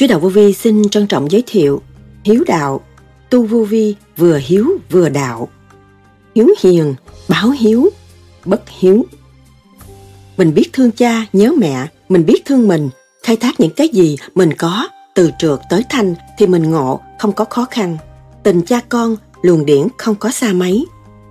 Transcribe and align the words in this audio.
Sứ 0.00 0.06
đạo 0.06 0.20
vô 0.20 0.28
vi 0.28 0.52
xin 0.52 0.88
trân 0.88 1.06
trọng 1.06 1.30
giới 1.30 1.42
thiệu 1.46 1.82
Hiếu 2.24 2.44
đạo, 2.46 2.80
tu 3.30 3.46
vô 3.46 3.64
vi 3.64 3.94
vừa 4.16 4.38
hiếu 4.42 4.66
vừa 4.90 5.08
đạo. 5.08 5.48
Hiếu 6.34 6.48
hiền, 6.60 6.94
báo 7.28 7.50
hiếu, 7.50 7.88
bất 8.44 8.62
hiếu. 8.68 9.06
Mình 10.36 10.54
biết 10.54 10.70
thương 10.72 10.90
cha, 10.90 11.26
nhớ 11.32 11.52
mẹ, 11.58 11.86
mình 12.08 12.26
biết 12.26 12.42
thương 12.44 12.68
mình. 12.68 12.90
Khai 13.22 13.36
thác 13.36 13.60
những 13.60 13.70
cái 13.70 13.88
gì 13.88 14.16
mình 14.34 14.52
có 14.52 14.88
Từ 15.14 15.30
trượt 15.38 15.60
tới 15.70 15.84
thanh 15.90 16.14
thì 16.38 16.46
mình 16.46 16.70
ngộ, 16.70 17.00
không 17.18 17.32
có 17.32 17.44
khó 17.44 17.64
khăn. 17.70 17.96
Tình 18.42 18.62
cha 18.62 18.80
con, 18.88 19.16
luồng 19.42 19.66
điển 19.66 19.86
không 19.98 20.14
có 20.14 20.30
xa 20.30 20.52
mấy. 20.52 20.86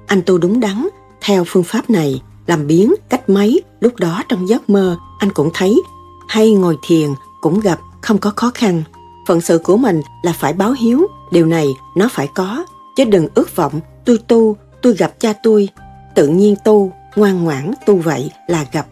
Anh 0.07 0.21
tu 0.25 0.37
đúng 0.37 0.59
đắn, 0.59 0.87
theo 1.21 1.43
phương 1.47 1.63
pháp 1.63 1.89
này 1.89 2.21
làm 2.47 2.67
biến 2.67 2.93
cách 3.09 3.29
mấy 3.29 3.61
lúc 3.79 3.95
đó 3.95 4.23
trong 4.29 4.49
giấc 4.49 4.69
mơ 4.69 4.97
anh 5.19 5.31
cũng 5.31 5.49
thấy. 5.53 5.81
Hay 6.27 6.51
ngồi 6.51 6.77
thiền 6.87 7.09
cũng 7.41 7.59
gặp 7.59 7.79
không 8.01 8.17
có 8.17 8.33
khó 8.35 8.51
khăn. 8.53 8.83
Phận 9.27 9.41
sự 9.41 9.57
của 9.57 9.77
mình 9.77 10.01
là 10.21 10.33
phải 10.33 10.53
báo 10.53 10.71
hiếu, 10.71 11.07
điều 11.31 11.45
này 11.45 11.67
nó 11.95 12.07
phải 12.11 12.27
có, 12.35 12.65
chứ 12.95 13.05
đừng 13.05 13.27
ước 13.35 13.55
vọng 13.55 13.79
tôi 14.05 14.17
tu, 14.27 14.57
tôi 14.81 14.93
gặp 14.93 15.13
cha 15.19 15.33
tôi. 15.43 15.69
Tự 16.15 16.27
nhiên 16.27 16.55
tu, 16.63 16.91
ngoan 17.15 17.43
ngoãn 17.43 17.73
tu 17.85 17.97
vậy 17.97 18.31
là 18.47 18.65
gặp. 18.71 18.87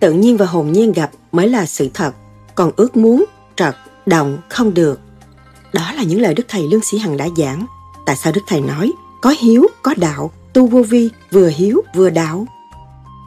Tự 0.00 0.12
nhiên 0.12 0.36
và 0.36 0.46
hồn 0.46 0.72
nhiên 0.72 0.92
gặp 0.92 1.10
mới 1.32 1.48
là 1.48 1.66
sự 1.66 1.90
thật, 1.94 2.12
còn 2.54 2.70
ước 2.76 2.96
muốn, 2.96 3.24
trật, 3.56 3.76
động 4.06 4.38
không 4.48 4.74
được. 4.74 5.00
Đó 5.72 5.92
là 5.92 6.02
những 6.02 6.20
lời 6.20 6.34
Đức 6.34 6.46
Thầy 6.48 6.62
Lương 6.62 6.82
Sĩ 6.82 6.98
Hằng 6.98 7.16
đã 7.16 7.28
giảng. 7.36 7.66
Tại 8.06 8.16
sao 8.16 8.32
Đức 8.32 8.40
Thầy 8.46 8.60
nói 8.60 8.92
có 9.20 9.34
hiếu, 9.38 9.66
có 9.82 9.94
đạo, 9.96 10.30
tu 10.52 10.66
vô 10.66 10.82
vi, 10.82 11.10
vừa 11.30 11.48
hiếu, 11.48 11.82
vừa 11.94 12.10
đạo. 12.10 12.46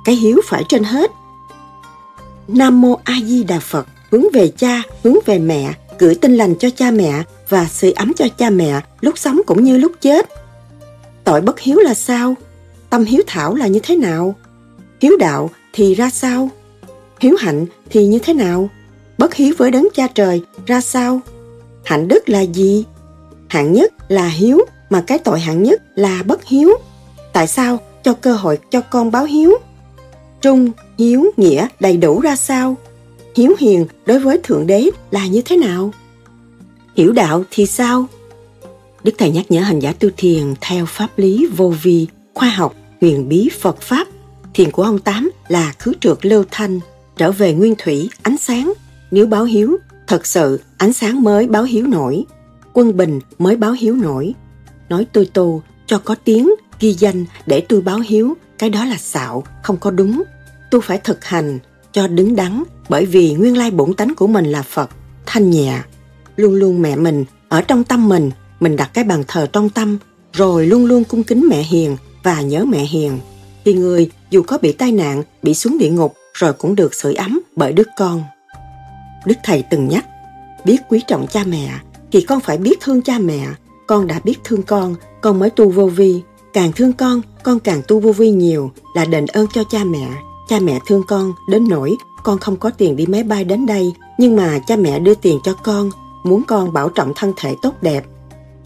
Cái 0.05 0.15
hiếu 0.15 0.41
phải 0.45 0.63
trên 0.69 0.83
hết. 0.83 1.11
Nam 2.47 2.81
Mô 2.81 2.99
A 3.03 3.13
Di 3.25 3.43
Đà 3.43 3.59
Phật 3.59 3.87
hướng 4.11 4.25
về 4.33 4.51
cha, 4.57 4.83
hướng 5.03 5.15
về 5.25 5.39
mẹ, 5.39 5.73
gửi 5.99 6.15
tin 6.15 6.35
lành 6.35 6.55
cho 6.59 6.69
cha 6.69 6.91
mẹ 6.91 7.23
và 7.49 7.65
sưởi 7.65 7.91
ấm 7.91 8.13
cho 8.15 8.27
cha 8.37 8.49
mẹ 8.49 8.81
lúc 9.01 9.17
sống 9.17 9.41
cũng 9.45 9.63
như 9.63 9.77
lúc 9.77 9.91
chết. 10.01 10.29
Tội 11.23 11.41
bất 11.41 11.59
hiếu 11.59 11.77
là 11.79 11.93
sao? 11.93 12.35
Tâm 12.89 13.05
hiếu 13.05 13.21
thảo 13.27 13.55
là 13.55 13.67
như 13.67 13.79
thế 13.83 13.95
nào? 13.95 14.35
Hiếu 15.01 15.17
đạo 15.19 15.49
thì 15.73 15.95
ra 15.95 16.09
sao? 16.09 16.49
Hiếu 17.19 17.35
hạnh 17.39 17.65
thì 17.89 18.05
như 18.05 18.19
thế 18.19 18.33
nào? 18.33 18.69
Bất 19.17 19.33
hiếu 19.33 19.53
với 19.57 19.71
đấng 19.71 19.87
cha 19.93 20.07
trời 20.07 20.41
ra 20.65 20.81
sao? 20.81 21.19
Hạnh 21.85 22.07
đức 22.07 22.29
là 22.29 22.41
gì? 22.41 22.85
Hạng 23.47 23.73
nhất 23.73 23.93
là 24.07 24.27
hiếu 24.27 24.59
mà 24.89 25.03
cái 25.07 25.19
tội 25.19 25.39
hạng 25.39 25.63
nhất 25.63 25.81
là 25.95 26.23
bất 26.25 26.45
hiếu. 26.45 26.69
Tại 27.33 27.47
sao 27.47 27.79
cho 28.03 28.13
cơ 28.13 28.33
hội 28.33 28.59
cho 28.71 28.81
con 28.81 29.11
báo 29.11 29.25
hiếu? 29.25 29.57
Trung, 30.41 30.71
hiếu, 30.97 31.25
nghĩa 31.37 31.67
đầy 31.79 31.97
đủ 31.97 32.19
ra 32.19 32.35
sao? 32.35 32.75
Hiếu 33.35 33.55
hiền 33.59 33.85
đối 34.05 34.19
với 34.19 34.39
Thượng 34.43 34.67
Đế 34.67 34.89
là 35.11 35.27
như 35.27 35.41
thế 35.41 35.57
nào? 35.57 35.93
Hiểu 36.95 37.11
đạo 37.11 37.43
thì 37.51 37.65
sao? 37.65 38.05
Đức 39.03 39.11
Thầy 39.17 39.31
nhắc 39.31 39.45
nhở 39.51 39.61
hành 39.61 39.79
giả 39.79 39.93
tu 39.99 40.09
thiền 40.17 40.53
theo 40.61 40.85
pháp 40.85 41.07
lý 41.17 41.47
vô 41.57 41.73
vi, 41.81 42.07
khoa 42.33 42.49
học, 42.49 42.75
huyền 43.01 43.29
bí 43.29 43.49
Phật 43.59 43.81
Pháp. 43.81 44.07
Thiền 44.53 44.71
của 44.71 44.83
ông 44.83 44.99
Tám 44.99 45.31
là 45.47 45.73
khứ 45.79 45.93
trượt 45.99 46.25
lưu 46.25 46.43
thanh, 46.51 46.79
trở 47.17 47.31
về 47.31 47.53
nguyên 47.53 47.75
thủy, 47.77 48.09
ánh 48.23 48.37
sáng. 48.37 48.73
Nếu 49.11 49.27
báo 49.27 49.43
hiếu, 49.43 49.77
thật 50.07 50.25
sự 50.25 50.59
ánh 50.77 50.93
sáng 50.93 51.23
mới 51.23 51.47
báo 51.47 51.63
hiếu 51.63 51.87
nổi. 51.87 52.25
Quân 52.73 52.97
bình 52.97 53.19
mới 53.39 53.55
báo 53.55 53.71
hiếu 53.71 53.95
nổi. 53.95 54.33
Nói 54.89 55.07
tôi 55.13 55.29
tu, 55.33 55.63
cho 55.85 55.97
có 55.97 56.15
tiếng, 56.23 56.49
ghi 56.79 56.93
danh 56.93 57.25
để 57.45 57.61
tôi 57.69 57.81
báo 57.81 57.99
hiếu, 57.99 58.37
cái 58.57 58.69
đó 58.69 58.85
là 58.85 58.97
xạo, 58.97 59.43
không 59.63 59.77
có 59.77 59.91
đúng. 59.91 60.23
Tôi 60.71 60.81
phải 60.81 60.97
thực 60.97 61.25
hành, 61.25 61.59
cho 61.91 62.07
đứng 62.07 62.35
đắn 62.35 62.63
bởi 62.91 63.05
vì 63.05 63.33
nguyên 63.33 63.57
lai 63.57 63.71
bổn 63.71 63.93
tánh 63.93 64.15
của 64.15 64.27
mình 64.27 64.45
là 64.45 64.61
Phật, 64.61 64.89
thanh 65.25 65.49
nhẹ. 65.49 65.81
Luôn 66.35 66.53
luôn 66.53 66.81
mẹ 66.81 66.95
mình 66.95 67.25
ở 67.49 67.61
trong 67.61 67.83
tâm 67.83 68.09
mình, 68.09 68.31
mình 68.59 68.75
đặt 68.75 68.89
cái 68.93 69.03
bàn 69.03 69.23
thờ 69.27 69.47
trong 69.53 69.69
tâm, 69.69 69.97
rồi 70.33 70.65
luôn 70.65 70.85
luôn 70.85 71.03
cung 71.03 71.23
kính 71.23 71.47
mẹ 71.49 71.63
hiền 71.63 71.97
và 72.23 72.41
nhớ 72.41 72.65
mẹ 72.65 72.79
hiền. 72.79 73.19
Thì 73.65 73.73
người 73.73 74.09
dù 74.29 74.41
có 74.41 74.57
bị 74.57 74.71
tai 74.71 74.91
nạn, 74.91 75.23
bị 75.43 75.53
xuống 75.53 75.77
địa 75.77 75.89
ngục 75.89 76.15
rồi 76.33 76.53
cũng 76.53 76.75
được 76.75 76.93
sưởi 76.93 77.13
ấm 77.13 77.39
bởi 77.55 77.73
đứa 77.73 77.83
con. 77.97 78.23
Đức 79.25 79.37
Thầy 79.43 79.63
từng 79.69 79.87
nhắc, 79.87 80.05
biết 80.65 80.77
quý 80.89 81.01
trọng 81.07 81.27
cha 81.27 81.43
mẹ 81.43 81.73
thì 82.11 82.21
con 82.21 82.39
phải 82.39 82.57
biết 82.57 82.79
thương 82.81 83.01
cha 83.01 83.19
mẹ. 83.19 83.47
Con 83.87 84.07
đã 84.07 84.19
biết 84.23 84.35
thương 84.43 84.63
con, 84.63 84.95
con 85.21 85.39
mới 85.39 85.49
tu 85.49 85.69
vô 85.69 85.87
vi. 85.87 86.21
Càng 86.53 86.71
thương 86.75 86.93
con, 86.93 87.21
con 87.43 87.59
càng 87.59 87.81
tu 87.87 87.99
vô 87.99 88.11
vi 88.11 88.29
nhiều 88.29 88.71
là 88.95 89.05
đền 89.05 89.25
ơn 89.25 89.47
cho 89.53 89.63
cha 89.71 89.83
mẹ 89.83 90.07
Cha 90.51 90.59
mẹ 90.59 90.79
thương 90.85 91.03
con 91.07 91.33
đến 91.47 91.67
nỗi 91.69 91.95
con 92.23 92.37
không 92.37 92.57
có 92.57 92.69
tiền 92.69 92.95
đi 92.95 93.05
máy 93.05 93.23
bay 93.23 93.43
đến 93.43 93.65
đây, 93.65 93.93
nhưng 94.17 94.35
mà 94.35 94.59
cha 94.67 94.75
mẹ 94.75 94.99
đưa 94.99 95.15
tiền 95.15 95.39
cho 95.43 95.53
con, 95.53 95.89
muốn 96.23 96.43
con 96.47 96.73
bảo 96.73 96.89
trọng 96.89 97.13
thân 97.15 97.33
thể 97.37 97.55
tốt 97.61 97.73
đẹp. 97.81 98.05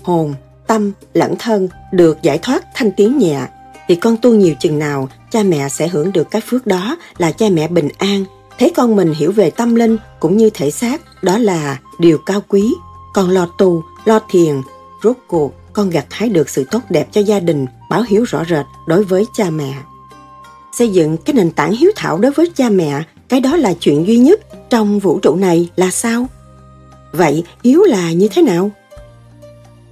Hồn, 0.03 0.33
tâm, 0.67 0.91
lẫn 1.13 1.35
thân 1.39 1.69
được 1.91 2.21
giải 2.21 2.37
thoát 2.37 2.65
thanh 2.75 2.91
tiến 2.91 3.17
nhẹ, 3.17 3.47
thì 3.87 3.95
con 3.95 4.17
tu 4.17 4.33
nhiều 4.33 4.55
chừng 4.59 4.79
nào, 4.79 5.09
cha 5.31 5.43
mẹ 5.43 5.69
sẽ 5.69 5.87
hưởng 5.87 6.11
được 6.11 6.31
cái 6.31 6.41
phước 6.41 6.67
đó 6.67 6.97
là 7.17 7.31
cha 7.31 7.45
mẹ 7.51 7.67
bình 7.67 7.89
an. 7.97 8.25
Thấy 8.59 8.71
con 8.75 8.95
mình 8.95 9.13
hiểu 9.13 9.31
về 9.31 9.49
tâm 9.49 9.75
linh 9.75 9.97
cũng 10.19 10.37
như 10.37 10.49
thể 10.49 10.71
xác, 10.71 11.01
đó 11.23 11.37
là 11.37 11.79
điều 11.99 12.17
cao 12.25 12.41
quý. 12.47 12.73
Con 13.13 13.29
lo 13.29 13.47
tu, 13.57 13.83
lo 14.05 14.19
thiền, 14.29 14.61
rốt 15.03 15.17
cuộc 15.27 15.53
con 15.73 15.89
gặt 15.89 16.05
hái 16.09 16.29
được 16.29 16.49
sự 16.49 16.65
tốt 16.71 16.79
đẹp 16.89 17.07
cho 17.11 17.21
gia 17.21 17.39
đình, 17.39 17.65
báo 17.89 18.03
hiếu 18.07 18.23
rõ 18.23 18.43
rệt 18.49 18.65
đối 18.87 19.03
với 19.03 19.25
cha 19.33 19.49
mẹ 19.49 19.73
xây 20.77 20.89
dựng 20.89 21.17
cái 21.17 21.33
nền 21.33 21.51
tảng 21.51 21.71
hiếu 21.71 21.91
thảo 21.95 22.17
đối 22.17 22.31
với 22.31 22.51
cha 22.55 22.69
mẹ 22.69 23.03
cái 23.29 23.39
đó 23.39 23.55
là 23.55 23.73
chuyện 23.73 24.07
duy 24.07 24.17
nhất 24.17 24.39
trong 24.69 24.99
vũ 24.99 25.19
trụ 25.19 25.35
này 25.35 25.69
là 25.75 25.91
sao? 25.91 26.27
Vậy 27.11 27.43
hiếu 27.63 27.83
là 27.83 28.11
như 28.11 28.27
thế 28.31 28.41
nào? 28.41 28.71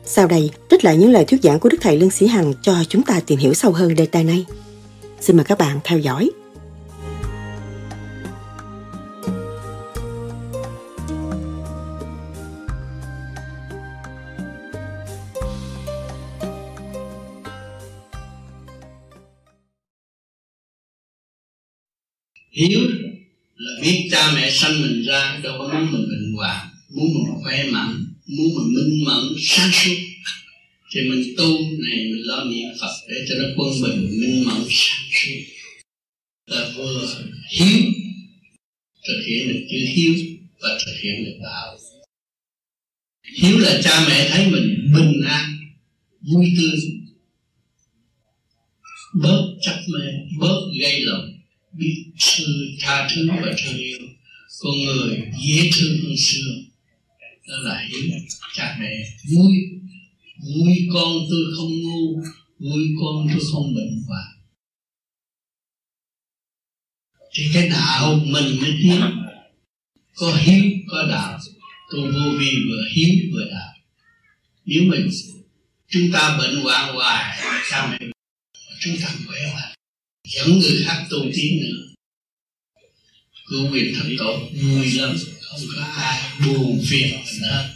Sau 0.05 0.27
đây, 0.27 0.51
trích 0.69 0.83
lại 0.83 0.97
những 0.97 1.11
lời 1.11 1.25
thuyết 1.25 1.43
giảng 1.43 1.59
của 1.59 1.69
đức 1.69 1.77
thầy 1.81 1.97
lương 1.97 2.11
sĩ 2.11 2.27
hằng 2.27 2.53
cho 2.61 2.75
chúng 2.89 3.03
ta 3.03 3.19
tìm 3.27 3.39
hiểu 3.39 3.53
sâu 3.53 3.71
hơn 3.71 3.95
đề 3.95 4.05
tài 4.05 4.23
này. 4.23 4.45
Xin 5.21 5.37
mời 5.37 5.45
các 5.45 5.57
bạn 5.57 5.79
theo 5.83 5.99
dõi. 5.99 6.31
Hiếu 22.51 22.79
là 23.55 23.71
biết 23.81 24.07
cha 24.11 24.31
mẹ 24.35 24.51
sanh 24.51 24.81
mình 24.81 25.03
ra, 25.03 25.39
đâu 25.43 25.55
có 25.59 25.67
muốn 25.73 25.91
mình 25.91 26.01
bệnh 26.01 26.33
hoạn, 26.35 26.67
muốn 26.89 27.13
mình 27.13 27.43
khỏe 27.43 27.63
mạnh, 27.71 28.05
muốn 28.27 28.47
mình 28.55 28.73
minh 28.75 29.03
mẫn, 29.05 29.23
sáng 29.39 29.71
suốt. 29.73 29.95
Thì 30.91 31.01
mình 31.09 31.23
tu 31.37 31.59
này, 31.59 31.97
mình 31.97 32.21
lo 32.25 32.43
niệm 32.43 32.69
phật 32.81 32.93
để 33.09 33.15
cho 33.29 33.35
nó 33.35 33.47
quân 33.57 33.81
bình, 33.83 34.21
minh 34.21 34.45
mẫn, 34.45 34.63
sáng 34.69 35.05
suốt. 35.11 35.39
Ta 36.51 36.69
vừa 36.75 37.07
hiếu, 37.49 37.81
thực 39.07 39.23
hiện 39.27 39.47
được 39.47 39.65
chữ 39.69 39.77
hiếu 39.93 40.13
và 40.59 40.79
thực 40.85 40.93
hiện 41.03 41.25
được 41.25 41.37
đạo. 41.43 41.77
Hiếu 43.41 43.59
là 43.59 43.81
cha 43.83 44.05
mẹ 44.09 44.29
thấy 44.29 44.51
mình 44.51 44.93
bình 44.95 45.21
an, 45.27 45.57
vui 46.21 46.53
tươi, 46.57 46.79
bớt 49.13 49.55
chấp 49.61 49.79
mê, 49.87 50.05
bớt 50.39 50.61
gây 50.81 51.01
lòng 51.01 51.32
biết 51.73 52.05
sự 52.17 52.75
tha 52.79 53.07
thứ 53.15 53.29
và 53.31 53.53
thương 53.63 53.77
yêu. 53.77 53.99
Con 54.59 54.73
người 54.85 55.31
dễ 55.47 55.69
thương 55.73 55.97
hơn 56.03 56.15
xưa. 56.17 56.55
Đó 57.47 57.55
là 57.57 57.87
hiếu, 57.89 58.11
cha 58.53 58.77
mẹ. 58.79 59.09
Vui. 59.31 59.53
Vui 60.55 60.87
con 60.93 61.13
tôi 61.29 61.45
không 61.57 61.81
ngu, 61.81 62.15
vui 62.59 62.87
con 63.01 63.27
tôi 63.29 63.41
không 63.51 63.75
bệnh 63.75 64.03
hoạn. 64.07 64.27
Thì 67.33 67.43
cái 67.53 67.69
đạo 67.69 68.19
mình 68.25 68.61
mới 68.61 68.73
tiến. 68.83 69.01
Có 70.15 70.35
hiếu, 70.35 70.63
có 70.87 71.07
đạo. 71.09 71.39
Tu 71.91 72.01
vô 72.01 72.37
vi 72.39 72.51
vừa 72.69 72.83
hiếu 72.93 73.09
vừa 73.33 73.45
đạo. 73.51 73.73
Nếu 74.65 74.83
mình 74.83 75.09
chúng 75.89 76.11
ta 76.13 76.37
bệnh 76.37 76.55
hoạn 76.55 76.95
hoài, 76.95 77.39
cha 77.71 77.87
mẹ, 77.91 78.07
chúng 78.79 78.97
ta 79.01 79.15
khỏe 79.27 79.51
hoài 79.51 79.73
dẫn 80.23 80.59
người 80.59 80.83
khác 80.85 81.05
tu 81.09 81.17
tiến 81.35 81.59
nữa 81.61 81.93
cứu 83.49 83.71
quyền 83.71 83.93
thật 83.95 84.09
tốt 84.19 84.39
vui 84.61 84.91
lắm 84.91 85.15
không 85.41 85.59
có 85.75 85.83
ai 85.95 86.19
buồn 86.45 86.81
phiền 86.89 87.11
mình 87.11 87.51
hết 87.51 87.69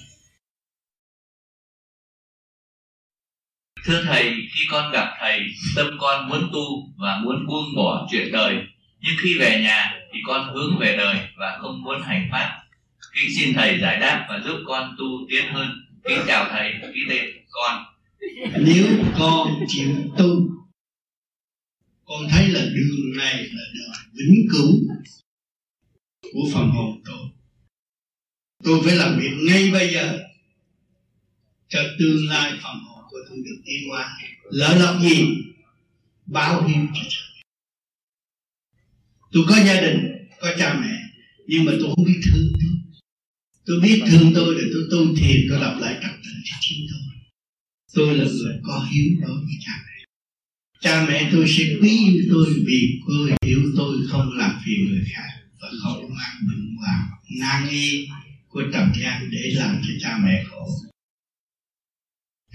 Thưa 3.86 4.04
Thầy, 4.04 4.24
khi 4.24 4.66
con 4.72 4.92
gặp 4.92 5.14
Thầy, 5.20 5.40
tâm 5.76 5.88
con 6.00 6.30
muốn 6.30 6.50
tu 6.54 6.94
và 6.98 7.22
muốn 7.24 7.48
buông 7.48 7.76
bỏ 7.76 8.08
chuyện 8.12 8.32
đời. 8.32 8.56
Nhưng 9.00 9.16
khi 9.24 9.38
về 9.40 9.62
nhà 9.64 9.94
thì 10.14 10.20
con 10.28 10.54
hướng 10.54 10.78
về 10.80 10.96
đời 10.98 11.16
và 11.38 11.58
không 11.62 11.82
muốn 11.82 12.02
hành 12.02 12.30
pháp. 12.32 12.64
Kính 13.14 13.30
xin 13.38 13.54
Thầy 13.54 13.80
giải 13.82 14.00
đáp 14.00 14.26
và 14.30 14.42
giúp 14.46 14.58
con 14.68 14.96
tu 14.98 15.06
tiến 15.30 15.54
hơn. 15.54 15.68
Kính 16.04 16.20
chào 16.28 16.48
Thầy, 16.50 16.74
ký 16.94 17.00
tên 17.10 17.26
con. 17.50 17.86
Nếu 18.60 18.86
con 19.20 19.66
chịu 19.68 19.90
tu, 20.18 20.47
con 22.08 22.28
thấy 22.30 22.50
là 22.50 22.66
đường 22.66 23.18
này 23.18 23.50
là 23.54 23.64
đường 23.74 23.92
vĩnh 24.14 24.48
cửu 24.52 24.72
của 26.34 26.50
phần 26.54 26.70
hồn 26.70 27.02
tôi. 27.06 27.30
Tôi 28.64 28.82
phải 28.86 28.96
làm 28.96 29.20
việc 29.20 29.32
ngay 29.48 29.72
bây 29.72 29.94
giờ 29.94 30.20
cho 31.68 31.80
tương 32.00 32.28
lai 32.28 32.52
phần 32.52 32.78
hồn 32.84 33.04
của 33.10 33.18
tôi 33.30 33.38
được 33.38 33.62
tiến 33.66 33.92
qua. 33.92 34.18
Lỡ 34.52 34.78
lộc 34.80 35.02
gì? 35.02 35.26
Báo 36.26 36.68
hiếu 36.68 36.86
cho 36.94 37.02
cha 37.10 37.20
mẹ. 37.36 37.42
Tôi 39.32 39.44
có 39.50 39.56
gia 39.66 39.82
đình, 39.82 40.00
có 40.40 40.56
cha 40.60 40.80
mẹ, 40.82 41.02
nhưng 41.48 41.66
mà 41.66 41.72
tôi 41.80 41.94
không 41.96 42.06
biết 42.06 42.22
thương 42.26 42.54
tôi. 42.54 43.04
Tôi 43.66 43.80
biết 43.82 44.04
thương 44.08 44.32
tôi 44.36 44.56
để 44.56 44.64
tôi 44.74 44.84
tu 44.92 45.16
thiền, 45.16 45.38
tôi 45.50 45.60
đọc 45.62 45.76
lại 45.80 46.00
trật 46.02 46.12
tự 46.24 46.32
cho 46.46 46.56
chính 46.62 46.88
tôi. 46.90 47.00
Tôi 47.94 48.18
là 48.18 48.26
người 48.26 48.60
có 48.64 48.88
hiếu 48.92 49.08
đối 49.22 49.36
với 49.36 49.56
cha 49.66 49.72
mẹ 49.86 49.97
cha 50.82 51.06
mẹ 51.08 51.30
tôi 51.32 51.46
sẽ 51.48 51.64
quý 51.82 51.90
yêu 51.90 52.24
tôi 52.30 52.46
vì 52.66 53.02
tôi 53.08 53.32
hiểu 53.42 53.62
tôi 53.78 53.98
không 54.10 54.30
làm 54.38 54.60
phiền 54.66 54.86
người 54.90 55.04
khác 55.14 55.30
và 55.62 55.68
không 55.84 56.10
mang 56.10 56.36
bệnh 56.48 56.76
hoạn 56.76 57.10
nan 57.40 57.70
y 57.70 58.08
của 58.48 58.62
trần 58.74 58.92
gian 59.02 59.30
để 59.32 59.52
làm 59.56 59.82
cho 59.82 59.94
cha 60.02 60.20
mẹ 60.24 60.44
khổ. 60.50 60.68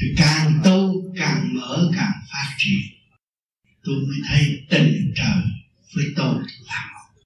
Thì 0.00 0.06
càng 0.16 0.60
tu, 0.64 1.12
càng 1.16 1.54
mở, 1.54 1.90
càng 1.96 2.12
phát 2.32 2.54
triển, 2.58 2.80
tôi 3.84 3.94
mới 4.08 4.18
thấy 4.28 4.66
tình 4.70 5.12
trời 5.16 5.42
với 5.94 6.04
tôi 6.16 6.34
là 6.66 6.90
một. 6.94 7.22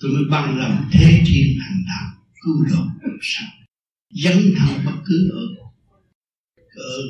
Tôi 0.00 0.10
mới 0.12 0.24
bằng 0.30 0.58
lòng 0.58 0.88
thế 0.92 1.22
thiên 1.26 1.58
hành 1.60 1.84
đạo, 1.86 2.24
cứu 2.42 2.64
độ 2.64 2.86
chúng 3.02 3.18
sanh, 3.22 3.50
dấn 4.10 4.54
thân 4.58 4.84
bất 4.84 4.96
cứ 5.04 5.30
ở 5.32 5.46
ở 6.74 7.02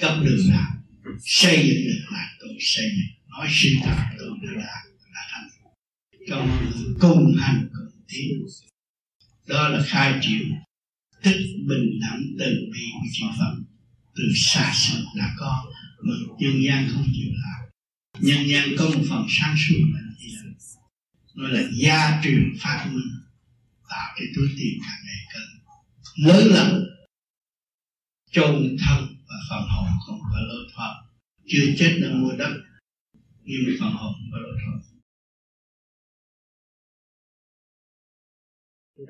cấp 0.00 0.14
đường 0.24 0.48
nào 0.48 0.83
xây 1.20 1.56
dựng 1.68 1.84
được 1.86 2.04
là 2.10 2.36
tôi 2.40 2.56
xây 2.60 2.90
dựng 2.90 3.28
nói 3.30 3.48
sự 3.50 3.68
thật 3.84 3.96
tôi 4.18 4.28
đã 4.42 4.52
đạt 4.52 4.84
đã 5.14 5.20
thành 5.30 5.48
trong 6.28 6.70
cùng 7.00 7.34
hành 7.40 7.68
cùng 7.72 8.02
tiến 8.08 8.46
đó 9.46 9.68
là 9.68 9.84
khai 9.86 10.18
triển 10.22 10.52
tích 11.22 11.36
bình 11.68 12.00
đẳng 12.00 12.22
từ 12.38 12.70
bi 12.72 12.80
của 12.92 13.08
chư 13.12 13.24
Phật 13.38 13.54
từ 14.16 14.22
xa 14.36 14.72
xưa 14.74 15.04
đã 15.16 15.34
có 15.38 15.64
mà 16.02 16.14
nhân 16.38 16.62
gian 16.66 16.88
không 16.92 17.06
chịu 17.14 17.32
làm 17.32 17.68
nhân 18.20 18.48
gian 18.48 18.68
có 18.78 18.84
một 18.84 19.04
phần 19.08 19.26
sáng 19.28 19.56
suốt 19.58 19.78
là 19.94 20.00
gì 20.18 20.34
nó 21.34 21.48
là 21.48 21.62
gia 21.72 22.20
truyền 22.24 22.54
phát 22.60 22.90
minh 22.92 23.10
tạo 23.88 24.14
cái 24.16 24.26
túi 24.36 24.48
tiền 24.58 24.78
càng 24.80 25.00
ngày 25.04 25.24
càng 25.32 25.54
lớn 26.16 26.46
lắm 26.46 26.84
chôn 28.30 28.76
thân 28.80 29.16
và 29.28 29.36
phần 29.50 29.68
hồn 29.68 29.88
không 30.06 30.20
có 30.32 30.38
lối 30.48 30.66
thoát 30.74 31.03
chưa 31.46 31.66
chết 31.76 31.98
đã 32.02 32.08
mua 32.22 32.32
đất. 32.38 32.54
Nhưng 33.42 33.76
phần 33.80 33.88
hồn 34.00 34.12
có 34.32 34.38
lối 34.38 34.56
thoát 34.64 34.80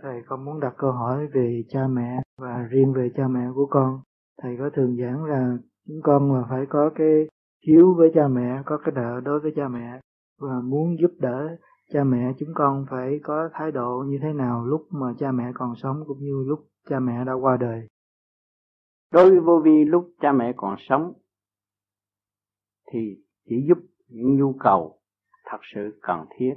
Thầy 0.03 0.23
con 0.27 0.45
muốn 0.45 0.61
đặt 0.61 0.75
câu 0.79 0.93
hỏi 0.93 1.27
về 1.35 1.63
cha 1.69 1.81
mẹ 1.91 2.23
và 2.39 2.63
riêng 2.71 2.93
về 2.93 3.11
cha 3.17 3.29
mẹ 3.29 3.47
của 3.55 3.67
con. 3.71 4.01
Thầy 4.43 4.57
có 4.59 4.71
thường 4.71 4.97
giảng 4.97 5.25
là 5.25 5.57
chúng 5.87 6.01
con 6.03 6.33
mà 6.33 6.47
phải 6.51 6.67
có 6.69 6.91
cái 6.95 7.29
hiếu 7.67 7.95
với 7.95 8.11
cha 8.15 8.29
mẹ 8.29 8.63
có 8.67 8.79
cái 8.85 8.95
nợ 8.95 9.21
đối 9.25 9.41
với 9.41 9.53
cha 9.57 9.69
mẹ 9.69 10.01
và 10.41 10.61
muốn 10.65 10.97
giúp 11.01 11.11
đỡ 11.19 11.57
cha 11.93 12.05
mẹ 12.05 12.33
chúng 12.39 12.49
con 12.55 12.87
phải 12.91 13.21
có 13.23 13.49
thái 13.53 13.73
độ 13.73 14.05
như 14.09 14.19
thế 14.23 14.33
nào 14.33 14.67
lúc 14.67 14.87
mà 14.91 15.07
cha 15.19 15.33
mẹ 15.33 15.45
còn 15.55 15.75
sống 15.83 16.05
cũng 16.07 16.19
như 16.19 16.45
lúc 16.47 16.67
cha 16.89 17.01
mẹ 17.01 17.25
đã 17.25 17.33
qua 17.33 17.57
đời? 17.57 17.87
Đối 19.13 19.31
với 19.31 19.41
vô 19.41 19.61
vi 19.65 19.85
lúc 19.85 20.11
cha 20.21 20.33
mẹ 20.33 20.53
còn 20.57 20.77
sống 20.89 21.13
thì 22.95 23.25
chỉ 23.49 23.67
giúp 23.69 23.79
những 24.09 24.37
nhu 24.37 24.55
cầu 24.61 25.01
thật 25.45 25.59
sự 25.75 25.99
cần 26.03 26.27
thiết 26.37 26.55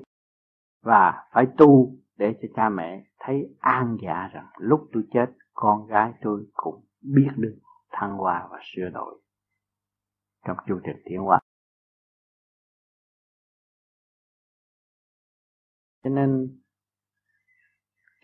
và 0.81 1.27
phải 1.31 1.47
tu 1.57 1.95
để 2.17 2.35
cho 2.41 2.47
cha 2.55 2.69
mẹ 2.69 3.03
thấy 3.19 3.55
an 3.59 3.97
dạ 4.03 4.29
rằng 4.33 4.47
lúc 4.57 4.89
tôi 4.93 5.03
chết, 5.11 5.25
con 5.53 5.87
gái 5.87 6.13
tôi 6.21 6.45
cũng 6.53 6.85
biết 7.01 7.29
được 7.37 7.59
thăng 7.91 8.17
hoa 8.17 8.47
và 8.51 8.59
sửa 8.63 8.89
đổi 8.93 9.21
trong 10.45 10.57
chu 10.67 10.79
trình 10.83 11.01
tiến 11.05 11.21
hóa. 11.21 11.39
Cho 16.03 16.09
nên, 16.09 16.59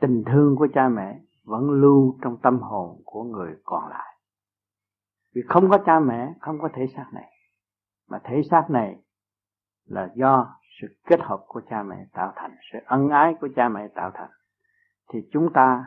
tình 0.01 0.23
thương 0.31 0.55
của 0.57 0.67
cha 0.73 0.89
mẹ 0.89 1.19
vẫn 1.43 1.69
lưu 1.69 2.19
trong 2.23 2.37
tâm 2.43 2.59
hồn 2.59 3.01
của 3.05 3.23
người 3.23 3.55
còn 3.63 3.89
lại. 3.89 4.17
Vì 5.35 5.41
không 5.47 5.69
có 5.69 5.77
cha 5.85 5.99
mẹ, 5.99 6.33
không 6.39 6.59
có 6.61 6.69
thể 6.73 6.87
xác 6.95 7.05
này 7.13 7.32
mà 8.09 8.19
thể 8.23 8.41
xác 8.51 8.69
này 8.69 9.03
là 9.85 10.09
do 10.15 10.59
sự 10.81 10.87
kết 11.05 11.19
hợp 11.19 11.43
của 11.47 11.61
cha 11.69 11.83
mẹ 11.83 12.05
tạo 12.13 12.33
thành, 12.35 12.55
sự 12.71 12.79
ân 12.85 13.09
ái 13.09 13.35
của 13.41 13.47
cha 13.55 13.69
mẹ 13.69 13.87
tạo 13.87 14.11
thành. 14.13 14.29
Thì 15.13 15.19
chúng 15.31 15.53
ta 15.53 15.85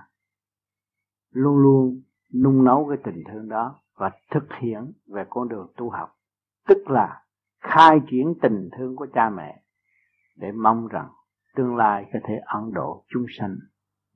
luôn 1.31 1.57
luôn 1.57 2.03
nung 2.35 2.65
nấu 2.65 2.87
cái 2.89 2.99
tình 3.05 3.25
thương 3.33 3.49
đó 3.49 3.81
và 3.97 4.11
thực 4.31 4.53
hiện 4.61 4.93
về 5.07 5.25
con 5.31 5.49
đường 5.49 5.73
tu 5.77 5.91
học. 5.91 6.17
Tức 6.69 6.91
là 6.91 7.23
khai 7.61 8.01
triển 8.11 8.35
tình 8.43 8.69
thương 8.79 8.97
của 8.97 9.07
cha 9.15 9.31
mẹ 9.31 9.63
để 10.37 10.53
mong 10.53 10.89
rằng 10.89 11.09
tương 11.57 11.77
lai 11.77 12.11
có 12.13 12.19
thể 12.25 12.35
ấn 12.47 12.73
độ 12.73 13.05
chúng 13.09 13.27
sanh 13.39 13.57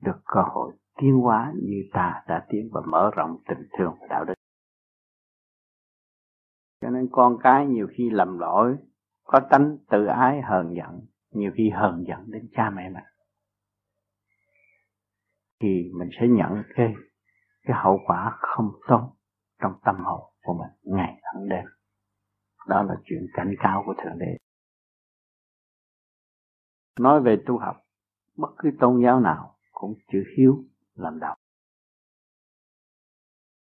được 0.01 0.21
cơ 0.25 0.41
hội 0.41 0.73
tiến 0.97 1.15
hóa 1.15 1.53
như 1.55 1.83
ta 1.93 2.23
đã 2.27 2.45
tiến 2.49 2.69
và 2.71 2.81
mở 2.85 3.11
rộng 3.15 3.37
tình 3.47 3.67
thương 3.77 3.95
và 4.01 4.07
đạo 4.09 4.25
đức 4.25 4.33
con 7.11 7.37
cái 7.43 7.67
nhiều 7.67 7.87
khi 7.91 8.09
lầm 8.09 8.39
lỗi, 8.39 8.77
có 9.23 9.39
tánh 9.49 9.77
tự 9.89 10.05
ái 10.05 10.41
hờn 10.41 10.75
giận, 10.75 11.01
nhiều 11.31 11.51
khi 11.55 11.69
hờn 11.69 12.03
giận 12.07 12.31
đến 12.31 12.49
cha 12.55 12.69
mẹ 12.69 12.89
mình. 12.89 13.03
Thì 15.61 15.91
mình 15.93 16.09
sẽ 16.19 16.27
nhận 16.27 16.63
cái 16.75 16.93
cái 17.63 17.77
hậu 17.83 17.99
quả 18.07 18.37
không 18.39 18.71
tốt 18.87 19.15
trong 19.61 19.73
tâm 19.83 19.95
hồn 20.03 20.33
của 20.43 20.53
mình 20.53 20.95
ngày 20.95 21.21
lẫn 21.33 21.49
đêm. 21.49 21.65
Đó 22.67 22.83
là 22.83 22.95
chuyện 23.05 23.27
cảnh 23.33 23.53
cáo 23.59 23.83
của 23.85 23.93
thượng 24.03 24.19
đế. 24.19 24.37
Nói 26.99 27.21
về 27.21 27.43
tu 27.45 27.57
học, 27.57 27.77
bất 28.37 28.49
cứ 28.57 28.71
tôn 28.79 29.01
giáo 29.03 29.19
nào 29.19 29.57
cũng 29.71 29.93
chữ 30.11 30.23
hiếu 30.37 30.63
làm 30.95 31.19
đầu 31.19 31.35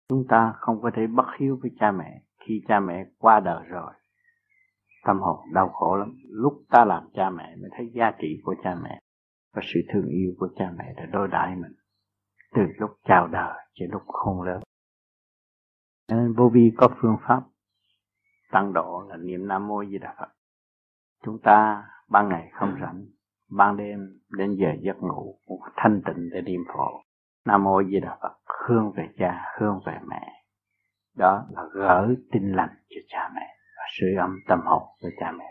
chúng 0.10 0.28
ta 0.28 0.54
không 0.58 0.82
có 0.82 0.92
thể 0.96 1.08
bất 1.08 1.26
hiếu 1.40 1.60
với 1.62 1.72
cha 1.80 1.92
mẹ 1.92 2.22
khi 2.50 2.64
cha 2.68 2.80
mẹ 2.80 3.06
qua 3.18 3.40
đời 3.40 3.66
rồi, 3.68 3.92
tâm 5.06 5.20
hồn 5.20 5.40
đau 5.54 5.70
khổ 5.70 5.96
lắm. 5.96 6.14
Lúc 6.30 6.54
ta 6.70 6.86
làm 6.86 7.04
cha 7.14 7.30
mẹ 7.30 7.56
mới 7.62 7.70
thấy 7.78 7.92
giá 7.94 8.12
trị 8.20 8.42
của 8.44 8.56
cha 8.64 8.76
mẹ 8.84 9.00
và 9.54 9.62
sự 9.74 9.80
thương 9.94 10.08
yêu 10.08 10.34
của 10.40 10.50
cha 10.56 10.72
mẹ 10.78 10.94
để 10.98 11.04
đối 11.12 11.28
đãi 11.28 11.56
mình 11.56 11.72
từ 12.54 12.62
lúc 12.78 12.92
chào 13.08 13.28
đời 13.28 13.58
cho 13.74 13.86
lúc 13.92 14.02
khôn 14.08 14.42
lớn. 14.42 14.62
Nên 16.10 16.34
vô 16.34 16.50
vi 16.54 16.72
có 16.78 16.88
phương 17.02 17.18
pháp 17.28 17.44
tăng 18.52 18.74
độ 18.74 19.04
là 19.10 19.18
niệm 19.18 19.48
nam 19.48 19.68
mô 19.68 19.86
di 19.86 19.98
đà 19.98 20.16
phật. 20.20 20.30
Chúng 21.24 21.40
ta 21.44 21.84
ban 22.10 22.30
ngày 22.30 22.50
không 22.54 22.76
rảnh, 22.82 23.06
ban 23.50 23.78
đêm 23.78 24.20
đến 24.38 24.56
giờ 24.56 24.70
giấc 24.82 24.98
ngủ 24.98 25.40
thanh 25.76 26.02
tịnh 26.06 26.30
để 26.34 26.42
niệm 26.42 26.62
phổ 26.68 27.02
nam 27.46 27.64
mô 27.64 27.84
di 27.84 28.00
đà 28.00 28.18
phật 28.22 28.38
hương 28.68 28.92
về 28.96 29.10
cha 29.18 29.44
hương 29.60 29.80
về 29.86 30.00
mẹ 30.08 30.39
đó 31.20 31.48
là 31.52 31.62
gỡ 31.74 32.08
tinh 32.32 32.52
lành 32.56 32.76
cho 32.90 33.02
cha 33.08 33.32
mẹ 33.36 33.56
và 33.78 33.84
sưởi 34.00 34.16
ấm 34.16 34.40
tâm 34.48 34.60
hồn 34.66 34.84
cho 35.02 35.10
cha 35.20 35.32
mẹ 35.32 35.46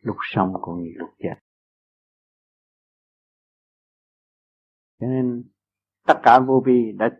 lúc 0.00 0.16
sống 0.20 0.52
cũng 0.60 0.82
như 0.82 0.90
lúc 0.94 1.08
chết 1.18 1.34
cho 5.00 5.06
nên 5.06 5.44
tất 6.06 6.14
cả 6.22 6.38
vô 6.46 6.62
vi 6.66 6.92
đã 6.98 7.10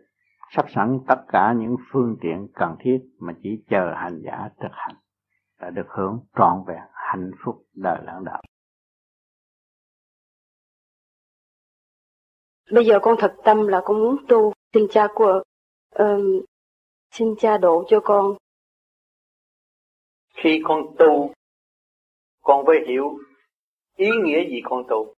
sắp 0.55 0.65
sẵn 0.75 0.99
tất 1.07 1.21
cả 1.27 1.53
những 1.57 1.75
phương 1.91 2.17
tiện 2.21 2.47
cần 2.53 2.75
thiết 2.79 2.99
mà 3.19 3.33
chỉ 3.43 3.63
chờ 3.69 3.93
hành 3.95 4.21
giả 4.23 4.49
thực 4.61 4.71
hành 4.71 4.95
là 5.59 5.69
được 5.69 5.87
hưởng 5.89 6.19
trọn 6.37 6.63
vẹn 6.67 6.83
hạnh 6.93 7.31
phúc 7.43 7.65
đời 7.73 7.99
lãng 8.03 8.23
đạo. 8.23 8.41
Bây 12.71 12.85
giờ 12.85 12.99
con 13.01 13.15
thật 13.19 13.35
tâm 13.43 13.67
là 13.67 13.81
con 13.85 13.99
muốn 13.99 14.15
tu, 14.27 14.53
xin 14.73 14.83
cha 14.89 15.07
của 15.15 15.43
um, 15.95 16.41
xin 17.11 17.35
cha 17.39 17.57
độ 17.57 17.83
cho 17.87 17.99
con. 18.03 18.35
Khi 20.33 20.61
con 20.63 20.81
tu, 20.99 21.33
con 22.41 22.65
phải 22.65 22.75
hiểu 22.87 23.17
ý 23.95 24.09
nghĩa 24.23 24.49
gì 24.49 24.61
con 24.63 24.83
tu. 24.89 25.13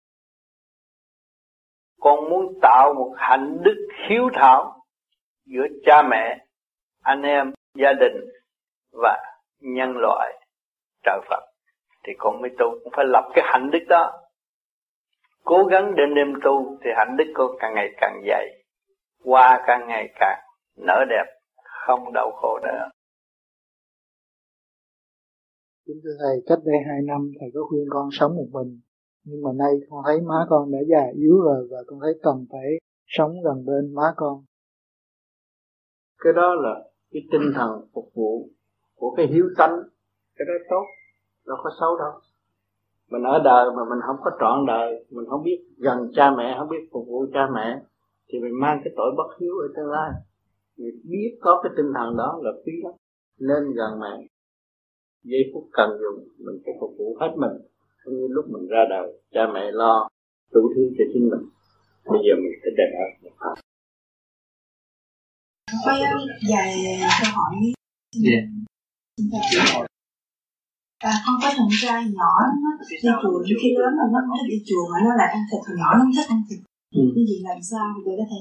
Con 1.99 2.29
muốn 2.29 2.59
tạo 2.61 2.93
một 2.93 3.13
hạnh 3.17 3.57
đức 3.63 3.87
hiếu 4.09 4.29
thảo 4.33 4.83
giữa 5.45 5.67
cha 5.85 6.01
mẹ, 6.09 6.45
anh 7.01 7.21
em, 7.21 7.53
gia 7.75 7.93
đình 7.93 8.13
và 8.91 9.17
nhân 9.59 9.97
loại 9.97 10.45
trời 11.03 11.19
Phật. 11.29 11.43
Thì 12.03 12.13
con 12.17 12.41
mới 12.41 12.51
tu, 12.59 12.79
cũng 12.83 12.93
phải 12.95 13.05
lập 13.05 13.31
cái 13.33 13.45
hạnh 13.47 13.69
đức 13.71 13.85
đó. 13.89 14.11
Cố 15.43 15.63
gắng 15.63 15.95
đến 15.95 16.15
đêm 16.15 16.33
tu 16.43 16.77
thì 16.83 16.89
hạnh 16.97 17.17
đức 17.17 17.31
con 17.33 17.51
càng 17.59 17.73
ngày 17.75 17.89
càng 17.97 18.21
dày, 18.27 18.63
qua 19.23 19.63
càng 19.67 19.87
ngày 19.87 20.13
càng 20.15 20.39
nở 20.77 21.05
đẹp 21.09 21.40
không 21.97 22.13
đau 22.13 22.31
khổ 22.41 22.59
nữa 22.63 22.89
Kính 25.85 26.01
thưa 26.03 26.15
Thầy, 26.19 26.35
cách 26.47 26.59
đây 26.65 26.75
hai 26.87 27.01
năm 27.01 27.31
Thầy 27.39 27.49
có 27.53 27.61
khuyên 27.69 27.85
con 27.89 28.09
sống 28.11 28.35
một 28.35 28.47
mình. 28.51 28.79
Nhưng 29.23 29.41
mà 29.43 29.51
nay 29.55 29.71
con 29.89 30.03
thấy 30.05 30.21
má 30.21 30.45
con 30.49 30.71
đã 30.71 30.79
già 30.89 31.03
yếu 31.13 31.41
rồi 31.41 31.67
và 31.71 31.77
con 31.87 31.99
thấy 31.99 32.13
cần 32.23 32.45
phải 32.51 32.69
sống 33.05 33.31
gần 33.43 33.65
bên 33.65 33.95
má 33.95 34.13
con. 34.15 34.43
Cái 36.23 36.33
đó 36.33 36.53
là 36.53 36.73
cái 37.11 37.21
tinh 37.31 37.51
thần 37.55 37.69
phục 37.93 38.11
vụ 38.13 38.49
của 38.95 39.13
cái 39.17 39.27
hiếu 39.27 39.45
tánh. 39.57 39.75
Cái 40.35 40.45
đó 40.47 40.53
tốt, 40.69 40.85
đâu 41.47 41.57
có 41.63 41.69
xấu 41.79 41.97
đâu. 41.97 42.11
Mình 43.11 43.23
ở 43.23 43.39
đời 43.43 43.65
mà 43.75 43.83
mình 43.89 43.99
không 44.07 44.15
có 44.23 44.31
trọn 44.39 44.65
đời, 44.67 45.05
mình 45.09 45.25
không 45.29 45.43
biết 45.43 45.59
gần 45.77 46.11
cha 46.15 46.31
mẹ, 46.37 46.55
không 46.59 46.69
biết 46.69 46.89
phục 46.91 47.07
vụ 47.07 47.25
cha 47.33 47.47
mẹ, 47.55 47.81
thì 48.27 48.39
mình 48.39 48.59
mang 48.61 48.81
cái 48.83 48.93
tội 48.97 49.11
bất 49.17 49.37
hiếu 49.39 49.53
ở 49.57 49.67
tương 49.75 49.91
lai. 49.91 50.11
Mình 50.77 51.01
biết 51.03 51.37
có 51.41 51.59
cái 51.63 51.71
tinh 51.77 51.91
thần 51.95 52.17
đó 52.17 52.39
là 52.43 52.51
quý 52.65 52.73
lắm. 52.83 52.93
Nên 53.39 53.63
gần 53.77 53.99
mẹ, 53.99 54.27
giây 55.23 55.43
phút 55.53 55.69
cần 55.71 55.89
dùng 56.01 56.27
mình 56.45 56.61
phải 56.65 56.73
phục 56.79 56.91
vụ 56.97 57.17
hết 57.19 57.31
mình. 57.37 57.55
Cũng 58.03 58.13
như 58.13 58.27
lúc 58.29 58.45
mình 58.49 58.67
ra 58.67 58.83
đời 58.89 59.21
cha 59.31 59.41
mẹ 59.53 59.71
lo 59.71 60.09
đủ 60.53 60.61
thứ 60.75 60.81
cho 60.97 61.03
chính 61.13 61.29
mình. 61.31 61.43
Bây 62.05 62.19
giờ 62.25 62.33
mình 62.43 62.55
phải 62.61 62.71
đền 62.77 62.89
ơn 63.03 63.09
một 63.23 63.35
phần 63.39 63.55
có 65.85 65.91
vài 66.49 66.99
câu 67.21 67.31
hỏi 67.35 67.55
yeah. 68.25 68.43
à, 70.97 71.11
con 71.25 71.35
có 71.41 71.49
thằng 71.57 71.71
trai 71.81 72.03
nhỏ 72.17 72.33
nó 72.63 72.69
đi 72.89 72.97
chùa 73.01 73.43
nhưng 73.45 73.59
khi 73.61 73.69
lớn 73.79 73.91
mà 73.97 74.03
nó 74.13 74.19
không 74.27 74.37
thích 74.37 74.49
đi 74.53 74.59
chùa 74.67 74.83
mà 74.91 74.97
nó 75.05 75.11
lại 75.19 75.29
ăn 75.35 75.43
thịt 75.49 75.61
hồi 75.67 75.77
nhỏ 75.79 75.89
nó 75.93 75.99
không 75.99 76.13
thích 76.15 76.29
ăn 76.29 76.41
thịt. 76.49 76.59
Ừ. 76.95 77.01
như 77.15 77.23
vậy 77.29 77.39
làm 77.49 77.59
sao 77.71 77.85
để 78.05 78.11
có 78.19 78.25
thể 78.31 78.39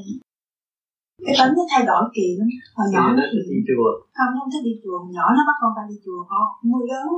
cái 1.24 1.34
tính 1.38 1.52
nó 1.58 1.64
thay 1.72 1.82
đổi 1.90 2.02
kỳ 2.16 2.26
lắm. 2.38 2.48
Hồi 2.76 2.86
nhỏ 2.94 3.04
nó 3.18 3.22
thích 3.32 3.46
đi 3.52 3.60
chùa. 3.68 3.90
Không 4.16 4.30
nó 4.32 4.38
không 4.40 4.52
thích 4.52 4.64
đi 4.68 4.74
chùa. 4.82 4.96
Hồi 5.02 5.10
nhỏ 5.16 5.26
nó 5.36 5.42
bắt 5.48 5.56
con 5.60 5.70
phải 5.76 5.86
đi 5.90 5.96
chùa 6.04 6.20
con 6.30 6.44
mưa 6.70 6.84
lớn. 6.92 7.10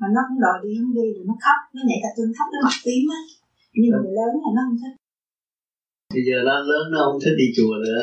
Mà 0.00 0.06
nó 0.14 0.20
cũng 0.28 0.40
đòi 0.44 0.56
đi 0.64 0.70
không 0.80 0.94
đi 0.98 1.06
rồi 1.16 1.24
nó 1.30 1.34
khóc. 1.44 1.58
Nó 1.74 1.80
nhảy 1.88 2.00
cả 2.04 2.10
tương 2.16 2.32
khóc 2.36 2.48
nó 2.52 2.58
mặt 2.66 2.76
tím 2.86 3.02
á. 3.18 3.20
Nhưng 3.80 3.90
mà 3.92 3.98
người 4.02 4.14
lớn 4.18 4.32
thì 4.42 4.50
nó 4.56 4.62
không 4.66 4.78
thích. 4.82 4.94
Bây 6.14 6.22
giờ 6.28 6.36
nó 6.48 6.54
lớn 6.70 6.84
nó 6.92 6.98
không 7.06 7.18
thích 7.22 7.36
đi 7.42 7.46
chùa 7.56 7.74
nữa. 7.86 8.02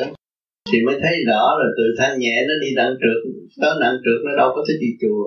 Thì 0.70 0.78
mới 0.86 0.96
thấy 1.02 1.16
rõ 1.30 1.42
rồi 1.60 1.70
từ 1.78 1.84
thanh 1.98 2.14
nhẹ 2.22 2.34
nó 2.48 2.54
đi 2.62 2.68
nặng 2.78 2.94
trượt. 3.00 3.18
Đó 3.62 3.70
nặng 3.82 3.96
trượt 4.04 4.18
nó 4.26 4.32
đâu 4.40 4.48
có 4.54 4.60
thích 4.66 4.80
đi 4.84 4.90
chùa. 5.00 5.24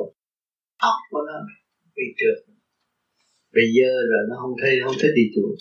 Ốc 0.91 0.97
của 1.11 1.21
nó 1.27 1.35
bị 1.97 2.07
trượt. 2.19 2.37
Bây 3.57 3.67
giờ 3.75 3.89
rồi 4.11 4.23
nó 4.29 4.35
không 4.41 4.53
thấy 4.61 4.71
không 4.83 4.97
thích 5.01 5.13
đi 5.19 5.25
chùa 5.35 5.51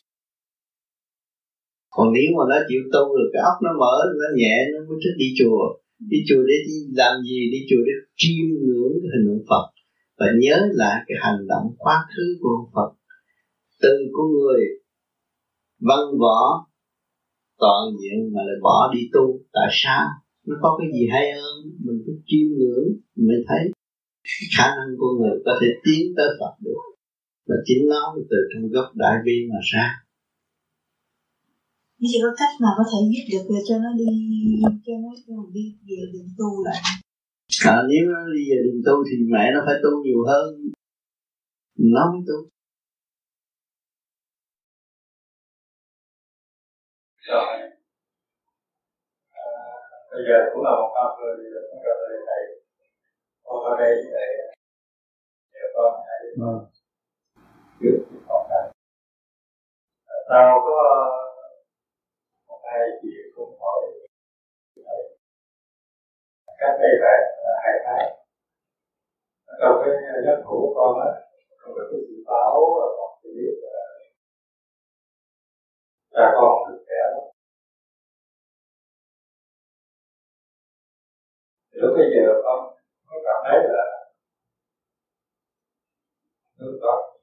còn 1.95 2.07
nếu 2.17 2.29
mà 2.37 2.45
nó 2.51 2.59
chịu 2.69 2.83
tu 2.93 3.05
rồi 3.17 3.29
cái 3.33 3.43
óc 3.51 3.57
nó 3.65 3.71
mở, 3.83 3.95
nó 4.21 4.29
nhẹ, 4.41 4.57
nó 4.73 4.79
mới 4.89 4.99
thích 5.03 5.17
đi 5.23 5.29
chùa. 5.39 5.63
Đi 6.11 6.19
chùa 6.29 6.43
để 6.51 6.57
đi 6.69 6.77
làm 7.01 7.15
gì? 7.29 7.41
Đi 7.55 7.61
chùa 7.69 7.83
để 7.89 7.95
chiêm 8.21 8.47
ngưỡng 8.65 8.95
cái 9.03 9.11
hình 9.15 9.27
tượng 9.27 9.45
Phật. 9.51 9.67
Và 10.19 10.27
nhớ 10.43 10.57
lại 10.81 10.97
cái 11.07 11.17
hành 11.25 11.41
động 11.53 11.67
quá 11.83 11.97
khứ 12.13 12.27
của 12.41 12.51
ông 12.59 12.69
Phật. 12.75 12.91
Từ 13.83 13.95
con 14.13 14.27
người 14.37 14.63
văn 15.89 16.03
võ 16.23 16.41
toàn 17.63 17.85
diện 18.01 18.19
mà 18.35 18.41
lại 18.49 18.59
bỏ 18.63 18.79
đi 18.95 19.01
tu. 19.15 19.25
Tại 19.53 19.69
sao? 19.71 20.07
Nó 20.47 20.55
có 20.63 20.77
cái 20.79 20.89
gì 20.95 21.09
hay 21.13 21.33
hơn? 21.33 21.57
Mình 21.85 21.99
cứ 22.07 22.13
chiêm 22.27 22.47
ngưỡng, 22.59 22.89
mình 23.17 23.43
thấy 23.49 23.63
khả 24.57 24.69
năng 24.77 24.91
của 24.99 25.11
người 25.19 25.37
có 25.45 25.53
thể 25.61 25.67
tiến 25.85 26.03
tới 26.17 26.29
Phật 26.41 26.55
được. 26.65 26.83
Và 27.49 27.57
chính 27.65 27.83
nó 27.89 28.03
từ 28.31 28.37
trong 28.51 28.71
gốc 28.71 28.89
đại 28.95 29.17
bi 29.25 29.37
mà 29.51 29.61
ra 29.73 29.87
bây 32.01 32.09
giờ 32.13 32.19
có 32.25 32.33
cách 32.41 32.55
nào 32.63 32.73
có 32.79 32.85
thể 32.91 32.99
giúp 33.13 33.25
được 33.33 33.45
để 33.51 33.61
cho 33.69 33.75
nó 33.85 33.91
đi 34.01 34.11
cho 34.87 34.93
nó 35.03 35.11
đi 35.57 35.65
về 35.87 35.99
đường 36.13 36.31
tu 36.39 36.49
lại? 36.67 36.81
À, 37.73 37.77
nếu 37.91 38.03
nó 38.13 38.21
đi 38.35 38.43
về 38.51 38.59
đường 38.65 38.81
tu 38.87 38.97
thì 39.09 39.15
mẹ 39.33 39.45
nó 39.55 39.61
phải 39.67 39.77
tu 39.83 39.91
nhiều 40.05 40.21
hơn. 40.31 40.47
Nó 41.95 42.03
mới 42.13 42.23
tu. 42.29 42.39
Rồi. 47.29 47.57
À, 49.31 49.49
bây 50.13 50.23
giờ 50.29 50.37
cũng 50.53 50.63
là 50.67 50.73
một 50.81 50.91
câu 50.97 51.09
người 51.19 51.51
một 51.71 51.81
câu 51.85 51.95
người 52.09 52.21
thầy. 52.29 52.43
Con 53.45 53.59
ở 53.71 53.73
đây 53.81 53.95
để 54.15 54.27
để 55.53 55.61
con 55.75 55.93
hãy 56.09 56.21
trước 57.81 57.99
con 58.29 58.43
thầy. 58.51 58.65
Sao 60.29 60.61
có 60.67 60.77
hai 62.71 62.87
chị 63.03 63.09
không 63.35 63.59
hỏi 63.61 63.81
thầy 64.87 65.01
cách 66.61 66.75
đây 66.83 66.93
là 67.03 67.13
hai 67.63 67.75
tháng 67.85 68.07
trong 69.61 69.75
cái 69.83 69.93
giấc 70.25 70.39
ngủ 70.45 70.57
của 70.63 70.73
con 70.77 70.93
á 71.07 71.11
con 71.61 71.75
được 71.77 71.89
cái 71.91 72.01
dự 72.09 72.17
báo 72.27 72.55
con 72.97 73.11
chỉ 73.23 73.29
biết 73.37 73.55
là 73.63 73.81
cha 76.15 76.25
con 76.37 76.53
được 76.69 76.85
trẻ 76.87 77.01
lắm 77.13 77.25
lúc 81.71 81.91
bây 81.97 82.07
giờ 82.15 82.43
con 82.45 82.59
con 83.07 83.19
cảm 83.27 83.39
thấy 83.45 83.59
là 83.75 83.85
lúc 86.57 86.81
đó 86.83 87.20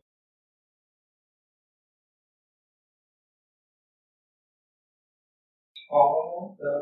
con 5.89 6.05
có 6.13 6.21
muốn 6.31 6.55
ờ, 6.59 6.75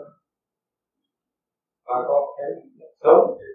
bà 1.86 1.96
con 2.08 2.24
thấy 2.38 2.52
sớm 3.04 3.38
thì 3.40 3.50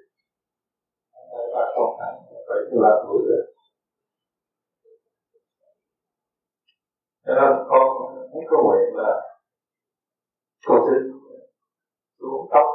ờ, 1.12 1.38
bà 1.54 1.64
con 1.76 2.00
hẳn 2.00 2.14
phải 2.48 2.58
là 2.70 2.92
tuổi 3.04 3.22
rồi. 3.28 3.44
Cho 7.24 7.32
nên 7.34 7.52
con 7.68 7.86
muốn 8.32 8.44
có 8.50 8.56
nguyện 8.64 8.96
là 8.96 9.12
con 10.66 10.78
xin 10.86 11.02
xuống 12.20 12.48
tóc. 12.52 12.66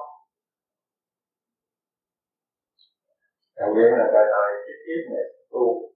Càng 3.56 3.74
nguyện 3.74 3.92
là 4.00 4.06
đời 4.14 4.26
đời 4.36 4.50
kiếp 4.66 4.78
kiếp 4.86 5.02
này 5.14 5.26
tu 5.52 5.92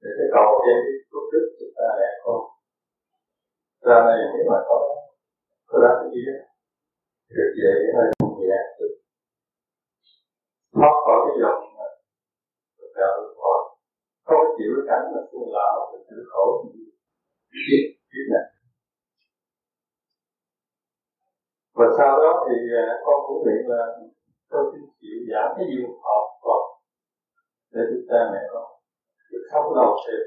để 0.00 0.10
cái 0.18 0.28
cầu 0.34 0.50
cho 0.64 0.74
cái 0.84 0.96
phước 1.10 1.24
đức 1.32 1.46
chúng 1.58 1.74
ta 1.78 1.86
đẹp 2.00 2.14
con. 2.24 2.40
Ra 3.86 3.98
này 4.06 4.18
nếu 4.34 4.44
mà 4.50 4.58
có 4.68 4.96
có 5.68 5.76
gì 6.12 6.20
đó 6.28 6.38
được 7.36 7.50
vậy 7.60 7.78
hơi 7.96 8.08
không 8.18 8.34
nhẹ 8.40 8.60
được 8.78 8.94
thoát 10.74 10.94
khỏi 11.04 11.18
cái 11.24 11.34
dòng 11.42 11.60
mà 11.76 11.88
được 12.78 12.90
đạo 12.98 13.12
được 13.22 13.34
khỏi 13.40 13.60
không 14.28 14.46
chịu 14.56 14.70
cái 14.76 14.84
cảnh 14.88 15.04
mà 15.12 15.20
sinh 15.30 15.48
lão 15.56 15.74
được 15.92 16.02
chịu 16.08 16.22
khổ 16.30 16.44
biết 17.52 17.84
biết 18.10 18.26
này 18.32 18.46
và 21.78 21.86
sau 21.98 22.12
đó 22.22 22.32
thì 22.46 22.56
à, 22.84 22.86
con 23.04 23.18
cũng 23.26 23.42
nguyện 23.42 23.62
là 23.72 23.82
tôi 24.50 24.62
xin 24.72 24.82
chịu 25.00 25.18
giảm 25.30 25.46
cái 25.56 25.66
duyên 25.70 25.90
họ 26.04 26.18
còn 26.44 26.62
để 27.72 27.80
chúng 27.90 28.06
ta 28.10 28.18
mẹ 28.32 28.42
con 28.52 28.66
được 29.30 29.44
sống 29.52 29.74
lâu 29.76 29.96
thêm. 30.02 30.22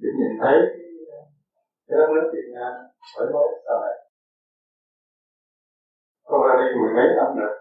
Để 0.00 0.08
nhìn 0.18 0.32
thấy 0.40 0.56
cái 1.92 2.00
nó 2.00 2.06
mới 2.12 2.22
chuyện 2.32 2.46
ra 2.56 2.68
mới 3.16 3.26
mới 3.34 3.48
sau 3.66 3.76
này 3.84 3.96
con 6.28 6.40
ra 6.46 6.54
đi 6.60 6.66
mười 6.80 6.92
mấy 6.96 7.06
năm 7.18 7.28
rồi 7.40 7.52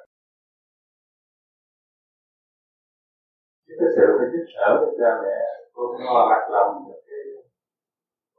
Chứ 3.65 3.73
cái 3.79 3.89
sự 3.95 4.05
phải 4.17 4.27
giúp 4.31 4.45
sở 4.53 4.67
của 4.79 4.91
cha 4.99 5.09
mẹ 5.23 5.37
con 5.73 5.85
lo 6.05 6.17
lạc 6.29 6.43
lòng 6.55 6.73
cái 7.07 7.23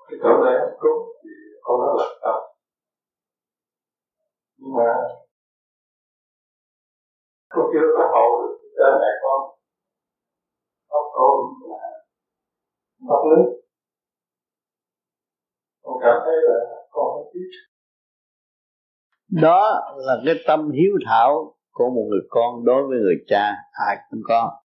cái 0.08 0.18
chỗ 0.22 0.30
này 0.44 0.54
ấp 0.64 0.72
đúng 0.82 1.00
thì 1.22 1.30
con 1.62 1.76
nó 1.80 1.88
lạc 2.00 2.12
tâm. 2.22 2.38
Nhưng 4.58 4.74
mà 4.76 4.90
con 7.48 7.64
chưa 7.72 7.86
có 7.96 8.04
hậu 8.14 8.30
được 8.40 8.56
cha 8.76 8.88
mẹ 9.00 9.10
con. 9.22 9.40
Con 10.88 11.04
con 11.14 11.34
là 11.70 11.84
mất 13.08 13.20
nước 13.30 13.61
con 15.82 15.94
cảm 16.02 16.16
thấy 16.24 16.34
là 16.48 16.54
con 16.90 17.06
không 17.14 17.30
biết. 17.34 17.50
Đó 19.42 19.80
là 19.96 20.22
cái 20.26 20.34
tâm 20.46 20.70
hiếu 20.70 20.92
thảo 21.06 21.56
của 21.70 21.90
một 21.90 22.06
người 22.10 22.20
con 22.28 22.64
đối 22.64 22.82
với 22.88 22.98
người 22.98 23.24
cha, 23.26 23.52
ai 23.86 23.96
cũng 24.10 24.20
có. 24.24 24.58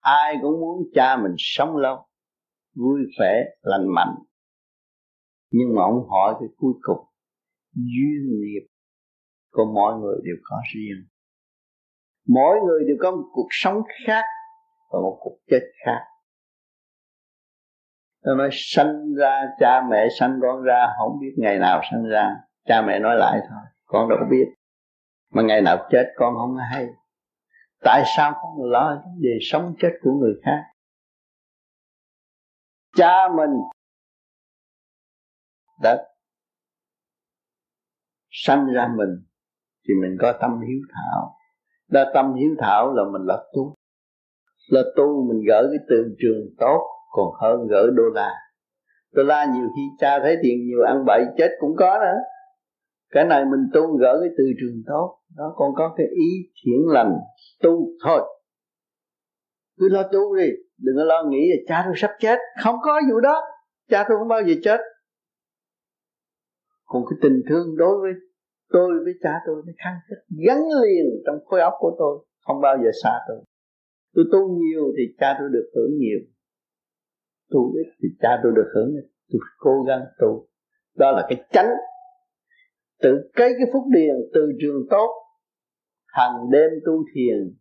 Ai 0.00 0.34
cũng 0.42 0.60
muốn 0.60 0.82
cha 0.94 1.16
mình 1.16 1.34
sống 1.38 1.76
lâu, 1.76 2.06
vui 2.76 3.00
vẻ 3.20 3.44
lành 3.62 3.94
mạnh. 3.94 4.14
Nhưng 5.50 5.74
mà 5.76 5.82
ông 5.82 6.08
hỏi 6.08 6.34
cái 6.40 6.48
cuối 6.56 6.72
cùng, 6.82 7.06
duyên 7.74 8.40
nghiệp 8.40 8.66
của 9.52 9.64
mọi 9.74 9.98
người 10.00 10.16
đều 10.24 10.36
có 10.42 10.56
riêng. 10.74 11.06
Mỗi 12.28 12.56
người 12.66 12.84
đều 12.88 12.96
có 13.00 13.10
một 13.10 13.28
cuộc 13.32 13.48
sống 13.50 13.82
khác 14.06 14.24
và 14.92 15.00
một 15.00 15.18
cuộc 15.20 15.38
chết 15.50 15.60
khác 15.84 16.00
nó 18.24 18.34
nói, 18.34 18.48
sanh 18.52 19.14
ra 19.18 19.42
cha 19.60 19.82
mẹ, 19.90 20.08
sanh 20.18 20.38
con 20.42 20.62
ra, 20.62 20.86
không 20.98 21.18
biết 21.20 21.34
ngày 21.36 21.58
nào 21.58 21.80
sanh 21.90 22.04
ra. 22.04 22.36
Cha 22.64 22.82
mẹ 22.82 22.98
nói 22.98 23.16
lại 23.16 23.40
thôi, 23.48 23.60
con 23.84 24.08
đâu 24.08 24.18
có 24.20 24.26
biết, 24.30 24.46
mà 25.30 25.42
ngày 25.42 25.62
nào 25.62 25.88
chết 25.90 26.04
con 26.16 26.34
không 26.34 26.56
hay. 26.70 26.86
Tại 27.80 28.02
sao 28.16 28.32
con 28.32 28.70
lo 28.70 29.02
vấn 29.04 29.20
đề 29.20 29.38
sống 29.40 29.74
chết 29.78 29.92
của 30.02 30.10
người 30.10 30.34
khác? 30.44 30.62
Cha 32.96 33.28
mình 33.36 33.50
đã 35.82 36.06
sanh 38.30 38.66
ra 38.66 38.88
mình 38.96 39.26
thì 39.88 39.94
mình 40.02 40.16
có 40.20 40.32
tâm 40.40 40.60
hiếu 40.60 40.80
thảo. 40.94 41.36
Đã 41.88 42.10
tâm 42.14 42.34
hiếu 42.34 42.50
thảo 42.58 42.94
là 42.94 43.02
mình 43.12 43.22
là 43.26 43.36
tu. 43.52 43.74
Là 44.68 44.80
tu 44.96 45.28
mình 45.28 45.42
gỡ 45.48 45.68
cái 45.70 45.86
từ 45.88 46.16
trường 46.18 46.54
tốt 46.58 46.99
còn 47.10 47.26
hơn 47.40 47.66
gỡ 47.70 47.90
đô 47.94 48.02
la. 48.14 48.30
Đô 49.12 49.22
la 49.22 49.44
nhiều 49.44 49.68
khi 49.76 49.82
cha 49.98 50.18
thấy 50.22 50.36
tiền 50.42 50.58
nhiều 50.66 50.82
ăn 50.86 51.04
bậy 51.06 51.24
chết 51.38 51.48
cũng 51.60 51.76
có 51.76 51.98
nữa 51.98 52.18
cái 53.10 53.24
này 53.24 53.44
mình 53.44 53.60
tu 53.74 53.96
gỡ 53.96 54.18
cái 54.20 54.30
từ 54.38 54.44
trường 54.60 54.82
tốt 54.86 55.20
đó 55.36 55.52
còn 55.56 55.74
có 55.76 55.94
cái 55.96 56.06
ý 56.06 56.50
thiện 56.64 56.88
lành, 56.88 57.12
tu 57.62 57.88
thôi. 58.04 58.20
Cứ 59.78 59.88
lo 59.88 60.02
tu 60.02 60.36
đi, 60.36 60.48
đừng 60.78 60.96
có 60.96 61.04
lo 61.04 61.22
nghĩ 61.28 61.50
là 61.50 61.56
cha 61.66 61.82
tôi 61.86 61.94
sắp 61.96 62.10
chết. 62.20 62.38
Không 62.62 62.76
có 62.82 63.00
vụ 63.10 63.20
đó, 63.20 63.40
cha 63.88 64.04
tôi 64.08 64.18
không 64.18 64.28
bao 64.28 64.42
giờ 64.42 64.54
chết. 64.62 64.80
Còn 66.84 67.02
cái 67.10 67.18
tình 67.22 67.42
thương 67.48 67.76
đối 67.76 68.00
với 68.00 68.12
tôi 68.72 68.90
với 69.04 69.12
cha 69.22 69.34
tôi 69.46 69.62
nó 69.66 69.72
khăng 69.84 69.98
khít 70.08 70.36
gắn 70.46 70.58
liền 70.82 71.04
trong 71.26 71.36
khối 71.44 71.60
óc 71.60 71.72
của 71.78 71.96
tôi, 71.98 72.26
không 72.46 72.60
bao 72.60 72.76
giờ 72.84 72.90
xa 73.02 73.18
tôi. 73.28 73.38
Tôi 74.14 74.24
tu 74.32 74.38
nhiều 74.58 74.92
thì 74.96 75.02
cha 75.18 75.36
tôi 75.38 75.48
được 75.52 75.70
hưởng 75.74 75.98
nhiều 75.98 76.18
tu 77.50 77.72
ít 77.72 77.92
thì 78.02 78.08
cha 78.20 78.40
tôi 78.42 78.52
được 78.56 78.70
hưởng. 78.74 78.90
Ít 78.96 79.08
tôi 79.32 79.40
cố 79.58 79.82
gắng 79.82 80.00
tu. 80.20 80.46
Đó 80.96 81.10
là 81.10 81.26
cái 81.28 81.44
tránh 81.52 81.70
tự 83.02 83.30
cái 83.36 83.50
cái 83.58 83.66
phúc 83.72 83.82
điền 83.90 84.14
từ 84.34 84.52
trường 84.60 84.86
tốt, 84.90 85.10
hàng 86.06 86.50
đêm 86.50 86.70
tu 86.86 87.04
thiền, 87.14 87.56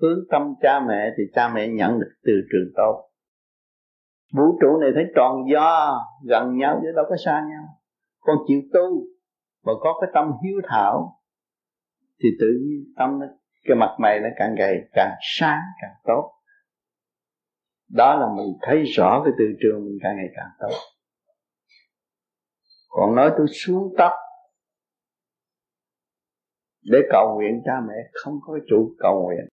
hướng 0.00 0.18
tâm 0.30 0.54
cha 0.62 0.80
mẹ 0.80 1.10
thì 1.16 1.22
cha 1.34 1.52
mẹ 1.54 1.68
nhận 1.68 2.00
được 2.00 2.12
từ 2.24 2.32
trường 2.52 2.72
tốt. 2.76 3.08
Vũ 4.36 4.58
trụ 4.60 4.78
này 4.80 4.90
thấy 4.94 5.04
tròn 5.16 5.36
do, 5.52 6.00
gần 6.28 6.56
nhau 6.56 6.80
chứ 6.82 6.88
đâu 6.96 7.04
có 7.08 7.16
xa 7.24 7.32
nhau. 7.32 7.64
Con 8.20 8.36
chịu 8.46 8.60
tu 8.72 9.04
và 9.64 9.72
có 9.80 9.98
cái 10.00 10.10
tâm 10.14 10.32
hiếu 10.44 10.60
thảo 10.68 11.18
thì 12.22 12.28
tự 12.40 12.46
nhiên 12.62 12.84
tâm 12.98 13.18
nó, 13.20 13.26
cái 13.64 13.76
mặt 13.76 13.96
mày 13.98 14.20
nó 14.20 14.28
càng 14.36 14.54
ngày 14.54 14.74
càng 14.92 15.14
sáng, 15.20 15.60
càng 15.82 15.94
tốt 16.04 16.30
đó 17.92 18.14
là 18.14 18.26
mình 18.36 18.52
thấy 18.62 18.82
rõ 18.82 19.22
cái 19.24 19.32
từ 19.38 19.44
trường 19.60 19.84
mình 19.84 19.98
càng 20.02 20.16
ngày 20.16 20.28
càng 20.36 20.48
tốt. 20.60 20.76
Còn 22.88 23.14
nói 23.14 23.32
tôi 23.36 23.46
xuống 23.46 23.94
tóc, 23.98 24.12
để 26.82 26.98
cầu 27.10 27.34
nguyện 27.34 27.62
cha 27.64 27.72
mẹ, 27.88 27.94
không 28.12 28.34
có 28.46 28.58
chủ 28.68 28.94
cầu 28.98 29.22
nguyện. 29.22 29.48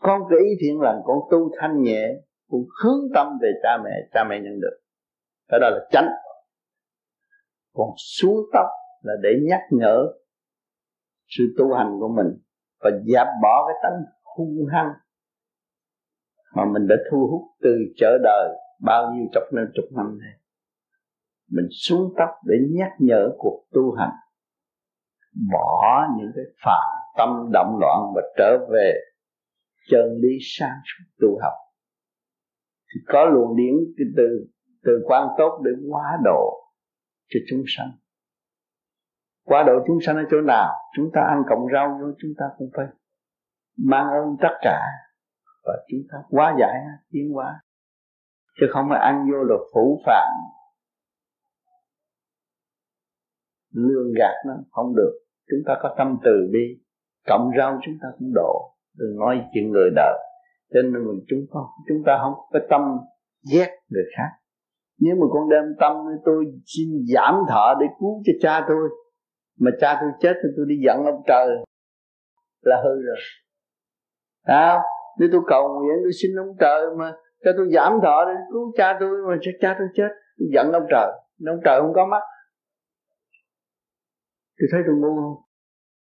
Con 0.00 0.22
cái 0.30 0.38
ý 0.38 0.50
thiện 0.60 0.80
lành, 0.80 1.00
con 1.04 1.18
tu 1.30 1.50
thanh 1.60 1.82
nhẹ, 1.82 2.08
con 2.50 2.60
hướng 2.82 3.00
tâm 3.14 3.26
về 3.42 3.48
cha 3.62 3.78
mẹ 3.84 3.90
cha 4.12 4.24
mẹ 4.30 4.36
nhận 4.36 4.60
được. 4.60 4.78
Cái 5.48 5.60
đó 5.60 5.70
là 5.70 5.86
chánh. 5.90 6.08
Còn 7.72 7.88
xuống 7.96 8.36
tóc 8.52 8.66
là 9.00 9.12
để 9.22 9.30
nhắc 9.48 9.60
nhở 9.70 10.06
sự 11.26 11.44
tu 11.58 11.74
hành 11.74 11.96
của 12.00 12.08
mình 12.08 12.26
và 12.80 12.90
dẹp 12.90 13.26
bỏ 13.42 13.68
cái 13.68 13.76
tánh 13.82 14.02
hung 14.36 14.66
hăng 14.72 14.92
mà 16.54 16.64
mình 16.64 16.86
đã 16.88 16.96
thu 17.10 17.28
hút 17.30 17.42
từ 17.62 17.78
chợ 17.96 18.18
đời 18.22 18.58
bao 18.80 19.12
nhiêu 19.14 19.26
chục 19.34 19.42
năm 19.52 19.66
chục 19.74 19.84
năm 19.96 20.18
nay. 20.18 20.32
Mình 21.50 21.66
xuống 21.70 22.14
tóc 22.18 22.30
để 22.44 22.54
nhắc 22.70 22.92
nhở 22.98 23.30
cuộc 23.38 23.66
tu 23.72 23.92
hành. 23.92 24.12
Bỏ 25.52 26.06
những 26.18 26.32
cái 26.36 26.44
phạm 26.64 26.96
tâm 27.18 27.50
động 27.52 27.78
loạn 27.80 28.12
và 28.14 28.22
trở 28.38 28.66
về 28.72 28.94
chân 29.90 30.04
lý 30.22 30.38
sáng 30.40 30.78
suốt 30.84 31.04
tu 31.20 31.38
học. 31.42 31.52
Thì 32.94 33.00
có 33.06 33.24
luồng 33.24 33.56
điển 33.56 33.74
từ 34.16 34.46
từ 34.84 35.02
quan 35.06 35.28
tốt 35.38 35.62
để 35.64 35.70
hóa 35.90 36.18
độ 36.24 36.70
cho 37.28 37.40
chúng 37.50 37.62
sanh. 37.66 37.90
Quá 39.44 39.62
độ 39.66 39.72
chúng 39.86 39.98
sanh 40.00 40.16
ở 40.16 40.22
chỗ 40.30 40.40
nào? 40.40 40.74
Chúng 40.96 41.10
ta 41.14 41.20
ăn 41.20 41.42
cộng 41.48 41.66
rau 41.72 41.98
vô 42.00 42.06
chúng 42.18 42.30
ta 42.38 42.44
cũng 42.58 42.70
phải 42.76 42.86
mang 43.84 44.06
ơn 44.06 44.36
tất 44.40 44.58
cả 44.62 44.80
và 45.66 45.72
chúng 45.88 46.00
ta 46.12 46.18
quá 46.30 46.56
giải 46.60 46.74
tiến 47.10 47.32
hóa. 47.34 47.60
Chứ 48.60 48.66
không 48.70 48.86
phải 48.90 49.00
ăn 49.00 49.26
vô 49.32 49.38
là 49.44 49.56
phủ 49.74 50.02
phạm. 50.06 50.32
Lương 53.72 54.12
gạt 54.18 54.34
nó 54.46 54.54
không 54.70 54.96
được. 54.96 55.12
Chúng 55.50 55.60
ta 55.66 55.74
có 55.82 55.94
tâm 55.98 56.18
từ 56.24 56.50
bi. 56.52 56.82
Cộng 57.26 57.50
rau 57.58 57.80
chúng 57.84 57.94
ta 58.02 58.08
cũng 58.18 58.32
độ. 58.34 58.74
Đừng 58.94 59.16
nói 59.18 59.44
chuyện 59.54 59.70
người 59.70 59.90
đời. 59.96 60.18
Cho 60.74 60.82
nên 60.82 60.92
mình 60.92 61.24
chúng 61.28 61.46
không 61.50 61.66
chúng 61.88 62.02
ta 62.06 62.18
không 62.22 62.34
có 62.52 62.58
tâm 62.70 62.80
ghét 63.52 63.68
người 63.88 64.04
khác. 64.16 64.30
Nếu 65.00 65.14
mà 65.20 65.26
con 65.30 65.48
đem 65.50 65.64
tâm 65.80 65.96
tôi 66.24 66.44
xin 66.66 66.88
giảm 67.14 67.34
thọ 67.48 67.74
để 67.80 67.86
cứu 68.00 68.22
cho 68.26 68.32
cha 68.40 68.64
tôi. 68.68 68.88
Mà 69.60 69.70
cha 69.80 69.98
tôi 70.00 70.10
chết 70.20 70.32
thì 70.42 70.48
tôi 70.56 70.66
đi 70.68 70.74
giận 70.86 71.04
ông 71.04 71.22
trời. 71.26 71.48
Là 72.62 72.76
hư 72.84 73.02
rồi. 73.02 73.16
Sao? 74.46 74.82
Nếu 75.18 75.28
tôi 75.32 75.40
cầu 75.46 75.68
nguyện 75.68 75.96
tôi 76.02 76.12
xin 76.22 76.30
ông 76.38 76.56
trời 76.60 76.80
mà 76.98 77.12
cho 77.44 77.50
tôi 77.56 77.66
giảm 77.74 77.92
thọ 78.02 78.24
để 78.28 78.34
cứu 78.52 78.72
cha 78.76 78.96
tôi 79.00 79.10
mà 79.28 79.36
cha, 79.42 79.50
cha 79.60 79.76
tôi 79.78 79.88
chết 79.94 80.08
tôi 80.38 80.48
giận 80.52 80.72
ông 80.72 80.86
trời. 80.90 81.08
Ông 81.46 81.60
trời 81.64 81.80
không 81.80 81.92
có 81.94 82.06
mắt. 82.06 82.22
Tôi 84.58 84.68
thấy 84.72 84.80
tôi 84.86 84.96
ngu 84.96 85.16
không? 85.16 85.42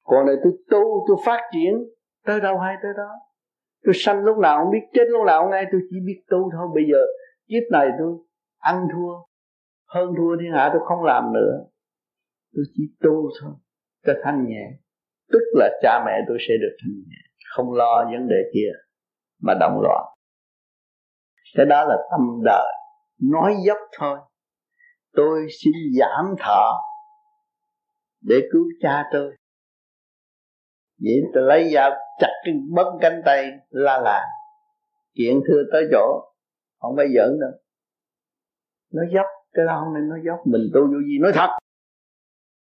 Còn 0.03 0.27
này 0.27 0.37
tôi 0.45 0.53
tu 0.71 1.05
tôi 1.09 1.17
phát 1.27 1.40
triển 1.53 1.73
tới 2.27 2.40
đâu 2.40 2.59
hay 2.59 2.75
tới 2.83 2.93
đó. 2.97 3.11
Tôi 3.85 3.95
sanh 3.95 4.25
lúc 4.25 4.38
nào 4.38 4.59
không 4.59 4.73
biết 4.73 4.87
chết 4.93 5.05
lúc 5.09 5.27
nào 5.27 5.43
không 5.43 5.51
ngay 5.51 5.64
tôi 5.73 5.81
chỉ 5.90 5.97
biết 6.07 6.23
tu 6.31 6.51
thôi. 6.53 6.67
Bây 6.75 6.85
giờ 6.93 6.99
kiếp 7.49 7.73
này 7.73 7.88
tôi 7.99 8.12
ăn 8.59 8.87
thua 8.93 9.12
hơn 9.88 10.14
thua 10.19 10.37
thiên 10.40 10.53
hạ 10.53 10.71
tôi 10.73 10.83
không 10.85 11.05
làm 11.05 11.33
nữa. 11.33 11.53
Tôi 12.55 12.64
chỉ 12.75 12.83
tu 13.01 13.31
thôi 13.40 13.53
cho 14.07 14.12
thanh 14.23 14.47
nhẹ. 14.47 14.71
Tức 15.33 15.43
là 15.55 15.69
cha 15.83 16.03
mẹ 16.07 16.21
tôi 16.29 16.37
sẽ 16.49 16.55
được 16.61 16.77
thanh 16.81 16.95
nhẹ 16.95 17.25
không 17.55 17.73
lo 17.73 18.05
vấn 18.12 18.29
đề 18.29 18.51
kia 18.55 18.71
mà 19.47 19.55
động 19.61 19.81
loạn. 19.83 20.05
Cái 21.55 21.67
đó 21.67 21.85
là 21.85 21.97
tâm 22.11 22.21
đời. 22.45 22.73
Nói 23.33 23.55
dốc 23.67 23.79
thôi. 23.99 24.19
Tôi 25.13 25.47
xin 25.63 25.73
giảm 25.99 26.35
thọ 26.39 26.81
để 28.21 28.37
cứu 28.53 28.65
cha 28.81 29.05
tôi. 29.13 29.37
Vậy 30.99 31.15
tôi 31.35 31.43
lấy 31.43 31.71
dao 31.75 31.91
chặt 32.21 32.31
cái 32.45 32.55
bấm 32.75 32.87
cánh 33.01 33.23
tay 33.25 33.51
la 33.71 34.01
là. 34.01 34.23
Chuyện 35.15 35.41
thưa 35.49 35.63
tới 35.73 35.85
chỗ, 35.93 36.33
không 36.79 36.95
phải 36.97 37.07
giỡn 37.15 37.41
đâu. 37.41 37.51
Nói 38.93 39.07
dốc, 39.15 39.27
cái 39.53 39.65
đó 39.67 39.81
không 39.85 39.95
nên 39.95 40.09
nói 40.09 40.19
dốc. 40.27 40.39
Mình 40.47 40.71
tu 40.75 40.81
vô 40.81 40.99
gì 41.09 41.19
nói 41.21 41.33
thật. 41.35 41.49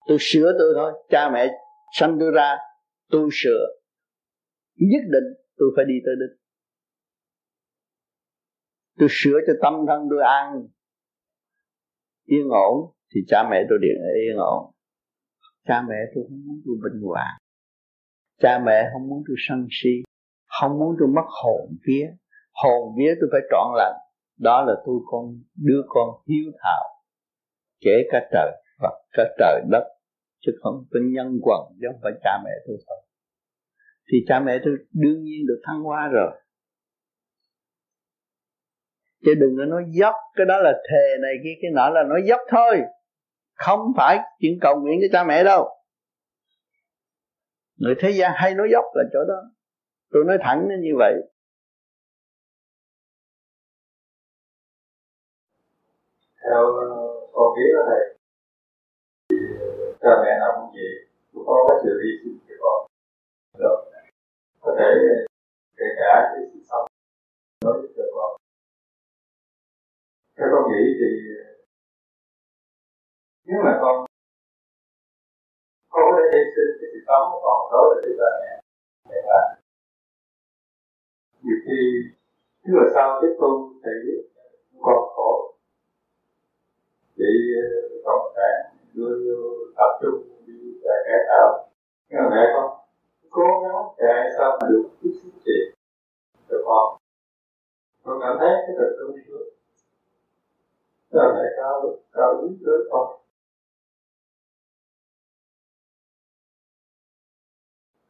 Tôi 0.08 0.16
sửa 0.20 0.52
tôi 0.58 0.74
thôi. 0.76 0.92
Cha 1.08 1.30
mẹ 1.30 1.46
sanh 1.92 2.16
tôi 2.20 2.30
ra, 2.30 2.56
tôi 3.10 3.28
sửa. 3.32 3.66
Nhất 4.76 5.02
định 5.12 5.24
tôi 5.56 5.68
phải 5.76 5.84
đi 5.84 5.94
tới 6.04 6.14
đích 6.20 6.43
tôi 8.98 9.08
sửa 9.10 9.38
cho 9.46 9.52
tâm 9.62 9.74
thân 9.88 10.06
tôi 10.10 10.22
an, 10.22 10.68
yên 12.24 12.48
ổn, 12.48 12.94
thì 13.14 13.20
cha 13.28 13.48
mẹ 13.50 13.62
tôi 13.68 13.78
điện 13.82 13.96
yên 14.26 14.36
ổn. 14.36 14.72
Cha 15.68 15.82
mẹ 15.88 15.96
tôi 16.14 16.24
không 16.28 16.46
muốn 16.46 16.60
tôi 16.64 16.76
bình 16.82 17.02
hòa 17.02 17.38
cha 18.44 18.58
mẹ 18.66 18.88
không 18.92 19.08
muốn 19.08 19.22
tôi 19.26 19.36
sân 19.48 19.66
si, 19.70 19.90
không 20.46 20.78
muốn 20.78 20.96
tôi 20.98 21.08
mất 21.08 21.26
hồn 21.42 21.76
vía. 21.86 22.06
Hồn 22.52 22.94
vía 22.98 23.14
tôi 23.20 23.28
phải 23.32 23.40
trọn 23.50 23.66
lành. 23.76 23.96
Đó 24.38 24.64
là 24.64 24.74
tôi 24.86 24.96
con, 25.06 25.24
đứa 25.56 25.82
con 25.88 26.08
hiếu 26.28 26.52
thảo. 26.62 26.84
Kể 27.80 27.96
cả 28.10 28.28
trời 28.32 28.50
Phật, 28.80 28.94
cả 29.12 29.34
trời 29.38 29.60
đất, 29.70 29.84
chứ 30.40 30.52
không 30.62 30.84
có 30.90 31.00
nhân 31.14 31.38
quần, 31.42 31.60
chứ 31.80 31.86
không 31.92 32.00
phải 32.02 32.12
cha 32.22 32.30
mẹ 32.44 32.50
tôi 32.66 32.76
thôi. 32.86 32.96
Thì 34.12 34.18
cha 34.28 34.40
mẹ 34.40 34.58
tôi 34.64 34.76
đương 34.92 35.22
nhiên 35.22 35.46
được 35.46 35.60
thăng 35.64 35.82
hoa 35.82 36.08
rồi 36.12 36.30
chứ 39.24 39.34
đừng 39.34 39.56
có 39.58 39.64
nói 39.64 39.84
dốc, 39.88 40.14
cái 40.34 40.46
đó 40.46 40.58
là 40.58 40.72
thề 40.90 41.16
này 41.22 41.32
kia, 41.44 41.54
cái 41.62 41.70
nọ 41.70 41.90
là 41.90 42.02
nói 42.02 42.22
dốc 42.24 42.40
thôi. 42.48 42.82
Không 43.54 43.92
phải 43.96 44.18
chuyện 44.38 44.58
cầu 44.60 44.80
nguyện 44.80 44.98
cho 45.02 45.18
cha 45.18 45.24
mẹ 45.24 45.44
đâu. 45.44 45.68
Người 47.76 47.94
thế 47.98 48.10
gian 48.10 48.32
hay 48.34 48.54
nói 48.54 48.68
dốc 48.72 48.84
là 48.94 49.02
chỗ 49.12 49.18
đó. 49.28 49.42
Tôi 50.10 50.24
nói 50.26 50.38
thẳng 50.40 50.68
như 50.80 50.92
vậy. 50.98 51.14
Theo 56.42 56.62
ờ, 56.66 56.86
con 57.32 57.54
biết 57.56 57.70
đó 57.74 57.82
thầy 57.88 58.16
ờ, 59.60 59.92
cha 60.00 60.10
mẹ 60.24 60.38
nào 60.40 60.50
cũng 60.60 60.70
vậy. 60.74 60.92
Cũng 61.32 61.46
có 61.46 61.66
cái 61.68 61.78
sự 61.84 62.00
hy 62.04 62.10
sinh 62.24 62.38
cho 62.48 62.54
con. 62.60 62.86
Được. 63.58 63.90
Có 64.60 64.76
thể 64.78 64.84
ờ, 64.84 65.26
kể 65.76 65.84
cả 65.96 66.30
cái 66.34 66.44
sự 66.52 66.60
sống 66.70 66.86
theo 70.36 70.48
con 70.52 70.72
nghĩ 70.72 70.84
thì, 71.00 71.10
nếu 73.44 73.58
mà 73.64 73.78
con 73.82 74.06
con 75.92 76.02
có 76.10 76.18
thể 76.18 76.24
hy 76.32 76.42
sinh 76.54 76.70
cái 76.80 76.88
sự 76.92 76.98
sống 77.06 77.24
của 77.32 77.40
con 77.44 77.58
đối 77.72 77.94
với 77.94 78.12
cha 78.18 78.28
mẹ 78.40 78.52
để 79.10 79.18
là 79.26 79.40
nhiều 81.42 81.58
khi 81.64 81.80
nếu 82.64 82.76
là 82.76 82.86
sau 82.94 83.18
tiếp 83.22 83.32
tu 83.40 83.72
thì 83.84 83.90
con 84.80 84.98
khổ. 85.14 85.54
Chị 87.16 87.30
ờ, 87.62 87.66
cộng 88.04 88.32
sản 88.36 88.76
đưa 88.94 89.16
tập 89.76 89.90
trung 90.02 90.46
đi 90.46 90.54
chạy 90.84 90.98
cái 91.06 91.18
tạo 91.28 91.68
nhưng 92.08 92.20
mà 92.22 92.28
mẹ 92.30 92.52
con 92.54 92.66
cố 93.30 93.46
gắng 93.62 93.82
chạy 93.98 94.30
sao 94.38 94.58
mà 94.60 94.68
được 94.70 94.88
chút 95.02 95.10
xíu 95.22 95.32
tiền 95.44 95.74
được 96.48 96.62
không 96.64 96.96
con 98.04 98.18
cảm 98.22 98.36
thấy 98.40 98.50
cái 98.66 98.76
thật 98.78 98.90
sung 98.98 99.16
sướng 101.14 101.36
lại 101.36 101.50
cao 101.56 101.82
được, 101.82 101.96
cao 102.12 102.38
quý 102.40 102.48
lớn 102.60 102.80
Phật. 102.92 103.06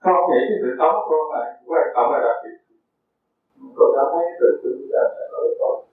Con 0.01 0.31
nghĩ 0.31 0.41
cái 0.49 0.59
sự 0.63 0.77
sống 0.79 0.95
của 0.95 1.11
con 1.11 1.25
là 1.33 1.61
quan 1.67 1.87
trọng 1.95 2.13
là 2.13 2.19
đặc 2.19 2.37
biệt. 2.45 2.57
Con 3.77 3.89
đã 3.97 4.03
thấy 4.13 4.25
từ 4.41 4.47
từ 4.63 4.71
sung 4.79 4.89
là 4.91 5.05
mẹ 5.17 5.25
đối 5.33 5.43
với 5.47 5.57
con. 5.61 5.85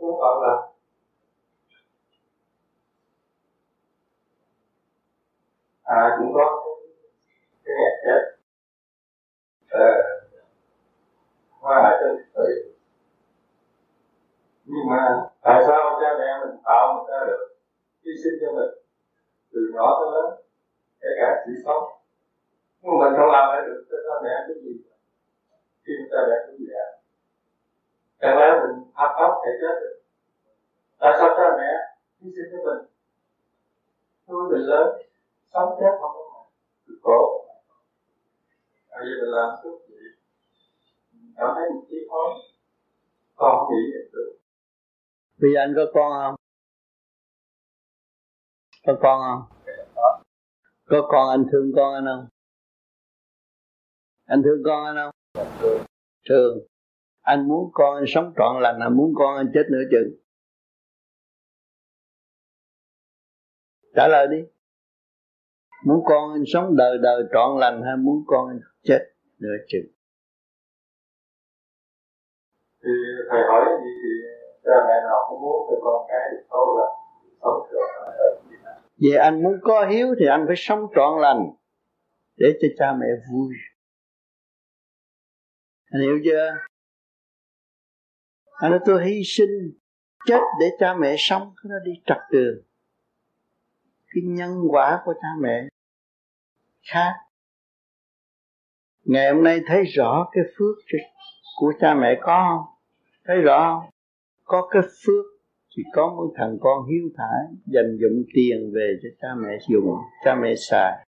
Không 0.00 0.20
phải 0.20 0.34
là. 0.42 0.54
À 5.82 6.16
cũng 6.18 6.32
có 6.34 6.64
cái 7.64 7.74
ngày 7.78 7.92
chết. 8.04 8.20
Ờ 9.68 9.90
hoa 11.60 11.98
trên 12.00 12.24
thủy 12.34 12.77
nhưng 14.70 14.86
mà 14.90 15.02
tại 15.42 15.62
sao 15.66 15.98
cha 16.00 16.08
mẹ 16.18 16.28
mình 16.42 16.56
tạo 16.64 16.84
mình 16.94 17.06
ra 17.10 17.20
được 17.26 17.42
hy 18.04 18.12
sinh 18.22 18.36
cho 18.40 18.48
mình? 18.56 18.72
Từ 19.52 19.60
nhỏ 19.74 19.86
tới 19.98 20.08
lớn, 20.14 20.40
kể 21.00 21.08
cả 21.20 21.28
sự 21.46 21.52
sống. 21.64 21.84
Nhưng 22.82 22.98
mình 22.98 23.12
không 23.16 23.30
làm 23.36 23.46
lại 23.52 23.62
được, 23.66 23.80
cho 23.90 23.96
cha 24.06 24.14
mẹ 24.24 24.34
cái 24.46 24.56
gì? 24.62 24.72
Khi 25.84 25.92
cha 26.10 26.18
mẹ 26.28 26.36
cũng 26.46 26.66
già. 26.68 26.84
Chẳng 28.20 28.38
lẽ 28.38 28.46
mình 28.60 28.74
hấp 28.94 29.10
khóc 29.18 29.32
thể 29.44 29.50
chết 29.60 29.74
được. 29.82 29.96
Tại 31.00 31.12
sao 31.18 31.28
cha 31.36 31.46
mẹ 31.58 31.70
hy 32.20 32.30
sinh 32.36 32.48
cho 32.52 32.58
mình? 32.66 32.80
Nuôi 34.28 34.52
mình 34.52 34.66
lớn, 34.70 34.86
sống 35.52 35.76
chết 35.80 35.92
không 36.00 36.12
có 36.16 36.44
cực 36.86 36.98
khổ 37.02 37.38
bây 38.98 39.06
giờ 39.08 39.14
mình 39.20 39.30
làm 39.30 39.50
chút 39.62 39.78
gì? 39.88 39.96
Cảm 41.36 41.50
thấy 41.56 41.70
một 41.70 41.82
tí 41.90 41.96
khó 42.10 42.22
con 43.36 43.56
không 43.58 43.68
nghĩ 43.70 43.82
được 44.12 44.37
bây 45.40 45.50
giờ 45.54 45.60
anh 45.60 45.72
có 45.76 45.86
con 45.94 46.12
không? 46.12 46.34
Có 48.86 48.98
con 49.02 49.20
không? 49.20 49.58
Có 50.84 51.08
con, 51.08 51.30
anh 51.30 51.44
thương 51.52 51.72
con 51.76 51.94
anh 51.94 52.04
không? 52.06 52.28
Anh 54.24 54.42
thương 54.44 54.62
con 54.64 54.84
anh 54.86 54.96
không? 54.96 55.14
Thương. 56.28 56.58
Anh 57.20 57.48
muốn 57.48 57.70
con 57.72 57.96
anh 57.96 58.04
sống 58.08 58.32
trọn 58.36 58.62
lành, 58.62 58.78
anh 58.80 58.96
muốn 58.96 59.12
con 59.16 59.36
anh 59.36 59.50
chết 59.54 59.62
nửa 59.70 59.82
chừng 59.90 60.18
trả 63.94 64.08
lời 64.08 64.26
đi. 64.30 64.38
Muốn 65.84 66.02
con 66.04 66.32
anh 66.32 66.44
sống 66.46 66.76
đời 66.76 66.98
đời 67.02 67.22
trọn 67.32 67.60
lành 67.60 67.82
hay 67.82 67.96
muốn 67.96 68.24
con 68.26 68.48
anh 68.48 68.60
chết 68.82 69.00
nửa 69.38 69.56
chừng 69.68 69.98
thì 72.82 72.94
thầy 73.30 73.40
hỏi 73.48 73.64
gì? 73.82 73.90
thì 73.97 73.97
cha 74.68 74.76
mẹ 74.88 74.96
nào 75.08 75.20
cũng 75.28 75.40
muốn 75.42 75.66
cho 75.68 75.76
con 75.84 76.06
cái 76.08 76.20
được 76.32 76.44
tốt 76.50 76.66
là 76.78 76.88
sống 77.42 77.60
trọn 77.72 77.90
lành 78.04 78.38
Vậy 79.02 79.16
anh 79.18 79.42
muốn 79.42 79.52
có 79.62 79.86
hiếu 79.86 80.14
thì 80.20 80.26
anh 80.26 80.44
phải 80.46 80.56
sống 80.58 80.80
trọn 80.94 81.20
lành 81.20 81.50
để 82.36 82.46
cho 82.60 82.68
cha 82.78 82.92
mẹ 83.00 83.06
vui. 83.32 83.54
Anh 85.90 86.02
hiểu 86.02 86.18
chưa? 86.24 86.50
Anh 88.60 88.70
nói 88.70 88.80
tôi 88.86 89.04
hy 89.06 89.22
sinh 89.24 89.50
chết 90.26 90.40
để 90.60 90.66
cha 90.78 90.94
mẹ 90.94 91.14
sống, 91.18 91.54
cái 91.62 91.70
đó 91.70 91.76
đi 91.84 91.92
trật 92.06 92.18
đường. 92.30 92.62
Cái 94.14 94.22
nhân 94.24 94.50
quả 94.70 95.02
của 95.04 95.14
cha 95.22 95.28
mẹ 95.40 95.62
khác. 96.92 97.14
Ngày 99.04 99.32
hôm 99.32 99.44
nay 99.44 99.60
thấy 99.66 99.84
rõ 99.84 100.28
cái 100.32 100.44
phước 100.58 100.76
của 101.60 101.72
cha 101.80 101.94
mẹ 101.94 102.18
có 102.20 102.46
không? 102.48 102.74
Thấy 103.24 103.36
rõ 103.36 103.80
không? 103.80 103.90
Có 104.48 104.68
cái 104.70 104.82
phước 104.82 105.24
thì 105.76 105.82
có 105.92 106.14
một 106.16 106.32
thằng 106.36 106.56
con 106.60 106.86
hiếu 106.90 107.08
thảo 107.16 107.54
dành 107.66 107.98
dụng 108.00 108.22
tiền 108.34 108.72
về 108.74 108.96
cho 109.02 109.08
cha 109.20 109.28
mẹ 109.42 109.58
dùng, 109.68 109.94
cha 110.24 110.34
mẹ 110.42 110.54
xài. 110.56 111.06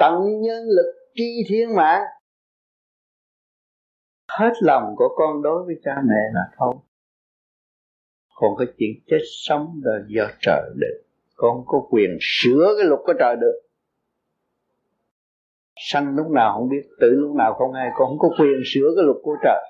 Tận 0.00 0.40
nhân 0.40 0.62
lực 0.76 0.92
tri 1.14 1.44
thiên 1.48 1.74
mạng. 1.76 2.02
Hết 4.38 4.52
lòng 4.62 4.94
của 4.96 5.08
con 5.16 5.42
đối 5.42 5.64
với 5.64 5.74
cha 5.84 5.94
mẹ 6.04 6.20
là 6.34 6.42
thôi. 6.58 6.74
Còn 8.34 8.50
cái 8.58 8.66
chuyện 8.78 8.90
chết 9.06 9.22
sống 9.46 9.80
là 9.82 9.98
do 10.08 10.24
trời 10.40 10.70
được. 10.76 11.02
Con 11.36 11.64
có 11.66 11.86
quyền 11.90 12.10
sửa 12.20 12.74
cái 12.78 12.86
luật 12.86 13.00
của 13.04 13.12
trời 13.18 13.36
được. 13.36 13.60
Sanh 15.76 16.16
lúc 16.16 16.26
nào 16.30 16.58
không 16.58 16.68
biết, 16.68 16.82
tử 17.00 17.10
lúc 17.10 17.36
nào 17.36 17.54
không 17.54 17.72
ai. 17.72 17.88
Con 17.94 18.08
không 18.08 18.18
có 18.18 18.28
quyền 18.38 18.60
sửa 18.74 18.92
cái 18.96 19.04
luật 19.04 19.16
của 19.22 19.36
trời. 19.42 19.69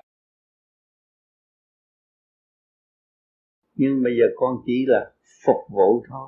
Nhưng 3.81 4.03
bây 4.03 4.13
giờ 4.13 4.25
con 4.35 4.55
chỉ 4.65 4.85
là 4.87 5.11
phục 5.45 5.55
vụ 5.69 6.03
thôi. 6.09 6.27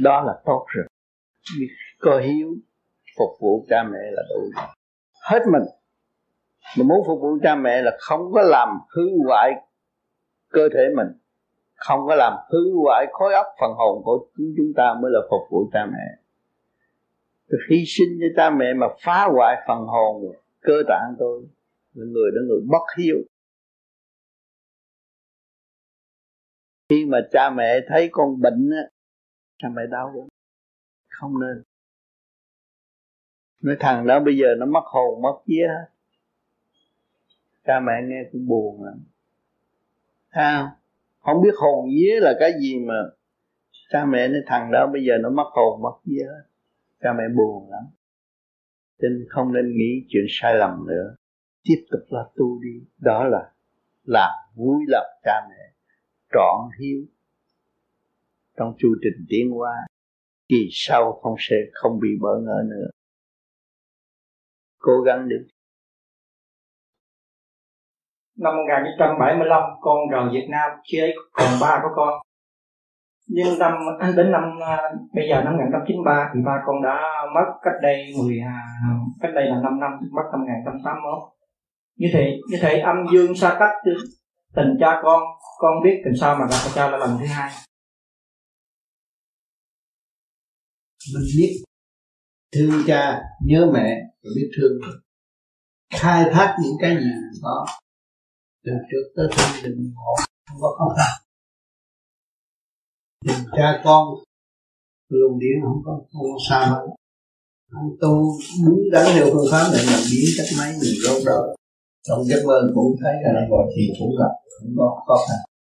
Đó 0.00 0.22
là 0.26 0.32
tốt 0.44 0.66
rồi. 0.68 0.86
Có 2.00 2.18
hiếu, 2.18 2.48
phục 3.18 3.30
vụ 3.40 3.66
cha 3.68 3.82
mẹ 3.82 3.98
là 4.12 4.22
đủ 4.30 4.40
rồi. 4.56 4.66
Hết 5.30 5.40
mình. 5.52 5.62
Mà 6.78 6.84
muốn 6.84 6.98
phục 7.06 7.20
vụ 7.20 7.38
cha 7.42 7.54
mẹ 7.54 7.82
là 7.82 7.96
không 8.00 8.32
có 8.32 8.42
làm 8.42 8.68
hư 8.96 9.02
hoại 9.26 9.52
cơ 10.50 10.68
thể 10.74 10.84
mình. 10.96 11.08
Không 11.74 12.00
có 12.08 12.14
làm 12.14 12.32
hư 12.50 12.82
hoại 12.82 13.06
khối 13.12 13.34
óc 13.34 13.46
phần 13.60 13.70
hồn 13.72 14.02
của 14.04 14.26
chúng 14.36 14.54
chúng 14.56 14.72
ta 14.76 14.94
mới 15.02 15.10
là 15.14 15.20
phục 15.30 15.50
vụ 15.50 15.70
cha 15.72 15.86
mẹ. 15.86 16.22
Tôi 17.48 17.60
hy 17.70 17.84
sinh 17.86 18.18
cho 18.20 18.26
cha 18.36 18.50
mẹ 18.50 18.74
mà 18.74 18.86
phá 19.04 19.28
hoại 19.32 19.56
phần 19.68 19.78
hồn, 19.78 20.22
cơ 20.60 20.82
tạng 20.88 21.14
tôi. 21.18 21.42
Là 21.94 22.06
người 22.12 22.30
đó 22.34 22.40
người 22.48 22.60
bất 22.70 22.84
hiếu. 22.98 23.16
Khi 26.88 27.04
mà 27.04 27.18
cha 27.32 27.50
mẹ 27.50 27.80
thấy 27.88 28.08
con 28.12 28.40
bệnh 28.40 28.70
á, 28.70 28.82
cha 29.58 29.68
mẹ 29.68 29.82
đau 29.90 30.12
quá 30.14 30.26
không 31.08 31.40
nên. 31.40 31.62
Nói 33.60 33.76
thằng 33.80 34.06
đó 34.06 34.20
bây 34.20 34.36
giờ 34.36 34.46
nó 34.58 34.66
mất 34.66 34.84
hồn, 34.84 35.22
mất 35.22 35.38
vía. 35.46 35.66
Hết 35.68 35.86
cha 37.64 37.80
mẹ 37.80 37.92
nghe 38.04 38.22
cũng 38.32 38.46
buồn 38.48 38.84
lắm. 38.84 39.04
Sao 40.34 40.70
không? 41.20 41.42
Biết 41.42 41.54
hồn 41.56 41.88
vía 41.90 42.20
là 42.20 42.34
cái 42.40 42.52
gì 42.60 42.78
mà 42.78 42.94
cha 43.90 44.04
mẹ 44.04 44.28
nói 44.28 44.40
thằng 44.46 44.70
đó 44.72 44.90
bây 44.92 45.04
giờ 45.04 45.14
nó 45.20 45.30
mất 45.30 45.50
hồn, 45.52 45.82
mất 45.82 45.94
vía. 46.04 46.24
Hết 46.24 46.44
cha 47.00 47.12
mẹ 47.12 47.24
buồn 47.36 47.70
lắm. 47.70 47.82
Nên 48.98 49.26
không 49.28 49.52
nên 49.52 49.76
nghĩ 49.76 50.06
chuyện 50.08 50.24
sai 50.28 50.54
lầm 50.54 50.86
nữa. 50.86 51.16
Tiếp 51.62 51.86
tục 51.90 52.00
là 52.08 52.24
tu 52.36 52.62
đi. 52.62 52.86
Đó 52.98 53.24
là 53.24 53.52
làm 54.04 54.30
vui 54.54 54.84
lòng 54.88 55.06
cha 55.24 55.46
mẹ 55.48 55.73
trọn 56.34 56.70
hiếu. 56.80 57.04
Trong 58.56 58.74
chu 58.78 58.88
trình 59.02 59.26
tiến 59.28 59.50
hóa, 59.50 59.74
kỳ 60.48 60.68
sau 60.70 61.12
không 61.12 61.34
sẽ 61.38 61.56
không 61.72 62.00
bị 62.00 62.08
bỡ 62.20 62.40
ngỡ 62.40 62.62
nữa. 62.70 62.86
Cố 64.78 65.00
gắng 65.00 65.28
đi 65.28 65.36
năm 68.38 68.56
1975 68.56 69.62
con 69.80 69.98
rời 70.10 70.24
Việt 70.32 70.46
Nam 70.50 70.70
khi 70.92 70.98
ấy 70.98 71.14
còn 71.32 71.48
ba 71.60 71.80
của 71.82 71.88
con. 71.96 72.14
Nhưng 73.28 73.58
năm, 73.58 73.72
đến 74.16 74.32
năm 74.32 74.42
à, 74.66 74.82
bây 75.14 75.28
giờ 75.28 75.42
năm 75.44 75.52
1993 75.52 76.30
thì 76.34 76.40
ba 76.44 76.62
con 76.66 76.82
đã 76.82 77.00
mất 77.34 77.46
cách 77.62 77.74
đây 77.82 78.12
10 78.18 78.40
à, 78.40 78.60
cách 79.20 79.30
đây 79.34 79.46
là 79.46 79.60
5 79.62 79.80
năm, 79.80 79.90
mất 80.12 80.22
năm 80.32 80.40
1981 80.40 81.18
như 81.96 82.08
thế 82.12 82.38
như 82.50 82.58
thế 82.60 82.78
âm 82.78 82.96
dương 83.12 83.34
xa 83.34 83.56
cách, 83.58 83.74
tình 84.54 84.76
cha 84.80 85.00
con 85.02 85.22
con 85.64 85.82
biết 85.84 85.96
làm 86.04 86.14
sao 86.20 86.36
mà 86.38 86.44
gặp 86.50 86.72
cha 86.74 86.90
là 86.90 86.96
lần 86.98 87.18
thứ 87.20 87.26
hai. 87.26 87.52
Mình 91.14 91.26
biết 91.36 91.64
thương 92.52 92.82
cha, 92.86 93.22
nhớ 93.46 93.70
mẹ 93.74 94.00
rồi 94.22 94.32
biết 94.36 94.50
thương 94.56 94.80
khai 95.94 96.24
thác 96.32 96.56
những 96.62 96.76
cái 96.80 96.96
gì 96.96 97.10
có 97.42 97.66
từ 98.64 98.72
trước 98.90 99.12
tới 99.16 99.26
thân 99.32 99.50
đừng 99.64 99.92
ngộ 99.94 100.14
không 100.46 100.58
có 100.60 100.76
khó 100.78 100.94
khăn. 100.96 101.12
Tình 103.26 103.50
cha 103.56 103.82
con, 103.84 104.04
luồng 105.08 105.38
điển 105.38 105.56
không 105.62 105.82
có 105.84 105.92
không 106.12 106.26
có 106.32 106.38
xa 106.48 106.60
lắm. 106.60 106.82
Anh 107.70 107.90
tu 108.00 108.38
đúng 108.66 108.82
đắn 108.92 109.06
theo 109.14 109.26
phương 109.32 109.48
pháp 109.50 109.64
này 109.72 109.82
làm 109.86 110.00
biến 110.10 110.26
cách 110.36 110.50
mấy 110.58 110.70
mình 110.80 110.94
rốt 111.04 111.22
đời. 111.26 111.56
Trong 112.02 112.24
giấc 112.24 112.42
mơ 112.46 112.58
cũng 112.74 112.96
thấy 113.02 113.14
là 113.22 113.46
gọi 113.50 113.66
thì 113.76 113.82
cũng 113.98 114.12
gặp 114.20 114.34
cũng 114.60 114.74
có 114.78 115.02
khó 115.06 115.16
khăn 115.28 115.53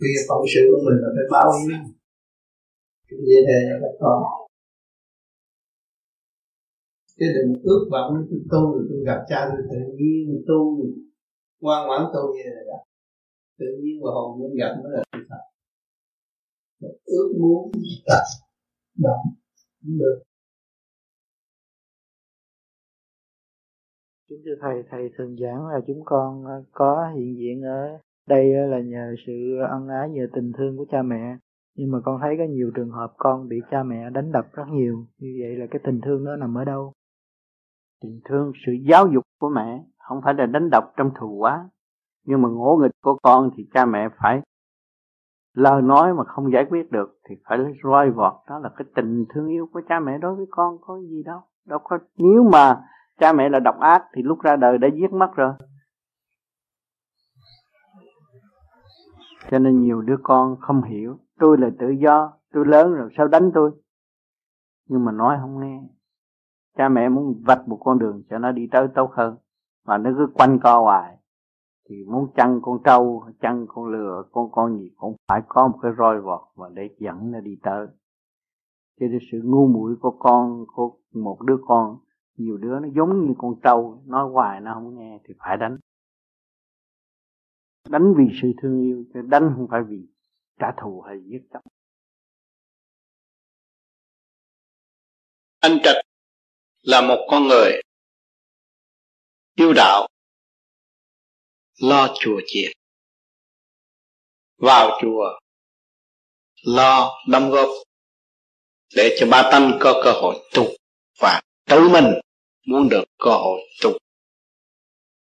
vì 0.00 0.12
phận 0.28 0.40
sự 0.52 0.62
của 0.70 0.80
mình 0.86 0.98
là 1.02 1.08
phải 1.16 1.26
báo 1.34 1.48
hiếu 1.58 1.78
cái 3.08 3.18
gì 3.26 3.36
thế 3.46 3.58
là 3.68 3.76
các 3.82 3.94
con 4.00 4.40
chứ 7.20 7.26
đừng 7.36 7.62
ước 7.62 7.88
vọng 7.92 8.26
tôi 8.30 8.40
tu 8.50 8.72
rồi 8.72 8.84
tôi 8.88 9.00
gặp 9.06 9.20
cha 9.28 9.38
tôi 9.50 9.62
tự 9.70 9.78
nhiên 9.96 10.44
tu. 10.48 10.60
Ngoan 11.60 11.86
ngoãn 11.86 12.02
tu 12.14 12.34
như 12.34 12.42
là 12.44 12.62
gặp. 12.66 12.82
Tự 13.58 13.66
nhiên 13.82 14.02
và 14.02 14.10
hồn 14.14 14.38
muốn 14.38 14.54
gặp 14.60 14.72
mới 14.82 14.92
là 14.92 15.02
sự 15.12 15.18
thật. 15.28 15.42
Ước 17.04 17.32
muốn 17.40 17.72
tập 18.06 18.24
động 18.94 19.24
cũng 19.82 19.98
được. 19.98 20.22
Kính 24.28 24.42
thưa 24.44 24.54
Thầy, 24.60 24.82
Thầy 24.90 25.10
thường 25.18 25.36
giảng 25.36 25.66
là 25.66 25.80
chúng 25.86 26.02
con 26.04 26.44
có 26.72 27.12
hiện 27.16 27.36
diện 27.38 27.62
ở 27.62 27.98
đây 28.30 28.44
là 28.68 28.80
nhờ 28.80 29.14
sự 29.26 29.32
ân 29.70 29.88
ái, 29.88 30.10
nhờ 30.10 30.26
tình 30.32 30.52
thương 30.58 30.76
của 30.76 30.84
cha 30.90 31.02
mẹ. 31.02 31.36
Nhưng 31.76 31.90
mà 31.90 31.98
con 32.04 32.20
thấy 32.20 32.34
có 32.38 32.44
nhiều 32.44 32.70
trường 32.74 32.90
hợp 32.90 33.12
con 33.16 33.48
bị 33.48 33.56
cha 33.70 33.82
mẹ 33.82 34.10
đánh 34.10 34.32
đập 34.32 34.46
rất 34.52 34.64
nhiều. 34.70 35.06
Như 35.18 35.38
vậy 35.40 35.56
là 35.56 35.66
cái 35.70 35.80
tình 35.84 36.00
thương 36.00 36.24
đó 36.24 36.36
nằm 36.36 36.58
ở 36.58 36.64
đâu? 36.64 36.92
Tình 38.02 38.20
thương, 38.24 38.52
sự 38.66 38.72
giáo 38.72 39.06
dục 39.06 39.24
của 39.40 39.48
mẹ 39.48 39.84
không 39.98 40.20
phải 40.24 40.34
là 40.34 40.46
đánh 40.46 40.70
đập 40.70 40.92
trong 40.96 41.10
thù 41.20 41.36
quá. 41.38 41.68
Nhưng 42.26 42.42
mà 42.42 42.48
ngỗ 42.48 42.78
nghịch 42.82 42.92
của 43.02 43.18
con 43.22 43.50
thì 43.56 43.68
cha 43.74 43.86
mẹ 43.86 44.08
phải 44.22 44.40
lời 45.54 45.82
nói 45.82 46.14
mà 46.14 46.24
không 46.24 46.52
giải 46.52 46.66
quyết 46.70 46.92
được 46.92 47.18
thì 47.28 47.34
phải 47.48 47.58
roi 47.84 48.10
vọt 48.10 48.32
đó 48.48 48.58
là 48.58 48.70
cái 48.76 48.84
tình 48.94 49.24
thương 49.34 49.48
yêu 49.48 49.68
của 49.72 49.80
cha 49.88 50.00
mẹ 50.00 50.18
đối 50.18 50.34
với 50.34 50.46
con 50.50 50.76
có 50.80 50.98
gì 50.98 51.22
đâu 51.22 51.40
đâu 51.66 51.78
có 51.84 51.98
nếu 52.16 52.48
mà 52.52 52.80
cha 53.18 53.32
mẹ 53.32 53.48
là 53.48 53.60
độc 53.60 53.80
ác 53.80 54.02
thì 54.14 54.22
lúc 54.22 54.40
ra 54.40 54.56
đời 54.56 54.78
đã 54.78 54.88
giết 54.88 55.12
mất 55.12 55.30
rồi 55.36 55.52
cho 59.50 59.58
nên 59.58 59.80
nhiều 59.80 60.00
đứa 60.00 60.16
con 60.22 60.56
không 60.60 60.82
hiểu. 60.82 61.18
Tôi 61.38 61.58
là 61.58 61.70
tự 61.78 61.90
do, 61.90 62.32
tôi 62.52 62.66
lớn 62.66 62.94
rồi, 62.94 63.10
sao 63.16 63.28
đánh 63.28 63.50
tôi? 63.54 63.70
Nhưng 64.88 65.04
mà 65.04 65.12
nói 65.12 65.36
không 65.40 65.60
nghe. 65.60 65.82
Cha 66.76 66.88
mẹ 66.88 67.08
muốn 67.08 67.42
vạch 67.46 67.68
một 67.68 67.78
con 67.84 67.98
đường 67.98 68.22
cho 68.30 68.38
nó 68.38 68.52
đi 68.52 68.68
tới 68.72 68.88
tốt 68.94 69.10
hơn. 69.12 69.36
Mà 69.86 69.98
nó 69.98 70.10
cứ 70.18 70.26
quanh 70.34 70.58
co 70.62 70.80
hoài. 70.80 71.16
Thì 71.88 72.04
muốn 72.04 72.32
chăn 72.36 72.60
con 72.62 72.78
trâu, 72.84 73.24
chăn 73.40 73.66
con 73.68 73.86
lừa, 73.86 74.22
con 74.32 74.50
con 74.52 74.78
gì 74.78 74.90
cũng 74.96 75.16
phải 75.28 75.42
có 75.48 75.68
một 75.68 75.78
cái 75.82 75.92
roi 75.98 76.20
vọt 76.20 76.40
và 76.56 76.68
để 76.74 76.88
dẫn 76.98 77.30
nó 77.30 77.40
đi 77.40 77.58
tới. 77.62 77.86
Cho 79.00 79.06
nên 79.06 79.18
sự 79.32 79.40
ngu 79.44 79.66
muội 79.66 79.96
của 80.00 80.16
con, 80.18 80.64
của 80.74 80.96
một 81.14 81.42
đứa 81.42 81.56
con, 81.66 81.98
nhiều 82.36 82.56
đứa 82.56 82.78
nó 82.80 82.88
giống 82.94 83.26
như 83.26 83.34
con 83.38 83.54
trâu, 83.62 84.02
nói 84.06 84.28
hoài 84.32 84.60
nó 84.60 84.74
không 84.74 84.96
nghe 84.96 85.20
thì 85.24 85.34
phải 85.38 85.56
đánh 85.56 85.78
đánh 87.88 88.14
vì 88.18 88.24
sự 88.42 88.48
thương 88.62 88.82
yêu, 88.82 89.04
chứ 89.14 89.20
đánh 89.28 89.52
không 89.56 89.66
phải 89.70 89.80
vì 89.88 89.96
trả 90.58 90.66
thù 90.82 91.00
hay 91.00 91.16
giết 91.26 91.40
chóc. 91.52 91.62
Anh 95.60 95.78
trạch 95.84 96.04
là 96.82 97.00
một 97.00 97.26
con 97.30 97.48
người 97.48 97.82
yêu 99.54 99.72
đạo, 99.76 100.08
lo 101.82 102.14
chùa 102.20 102.40
chiền. 102.46 102.72
Vào 104.56 104.98
chùa, 105.02 105.38
lo 106.66 107.10
đóng 107.28 107.50
góp 107.50 107.68
để 108.96 109.16
cho 109.20 109.26
ba 109.30 109.48
tâm 109.52 109.78
có 109.80 110.00
cơ 110.04 110.12
hội 110.12 110.36
tu 110.54 110.66
và 111.20 111.42
tự 111.64 111.88
mình 111.88 112.04
muốn 112.66 112.88
được 112.88 113.04
cơ 113.18 113.30
hội 113.30 113.60
tu 113.82 113.90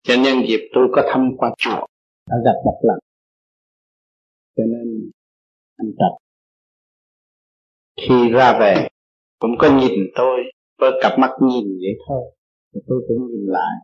cho 0.03 0.13
nhân 0.15 0.43
dịp 0.47 0.69
tôi 0.73 0.87
có 0.95 1.09
thăm 1.13 1.31
qua 1.37 1.51
chùa 1.57 1.85
đã 2.27 2.35
gặp 2.45 2.59
một 2.65 2.79
lần. 2.83 2.99
Cho 4.55 4.63
nên 4.63 5.11
anh 5.75 5.91
trạch 5.97 6.17
khi 7.97 8.29
ra 8.31 8.59
về, 8.59 8.87
cũng 9.39 9.51
có 9.59 9.79
nhìn 9.79 9.99
tôi 10.15 10.39
với 10.77 10.91
cặp 11.01 11.19
mắt 11.19 11.31
nhìn 11.41 11.65
vậy 11.65 11.93
thôi. 12.07 12.35
Tôi 12.87 13.05
cũng 13.07 13.27
nhìn 13.27 13.45
lại 13.47 13.75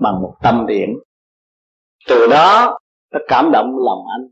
bằng 0.00 0.22
một 0.22 0.34
tâm 0.42 0.66
điểm. 0.68 0.88
Từ 2.08 2.26
đó 2.30 2.78
nó 3.12 3.18
cảm 3.28 3.50
động 3.52 3.66
lòng 3.86 4.04
anh 4.18 4.28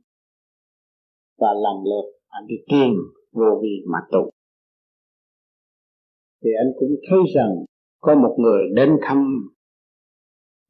và 1.38 1.48
lần 1.52 1.84
lượt 1.84 2.20
anh 2.28 2.46
đi 2.46 2.54
tìm 2.68 2.90
vô 3.32 3.60
vi 3.62 3.84
mà 3.92 3.98
tụ 4.12 4.30
thì 6.44 6.50
anh 6.58 6.72
cũng 6.78 6.90
thấy 7.10 7.18
rằng 7.34 7.64
có 8.00 8.14
một 8.14 8.36
người 8.38 8.62
đến 8.74 8.90
thăm 9.02 9.48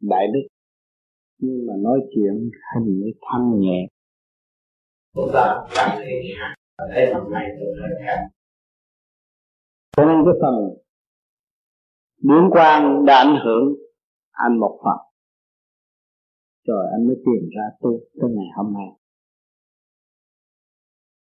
đại 0.00 0.26
đức 0.34 0.48
nhưng 1.42 1.66
mà 1.66 1.74
nói 1.78 1.98
chuyện 2.14 2.50
hình 2.74 2.98
như 3.00 3.12
thanh 3.20 3.60
nhẹ. 3.60 3.86
Chúng 5.14 5.30
ta 5.34 5.66
cảm 5.74 5.90
thấy 5.96 6.22
thấy 6.94 7.14
hôm 7.14 7.32
nay 7.32 7.44
tôi 7.60 7.68
hơi 7.80 7.90
khác 8.06 8.28
cho 9.96 10.04
nên 10.04 10.24
cái 10.24 10.34
phần 10.42 10.54
biến 12.22 12.50
quan 12.50 13.04
đã 13.04 13.16
ảnh 13.16 13.36
hưởng 13.44 13.74
anh 14.32 14.60
một 14.60 14.80
phần. 14.84 14.96
Rồi 16.66 16.86
anh 16.92 17.06
mới 17.06 17.16
tìm 17.16 17.48
ra 17.56 17.62
tu 17.80 18.00
tới 18.20 18.30
ngày 18.30 18.46
hôm 18.56 18.74
nay. 18.74 18.86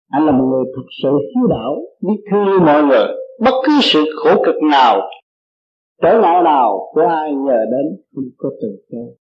Anh 0.10 0.26
là 0.26 0.32
một 0.32 0.45
người 0.52 0.65
thực 0.76 0.88
sự 1.04 1.10
hiếu 1.10 1.47
đạo 1.50 1.76
biết 2.02 2.24
thương 2.32 2.65
mọi 2.65 2.84
người. 2.84 3.08
Bất 3.39 3.62
cứ 3.65 3.71
sự 3.82 4.00
khổ 4.15 4.43
cực 4.45 4.56
nào 4.71 5.02
trở 6.02 6.19
ngại 6.21 6.43
nào 6.43 6.89
của 6.93 7.02
ai 7.02 7.34
nhờ 7.36 7.65
đến 7.71 8.02
không 8.15 8.30
có 8.38 8.50
từ 8.62 8.67
chối 8.91 9.20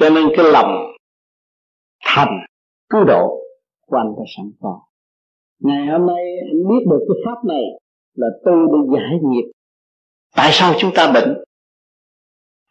cho 0.00 0.10
nên 0.10 0.28
cái 0.36 0.44
lòng 0.52 0.92
thành, 2.04 2.38
cứu 2.90 3.04
độ 3.04 3.42
của 3.86 3.96
anh 3.96 4.14
đã 4.16 4.22
sẵn 4.36 4.52
có. 4.60 4.80
Ngày 5.60 5.86
hôm 5.86 6.06
nay 6.06 6.24
anh 6.50 6.68
biết 6.68 6.86
được 6.90 7.00
cái 7.08 7.22
pháp 7.26 7.44
này 7.48 7.62
là 8.14 8.26
tu 8.44 8.52
để 8.52 8.96
giải 8.98 9.18
nghiệp. 9.22 9.52
Tại 10.34 10.50
sao 10.52 10.74
chúng 10.78 10.94
ta 10.94 11.12
bệnh? 11.12 11.38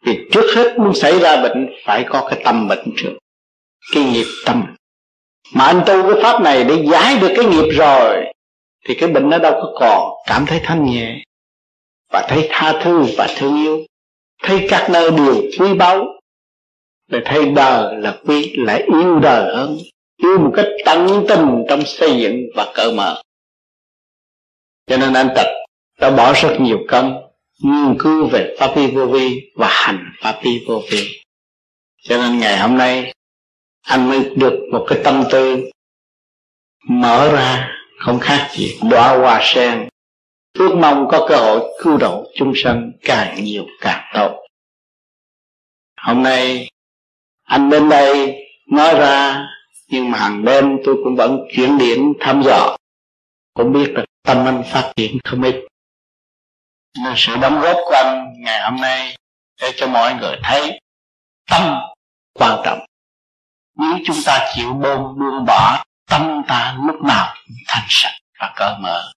Thì 0.06 0.18
trước 0.32 0.54
hết 0.56 0.78
muốn 0.78 0.94
xảy 0.94 1.18
ra 1.20 1.42
bệnh, 1.42 1.70
phải 1.84 2.04
có 2.08 2.28
cái 2.30 2.42
tâm 2.44 2.68
bệnh 2.68 2.84
trước. 2.96 3.12
Cái 3.94 4.04
nghiệp 4.04 4.26
tâm. 4.46 4.74
Mà 5.54 5.64
anh 5.64 5.82
tu 5.86 6.02
cái 6.02 6.22
pháp 6.22 6.42
này 6.42 6.64
để 6.64 6.84
giải 6.92 7.18
được 7.20 7.32
cái 7.36 7.44
nghiệp 7.44 7.68
rồi, 7.72 8.24
thì 8.88 8.94
cái 9.00 9.12
bệnh 9.12 9.30
nó 9.30 9.38
đâu 9.38 9.52
có 9.52 9.72
còn. 9.80 10.12
Cảm 10.26 10.44
thấy 10.46 10.60
thanh 10.64 10.84
nhẹ, 10.84 11.22
và 12.12 12.26
thấy 12.28 12.48
tha 12.50 12.80
thứ, 12.82 13.06
và 13.18 13.28
thương 13.36 13.56
yêu. 13.56 13.78
Thấy 14.42 14.66
các 14.70 14.88
nơi 14.92 15.10
đều 15.10 15.34
quý 15.60 15.74
báu 15.78 16.04
để 17.12 17.22
thấy 17.24 17.52
đời 17.56 17.96
là 17.96 18.18
quý 18.26 18.54
lại 18.56 18.82
yêu 18.82 19.20
đời 19.20 19.56
hơn. 19.56 19.78
Yêu 20.16 20.38
một 20.38 20.52
cách 20.56 20.66
tận 20.84 21.24
tình 21.28 21.64
trong 21.68 21.82
xây 21.84 22.18
dựng 22.18 22.36
và 22.56 22.72
cởi 22.74 22.92
mở. 22.92 23.22
Cho 24.86 24.96
nên 24.96 25.12
anh 25.12 25.28
tập 25.36 25.46
đã 26.00 26.10
bỏ 26.10 26.32
rất 26.32 26.56
nhiều 26.60 26.78
công, 26.88 27.30
nghiên 27.62 27.98
cứu 27.98 28.26
về 28.26 28.56
pháp 28.58 28.72
vi 28.76 28.86
vô 28.86 29.06
vi 29.06 29.40
và 29.56 29.68
hành 29.70 30.12
pháp 30.22 30.40
vi 30.42 30.64
vô 30.68 30.82
vi 30.90 31.22
cho 32.02 32.16
nên 32.16 32.38
ngày 32.38 32.58
hôm 32.58 32.78
nay, 32.78 33.12
anh 33.82 34.08
mới 34.08 34.30
được 34.36 34.60
một 34.72 34.84
cái 34.88 35.00
tâm 35.04 35.24
tư 35.30 35.70
mở 36.88 37.32
ra, 37.32 37.68
không 37.98 38.20
khác 38.20 38.50
gì 38.52 38.78
đóa 38.90 39.18
hoa 39.18 39.40
sen. 39.42 39.88
Ước 40.58 40.74
mong 40.76 41.08
có 41.10 41.26
cơ 41.28 41.36
hội 41.36 41.74
cứu 41.82 41.96
độ 41.96 42.26
chúng 42.34 42.52
sanh 42.56 42.92
càng 43.02 43.44
nhiều 43.44 43.66
càng 43.80 44.10
tốt. 44.14 44.46
Hôm 46.00 46.22
nay 46.22 46.68
anh 47.44 47.70
đến 47.70 47.88
đây 47.88 48.38
nói 48.66 48.94
ra, 48.94 49.46
nhưng 49.88 50.10
mà 50.10 50.18
hàng 50.18 50.44
đêm 50.44 50.78
tôi 50.84 50.96
cũng 51.04 51.16
vẫn 51.16 51.38
chuyển 51.56 51.78
điện 51.78 52.12
thăm 52.20 52.42
dò. 52.42 52.76
Cũng 53.54 53.72
biết 53.72 53.92
được 53.94 54.04
tâm 54.22 54.46
anh 54.46 54.62
phát 54.72 54.92
triển 54.96 55.18
không 55.24 55.42
ít. 55.42 55.54
Là 57.04 57.14
sự 57.16 57.36
đóng 57.36 57.60
góp 57.60 57.76
của 57.76 57.94
anh 57.94 58.32
ngày 58.38 58.62
hôm 58.70 58.80
nay 58.80 59.16
để 59.60 59.72
cho 59.76 59.86
mọi 59.86 60.14
người 60.14 60.36
thấy 60.42 60.80
tâm 61.50 61.80
quan 62.34 62.60
trọng. 62.64 62.78
Nếu 63.78 63.98
chúng 64.06 64.16
ta 64.26 64.52
chịu 64.54 64.74
bơm 64.74 65.00
buông 65.00 65.44
bỏ, 65.46 65.84
tâm 66.10 66.42
ta 66.48 66.76
lúc 66.86 67.02
nào 67.02 67.34
cũng 67.46 67.56
thanh 67.66 67.86
sạch 67.88 68.18
và 68.40 68.52
cởi 68.56 68.74
mở. 68.80 69.12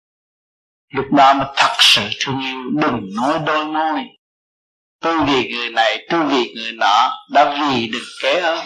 Lúc 0.90 1.06
đó 1.12 1.34
mới 1.34 1.48
thật 1.56 1.76
sự 1.80 2.02
thương 2.20 2.42
yêu, 2.42 2.62
đừng 2.74 3.10
nói 3.16 3.40
đôi 3.46 3.66
môi 3.66 4.02
tôi 5.06 5.18
vì 5.28 5.50
người 5.50 5.70
này 5.70 6.06
tôi 6.10 6.26
vì 6.26 6.54
người 6.56 6.72
nọ 6.72 7.12
đã 7.32 7.58
vì 7.60 7.88
được 7.88 8.06
kế 8.22 8.40
ơn. 8.40 8.66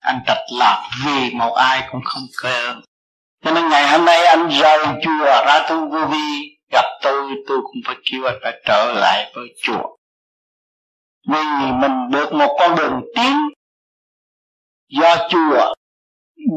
Anh 0.00 0.20
trạch 0.26 0.44
làm 0.58 0.82
vì 1.04 1.30
một 1.30 1.54
ai 1.54 1.88
cũng 1.92 2.00
không 2.04 2.22
kê 2.42 2.66
ơn. 2.66 2.82
Cho 3.44 3.50
nên 3.50 3.68
ngày 3.68 3.88
hôm 3.88 4.04
nay 4.04 4.26
anh 4.26 4.48
rời 4.48 4.78
chùa 5.02 5.24
ra 5.24 5.66
tu 5.68 5.90
vô 5.90 6.06
vi, 6.06 6.56
gặp 6.72 6.84
tôi 7.02 7.30
tôi 7.48 7.58
cũng 7.62 7.76
phải 7.86 7.96
kêu 8.10 8.24
anh 8.24 8.38
phải 8.42 8.62
trở 8.66 8.92
lại 9.00 9.32
với 9.34 9.48
chùa. 9.62 9.96
Vì 11.28 11.72
mình 11.80 12.10
được 12.10 12.32
một 12.32 12.56
con 12.60 12.76
đường 12.76 13.00
tiến 13.16 13.36
do 14.88 15.16
chùa 15.30 15.74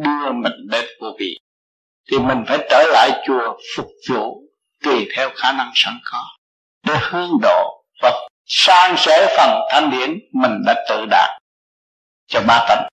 đưa 0.04 0.32
mình 0.32 0.68
đến 0.72 0.86
vô 1.02 1.08
vi, 1.20 1.40
thì 2.12 2.20
mình 2.20 2.44
phải 2.48 2.58
trở 2.70 2.84
lại 2.94 3.12
chùa 3.28 3.58
phục 3.76 3.88
vụ 4.10 4.44
tùy 4.84 5.08
theo 5.16 5.30
khả 5.36 5.52
năng 5.52 5.72
sẵn 5.76 6.00
có 6.12 6.39
để 6.84 6.94
hướng 7.02 7.32
độ 7.42 7.84
và 8.02 8.28
sang 8.46 8.96
sẻ 8.98 9.36
phần 9.38 9.60
thanh 9.72 9.92
điển 9.92 10.20
mình 10.34 10.62
đã 10.66 10.86
tự 10.90 11.06
đạt 11.10 11.30
cho 12.28 12.42
ba 12.48 12.66
tánh. 12.70 12.88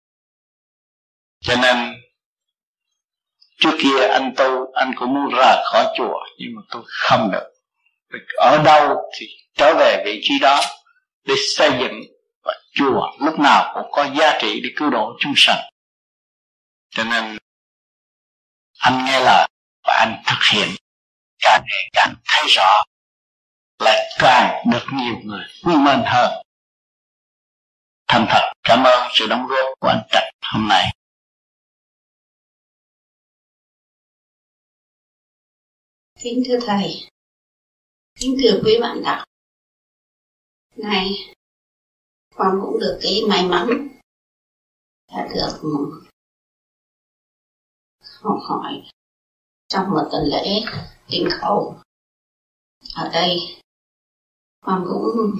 Cho 1.41 1.57
nên, 1.63 1.95
trước 3.59 3.79
kia 3.83 4.07
anh 4.09 4.35
tu, 4.37 4.73
anh 4.73 4.93
cũng 4.97 5.15
muốn 5.15 5.35
ra 5.35 5.63
khỏi 5.65 5.87
chùa, 5.99 6.19
nhưng 6.39 6.49
mà 6.57 6.63
tôi 6.71 6.83
không 6.87 7.31
được. 7.33 7.53
Ở 8.37 8.63
đâu 8.65 8.97
thì 9.19 9.27
trở 9.55 9.75
về 9.79 10.03
vị 10.05 10.21
trí 10.23 10.39
đó 10.39 10.61
để 11.25 11.35
xây 11.57 11.71
dựng 11.81 12.01
và 12.43 12.55
chùa 12.73 13.11
lúc 13.21 13.39
nào 13.39 13.73
cũng 13.75 13.93
có 13.93 14.09
giá 14.15 14.39
trị 14.41 14.61
để 14.63 14.69
cứu 14.77 14.91
độ 14.91 15.13
chúng 15.21 15.33
sanh. 15.37 15.71
Cho 16.91 17.05
nên, 17.05 17.39
anh 18.79 19.05
nghe 19.05 19.21
lời 19.21 19.49
và 19.85 19.95
anh 19.95 20.23
thực 20.27 20.39
hiện. 20.53 20.69
Càng 21.39 21.63
ngày 21.67 21.89
càng 21.93 22.15
thấy 22.25 22.45
rõ 22.49 22.85
lại 23.79 24.17
càng 24.19 24.65
được 24.73 24.85
nhiều 24.93 25.15
người 25.25 25.45
quý 25.65 25.73
mến 25.77 26.03
hơn. 26.05 26.43
Thành 28.09 28.27
thật, 28.29 28.53
cảm 28.63 28.85
ơn 28.85 29.09
sự 29.13 29.27
đóng 29.31 29.47
góp 29.47 29.79
của 29.81 29.89
anh 29.89 30.07
Trạch 30.11 30.25
hôm 30.53 30.69
nay. 30.69 30.97
Kính 36.19 36.43
thưa 36.47 36.59
thầy. 36.67 37.09
Kính 38.21 38.37
thưa 38.43 38.61
quý 38.65 38.79
bạn 38.81 39.03
đọc. 39.05 39.25
Nay, 40.77 41.09
con 42.35 42.59
cũng 42.63 42.81
được 42.81 42.99
cái 43.03 43.21
may 43.29 43.47
mắn 43.47 43.89
đã 45.13 45.29
được 45.35 45.61
học 48.23 48.39
hỏi 48.49 48.83
trong 49.69 49.91
một 49.91 50.09
tuần 50.11 50.23
lễ 50.25 50.61
tinh 51.09 51.29
khẩu 51.41 51.81
ở 52.95 53.11
đây 53.13 53.63
con 54.67 54.85
cũng 54.89 55.37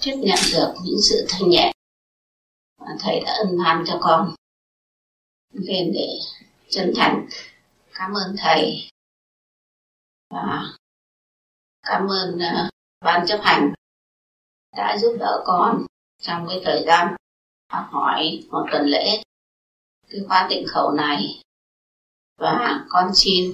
chấp 0.00 0.16
nhận 0.16 0.38
được 0.52 0.74
những 0.84 1.00
sự 1.02 1.26
thanh 1.28 1.50
nhẹ 1.50 1.72
mà 2.80 2.96
thầy 3.00 3.20
đã 3.20 3.32
ân 3.32 3.58
ban 3.64 3.84
cho 3.86 3.98
con. 4.02 4.34
Nên 5.52 5.92
để 5.94 6.18
chân 6.68 6.92
thành. 6.96 7.28
Cảm 7.94 8.12
ơn 8.12 8.36
thầy. 8.38 8.88
Và 10.30 10.62
cảm 11.82 12.06
ơn 12.10 12.38
à, 12.38 12.70
ban 13.00 13.26
chấp 13.26 13.40
hành 13.42 13.72
đã 14.76 14.98
giúp 14.98 15.16
đỡ 15.20 15.42
con 15.46 15.86
trong 16.20 16.46
cái 16.48 16.60
thời 16.64 16.84
gian 16.86 17.16
học 17.68 17.86
hỏi 17.90 18.46
một 18.50 18.66
tuần 18.72 18.86
lễ. 18.86 19.22
Cái 20.08 20.20
khóa 20.28 20.46
tịnh 20.50 20.66
khẩu 20.68 20.90
này 20.90 21.42
và 22.42 22.84
con 22.88 23.14
xin 23.14 23.52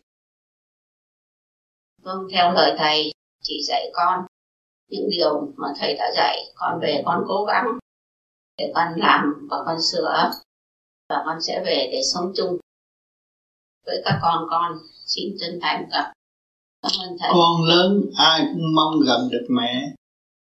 vâng 2.02 2.26
theo 2.32 2.52
lời 2.52 2.74
thầy, 2.78 3.12
chỉ 3.42 3.62
dạy 3.68 3.90
con 3.92 4.24
những 4.90 5.08
điều 5.10 5.52
mà 5.56 5.68
thầy 5.78 5.94
đã 5.94 6.10
dạy. 6.14 6.36
Con 6.54 6.80
về 6.82 7.02
con 7.06 7.24
cố 7.28 7.44
gắng 7.44 7.64
để 8.58 8.72
con 8.74 8.92
làm 8.96 9.46
và 9.50 9.56
con 9.66 9.82
sửa, 9.82 10.30
và 11.08 11.22
con 11.26 11.42
sẽ 11.42 11.62
về 11.64 11.88
để 11.92 12.00
sống 12.14 12.32
chung 12.36 12.58
với 13.86 14.02
các 14.04 14.18
con. 14.22 14.46
Con 14.50 14.78
xin 15.06 15.36
chân 15.40 15.58
thành 15.62 15.88
gặp 15.92 16.12
cảm 16.82 16.92
ơn 17.00 17.16
thầy. 17.20 17.30
Con 17.32 17.64
lớn, 17.68 18.02
ai 18.16 18.40
cũng 18.52 18.74
mong 18.74 19.00
gần 19.06 19.28
được 19.30 19.46
mẹ. 19.48 19.94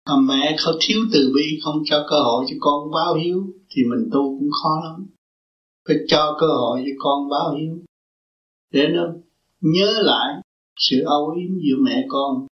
Mà 0.09 0.17
mẹ 0.17 0.57
không 0.59 0.75
thiếu 0.81 1.01
từ 1.13 1.33
bi 1.35 1.61
không 1.65 1.83
cho 1.85 2.07
cơ 2.11 2.17
hội 2.17 2.45
cho 2.49 2.57
con 2.61 2.91
báo 2.95 3.15
hiếu, 3.15 3.47
thì 3.71 3.83
mình 3.91 4.11
tu 4.13 4.39
cũng 4.39 4.51
khó 4.63 4.81
lắm. 4.85 5.07
Phải 5.89 5.97
cho 6.09 6.37
cơ 6.41 6.47
hội 6.47 6.83
cho 6.87 6.93
con 6.99 7.29
báo 7.31 7.55
hiếu 7.55 7.79
để 8.73 8.89
nó 8.89 9.03
nhớ 9.61 9.93
lại 10.03 10.43
sự 10.77 11.03
âu 11.05 11.31
yếm 11.31 11.59
giữa 11.63 11.77
mẹ 11.81 12.05
con 12.09 12.47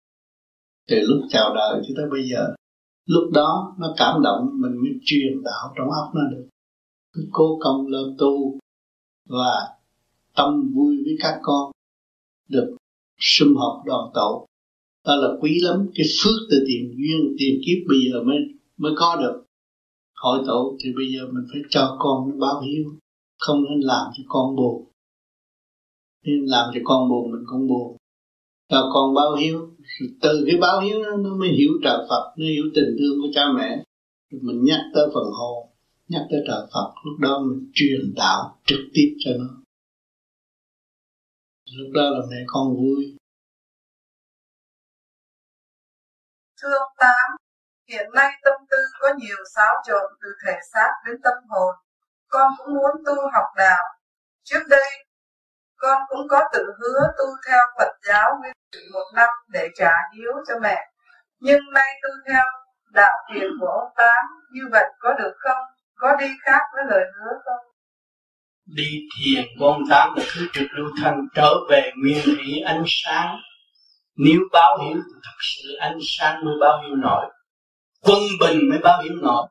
từ 0.87 0.97
lúc 1.01 1.21
chào 1.29 1.55
đời 1.55 1.81
cho 1.87 1.93
tới 1.97 2.05
bây 2.11 2.29
giờ. 2.29 2.55
Lúc 3.05 3.31
đó, 3.33 3.75
nó 3.79 3.93
cảm 3.97 4.21
động, 4.23 4.49
mình 4.53 4.71
mới 4.81 4.91
truyền 5.05 5.43
đạo 5.43 5.73
trong 5.77 5.87
óc 5.89 6.11
nó 6.15 6.21
được. 6.31 6.47
Cứ 7.13 7.27
cố 7.31 7.59
công 7.61 7.87
lo 7.87 7.99
tu 8.17 8.59
và 9.29 9.75
tâm 10.35 10.71
vui 10.75 10.97
với 11.03 11.15
các 11.19 11.39
con, 11.41 11.71
được 12.49 12.75
sum 13.19 13.55
họp 13.55 13.85
đoàn 13.85 14.11
tụ. 14.13 14.45
Đó 15.05 15.15
là 15.15 15.27
quý 15.41 15.59
lắm, 15.61 15.87
cái 15.95 16.05
phước 16.23 16.39
từ 16.51 16.63
tiền 16.67 16.95
duyên, 16.97 17.35
tiền 17.39 17.61
kiếp 17.65 17.77
bây 17.87 17.97
giờ 17.97 18.23
mới 18.23 18.37
mới 18.77 18.93
có 18.95 19.15
được. 19.15 19.43
Hội 20.15 20.43
tụ 20.47 20.77
thì 20.83 20.89
bây 20.95 21.05
giờ 21.13 21.27
mình 21.31 21.43
phải 21.51 21.61
cho 21.69 21.95
con 21.99 22.29
nó 22.29 22.35
báo 22.47 22.61
hiếu, 22.61 22.83
không 23.39 23.63
nên 23.63 23.79
làm 23.79 24.05
cho 24.17 24.23
con 24.27 24.55
buồn 24.55 24.85
làm 26.23 26.65
cho 26.73 26.79
con 26.83 27.09
buồn 27.09 27.31
mình 27.31 27.43
cũng 27.45 27.67
buồn. 27.67 27.97
Cho 28.69 28.89
con 28.93 29.15
báo 29.15 29.35
hiếu. 29.35 29.69
Từ 30.21 30.43
cái 30.47 30.57
báo 30.61 30.81
hiếu 30.81 31.03
đó, 31.03 31.11
nó 31.19 31.35
mới 31.35 31.49
hiểu 31.49 31.71
trời 31.83 31.97
Phật 32.09 32.33
nó 32.37 32.45
hiểu 32.45 32.63
tình 32.75 32.95
thương 32.99 33.21
của 33.21 33.27
cha 33.33 33.41
mẹ. 33.57 33.83
Mình 34.31 34.63
nhắc 34.63 34.81
tới 34.93 35.07
phần 35.13 35.31
hồn 35.39 35.67
nhắc 36.07 36.21
tới 36.29 36.39
trời 36.47 36.61
Phật 36.73 36.93
lúc 37.05 37.19
đó 37.19 37.39
mình 37.45 37.71
truyền 37.73 38.13
đạo 38.15 38.59
trực 38.65 38.79
tiếp 38.93 39.15
cho 39.19 39.31
nó. 39.39 39.49
Lúc 41.77 41.91
đó 41.93 42.01
là 42.01 42.19
mẹ 42.29 42.37
con 42.47 42.75
vui. 42.75 43.17
Thưa 46.61 46.73
ông 46.79 46.93
Tám, 46.97 47.27
hiện 47.89 48.05
nay 48.15 48.31
tâm 48.43 48.53
tư 48.71 48.77
có 49.01 49.07
nhiều 49.17 49.37
xáo 49.55 49.73
trộn 49.87 50.11
từ 50.21 50.29
thể 50.45 50.53
xác 50.73 50.91
đến 51.05 51.15
tâm 51.23 51.33
hồn. 51.49 51.75
Con 52.27 52.51
cũng 52.57 52.73
muốn 52.73 52.91
tu 53.05 53.15
học 53.33 53.47
đạo. 53.57 53.83
Trước 54.43 54.63
đây, 54.69 54.89
con 55.77 56.01
cũng 56.09 56.27
có 56.29 56.39
tự 56.53 56.65
hứa 56.79 56.99
tu 57.17 57.25
theo 57.47 57.59
Phật 57.79 57.91
giáo 58.07 58.29
nguyên 58.39 58.53
một 58.93 59.05
năm 59.15 59.29
để 59.49 59.67
trả 59.75 59.91
hiếu 60.15 60.31
cho 60.47 60.53
mẹ. 60.61 60.77
Nhưng 61.39 61.61
nay 61.73 61.99
tu 62.03 62.09
theo 62.27 62.43
đạo 62.91 63.15
thiền 63.33 63.47
của 63.59 63.67
ông 63.67 63.91
Tám, 63.97 64.25
như 64.51 64.61
vậy 64.71 64.85
có 64.99 65.13
được 65.13 65.33
không? 65.37 65.63
Có 65.95 66.15
đi 66.19 66.27
khác 66.41 66.61
với 66.73 66.83
lời 66.89 67.05
hứa 67.15 67.37
không? 67.45 67.65
Đi 68.65 68.89
thiền 69.17 69.45
của 69.59 69.65
ông 69.67 69.81
Tám 69.89 70.13
là 70.15 70.23
thứ 70.33 70.47
trực 70.53 70.67
lưu 70.71 70.87
thanh 71.01 71.27
trở 71.35 71.53
về 71.69 71.91
nguyên 71.95 72.17
thủy 72.25 72.61
ánh 72.65 72.83
sáng 72.87 73.37
nếu 74.17 74.39
báo 74.51 74.77
hiếu 74.77 74.95
thì 74.95 75.19
thật 75.23 75.37
sự 75.39 75.75
ánh 75.79 75.97
sáng 76.01 76.45
mới 76.45 76.53
báo 76.61 76.81
hiếu 76.81 76.95
nổi 76.95 77.25
quân 78.01 78.19
bình 78.39 78.69
mới 78.69 78.79
báo 78.83 79.01
hiếu 79.03 79.13
nổi 79.21 79.47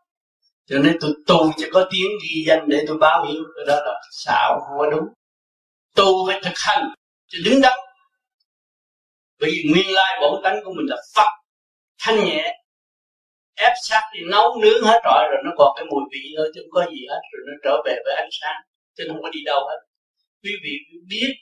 cho 0.67 0.79
nên 0.79 0.97
tôi 1.01 1.11
tu 1.27 1.53
chỉ 1.57 1.65
có 1.73 1.89
tiếng 1.91 2.11
ghi 2.23 2.45
danh 2.47 2.69
để 2.69 2.85
tôi 2.89 2.99
báo 2.99 3.25
hiếu 3.25 3.43
cái 3.57 3.65
đó 3.67 3.75
là 3.87 4.01
xạo 4.11 4.61
không 4.61 4.79
có 4.79 4.91
đúng 4.91 5.09
tu 5.97 6.27
phải 6.27 6.41
thực 6.45 6.55
hành 6.57 6.95
cho 7.29 7.39
đứng 7.45 7.61
đắn. 7.61 7.79
Bởi 9.41 9.51
vì 9.51 9.71
nguyên 9.71 9.87
lai 9.91 10.19
bổn 10.21 10.43
tánh 10.45 10.61
của 10.65 10.73
mình 10.77 10.87
là 10.89 10.97
phật. 11.15 11.31
Thanh 11.99 12.25
nhẹ, 12.25 12.59
ép 13.55 13.73
sát 13.83 14.03
thì 14.15 14.21
nấu 14.31 14.61
nướng 14.63 14.83
hết 14.83 15.01
rồi 15.05 15.25
rồi 15.31 15.43
nó 15.45 15.51
còn 15.57 15.73
cái 15.77 15.85
mùi 15.91 16.03
vị 16.13 16.35
thôi 16.37 16.51
chứ 16.55 16.61
không 16.63 16.71
có 16.71 16.91
gì 16.91 17.07
hết, 17.11 17.21
rồi 17.33 17.43
nó 17.47 17.53
trở 17.65 17.83
về 17.87 17.97
với 18.05 18.15
ánh 18.15 18.29
sáng, 18.41 18.61
chứ 18.97 19.05
không 19.09 19.23
có 19.23 19.29
đi 19.33 19.41
đâu 19.45 19.61
hết. 19.69 19.79
Quý 20.43 20.51
vị 20.63 20.71
biết 21.09 21.35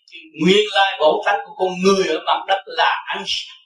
nguyên 0.45 0.65
lai 0.75 0.97
bổn 1.01 1.21
tánh 1.27 1.41
của 1.47 1.53
con 1.57 1.69
người 1.83 2.07
ở 2.09 2.19
mặt 2.27 2.45
đất 2.49 2.63
là 2.67 3.05
ánh 3.07 3.25
sáng. 3.27 3.57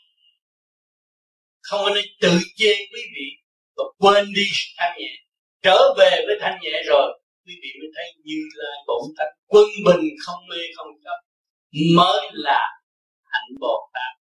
Không 1.61 1.81
có 1.85 1.91
nên 1.95 2.05
tự 2.21 2.39
chê 2.57 2.77
quý 2.77 3.03
vị 3.15 3.27
và 3.77 3.85
quên 3.99 4.33
đi 4.35 4.47
thanh 4.77 4.99
nhẹ. 4.99 5.11
Trở 5.63 5.95
về 5.99 6.25
với 6.27 6.39
thanh 6.41 6.59
nhẹ 6.63 6.83
rồi 6.87 7.18
quý 7.49 7.55
vị 7.63 7.69
mới 7.81 7.91
thấy 7.95 8.05
như 8.25 8.49
là 8.55 8.71
bổn 8.87 9.03
tánh 9.17 9.35
quân 9.47 9.67
bình 9.87 10.15
không 10.27 10.41
mê 10.51 10.57
không 10.77 10.87
chấp 11.05 11.19
mới 11.97 12.31
là 12.33 12.81
hạnh 13.25 13.59
bồ 13.61 13.91
tát. 13.93 14.21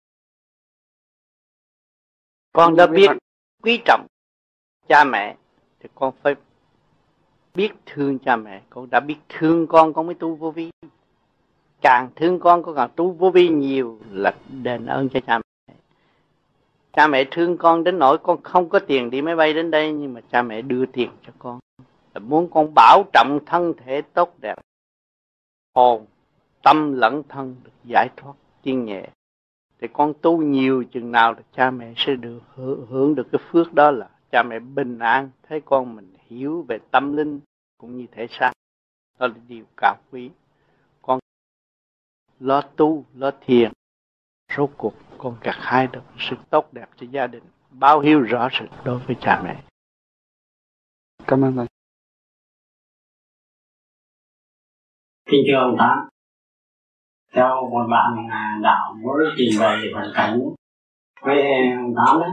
Con 2.52 2.76
đã 2.76 2.86
biết 2.86 3.10
quý 3.62 3.80
trọng 3.84 4.06
cha 4.88 5.04
mẹ 5.04 5.36
thì 5.80 5.88
con 5.94 6.14
phải 6.22 6.34
biết 7.54 7.68
thương 7.86 8.18
cha 8.18 8.36
mẹ. 8.36 8.62
Con 8.70 8.90
đã 8.90 9.00
biết 9.00 9.16
thương 9.28 9.66
con 9.66 9.92
con 9.92 10.06
mới 10.06 10.14
tu 10.14 10.34
vô 10.34 10.50
vi. 10.50 10.70
Càng 11.80 12.10
thương 12.16 12.40
con 12.40 12.62
con 12.62 12.76
càng 12.76 12.90
tu 12.96 13.12
vô 13.12 13.30
vi 13.30 13.48
nhiều 13.48 13.98
là 14.10 14.34
đền 14.62 14.86
ơn 14.86 15.08
cho 15.08 15.20
cha 15.26 15.38
mẹ. 15.38 15.74
Cha 16.92 17.06
mẹ 17.06 17.24
thương 17.30 17.56
con 17.56 17.84
đến 17.84 17.98
nỗi 17.98 18.18
con 18.18 18.42
không 18.42 18.68
có 18.68 18.78
tiền 18.78 19.10
đi 19.10 19.22
máy 19.22 19.36
bay 19.36 19.52
đến 19.52 19.70
đây 19.70 19.92
nhưng 19.92 20.14
mà 20.14 20.20
cha 20.32 20.42
mẹ 20.42 20.62
đưa 20.62 20.86
tiền 20.86 21.10
cho 21.26 21.32
con 21.38 21.58
là 22.14 22.20
muốn 22.20 22.50
con 22.50 22.74
bảo 22.74 23.04
trọng 23.12 23.38
thân 23.46 23.72
thể 23.76 24.02
tốt 24.02 24.34
đẹp, 24.40 24.54
hồn, 25.74 26.06
tâm 26.62 26.92
lẫn 26.92 27.22
thân 27.28 27.56
được 27.64 27.72
giải 27.84 28.08
thoát 28.16 28.34
tiên 28.62 28.84
nhẹ, 28.84 29.08
thì 29.78 29.88
con 29.92 30.12
tu 30.22 30.42
nhiều 30.42 30.84
chừng 30.92 31.12
nào 31.12 31.34
thì 31.34 31.42
cha 31.52 31.70
mẹ 31.70 31.92
sẽ 31.96 32.14
được 32.14 32.40
hưởng 32.88 33.14
được 33.14 33.28
cái 33.32 33.40
phước 33.50 33.72
đó 33.72 33.90
là 33.90 34.10
cha 34.32 34.42
mẹ 34.42 34.58
bình 34.58 34.98
an, 34.98 35.30
thấy 35.48 35.60
con 35.64 35.96
mình 35.96 36.14
hiểu 36.26 36.64
về 36.68 36.78
tâm 36.90 37.16
linh 37.16 37.40
cũng 37.78 37.96
như 37.96 38.06
thể 38.12 38.26
xác. 38.30 38.52
Đó 39.18 39.26
là 39.26 39.34
điều 39.48 39.64
cao 39.76 39.96
quý. 40.10 40.30
Con 41.02 41.18
lo 42.40 42.60
tu, 42.60 43.04
lo 43.14 43.30
thiền, 43.40 43.72
rốt 44.56 44.70
cuộc 44.76 44.94
con 45.18 45.36
gặt 45.40 45.56
hai 45.58 45.86
được 45.86 46.02
sự 46.18 46.36
tốt 46.50 46.72
đẹp 46.72 46.88
cho 46.96 47.06
gia 47.10 47.26
đình, 47.26 47.42
báo 47.70 48.00
hiếu 48.00 48.20
rõ 48.20 48.48
rệt 48.60 48.70
đối 48.84 48.98
với 48.98 49.16
cha 49.20 49.40
mẹ. 49.44 49.62
Cảm 51.26 51.44
ơn 51.44 51.56
thầy. 51.56 51.66
Kính 55.30 55.44
thưa 55.46 55.54
ông 55.54 55.76
tám. 55.78 56.08
Theo 57.32 57.68
một 57.70 57.86
bạn 57.90 58.28
đạo 58.62 58.94
mới 59.04 59.26
trình 59.36 59.60
bày 59.60 59.78
hoàn 59.94 60.10
cảnh 60.14 60.40
với 61.22 61.42
ông 61.76 61.94
tám 61.96 62.20
đấy 62.20 62.30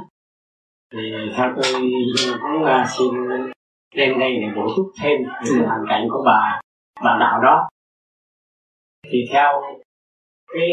thì 0.93 0.99
theo 1.37 1.53
tôi 1.55 1.81
cũng 2.41 2.63
là 2.63 2.87
xin 2.97 3.07
lên 3.95 4.19
đây 4.19 4.35
để 4.41 4.47
bổ 4.55 4.67
túc 4.77 4.91
thêm 5.01 5.21
về 5.23 5.65
hoàn 5.65 5.79
cảnh 5.89 6.07
của 6.09 6.23
bà 6.25 6.61
bà 7.03 7.17
đạo 7.19 7.41
đó. 7.41 7.69
Thì 9.11 9.25
theo 9.33 9.61
cái 10.53 10.69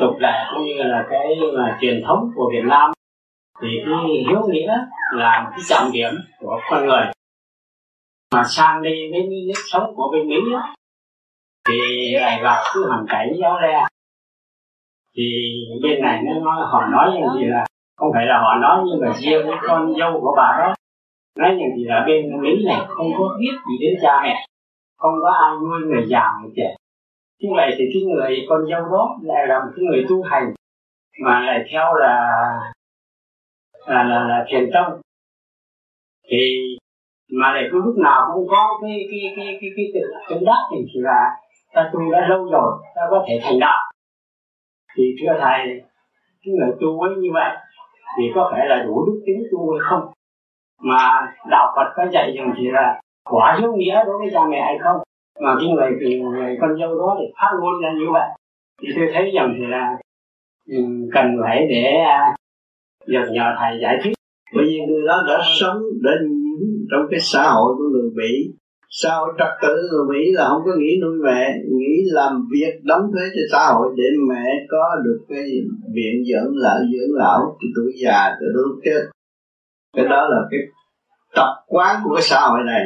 tục 0.00 0.16
lệ 0.18 0.44
cũng 0.54 0.64
như 0.64 0.74
là 0.76 1.06
cái 1.10 1.36
mà 1.58 1.78
truyền 1.80 2.02
thống 2.06 2.30
của 2.34 2.50
Việt 2.52 2.64
Nam 2.64 2.92
thì 3.62 3.68
cái 3.86 3.94
hiếu 4.28 4.40
nghĩa 4.48 4.76
là 5.12 5.42
một 5.44 5.50
cái 5.50 5.60
trọng 5.68 5.92
điểm 5.92 6.14
của 6.40 6.60
con 6.70 6.86
người. 6.86 7.06
Mà 8.34 8.44
sang 8.44 8.82
đi 8.82 9.10
đến 9.12 9.30
nếp 9.30 9.56
sống 9.66 9.94
của 9.96 10.10
bên 10.12 10.28
Mỹ 10.28 10.36
thì 11.66 11.74
lại 12.12 12.40
gặp 12.42 12.56
cái 12.74 12.82
hoàn 12.88 13.06
cảnh 13.08 13.32
gió 13.40 13.60
le 13.60 13.86
thì 15.16 15.24
bên 15.82 16.02
này 16.02 16.22
nó 16.22 16.40
nói 16.40 16.66
họ 16.70 16.86
nói 16.86 17.10
như 17.14 17.40
gì 17.40 17.46
là 17.46 17.66
không 17.96 18.10
phải 18.14 18.26
là 18.26 18.38
họ 18.38 18.54
nói 18.62 18.84
nhưng 18.86 19.00
mà 19.00 19.12
riêng 19.12 19.46
với 19.46 19.56
con 19.68 19.94
dâu 19.98 20.20
của 20.20 20.34
bà 20.36 20.58
đó 20.58 20.74
nói 21.38 21.56
như 21.56 21.64
thì 21.76 21.84
là 21.84 22.04
bên 22.06 22.42
mỹ 22.42 22.50
này 22.66 22.80
không 22.88 23.06
có 23.18 23.36
biết 23.40 23.52
gì 23.68 23.86
đến 23.86 23.98
cha 24.02 24.20
mẹ 24.22 24.46
không 24.98 25.14
có 25.22 25.30
ai 25.30 25.56
nuôi 25.62 25.80
người 25.86 26.06
già 26.08 26.32
người 26.42 26.52
trẻ 26.56 26.76
như 27.40 27.48
vậy 27.56 27.74
thì 27.78 27.84
cái 27.94 28.02
người 28.02 28.46
con 28.48 28.66
dâu 28.70 28.80
đó 28.80 29.16
lại 29.22 29.46
là 29.46 29.58
một 29.58 29.70
cái 29.76 29.84
người 29.84 30.06
tu 30.08 30.22
hành 30.22 30.54
mà 31.24 31.40
lại 31.40 31.64
theo 31.70 31.94
là 31.94 32.40
là 33.86 34.02
là, 34.02 34.24
là 34.24 34.44
thiền 34.48 34.70
tông 34.74 35.00
thì 36.30 36.76
mà 37.32 37.52
lại 37.52 37.64
cứ 37.72 37.82
lúc 37.84 37.98
nào 37.98 38.30
cũng 38.34 38.48
có 38.48 38.78
cái 38.82 39.08
cái 39.10 39.32
cái 39.36 39.58
cái 39.60 39.70
cái 39.76 39.86
tự 39.94 40.00
tự 40.28 40.36
đắc 40.46 40.58
thì 40.70 40.86
là 40.94 41.36
ta 41.74 41.90
tu 41.92 42.12
đã 42.12 42.28
lâu 42.28 42.44
rồi 42.44 42.72
ta 42.94 43.02
có 43.10 43.24
thể 43.28 43.40
thành 43.42 43.58
đạo. 43.60 43.92
Thì 44.96 45.14
thưa 45.20 45.32
thầy 45.40 45.82
cái 46.44 46.54
người 46.54 46.76
tu 46.80 47.00
ấy 47.00 47.14
như 47.18 47.28
vậy 47.32 47.56
thì 48.18 48.24
có 48.34 48.48
phải 48.52 48.66
là 48.66 48.82
đủ 48.82 49.06
đức 49.06 49.22
tính 49.26 49.42
tu 49.52 49.70
hay 49.70 49.80
không? 49.90 50.12
Mà 50.80 51.32
đạo 51.50 51.72
Phật 51.76 51.92
có 51.96 52.06
dạy 52.12 52.32
rằng 52.36 52.54
chỉ 52.56 52.70
là 52.70 53.00
quả 53.30 53.56
hiếu 53.60 53.72
nghĩa 53.76 54.04
đối 54.06 54.18
với 54.18 54.28
cha 54.32 54.40
mẹ 54.50 54.60
hay 54.60 54.78
không? 54.82 54.96
Mà 55.40 55.54
cái 55.60 55.68
người, 55.68 55.90
người, 56.00 56.18
người 56.20 56.58
con 56.60 56.78
dâu 56.78 56.98
đó 56.98 57.16
thì 57.20 57.24
phát 57.40 57.50
ngôn 57.60 57.82
ra 57.82 57.92
như 57.92 58.06
vậy. 58.12 58.28
Thì 58.82 58.88
tôi 58.96 59.10
thấy 59.14 59.30
rằng 59.34 59.54
thì 59.58 59.66
là 59.66 59.96
cần 61.12 61.36
phải 61.42 61.66
để 61.70 62.04
uh, 63.06 63.32
nhờ 63.32 63.54
thầy 63.58 63.78
giải 63.82 63.98
thích. 64.04 64.12
Bởi 64.54 64.64
vì 64.64 64.80
người 64.88 65.06
đó 65.06 65.22
đã 65.28 65.38
sống 65.60 65.82
đã 66.02 66.10
trong 66.90 67.06
cái 67.10 67.20
xã 67.20 67.50
hội 67.50 67.74
của 67.78 67.84
người 67.92 68.10
Mỹ 68.14 68.52
xã 68.90 69.10
hội 69.14 69.34
trật 69.38 69.48
tự 69.62 69.74
người 69.90 70.04
Mỹ 70.10 70.32
là 70.32 70.48
không 70.48 70.62
có 70.64 70.72
nghĩ 70.78 71.00
nuôi 71.02 71.18
mẹ 71.24 71.54
nghĩ 71.78 72.02
làm 72.06 72.48
việc 72.52 72.80
đóng 72.82 73.02
thuế 73.12 73.22
cho 73.34 73.42
xã 73.52 73.72
hội 73.72 73.94
để 73.96 74.04
mẹ 74.28 74.44
có 74.68 74.96
được 75.04 75.18
cái 75.28 75.44
viện 75.94 76.14
dưỡng 76.28 76.56
lão 76.56 76.78
dưỡng 76.78 77.14
lão 77.14 77.56
từ 77.60 77.66
tuổi 77.76 77.92
già 78.04 78.36
từ 78.40 78.46
lúc 78.52 78.80
chết. 78.84 79.02
Cái 79.96 80.04
đó 80.08 80.28
là 80.28 80.38
cái 80.50 80.60
tập 81.34 81.48
quán 81.66 81.96
của 82.04 82.14
cái 82.14 82.22
xã 82.22 82.40
hội 82.40 82.60
này 82.66 82.82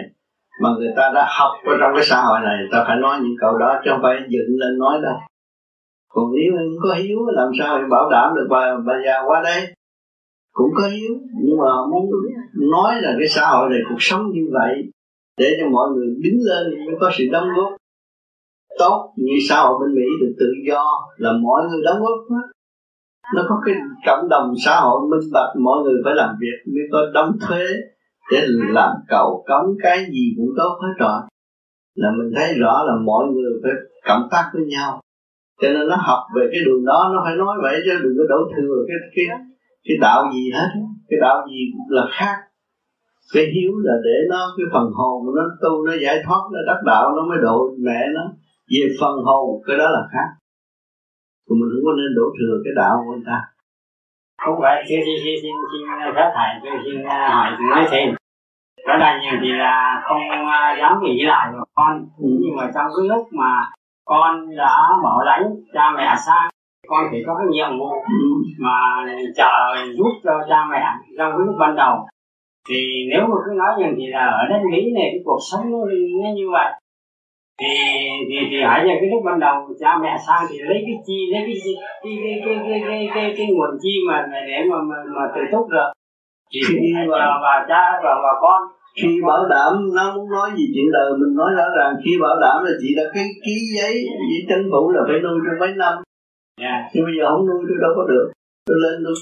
mà 0.63 0.69
người 0.79 0.93
ta 0.97 1.11
đã 1.15 1.27
học 1.39 1.51
ở 1.67 1.73
trong 1.81 1.91
cái 1.95 2.05
xã 2.05 2.21
hội 2.21 2.41
này. 2.41 2.57
Ta 2.73 2.85
phải 2.87 2.97
nói 2.97 3.19
những 3.23 3.37
câu 3.41 3.59
đó 3.59 3.81
chứ 3.85 3.91
không 3.91 4.03
phải 4.03 4.17
dựng 4.29 4.57
lên 4.59 4.79
nói 4.79 4.99
đâu. 5.03 5.17
Còn 6.09 6.25
nếu 6.35 6.53
không 6.59 6.77
có 6.83 6.95
hiếu 6.95 7.19
làm 7.27 7.49
sao 7.59 7.79
thì 7.79 7.85
bảo 7.91 8.11
đảm 8.11 8.35
được 8.37 8.47
bà, 8.51 8.77
bà 8.87 8.95
già 9.07 9.23
qua 9.27 9.43
đây? 9.45 9.61
Cũng 10.53 10.71
có 10.77 10.89
hiếu 10.89 11.15
nhưng 11.45 11.59
mà 11.59 11.73
muốn 11.91 12.11
nói 12.71 12.95
là 13.03 13.15
cái 13.19 13.29
xã 13.29 13.47
hội 13.47 13.71
này 13.71 13.81
cuộc 13.89 13.99
sống 13.99 14.23
như 14.33 14.43
vậy 14.53 14.91
để 15.41 15.49
cho 15.59 15.67
mọi 15.77 15.87
người 15.95 16.07
đứng 16.25 16.39
lên 16.49 16.63
mới 16.87 16.97
có 17.01 17.11
sự 17.19 17.25
đóng 17.33 17.49
góp. 17.57 17.71
Tốt 18.79 19.13
như 19.17 19.37
xã 19.49 19.57
hội 19.63 19.75
bên 19.81 19.95
Mỹ 19.95 20.07
được 20.21 20.33
tự 20.41 20.51
do 20.69 20.85
là 21.17 21.31
mọi 21.43 21.61
người 21.69 21.81
đóng 21.85 22.01
góp 22.03 22.19
hết. 22.31 22.47
Nó 23.35 23.43
có 23.49 23.55
cái 23.65 23.75
cộng 24.07 24.29
đồng 24.29 24.55
xã 24.65 24.81
hội 24.81 25.01
minh 25.11 25.31
bạch, 25.33 25.53
mọi 25.67 25.79
người 25.83 25.95
phải 26.05 26.15
làm 26.15 26.31
việc 26.41 26.73
mới 26.75 26.85
có 26.93 26.99
đóng 27.15 27.33
thuế 27.41 27.65
để 28.33 28.39
làm 28.79 28.91
cầu 29.09 29.45
cống 29.49 29.67
cái 29.83 29.99
gì 30.13 30.25
cũng 30.37 30.51
tốt 30.57 30.79
hết 30.83 30.95
rồi. 30.99 31.21
Là 31.95 32.11
mình 32.19 32.33
thấy 32.37 32.55
rõ 32.59 32.85
là 32.87 32.93
mọi 33.05 33.25
người 33.33 33.53
phải 33.63 33.73
cộng 34.09 34.29
tác 34.31 34.51
với 34.55 34.63
nhau. 34.67 35.01
Cho 35.63 35.69
nên 35.69 35.89
nó 35.89 35.97
học 35.97 36.23
về 36.37 36.43
cái 36.53 36.61
đường 36.67 36.85
đó, 36.85 37.11
nó 37.13 37.23
phải 37.25 37.37
nói 37.37 37.57
vậy 37.63 37.75
chứ 37.85 37.91
đừng 38.03 38.15
có 38.19 38.25
đổ 38.29 38.41
thừa 38.57 38.77
cái 38.89 38.97
cái 39.15 39.39
cái 39.89 39.97
đạo 40.01 40.25
gì 40.35 40.51
hết. 40.55 40.69
Cái 41.09 41.19
đạo 41.21 41.47
gì 41.51 41.61
là 41.89 42.07
khác 42.11 42.37
cái 43.35 43.45
hiếu 43.55 43.73
là 43.87 43.95
để 44.05 44.17
nó 44.31 44.41
cái 44.57 44.67
phần 44.73 44.87
hồn 44.99 45.17
nó 45.37 45.43
tu 45.63 45.87
nó 45.87 45.93
giải 46.05 46.17
thoát 46.27 46.43
nó 46.53 46.59
đắc 46.67 46.81
đạo 46.85 47.13
nó 47.17 47.23
mới 47.29 47.39
độ 47.43 47.71
mẹ 47.79 48.01
nó 48.15 48.25
về 48.71 48.85
phần 49.01 49.15
hồn. 49.25 49.63
Cái 49.67 49.77
đó 49.77 49.85
là 49.91 50.03
khác. 50.13 50.29
Còn 51.49 51.59
mình 51.61 51.71
không 51.73 51.85
có 51.87 51.93
nên 51.99 52.11
đổ 52.17 52.27
thừa 52.39 52.55
cái 52.65 52.73
đạo 52.77 52.95
của 53.05 53.13
người 53.13 53.25
ta. 53.27 53.39
Không 54.43 54.59
phải 54.63 54.85
xin 54.89 55.01
xin 55.07 55.17
xin 55.25 55.35
xin 55.43 55.53
xin 55.71 56.15
phép 56.17 56.29
thầy 56.35 56.49
tôi 56.63 56.73
xin 56.85 57.05
hỏi 57.05 57.51
nói 57.71 57.87
thêm. 57.91 58.15
Ở 58.85 58.97
đây 59.01 59.21
nhiều 59.21 59.37
thì 59.43 59.49
là 59.53 60.03
không 60.09 60.31
à, 60.49 60.77
dám 60.81 61.03
nghĩ 61.03 61.23
lại 61.23 61.49
của 61.53 61.65
con. 61.75 62.07
Ừ. 62.19 62.29
nhưng 62.41 62.57
mà 62.57 62.71
trong 62.75 62.87
cái 62.97 63.09
lúc 63.09 63.29
mà 63.33 63.71
con 64.05 64.57
đã 64.57 64.77
bảo 65.05 65.21
lãnh 65.25 65.45
cha 65.75 65.91
mẹ 65.97 66.15
sang 66.27 66.49
con 66.89 67.05
phải 67.11 67.23
có 67.27 67.35
cái 67.39 67.47
nhiệm 67.51 67.79
vụ 67.79 67.91
ừ. 67.91 68.27
mà 68.59 68.77
trợ 69.37 69.53
giúp 69.99 70.13
cho 70.25 70.33
cha 70.49 70.67
mẹ 70.71 70.85
trong 71.19 71.33
cái 71.33 71.47
lúc 71.47 71.57
ban 71.59 71.77
đầu 71.77 72.07
thì 72.69 72.81
nếu 73.11 73.23
mà 73.31 73.37
cứ 73.45 73.51
nói 73.63 73.73
rằng 73.81 73.95
thì 73.99 74.07
là 74.07 74.25
ở 74.41 74.43
đất 74.51 74.61
mỹ 74.73 74.81
này 74.97 75.09
cái 75.13 75.23
cuộc 75.25 75.41
sống 75.51 75.65
nó, 75.73 75.79
nó 76.23 76.31
như 76.39 76.47
vậy. 76.53 76.71
Thì 77.61 77.75
thì 78.29 78.37
thì 78.51 78.59
hãy 78.71 78.81
giờ 78.87 78.95
cái 79.01 79.09
lúc 79.13 79.23
ban 79.25 79.41
đầu 79.41 79.55
cha 79.81 79.99
mẹ 80.03 80.13
sang 80.27 80.43
thì 80.51 80.57
lấy 80.69 80.79
cái 80.87 80.97
chi 81.07 81.19
lấy 81.33 81.43
cái 81.47 81.57
cái 81.65 82.15
cái 82.23 82.41
cái 82.45 82.57
cái 82.69 82.81
cái, 82.89 83.09
cái, 83.15 83.35
cái 83.37 83.47
nguồn 83.51 83.73
chi 83.83 83.95
mà 84.09 84.27
để 84.49 84.59
mà 84.71 84.77
mà, 84.89 84.97
mà 85.17 85.25
tự 85.35 85.41
túc 85.53 85.69
được. 85.69 85.91
Thì 86.53 86.61
và, 87.09 87.19
và 87.45 87.55
cha 87.69 87.83
và 88.05 88.15
và 88.25 88.33
con. 88.41 88.63
Khi 88.97 89.09
bảo 89.29 89.43
đảm 89.49 89.73
nó 89.97 90.15
muốn 90.17 90.31
nói 90.31 90.51
gì 90.57 90.65
chuyện 90.75 90.93
đời 90.93 91.11
mình 91.21 91.35
nói 91.37 91.51
rõ 91.57 91.67
ràng. 91.79 91.95
Khi 92.05 92.13
bảo 92.23 92.37
đảm 92.41 92.65
là 92.65 92.71
chị 92.81 92.89
đã 92.97 93.03
cái 93.15 93.25
ký 93.45 93.57
giấy 93.77 93.95
với 94.29 94.41
tranh 94.49 94.65
phủ 94.71 94.91
là 94.91 95.01
phải 95.09 95.19
nuôi 95.23 95.39
trong 95.45 95.59
mấy 95.61 95.73
năm. 95.83 95.95
Yeah. 95.95 96.05
Dạ. 96.61 96.91
nhưng 96.93 97.05
bây 97.05 97.15
giờ 97.19 97.25
không 97.31 97.47
nuôi 97.47 97.61
tôi 97.69 97.79
đâu 97.85 97.93
có 97.97 98.05
được. 98.13 98.27
Tôi 98.67 98.77
lên 98.83 98.97
tôi 99.05 99.15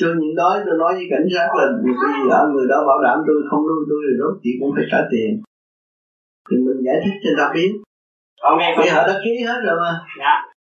tôi 0.00 0.12
những 0.20 0.34
đó 0.40 0.48
tôi 0.66 0.76
nói 0.78 0.92
với 0.94 1.06
cảnh 1.10 1.26
sát 1.34 1.48
là 1.58 1.64
vì 1.84 1.92
ở 2.30 2.42
người 2.52 2.66
đó 2.72 2.78
bảo 2.88 3.02
đảm 3.06 3.18
tôi 3.26 3.36
không 3.50 3.62
nuôi 3.68 3.82
tôi 3.88 4.00
thì 4.04 4.12
rốt 4.20 4.34
chị 4.42 4.50
cũng 4.60 4.72
phải 4.76 4.84
trả 4.90 5.00
tiền. 5.12 5.30
Thì 6.46 6.56
mình 6.66 6.80
giải 6.86 6.96
thích 7.04 7.16
cho 7.22 7.30
ta 7.38 7.46
biết. 7.54 7.72
Ok 8.42 8.62
vì 8.78 8.88
họ 8.94 9.02
đã 9.08 9.14
ký 9.24 9.32
hết 9.48 9.58
rồi 9.66 9.76
mà. 9.82 9.92
Dạ. 10.20 10.34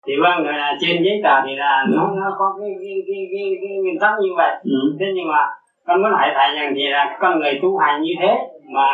Thì 0.08 0.14
vâng 0.24 0.38
là 0.46 0.78
trên 0.82 1.04
giấy 1.06 1.18
tờ 1.24 1.36
thì 1.46 1.54
là 1.56 1.86
nó 1.94 2.04
nó 2.20 2.28
có 2.40 2.58
cái 2.60 2.70
cái 2.82 2.96
cái 3.08 3.22
cái, 3.32 3.46
cái 3.62 3.78
nguyên 3.82 4.00
tắc 4.00 4.14
như 4.24 4.32
vậy. 4.38 4.52
Ừ. 4.64 4.80
thế 5.00 5.06
nhưng 5.16 5.28
mà 5.28 5.42
con 5.86 6.02
muốn 6.02 6.12
hỏi 6.12 6.30
thầy 6.36 6.56
rằng 6.56 6.74
thì 6.76 6.84
là 6.96 7.18
con 7.22 7.40
người 7.40 7.60
tu 7.62 7.78
hành 7.78 8.02
như 8.02 8.14
thế 8.22 8.32
mà 8.76 8.88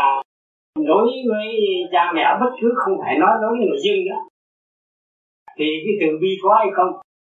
đối 0.87 1.07
với 1.29 1.47
cha 1.91 2.11
mẹ 2.15 2.37
bất 2.41 2.51
cứ 2.61 2.73
không 2.75 2.93
phải 3.01 3.19
nói 3.19 3.29
đối 3.41 3.51
với 3.57 3.67
người 3.67 3.81
dân 3.85 3.97
nữa 4.05 4.21
thì 5.57 5.65
cái 5.85 5.93
từ 6.01 6.17
bi 6.21 6.37
có 6.43 6.55
hay 6.59 6.67
không? 6.75 6.91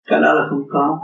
Cái 0.09 0.20
đó 0.20 0.32
là 0.32 0.47
không 0.51 0.62
có 0.70 0.99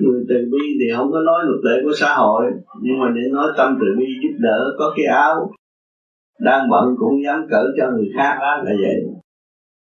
người 0.00 0.24
từ 0.28 0.34
bi 0.52 0.64
thì 0.80 0.86
không 0.96 1.12
có 1.12 1.20
nói 1.20 1.40
luật 1.44 1.60
lệ 1.64 1.76
của 1.84 1.92
xã 2.00 2.14
hội 2.14 2.42
nhưng 2.82 3.00
mà 3.00 3.06
để 3.16 3.22
nói 3.32 3.48
tâm 3.56 3.78
từ 3.80 3.86
bi 3.98 4.06
giúp 4.22 4.34
đỡ 4.38 4.58
có 4.78 4.94
cái 4.96 5.06
áo 5.06 5.50
đang 6.40 6.70
bận 6.70 6.94
cũng 6.98 7.24
dám 7.24 7.46
cỡ 7.50 7.62
cho 7.76 7.90
người 7.90 8.08
khác 8.16 8.36
là 8.40 8.62
vậy. 8.64 8.96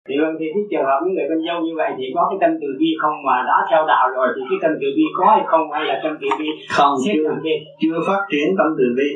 Thì 0.08 0.16
vâng 0.22 0.36
thì 0.40 0.46
cái 0.54 0.64
trường 0.72 0.88
hợp 0.90 1.00
những 1.04 1.14
người 1.16 1.28
con 1.30 1.42
dâu 1.48 1.58
như 1.66 1.74
vậy 1.82 1.92
thì 1.98 2.06
có 2.16 2.22
cái 2.30 2.38
tâm 2.42 2.52
từ 2.62 2.68
bi 2.80 2.90
không 3.02 3.18
mà 3.28 3.38
đã 3.50 3.58
theo 3.70 3.82
đạo 3.92 4.06
rồi 4.16 4.28
thì 4.36 4.42
cái 4.50 4.60
tâm 4.62 4.72
từ 4.82 4.88
bi 4.98 5.06
có 5.18 5.26
hay 5.36 5.44
không 5.52 5.66
hay 5.74 5.84
là 5.90 5.96
tâm 6.04 6.14
từ 6.22 6.28
bi 6.40 6.50
không 6.78 6.94
chưa. 7.06 7.30
chưa 7.82 7.98
phát 8.08 8.22
triển 8.32 8.48
tâm 8.60 8.70
từ 8.80 8.86
bi. 8.98 9.10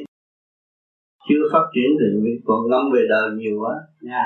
Chưa 1.27 1.43
phát 1.53 1.65
triển 1.73 1.89
từ 1.99 2.07
bi. 2.23 2.31
Còn 2.47 2.59
ngâm 2.69 2.83
về 2.93 3.01
đời 3.09 3.27
nhiều 3.39 3.55
quá. 3.63 3.75
Yeah. 4.11 4.11
Dạ. 4.11 4.25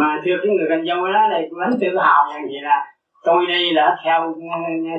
mà 0.00 0.08
thưa 0.24 0.36
cái 0.42 0.50
người 0.54 0.68
con 0.70 0.82
dâu 0.88 1.00
đó 1.14 1.22
này 1.32 1.42
vẫn 1.60 1.70
tự 1.80 1.88
hào 2.06 2.22
rằng 2.32 2.44
gì 2.52 2.58
là 2.68 2.78
tôi 3.24 3.46
đây 3.48 3.74
đã 3.74 3.96
theo 4.04 4.34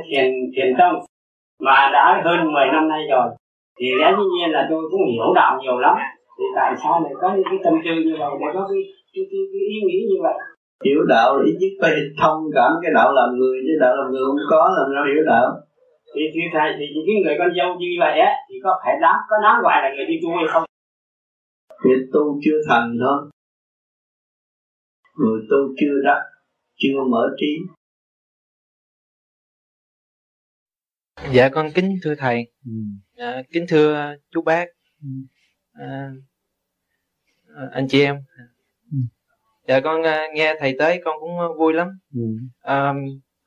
thiền 0.09 0.31
thiền 0.55 0.75
tông 0.79 0.95
mà 1.59 1.89
đã 1.93 2.21
hơn 2.25 2.53
10 2.53 2.67
năm 2.73 2.87
nay 2.89 3.01
rồi. 3.11 3.27
Thì 3.79 3.87
lẽ 3.99 4.07
dĩ 4.17 4.25
nhiên 4.35 4.49
là 4.51 4.67
tôi 4.69 4.81
cũng 4.91 5.01
hiểu 5.11 5.33
đạo 5.35 5.59
nhiều 5.61 5.77
lắm. 5.79 5.95
Thì 6.37 6.45
tại 6.55 6.75
sao 6.83 7.01
lại 7.03 7.13
có 7.21 7.33
những 7.35 7.49
cái 7.51 7.59
tâm 7.63 7.73
tư 7.85 7.91
như 8.05 8.15
vậy? 8.19 8.31
Để 8.39 8.47
có 8.53 8.67
cái 8.69 8.81
cái, 9.13 9.23
cái, 9.31 9.41
cái 9.51 9.63
ý 9.73 9.77
nghĩ 9.87 9.99
như 10.09 10.19
vậy? 10.25 10.37
Hiểu 10.85 11.01
đạo 11.13 11.29
ít 11.49 11.55
nhất 11.61 11.73
phải 11.81 11.93
thông 12.21 12.39
cảm 12.55 12.71
cái 12.81 12.91
đạo 12.97 13.09
làm 13.13 13.29
người 13.39 13.57
chứ 13.65 13.73
đạo 13.83 13.93
làm 13.95 14.11
người 14.11 14.23
không 14.27 14.37
có 14.49 14.61
làm 14.77 14.87
sao 14.93 15.03
hiểu 15.09 15.23
đạo? 15.33 15.47
Thì 16.15 16.21
thì 16.33 16.41
thầy 16.53 16.69
thì 16.77 16.85
cái 17.07 17.15
người 17.23 17.35
con 17.39 17.49
dâu 17.57 17.69
như 17.81 17.91
vậy 18.03 18.19
á 18.19 18.31
thì 18.49 18.55
có 18.63 18.71
phải 18.83 18.93
đáng 19.01 19.19
có 19.29 19.35
đáng 19.43 19.61
gọi 19.63 19.77
là 19.83 19.89
người 19.95 20.05
đi 20.05 20.15
tu 20.23 20.29
hay 20.37 20.47
không? 20.53 20.63
Người 21.83 21.99
tu 22.13 22.23
chưa 22.43 22.59
thành 22.69 22.87
thôi. 23.03 23.17
Người 25.19 25.39
tu 25.49 25.59
chưa 25.79 25.95
đắc 26.05 26.19
chưa 26.81 26.97
mở 27.11 27.23
trí 27.39 27.51
dạ 31.31 31.49
con 31.49 31.71
kính 31.71 31.97
thưa 32.03 32.15
thầy 32.15 32.47
ừ. 32.65 32.71
à, 33.17 33.43
kính 33.51 33.65
thưa 33.69 34.15
chú 34.31 34.41
bác 34.41 34.65
ừ. 35.01 35.07
à, 35.73 36.11
anh 37.71 37.87
chị 37.87 38.03
em 38.03 38.15
ừ. 38.91 38.97
dạ 39.67 39.79
con 39.79 40.03
à, 40.03 40.27
nghe 40.33 40.55
thầy 40.59 40.75
tới 40.79 41.01
con 41.05 41.15
cũng 41.19 41.57
vui 41.57 41.73
lắm 41.73 41.87
ừ. 42.13 42.21
à, 42.59 42.93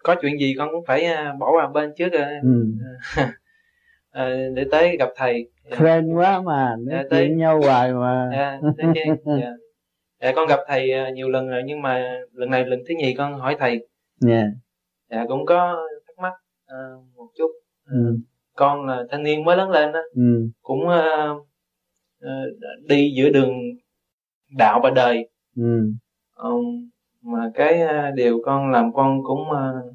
có 0.03 0.15
chuyện 0.23 0.39
gì 0.39 0.55
con 0.59 0.69
cũng 0.73 0.85
phải 0.87 1.05
à, 1.05 1.35
bỏ 1.39 1.53
qua 1.53 1.69
bên 1.69 1.93
trước 1.97 2.13
à, 2.13 2.41
ừ. 2.43 2.65
à, 4.11 4.31
để 4.55 4.65
tới 4.71 4.97
gặp 4.99 5.09
thầy 5.17 5.51
friend 5.71 6.15
quá 6.17 6.41
mà 6.41 6.77
nói 6.79 7.03
dạ, 7.03 7.09
tới 7.11 7.29
nhau 7.31 7.61
hoài 7.61 7.93
mà 7.93 8.31
dạ, 8.33 8.61
dạ. 9.25 9.51
dạ 10.21 10.33
con 10.37 10.49
gặp 10.49 10.61
thầy 10.69 11.13
nhiều 11.13 11.29
lần 11.29 11.49
rồi 11.49 11.63
nhưng 11.65 11.83
mà 11.83 12.21
lần 12.33 12.51
này 12.51 12.65
lần 12.67 12.83
thứ 12.89 12.95
nhì 12.99 13.15
con 13.15 13.35
hỏi 13.35 13.57
thầy 13.59 13.89
yeah. 14.29 14.47
dạ 15.11 15.25
cũng 15.29 15.47
có 15.47 15.87
thắc 16.07 16.19
mắc 16.19 16.33
uh, 16.65 17.16
chút 17.16 17.16
ừ. 17.91 18.19
con 18.55 18.87
là 18.87 19.05
thanh 19.11 19.23
niên 19.23 19.45
mới 19.45 19.57
lớn 19.57 19.71
lên 19.71 19.93
đó 19.93 20.01
ừ. 20.15 20.49
cũng 20.63 20.81
uh, 20.81 21.41
uh, 22.25 22.89
đi 22.89 23.13
giữa 23.17 23.31
đường 23.31 23.53
đạo 24.59 24.81
và 24.83 24.91
đời 24.91 25.29
ừ. 25.57 25.93
um, 26.35 26.91
mà 27.23 27.51
cái 27.55 27.83
uh, 27.83 28.15
điều 28.15 28.41
con 28.45 28.71
làm 28.71 28.93
con 28.93 29.23
cũng 29.25 29.41
uh, 29.41 29.95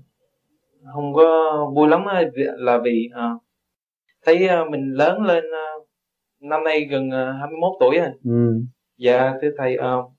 không 0.94 1.14
có 1.14 1.52
vui 1.76 1.88
lắm 1.88 2.06
là 2.36 2.78
vì 2.84 3.10
uh, 3.14 3.42
thấy 4.26 4.48
uh, 4.62 4.70
mình 4.72 4.94
lớn 4.94 5.22
lên 5.24 5.44
uh, 5.46 5.88
năm 6.40 6.64
nay 6.64 6.88
gần 6.92 7.08
uh, 7.08 7.40
21 7.40 7.72
tuổi 7.80 7.98
rồi 7.98 8.12
ừ. 8.24 8.62
dạ 8.98 9.34
thưa 9.42 9.50
thầy 9.58 9.78
uh, 9.78 10.12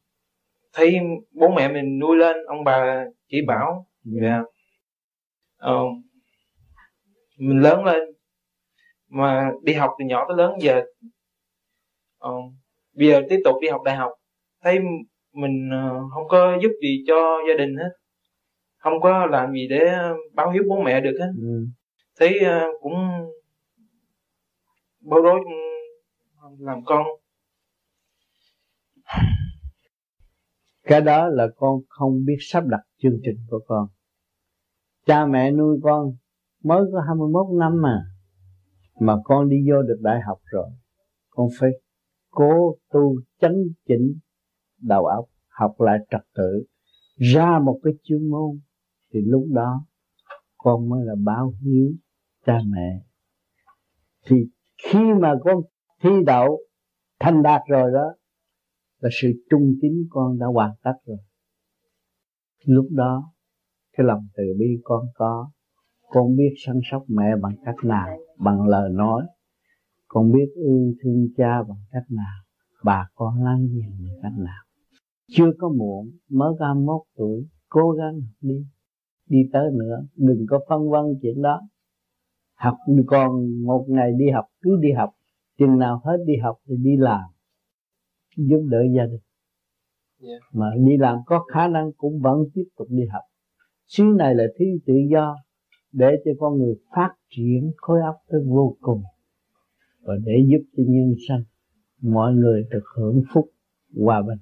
thấy 0.72 0.98
bố 1.32 1.48
mẹ 1.48 1.72
mình 1.72 1.98
nuôi 1.98 2.16
lên 2.16 2.36
ông 2.46 2.64
bà 2.64 3.04
chỉ 3.28 3.38
bảo 3.46 3.86
ừ. 4.04 4.12
dạ 4.22 4.42
uh, 5.70 5.92
mình 7.42 7.60
lớn 7.60 7.84
lên. 7.84 8.02
Mà 9.08 9.50
đi 9.62 9.72
học 9.72 9.90
từ 9.98 10.04
nhỏ 10.04 10.24
tới 10.28 10.36
lớn 10.36 10.52
giờ 10.60 10.82
uh, 12.28 12.52
bây 12.92 13.08
giờ 13.08 13.22
tiếp 13.28 13.40
tục 13.44 13.56
đi 13.62 13.68
học 13.68 13.82
đại 13.84 13.96
học 13.96 14.12
thấy 14.62 14.78
mình 15.32 15.68
uh, 15.68 16.12
không 16.14 16.28
có 16.28 16.58
giúp 16.62 16.70
gì 16.82 17.04
cho 17.06 17.38
gia 17.48 17.54
đình 17.58 17.76
hết. 17.76 17.90
Không 18.76 19.00
có 19.00 19.26
làm 19.26 19.52
gì 19.52 19.68
để 19.70 19.92
báo 20.32 20.50
hiếu 20.50 20.62
bố 20.68 20.82
mẹ 20.82 21.00
được 21.00 21.16
hết. 21.20 21.32
Ừ. 21.42 21.66
thấy 22.16 22.40
uh, 22.40 22.80
cũng 22.82 22.94
bối 25.00 25.20
rối 25.24 25.40
làm 26.58 26.84
con. 26.84 27.06
Cái 30.82 31.00
đó 31.00 31.28
là 31.28 31.48
con 31.56 31.80
không 31.88 32.24
biết 32.24 32.36
sắp 32.40 32.64
đặt 32.66 32.80
chương 32.98 33.20
trình 33.24 33.36
của 33.50 33.60
con. 33.66 33.88
Cha 35.06 35.26
mẹ 35.26 35.50
nuôi 35.50 35.78
con 35.82 36.16
mới 36.64 36.82
có 36.92 37.00
21 37.06 37.46
năm 37.58 37.82
mà 37.82 38.04
mà 39.00 39.16
con 39.24 39.48
đi 39.48 39.56
vô 39.70 39.82
được 39.82 39.98
đại 40.00 40.20
học 40.26 40.38
rồi. 40.44 40.70
Con 41.30 41.48
phải 41.58 41.70
cố 42.30 42.76
tu 42.92 43.16
chấn 43.40 43.54
chỉnh 43.88 44.18
đầu 44.80 45.06
óc, 45.06 45.24
học 45.48 45.80
lại 45.80 45.98
trật 46.10 46.20
tự 46.34 46.64
ra 47.16 47.58
một 47.58 47.80
cái 47.82 47.92
chuyên 48.02 48.30
môn. 48.30 48.60
Thì 49.12 49.20
lúc 49.26 49.46
đó, 49.50 49.86
con 50.56 50.88
mới 50.88 51.04
là 51.04 51.14
báo 51.24 51.52
hiếu 51.60 51.92
cha 52.46 52.58
mẹ. 52.66 53.02
Thì 54.26 54.36
khi 54.82 55.00
mà 55.20 55.34
con 55.44 55.62
thi 56.02 56.10
đậu, 56.26 56.60
thành 57.20 57.42
đạt 57.42 57.62
rồi 57.68 57.90
đó, 57.94 58.14
là 58.98 59.08
sự 59.22 59.28
trung 59.50 59.74
tín 59.82 59.92
con 60.10 60.38
đã 60.38 60.46
hoàn 60.46 60.70
tất 60.82 60.94
rồi. 61.06 61.18
Lúc 62.64 62.86
đó, 62.90 63.32
cái 63.92 64.06
lòng 64.06 64.26
từ 64.36 64.44
bi 64.58 64.66
con 64.84 65.06
có 65.14 65.50
con 66.14 66.36
biết 66.36 66.54
săn 66.66 66.80
sóc 66.90 67.02
mẹ 67.08 67.36
bằng 67.42 67.52
cách 67.64 67.84
nào 67.84 68.18
bằng 68.38 68.66
lời 68.66 68.90
nói. 68.92 69.22
Con 70.08 70.32
biết 70.32 70.46
yêu 70.54 70.94
thương 71.02 71.26
cha 71.36 71.62
bằng 71.68 71.78
cách 71.90 72.06
nào 72.10 72.42
bà 72.84 73.08
con 73.14 73.44
láng 73.44 73.66
giềng 73.72 73.90
bằng 74.04 74.18
cách 74.22 74.32
nào. 74.38 74.64
Chưa 75.28 75.50
có 75.58 75.68
muộn 75.68 76.10
mới 76.30 76.52
có 76.58 76.66
21 76.66 77.02
tuổi 77.16 77.46
cố 77.68 77.90
gắng 77.90 78.14
học 78.14 78.34
đi. 78.40 78.66
Đi 79.28 79.38
tới 79.52 79.70
nữa 79.72 80.06
đừng 80.16 80.46
có 80.48 80.60
phân 80.68 80.90
vân 80.90 81.04
chuyện 81.22 81.42
đó. 81.42 81.60
Học 82.54 82.76
còn 83.06 83.62
một 83.64 83.84
ngày 83.88 84.12
đi 84.18 84.30
học 84.30 84.44
cứ 84.62 84.78
đi 84.80 84.92
học. 84.92 85.10
Chừng 85.58 85.78
nào 85.78 86.00
hết 86.04 86.16
đi 86.26 86.34
học 86.42 86.56
thì 86.68 86.74
đi 86.76 86.96
làm 86.96 87.20
giúp 88.36 88.66
đỡ 88.70 88.78
gia 88.96 89.06
đình. 89.06 89.20
Yeah. 90.20 90.42
Mà 90.52 90.66
đi 90.86 90.96
làm 90.96 91.18
có 91.26 91.44
khả 91.52 91.68
năng 91.68 91.92
cũng 91.96 92.20
vẫn 92.20 92.38
tiếp 92.54 92.64
tục 92.76 92.86
đi 92.90 93.02
học. 93.12 93.22
Xứ 93.86 94.04
này 94.18 94.34
là 94.34 94.44
thứ 94.58 94.64
tự 94.86 94.94
do 95.10 95.36
để 95.92 96.06
cho 96.24 96.30
con 96.38 96.58
người 96.58 96.74
phát 96.96 97.14
triển 97.28 97.72
khối 97.76 98.00
óc 98.00 98.16
tới 98.28 98.40
vô 98.46 98.76
cùng 98.80 99.02
và 100.02 100.14
để 100.24 100.32
giúp 100.46 100.62
cho 100.76 100.82
nhân 100.86 101.14
sanh 101.28 101.42
mọi 102.02 102.34
người 102.34 102.64
được 102.70 102.84
hưởng 102.96 103.22
phúc 103.34 103.50
hòa 103.96 104.22
bình. 104.22 104.38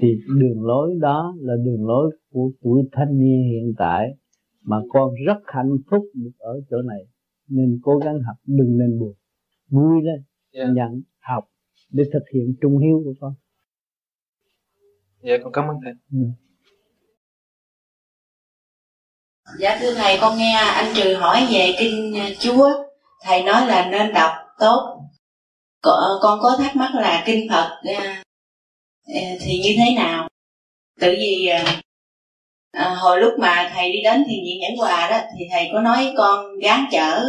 Thì 0.00 0.08
đường 0.38 0.62
lối 0.62 0.94
đó 1.00 1.34
là 1.40 1.54
đường 1.64 1.86
lối 1.86 2.16
của 2.30 2.50
tuổi 2.62 2.82
thanh 2.92 3.18
niên 3.18 3.42
hiện 3.50 3.74
tại 3.78 4.16
mà 4.62 4.76
con 4.88 5.14
rất 5.26 5.38
hạnh 5.44 5.76
phúc 5.90 6.04
được 6.14 6.30
ở 6.38 6.60
chỗ 6.70 6.82
này. 6.82 7.00
Nên 7.48 7.78
cố 7.82 7.98
gắng 7.98 8.18
học 8.26 8.36
đừng 8.46 8.78
nên 8.78 8.98
buồn. 8.98 9.14
Vui 9.68 10.02
lên 10.02 10.22
yeah. 10.52 10.74
nhận 10.74 11.02
học 11.20 11.44
để 11.90 12.04
thực 12.12 12.22
hiện 12.34 12.54
trung 12.60 12.78
hiếu 12.78 13.02
của 13.04 13.14
con. 13.20 13.34
Dạ 15.22 15.34
con 15.42 15.52
cảm 15.52 15.68
ơn 15.68 15.76
thầy. 15.84 15.92
Ừ. 16.12 16.18
Dạ 19.54 19.78
thưa 19.80 19.94
thầy 19.94 20.18
con 20.20 20.38
nghe 20.38 20.52
anh 20.52 20.92
Trừ 20.94 21.14
hỏi 21.14 21.46
về 21.50 21.74
kinh 21.78 22.24
Chúa. 22.40 22.70
Thầy 23.22 23.42
nói 23.42 23.66
là 23.66 23.86
nên 23.86 24.12
đọc 24.12 24.32
tốt. 24.58 25.00
Con 26.22 26.38
có 26.42 26.56
thắc 26.58 26.76
mắc 26.76 26.90
là 26.94 27.22
kinh 27.26 27.48
Phật 27.50 27.80
à, 27.98 28.22
à, 29.14 29.22
thì 29.40 29.58
như 29.58 29.74
thế 29.76 29.94
nào? 29.96 30.28
Tự 31.00 31.14
vì 31.18 31.46
à, 31.46 31.82
à, 32.72 32.94
hồi 32.94 33.20
lúc 33.20 33.32
mà 33.38 33.70
thầy 33.74 33.92
đi 33.92 34.02
đến 34.02 34.24
thiền 34.28 34.44
viện 34.44 34.60
nhẫn 34.60 34.76
hòa 34.76 35.10
đó 35.10 35.18
Thì 35.38 35.44
thầy 35.52 35.68
có 35.72 35.80
nói 35.80 36.14
con 36.16 36.58
gán 36.58 36.84
chở 36.92 37.24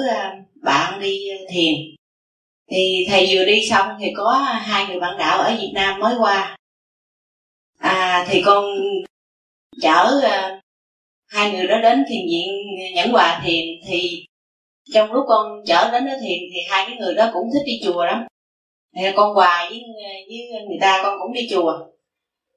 bạn 0.64 1.00
đi 1.00 1.28
thiền. 1.50 1.76
Thì 2.72 3.06
thầy 3.10 3.28
vừa 3.30 3.46
đi 3.46 3.70
xong 3.70 3.98
thì 4.00 4.14
có 4.16 4.32
hai 4.62 4.86
người 4.86 5.00
bạn 5.00 5.18
đạo 5.18 5.40
ở 5.40 5.56
Việt 5.60 5.72
Nam 5.74 6.00
mới 6.00 6.16
qua. 6.20 6.58
À, 7.80 8.26
Thì 8.30 8.42
con 8.46 8.66
chở 9.82 10.22
hai 11.28 11.52
người 11.52 11.68
đó 11.68 11.78
đến 11.82 12.06
thiền 12.10 12.22
viện 12.30 12.48
nhẫn 12.96 13.12
hòa 13.12 13.42
thiền 13.46 13.66
thì 13.88 14.26
trong 14.94 15.12
lúc 15.12 15.26
con 15.28 15.66
chở 15.66 15.90
đến 15.92 16.06
đó 16.06 16.14
thiền 16.22 16.40
thì 16.54 16.60
hai 16.70 16.86
cái 16.88 16.98
người 17.00 17.16
đó 17.16 17.30
cũng 17.34 17.50
thích 17.54 17.64
đi 17.66 17.82
chùa 17.86 18.06
lắm. 18.06 18.28
Thì 18.96 19.04
con 19.16 19.34
hòa 19.34 19.68
với 19.70 19.84
với 20.28 20.66
người 20.68 20.78
ta 20.82 21.00
con 21.04 21.20
cũng 21.22 21.34
đi 21.34 21.48
chùa. 21.52 21.80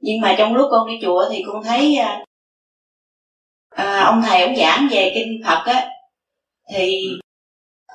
Nhưng 0.01 0.21
mà 0.21 0.35
trong 0.39 0.55
lúc 0.55 0.69
con 0.71 0.89
đi 0.89 0.95
chùa 1.03 1.25
thì 1.31 1.43
con 1.47 1.63
thấy 1.63 1.97
à, 1.97 2.25
à 3.71 4.01
ông 4.05 4.23
thầy 4.27 4.43
ông 4.43 4.57
giảng 4.57 4.89
về 4.91 5.13
kinh 5.15 5.43
phật 5.47 5.63
á 5.67 5.89
thì 6.73 7.03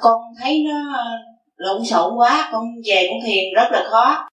con 0.01 0.21
thấy 0.39 0.63
nó 0.69 1.07
lộn 1.55 1.85
xộn 1.85 2.17
quá 2.17 2.49
con 2.51 2.63
về 2.85 3.07
con 3.09 3.19
thiền 3.25 3.53
rất 3.55 3.67
là 3.71 3.87
khó. 3.91 4.27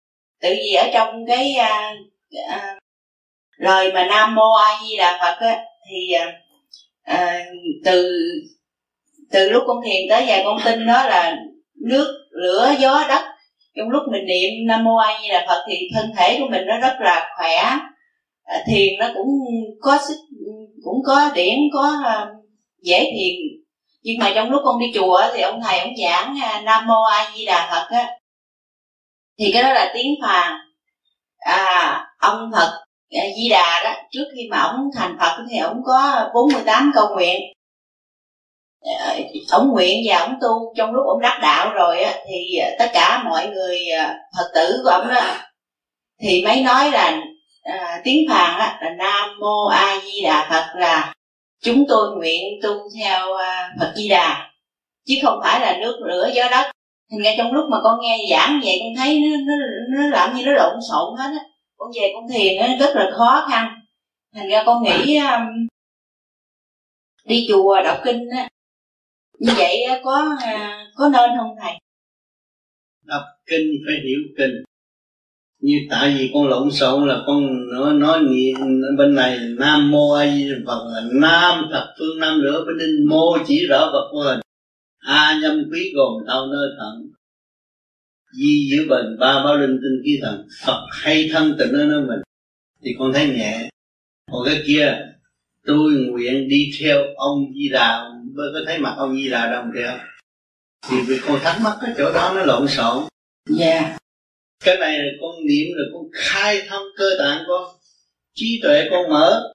Tự 0.41 0.49
vì 0.49 0.73
ở 0.73 0.89
trong 0.93 1.25
cái 1.27 1.53
à, 1.53 1.93
à, 2.49 2.79
lời 3.57 3.93
mà 3.93 4.05
nam 4.05 4.35
mô 4.35 4.53
a 4.53 4.79
di 4.83 4.97
đà 4.97 5.17
phật 5.21 5.47
á 5.47 5.65
thì 5.89 6.11
à, 6.11 6.25
à, 7.03 7.41
từ 7.85 8.05
từ 9.31 9.49
lúc 9.49 9.63
con 9.67 9.77
thiền 9.85 10.01
tới 10.09 10.25
giờ 10.27 10.39
con 10.43 10.57
tin 10.65 10.85
đó 10.85 11.03
là 11.03 11.35
nước 11.81 12.27
lửa 12.31 12.73
gió 12.79 13.03
đất. 13.07 13.21
Trong 13.75 13.89
lúc 13.89 14.03
mình 14.11 14.25
niệm 14.25 14.49
nam 14.67 14.83
mô 14.83 14.95
a 14.95 15.19
di 15.21 15.27
đà 15.29 15.45
phật 15.47 15.63
thì 15.67 15.75
thân 15.93 16.11
thể 16.17 16.37
của 16.39 16.47
mình 16.49 16.61
nó 16.65 16.77
rất 16.77 16.93
là 16.99 17.27
khỏe. 17.37 17.55
À, 18.43 18.63
thiền 18.67 18.99
nó 18.99 19.07
cũng 19.13 19.27
có 19.81 19.97
sức 20.07 20.15
cũng 20.83 20.97
có 21.05 21.31
điển 21.33 21.57
có 21.73 21.95
uh, 22.01 22.27
dễ 22.81 22.99
thiền. 22.99 23.33
Nhưng 24.01 24.17
mà 24.19 24.31
trong 24.35 24.49
lúc 24.49 24.61
con 24.65 24.79
đi 24.79 24.85
chùa 24.93 25.21
thì 25.33 25.41
ông 25.41 25.61
thầy 25.61 25.79
ông 25.79 25.95
giảng 26.03 26.33
uh, 26.33 26.63
nam 26.63 26.87
mô 26.87 27.03
a 27.11 27.31
di 27.35 27.45
đà 27.45 27.67
phật 27.71 27.87
á. 27.89 28.07
Thì 29.39 29.49
cái 29.53 29.61
đó 29.61 29.71
là 29.71 29.91
tiếng 29.93 30.11
phàn. 30.21 30.53
À 31.37 32.03
ông 32.17 32.49
phật 32.53 32.69
Dạ, 33.11 33.21
di 33.35 33.49
Đà 33.49 33.83
đó 33.83 33.93
trước 34.11 34.25
khi 34.35 34.47
mà 34.51 34.57
ông 34.57 34.89
thành 34.95 35.17
Phật 35.19 35.45
thì 35.51 35.57
ông 35.57 35.81
có 35.85 36.29
48 36.33 36.91
câu 36.95 37.07
nguyện. 37.15 37.41
Dạ, 38.85 39.15
ông 39.51 39.69
nguyện 39.71 39.97
và 40.07 40.17
ông 40.19 40.35
tu. 40.41 40.73
Trong 40.77 40.91
lúc 40.93 41.05
ông 41.07 41.21
đắc 41.21 41.39
đạo 41.41 41.73
rồi 41.73 42.01
á, 42.01 42.13
thì 42.27 42.57
à, 42.57 42.69
tất 42.79 42.89
cả 42.93 43.23
mọi 43.25 43.47
người 43.47 43.87
à, 43.89 44.17
phật 44.37 44.51
tử 44.55 44.81
của 44.83 44.89
ông 44.89 45.07
đó 45.07 45.21
thì 46.21 46.43
mấy 46.45 46.61
nói 46.61 46.91
là 46.91 47.21
à, 47.63 48.01
tiếng 48.03 48.29
phàn 48.29 48.59
á, 48.59 48.79
là 48.81 48.89
nam 48.89 49.29
mô 49.39 49.65
a 49.65 49.99
di 50.05 50.21
đà 50.21 50.47
phật 50.49 50.79
là 50.79 51.13
chúng 51.63 51.85
tôi 51.89 52.17
nguyện 52.17 52.59
tu 52.63 52.69
theo 52.99 53.33
à, 53.33 53.69
phật 53.79 53.93
di 53.95 54.09
đà. 54.09 54.51
Chứ 55.07 55.15
không 55.23 55.39
phải 55.43 55.59
là 55.59 55.77
nước 55.81 55.99
rửa 56.07 56.29
gió 56.33 56.49
đất. 56.51 56.71
Thì 57.11 57.17
ngay 57.17 57.35
trong 57.37 57.51
lúc 57.51 57.65
mà 57.71 57.77
con 57.83 57.99
nghe 58.01 58.17
giảng 58.31 58.61
vậy 58.63 58.79
con 58.83 58.95
thấy 58.97 59.19
nó 59.19 59.37
nó, 59.47 59.53
nó 59.89 60.09
làm 60.09 60.35
như 60.35 60.45
nó 60.45 60.51
lộn 60.51 60.75
xộn 60.89 61.17
hết 61.17 61.29
á 61.39 61.48
con 61.79 61.91
về 61.95 62.11
con 62.15 62.23
thiền 62.33 62.57
nó 62.59 62.85
rất 62.85 62.95
là 62.95 63.11
khó 63.17 63.47
khăn. 63.49 63.79
Thành 64.35 64.49
ra 64.49 64.63
con 64.65 64.83
nghĩ 64.83 65.17
um, 65.17 65.67
đi 67.25 67.45
chùa 67.49 67.81
đọc 67.83 67.97
kinh 68.05 68.29
á. 68.37 68.49
Như 69.39 69.53
vậy 69.57 69.77
có 70.03 70.35
à, 70.41 70.85
có 70.95 71.09
nên 71.09 71.29
không 71.37 71.55
thầy? 71.61 71.73
Đọc 73.05 73.21
kinh 73.45 73.67
phải 73.85 73.95
hiểu 73.95 74.19
kinh. 74.37 74.63
Như 75.61 75.77
tại 75.89 76.15
vì 76.17 76.31
con 76.33 76.47
lộn 76.47 76.71
xộn 76.71 77.07
là 77.07 77.23
con 77.27 77.67
nó 77.71 77.91
nói 77.91 78.19
niệm 78.21 78.55
bên 78.97 79.15
này 79.15 79.39
nam 79.59 79.91
mô 79.91 80.11
a 80.11 80.35
di 80.35 80.49
phật 80.65 80.87
là 80.93 81.01
nam 81.13 81.65
thập 81.71 81.83
phương 81.99 82.19
nam 82.19 82.41
nữa 82.41 82.63
bên 82.67 82.77
đinh 82.77 83.09
mô 83.09 83.37
chỉ 83.47 83.67
rõ 83.67 83.89
vật 83.93 84.09
vô 84.13 84.21
hình 84.21 84.39
a 84.99 85.39
nhâm 85.41 85.63
quý 85.71 85.93
gồm 85.95 86.13
tao 86.27 86.47
nơi 86.47 86.69
thận 86.79 87.11
di 88.31 88.69
giữa 88.71 88.83
bền 88.89 89.19
ba 89.19 89.43
báo 89.43 89.57
linh 89.57 89.79
tinh 89.81 90.01
khí 90.05 90.19
thần. 90.21 90.47
Phật 90.65 90.87
hay 90.91 91.29
thân 91.33 91.55
tình 91.59 91.69
nơi 91.71 91.87
nơi 91.87 92.01
mình. 92.01 92.19
Thì 92.83 92.95
con 92.99 93.13
thấy 93.13 93.27
nhẹ. 93.27 93.69
Còn 94.31 94.41
cái 94.45 94.63
kia 94.67 94.97
tôi 95.65 95.91
nguyện 95.93 96.47
đi 96.49 96.71
theo 96.79 97.03
ông 97.15 97.53
di 97.53 97.69
đà. 97.69 98.05
Có 98.37 98.59
thấy 98.65 98.79
mặt 98.79 98.93
ông 98.97 99.15
di 99.15 99.29
đà 99.29 99.51
đâu 99.51 99.63
kìa. 99.75 99.99
Thì 100.89 100.97
vì 101.07 101.19
con 101.27 101.39
thắc 101.43 101.61
mắc 101.61 101.77
cái 101.81 101.93
chỗ 101.97 102.13
đó 102.13 102.31
nó 102.35 102.45
lộn 102.45 102.67
xộn. 102.67 103.03
Dạ. 103.49 103.65
Yeah. 103.65 103.95
cái 104.65 104.77
này 104.77 104.99
là 104.99 105.11
con 105.21 105.35
niệm 105.47 105.67
là 105.75 105.83
con 105.93 106.03
khai 106.13 106.61
thông 106.69 106.83
cơ 106.97 107.09
tạng 107.19 107.43
con. 107.47 107.75
Trí 108.35 108.59
tuệ 108.63 108.87
con 108.91 109.09
mở. 109.09 109.53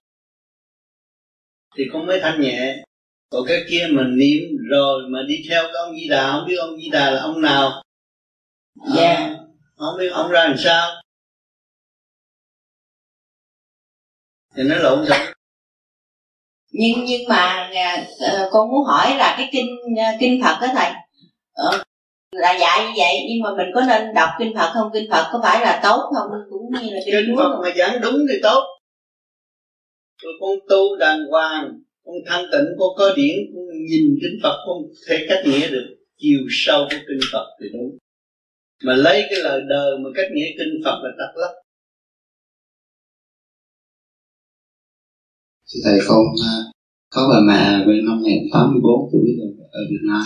Thì 1.76 1.84
con 1.92 2.06
mới 2.06 2.20
thanh 2.20 2.40
nhẹ. 2.40 2.84
Còn 3.30 3.44
cái 3.48 3.64
kia 3.70 3.86
mình 3.90 4.16
niệm 4.18 4.42
rồi 4.70 5.02
mà 5.08 5.18
đi 5.28 5.44
theo 5.48 5.62
cái 5.62 5.82
ông 5.86 5.96
di 5.96 6.08
đà 6.08 6.32
không 6.32 6.48
biết 6.48 6.56
ông 6.56 6.76
di 6.76 6.88
đà 6.90 7.10
là 7.10 7.20
ông 7.20 7.40
nào 7.40 7.82
dạ. 8.74 9.02
Yeah. 9.02 9.30
không 9.76 9.98
biết 9.98 10.08
ông 10.12 10.30
ra 10.30 10.44
làm 10.44 10.56
sao. 10.58 10.90
Thì 14.56 14.62
nó 14.62 14.76
lộn 14.76 15.06
xộn. 15.08 15.18
Nhưng 16.70 17.04
nhưng 17.04 17.28
mà 17.28 17.70
uh, 17.70 18.48
con 18.50 18.70
muốn 18.70 18.84
hỏi 18.84 19.16
là 19.16 19.34
cái 19.38 19.48
kinh 19.52 19.76
uh, 19.92 20.20
kinh 20.20 20.42
Phật 20.42 20.58
đó 20.60 20.66
thầy. 20.74 20.90
Uh, 21.68 21.82
là 22.32 22.58
dạy 22.60 22.86
như 22.86 22.92
vậy 22.96 23.14
nhưng 23.28 23.42
mà 23.42 23.50
mình 23.56 23.66
có 23.74 23.80
nên 23.88 24.14
đọc 24.14 24.28
kinh 24.38 24.52
Phật 24.54 24.70
không? 24.74 24.90
Kinh 24.94 25.10
Phật 25.10 25.28
có 25.32 25.40
phải 25.42 25.60
là 25.60 25.80
tốt 25.82 26.10
không? 26.14 26.30
Cũng 26.50 26.82
như 26.82 26.90
là 26.94 27.00
kinh, 27.06 27.14
kinh 27.26 27.36
Phật 27.36 27.58
mà 27.62 27.68
giảng 27.76 28.00
đúng 28.00 28.26
thì 28.28 28.34
tốt. 28.42 28.64
Rồi 30.22 30.32
con 30.40 30.50
tu 30.68 30.96
đàng 30.96 31.18
hoàng 31.30 31.80
con 32.04 32.14
thanh 32.26 32.44
tịnh 32.52 32.66
con 32.78 32.88
có 32.96 33.10
điển 33.16 33.36
con 33.54 33.64
nhìn 33.90 34.18
kinh 34.22 34.38
Phật 34.42 34.56
con 34.66 34.76
thể 35.08 35.26
cách 35.28 35.44
nghĩa 35.46 35.70
được. 35.70 35.96
Chiều 36.18 36.40
sâu 36.50 36.86
của 36.90 36.96
kinh 37.08 37.20
Phật 37.32 37.46
thì 37.60 37.66
đúng 37.72 37.98
mà 38.84 38.94
lấy 38.94 39.22
cái 39.30 39.38
lời 39.42 39.60
đời 39.68 39.98
mà 40.02 40.10
cách 40.14 40.26
nghĩa 40.34 40.50
kinh 40.58 40.82
Phật 40.84 40.98
là 41.02 41.10
tắt 41.18 41.32
lắm. 41.40 41.52
Thầy 45.84 45.98
con 46.08 46.24
à, 46.44 46.54
có 47.10 47.22
bà 47.30 47.38
mẹ 47.48 47.86
về 47.86 48.00
năm 48.06 48.22
84 48.52 49.10
tuổi 49.12 49.28
rồi 49.38 49.50
ở 49.70 49.80
Việt 49.90 50.02
Nam. 50.08 50.22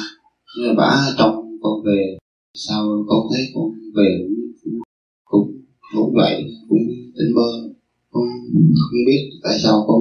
Nhưng 0.56 0.68
mà 0.68 0.74
bà 0.78 1.14
trong 1.18 1.34
con 1.62 1.84
về 1.86 2.16
sau 2.54 3.04
con 3.09 3.20
thấy 3.30 3.42
con 3.54 3.70
về 3.96 4.11
cũng 4.64 4.80
cũng 5.24 5.46
cũng 5.94 6.14
vậy, 6.14 6.44
cũng 6.68 6.78
tỉnh 7.16 7.34
bơ, 7.36 7.50
con 8.11 8.24
không 8.90 9.02
biết 9.06 9.22
tại 9.42 9.59
sao 9.62 9.84
con 9.88 10.00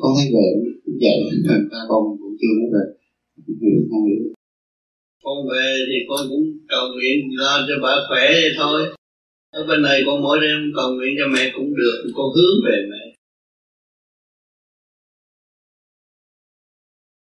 con 0.00 0.12
thấy 0.16 0.26
về 0.34 0.46
cũng 0.84 0.94
vậy 1.00 1.18
nên 1.48 1.68
ra 1.70 1.78
con 1.88 2.02
cũng 2.20 2.34
chưa 2.40 2.52
muốn 2.60 2.70
về. 2.74 2.84
Không 3.46 3.56
hiểu 3.60 3.80
không 3.90 4.06
hiểu 4.08 4.41
con 5.22 5.38
về 5.50 5.66
thì 5.88 5.98
con 6.08 6.20
cũng 6.30 6.44
cầu 6.68 6.88
nguyện 6.94 7.16
lo 7.32 7.58
cho 7.68 7.74
bà 7.82 7.94
khỏe 8.08 8.26
vậy 8.32 8.52
thôi. 8.56 8.94
Ở 9.50 9.66
bên 9.68 9.82
này 9.82 10.02
con 10.06 10.22
mỗi 10.22 10.38
đêm 10.40 10.72
cầu 10.76 10.88
nguyện 10.94 11.14
cho 11.18 11.26
mẹ 11.34 11.52
cũng 11.54 11.74
được 11.76 12.12
con 12.16 12.26
hướng 12.36 12.56
về 12.66 12.76
mẹ. 12.90 13.04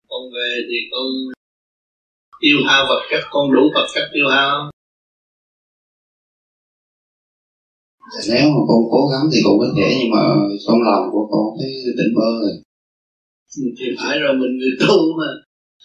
Con 0.08 0.22
về 0.36 0.50
thì 0.70 0.78
con 0.92 1.08
tiêu 2.42 2.58
hao 2.68 2.86
vật 2.89 3.02
chất 3.12 3.24
con 3.32 3.54
đủ 3.54 3.72
vật 3.76 3.88
chất 3.96 4.10
tiêu 4.14 4.28
hao 4.30 4.72
nếu 8.30 8.46
mà 8.54 8.62
con 8.70 8.82
cố 8.92 9.02
gắng 9.12 9.26
thì 9.32 9.39
cũng 9.44 9.60
có 9.60 9.68
thể 9.78 9.88
nhưng 10.00 10.10
mà 10.16 10.22
trong 10.68 10.80
lòng 10.88 11.06
của 11.12 11.26
con 11.32 11.46
thấy 11.60 11.70
tỉnh 11.98 12.14
bơ 12.16 12.30
rồi. 12.42 12.54
Thì 13.80 13.86
phải 14.00 14.20
rồi 14.20 14.34
mình 14.34 14.58
người 14.58 14.76
tu 14.80 14.96
mà 15.20 15.30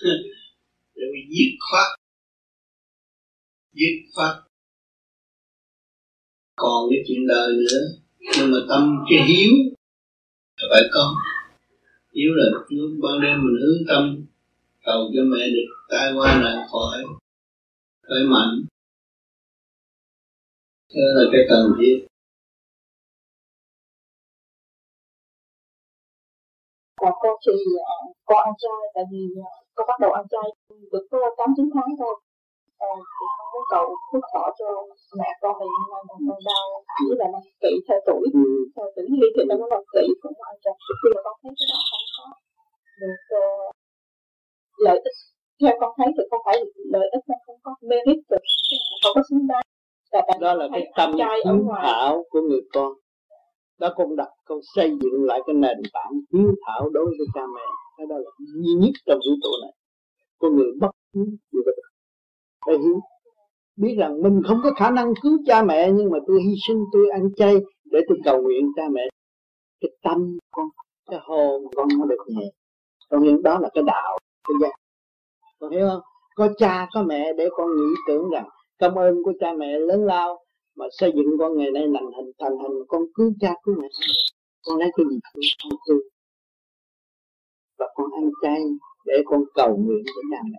bị 1.16 1.22
giết 1.30 1.50
khoát 1.70 1.98
giết 3.72 3.94
khoát 4.14 4.34
còn 6.56 6.90
cái 6.90 6.98
chuyện 7.06 7.26
đời 7.28 7.52
nữa. 7.52 7.82
Nhưng 8.18 8.50
mà 8.52 8.58
tâm 8.68 9.04
cái 9.10 9.26
hiếu 9.28 9.52
phải 10.70 10.82
có. 10.92 11.14
Hiếu 12.14 12.32
là 12.34 12.44
lúc 12.68 12.90
ban 13.02 13.20
đêm 13.20 13.36
mình 13.44 13.56
hướng 13.62 13.86
tâm, 13.88 14.26
cầu 14.84 15.10
cho 15.14 15.22
mẹ 15.22 15.46
được 15.54 15.70
tai 15.88 16.12
qua 16.16 16.40
nạn 16.42 16.66
khỏi 16.72 17.04
khỏe 18.06 18.18
mạnh. 18.28 18.64
Đó 20.94 21.06
là 21.14 21.24
cái 21.32 21.40
cần 21.48 21.72
thiết. 21.78 22.06
Dạ 27.02 27.10
cô 27.20 27.28
thì 27.46 27.52
có 28.24 28.34
ăn 28.44 28.54
chơi 28.62 28.80
tại 28.94 29.04
vì 29.12 29.18
con 29.76 29.84
bắt 29.90 29.98
đầu 30.02 30.12
ăn 30.20 30.24
chay 30.32 30.46
được 30.92 31.04
có 31.10 31.18
tám 31.38 31.48
chín 31.56 31.66
tháng 31.74 31.90
thôi. 32.00 32.14
À, 32.88 32.92
thì 33.16 33.24
con 33.36 33.46
muốn 33.52 33.64
cầu 33.74 33.86
thuốc 34.08 34.24
thọ 34.32 34.44
cho 34.58 34.68
mẹ 35.18 35.30
con 35.42 35.52
vì 35.60 35.66
năm 35.74 35.84
nay 35.92 36.02
mà 36.08 36.14
con 36.28 36.40
đau 36.48 36.66
chỉ 36.96 37.06
là 37.20 37.26
nó 37.34 37.40
kỵ 37.62 37.72
theo 37.86 37.98
tuổi. 38.06 38.24
Ừ. 38.34 38.46
theo 38.74 38.86
tử 38.96 39.02
vi 39.20 39.28
thì 39.34 39.42
nó 39.48 39.54
là 39.72 39.80
kỵ 39.94 40.04
cũng 40.22 40.36
ăn 40.50 40.56
chay. 40.64 40.74
Nhưng 41.02 41.12
mà 41.16 41.20
con 41.26 41.34
thấy 41.42 41.52
cái 41.58 41.66
đó 41.72 41.78
không 41.90 42.06
có 42.16 42.24
được 43.00 43.22
uh, 43.40 43.70
lợi 44.86 44.98
ích. 45.08 45.18
Theo 45.60 45.74
con 45.80 45.90
thấy 45.98 46.08
thì 46.16 46.22
không 46.30 46.42
phải 46.46 46.56
lợi 46.94 47.08
ích 47.16 47.24
nó 47.30 47.36
không 47.46 47.58
có 47.64 47.70
merit 47.90 48.20
được. 48.30 48.44
Không 49.02 49.14
có 49.14 49.22
xứng 49.30 49.46
đáng 49.50 49.66
đó 50.40 50.54
là 50.54 50.68
cái 50.72 50.92
tâm 50.96 51.12
hiếu 51.44 51.66
thảo 51.82 52.24
của 52.30 52.40
người 52.40 52.60
con 52.72 52.92
đó 53.78 53.92
con 53.96 54.16
đặt 54.16 54.28
con 54.44 54.58
xây 54.76 54.90
dựng 55.00 55.24
lại 55.24 55.40
cái 55.46 55.54
nền 55.54 55.78
tảng 55.92 56.12
hiếu 56.32 56.54
thảo 56.66 56.90
đối 56.90 57.04
với 57.04 57.26
cha 57.34 57.40
mẹ. 57.54 57.62
Cái 57.96 58.06
đó 58.06 58.16
là 58.18 58.30
duy 58.38 58.72
nhất 58.80 58.90
trong 59.06 59.18
vũ 59.18 59.34
trụ 59.42 59.50
này. 59.62 59.72
Con 60.38 60.56
người 60.56 60.70
bất 60.80 60.90
hiếu 61.14 61.24
gì 61.52 61.58
vậy 61.66 61.74
phải 62.66 62.78
hiếu 62.78 63.00
biết 63.76 63.94
rằng 63.98 64.22
mình 64.22 64.42
không 64.48 64.60
có 64.62 64.70
khả 64.76 64.90
năng 64.90 65.12
cứu 65.22 65.38
cha 65.46 65.62
mẹ, 65.62 65.90
nhưng 65.92 66.10
mà 66.10 66.18
tôi 66.26 66.40
hy 66.42 66.54
sinh, 66.68 66.84
tôi 66.92 67.08
ăn 67.12 67.28
chay 67.36 67.56
để 67.84 68.00
tôi 68.08 68.18
cầu 68.24 68.42
nguyện 68.42 68.72
cha 68.76 68.82
mẹ. 68.92 69.02
Cái 69.80 69.90
tâm 70.02 70.38
con, 70.50 70.66
cái 71.10 71.18
hồn 71.22 71.62
con 71.76 71.88
nó 71.98 72.04
được 72.04 72.24
nhẹ. 72.26 72.46
Con 73.10 73.22
hiểu 73.22 73.40
đó 73.44 73.58
là 73.58 73.68
cái 73.74 73.84
đạo, 73.86 74.18
cái 74.48 74.54
giác. 74.62 74.74
Con 75.58 75.70
hiểu 75.70 75.88
không? 75.88 76.00
Có 76.34 76.48
cha, 76.58 76.88
có 76.94 77.02
mẹ 77.02 77.32
để 77.36 77.48
con 77.56 77.76
nghĩ 77.76 77.94
tưởng 78.08 78.30
rằng 78.30 78.48
cảm 78.78 78.94
ơn 78.94 79.22
của 79.24 79.32
cha 79.40 79.52
mẹ 79.58 79.78
lớn 79.78 80.04
lao 80.04 80.38
mà 80.76 80.86
xây 80.90 81.12
dựng 81.16 81.38
con 81.38 81.56
ngày 81.56 81.70
nay 81.70 81.82
thành 81.94 82.12
hình 82.16 82.32
thành 82.38 82.58
hình 82.58 82.82
con 82.88 83.02
cứu 83.14 83.32
cha 83.40 83.54
cứu 83.62 83.74
mẹ 83.80 83.88
con 84.66 84.78
lấy 84.78 84.90
cái 84.96 85.06
gì 85.10 85.18
con 85.62 85.72
tu 85.88 85.94
và 87.78 87.86
con 87.94 88.06
ăn 88.12 88.30
chay 88.42 88.62
để 89.06 89.14
con 89.24 89.44
cầu 89.54 89.76
nguyện 89.76 90.04
cho 90.06 90.20
cha 90.30 90.42
mẹ. 90.44 90.58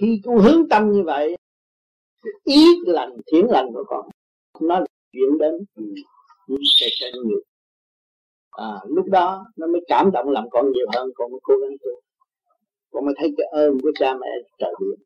Khi 0.00 0.20
con 0.24 0.38
hướng 0.38 0.68
tâm 0.68 0.92
như 0.92 1.02
vậy 1.02 1.36
ý 2.44 2.64
lành 2.86 3.16
thiện 3.32 3.46
lành 3.50 3.66
của 3.74 3.84
con 3.86 4.08
nó 4.60 4.84
chuyển 5.12 5.38
đến 5.38 5.64
những 6.46 6.62
cái 6.80 6.88
cái 7.00 7.12
nhiều. 7.24 7.40
À, 8.50 8.80
lúc 8.88 9.06
đó 9.06 9.46
nó 9.56 9.66
mới 9.66 9.80
cảm 9.88 10.10
động 10.12 10.30
làm 10.30 10.44
con 10.50 10.72
nhiều 10.72 10.86
hơn 10.94 11.10
con 11.14 11.30
mới 11.30 11.40
cố 11.42 11.54
gắng 11.62 11.76
tu. 11.84 11.90
Con 12.92 13.04
mới 13.04 13.14
thấy 13.18 13.34
cái 13.36 13.46
ơn 13.46 13.80
của 13.82 13.90
cha 13.94 14.14
mẹ 14.14 14.26
trời 14.58 14.74
biển. 14.80 15.00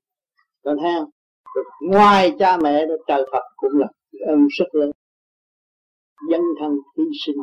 Con 0.65 0.77
thấy 0.81 0.93
không? 0.99 1.11
Rồi 1.55 1.65
ngoài 1.81 2.33
cha 2.39 2.57
mẹ 2.57 2.87
trời 3.07 3.25
Phật 3.33 3.43
cũng 3.57 3.79
là 3.79 3.87
ơn 4.27 4.47
rất 4.59 4.67
lớn. 4.73 4.91
Dân 6.31 6.41
thân 6.61 6.73
hy 6.99 7.05
sinh, 7.27 7.37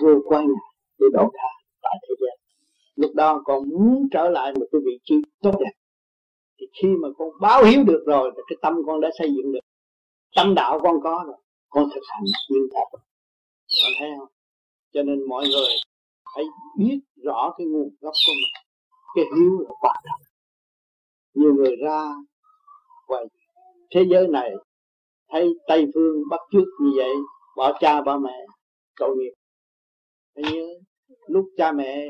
vô 0.00 0.20
quan 0.24 0.46
để 0.98 1.06
độ 1.12 1.30
tha 1.38 1.48
tại 1.82 1.94
thế 2.02 2.14
gian. 2.20 2.38
Lúc 2.96 3.10
đó 3.14 3.42
còn 3.44 3.68
muốn 3.68 4.08
trở 4.12 4.28
lại 4.28 4.52
một 4.60 4.66
cái 4.72 4.80
vị 4.84 4.98
trí 5.04 5.14
tốt 5.42 5.52
đẹp. 5.60 5.72
Thì 6.60 6.66
khi 6.82 6.88
mà 7.02 7.08
con 7.18 7.28
báo 7.40 7.64
hiếu 7.64 7.84
được 7.84 8.04
rồi, 8.06 8.30
thì 8.36 8.42
cái 8.46 8.56
tâm 8.62 8.74
con 8.86 9.00
đã 9.00 9.08
xây 9.18 9.28
dựng 9.36 9.52
được. 9.52 9.60
Tâm 10.36 10.54
đạo 10.54 10.80
con 10.82 10.96
có 11.02 11.24
rồi, 11.26 11.36
con 11.68 11.88
thực 11.94 12.02
hành 12.08 12.24
nguyên 12.50 12.62
thật 12.72 12.84
con 12.92 13.00
thấy 13.98 14.08
không? 14.18 14.28
Cho 14.92 15.02
nên 15.02 15.28
mọi 15.28 15.44
người 15.48 15.74
hãy 16.36 16.44
biết 16.78 17.00
rõ 17.24 17.54
cái 17.58 17.66
nguồn 17.66 17.88
gốc 18.00 18.12
của 18.26 18.32
mình. 18.32 18.64
Cái 19.14 19.24
hiếu 19.36 19.58
là 19.60 19.74
quan 19.80 19.96
trọng 20.04 20.32
nhiều 21.34 21.54
người 21.54 21.76
ra 21.76 22.14
ngoài 23.08 23.24
thế 23.94 24.04
giới 24.10 24.28
này 24.28 24.50
thấy 25.32 25.48
tây 25.68 25.86
phương 25.94 26.22
bắt 26.30 26.40
chước 26.52 26.64
như 26.80 26.90
vậy 26.96 27.14
bỏ 27.56 27.78
cha 27.80 28.02
bỏ 28.02 28.18
mẹ 28.18 28.46
tội 29.00 29.16
nghiệp 29.16 29.32
hãy 30.36 30.52
nhớ, 30.52 30.66
lúc 31.26 31.44
cha 31.56 31.72
mẹ 31.72 32.08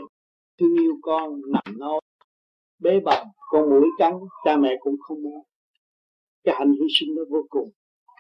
thương 0.60 0.74
yêu 0.74 0.94
con 1.02 1.40
nằm 1.52 1.78
nôi 1.78 2.00
bế 2.78 3.00
bồng 3.00 3.26
con 3.50 3.70
mũi 3.70 3.88
cắn 3.98 4.12
cha 4.44 4.56
mẹ 4.56 4.76
cũng 4.80 4.96
không 5.00 5.22
muốn. 5.22 5.42
Cái 6.44 6.54
hành 6.58 6.72
hy 6.72 6.86
sinh 7.00 7.14
nó 7.14 7.22
vô 7.30 7.46
cùng. 7.48 7.70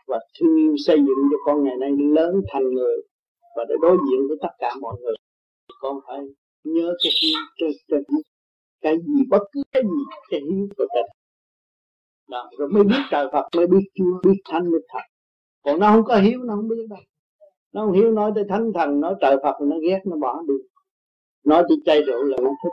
Và 0.06 0.18
thương 0.38 0.56
yêu 0.56 0.74
xây 0.86 0.96
dựng 0.96 1.28
cho 1.30 1.36
con 1.44 1.64
ngày 1.64 1.76
nay 1.80 1.90
lớn 2.14 2.42
thành 2.52 2.74
người 2.74 2.96
và 3.56 3.64
để 3.68 3.74
đối 3.82 3.96
diện 3.96 4.28
với 4.28 4.36
tất 4.42 4.48
cả 4.58 4.74
mọi 4.80 4.96
người. 5.00 5.14
Con 5.80 6.00
phải 6.06 6.18
nhớ 6.64 6.94
cái 7.02 7.12
hiếu 7.22 7.38
trên 7.56 7.70
trên 7.88 8.02
cái 8.80 8.96
gì, 8.98 9.24
bất 9.30 9.42
cứ 9.52 9.62
cái 9.72 9.82
gì, 9.82 10.02
cái 10.30 10.40
hiếu 10.40 10.68
của 10.76 10.86
tình 10.94 11.21
đó, 12.32 12.50
rồi 12.58 12.68
mới 12.68 12.84
biết 12.84 13.02
trời 13.10 13.26
Phật 13.32 13.46
mới 13.56 13.66
biết 13.66 13.84
chưa 13.94 14.30
biết 14.30 14.40
thanh 14.44 14.70
biết 14.70 14.84
Thật 14.88 15.04
còn 15.62 15.80
nó 15.80 15.92
không 15.92 16.04
có 16.04 16.16
hiếu 16.16 16.40
nó 16.42 16.54
không 16.54 16.68
biết 16.68 16.86
đâu 16.90 17.00
nó 17.72 17.84
không 17.84 17.92
hiếu 17.92 18.12
nói 18.12 18.32
tới 18.34 18.44
Thánh 18.48 18.72
Thần 18.74 19.00
nói 19.00 19.14
trời 19.20 19.36
Phật 19.42 19.56
nó 19.60 19.76
ghét 19.88 20.00
nó 20.04 20.16
bỏ 20.16 20.42
đi. 20.48 20.54
Nói 21.44 21.64
chỉ 21.68 21.74
chay 21.84 22.02
rượu 22.02 22.22
là 22.22 22.36
nó 22.40 22.50
thích. 22.64 22.72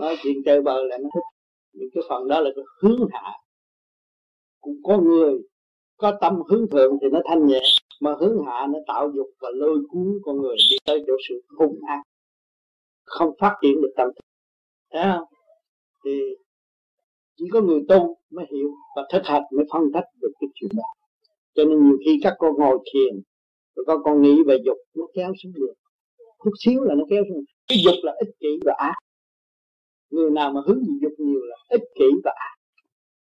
Nói 0.00 0.16
chuyện 0.22 0.36
chơi 0.44 0.62
bờ 0.62 0.82
là 0.84 0.98
nó 0.98 1.08
thích. 1.14 1.24
Những 1.72 1.88
cái 1.94 2.02
phần 2.08 2.28
đó 2.28 2.40
là 2.40 2.50
cái 2.56 2.64
hướng 2.82 3.08
hạ. 3.12 3.32
Cũng 4.60 4.76
có 4.84 4.98
người 4.98 5.38
có 5.96 6.18
tâm 6.20 6.42
hướng 6.48 6.70
thượng 6.70 6.98
thì 7.02 7.08
nó 7.12 7.20
thanh 7.24 7.46
nhẹ 7.46 7.60
mà 8.00 8.14
hướng 8.20 8.44
hạ 8.46 8.66
nó 8.70 8.78
tạo 8.86 9.10
dục 9.14 9.26
và 9.40 9.48
lôi 9.54 9.78
cuốn 9.90 10.18
con 10.24 10.40
người 10.40 10.56
đi 10.70 10.76
tới 10.84 11.04
chỗ 11.06 11.12
sự 11.28 11.42
hung 11.58 11.80
ác 11.88 12.02
không 13.04 13.30
phát 13.38 13.56
triển 13.62 13.82
được 13.82 13.92
tâm 13.96 14.08
thức. 14.08 14.24
Thấy 14.92 15.02
không? 15.12 15.24
Thì 16.04 16.20
chỉ 17.42 17.48
có 17.52 17.60
người 17.60 17.80
tu 17.88 18.16
mới 18.30 18.46
hiểu 18.52 18.70
và 18.96 19.02
thực 19.12 19.22
hành, 19.24 19.42
mới 19.56 19.66
phân 19.72 19.82
tích 19.94 20.04
được 20.20 20.32
cái 20.40 20.48
chuyện 20.54 20.70
đó. 20.76 20.82
Cho 21.54 21.64
nên 21.64 21.84
nhiều 21.84 21.98
khi 22.04 22.20
các 22.22 22.34
con 22.38 22.54
ngồi 22.58 22.78
thiền, 22.92 23.22
rồi 23.76 23.84
các 23.86 23.98
con 24.04 24.22
nghĩ 24.22 24.42
về 24.46 24.56
dục, 24.64 24.76
nó 24.94 25.04
kéo 25.14 25.32
xuống 25.42 25.52
được. 25.54 25.74
Chút 26.44 26.50
xíu 26.64 26.80
là 26.82 26.94
nó 26.94 27.04
kéo 27.10 27.22
xuống 27.28 27.44
cái 27.68 27.78
dục 27.84 27.94
là 28.02 28.12
ích 28.18 28.34
kỷ 28.40 28.60
và 28.64 28.74
ác. 28.78 28.94
Người 30.10 30.30
nào 30.30 30.52
mà 30.52 30.60
hướng 30.66 30.78
về 30.78 30.94
dục 31.02 31.12
nhiều 31.18 31.40
là 31.44 31.56
ích 31.68 31.82
kỷ 31.94 32.04
và 32.24 32.32
ác. 32.36 32.54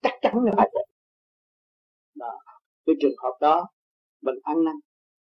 Chắc 0.03 0.13
chắn 0.23 0.45
là 0.45 0.53
phải 0.57 0.71
vậy. 0.75 0.87
Đó. 2.15 2.39
Cái 2.87 2.97
trường 3.01 3.19
hợp 3.23 3.39
đó, 3.41 3.67
mình 4.23 4.39
ăn 4.43 4.65
năn, 4.65 4.75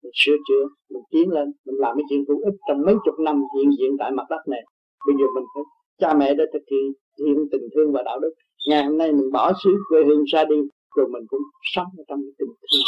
mình 0.03 0.13
sửa 0.15 0.37
chữa, 0.49 0.69
mình 0.91 1.03
tiến 1.11 1.31
lên, 1.31 1.53
mình 1.65 1.77
làm 1.79 1.97
cái 1.97 2.05
chuyện 2.09 2.25
hữu 2.29 2.41
ích 2.45 2.55
trong 2.69 2.83
mấy 2.87 2.95
chục 3.05 3.15
năm 3.19 3.43
hiện 3.57 3.71
diện 3.79 3.97
tại 3.99 4.11
mặt 4.13 4.27
đất 4.31 4.49
này, 4.49 4.63
bây 5.07 5.15
giờ 5.19 5.27
mình 5.35 5.45
phải, 5.55 5.63
cha 5.99 6.15
mẹ 6.15 6.35
đã 6.35 6.45
thực 6.53 6.63
hiện 6.71 6.93
hiện 7.19 7.37
tình 7.53 7.69
thương 7.75 7.93
và 7.93 8.03
đạo 8.03 8.19
đức 8.19 8.33
ngày 8.67 8.85
hôm 8.85 8.99
nay 8.99 9.13
mình 9.13 9.33
bỏ 9.33 9.53
xứ 9.65 9.71
quê 9.89 10.05
hương 10.05 10.25
ra 10.25 10.45
đi 10.45 10.57
rồi 10.97 11.09
mình 11.09 11.27
cũng 11.27 11.41
sống 11.63 11.87
ở 11.99 12.05
trong 12.09 12.21
cái 12.23 12.33
tình 12.39 12.49
thương 12.49 12.81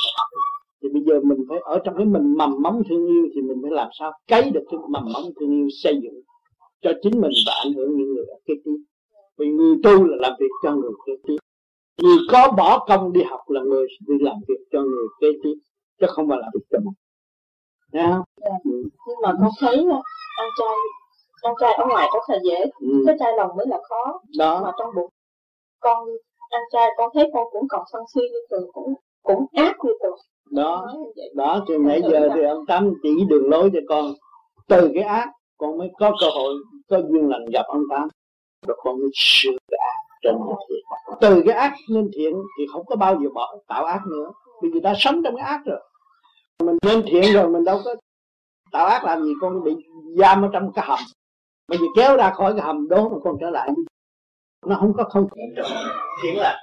thì 0.82 0.88
bây 0.92 1.02
giờ 1.02 1.20
mình 1.20 1.38
phải 1.48 1.58
ở 1.58 1.78
trong 1.84 1.96
cái 1.96 2.06
mình 2.06 2.34
mầm 2.38 2.62
móng 2.62 2.82
thương 2.88 3.06
yêu 3.06 3.28
thì 3.34 3.40
mình 3.40 3.58
phải 3.62 3.70
làm 3.70 3.88
sao 3.98 4.12
cấy 4.28 4.50
được 4.50 4.64
cái 4.70 4.80
mầm 4.88 5.04
móng 5.12 5.24
thương 5.40 5.50
yêu 5.50 5.68
xây 5.82 6.00
dựng 6.02 6.22
cho 6.82 6.92
chính 7.02 7.20
mình 7.20 7.32
và 7.46 7.52
ảnh 7.64 7.72
hưởng 7.72 7.96
những 7.96 8.14
người 8.14 8.24
kế 8.46 8.54
tiếp 8.64 8.76
vì 9.38 9.46
người 9.46 9.76
tu 9.82 10.04
là 10.04 10.16
làm 10.20 10.32
việc 10.40 10.50
cho 10.62 10.74
người 10.74 10.90
kế 11.06 11.12
tiếp 11.26 11.36
người 12.02 12.18
có 12.32 12.52
bỏ 12.56 12.84
công 12.88 13.12
đi 13.12 13.22
học 13.22 13.40
là 13.50 13.60
người 13.60 13.86
đi 14.08 14.14
làm 14.20 14.36
việc 14.48 14.64
cho 14.72 14.82
người 14.82 15.06
kế 15.20 15.28
tiếp 15.42 15.54
chứ 16.00 16.06
không 16.08 16.28
phải 16.28 16.38
làm 16.40 16.50
việc 16.54 16.64
cho 16.70 16.78
mình 16.78 16.94
Thấy 17.92 18.02
không? 18.02 18.12
Yeah. 18.12 18.52
Dạ. 18.64 18.70
Ừ. 18.72 18.88
nhưng 19.08 19.16
mà 19.22 19.32
con 19.40 19.50
thấy 19.60 19.76
ăn 20.36 20.48
chay 20.58 20.76
ăn 21.42 21.54
chay 21.60 21.72
ở 21.72 21.86
ngoài 21.86 22.08
rất 22.14 22.20
là 22.28 22.38
dễ 22.44 22.64
ừ. 22.80 23.02
cái 23.06 23.16
chay 23.20 23.32
lòng 23.36 23.56
mới 23.56 23.66
là 23.66 23.78
khó 23.88 24.20
đó 24.38 24.60
mà 24.64 24.72
trong 24.78 24.94
bụng 24.94 25.10
con 25.84 26.08
ăn 26.50 26.62
chay 26.72 26.88
con 26.96 27.10
thấy 27.14 27.30
con 27.34 27.46
cũng 27.52 27.68
còn 27.68 27.82
sân 27.92 28.02
si 28.14 28.20
như 28.20 28.38
thường 28.50 28.68
cũng 28.72 28.94
cũng 29.22 29.46
ác 29.52 29.76
như 29.84 29.92
thường 30.02 30.18
đó 30.50 30.86
đó 31.34 31.64
từ 31.68 31.78
nãy 31.78 32.02
giờ 32.10 32.28
thì 32.34 32.42
ông 32.42 32.66
tám 32.66 32.92
chỉ 33.02 33.24
đường 33.28 33.50
lối 33.50 33.70
cho 33.72 33.80
con. 33.88 34.12
Từ 34.68 34.90
cái 34.94 35.02
ác 35.02 35.28
con 35.58 35.78
mới 35.78 35.90
có 35.98 36.12
cơ 36.20 36.26
hội 36.34 36.54
có 36.88 37.00
duyên 37.08 37.28
lành 37.28 37.44
gặp 37.52 37.62
ông 37.66 37.82
tám 37.90 38.08
rồi 38.66 38.76
con 38.84 39.00
mới 39.00 39.08
sửa 39.14 39.50
cái 39.70 39.78
ác 39.78 39.98
trên 40.22 40.34
cái 40.48 40.56
thiện 40.68 40.84
từ 41.20 41.42
cái 41.46 41.54
ác 41.54 41.72
nên 41.90 42.10
thiện 42.14 42.32
thì 42.58 42.66
không 42.72 42.84
có 42.86 42.96
bao 42.96 43.14
giờ 43.22 43.28
bỏ 43.34 43.54
tạo 43.68 43.84
ác 43.84 44.00
nữa. 44.06 44.32
Vì 44.62 44.70
người 44.70 44.80
ta 44.80 44.92
sống 44.98 45.22
trong 45.24 45.36
cái 45.36 45.46
ác 45.46 45.60
rồi. 45.64 45.80
Mình 46.62 46.76
nên 46.86 47.02
thiện 47.06 47.34
rồi 47.34 47.48
mình 47.48 47.64
đâu 47.64 47.78
có 47.84 47.94
tạo 48.72 48.86
ác 48.86 49.04
làm 49.04 49.24
gì. 49.24 49.32
Con 49.40 49.64
bị 49.64 49.76
giam 50.18 50.42
ở 50.42 50.48
trong 50.52 50.72
cái 50.72 50.84
hầm. 50.88 50.98
Bây 51.68 51.78
giờ 51.78 51.84
kéo 51.96 52.16
ra 52.16 52.30
khỏi 52.30 52.52
cái 52.52 52.62
hầm 52.66 52.88
đó 52.88 53.08
mà 53.08 53.18
con 53.24 53.36
trở 53.40 53.50
lại 53.50 53.70
nó 54.66 54.76
không 54.80 54.92
có 54.96 55.04
không? 55.04 55.26
Thiện 56.22 56.38
lành. 56.38 56.56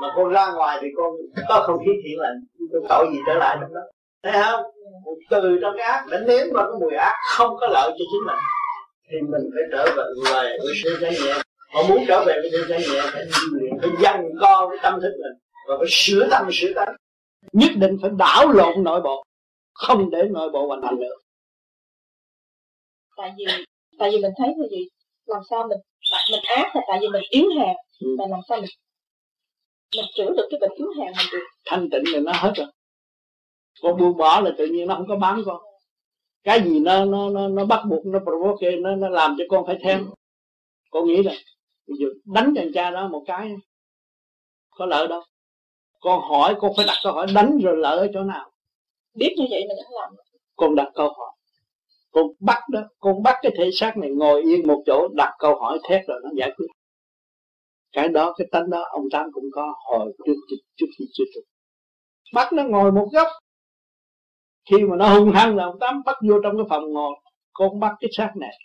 Mà 0.00 0.08
con 0.16 0.28
ra 0.32 0.52
ngoài 0.52 0.78
thì 0.82 0.88
con 0.96 1.12
có 1.48 1.64
không 1.66 1.78
khí 1.78 1.92
thiện 2.04 2.18
lành 2.18 2.34
con 2.72 2.82
tội 2.88 3.06
gì 3.12 3.18
trở 3.26 3.34
lại 3.34 3.56
trong 3.60 3.74
đó. 3.74 3.80
Thấy 4.22 4.42
không? 4.42 4.64
Từ 5.30 5.58
trong 5.62 5.74
cái 5.78 5.86
ác 5.86 6.04
đã 6.10 6.18
nếm 6.18 6.46
vào 6.52 6.70
cái 6.70 6.80
mùi 6.80 6.94
ác 6.94 7.14
không 7.36 7.56
có 7.60 7.66
lợi 7.66 7.90
cho 7.90 8.04
chính 8.12 8.26
mình. 8.26 8.38
Thì 9.10 9.20
mình 9.20 9.50
phải 9.54 9.62
trở 9.72 9.84
về 9.96 10.04
về 10.32 10.58
với 10.64 10.74
sự 10.82 10.98
chánh 11.00 11.12
nhẹ. 11.12 11.34
Họ 11.74 11.82
muốn 11.88 12.04
trở 12.08 12.24
về 12.26 12.34
với 12.42 12.50
sự 12.52 12.66
chánh 12.68 12.80
nhẹ 12.80 13.00
phải 13.12 13.24
luyện 13.52 13.78
phải 13.80 13.90
dằn 14.00 14.24
co 14.40 14.68
cái 14.70 14.78
tâm 14.82 15.00
thức 15.00 15.12
mình 15.22 15.38
và 15.68 15.74
phải 15.78 15.88
sửa 15.90 16.28
tâm 16.30 16.48
sửa 16.52 16.72
tánh. 16.76 16.96
Nhất 17.52 17.70
định 17.76 17.96
phải 18.02 18.10
đảo 18.18 18.48
lộn 18.48 18.84
nội 18.84 19.00
bộ 19.00 19.24
không 19.74 20.10
để 20.10 20.22
nội 20.30 20.50
bộ 20.50 20.66
hoàn 20.66 20.82
thành 20.82 21.00
được 21.00 21.14
tại 23.16 23.34
vì 23.36 23.44
tại 23.98 24.10
vì 24.12 24.22
mình 24.22 24.32
thấy 24.38 24.48
như 24.48 24.64
vậy 24.70 24.90
làm 25.26 25.42
sao 25.50 25.66
mình 25.68 25.78
mình 26.30 26.40
ác 26.56 26.76
là 26.76 26.82
tại 26.88 26.98
vì 27.00 27.08
mình 27.08 27.22
yếu 27.30 27.48
hèn. 27.58 27.76
Ừ. 28.00 28.16
mà 28.18 28.24
làm 28.28 28.40
sao 28.48 28.60
mình 28.60 28.70
mình 29.96 30.04
chữa 30.14 30.30
được 30.36 30.48
cái 30.50 30.60
bệnh 30.60 30.70
yếu 30.74 30.88
hèn 30.98 31.12
mình 31.16 31.26
được. 31.32 31.46
Thanh 31.64 31.90
tịnh 31.90 32.02
thì 32.12 32.20
nó 32.20 32.32
hết 32.34 32.52
rồi. 32.56 32.66
Con 33.82 33.98
buông 33.98 34.16
bỏ 34.16 34.40
là 34.40 34.50
tự 34.58 34.66
nhiên 34.66 34.88
nó 34.88 34.94
không 34.94 35.08
có 35.08 35.16
bám 35.16 35.42
con. 35.46 35.62
Cái 36.44 36.62
gì 36.64 36.80
nó 36.80 37.04
nó 37.04 37.30
nó, 37.30 37.48
nó 37.48 37.64
bắt 37.64 37.80
buộc 37.88 38.06
nó 38.06 38.18
provoke 38.18 38.76
nó 38.76 38.96
nó 38.96 39.08
làm 39.08 39.36
cho 39.38 39.44
con 39.48 39.66
phải 39.66 39.78
theo. 39.82 40.00
Con 40.90 41.06
nghĩ 41.06 41.22
là 41.22 41.32
bây 41.86 41.96
giờ 41.98 42.06
đánh 42.24 42.54
thằng 42.56 42.70
cha 42.74 42.90
đó 42.90 43.08
một 43.08 43.24
cái 43.26 43.50
có 44.70 44.86
lợi 44.86 45.08
đâu. 45.08 45.22
Con 46.00 46.20
hỏi 46.20 46.54
con 46.58 46.72
phải 46.76 46.86
đặt 46.86 46.96
câu 47.04 47.12
hỏi 47.12 47.26
đánh 47.34 47.58
rồi 47.62 47.76
lợi 47.76 47.98
ở 47.98 48.08
chỗ 48.14 48.22
nào? 48.22 48.50
Biết 49.14 49.34
như 49.36 49.44
vậy 49.50 49.60
mình 49.68 49.76
đã 49.76 50.00
làm. 50.00 50.14
Con 50.56 50.74
đặt 50.74 50.90
câu 50.94 51.08
hỏi 51.08 51.33
con 52.14 52.26
bắt 52.40 52.58
đó 52.72 52.80
con 53.00 53.22
bắt 53.22 53.36
cái 53.42 53.52
thể 53.58 53.70
xác 53.72 53.96
này 53.96 54.10
ngồi 54.10 54.42
yên 54.42 54.66
một 54.66 54.82
chỗ 54.86 55.08
đặt 55.16 55.34
câu 55.38 55.58
hỏi 55.60 55.78
thét 55.88 56.06
rồi 56.06 56.20
nó 56.24 56.30
giải 56.36 56.52
quyết. 56.56 56.66
Cái 57.92 58.08
đó 58.08 58.34
cái 58.38 58.48
tánh 58.52 58.70
đó 58.70 58.84
ông 58.90 59.04
tám 59.12 59.32
cũng 59.32 59.44
có 59.52 59.74
hồi 59.88 60.12
trước 60.26 60.34
trước, 60.50 60.56
trước 60.76 60.86
khi 60.98 61.04
chưa 61.12 61.24
trực 61.34 61.44
bắt 62.34 62.52
nó 62.52 62.64
ngồi 62.64 62.92
một 62.92 63.08
góc. 63.12 63.28
Khi 64.70 64.76
mà 64.84 64.96
nó 64.96 65.14
hung 65.14 65.32
hăng 65.32 65.56
là 65.56 65.64
ông 65.64 65.78
tám 65.80 66.02
bắt 66.06 66.16
vô 66.28 66.40
trong 66.42 66.56
cái 66.56 66.66
phòng 66.68 66.92
ngồi. 66.92 67.14
Con 67.52 67.80
bắt 67.80 67.92
cái 68.00 68.10
xác 68.12 68.32
này. 68.36 68.56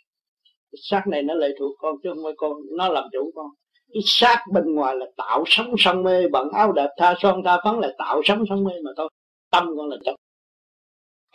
Cái 0.71 0.79
xác 0.81 1.03
này 1.07 1.23
nó 1.23 1.33
lệ 1.33 1.47
thuộc 1.59 1.75
con 1.79 1.95
chứ 2.03 2.09
không 2.13 2.23
phải 2.23 2.33
con 2.37 2.53
nó 2.77 2.89
làm 2.89 3.03
chủ 3.11 3.31
con. 3.35 3.47
Cái 3.93 4.01
xác 4.05 4.43
bên 4.53 4.75
ngoài 4.75 4.95
là 4.95 5.05
tạo 5.17 5.43
sống 5.47 5.73
sân 5.77 6.03
mê 6.03 6.27
bận 6.27 6.49
áo 6.53 6.71
đẹp 6.71 6.89
tha 6.97 7.15
son 7.19 7.41
tha 7.45 7.57
phấn 7.63 7.79
là 7.79 7.93
tạo 7.97 8.21
sống 8.25 8.43
sân 8.49 8.63
mê 8.63 8.73
mà 8.83 8.91
thôi. 8.97 9.09
Tâm 9.51 9.67
con 9.77 9.89
là 9.89 9.97
chấp 10.05 10.13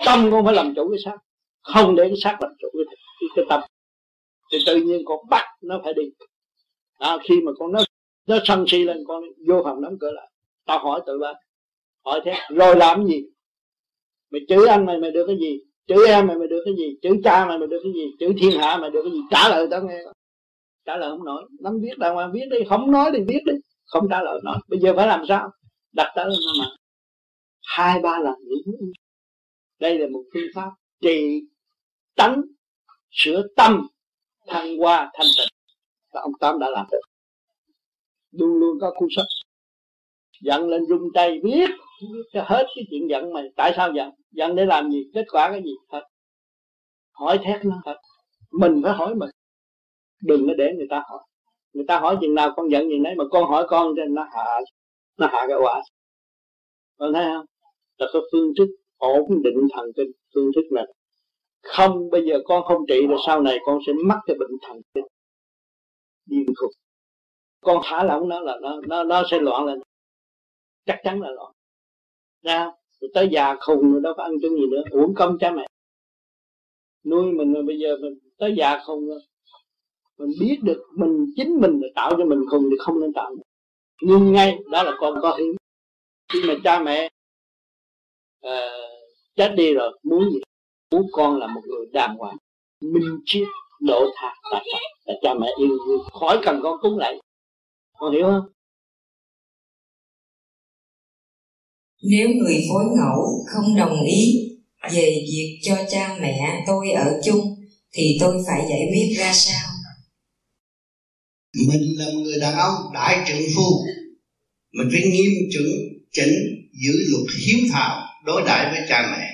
tâm 0.07 0.29
con 0.31 0.45
phải 0.45 0.55
làm 0.55 0.73
chủ 0.77 0.89
cái 0.91 0.99
xác 1.05 1.17
không 1.65 1.97
để 1.97 2.05
cái 2.09 2.17
xác 2.17 2.39
làm 2.41 2.53
chủ 2.59 2.69
cái, 2.73 2.97
cái, 3.21 3.29
cái 3.37 3.45
tâm. 3.49 3.61
Thì 4.53 4.59
tự 4.67 4.77
nhiên 4.77 5.03
con 5.05 5.19
bắt 5.31 5.45
nó 5.63 5.81
phải 5.85 5.93
đi. 5.95 6.03
À, 6.99 7.19
khi 7.25 7.41
mà 7.41 7.53
con 7.59 7.73
nó 7.73 7.81
nó 8.27 8.39
sân 8.45 8.65
si 8.69 8.85
lên 8.85 9.05
con 9.09 9.23
vô 9.49 9.61
phòng 9.65 9.83
đóng 9.83 9.99
cửa 10.01 10.11
lại. 10.13 10.31
Tao 10.67 10.79
hỏi 10.79 11.01
tự 11.07 11.19
ba 11.19 11.33
hỏi 12.05 12.21
thế 12.25 12.35
rồi 12.49 12.77
làm 12.77 13.07
gì? 13.07 13.25
Mày 14.31 14.41
chửi 14.49 14.69
anh 14.69 14.87
mày 14.87 14.99
mày 14.99 15.11
được 15.11 15.25
cái 15.27 15.37
gì? 15.41 15.61
Chửi 15.87 16.07
em 16.09 16.27
mày 16.27 16.37
mày 16.37 16.49
được 16.49 16.63
cái 16.65 16.75
gì? 16.77 16.97
Chửi 17.03 17.21
cha 17.25 17.47
mày 17.47 17.59
mày 17.59 17.69
được 17.69 17.81
cái 17.83 17.93
gì? 17.93 18.17
Chửi 18.21 18.35
thiên 18.39 18.61
hạ 18.61 18.77
mày 18.81 18.91
được 18.91 19.01
cái 19.03 19.13
gì? 19.13 19.21
Trả 19.31 19.49
lời 19.49 19.69
tao 19.71 19.83
nghe. 19.83 19.99
Trả 20.85 20.97
lời 20.97 21.11
không 21.11 21.25
nổi 21.25 21.49
nắm 21.61 21.81
viết 21.81 21.99
đàng 21.99 22.15
hoàng 22.15 22.33
viết 22.33 22.45
đi. 22.51 22.59
Không 22.69 22.91
nói 22.91 23.11
thì 23.13 23.19
viết 23.29 23.41
đi. 23.47 23.53
Không 23.87 24.09
trả 24.11 24.23
lời 24.23 24.41
nói. 24.45 24.59
Bây 24.69 24.79
giờ 24.79 24.93
phải 24.97 25.07
làm 25.07 25.25
sao? 25.29 25.51
Đặt 25.93 26.13
tới 26.17 26.25
lên 26.25 26.39
mà. 26.59 26.67
Hai 27.63 28.01
ba 28.01 28.19
lần. 28.19 28.35
Những 28.45 28.93
đây 29.81 29.99
là 29.99 30.07
một 30.13 30.23
phương 30.35 30.49
pháp 30.55 30.71
trị 31.01 31.41
tánh 32.17 32.43
sửa 33.11 33.43
tâm 33.57 33.87
thăng 34.47 34.79
hoa 34.79 35.11
thanh 35.15 35.27
tịnh. 35.39 35.49
Và 36.13 36.21
ông 36.21 36.33
tám 36.41 36.59
đã 36.59 36.71
làm 36.71 36.87
được. 36.93 37.01
Luôn 38.31 38.59
luôn 38.61 38.79
có 38.81 38.93
cuốn 38.97 39.09
sách 39.17 39.27
giận 40.41 40.69
lên 40.69 40.87
rung 40.87 41.13
tay 41.15 41.41
biết 41.43 41.71
cho 42.33 42.45
hết 42.47 42.67
cái 42.77 42.85
chuyện 42.91 43.11
giận 43.11 43.33
mày 43.33 43.45
tại 43.57 43.73
sao 43.77 43.93
giận? 43.93 44.11
Giận 44.31 44.57
để 44.57 44.65
làm 44.65 44.91
gì? 44.91 45.11
Kết 45.15 45.25
quả 45.33 45.51
cái 45.51 45.63
gì? 45.65 45.73
Thật. 45.91 46.03
Hỏi 47.13 47.39
thét 47.45 47.65
nó. 47.65 47.81
Thật. 47.85 47.97
Mình 48.51 48.81
phải 48.85 48.93
hỏi 48.93 49.15
mình. 49.15 49.31
Đừng 50.23 50.47
có 50.47 50.55
để 50.55 50.73
người 50.77 50.87
ta 50.91 51.03
hỏi. 51.11 51.21
Người 51.73 51.85
ta 51.89 52.01
hỏi 52.01 52.19
chừng 52.21 52.35
nào 52.35 52.53
con 52.57 52.71
giận 52.71 52.89
gì 52.89 52.99
nấy, 52.99 53.15
mà 53.15 53.25
con 53.31 53.51
hỏi 53.51 53.67
con 53.69 53.95
thì 53.97 54.03
nó 54.09 54.23
hạ 54.33 54.61
nó 55.19 55.27
hạ 55.27 55.47
cái 55.49 55.59
quả. 55.63 55.83
Con 56.99 57.13
thấy 57.15 57.25
không? 57.25 57.47
Là 57.99 58.07
có 58.13 58.21
phương 58.33 58.53
thức 58.59 58.69
ổn 58.97 59.43
định 59.43 59.69
thần 59.73 59.87
kinh. 59.97 60.11
Phương 60.35 60.51
thức 60.55 60.65
này 60.73 60.85
không 61.65 62.11
bây 62.11 62.25
giờ 62.27 62.39
con 62.45 62.65
không 62.65 62.87
trị 62.89 63.07
rồi 63.09 63.19
sau 63.27 63.41
này 63.41 63.59
con 63.67 63.79
sẽ 63.87 63.93
mắc 64.05 64.19
cái 64.27 64.37
bệnh 64.39 64.51
thần 64.63 64.81
kinh. 64.95 65.05
Điên 66.27 66.47
khùng. 66.57 66.73
Con 67.61 67.83
thả 67.85 68.05
lỏng 68.05 68.29
nó 68.29 68.41
là 68.41 68.57
nó 68.63 68.81
nó 68.89 69.05
nó 69.05 69.23
sẽ 69.31 69.39
loạn 69.41 69.65
lên. 69.65 69.79
Chắc 70.87 71.01
chắn 71.05 71.21
là 71.21 71.31
loạn. 71.31 71.53
Ra 72.43 72.71
rồi 73.01 73.11
tới 73.15 73.29
già 73.33 73.57
khùng 73.61 73.93
rồi 73.93 74.01
đâu 74.03 74.15
có 74.17 74.23
ăn 74.23 74.33
chung 74.43 74.57
gì 74.57 74.67
nữa. 74.71 74.83
Uổng 74.91 75.15
công 75.15 75.39
cha 75.41 75.51
mẹ. 75.51 75.67
Nuôi 77.05 77.33
mình 77.33 77.53
rồi 77.53 77.63
bây 77.63 77.79
giờ 77.79 77.97
mình 78.01 78.19
tới 78.39 78.55
già 78.59 78.83
khùng 78.87 79.07
rồi. 79.07 79.21
Mình 80.19 80.31
biết 80.41 80.59
được 80.63 80.83
mình 80.97 81.27
chính 81.37 81.61
mình 81.61 81.81
là 81.83 81.89
tạo 81.95 82.11
cho 82.19 82.25
mình 82.25 82.41
khùng 82.51 82.63
thì 82.71 82.77
không 82.79 83.01
nên 83.01 83.13
tạo 83.13 83.35
nhưng 84.03 84.33
ngay 84.33 84.59
đó 84.71 84.83
là 84.83 84.93
con 84.99 85.19
có 85.23 85.37
hiếu 85.39 85.55
khi 86.33 86.43
mà 86.49 86.55
cha 86.65 86.83
mẹ 86.83 87.09
uh, 88.47 88.51
chết 89.37 89.55
đi 89.57 89.75
rồi 89.75 89.99
muốn 90.03 90.31
gì? 90.31 90.41
Muốn 90.95 91.07
con 91.13 91.39
là 91.39 91.47
một 91.47 91.61
người 91.67 91.87
đàng 91.93 92.17
hoàng 92.17 92.37
minh 92.81 93.19
triết 93.25 93.49
độ 93.81 94.05
tha 94.17 94.35
là, 94.53 94.63
là 95.05 95.15
cha 95.23 95.35
mẹ 95.41 95.47
yêu 95.59 95.79
khỏi 96.13 96.39
cần 96.45 96.61
con 96.63 96.77
cúng 96.83 96.99
lại. 96.99 97.15
Con 97.99 98.13
hiểu 98.13 98.23
không? 98.23 98.53
Nếu 102.03 102.29
người 102.29 102.65
phối 102.71 102.85
ngẫu 102.85 103.45
không 103.47 103.77
đồng 103.77 104.05
ý 104.07 104.51
về 104.93 105.25
việc 105.31 105.61
cho 105.63 105.77
cha 105.91 106.19
mẹ 106.21 106.65
tôi 106.67 106.91
ở 106.91 107.21
chung 107.25 107.57
thì 107.93 108.17
tôi 108.21 108.43
phải 108.47 108.67
giải 108.71 108.81
quyết 108.91 109.17
ra 109.19 109.33
sao? 109.33 109.71
Mình 111.69 111.99
là 111.99 112.05
một 112.05 112.21
người 112.25 112.41
đàn 112.41 112.55
ông 112.59 112.75
đại 112.95 113.25
trượng 113.27 113.47
phu. 113.57 113.85
Mình 114.73 114.89
phải 114.93 115.11
nghiêm 115.11 115.33
chuẩn 115.53 115.65
chỉnh 116.13 116.35
giữ 116.85 116.93
luật 117.11 117.27
hiếu 117.47 117.59
thảo 117.73 118.07
đối 118.25 118.43
đãi 118.47 118.71
với 118.71 118.87
cha 118.89 119.03
mẹ 119.13 119.34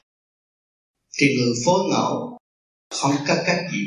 thì 1.20 1.26
người 1.36 1.54
phối 1.66 1.80
ngẫu 1.90 2.38
không 3.00 3.12
có 3.28 3.34
cách 3.46 3.64
gì 3.72 3.86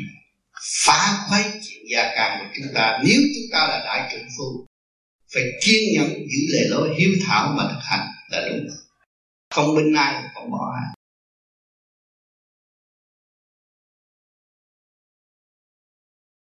phá 0.86 1.26
khuấy 1.28 1.42
chuyện 1.42 1.84
gia 1.92 2.12
càng 2.16 2.38
của 2.40 2.52
chúng 2.56 2.74
ta 2.74 2.98
nếu 3.04 3.20
chúng 3.34 3.48
ta 3.52 3.58
là 3.58 3.82
đại 3.84 4.10
trưởng 4.12 4.28
phu 4.38 4.66
phải 5.34 5.42
kiên 5.64 5.82
nhẫn 5.94 6.08
giữ 6.08 6.40
lệ 6.52 6.68
lối 6.68 6.94
hiếu 6.98 7.10
thảo 7.26 7.54
mà 7.56 7.64
thực 7.72 7.80
hành 7.82 8.08
là 8.30 8.48
đúng 8.48 8.66
không 9.54 9.76
bên 9.76 9.92
ai 9.96 10.24
không 10.34 10.50
bỏ 10.50 10.72
ai 10.74 10.94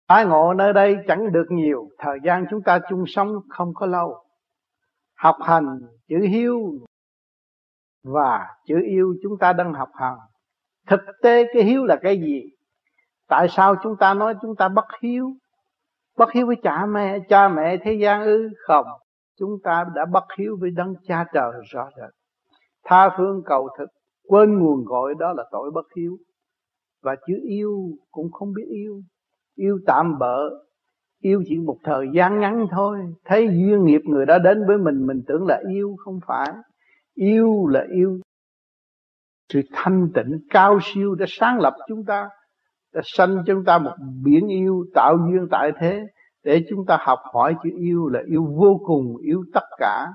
Ái 0.07 0.25
ngộ 0.25 0.53
nơi 0.53 0.73
đây 0.73 0.95
chẳng 1.07 1.31
được 1.31 1.45
nhiều, 1.49 1.89
thời 1.97 2.17
gian 2.23 2.45
chúng 2.49 2.59
ta 2.65 2.79
chung 2.89 3.03
sống 3.07 3.29
không 3.49 3.73
có 3.73 3.85
lâu. 3.85 4.23
Học 5.15 5.35
hành 5.45 5.79
chữ 6.09 6.15
hiếu 6.31 6.59
và 8.03 8.47
chữ 8.67 8.75
yêu 8.89 9.15
chúng 9.23 9.33
ta 9.39 9.53
đang 9.53 9.73
học 9.73 9.89
hành. 9.93 10.17
Thực 10.87 11.01
tế 11.21 11.43
cái 11.53 11.63
hiếu 11.63 11.85
là 11.85 11.95
cái 11.95 12.19
gì? 12.19 12.43
Tại 13.27 13.47
sao 13.49 13.75
chúng 13.83 13.95
ta 13.99 14.13
nói 14.13 14.35
chúng 14.41 14.55
ta 14.55 14.69
bất 14.69 14.85
hiếu? 15.01 15.31
Bất 16.17 16.31
hiếu 16.31 16.47
với 16.47 16.55
cha 16.63 16.85
mẹ, 16.85 17.19
cha 17.29 17.49
mẹ 17.49 17.77
thế 17.77 17.93
gian 17.93 18.23
ư? 18.23 18.49
Không, 18.67 18.85
chúng 19.39 19.57
ta 19.63 19.85
đã 19.95 20.05
bất 20.05 20.25
hiếu 20.37 20.57
với 20.59 20.71
đấng 20.71 20.95
cha 21.07 21.25
trời 21.33 21.51
rõ 21.71 21.89
rệt. 21.97 22.09
Tha 22.83 23.09
phương 23.17 23.41
cầu 23.45 23.69
thực, 23.77 23.89
quên 24.27 24.59
nguồn 24.59 24.85
gọi 24.85 25.13
đó 25.19 25.33
là 25.33 25.43
tội 25.51 25.71
bất 25.71 25.85
hiếu. 25.95 26.17
Và 27.03 27.15
chữ 27.27 27.33
yêu 27.43 27.89
cũng 28.11 28.31
không 28.31 28.53
biết 28.53 28.65
yêu 28.69 29.01
yêu 29.55 29.79
tạm 29.85 30.19
bỡ 30.19 30.49
yêu 31.21 31.43
chỉ 31.47 31.57
một 31.57 31.77
thời 31.83 32.07
gian 32.13 32.39
ngắn 32.39 32.67
thôi 32.71 32.99
thấy 33.25 33.47
duyên 33.47 33.85
nghiệp 33.85 34.01
người 34.05 34.25
đó 34.25 34.37
đến 34.37 34.67
với 34.67 34.77
mình 34.77 35.07
mình 35.07 35.21
tưởng 35.27 35.47
là 35.47 35.61
yêu 35.73 35.95
không 35.97 36.19
phải 36.27 36.47
yêu 37.13 37.67
là 37.67 37.85
yêu 37.93 38.19
sự 39.53 39.61
thanh 39.73 40.07
tịnh 40.13 40.39
cao 40.49 40.79
siêu 40.81 41.15
đã 41.15 41.25
sáng 41.29 41.59
lập 41.59 41.73
chúng 41.87 42.05
ta 42.05 42.29
đã 42.93 43.01
sanh 43.03 43.43
chúng 43.47 43.63
ta 43.65 43.77
một 43.77 43.91
biển 44.23 44.47
yêu 44.47 44.85
tạo 44.93 45.17
duyên 45.17 45.47
tại 45.51 45.71
thế 45.79 46.01
để 46.43 46.65
chúng 46.69 46.85
ta 46.85 46.97
học 47.01 47.19
hỏi 47.33 47.55
chữ 47.63 47.69
yêu 47.77 48.07
là 48.07 48.19
yêu 48.25 48.45
vô 48.57 48.79
cùng 48.85 49.17
yêu 49.17 49.43
tất 49.53 49.65
cả 49.77 50.07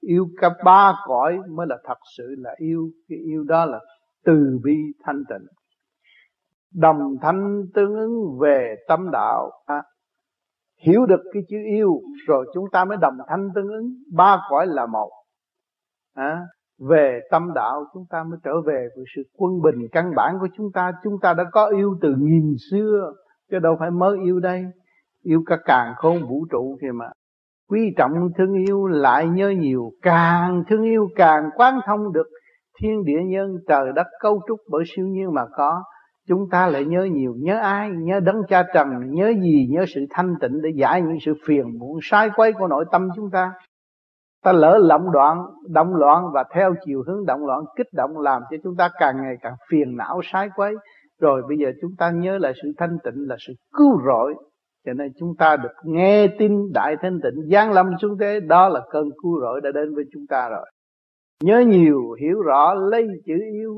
yêu 0.00 0.28
cả 0.40 0.50
ba 0.64 0.92
cõi 1.04 1.38
mới 1.48 1.66
là 1.66 1.76
thật 1.84 1.98
sự 2.16 2.34
là 2.38 2.54
yêu. 2.58 2.90
Cái 3.08 3.18
yêu 3.18 3.44
đó 3.44 3.64
là 3.64 3.80
từ 4.24 4.58
bi 4.64 4.76
thanh 5.04 5.22
tịnh. 5.28 5.46
Đồng 6.74 7.16
thanh 7.22 7.62
tương 7.74 7.94
ứng 7.94 8.38
về 8.40 8.74
tâm 8.88 9.10
đạo 9.12 9.50
à, 9.66 9.82
hiểu 10.76 11.06
được 11.06 11.20
cái 11.32 11.42
chữ 11.48 11.56
yêu 11.76 12.00
rồi 12.26 12.46
chúng 12.54 12.64
ta 12.72 12.84
mới 12.84 12.96
đồng 13.00 13.14
thanh 13.28 13.48
tương 13.54 13.68
ứng. 13.68 13.94
Ba 14.12 14.40
cõi 14.50 14.66
là 14.66 14.86
một 14.86 15.10
à, 16.14 16.46
về 16.78 17.20
tâm 17.30 17.54
đạo 17.54 17.84
chúng 17.94 18.04
ta 18.10 18.24
mới 18.24 18.38
trở 18.44 18.60
về 18.66 18.88
với 18.96 19.04
sự 19.16 19.22
quân 19.36 19.62
bình 19.62 19.88
căn 19.92 20.12
bản 20.16 20.38
của 20.40 20.48
chúng 20.56 20.72
ta. 20.74 20.92
Chúng 21.04 21.14
ta 21.22 21.34
đã 21.34 21.44
có 21.52 21.66
yêu 21.66 21.96
từ 22.00 22.14
nghìn 22.18 22.54
xưa, 22.70 23.12
chứ 23.50 23.58
đâu 23.58 23.76
phải 23.78 23.90
mới 23.90 24.18
yêu 24.24 24.40
đây. 24.40 24.64
Yêu 25.22 25.42
cả 25.46 25.56
càng 25.64 25.92
khôn 25.96 26.28
vũ 26.28 26.46
trụ 26.50 26.78
kìa 26.80 26.92
mà. 26.94 27.06
Quý 27.70 27.94
trọng 27.96 28.12
thương 28.38 28.54
yêu 28.66 28.86
lại 28.86 29.26
nhớ 29.28 29.50
nhiều, 29.50 29.90
càng 30.02 30.64
thương 30.68 30.82
yêu 30.82 31.08
càng 31.16 31.50
quán 31.56 31.80
thông 31.86 32.12
được. 32.12 32.26
Thiên 32.80 33.04
địa 33.04 33.20
nhân, 33.26 33.56
trời 33.68 33.92
đất 33.94 34.06
cấu 34.20 34.40
trúc 34.48 34.58
bởi 34.70 34.84
siêu 34.86 35.06
nhiên 35.06 35.34
mà 35.34 35.42
có. 35.56 35.82
Chúng 36.28 36.48
ta 36.50 36.66
lại 36.66 36.84
nhớ 36.84 37.04
nhiều, 37.12 37.34
nhớ 37.38 37.58
ai? 37.58 37.90
Nhớ 37.90 38.20
đấng 38.20 38.42
cha 38.48 38.62
trần, 38.74 38.88
nhớ 39.10 39.32
gì? 39.42 39.68
Nhớ 39.70 39.84
sự 39.94 40.00
thanh 40.10 40.34
tịnh 40.40 40.62
để 40.62 40.70
giải 40.76 41.02
những 41.02 41.18
sự 41.24 41.32
phiền 41.46 41.78
muộn, 41.78 41.98
sai 42.02 42.30
quấy 42.36 42.52
của 42.52 42.66
nội 42.66 42.84
tâm 42.92 43.08
chúng 43.16 43.30
ta 43.30 43.52
ta 44.42 44.52
lỡ 44.52 44.78
lộng 44.82 45.12
đoạn 45.12 45.46
động 45.68 45.94
loạn 45.94 46.24
và 46.32 46.44
theo 46.54 46.74
chiều 46.84 47.02
hướng 47.06 47.26
động 47.26 47.46
loạn, 47.46 47.64
kích 47.76 47.86
động 47.92 48.18
làm 48.18 48.42
cho 48.50 48.56
chúng 48.64 48.76
ta 48.76 48.90
càng 48.98 49.22
ngày 49.22 49.36
càng 49.40 49.54
phiền 49.70 49.96
não, 49.96 50.20
sái 50.24 50.48
quấy. 50.56 50.74
Rồi 51.20 51.42
bây 51.48 51.58
giờ 51.58 51.72
chúng 51.80 51.90
ta 51.98 52.10
nhớ 52.10 52.38
lại 52.38 52.52
sự 52.62 52.72
thanh 52.78 52.98
tịnh 53.04 53.28
là 53.28 53.36
sự 53.46 53.52
cứu 53.76 54.00
rỗi. 54.06 54.34
Cho 54.86 54.92
nên 54.92 55.12
chúng 55.18 55.36
ta 55.38 55.56
được 55.56 55.72
nghe 55.84 56.26
tin 56.38 56.72
đại 56.74 56.96
thanh 57.02 57.20
tịnh 57.22 57.48
giáng 57.52 57.72
lâm 57.72 57.90
xuống 58.02 58.18
thế. 58.20 58.40
Đó 58.40 58.68
là 58.68 58.80
cơn 58.90 59.10
cứu 59.22 59.40
rỗi 59.40 59.60
đã 59.60 59.70
đến 59.74 59.94
với 59.94 60.04
chúng 60.12 60.26
ta 60.28 60.48
rồi. 60.48 60.66
Nhớ 61.42 61.60
nhiều, 61.60 62.12
hiểu 62.20 62.40
rõ, 62.42 62.74
lấy 62.74 63.08
chữ 63.26 63.34
yêu. 63.52 63.74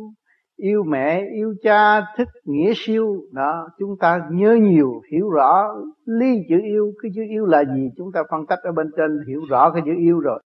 Yêu 0.56 0.82
mẹ, 0.86 1.24
yêu 1.34 1.54
cha 1.62 2.00
thích 2.16 2.28
nghĩa 2.44 2.72
siêu. 2.76 3.16
Đó, 3.32 3.68
chúng 3.78 3.96
ta 4.00 4.20
nhớ 4.30 4.54
nhiều, 4.54 5.00
hiểu 5.12 5.30
rõ. 5.30 5.68
Lý 6.04 6.36
chữ 6.48 6.60
yêu, 6.64 6.92
cái 7.02 7.10
chữ 7.14 7.22
yêu 7.30 7.46
là 7.46 7.64
gì? 7.64 7.88
Chúng 7.96 8.12
ta 8.12 8.22
phân 8.30 8.46
tích 8.46 8.58
ở 8.62 8.72
bên 8.72 8.86
trên, 8.96 9.10
hiểu 9.28 9.40
rõ 9.48 9.70
cái 9.70 9.82
chữ 9.86 9.92
yêu 9.98 10.20
rồi 10.20 10.40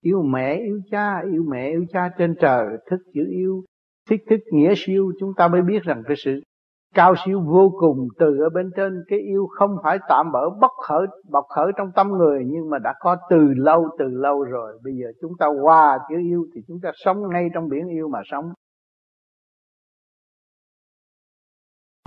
yêu 0.00 0.22
mẹ, 0.22 0.54
yêu 0.54 0.80
cha, 0.90 1.20
yêu 1.32 1.44
mẹ, 1.48 1.70
yêu 1.70 1.84
cha 1.92 2.10
trên 2.18 2.34
trời 2.40 2.66
thích 2.90 3.00
chữ 3.14 3.26
yêu, 3.30 3.64
thích 4.08 4.20
thức 4.30 4.40
nghĩa 4.52 4.72
siêu. 4.76 5.12
Chúng 5.20 5.32
ta 5.36 5.48
mới 5.48 5.62
biết 5.62 5.82
rằng 5.82 6.02
cái 6.06 6.16
sự 6.24 6.40
cao 6.94 7.14
siêu 7.24 7.40
vô 7.40 7.72
cùng 7.80 8.08
từ 8.18 8.38
ở 8.38 8.48
bên 8.54 8.70
trên. 8.76 9.04
Cái 9.08 9.18
yêu 9.18 9.46
không 9.58 9.76
phải 9.82 9.98
tạm 10.08 10.32
bỡ 10.32 10.50
bất 10.60 10.72
khởi, 10.88 11.06
bộc 11.30 11.44
khởi 11.48 11.72
trong 11.76 11.92
tâm 11.94 12.08
người, 12.08 12.44
nhưng 12.46 12.70
mà 12.70 12.78
đã 12.78 12.94
có 13.00 13.16
từ 13.30 13.54
lâu 13.56 13.88
từ 13.98 14.04
lâu 14.08 14.44
rồi. 14.44 14.78
Bây 14.84 14.92
giờ 14.92 15.06
chúng 15.20 15.32
ta 15.38 15.46
qua 15.62 15.98
chữ 16.08 16.16
yêu 16.18 16.46
thì 16.54 16.60
chúng 16.68 16.80
ta 16.82 16.90
sống 16.94 17.28
ngay 17.28 17.48
trong 17.54 17.68
biển 17.68 17.88
yêu 17.88 18.08
mà 18.08 18.20
sống. 18.24 18.52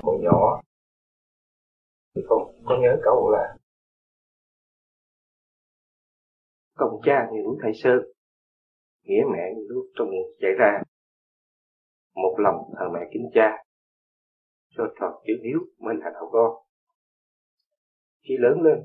Còn 0.04 0.16
nhỏ 0.24 0.62
thì 2.16 2.22
con 2.30 2.40
có 2.66 2.78
nhớ 2.82 2.98
câu 3.04 3.32
là 3.32 3.56
công 6.76 7.02
cha 7.06 7.28
như 7.32 7.40
núi 7.44 7.56
Thái 7.62 7.72
Sơn 7.76 8.00
nghĩa 9.04 9.24
mẹ 9.34 9.54
như 9.56 9.64
nước 9.70 9.92
trong 9.96 10.10
miệng 10.10 10.28
chảy 10.40 10.52
ra. 10.60 10.82
Một 12.16 12.36
lòng 12.38 12.56
thờ 12.76 12.86
mẹ 12.94 13.00
kính 13.14 13.30
cha 13.34 13.64
cho 14.70 14.84
tròn 15.00 15.14
chữ 15.28 15.34
hiếu 15.44 15.60
mới 15.80 15.96
là 15.96 16.10
đạo 16.14 16.30
con. 16.32 16.52
Khi 18.28 18.36
lớn 18.40 18.62
lên 18.62 18.78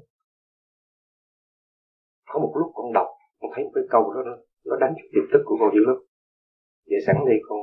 có 2.26 2.38
một 2.40 2.52
lúc 2.56 2.72
con 2.74 2.92
đọc 2.92 3.06
con 3.40 3.50
thấy 3.54 3.64
một 3.64 3.70
cái 3.74 3.84
câu 3.90 4.14
đó 4.14 4.22
nó, 4.26 4.36
nó 4.64 4.76
đánh 4.80 4.94
cho 4.96 5.08
tiềm 5.12 5.24
thức 5.32 5.42
của 5.44 5.56
con 5.60 5.70
dữ 5.74 5.80
lắm. 5.86 5.96
Vậy 6.86 6.98
sẵn 7.06 7.16
đây 7.26 7.38
con 7.48 7.58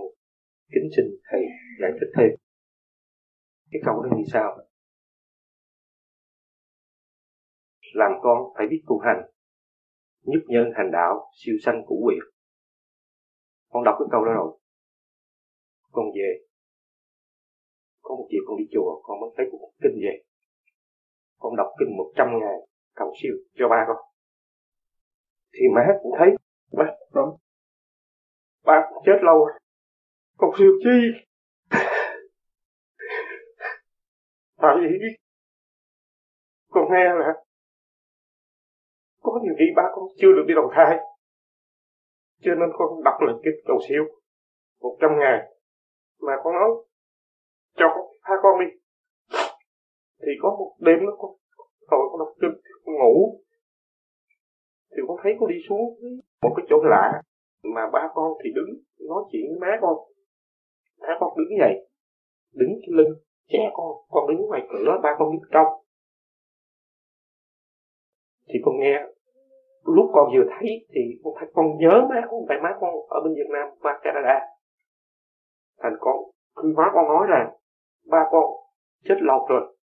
kính 0.74 0.90
xin 0.96 1.06
thầy 1.32 1.42
giải 1.82 1.92
thích 2.00 2.12
thêm. 2.18 2.30
Cái 3.72 3.82
câu 3.86 4.04
đó 4.04 4.10
như 4.18 4.24
sao 4.34 4.58
làm 7.94 8.12
con 8.22 8.38
phải 8.58 8.68
biết 8.68 8.84
tu 8.88 9.00
hành 9.00 9.22
nhất 10.26 10.42
nhân 10.48 10.66
hành 10.76 10.92
đạo, 10.92 11.30
siêu 11.44 11.56
sanh 11.66 11.84
cũ 11.88 12.02
quyền 12.06 12.36
con 13.76 13.84
đọc 13.84 13.96
cái 14.00 14.08
câu 14.12 14.26
đó 14.26 14.32
rồi. 14.34 14.60
Con 15.92 16.06
về. 16.16 16.30
Có 18.02 18.16
một 18.16 18.28
chiều 18.30 18.42
con 18.48 18.58
đi 18.58 18.66
chùa, 18.74 19.02
con 19.04 19.20
mới 19.22 19.30
thấy 19.38 19.46
một 19.52 19.72
kinh 19.82 19.96
về. 20.04 20.24
Con 21.40 21.56
đọc 21.56 21.68
kinh 21.80 21.98
một 21.98 22.12
trăm 22.16 22.28
ngày, 22.40 22.58
cầu 22.96 23.14
siêu 23.22 23.34
cho 23.54 23.68
ba 23.70 23.86
con. 23.88 23.98
Thì 25.54 25.60
má 25.76 25.82
cũng 26.02 26.12
thấy, 26.20 26.30
ba 26.72 26.86
con 27.12 27.30
ba 28.64 28.90
chết 29.06 29.20
lâu 29.22 29.46
rồi. 29.46 29.60
Con 30.38 30.52
siêu 30.58 30.72
chi? 30.84 31.28
Tại 34.58 34.76
vì 34.82 35.08
con 36.70 36.84
nghe 36.92 37.04
là 37.04 37.45
có 39.26 39.40
nhiều 39.44 39.56
khi 39.60 39.66
ba 39.76 39.84
con 39.96 40.04
chưa 40.20 40.32
được 40.36 40.46
đi 40.48 40.54
đầu 40.56 40.70
thai. 40.76 40.98
Cho 42.44 42.52
nên 42.56 42.70
con 42.78 43.04
đọc 43.04 43.18
lại 43.22 43.36
cái 43.44 43.54
cầu 43.68 43.80
siêu. 43.88 44.04
Một 44.82 44.98
trăm 45.02 45.12
ngày 45.20 45.40
mà 46.22 46.34
con 46.44 46.54
nói, 46.54 46.70
cho 47.78 47.86
con 47.96 48.06
tha 48.24 48.34
con 48.44 48.54
đi. 48.60 48.70
Thì 50.22 50.32
có 50.42 50.50
một 50.60 50.76
đêm 50.80 51.00
đó 51.06 51.14
con 51.18 51.32
hồi 51.90 52.08
con 52.12 52.20
đọc 52.20 52.34
kinh, 52.42 52.56
con 52.86 52.96
ngủ. 52.96 53.40
Thì 54.92 55.02
con 55.08 55.18
thấy 55.24 55.34
con 55.40 55.50
đi 55.50 55.56
xuống 55.70 55.86
một 56.42 56.54
cái 56.58 56.66
chỗ 56.70 56.78
lạ 56.84 57.22
mà 57.64 57.82
ba 57.94 58.10
con 58.14 58.32
thì 58.44 58.50
đứng 58.56 58.70
nói 59.10 59.24
chuyện 59.32 59.46
với 59.50 59.60
má 59.62 59.78
con. 59.82 59.96
Má 61.02 61.14
con 61.20 61.30
đứng 61.38 61.60
vậy 61.60 61.86
đứng 62.56 62.70
cái 62.82 62.92
lưng, 62.98 63.14
che 63.48 63.60
con. 63.74 63.92
Con 64.10 64.28
đứng 64.28 64.48
ngoài 64.48 64.62
cửa, 64.70 65.00
ba 65.04 65.10
con 65.20 65.32
đứng 65.32 65.42
trong 65.52 65.68
thì 68.56 68.62
con 68.66 68.80
nghe 68.80 68.96
lúc 69.84 70.10
con 70.14 70.30
vừa 70.34 70.46
thấy 70.50 70.86
thì 70.90 71.02
con 71.24 71.34
thấy 71.40 71.50
con 71.54 71.66
nhớ 71.78 72.08
má 72.10 72.22
con 72.30 72.40
tại 72.50 72.58
má 72.64 72.70
con 72.82 72.94
ở 73.10 73.22
bên 73.24 73.34
Việt 73.34 73.50
Nam 73.54 73.68
qua 73.82 74.00
Canada. 74.04 74.40
Thành 75.82 75.96
con 76.00 76.16
khi 76.56 76.70
má 76.78 76.84
con 76.94 77.06
nói 77.08 77.28
là 77.30 77.52
ba 78.10 78.24
con 78.32 78.44
chết 79.04 79.16
lâu 79.22 79.46
rồi 79.50 79.78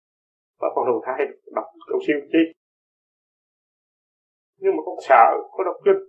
và 0.60 0.68
con 0.74 0.86
đầu 0.86 1.02
thai 1.04 1.26
đọc 1.54 1.64
cầu 1.86 1.98
siêu 2.06 2.16
chi. 2.32 2.38
Nhưng 4.58 4.76
mà 4.76 4.82
con 4.86 4.94
sợ 5.08 5.24
con 5.50 5.64
đọc 5.64 5.76
kinh. 5.84 6.02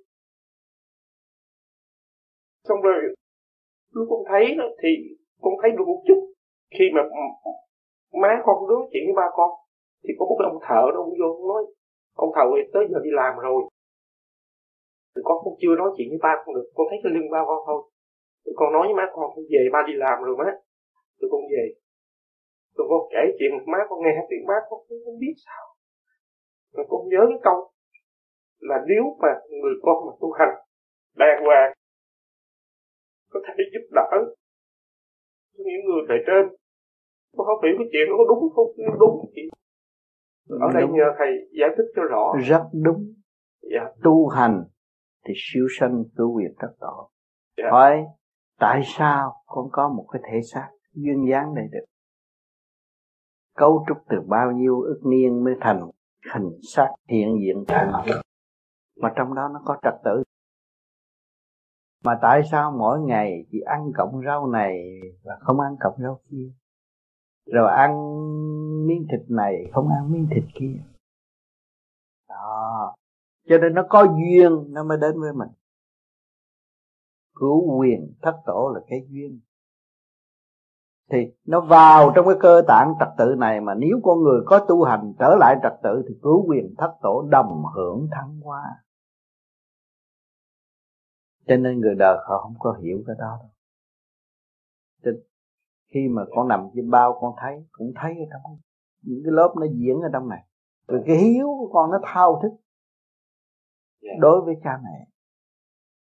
Xong 2.64 2.82
rồi 2.82 3.02
lúc 3.92 4.08
con 4.10 4.20
thấy 4.30 4.56
đó, 4.58 4.64
thì 4.84 4.90
con 5.42 5.54
thấy 5.62 5.72
được 5.72 5.88
một 5.88 6.04
chút. 6.08 6.34
Khi 6.72 6.86
mà 6.96 7.02
má 8.22 8.42
con 8.46 8.68
nói 8.68 8.88
chuyện 8.92 9.04
với 9.08 9.16
ba 9.16 9.30
con 9.34 9.52
thì 10.04 10.14
có 10.20 10.26
một 10.26 10.36
cái 10.40 10.50
ông 10.52 10.62
thợ 10.62 10.82
đó 10.94 11.00
ông 11.06 11.14
vô 11.20 11.48
nói 11.50 11.64
ông 12.14 12.32
thầu 12.36 12.48
ấy 12.58 12.64
tới 12.74 12.84
giờ 12.92 13.00
đi 13.04 13.12
làm 13.14 13.34
rồi. 13.46 13.62
Thì 15.16 15.22
con 15.28 15.38
cũng 15.44 15.58
chưa 15.62 15.76
nói 15.76 15.90
chuyện 15.96 16.08
với 16.10 16.20
ba 16.22 16.34
con 16.46 16.56
được. 16.56 16.68
Con 16.76 16.86
thấy 16.90 17.00
cái 17.04 17.12
lưng 17.16 17.30
ba 17.32 17.42
con 17.48 17.60
thôi. 17.68 17.82
Thì 18.46 18.52
con 18.56 18.74
nói 18.74 18.84
với 18.88 18.96
má 19.00 19.06
con 19.14 19.26
con 19.36 19.46
về, 19.52 19.64
ba 19.74 19.80
đi 19.88 19.94
làm 20.04 20.24
rồi 20.24 20.36
má. 20.38 20.50
Tụi 21.20 21.30
con 21.32 21.42
về. 21.52 21.64
Tụi 22.76 22.86
con 22.90 23.02
kể 23.14 23.24
chuyện 23.38 23.52
má 23.72 23.80
con 23.90 24.00
nghe 24.04 24.14
thì 24.30 24.38
má 24.50 24.58
con 24.70 24.80
cũng 24.88 25.02
không 25.06 25.20
biết 25.24 25.36
sao. 25.46 25.64
Rồi 26.74 26.86
con 26.90 27.02
nhớ 27.12 27.22
cái 27.30 27.40
câu 27.44 27.58
là 28.70 28.78
nếu 28.90 29.04
mà 29.22 29.32
người 29.50 29.76
con 29.86 29.98
mà 30.06 30.12
tu 30.22 30.32
hành 30.32 30.54
đàng 31.16 31.44
hoàng, 31.46 31.72
có 33.32 33.40
thể 33.46 33.64
giúp 33.74 33.86
đỡ 33.92 34.10
những 35.54 35.86
người 35.86 36.02
bề 36.10 36.16
trên. 36.28 36.44
Con 37.38 37.46
không 37.48 37.64
hiểu 37.64 37.76
cái 37.80 37.88
chuyện 37.92 38.06
nó 38.10 38.14
có 38.18 38.26
đúng 38.30 38.54
không? 38.56 38.70
Đúng 39.00 39.16
thì 39.36 39.42
ở 40.50 40.68
đây 40.74 40.88
nhờ 40.88 41.04
thầy 41.18 41.28
giải 41.60 41.70
thích 41.78 41.92
cho 41.96 42.02
rõ. 42.04 42.34
Rất 42.48 42.64
đúng. 42.84 43.14
Dạ. 43.62 43.86
tu 44.04 44.28
hành 44.28 44.64
thì 45.26 45.34
siêu 45.38 45.68
sanh 45.80 46.04
cứu 46.16 46.36
quyền 46.36 46.54
tất 46.60 46.68
tổ 46.80 47.10
dạ. 47.58 47.64
hỏi 47.72 48.06
tại 48.60 48.82
sao 48.86 49.34
con 49.46 49.66
có 49.72 49.90
một 49.90 50.08
cái 50.12 50.22
thể 50.32 50.42
xác 50.54 50.70
duyên 50.94 51.30
dáng 51.30 51.54
này 51.54 51.68
được? 51.72 51.86
Cấu 53.56 53.86
trúc 53.88 53.98
từ 54.10 54.18
bao 54.28 54.52
nhiêu 54.52 54.82
ức 54.82 55.02
niên 55.06 55.44
mới 55.44 55.54
thành 55.62 55.90
hình 56.34 56.50
xác 56.76 56.88
hiện 57.10 57.38
diện 57.42 57.64
tại 57.68 57.86
mặt 57.92 58.22
mà 59.02 59.14
trong 59.16 59.36
đó 59.36 59.50
nó 59.54 59.62
có 59.66 59.78
trật 59.84 59.94
tự. 60.04 60.24
Mà 62.04 62.20
tại 62.22 62.42
sao 62.52 62.72
mỗi 62.72 63.00
ngày 63.00 63.46
chỉ 63.52 63.60
ăn 63.66 63.92
cọng 63.96 64.22
rau 64.26 64.48
này 64.48 65.00
và 65.24 65.38
không 65.40 65.60
ăn 65.60 65.76
cọng 65.80 65.96
rau 66.04 66.22
kia? 66.32 66.52
Rồi 67.46 67.72
ăn 67.72 67.92
miếng 68.88 69.08
thịt 69.12 69.22
này, 69.30 69.70
không 69.74 69.90
ăn 69.90 70.12
miếng 70.12 70.28
thịt 70.32 70.44
kia. 70.56 70.80
Đó. 72.30 72.96
Cho 73.50 73.58
nên 73.58 73.74
nó 73.74 73.86
có 73.90 74.04
duyên, 74.04 74.74
nó 74.74 74.84
mới 74.84 74.98
đến 75.02 75.22
với 75.22 75.34
mình. 75.34 75.50
Cứu 77.36 77.80
quyền 77.80 78.14
thất 78.22 78.42
tổ 78.46 78.72
là 78.76 78.82
cái 78.88 79.00
duyên. 79.10 79.40
Thì 81.12 81.18
nó 81.46 81.62
vào 81.62 82.12
trong 82.16 82.26
cái 82.26 82.36
cơ 82.40 82.62
tạng 82.68 82.94
trật 83.00 83.08
tự 83.18 83.36
này 83.38 83.62
mà 83.62 83.74
nếu 83.74 84.00
con 84.04 84.24
người 84.24 84.42
có 84.46 84.66
tu 84.68 84.84
hành 84.84 85.14
trở 85.20 85.36
lại 85.40 85.56
trật 85.64 85.74
tự 85.84 86.04
thì 86.08 86.16
cứu 86.22 86.46
quyền 86.48 86.76
thất 86.78 86.92
tổ 87.02 87.28
đồng 87.30 87.64
hưởng 87.76 88.08
thăng 88.12 88.40
hoa. 88.40 88.64
Cho 91.48 91.56
nên 91.56 91.80
người 91.80 91.96
đời 91.96 92.18
họ 92.28 92.40
không 92.44 92.56
có 92.60 92.78
hiểu 92.84 93.04
cái 93.08 93.16
đó 93.20 93.40
đâu. 93.40 93.50
Cho 95.04 95.12
khi 95.94 96.08
mà 96.10 96.22
con 96.36 96.48
nằm 96.48 96.68
trên 96.76 96.90
bao 96.90 97.18
con 97.22 97.36
thấy, 97.42 97.66
cũng 97.72 97.94
thấy 97.96 98.12
ở 98.12 98.26
trong 98.32 98.58
những 99.04 99.22
cái 99.24 99.32
lớp 99.32 99.54
nó 99.60 99.66
diễn 99.74 100.02
ở 100.02 100.10
trong 100.14 100.30
này. 100.30 100.46
Rồi 100.88 101.04
cái 101.06 101.18
hiếu 101.18 101.48
của 101.48 101.70
con 101.74 101.92
nó 101.92 102.00
thao 102.04 102.40
thức 102.44 102.52
yeah. 104.02 104.20
đối 104.20 104.42
với 104.42 104.56
cha 104.64 104.80
mẹ. 104.84 105.08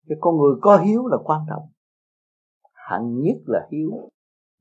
Cái 0.07 0.17
con 0.21 0.37
người 0.37 0.55
có 0.61 0.77
hiếu 0.77 1.07
là 1.07 1.17
quan 1.23 1.45
trọng. 1.49 1.69
Hạng 2.73 3.21
nhất 3.21 3.37
là 3.45 3.67
hiếu. 3.71 4.09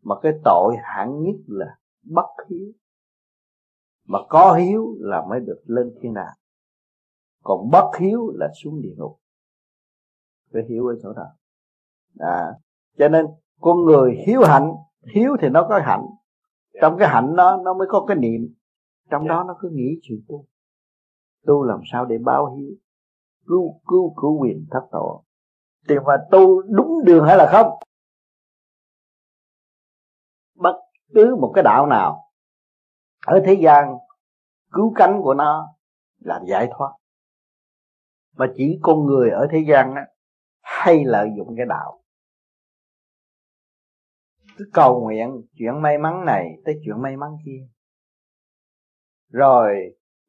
Mà 0.03 0.15
cái 0.23 0.33
tội 0.45 0.77
hạng 0.83 1.23
nhất 1.23 1.37
là 1.47 1.79
bất 2.03 2.47
hiếu. 2.49 2.73
Mà 4.05 4.19
có 4.29 4.53
hiếu 4.53 4.95
là 4.99 5.25
mới 5.29 5.41
được 5.41 5.63
lên 5.65 5.95
thiên 6.01 6.15
đàng. 6.15 6.35
Còn 7.43 7.71
bất 7.71 7.91
hiếu 7.99 8.33
là 8.35 8.49
xuống 8.63 8.83
địa 8.83 8.95
ngục. 8.97 9.19
Phải 10.53 10.63
hiểu 10.69 10.87
ở 10.87 10.95
chỗ 11.03 11.13
đó. 11.13 11.27
À, 12.19 12.55
cho 12.99 13.09
nên 13.09 13.27
con 13.61 13.85
người 13.85 14.17
hiếu 14.27 14.43
hạnh 14.45 14.75
hiếu 15.15 15.37
thì 15.41 15.49
nó 15.49 15.67
có 15.69 15.81
hạnh 15.85 16.07
trong 16.81 16.97
cái 16.99 17.09
hạnh 17.09 17.37
đó 17.37 17.61
nó 17.65 17.75
mới 17.75 17.87
có 17.91 18.05
cái 18.09 18.17
niệm. 18.17 18.55
Trong 19.11 19.29
đó 19.29 19.45
nó 19.49 19.57
cứ 19.61 19.71
nghĩ 19.73 20.01
chuyện 20.03 20.23
tu. 20.29 20.45
Tu 21.47 21.65
làm 21.65 21.81
sao 21.93 22.05
để 22.05 22.19
báo 22.19 22.57
hiếu 22.57 22.71
cứu 23.47 23.81
cứu 23.87 24.15
cứu 24.17 24.39
quyền 24.41 24.67
thất 24.71 24.89
tổ 24.93 25.25
thì 25.89 25.95
mà 26.07 26.17
tu 26.31 26.63
đúng 26.63 27.05
đường 27.05 27.25
hay 27.25 27.37
là 27.37 27.49
không? 27.53 27.79
Bất 30.55 30.77
cứ 31.15 31.37
một 31.41 31.53
cái 31.55 31.65
đạo 31.65 31.87
nào 31.87 32.31
ở 33.27 33.41
thế 33.47 33.55
gian 33.63 33.97
cứu 34.73 34.93
cánh 34.97 35.21
của 35.23 35.35
nó 35.35 35.75
là 36.19 36.41
giải 36.49 36.69
thoát. 36.77 36.93
Mà 38.37 38.47
chỉ 38.57 38.79
con 38.83 39.07
người 39.07 39.31
ở 39.31 39.47
thế 39.51 39.65
gian 39.69 39.95
á 39.95 40.07
hay 40.61 41.05
lợi 41.05 41.29
dụng 41.37 41.55
cái 41.57 41.67
đạo 41.67 42.01
cứ 44.59 44.65
cầu 44.73 45.01
nguyện 45.01 45.43
chuyện 45.59 45.83
may 45.83 45.99
mắn 45.99 46.25
này 46.25 46.49
tới 46.65 46.81
chuyện 46.85 47.03
may 47.03 47.17
mắn 47.17 47.31
kia. 47.45 47.69
Rồi, 49.33 49.75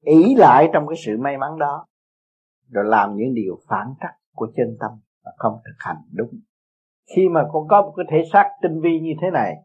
ý 0.02 0.36
lại 0.36 0.70
trong 0.74 0.88
cái 0.88 0.96
sự 1.06 1.18
may 1.18 1.38
mắn 1.38 1.60
đó, 1.60 1.86
rồi 2.70 2.86
làm 2.86 3.16
những 3.16 3.34
điều 3.34 3.60
phản 3.70 3.88
trắc 4.02 4.12
của 4.36 4.48
chân 4.56 4.78
tâm 4.80 4.92
và 5.24 5.32
không 5.38 5.54
thực 5.66 5.76
hành 5.78 5.98
đúng. 6.12 6.30
Khi 7.16 7.30
mà 7.30 7.44
con 7.52 7.68
có 7.68 7.82
một 7.82 7.94
cái 7.98 8.06
thể 8.12 8.30
xác 8.34 8.50
tinh 8.62 8.82
vi 8.82 9.00
như 9.00 9.12
thế 9.22 9.28
này, 9.34 9.56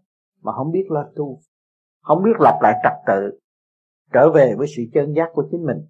mà 0.43 0.53
không 0.53 0.73
biết 0.73 0.87
lo 0.89 1.05
tu, 1.17 1.41
không 2.01 2.23
biết 2.23 2.41
lập 2.41 2.59
lại 2.63 2.75
trật 2.83 2.93
tự, 3.07 3.39
trở 4.13 4.31
về 4.31 4.55
với 4.59 4.67
sự 4.77 4.83
chân 4.95 5.15
giác 5.15 5.29
của 5.33 5.49
chính 5.51 5.67
mình, 5.67 5.87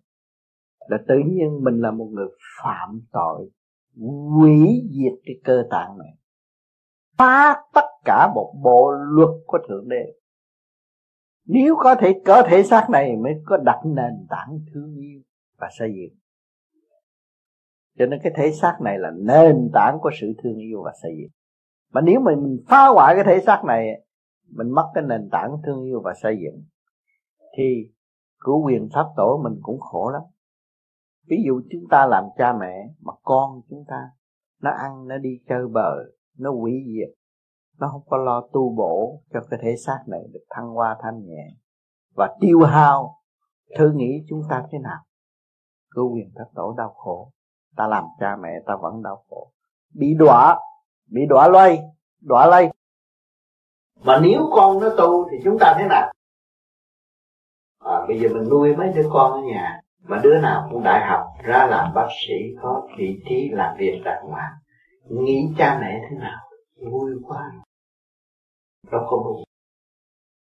là 0.88 0.98
tự 1.08 1.14
nhiên 1.26 1.64
mình 1.64 1.80
là 1.80 1.90
một 1.90 2.08
người 2.12 2.28
phạm 2.62 3.00
tội, 3.12 3.50
hủy 4.36 4.82
diệt 4.90 5.20
cái 5.24 5.34
cơ 5.44 5.62
tạng 5.70 5.98
này 5.98 6.16
phá 7.18 7.62
tất 7.74 7.86
cả 8.04 8.32
một 8.34 8.54
bộ 8.62 8.90
luật 8.90 9.30
của 9.46 9.58
thượng 9.68 9.88
đế. 9.88 10.14
Nếu 11.46 11.76
có 11.78 11.94
thể 11.94 12.20
có 12.26 12.42
thể 12.42 12.62
xác 12.62 12.90
này 12.90 13.16
mới 13.16 13.32
có 13.46 13.56
đặt 13.56 13.80
nền 13.84 14.26
tảng 14.30 14.58
thương 14.74 14.96
yêu 14.96 15.20
và 15.58 15.68
xây 15.78 15.92
dựng. 15.94 16.18
Cho 17.98 18.06
nên 18.06 18.20
cái 18.22 18.32
thể 18.36 18.52
xác 18.52 18.78
này 18.80 18.98
là 18.98 19.10
nền 19.10 19.70
tảng 19.72 19.98
của 20.00 20.10
sự 20.20 20.32
thương 20.42 20.56
yêu 20.56 20.82
và 20.82 20.92
xây 21.02 21.16
dựng. 21.18 21.30
Mà 21.92 22.00
nếu 22.00 22.20
mà 22.20 22.32
mình 22.34 22.64
phá 22.68 22.86
hoại 22.86 23.14
cái 23.14 23.24
thể 23.24 23.40
xác 23.46 23.64
này, 23.64 24.04
mình 24.50 24.70
mất 24.70 24.90
cái 24.94 25.04
nền 25.04 25.28
tảng 25.32 25.56
thương 25.66 25.84
yêu 25.84 26.00
và 26.04 26.14
xây 26.22 26.38
dựng, 26.44 26.64
thì 27.56 27.90
cứu 28.38 28.66
quyền 28.66 28.88
pháp 28.94 29.06
tổ 29.16 29.40
mình 29.44 29.58
cũng 29.62 29.80
khổ 29.80 30.10
lắm. 30.10 30.22
Ví 31.26 31.36
dụ 31.46 31.60
chúng 31.70 31.88
ta 31.90 32.06
làm 32.06 32.24
cha 32.36 32.52
mẹ 32.52 32.88
mà 33.00 33.12
con 33.22 33.60
chúng 33.70 33.84
ta 33.88 34.10
nó 34.62 34.70
ăn, 34.70 35.08
nó 35.08 35.18
đi 35.18 35.40
chơi 35.48 35.68
bờ 35.68 35.94
nó 36.38 36.50
hủy 36.50 36.72
diệt. 36.86 37.14
Nó 37.78 37.88
không 37.92 38.02
có 38.06 38.16
lo 38.16 38.48
tu 38.52 38.74
bổ 38.76 39.22
cho 39.32 39.40
cái 39.50 39.60
thể 39.62 39.76
xác 39.76 39.98
này 40.06 40.20
được 40.32 40.44
thăng 40.50 40.68
hoa 40.68 40.96
thanh 41.02 41.26
nhẹ. 41.26 41.48
Và 42.14 42.36
tiêu 42.40 42.60
hao 42.60 43.14
thử 43.78 43.92
nghĩ 43.94 44.24
chúng 44.28 44.42
ta 44.50 44.64
thế 44.72 44.78
nào? 44.78 45.00
Cứu 45.90 46.14
quyền 46.14 46.30
thất 46.34 46.46
tổ 46.54 46.74
đau 46.78 46.94
khổ. 46.96 47.30
Ta 47.76 47.86
làm 47.86 48.04
cha 48.20 48.36
mẹ 48.42 48.50
ta 48.66 48.76
vẫn 48.82 49.02
đau 49.02 49.24
khổ. 49.28 49.50
Bị 49.94 50.14
đọa 50.14 50.60
bị 51.06 51.26
đọa 51.28 51.48
lây, 51.48 51.80
đọa 52.20 52.46
lây. 52.46 52.70
Mà 54.00 54.20
nếu 54.22 54.50
con 54.52 54.80
nó 54.80 54.88
tu 54.98 55.28
thì 55.30 55.36
chúng 55.44 55.58
ta 55.60 55.74
thế 55.78 55.86
nào? 55.88 56.12
À, 57.78 58.06
bây 58.08 58.20
giờ 58.20 58.28
mình 58.28 58.48
nuôi 58.50 58.76
mấy 58.76 58.92
đứa 58.92 59.08
con 59.12 59.32
ở 59.32 59.40
nhà. 59.40 59.80
Mà 60.02 60.20
đứa 60.22 60.40
nào 60.40 60.68
cũng 60.72 60.82
đại 60.82 61.06
học 61.06 61.26
ra 61.42 61.66
làm 61.66 61.94
bác 61.94 62.08
sĩ 62.26 62.34
có 62.62 62.88
vị 62.98 63.22
trí 63.28 63.48
làm 63.52 63.76
việc 63.78 64.02
đàng 64.04 64.26
hoàng 64.26 64.52
nghĩ 65.08 65.54
cha 65.58 65.78
mẹ 65.80 66.00
thế 66.10 66.16
nào 66.16 66.38
vui 66.90 67.12
quá. 67.22 67.52
Đâu 68.90 69.06
không 69.06 69.24
đúng 69.24 69.42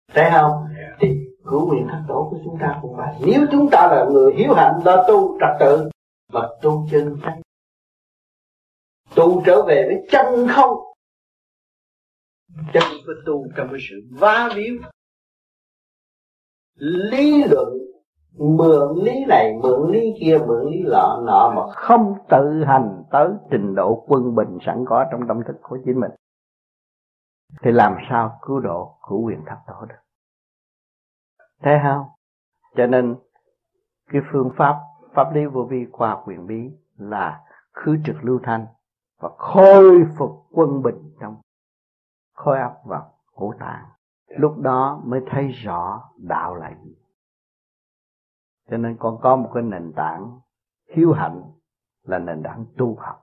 thấy 0.08 0.30
không? 0.32 0.64
Thì 1.00 1.08
cứu 1.50 1.66
nguyện 1.66 1.86
thất 1.90 2.02
tổ 2.08 2.28
của 2.30 2.38
chúng 2.44 2.58
ta 2.60 2.78
cũng 2.82 2.96
vậy. 2.96 3.14
Nếu 3.26 3.46
chúng 3.52 3.68
ta 3.72 3.86
là 3.86 4.06
người 4.12 4.34
hiếu 4.34 4.54
hạnh 4.54 4.80
đó 4.84 5.04
tu 5.08 5.38
trật 5.40 5.60
tự 5.60 5.90
mà 6.32 6.40
tu 6.62 6.86
chân 6.90 7.16
chánh 7.22 7.40
tu 9.14 9.42
trở 9.46 9.62
về 9.62 9.84
với 9.86 10.06
chân 10.10 10.48
không 10.56 10.78
chân 12.72 12.82
có 13.06 13.12
tu 13.26 13.46
trong 13.56 13.68
cái 13.70 13.80
sự 13.90 13.96
va 14.10 14.48
víu. 14.54 14.74
Lý 16.78 17.44
luận 17.44 17.68
mượn 18.38 19.04
lý 19.04 19.24
này 19.28 19.52
mượn 19.62 19.92
lý 19.92 20.00
kia 20.20 20.38
mượn 20.46 20.70
lý 20.70 20.82
lọ 20.82 21.22
nọ 21.26 21.52
mà 21.56 21.72
không 21.72 22.14
tự 22.28 22.64
hành 22.66 22.95
tới 23.10 23.28
trình 23.50 23.74
độ 23.74 24.04
quân 24.06 24.34
bình 24.34 24.58
sẵn 24.66 24.84
có 24.88 25.04
trong 25.10 25.28
tâm 25.28 25.42
thức 25.46 25.56
của 25.62 25.78
chính 25.84 26.00
mình. 26.00 26.10
Thì 27.62 27.70
làm 27.72 27.96
sao 28.10 28.38
cứu 28.42 28.60
độ 28.60 28.98
của 29.00 29.18
quyền 29.18 29.44
thập 29.46 29.58
tổ 29.66 29.84
được? 29.88 30.00
Thế 31.62 31.80
không? 31.82 32.06
Cho 32.76 32.86
nên, 32.86 33.16
cái 34.06 34.22
phương 34.32 34.50
pháp 34.56 34.76
pháp 35.14 35.34
lý 35.34 35.46
vô 35.46 35.62
vi 35.62 35.86
qua 35.92 36.22
quyền 36.24 36.46
bí 36.46 36.70
là 36.96 37.44
khứ 37.72 37.96
trực 38.06 38.16
lưu 38.22 38.40
thanh 38.42 38.66
và 39.20 39.28
khôi 39.38 40.06
phục 40.18 40.46
quân 40.50 40.82
bình 40.82 41.14
trong 41.20 41.36
khối 42.34 42.60
óc 42.60 42.82
và 42.84 43.02
ngũ 43.34 43.52
tạng 43.58 43.84
lúc 44.28 44.58
đó 44.58 45.00
mới 45.04 45.20
thấy 45.26 45.48
rõ 45.48 46.10
đạo 46.16 46.54
là 46.54 46.74
gì. 46.84 46.96
Cho 48.70 48.76
nên 48.76 48.96
con 48.98 49.18
có 49.22 49.36
một 49.36 49.50
cái 49.54 49.62
nền 49.62 49.92
tảng 49.96 50.40
hiếu 50.96 51.12
hạnh 51.12 51.42
là 52.08 52.18
nền 52.18 52.42
tảng 52.42 52.64
tu 52.76 52.96
học. 52.98 53.22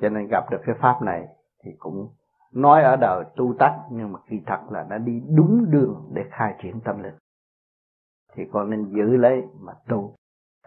Cho 0.00 0.08
nên 0.08 0.28
gặp 0.30 0.50
được 0.50 0.60
cái 0.66 0.74
pháp 0.78 1.02
này 1.02 1.28
thì 1.64 1.70
cũng 1.78 2.08
nói 2.52 2.82
ở 2.82 2.96
đời 2.96 3.24
tu 3.36 3.54
tách 3.58 3.80
nhưng 3.90 4.12
mà 4.12 4.18
kỳ 4.28 4.40
thật 4.46 4.60
là 4.70 4.86
đã 4.90 4.98
đi 4.98 5.22
đúng 5.36 5.70
đường 5.70 6.10
để 6.14 6.24
khai 6.30 6.54
triển 6.62 6.80
tâm 6.80 7.02
linh. 7.02 7.14
Thì 8.32 8.42
con 8.52 8.70
nên 8.70 8.84
giữ 8.84 9.16
lấy 9.16 9.42
mà 9.60 9.72
tu. 9.88 10.14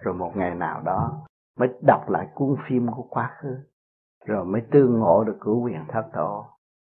Rồi 0.02 0.14
một 0.14 0.32
ngày 0.36 0.56
nào 0.56 0.82
đó 0.82 1.26
mới 1.58 1.70
đọc 1.82 2.10
lại 2.10 2.28
cuốn 2.34 2.56
phim 2.68 2.88
của 2.92 3.04
quá 3.10 3.38
khứ. 3.38 3.58
Rồi 4.26 4.46
mới 4.46 4.62
tương 4.72 5.00
ngộ 5.00 5.24
được 5.24 5.38
cửu 5.42 5.64
quyền 5.64 5.86
thất 5.88 6.10
tổ. 6.14 6.46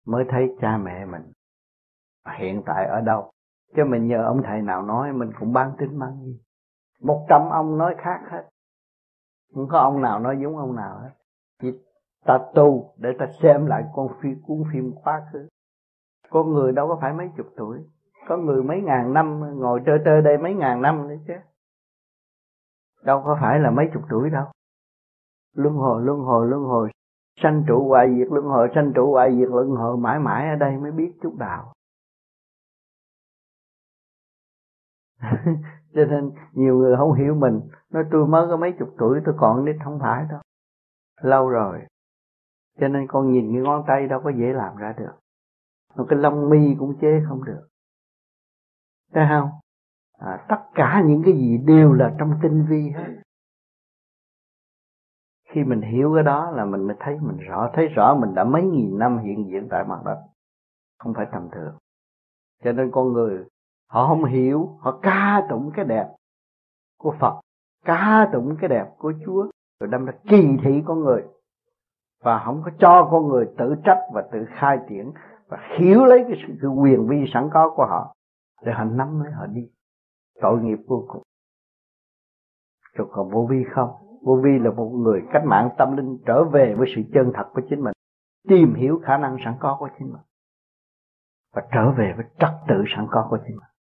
Mới 0.07 0.25
thấy 0.29 0.57
cha 0.61 0.77
mẹ 0.77 1.05
mình. 1.05 1.33
Hiện 2.39 2.63
tại 2.67 2.87
ở 2.87 3.01
đâu? 3.01 3.31
Chứ 3.77 3.85
mình 3.85 4.07
nhờ 4.07 4.25
ông 4.25 4.43
thầy 4.43 4.63
nào 4.63 4.83
nói, 4.83 5.13
mình 5.13 5.33
cũng 5.41 5.53
bán 5.53 5.73
tính 5.79 5.99
bán 5.99 6.25
gì. 6.25 6.41
Một 7.03 7.27
trăm 7.29 7.49
ông 7.51 7.79
nói 7.79 7.95
khác 7.99 8.21
hết 8.31 8.49
không 9.55 9.69
có 9.69 9.79
ông 9.79 10.03
nào 10.03 10.21
nói 10.21 10.39
giống 10.43 10.57
ông 10.57 10.77
nào 10.77 10.99
hết. 10.99 11.11
Chỉ 11.63 11.73
ta 12.25 12.39
tu 12.55 12.95
để 12.97 13.11
ta 13.19 13.27
xem 13.43 13.67
lại 13.67 13.85
con 13.95 14.09
phim 14.21 14.43
cuốn 14.43 14.65
phim 14.73 14.93
quá 15.05 15.27
khứ. 15.33 15.49
Con 16.31 16.53
người 16.53 16.73
đâu 16.73 16.89
có 16.89 16.99
phải 17.01 17.13
mấy 17.13 17.31
chục 17.37 17.47
tuổi. 17.57 17.79
Có 18.29 18.37
người 18.37 18.63
mấy 18.63 18.81
ngàn 18.81 19.13
năm 19.13 19.41
ngồi 19.59 19.81
trơ 19.87 19.93
trơ 20.05 20.21
đây 20.21 20.39
mấy 20.39 20.55
ngàn 20.55 20.83
năm 20.83 21.09
nữa 21.09 21.17
chứ. 21.27 21.35
Đâu 23.03 23.23
có 23.25 23.39
phải 23.41 23.61
là 23.61 23.71
mấy 23.71 23.87
chục 23.95 24.03
tuổi 24.11 24.31
đâu. 24.31 24.45
Luân 25.55 25.75
hồi 25.75 26.03
luân 26.05 26.19
hồi 26.19 26.47
luân 26.49 26.63
hồi. 26.63 26.91
Sanh 27.43 27.65
trụ 27.69 27.89
hoại 27.89 28.09
diệt, 28.19 28.29
luân 28.31 28.45
hồi 28.45 28.69
sanh 28.75 28.93
trụ 28.95 29.13
hoại 29.13 29.37
diệt, 29.39 29.49
luân 29.49 29.69
hồi 29.69 29.97
mãi 29.97 30.19
mãi 30.19 30.49
ở 30.49 30.57
đây 30.57 30.77
mới 30.77 30.93
biết 30.93 31.13
chút 31.23 31.35
đạo. 31.39 31.73
cho 35.97 36.05
nên 36.05 36.31
nhiều 36.53 36.77
người 36.77 36.97
không 36.97 37.13
hiểu 37.13 37.35
mình. 37.35 37.61
Nói 37.91 38.05
tôi 38.11 38.27
mới 38.27 38.47
có 38.49 38.57
mấy 38.57 38.73
chục 38.79 38.95
tuổi 38.99 39.21
tôi 39.25 39.35
còn 39.39 39.65
nít 39.65 39.77
không 39.85 39.99
phải 40.01 40.27
đâu. 40.31 40.41
Lâu 41.21 41.49
rồi. 41.49 41.81
Cho 42.81 42.89
nên 42.89 43.07
con 43.09 43.33
nhìn 43.33 43.53
cái 43.53 43.63
ngón 43.63 43.85
tay 43.87 44.07
đâu 44.07 44.21
có 44.25 44.31
dễ 44.31 44.53
làm 44.53 44.77
ra 44.77 44.95
được. 44.99 45.13
Một 45.97 46.07
cái 46.09 46.19
lông 46.19 46.51
mi 46.51 46.77
cũng 46.79 46.99
chế 47.01 47.23
không 47.29 47.45
được. 47.45 47.69
Thấy 49.13 49.27
không? 49.29 49.51
À, 50.19 50.47
tất 50.49 50.59
cả 50.75 51.03
những 51.07 51.23
cái 51.25 51.35
gì 51.35 51.59
đều 51.59 51.93
là 51.93 52.15
trong 52.19 52.39
tinh 52.43 52.67
vi 52.69 52.91
hết. 52.91 53.17
Khi 55.49 55.65
mình 55.65 55.81
hiểu 55.81 56.13
cái 56.15 56.25
đó 56.25 56.51
là 56.51 56.65
mình 56.65 56.87
mới 56.87 56.97
thấy 57.01 57.19
mình 57.21 57.37
rõ. 57.37 57.71
Thấy 57.75 57.89
rõ 57.89 58.17
mình 58.21 58.35
đã 58.35 58.45
mấy 58.45 58.63
nghìn 58.63 58.99
năm 58.99 59.19
hiện 59.19 59.47
diện 59.51 59.69
tại 59.71 59.85
mặt 59.85 59.99
đất. 60.05 60.23
Không 60.99 61.15
phải 61.15 61.27
tầm 61.33 61.49
thường. 61.53 61.75
Cho 62.65 62.73
nên 62.73 62.91
con 62.91 63.13
người 63.13 63.45
họ 63.89 64.07
không 64.07 64.25
hiểu, 64.25 64.79
họ 64.81 64.99
ca 65.03 65.47
tụng 65.49 65.71
cái 65.75 65.85
đẹp 65.85 66.09
của 66.99 67.15
phật, 67.21 67.41
ca 67.85 68.29
tụng 68.33 68.57
cái 68.61 68.69
đẹp 68.69 68.87
của 68.99 69.13
chúa, 69.27 69.47
rồi 69.81 69.91
đâm 69.91 70.05
ra 70.05 70.13
kỳ 70.29 70.57
thị 70.65 70.83
con 70.87 71.01
người. 71.01 71.25
Và 72.23 72.43
không 72.45 72.63
có 72.65 72.71
cho 72.79 73.09
con 73.11 73.29
người 73.29 73.49
tự 73.59 73.75
trách 73.85 74.01
và 74.13 74.29
tự 74.33 74.47
khai 74.49 74.79
triển 74.89 75.13
và 75.49 75.59
hiểu 75.79 76.05
lấy 76.05 76.25
cái 76.29 76.43
sự 76.47 76.55
cái 76.63 76.71
quyền 76.71 77.09
vi 77.09 77.25
sẵn 77.35 77.49
có 77.53 77.73
của 77.77 77.87
họ, 77.87 78.15
để 78.63 78.73
họ 78.73 78.85
nắm 78.85 79.21
lấy 79.21 79.33
họ 79.33 79.47
đi. 79.47 79.71
Tội 80.41 80.59
nghiệp 80.63 80.79
vô 80.89 81.05
cùng. 81.09 81.23
Rồi 82.95 83.09
còn 83.11 83.31
vô 83.31 83.47
vi 83.51 83.65
không? 83.75 83.91
Vô 84.23 84.41
vi 84.45 84.59
là 84.59 84.71
một 84.71 84.89
người 84.89 85.23
cách 85.33 85.43
mạng 85.45 85.71
tâm 85.79 85.97
linh 85.97 86.19
trở 86.27 86.45
về 86.45 86.75
với 86.79 86.93
sự 86.97 87.03
chân 87.15 87.33
thật 87.35 87.51
của 87.55 87.63
chính 87.71 87.81
mình, 87.81 87.93
tìm 88.49 88.75
hiểu 88.75 89.01
khả 89.05 89.17
năng 89.17 89.37
sẵn 89.45 89.55
có 89.61 89.77
của 89.79 89.89
chính 89.99 90.13
mình 90.13 90.23
và 91.57 91.63
trở 91.73 91.91
về 91.91 92.13
với 92.17 92.25
trật 92.39 92.51
tự 92.69 92.85
sẵn 92.97 93.07
có 93.11 93.27
của 93.31 93.39
chính 93.47 93.57
mình 93.57 93.76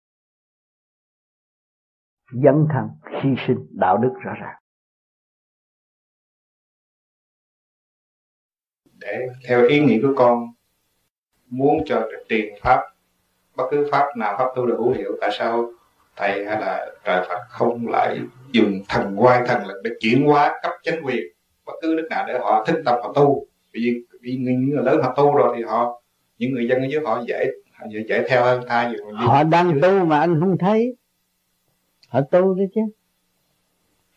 dấn 2.33 2.67
thân 2.73 2.89
hy 3.23 3.31
sinh 3.47 3.67
đạo 3.71 3.99
đức 3.99 4.13
rõ 4.23 4.33
ràng. 4.41 4.57
Để 8.99 9.27
theo 9.49 9.67
ý 9.67 9.81
nghĩ 9.81 10.01
của 10.03 10.15
con 10.17 10.47
muốn 11.47 11.85
cho 11.87 12.09
truyền 12.29 12.55
pháp 12.63 12.83
bất 13.57 13.65
cứ 13.71 13.89
pháp 13.93 14.17
nào 14.17 14.35
pháp 14.39 14.47
tu 14.57 14.67
được 14.67 14.77
hữu 14.79 14.93
hiệu 14.93 15.17
tại 15.21 15.31
sao 15.39 15.71
thầy 16.17 16.47
hay 16.47 16.61
là 16.61 16.87
trời 17.05 17.25
Phật 17.29 17.39
không 17.49 17.89
lại 17.89 18.21
dùng 18.53 18.83
thần 18.89 19.15
quay 19.17 19.43
thần 19.47 19.67
lực 19.67 19.81
để 19.85 19.91
chuyển 20.01 20.27
hóa 20.27 20.61
cấp 20.63 20.73
chính 20.83 21.03
quyền? 21.05 21.23
Bất 21.67 21.73
cứ 21.83 21.95
nước 21.97 22.07
nào 22.11 22.25
để 22.29 22.39
họ 22.39 22.65
thích 22.67 22.83
tập 22.85 23.01
họ 23.03 23.13
tu. 23.13 23.47
Vì 23.73 24.05
vì 24.21 24.37
những 24.37 24.71
người 24.71 24.85
lớn 24.85 25.03
họ 25.03 25.15
tu 25.17 25.35
rồi 25.35 25.55
thì 25.57 25.63
họ 25.63 26.03
những 26.39 26.53
người 26.53 26.69
dân 26.69 26.83
ở 26.83 26.87
dưới 26.91 27.01
họ 27.05 27.23
dễ 27.29 27.51
họ 27.73 27.87
dễ, 27.91 28.05
dễ 28.09 28.25
theo 28.29 28.45
hơn 28.45 28.63
thay 28.69 28.93
vì 28.93 28.97
họ 29.15 29.45
đang 29.45 29.81
tu 29.83 30.05
mà 30.05 30.21
anh 30.21 30.41
không 30.41 30.59
thấy 30.59 30.97
họ 32.17 32.23
tu 32.31 32.55
đấy 32.55 32.67
chứ. 32.75 32.81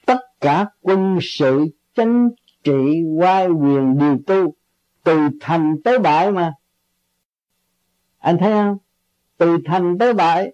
Tất 0.06 0.20
cả 0.42 0.66
quân 0.82 1.18
sự 1.22 1.66
chính 1.96 2.30
trị 2.64 3.04
quay 3.18 3.48
quyền 3.48 3.98
đều 3.98 4.18
tu, 4.28 4.54
từ 5.04 5.18
thành 5.42 5.76
tới 5.84 6.00
bại 6.00 6.32
mà. 6.32 6.54
Anh 8.18 8.38
thấy 8.40 8.52
không? 8.52 8.78
Từ 9.38 9.58
thành 9.66 9.98
tới 9.98 10.14
bại, 10.14 10.54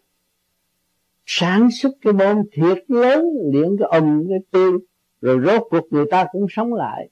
sản 1.25 1.69
xuất 1.71 1.91
cái 2.01 2.13
bom 2.13 2.37
thiệt 2.51 2.77
lớn 2.87 3.25
liền 3.53 3.75
cái 3.79 3.87
ầm 3.91 4.23
cái 4.29 4.39
tiêu, 4.51 4.79
rồi 5.21 5.39
rốt 5.45 5.61
cuộc 5.69 5.87
người 5.89 6.05
ta 6.11 6.25
cũng 6.31 6.45
sống 6.49 6.73
lại. 6.73 7.09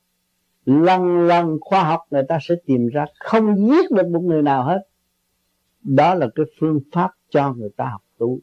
Lần 0.66 1.28
lần 1.28 1.58
khoa 1.62 1.84
học 1.84 2.02
người 2.12 2.24
ta 2.30 2.38
sẽ 2.42 2.56
tìm 2.66 2.88
ra, 2.88 3.06
không 3.20 3.56
giết 3.68 3.92
được 3.92 4.08
một 4.08 4.22
người 4.22 4.42
nào 4.42 4.64
hết. 4.64 4.80
Đó 5.82 6.16
là 6.16 6.28
cái 6.36 6.46
phương 6.60 6.80
pháp 6.92 7.12
cho 7.30 7.54
người 7.54 7.70
ta 7.78 7.86
học 7.86 8.02
tu 8.18 8.40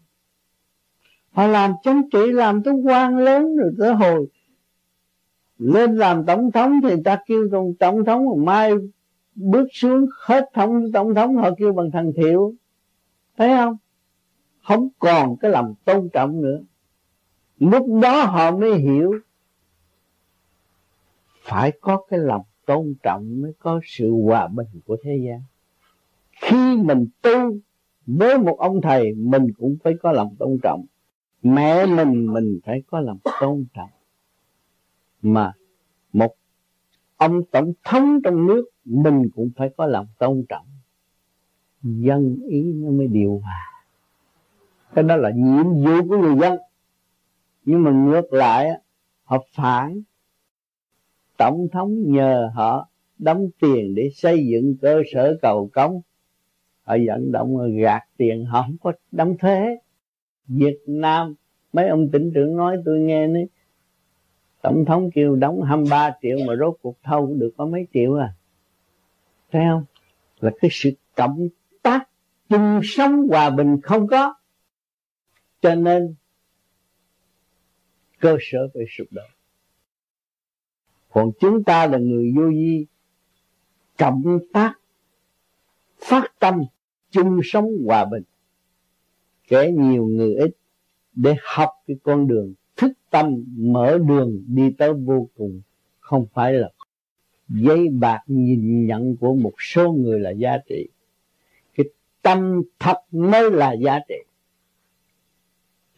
họ 1.40 1.46
làm 1.46 1.72
chính 1.82 2.10
trị 2.12 2.32
làm 2.32 2.62
tới 2.62 2.74
quan 2.74 3.18
lớn 3.18 3.56
rồi 3.56 3.72
tới 3.78 3.94
hồi. 3.94 4.26
Lên 5.58 5.96
làm 5.96 6.26
tổng 6.26 6.52
thống 6.52 6.80
thì 6.82 6.94
ta 7.04 7.18
kêu 7.26 7.48
tổng, 7.52 7.74
tổng 7.78 8.04
thống 8.04 8.44
mai 8.44 8.72
bước 9.34 9.68
xuống 9.72 10.06
hết 10.20 10.50
thống 10.54 10.92
tổng 10.92 11.14
thống 11.14 11.36
họ 11.36 11.50
kêu 11.58 11.72
bằng 11.72 11.90
thằng 11.90 12.12
thiệu. 12.16 12.54
Thấy 13.36 13.48
không? 13.48 13.76
Không 14.62 14.88
còn 14.98 15.36
cái 15.36 15.50
lòng 15.50 15.74
tôn 15.84 16.08
trọng 16.12 16.42
nữa. 16.42 16.60
Lúc 17.58 17.86
đó 18.02 18.24
họ 18.24 18.50
mới 18.50 18.74
hiểu 18.74 19.12
phải 21.42 21.72
có 21.80 22.02
cái 22.08 22.20
lòng 22.20 22.44
tôn 22.66 22.94
trọng 23.02 23.42
mới 23.42 23.52
có 23.58 23.80
sự 23.84 24.10
hòa 24.24 24.46
bình 24.46 24.68
của 24.86 24.96
thế 25.02 25.16
gian. 25.26 25.42
Khi 26.40 26.76
mình 26.76 27.06
tu 27.22 27.52
với 28.06 28.38
một 28.38 28.58
ông 28.58 28.80
thầy 28.80 29.14
mình 29.14 29.46
cũng 29.58 29.76
phải 29.84 29.92
có 30.02 30.12
lòng 30.12 30.36
tôn 30.38 30.58
trọng 30.62 30.86
mẹ 31.42 31.86
mình 31.86 32.32
mình 32.32 32.60
phải 32.64 32.82
có 32.86 33.00
lòng 33.00 33.18
tôn 33.40 33.66
trọng. 33.74 33.90
Mà 35.22 35.52
một 36.12 36.34
ông 37.16 37.44
tổng 37.50 37.72
thống 37.84 38.20
trong 38.24 38.46
nước, 38.46 38.64
mình 38.84 39.28
cũng 39.34 39.50
phải 39.56 39.70
có 39.76 39.86
lòng 39.86 40.06
tôn 40.18 40.44
trọng. 40.48 40.66
Dân 41.82 42.38
ý 42.48 42.72
nó 42.72 42.90
mới 42.90 43.06
điều 43.06 43.40
hòa. 43.44 43.84
Cái 44.94 45.04
đó 45.04 45.16
là 45.16 45.30
nhiệm 45.34 45.64
vụ 45.64 46.08
của 46.08 46.18
người 46.18 46.36
dân. 46.40 46.58
Nhưng 47.64 47.82
mà 47.82 47.90
ngược 47.90 48.32
lại 48.32 48.70
họ 49.24 49.44
phản. 49.54 50.02
Tổng 51.38 51.68
thống 51.72 52.12
nhờ 52.12 52.50
họ 52.54 52.88
đóng 53.18 53.48
tiền 53.60 53.94
để 53.94 54.10
xây 54.14 54.46
dựng 54.46 54.76
cơ 54.80 55.02
sở 55.12 55.38
cầu 55.42 55.70
cống 55.72 56.00
họ 56.90 56.96
vận 57.06 57.32
động 57.32 57.76
gạt 57.76 58.02
tiền, 58.16 58.44
họ 58.44 58.62
không 58.62 58.76
có 58.80 58.92
đóng 59.12 59.36
thuế. 59.38 59.76
Việt 60.50 60.78
Nam. 60.86 61.34
Mấy 61.72 61.88
ông 61.88 62.10
tỉnh 62.12 62.32
trưởng 62.34 62.56
nói, 62.56 62.76
tôi 62.84 62.98
nghe 62.98 63.26
nói 63.26 63.46
tổng 64.62 64.84
thống 64.84 65.10
kêu 65.14 65.36
đóng 65.36 65.62
23 65.62 66.10
triệu 66.22 66.38
mà 66.46 66.56
rốt 66.56 66.76
cuộc 66.82 66.96
thâu 67.02 67.34
được 67.38 67.50
có 67.56 67.66
mấy 67.66 67.86
triệu 67.92 68.14
à. 68.14 68.34
Thấy 69.52 69.62
không? 69.70 69.84
Là 70.40 70.50
cái 70.60 70.70
sự 70.72 70.90
cộng 71.16 71.48
tác 71.82 72.08
chung 72.48 72.80
sống 72.84 73.28
hòa 73.28 73.50
bình 73.50 73.80
không 73.82 74.06
có. 74.06 74.34
Cho 75.60 75.74
nên 75.74 76.14
cơ 78.20 78.36
sở 78.40 78.68
phải 78.74 78.84
sụp 78.96 79.06
đổ. 79.10 79.22
Còn 81.10 81.30
chúng 81.40 81.64
ta 81.64 81.86
là 81.86 81.98
người 81.98 82.32
vô 82.36 82.48
vi, 82.50 82.86
cộng 83.98 84.38
tác, 84.52 84.74
phát 85.98 86.32
tâm 86.38 86.62
chung 87.10 87.40
sống 87.44 87.70
hòa 87.86 88.04
bình 88.04 88.22
kẻ 89.50 89.70
nhiều 89.70 90.06
người 90.06 90.34
ít 90.34 90.50
để 91.14 91.34
học 91.42 91.70
cái 91.86 91.96
con 92.02 92.28
đường 92.28 92.54
thức 92.76 92.92
tâm 93.10 93.44
mở 93.56 93.98
đường 94.08 94.42
đi 94.46 94.70
tới 94.78 94.92
vô 94.92 95.28
cùng. 95.36 95.60
Không 96.00 96.26
phải 96.32 96.52
là 96.52 96.70
giấy 97.48 97.88
bạc 97.88 98.20
nhìn 98.26 98.86
nhận 98.86 99.16
của 99.16 99.34
một 99.34 99.52
số 99.58 99.92
người 99.92 100.20
là 100.20 100.30
giá 100.30 100.58
trị. 100.68 100.88
Cái 101.74 101.86
tâm 102.22 102.62
thật 102.78 102.96
mới 103.10 103.50
là 103.50 103.72
giá 103.72 103.98
trị. 104.08 104.14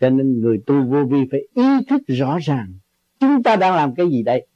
Cho 0.01 0.11
nên 0.11 0.41
người 0.41 0.62
tu 0.66 0.83
vô 0.85 1.05
vi 1.05 1.19
phải 1.31 1.41
ý 1.55 1.85
thức 1.89 2.03
rõ 2.07 2.39
ràng, 2.43 2.73
chúng 3.20 3.43
ta 3.43 3.57
đang 3.57 3.74
làm 3.74 3.95
cái 3.95 4.07
gì 4.11 4.23
đây? 4.23 4.47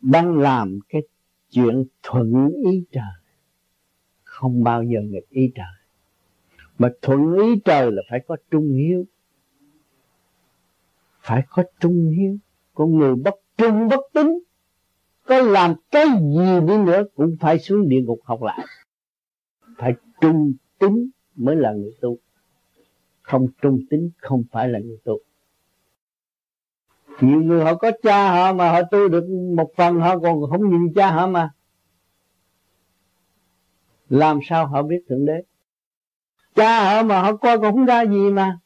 Đang 0.00 0.38
làm 0.38 0.78
cái 0.88 1.02
chuyện 1.50 1.84
thuận 2.02 2.50
ý 2.70 2.84
trời. 2.92 3.14
Không 4.22 4.64
bao 4.64 4.82
giờ 4.82 5.00
nghịch 5.00 5.28
ý 5.30 5.52
trời 5.54 5.75
mà 6.78 6.90
thuận 7.02 7.34
ý 7.34 7.60
trời 7.64 7.92
là 7.92 8.02
phải 8.10 8.20
có 8.26 8.36
trung 8.50 8.72
hiếu. 8.72 9.04
Phải 11.20 11.42
có 11.48 11.62
trung 11.80 12.12
hiếu. 12.18 12.36
Con 12.74 12.98
người 12.98 13.14
bất 13.14 13.34
trung 13.58 13.88
bất 13.88 14.00
tính 14.12 14.38
có 15.26 15.42
làm 15.42 15.74
cái 15.90 16.06
gì 16.06 16.66
đi 16.66 16.78
nữa 16.78 17.04
cũng 17.14 17.36
phải 17.40 17.58
xuống 17.58 17.88
địa 17.88 18.00
ngục 18.02 18.18
học 18.24 18.42
lại. 18.42 18.66
Phải 19.78 19.94
trung 20.20 20.52
tính 20.78 21.10
mới 21.36 21.56
là 21.56 21.72
người 21.72 21.92
tu. 22.00 22.18
Không 23.22 23.46
trung 23.62 23.80
tính 23.90 24.10
không 24.16 24.42
phải 24.52 24.68
là 24.68 24.78
người 24.78 24.98
tu. 25.04 25.18
Nhiều 27.20 27.42
người 27.42 27.64
họ 27.64 27.74
có 27.74 27.90
cha 28.02 28.30
họ 28.30 28.52
mà 28.52 28.70
họ 28.72 28.82
tu 28.82 29.08
được 29.08 29.24
một 29.56 29.70
phần, 29.76 30.00
họ 30.00 30.18
còn 30.18 30.50
không 30.50 30.70
nhìn 30.70 30.94
cha 30.94 31.10
họ 31.10 31.26
mà. 31.26 31.50
Làm 34.08 34.38
sao 34.48 34.66
họ 34.66 34.82
biết 34.82 35.04
thượng 35.08 35.26
đế? 35.26 35.42
Cha 36.56 36.94
họ 36.94 37.02
mà 37.02 37.22
họ 37.22 37.36
coi 37.36 37.58
còn 37.58 37.74
không 37.74 37.84
ra 37.84 38.04
gì 38.04 38.30
mà. 38.30 38.58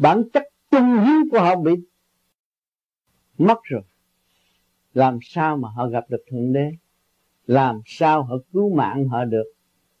Bản 0.00 0.22
chất 0.32 0.42
trung 0.70 1.04
hiếu 1.04 1.20
của 1.30 1.40
họ 1.40 1.56
bị 1.56 1.72
mất 3.38 3.58
rồi. 3.62 3.82
Làm 4.94 5.18
sao 5.22 5.56
mà 5.56 5.68
họ 5.68 5.88
gặp 5.88 6.04
được 6.08 6.24
thượng 6.30 6.52
đế? 6.52 6.70
Làm 7.46 7.80
sao 7.86 8.22
họ 8.22 8.34
cứu 8.52 8.74
mạng 8.74 9.08
họ 9.08 9.24
được? 9.24 9.44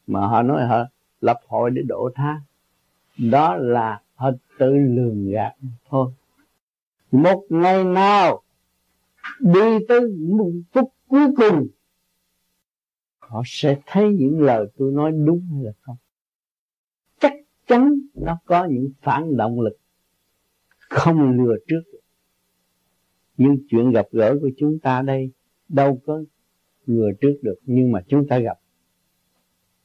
Mà 0.06 0.26
họ 0.26 0.42
nói 0.42 0.66
họ 0.66 0.84
lập 1.20 1.40
hội 1.48 1.70
để 1.70 1.82
độ 1.82 2.10
tha. 2.14 2.40
Đó 3.18 3.56
là 3.56 4.00
họ 4.14 4.30
tự 4.58 4.70
lường 4.74 5.30
gạt 5.30 5.54
thôi. 5.88 6.12
Một 7.12 7.42
ngày 7.48 7.84
nào 7.84 8.42
đi 9.40 9.78
tới 9.88 10.00
một 10.18 10.52
phút 10.72 10.92
cuối 11.08 11.26
cùng 11.36 11.68
họ 13.30 13.42
sẽ 13.46 13.80
thấy 13.86 14.12
những 14.12 14.40
lời 14.40 14.66
tôi 14.76 14.92
nói 14.92 15.12
đúng 15.26 15.48
hay 15.52 15.64
là 15.64 15.72
không. 15.80 15.96
Chắc 17.20 17.32
chắn 17.66 17.94
nó 18.14 18.38
có 18.44 18.64
những 18.64 18.90
phản 19.02 19.36
động 19.36 19.60
lực 19.60 19.78
không 20.78 21.30
lừa 21.30 21.54
trước. 21.68 21.82
Nhưng 23.36 23.56
chuyện 23.68 23.90
gặp 23.90 24.06
gỡ 24.12 24.38
của 24.40 24.50
chúng 24.56 24.78
ta 24.78 25.02
đây 25.02 25.30
đâu 25.68 26.00
có 26.06 26.22
lừa 26.86 27.10
trước 27.20 27.38
được, 27.42 27.54
nhưng 27.64 27.92
mà 27.92 28.00
chúng 28.08 28.28
ta 28.28 28.38
gặp. 28.38 28.58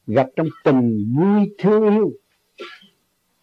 Gặp 0.06 0.28
trong 0.36 0.46
tình 0.64 1.14
vui 1.16 1.54
thương 1.58 1.90
yêu. 1.90 2.12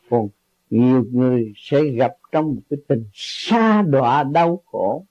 Còn 0.10 0.28
nhiều 0.70 1.06
người 1.12 1.54
sẽ 1.56 1.84
gặp 1.84 2.12
trong 2.32 2.46
một 2.46 2.62
cái 2.70 2.80
tình 2.88 3.06
xa 3.14 3.82
đọa 3.82 4.24
đau 4.24 4.62
khổ, 4.66 5.06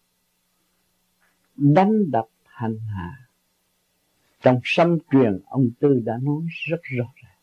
đánh 1.56 2.10
đập 2.10 2.26
hành 2.44 2.78
hạ 2.78 3.21
trong 4.42 4.60
sâm 4.64 4.98
truyền, 5.10 5.40
ông 5.44 5.70
tư 5.80 6.02
đã 6.04 6.18
nói 6.22 6.42
rất 6.68 6.80
rõ 6.82 7.04
ràng. 7.22 7.38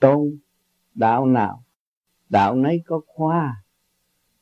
Tôn 0.00 0.38
đạo 0.94 1.26
nào, 1.26 1.64
đạo 2.28 2.54
nấy 2.54 2.82
có 2.86 3.00
khoa. 3.06 3.62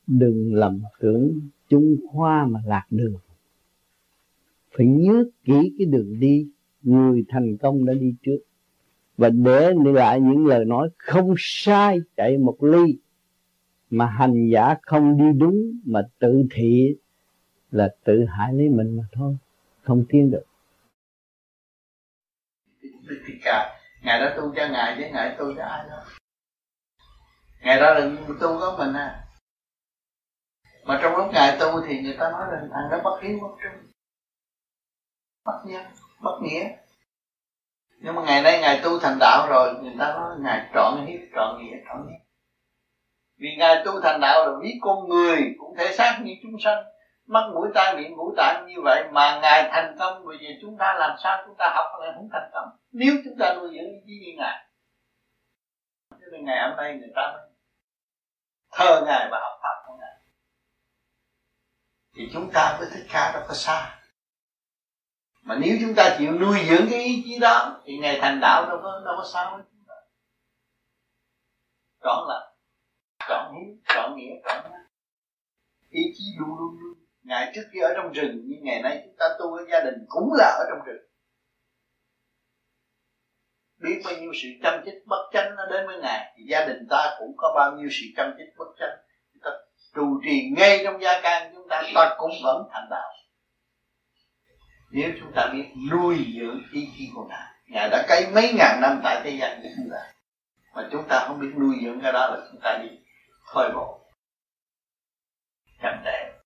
Đừng 0.06 0.54
lầm 0.54 0.82
tưởng 1.00 1.40
chung 1.68 1.96
khoa 2.10 2.46
mà 2.46 2.60
lạc 2.66 2.86
đường. 2.90 3.18
Phải 4.76 4.86
nhớ 4.86 5.24
kỹ 5.44 5.74
cái 5.78 5.86
đường 5.86 6.20
đi. 6.20 6.48
Người 6.82 7.24
thành 7.28 7.56
công 7.56 7.84
đã 7.84 7.94
đi 7.94 8.14
trước. 8.22 8.38
Và 9.16 9.28
để 9.30 9.72
lại 9.84 10.20
những 10.20 10.46
lời 10.46 10.64
nói 10.64 10.88
không 10.98 11.34
sai 11.38 11.98
chạy 12.16 12.38
một 12.38 12.62
ly. 12.62 12.98
Mà 13.90 14.06
hành 14.06 14.48
giả 14.52 14.74
không 14.82 15.18
đi 15.18 15.38
đúng, 15.38 15.80
mà 15.84 16.02
tự 16.18 16.44
thị 16.50 16.96
là 17.70 17.94
tự 18.04 18.24
hại 18.24 18.52
lấy 18.52 18.68
mình 18.68 18.96
mà 18.96 19.04
thôi, 19.12 19.36
không 19.82 20.04
tiến 20.08 20.30
được. 20.30 20.44
Thì 23.26 23.34
cả 23.44 23.80
ngài 24.02 24.20
đã 24.20 24.34
tu 24.36 24.54
cho 24.56 24.68
ngài 24.68 24.96
chứ 24.98 25.04
ngài 25.12 25.36
tu 25.38 25.54
cho 25.56 25.64
ai 25.64 25.88
đâu. 25.88 26.00
Ngày 27.60 27.80
đó 27.80 27.94
là 27.94 28.10
tu 28.40 28.60
có 28.60 28.76
mình 28.78 28.94
à. 28.94 29.24
Mà 30.84 30.98
trong 31.02 31.16
lúc 31.16 31.26
ngài 31.32 31.56
tu 31.60 31.86
thì 31.86 32.00
người 32.02 32.16
ta 32.18 32.30
nói 32.30 32.46
là 32.52 32.60
thằng 32.60 32.88
đó 32.90 33.00
bất 33.04 33.20
hiếu 33.22 33.38
bất 33.42 33.56
trung 33.62 33.90
bất 35.44 35.62
nhân, 35.66 35.84
bất 36.20 36.38
nghĩa. 36.42 36.76
Nhưng 38.00 38.14
mà 38.14 38.22
ngày 38.22 38.42
nay 38.42 38.58
ngài 38.60 38.80
tu 38.84 38.98
thành 38.98 39.18
đạo 39.20 39.48
rồi, 39.50 39.74
người 39.82 39.94
ta 39.98 40.12
nói 40.12 40.36
ngài 40.40 40.70
trọn 40.74 41.06
hiếp, 41.06 41.20
trọn 41.34 41.62
nghĩa 41.62 41.76
trọn 41.88 42.06
nghĩa 42.06 42.18
vì 43.38 43.56
ngài 43.58 43.82
tu 43.84 44.00
thành 44.00 44.20
đạo 44.20 44.46
là 44.46 44.58
biết 44.62 44.78
con 44.80 45.08
người 45.08 45.54
cũng 45.58 45.76
thể 45.78 45.94
xác 45.96 46.20
như 46.24 46.32
chúng 46.42 46.60
sanh 46.60 46.84
mắt 47.28 47.50
mũi 47.54 47.68
tai, 47.74 47.96
miệng 47.96 48.16
ngũ 48.16 48.34
tạng 48.36 48.66
như 48.66 48.74
vậy 48.84 49.08
mà 49.12 49.40
ngài 49.42 49.68
thành 49.72 49.96
công 49.98 50.22
bởi 50.26 50.36
vì 50.40 50.58
chúng 50.62 50.78
ta 50.78 50.94
làm 50.98 51.16
sao 51.22 51.42
chúng 51.46 51.56
ta 51.58 51.72
học 51.74 52.00
lại 52.00 52.12
không 52.14 52.28
thành 52.32 52.50
công 52.52 52.68
nếu 52.92 53.14
chúng 53.24 53.34
ta 53.38 53.54
nuôi 53.54 53.68
dưỡng 53.68 53.90
ý 53.90 54.00
chí 54.06 54.12
như 54.24 54.32
ngài, 54.38 54.66
cho 56.10 56.26
nên 56.32 56.44
ngày 56.44 56.68
hôm 56.68 56.76
nay 56.76 56.96
người 56.98 57.12
ta 57.16 57.32
mới 57.32 57.48
thờ 58.72 59.02
ngài 59.06 59.28
và 59.30 59.40
học 59.40 59.58
pháp 59.62 59.84
của 59.86 59.96
ngài. 60.00 60.16
Thì 62.16 62.30
chúng 62.32 62.50
ta 62.54 62.76
với 62.78 62.88
thích 62.94 63.06
ca 63.12 63.32
đâu 63.34 63.42
có 63.48 63.54
xa. 63.54 64.00
Mà 65.42 65.58
nếu 65.60 65.78
chúng 65.80 65.94
ta 65.96 66.16
chịu 66.18 66.38
nuôi 66.38 66.58
dưỡng 66.68 66.86
cái 66.90 67.02
ý 67.02 67.22
chí 67.24 67.38
đó, 67.38 67.80
thì 67.84 67.98
ngày 67.98 68.18
thành 68.20 68.40
đạo 68.40 68.66
đâu 68.68 68.78
có 68.82 69.02
đâu 69.04 69.14
có 69.18 69.24
sao 69.32 69.56
với 69.56 69.64
chúng 69.70 69.84
ta. 69.88 69.94
Chọn 72.02 72.28
là 72.28 72.54
chọn 73.28 73.54
hiếu 73.54 73.76
chọn 73.88 74.16
nghĩa 74.16 74.34
chọn 74.44 74.72
ý 75.90 76.02
chí 76.16 76.24
luôn 76.38 76.48
luôn 76.48 76.76
luôn 76.80 76.97
ngày 77.28 77.52
trước 77.54 77.62
khi 77.72 77.80
ở 77.80 77.92
trong 77.96 78.12
rừng 78.12 78.42
như 78.46 78.56
ngày 78.62 78.82
nay 78.82 79.02
chúng 79.04 79.14
ta 79.18 79.26
tu 79.38 79.54
ở 79.54 79.64
gia 79.70 79.80
đình 79.80 80.04
cũng 80.08 80.32
là 80.32 80.46
ở 80.58 80.64
trong 80.68 80.86
rừng. 80.86 81.02
Biết 83.78 84.00
bao 84.04 84.14
nhiêu 84.16 84.32
sự 84.42 84.48
chăm 84.62 84.84
chích 84.84 85.06
bất 85.06 85.30
chánh 85.32 85.56
nó 85.56 85.66
đến 85.66 85.86
với 85.86 85.98
ngài, 86.02 86.34
thì 86.36 86.44
gia 86.48 86.66
đình 86.66 86.86
ta 86.90 87.16
cũng 87.18 87.34
có 87.36 87.52
bao 87.56 87.76
nhiêu 87.76 87.88
sự 87.90 88.06
chăm 88.16 88.34
chích 88.38 88.58
bất 88.58 88.74
chánh. 88.78 88.98
Chúng 89.32 89.42
ta 89.44 89.50
trụ 89.94 90.20
trì 90.24 90.50
ngay 90.56 90.80
trong 90.84 91.02
gia 91.02 91.20
can 91.20 91.52
chúng 91.54 91.68
ta 91.68 91.82
ta 91.94 92.14
cũng 92.18 92.30
vẫn 92.44 92.68
thành 92.72 92.88
đạo. 92.90 93.08
Nếu 94.90 95.10
chúng 95.20 95.32
ta 95.34 95.50
biết 95.52 95.64
nuôi 95.90 96.16
dưỡng 96.40 96.60
ý 96.72 96.88
chí 96.96 97.10
của 97.14 97.24
ngài 97.28 97.48
ngài 97.66 97.88
đã 97.88 98.04
cấy 98.08 98.26
mấy 98.34 98.52
ngàn 98.58 98.80
năm 98.80 99.00
tại 99.04 99.20
thế 99.24 99.30
gian 99.30 99.62
như 99.62 99.68
chúng 99.76 99.88
ta, 99.92 100.12
mà 100.74 100.88
chúng 100.92 101.08
ta 101.08 101.24
không 101.26 101.40
biết 101.40 101.52
nuôi 101.58 101.76
dưỡng 101.84 102.00
cái 102.02 102.12
đó 102.12 102.28
là 102.30 102.46
chúng 102.50 102.60
ta 102.60 102.78
đi 102.82 102.88
thôi 103.52 103.70
bộ 103.74 104.00
chẳng 105.82 106.02
đẹp 106.04 106.37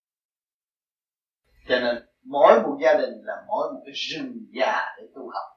cho 1.73 1.81
nên 1.81 1.97
mỗi 2.25 2.63
một 2.63 2.77
gia 2.83 2.95
đình 2.95 3.15
là 3.23 3.45
mỗi 3.49 3.73
một 3.73 3.83
cái 3.85 3.93
rừng 3.95 4.33
già 4.51 4.95
để 4.99 5.05
tu 5.15 5.31
học. 5.35 5.49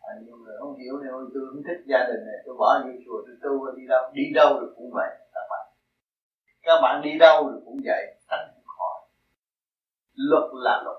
À, 0.00 0.10
nhiều 0.24 0.36
người 0.36 0.56
không 0.60 0.78
hiểu 0.78 0.98
nên 0.98 1.10
tôi 1.34 1.42
không 1.50 1.62
thích 1.66 1.80
gia 1.86 1.98
đình 1.98 2.26
này 2.26 2.38
tôi 2.46 2.54
bỏ 2.58 2.80
vô 2.84 2.90
chùa 3.04 3.22
tôi 3.26 3.36
tu 3.42 3.76
đi 3.76 3.86
đâu? 3.88 4.10
Đi 4.12 4.22
đâu 4.34 4.60
được 4.60 4.72
cũng 4.76 4.90
vậy 4.92 5.10
các 5.34 5.46
bạn. 5.50 5.66
Các 6.62 6.80
bạn 6.82 7.02
đi 7.04 7.18
đâu 7.18 7.50
được 7.50 7.60
cũng 7.64 7.78
vậy 7.84 8.18
tránh 8.30 8.48
khỏi. 8.66 9.00
Luật 10.14 10.50
là 10.52 10.82
luật. 10.84 10.96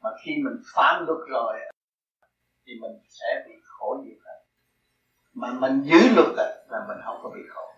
Mà 0.00 0.10
khi 0.24 0.32
mình 0.44 0.62
phán 0.74 1.04
luật 1.06 1.18
rồi 1.28 1.58
thì 2.66 2.72
mình 2.80 2.92
sẽ 3.08 3.44
bị 3.46 3.54
khổ 3.64 4.02
nhiều 4.04 4.16
hơn. 4.24 4.42
Mà 5.34 5.52
mình 5.52 5.82
giữ 5.82 5.98
luật 6.14 6.28
là 6.68 6.84
mình 6.88 6.98
không 7.04 7.20
có 7.22 7.30
bị 7.34 7.40
khổ 7.48 7.71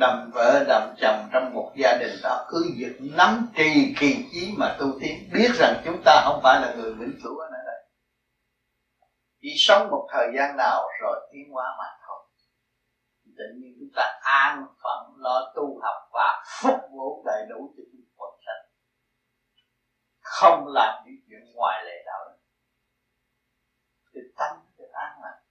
đầm 0.00 0.30
vợ, 0.34 0.64
đầm 0.68 0.94
chồng 1.00 1.28
trong 1.32 1.54
một 1.54 1.72
gia 1.76 1.96
đình 2.00 2.16
đó, 2.22 2.46
cứ 2.48 2.70
việc 2.78 2.96
nắm 3.00 3.46
trì 3.56 3.94
kỳ 4.00 4.28
chí 4.32 4.54
mà 4.58 4.76
tu 4.78 4.86
tiến, 5.00 5.30
biết 5.32 5.50
rằng 5.54 5.82
chúng 5.84 6.02
ta 6.04 6.22
không 6.24 6.40
phải 6.42 6.60
là 6.60 6.74
người 6.74 6.94
vĩnh 6.94 7.18
cửu 7.22 7.38
ở 7.38 7.48
nơi 7.52 7.60
đây. 7.66 7.84
Chỉ 9.40 9.48
sống 9.58 9.88
một 9.90 10.08
thời 10.12 10.26
gian 10.36 10.56
nào 10.56 10.88
rồi 11.02 11.28
tiến 11.32 11.52
hóa 11.52 11.64
mà 11.78 11.84
thôi. 12.06 12.18
Tự 13.24 13.44
nhiên 13.56 13.72
chúng 13.80 13.90
ta 13.96 14.20
an 14.22 14.66
phận 14.82 15.14
lo 15.16 15.52
tu 15.56 15.80
học 15.82 16.08
và 16.12 16.44
phục 16.62 16.80
vụ 16.92 17.24
đầy 17.26 17.46
đủ 17.48 17.74
cho 17.76 17.82
chúng 17.92 18.06
quần 18.16 18.30
sanh. 18.46 18.70
Không 20.20 20.66
làm 20.66 21.04
những 21.06 21.16
chuyện 21.28 21.54
ngoài 21.54 21.84
lệ 21.84 22.02
đạo. 22.06 22.18
Đức 22.28 22.38
thì 24.14 24.20
tâm 24.36 24.56
được 24.78 24.90
an 24.92 25.12
lành. 25.22 25.42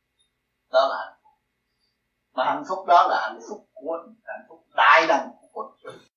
Đó 0.71 0.87
là 0.87 0.97
hạnh 1.05 1.19
phúc. 1.23 1.33
Mà 2.33 2.43
hạnh 2.45 2.63
phúc 2.69 2.85
đó 2.87 3.07
là 3.09 3.21
hạnh 3.21 3.39
phúc 3.49 3.66
của 3.81 4.07
hạnh 4.25 4.45
phúc 4.49 4.65
đại 4.75 5.07
đồng 5.07 5.29
của 5.41 5.47
quần 5.53 5.77
chúng 5.83 6.07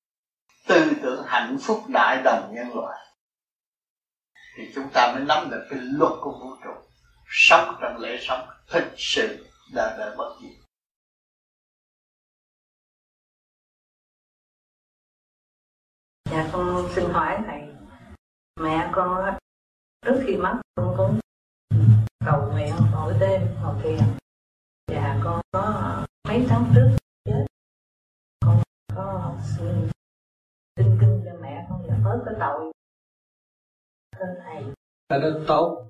tư 0.68 0.92
tưởng 1.02 1.24
hạnh 1.26 1.58
phúc 1.60 1.82
đại 1.88 2.22
đồng 2.24 2.54
nhân 2.54 2.74
loại. 2.74 2.98
Thì 4.56 4.72
chúng 4.74 4.90
ta 4.92 5.12
mới 5.14 5.24
nắm 5.24 5.50
được 5.50 5.66
cái 5.70 5.78
luật 5.82 6.12
của 6.20 6.30
vũ 6.30 6.56
trụ. 6.64 6.70
Sống 7.28 7.76
trong 7.80 7.96
lễ 7.96 8.18
sống, 8.20 8.48
thực 8.68 8.92
sự 8.96 9.46
đời 9.74 9.98
đời 9.98 10.16
bất 10.16 10.36
diệt. 10.42 10.50
Dạ 16.30 16.50
con 16.52 16.88
xin 16.94 17.04
hỏi 17.10 17.38
thầy, 17.46 17.62
mẹ 18.60 18.90
con 18.92 19.38
trước 20.02 20.22
khi 20.26 20.36
mất 20.36 20.60
con 20.76 20.94
cũng 20.96 21.20
cầu 22.24 22.50
nguyện 22.52 22.74
mỗi 22.92 23.14
đêm 23.20 23.42
một 23.62 23.74
thiền 23.82 23.98
và 23.98 24.94
dạ, 24.94 25.20
con 25.24 25.40
có 25.52 26.04
mấy 26.24 26.46
tháng 26.48 26.72
trước 26.74 26.89
tội. 32.40 32.72
Thưa 34.16 34.26
thầy. 34.44 34.64
Cái 35.08 35.20
đó 35.20 35.28
tốt 35.46 35.86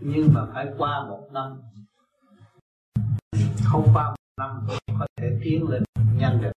nhưng 0.00 0.32
mà 0.34 0.46
phải 0.54 0.66
qua 0.78 1.04
một 1.08 1.28
năm. 1.32 1.60
Không 3.64 3.88
qua 3.94 4.08
một 4.10 4.16
năm 4.38 4.66
có 4.98 5.06
thể 5.16 5.38
tiến 5.42 5.68
lên 5.68 5.82
nhanh 6.18 6.40
được. 6.42 6.52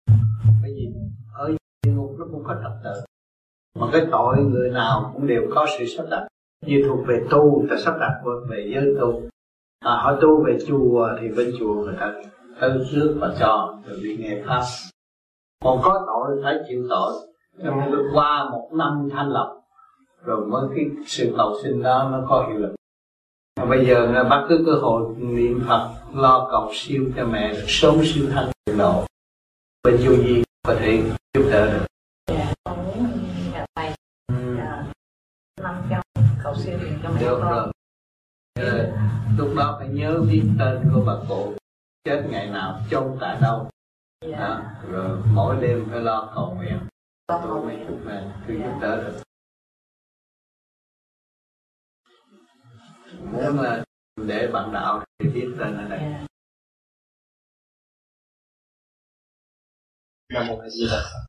Bởi 0.62 0.74
vì 0.74 0.88
ở 1.34 1.48
địa 1.82 1.92
ngục 1.92 2.14
nó 2.18 2.26
cũng 2.32 2.44
có 2.44 2.54
trật 2.62 2.72
tự. 2.84 3.00
Mà 3.80 3.86
cái 3.92 4.06
tội 4.10 4.36
người 4.36 4.70
nào 4.70 5.10
cũng 5.14 5.26
đều 5.26 5.42
có 5.54 5.66
sự 5.78 5.86
sắp 5.86 6.04
đặt. 6.10 6.26
Như 6.66 6.82
thuộc 6.88 7.06
về 7.06 7.26
tu 7.30 7.66
ta 7.70 7.76
sắp 7.84 7.94
đặt 8.00 8.22
về 8.50 8.70
giới 8.74 8.94
tu. 9.00 9.22
À, 9.80 9.90
họ 9.90 10.18
tu 10.20 10.44
về 10.46 10.58
chùa 10.66 11.08
thì 11.20 11.28
bên 11.28 11.52
chùa 11.58 11.74
người 11.74 11.96
ta 12.00 12.14
tới 12.60 12.86
trước 12.92 13.16
và 13.20 13.34
cho 13.38 13.78
rồi 13.86 14.00
đi 14.02 14.16
nghe 14.16 14.42
pháp. 14.46 14.62
Còn 15.64 15.80
có 15.82 16.04
tội 16.06 16.40
phải 16.44 16.54
chịu 16.68 16.86
tội 16.90 17.12
trong 17.64 17.80
nên 17.80 18.00
qua 18.14 18.50
một 18.50 18.70
năm 18.72 19.08
thanh 19.12 19.30
lọc 19.30 19.64
rồi 20.24 20.46
mới 20.46 20.68
cái 20.76 20.84
sự 21.06 21.34
cầu 21.36 21.54
sinh 21.62 21.82
đó 21.82 22.08
nó 22.12 22.26
có 22.28 22.46
hiệu 22.48 22.58
lực. 22.58 22.74
Và 23.56 23.64
bây 23.64 23.86
giờ 23.86 24.24
bắt 24.30 24.46
cứ 24.48 24.62
cơ 24.66 24.72
hội 24.72 25.14
niệm 25.18 25.62
Phật 25.68 25.90
lo 26.14 26.48
cầu 26.50 26.70
siêu 26.74 27.04
cho 27.16 27.26
mẹ 27.26 27.52
được 27.52 27.64
sớm 27.66 28.00
siêu 28.04 28.26
thanh 28.32 28.50
độ 28.78 29.04
bên 29.82 29.96
vô 30.04 30.12
vi 30.16 30.44
có 30.62 30.74
thể 30.78 31.02
giúp 31.34 31.48
đỡ 31.50 31.72
được. 31.72 31.86
Năm 35.62 35.74
cầu 36.42 36.54
siêu 36.54 36.78
cho 37.02 37.10
mẹ 37.14 37.20
được 37.20 37.40
rồi. 37.42 37.72
Rồi 38.60 38.86
lúc 39.38 39.48
đó 39.56 39.76
phải 39.78 39.88
nhớ 39.88 40.20
viết 40.28 40.42
tên 40.58 40.90
của 40.94 41.02
bà 41.06 41.14
cụ. 41.28 41.52
Chết 42.04 42.22
ngày 42.30 42.50
nào 42.50 42.80
chôn 42.90 43.16
tại 43.20 43.38
đâu. 43.42 43.70
Yeah. 44.20 44.40
à, 44.40 44.74
rồi 44.90 45.18
mỗi 45.34 45.56
đêm 45.60 45.86
phải 45.90 46.00
lo 46.00 46.32
cầu 46.34 46.54
nguyện 46.56 46.78
nguyện 47.36 47.84
chúc 47.88 47.98
cứ 48.48 48.54
giúp 48.54 48.78
đỡ 48.82 48.96
được 48.96 49.22
muốn 53.32 53.60
là 53.60 53.84
để 54.26 54.48
bạn 54.52 54.72
đạo 54.72 55.04
thì 55.18 55.28
viết 55.34 55.48
tên 55.58 55.76
ở 55.76 55.88
đây 55.88 56.00
mô 60.46 60.58
A 60.58 60.68
Di 60.68 60.86
Đà 60.90 61.02
Phật. 61.12 61.26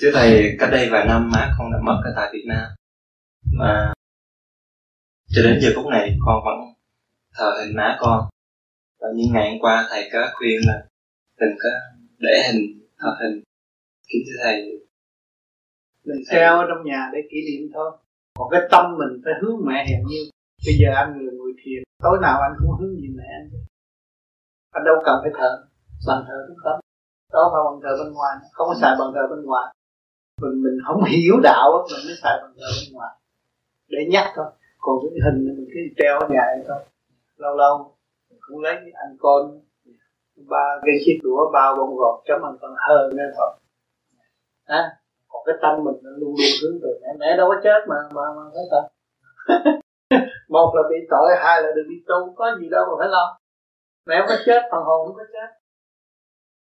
Thưa 0.00 0.10
thầy, 0.14 0.56
cách 0.58 0.68
đây 0.72 0.88
vài 0.90 1.06
năm 1.06 1.30
má 1.32 1.54
con 1.58 1.72
đã 1.72 1.78
mất 1.82 2.00
ở 2.04 2.12
tại 2.16 2.30
Việt 2.32 2.44
Nam. 2.48 2.70
Mà 3.58 3.92
cho 5.28 5.42
đến 5.42 5.58
giờ 5.62 5.68
phút 5.74 5.86
này 5.90 6.16
con 6.26 6.44
vẫn 6.44 6.74
thờ 7.34 7.50
hình 7.60 7.76
má 7.76 7.96
con. 8.00 8.28
Và 8.98 9.08
như 9.14 9.24
ngày 9.32 9.50
hôm 9.50 9.58
qua 9.60 9.86
thầy 9.90 10.10
có 10.12 10.30
khuyên 10.34 10.60
là 10.66 10.86
đừng 11.40 11.56
có 11.62 11.68
để 12.18 12.42
hình 12.46 12.88
thờ 12.98 13.16
hình. 13.22 13.42
Kính 14.08 14.22
thưa 14.26 14.38
thầy. 14.44 14.56
Mình 16.04 16.22
treo 16.30 16.56
ở 16.56 16.64
trong 16.68 16.84
nhà 16.84 17.10
để 17.12 17.18
kỷ 17.30 17.38
niệm 17.46 17.70
thôi. 17.74 17.90
Còn 18.38 18.48
cái 18.50 18.60
tâm 18.70 18.84
mình 18.98 19.22
phải 19.24 19.34
hướng 19.40 19.58
mẹ 19.66 19.86
hiện 19.88 20.02
như 20.10 20.20
bây 20.66 20.74
giờ 20.80 20.88
anh 20.94 21.18
người 21.18 21.32
ngồi 21.38 21.52
thiền, 21.60 21.82
tối 22.02 22.18
nào 22.22 22.40
anh 22.40 22.54
cũng 22.58 22.70
hướng 22.78 22.94
nhìn 23.00 23.16
mẹ 23.16 23.28
anh. 23.40 23.48
Anh 24.70 24.84
đâu 24.84 24.96
cần 25.04 25.16
phải 25.22 25.32
thờ 25.38 25.50
bằng 26.06 26.24
thờ 26.28 26.38
cũng 26.48 26.56
không 26.64 26.80
đó 27.32 27.50
phải 27.52 27.62
bằng 27.66 27.80
thờ 27.82 28.04
bên 28.04 28.12
ngoài, 28.12 28.34
không 28.52 28.68
có 28.68 28.74
xài 28.80 28.94
bằng 28.98 29.12
thờ 29.14 29.24
bên 29.30 29.44
ngoài. 29.44 29.66
Mình 30.42 30.62
mình 30.64 30.78
không 30.86 31.04
hiểu 31.04 31.34
đạo 31.42 31.86
mình 31.90 32.02
mới 32.06 32.16
xài 32.22 32.34
bằng 32.42 32.54
thờ 32.58 32.68
bên 32.76 32.94
ngoài. 32.94 33.12
Để 33.88 33.98
nhắc 34.10 34.26
thôi. 34.36 34.46
Còn 34.78 34.96
cái 35.02 35.10
hình 35.24 35.44
mình 35.46 35.68
cứ 35.72 35.80
treo 35.98 36.18
ở 36.20 36.26
nhà 36.30 36.44
vậy 36.56 36.64
thôi. 36.68 36.80
Lâu 37.36 37.56
lâu, 37.56 37.94
mình 38.30 38.38
cũng 38.48 38.60
lấy 38.60 38.74
anh 38.74 39.16
con, 39.18 39.60
ba 40.36 40.66
cái 40.82 40.94
chiếc 41.04 41.18
đũa 41.22 41.50
bao 41.52 41.76
bông 41.76 41.96
gọt 41.96 42.20
chấm 42.26 42.46
anh 42.46 42.56
còn 42.60 42.74
hờ 42.88 43.10
nữa 43.16 43.30
thôi 43.36 43.50
à, 44.66 44.82
còn 45.28 45.42
cái 45.46 45.56
tâm 45.62 45.84
mình 45.84 45.98
nó 46.02 46.10
luôn 46.10 46.34
luôn 46.38 46.52
hướng 46.62 46.80
về 46.82 46.90
mẹ. 47.02 47.08
Mẹ 47.18 47.36
đâu 47.36 47.48
có 47.48 47.60
chết 47.64 47.80
mà 47.88 47.96
mà 48.14 48.22
mà 48.36 48.42
phải 48.54 48.64
ta 48.72 48.80
một 50.48 50.72
là 50.76 50.82
bị 50.90 50.96
tội 51.10 51.28
hai 51.38 51.62
là 51.62 51.68
được 51.76 51.86
đi 51.88 51.96
tu. 52.08 52.34
Có 52.36 52.56
gì 52.60 52.68
đâu 52.68 52.84
mà 52.90 52.94
phải 52.98 53.08
lo. 53.08 53.38
Mẹ 54.06 54.14
không 54.18 54.28
có 54.28 54.36
chết 54.46 54.62
phần 54.70 54.82
hồn 54.84 55.06
không 55.06 55.16
có 55.16 55.24
chết. 55.32 55.48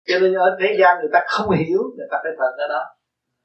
Cho 0.07 0.19
nên 0.21 0.35
ở 0.35 0.57
thế 0.61 0.77
gian 0.81 1.01
người 1.01 1.11
ta 1.13 1.21
không 1.29 1.51
hiểu 1.51 1.83
người 1.97 2.07
ta 2.11 2.17
phải 2.23 2.33
thần 2.39 2.53
ra 2.59 2.67
đó. 2.69 2.83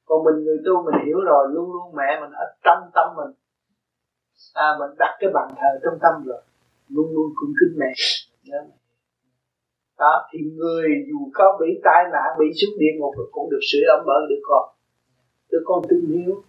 Còn 0.05 0.23
mình 0.25 0.45
người 0.45 0.59
tu 0.65 0.73
mình 0.85 1.05
hiểu 1.05 1.19
rồi 1.25 1.47
luôn 1.53 1.71
luôn 1.73 1.95
mẹ 1.95 2.19
mình 2.21 2.31
ở 2.31 2.45
trong 2.63 2.91
tâm 2.95 3.07
mình. 3.17 3.31
À 4.53 4.75
mình 4.79 4.91
đặt 4.99 5.17
cái 5.19 5.29
bàn 5.33 5.47
thờ 5.57 5.69
trong 5.83 5.99
tâm 6.01 6.13
rồi. 6.25 6.41
Luôn 6.89 7.07
luôn 7.13 7.27
cung 7.35 7.53
kính 7.59 7.79
mẹ 7.79 7.91
đó 9.99 10.27
thì 10.31 10.39
người 10.57 10.85
dù 11.09 11.19
có 11.33 11.57
bị 11.59 11.67
tai 11.83 12.03
nạn 12.13 12.29
bị 12.39 12.45
xuống 12.59 12.79
địa 12.79 12.93
ngục 12.97 13.13
cũng 13.31 13.49
được 13.51 13.63
sửa 13.71 13.85
ấm 13.95 13.99
bởi 14.07 14.21
được 14.29 14.41
con. 14.43 14.69
Đứa 15.51 15.61
con 15.65 15.81
trung 15.89 16.05
hiếu. 16.11 16.43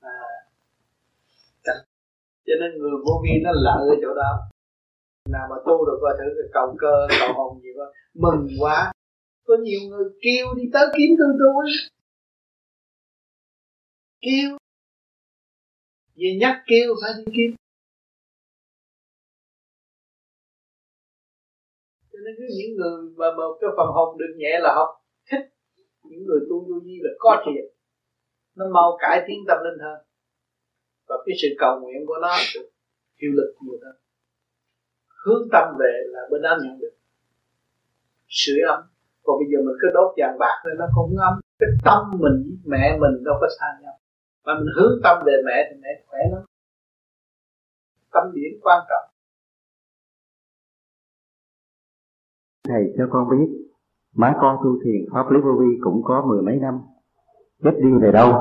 À, 0.00 0.18
cho 2.46 2.54
nên 2.60 2.78
người 2.78 2.90
vô 3.06 3.22
vi 3.24 3.34
nó 3.42 3.50
lợi 3.54 3.88
ở 3.88 3.96
chỗ 4.02 4.14
đó. 4.14 4.30
Nào 5.28 5.46
mà 5.50 5.56
tu 5.66 5.86
được 5.86 5.98
coi 6.02 6.14
thử 6.18 6.28
cái 6.36 6.48
cầu 6.52 6.76
cơ 6.78 7.06
cầu 7.20 7.32
hồn 7.34 7.60
gì 7.62 7.68
đó 7.76 7.84
mừng 8.14 8.48
quá. 8.60 8.92
Có 9.46 9.56
nhiều 9.62 9.80
người 9.88 10.04
kêu 10.22 10.46
đi 10.56 10.62
tới 10.72 10.86
kiếm 10.96 11.10
tôi 11.18 11.32
tôi 11.38 11.64
kêu. 14.20 14.56
Vì 16.14 16.36
nhắc 16.40 16.62
kêu 16.66 16.94
phải 17.02 17.12
đi 17.18 17.32
kiếm. 17.36 17.54
Cho 22.24 22.30
nên 22.38 22.48
những 22.58 22.76
người 22.76 23.10
mà, 23.16 23.26
mà 23.36 23.44
cái 23.60 23.70
phần 23.76 23.88
hồn 23.94 24.18
được 24.18 24.32
nhẹ 24.36 24.58
là 24.60 24.74
học 24.74 24.88
thích. 25.30 25.44
Những 26.04 26.24
người 26.26 26.40
tu 26.48 26.56
vô 26.68 26.80
vi 26.84 26.98
là 27.02 27.10
có 27.18 27.42
thiện. 27.46 27.64
Nó 28.56 28.64
mau 28.72 28.98
cải 29.00 29.24
tiến 29.26 29.44
tâm 29.48 29.58
linh 29.64 29.78
hơn. 29.84 29.98
Và 31.08 31.16
cái 31.26 31.34
sự 31.42 31.48
cầu 31.58 31.80
nguyện 31.80 32.06
của 32.06 32.18
nó 32.22 32.32
được 32.54 32.68
hiệu 33.22 33.30
lực 33.34 33.54
nhiều 33.60 33.78
hơn. 33.84 33.96
Hướng 35.24 35.48
tâm 35.52 35.68
về 35.80 35.92
là 36.06 36.20
bên 36.30 36.42
anh 36.42 36.58
nhận 36.62 36.78
được 36.80 36.94
sưởi 38.28 38.60
ấm. 38.68 38.80
Còn 39.22 39.38
bây 39.38 39.46
giờ 39.52 39.58
mình 39.66 39.76
cứ 39.80 39.88
đốt 39.94 40.14
vàng 40.16 40.36
bạc 40.38 40.62
nên 40.64 40.78
nó 40.78 40.86
không 40.94 41.16
ấm. 41.18 41.40
Cái 41.58 41.68
tâm 41.84 42.02
mình 42.20 42.58
mẹ 42.64 42.98
mình 43.00 43.24
đâu 43.24 43.34
có 43.40 43.48
xa 43.60 43.66
nhau. 43.82 43.98
Mà 44.44 44.54
mình 44.58 44.74
hướng 44.76 45.00
tâm 45.04 45.22
về 45.26 45.32
mẹ 45.46 45.68
thì 45.70 45.80
mẹ 45.82 45.88
khỏe 46.06 46.20
lắm. 46.32 46.42
Tâm 48.12 48.32
điển 48.34 48.52
quan 48.62 48.80
trọng. 48.88 49.13
Thầy 52.68 52.94
cho 52.98 53.08
con 53.10 53.30
biết 53.30 53.64
má 54.16 54.34
con 54.40 54.56
tu 54.64 54.78
thiền 54.84 55.00
pháp 55.12 55.30
lý 55.30 55.40
vô 55.40 55.52
vi 55.60 55.78
cũng 55.80 56.02
có 56.04 56.24
mười 56.28 56.42
mấy 56.42 56.56
năm 56.56 56.80
chết 57.62 57.74
đi 57.82 57.90
về 58.02 58.12
đâu. 58.12 58.32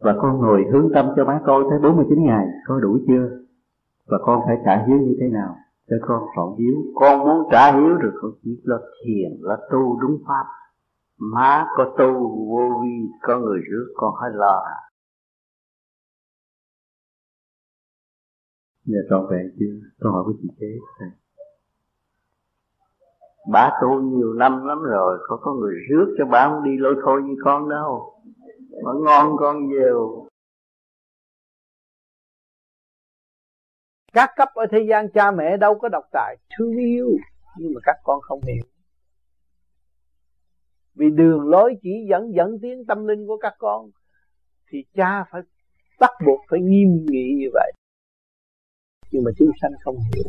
Và 0.00 0.14
con 0.20 0.38
ngồi 0.38 0.64
hướng 0.72 0.88
tâm 0.94 1.06
cho 1.16 1.24
má 1.24 1.40
coi 1.46 1.64
tới 1.70 1.78
49 1.82 2.24
ngày 2.24 2.46
có 2.66 2.80
đủ 2.80 2.98
chưa? 3.08 3.28
Và 4.06 4.18
con 4.22 4.40
phải 4.46 4.56
trả 4.64 4.84
hiếu 4.86 4.98
như 4.98 5.16
thế 5.20 5.28
nào 5.28 5.56
cho 5.88 5.96
con 6.08 6.22
chọn 6.36 6.56
hiếu? 6.58 6.74
Con 6.94 7.18
muốn 7.18 7.48
trả 7.50 7.72
hiếu 7.72 7.94
rồi 7.94 8.12
con 8.22 8.30
chỉ 8.42 8.60
lo 8.64 8.78
thiền 9.04 9.30
lo 9.40 9.56
tu 9.72 10.00
đúng 10.00 10.18
pháp. 10.26 10.46
Má 11.18 11.66
có 11.76 11.94
tu 11.98 12.12
vô 12.50 12.80
vi 12.82 13.08
có 13.22 13.38
người 13.38 13.58
rước 13.70 13.92
con 13.96 14.14
hết 14.14 14.30
lo. 14.34 14.62
À 14.66 14.78
giờ 18.84 18.98
trọn 19.10 19.26
vẹn 19.30 19.46
chưa? 19.58 19.88
Con 20.00 20.12
hỏi 20.12 20.22
của 20.26 20.34
chị 20.42 20.48
kế 20.60 20.66
thầy 20.98 21.08
bà 23.52 23.70
tu 23.82 24.00
nhiều 24.00 24.32
năm 24.32 24.66
lắm 24.66 24.78
rồi, 24.82 25.18
có 25.28 25.38
có 25.42 25.54
người 25.54 25.74
rước 25.90 26.14
cho 26.18 26.24
bà 26.24 26.48
không 26.48 26.64
đi 26.64 26.76
lôi 26.78 26.94
thôi 27.04 27.22
như 27.24 27.34
con 27.44 27.68
đâu. 27.68 28.22
Mà 28.84 28.90
ngon 29.04 29.36
con 29.38 29.68
nhiều. 29.68 30.28
Các 34.12 34.30
cấp 34.36 34.48
ở 34.54 34.66
thế 34.70 34.78
gian 34.88 35.12
cha 35.14 35.30
mẹ 35.30 35.56
đâu 35.56 35.78
có 35.78 35.88
độc 35.88 36.04
tài, 36.12 36.36
thương 36.58 36.76
yêu, 36.76 37.10
nhưng 37.58 37.74
mà 37.74 37.80
các 37.84 37.96
con 38.04 38.20
không 38.20 38.40
hiểu. 38.42 38.64
Vì 40.94 41.10
đường 41.10 41.48
lối 41.48 41.74
chỉ 41.82 41.90
dẫn 42.10 42.34
dẫn 42.34 42.58
tiến 42.62 42.84
tâm 42.88 43.06
linh 43.06 43.26
của 43.26 43.36
các 43.36 43.54
con, 43.58 43.90
thì 44.70 44.84
cha 44.94 45.24
phải 45.30 45.42
bắt 46.00 46.10
buộc 46.26 46.40
phải 46.50 46.60
nghiêm 46.60 47.06
nghị 47.06 47.34
như 47.38 47.46
vậy. 47.52 47.72
Nhưng 49.10 49.24
mà 49.24 49.30
chúng 49.38 49.50
sanh 49.60 49.72
không 49.84 49.96
hiểu. 49.96 50.24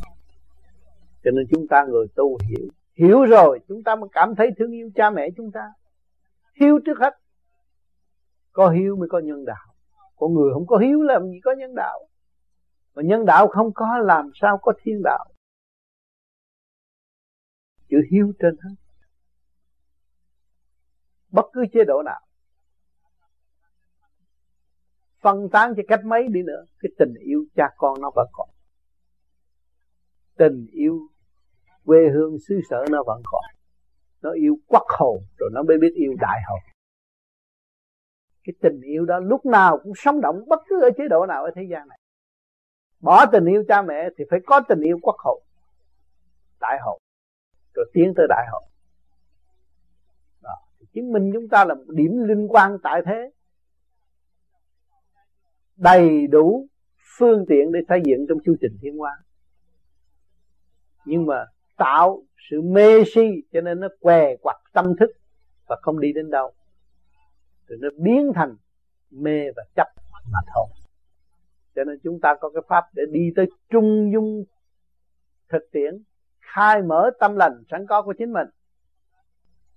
Cho 1.23 1.31
nên 1.31 1.45
chúng 1.51 1.67
ta 1.67 1.85
người 1.89 2.07
tu 2.15 2.37
hiểu 2.49 2.67
hiểu 2.97 3.23
rồi, 3.23 3.59
chúng 3.67 3.83
ta 3.83 3.95
mới 3.95 4.09
cảm 4.11 4.35
thấy 4.35 4.49
thương 4.57 4.71
yêu 4.71 4.89
cha 4.95 5.09
mẹ 5.09 5.27
chúng 5.37 5.51
ta. 5.51 5.71
Hiếu 6.59 6.79
trước 6.85 6.97
hết. 6.99 7.13
Có 8.51 8.69
hiếu 8.69 8.95
mới 8.95 9.09
có 9.09 9.19
nhân 9.19 9.45
đạo. 9.45 9.73
Con 10.15 10.33
người 10.33 10.53
không 10.53 10.67
có 10.67 10.77
hiếu 10.77 11.01
làm 11.01 11.21
gì 11.31 11.39
có 11.43 11.55
nhân 11.57 11.75
đạo. 11.75 11.99
Mà 12.95 13.03
nhân 13.05 13.25
đạo 13.25 13.47
không 13.47 13.73
có, 13.73 13.97
làm 13.97 14.31
sao 14.41 14.57
có 14.61 14.73
thiên 14.83 15.01
đạo? 15.03 15.25
Chữ 17.89 17.97
hiếu 18.11 18.33
trên 18.39 18.57
hết. 18.63 18.75
Bất 21.29 21.45
cứ 21.53 21.65
chế 21.73 21.83
độ 21.83 22.03
nào. 22.05 22.21
Phân 25.21 25.49
tán 25.49 25.73
cho 25.77 25.83
cách 25.87 26.05
mấy 26.05 26.27
đi 26.27 26.43
nữa. 26.43 26.65
Cái 26.79 26.89
tình 26.99 27.13
yêu 27.13 27.45
cha 27.55 27.69
con 27.77 28.01
nó 28.01 28.11
vẫn 28.15 28.27
còn 28.31 28.49
tình 30.37 30.67
yêu 30.71 30.99
quê 31.87 31.99
hương, 32.13 32.37
xứ 32.47 32.55
sở 32.69 32.85
nó 32.91 33.03
vẫn 33.07 33.21
còn. 33.25 33.43
Nó 34.21 34.31
yêu 34.31 34.55
quốc 34.67 34.85
hồn 34.99 35.17
rồi 35.37 35.49
nó 35.53 35.63
mới 35.63 35.77
biết 35.77 35.93
yêu 35.95 36.13
đại 36.19 36.39
hồn 36.49 36.59
cái 38.47 38.53
tình 38.61 38.81
yêu 38.81 39.05
đó 39.05 39.19
lúc 39.19 39.45
nào 39.45 39.79
cũng 39.83 39.93
sống 39.95 40.21
động, 40.21 40.43
bất 40.47 40.59
cứ 40.67 40.81
ở 40.81 40.89
chế 40.97 41.03
độ 41.09 41.25
nào 41.25 41.43
ở 41.43 41.51
thế 41.55 41.61
gian 41.71 41.87
này. 41.87 41.99
Bỏ 42.99 43.25
tình 43.31 43.45
yêu 43.45 43.63
cha 43.67 43.81
mẹ 43.81 44.09
thì 44.17 44.23
phải 44.29 44.39
có 44.45 44.61
tình 44.69 44.81
yêu 44.81 44.97
quốc 45.01 45.15
hồn 45.19 45.43
đại 46.61 46.77
hồn 46.81 46.97
rồi 47.73 47.85
tiến 47.93 48.13
tới 48.17 48.27
đại 48.29 48.45
hồn 48.51 48.63
đó. 50.41 50.55
Thì 50.79 50.85
chứng 50.93 51.11
minh 51.11 51.31
chúng 51.33 51.49
ta 51.49 51.65
là 51.65 51.73
một 51.73 51.83
điểm 51.87 52.11
liên 52.27 52.47
quan 52.47 52.77
tại 52.83 53.01
thế. 53.05 53.31
Đầy 55.75 56.27
đủ 56.27 56.67
phương 57.17 57.45
tiện 57.49 57.71
để 57.71 57.79
xây 57.89 58.01
dựng 58.05 58.25
trong 58.29 58.37
chu 58.45 58.55
trình 58.61 58.77
thiên 58.81 58.97
hóa 58.97 59.11
nhưng 61.05 61.25
mà 61.25 61.45
tạo 61.77 62.23
sự 62.49 62.61
mê 62.61 63.03
si, 63.13 63.43
cho 63.53 63.61
nên 63.61 63.79
nó 63.79 63.87
què 63.99 64.35
quặt 64.41 64.57
tâm 64.73 64.95
thức 64.99 65.11
và 65.67 65.75
không 65.81 65.99
đi 65.99 66.13
đến 66.13 66.29
đâu. 66.29 66.51
Rồi 67.67 67.79
nó 67.81 67.89
biến 67.97 68.31
thành 68.35 68.55
mê 69.11 69.51
và 69.55 69.63
chấp 69.75 69.87
mà 70.31 70.39
thôi. 70.55 70.65
Cho 71.75 71.83
nên 71.83 71.99
chúng 72.03 72.19
ta 72.19 72.35
có 72.39 72.49
cái 72.49 72.63
pháp 72.67 72.83
để 72.93 73.03
đi 73.11 73.31
tới 73.35 73.45
trung 73.69 74.11
dung 74.13 74.43
thực 75.49 75.71
tiễn, 75.71 76.03
khai 76.39 76.81
mở 76.81 77.09
tâm 77.19 77.35
lành 77.35 77.63
sẵn 77.71 77.85
có 77.87 78.01
của 78.01 78.13
chính 78.17 78.33
mình. 78.33 78.47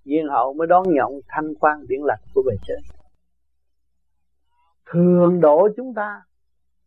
Viên 0.05 0.27
hậu 0.27 0.53
mới 0.53 0.67
đón 0.67 0.83
nhận 0.87 1.21
thanh 1.27 1.55
quan 1.55 1.87
điển 1.87 1.99
lành 2.03 2.19
của 2.33 2.43
bề 2.47 2.55
trên. 2.67 2.79
Thường 4.85 5.41
độ 5.41 5.69
chúng 5.77 5.93
ta, 5.93 6.21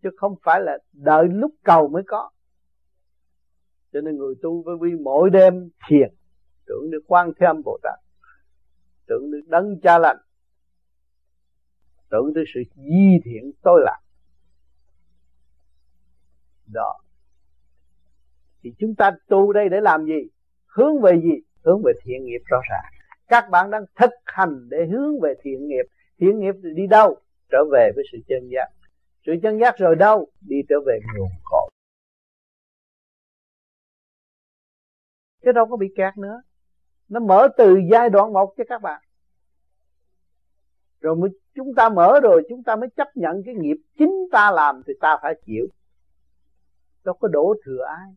chứ 0.02 0.10
không 0.16 0.34
phải 0.42 0.60
là 0.60 0.78
đợi 0.92 1.24
lúc 1.28 1.50
cầu 1.64 1.88
mới 1.88 2.02
có 2.06 2.30
cho 3.94 4.00
nên 4.00 4.16
người 4.16 4.34
tu 4.42 4.62
với 4.62 4.76
vi 4.80 4.98
mỗi 5.02 5.30
đêm 5.30 5.70
thiền, 5.88 6.14
tưởng 6.66 6.90
được 6.90 7.00
quan 7.06 7.32
thế 7.40 7.46
âm 7.46 7.62
bồ 7.64 7.78
tát, 7.82 7.98
tưởng 9.06 9.30
được 9.30 9.40
đấng 9.46 9.80
cha 9.82 9.98
lành, 9.98 10.16
tưởng 12.10 12.32
tới 12.34 12.44
sự 12.54 12.60
di 12.74 13.20
thiện 13.24 13.52
tối 13.62 13.80
lạc. 13.84 14.00
Đó. 16.72 17.00
Thì 18.62 18.74
chúng 18.78 18.94
ta 18.94 19.10
tu 19.28 19.52
đây 19.52 19.68
để 19.68 19.80
làm 19.80 20.04
gì? 20.04 20.28
Hướng 20.66 21.00
về 21.00 21.20
gì? 21.22 21.40
Hướng 21.64 21.82
về 21.84 21.92
thiện 22.04 22.24
nghiệp 22.24 22.40
rõ 22.44 22.58
ràng. 22.70 22.92
Các 23.28 23.50
bạn 23.50 23.70
đang 23.70 23.84
thực 24.00 24.10
hành 24.24 24.68
để 24.68 24.86
hướng 24.92 25.20
về 25.20 25.34
thiện 25.42 25.68
nghiệp. 25.68 25.84
Thiện 26.18 26.40
nghiệp 26.40 26.54
thì 26.62 26.68
đi 26.74 26.86
đâu? 26.86 27.16
Trở 27.50 27.58
về 27.72 27.90
với 27.94 28.04
sự 28.12 28.18
chân 28.28 28.48
giác. 28.48 28.68
Sự 29.26 29.32
chân 29.42 29.58
giác 29.60 29.74
rồi 29.78 29.96
đâu? 29.96 30.28
Đi 30.40 30.56
trở 30.68 30.76
về 30.86 31.00
nguồn 31.16 31.30
cội. 31.44 31.70
Chứ 35.44 35.52
đâu 35.52 35.66
có 35.66 35.76
bị 35.76 35.92
kẹt 35.96 36.16
nữa. 36.16 36.42
Nó 37.08 37.20
mở 37.20 37.48
từ 37.56 37.76
giai 37.90 38.10
đoạn 38.10 38.32
một 38.32 38.54
cho 38.56 38.64
các 38.68 38.82
bạn. 38.82 39.02
Rồi 41.00 41.16
mới, 41.16 41.30
chúng 41.54 41.74
ta 41.74 41.88
mở 41.88 42.20
rồi, 42.22 42.46
chúng 42.48 42.62
ta 42.62 42.76
mới 42.76 42.88
chấp 42.96 43.08
nhận 43.16 43.42
cái 43.46 43.54
nghiệp 43.54 43.76
chính 43.98 44.28
ta 44.32 44.50
làm 44.50 44.82
thì 44.86 44.92
ta 45.00 45.18
phải 45.22 45.34
chịu. 45.46 45.66
Đâu 47.04 47.14
có 47.14 47.28
đổ 47.28 47.54
thừa 47.64 47.84
ai. 47.84 48.14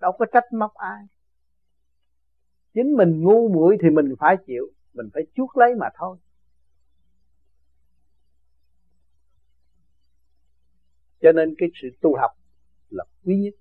Đâu 0.00 0.12
có 0.12 0.26
trách 0.32 0.52
móc 0.52 0.74
ai. 0.74 1.06
Chính 2.74 2.96
mình 2.96 3.20
ngu 3.22 3.48
muội 3.48 3.76
thì 3.82 3.90
mình 3.90 4.14
phải 4.18 4.36
chịu. 4.46 4.70
Mình 4.92 5.10
phải 5.14 5.22
chuốc 5.34 5.56
lấy 5.56 5.74
mà 5.74 5.88
thôi. 5.94 6.16
Cho 11.20 11.32
nên 11.32 11.54
cái 11.58 11.68
sự 11.82 11.88
tu 12.00 12.16
học 12.16 12.30
là 12.90 13.04
quý 13.24 13.36
nhất 13.36 13.54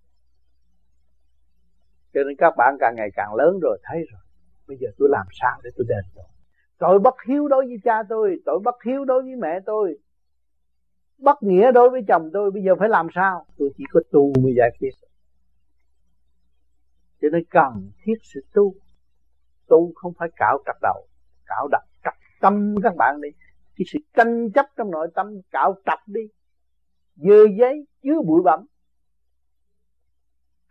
cho 2.14 2.24
nên 2.24 2.36
các 2.38 2.54
bạn 2.58 2.76
càng 2.80 2.96
ngày 2.96 3.10
càng 3.16 3.36
lớn 3.36 3.60
rồi, 3.62 3.80
thấy 3.84 3.98
rồi. 4.12 4.22
Bây 4.68 4.78
giờ 4.78 4.88
tôi 4.98 5.10
làm 5.12 5.26
sao 5.42 5.60
để 5.64 5.70
tôi 5.78 5.86
đền 5.90 6.06
tội? 6.16 6.26
Tội 6.78 7.00
bất 7.00 7.16
hiếu 7.28 7.48
đối 7.48 7.66
với 7.66 7.78
cha 7.84 8.04
tôi, 8.10 8.38
tội 8.46 8.60
bất 8.64 8.76
hiếu 8.86 9.06
đối 9.06 9.22
với 9.22 9.36
mẹ 9.36 9.60
tôi, 9.66 9.98
bất 11.18 11.44
nghĩa 11.44 11.72
đối 11.72 11.90
với 11.90 12.02
chồng 12.08 12.30
tôi, 12.34 12.52
bây 12.52 12.64
giờ 12.64 12.76
phải 12.80 12.90
làm 12.90 13.08
sao? 13.16 13.46
Tôi 13.58 13.70
chỉ 13.78 13.84
có 13.94 14.02
tu 14.12 14.34
mới 14.44 14.54
giải 14.58 14.70
quyết 14.80 14.92
cho 17.22 17.28
nên 17.32 17.44
cần 17.50 17.92
thiết 18.04 18.14
sự 18.24 18.46
tu. 18.54 18.74
Tu 19.68 19.92
không 19.96 20.14
phải 20.20 20.30
cạo 20.36 20.60
trật 20.66 20.76
đầu, 20.82 21.08
cạo 21.46 21.68
đặt 21.72 21.84
trật 22.04 22.14
tâm 22.42 22.76
các 22.84 22.96
bạn 22.96 23.22
đi. 23.22 23.30
Cái 23.78 23.86
sự 23.94 24.00
tranh 24.14 24.52
chấp 24.52 24.66
trong 24.78 24.92
nội 24.92 25.08
tâm, 25.16 25.42
cạo 25.52 25.76
trật 25.86 26.00
đi. 26.08 26.22
Dơ 27.16 27.46
giấy, 27.60 27.86
chứa 28.04 28.22
bụi 28.26 28.42
bặm 28.44 28.66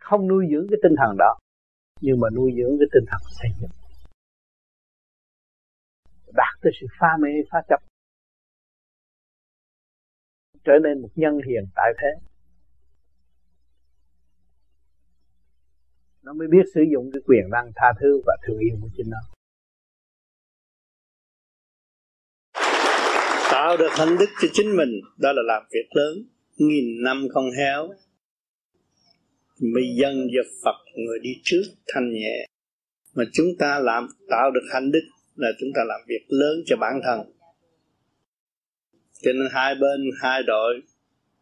không 0.01 0.27
nuôi 0.27 0.45
dưỡng 0.51 0.67
cái 0.69 0.79
tinh 0.83 0.95
thần 0.97 1.15
đó, 1.17 1.37
nhưng 2.01 2.19
mà 2.19 2.27
nuôi 2.35 2.51
dưỡng 2.57 2.75
cái 2.79 2.87
tinh 2.93 3.05
thần 3.07 3.21
xây 3.39 3.49
dựng. 3.61 3.71
Đạt 6.33 6.53
tới 6.61 6.71
sự 6.81 6.87
pha 6.99 7.17
mê, 7.19 7.29
pha 7.51 7.61
chấp 7.69 7.81
trở 10.63 10.73
nên 10.83 11.01
một 11.01 11.09
nhân 11.15 11.33
hiền 11.47 11.63
tại 11.75 11.93
thế. 12.01 12.07
Nó 16.21 16.33
mới 16.33 16.47
biết 16.47 16.63
sử 16.73 16.81
dụng 16.93 17.09
cái 17.13 17.21
quyền 17.25 17.49
năng 17.51 17.71
tha 17.75 17.93
thứ 17.99 18.21
và 18.25 18.37
thương 18.47 18.59
yêu 18.59 18.77
của 18.81 18.89
chính 18.97 19.09
nó. 19.09 19.17
Tạo 23.51 23.77
được 23.77 23.89
hạnh 23.91 24.17
đức 24.19 24.29
cho 24.41 24.47
chính 24.53 24.77
mình, 24.77 24.89
đó 25.17 25.31
là 25.35 25.41
làm 25.45 25.63
việc 25.71 25.87
lớn, 25.91 26.17
nghìn 26.57 27.03
năm 27.03 27.27
không 27.33 27.51
héo 27.57 27.89
mới 29.61 29.83
dân 30.01 30.27
do 30.33 30.41
Phật 30.63 30.75
người 30.95 31.19
đi 31.19 31.29
trước 31.43 31.63
thanh 31.87 32.13
nhẹ. 32.13 32.45
Mà 33.15 33.23
chúng 33.33 33.47
ta 33.59 33.79
làm, 33.79 34.07
tạo 34.29 34.51
được 34.51 34.67
hạnh 34.73 34.91
đức 34.91 35.03
là 35.35 35.47
chúng 35.59 35.69
ta 35.75 35.81
làm 35.87 36.01
việc 36.07 36.25
lớn 36.27 36.63
cho 36.65 36.75
bản 36.77 37.01
thân. 37.03 37.19
Cho 39.21 39.33
nên 39.33 39.47
hai 39.51 39.75
bên, 39.75 40.01
hai 40.21 40.43
đội 40.43 40.81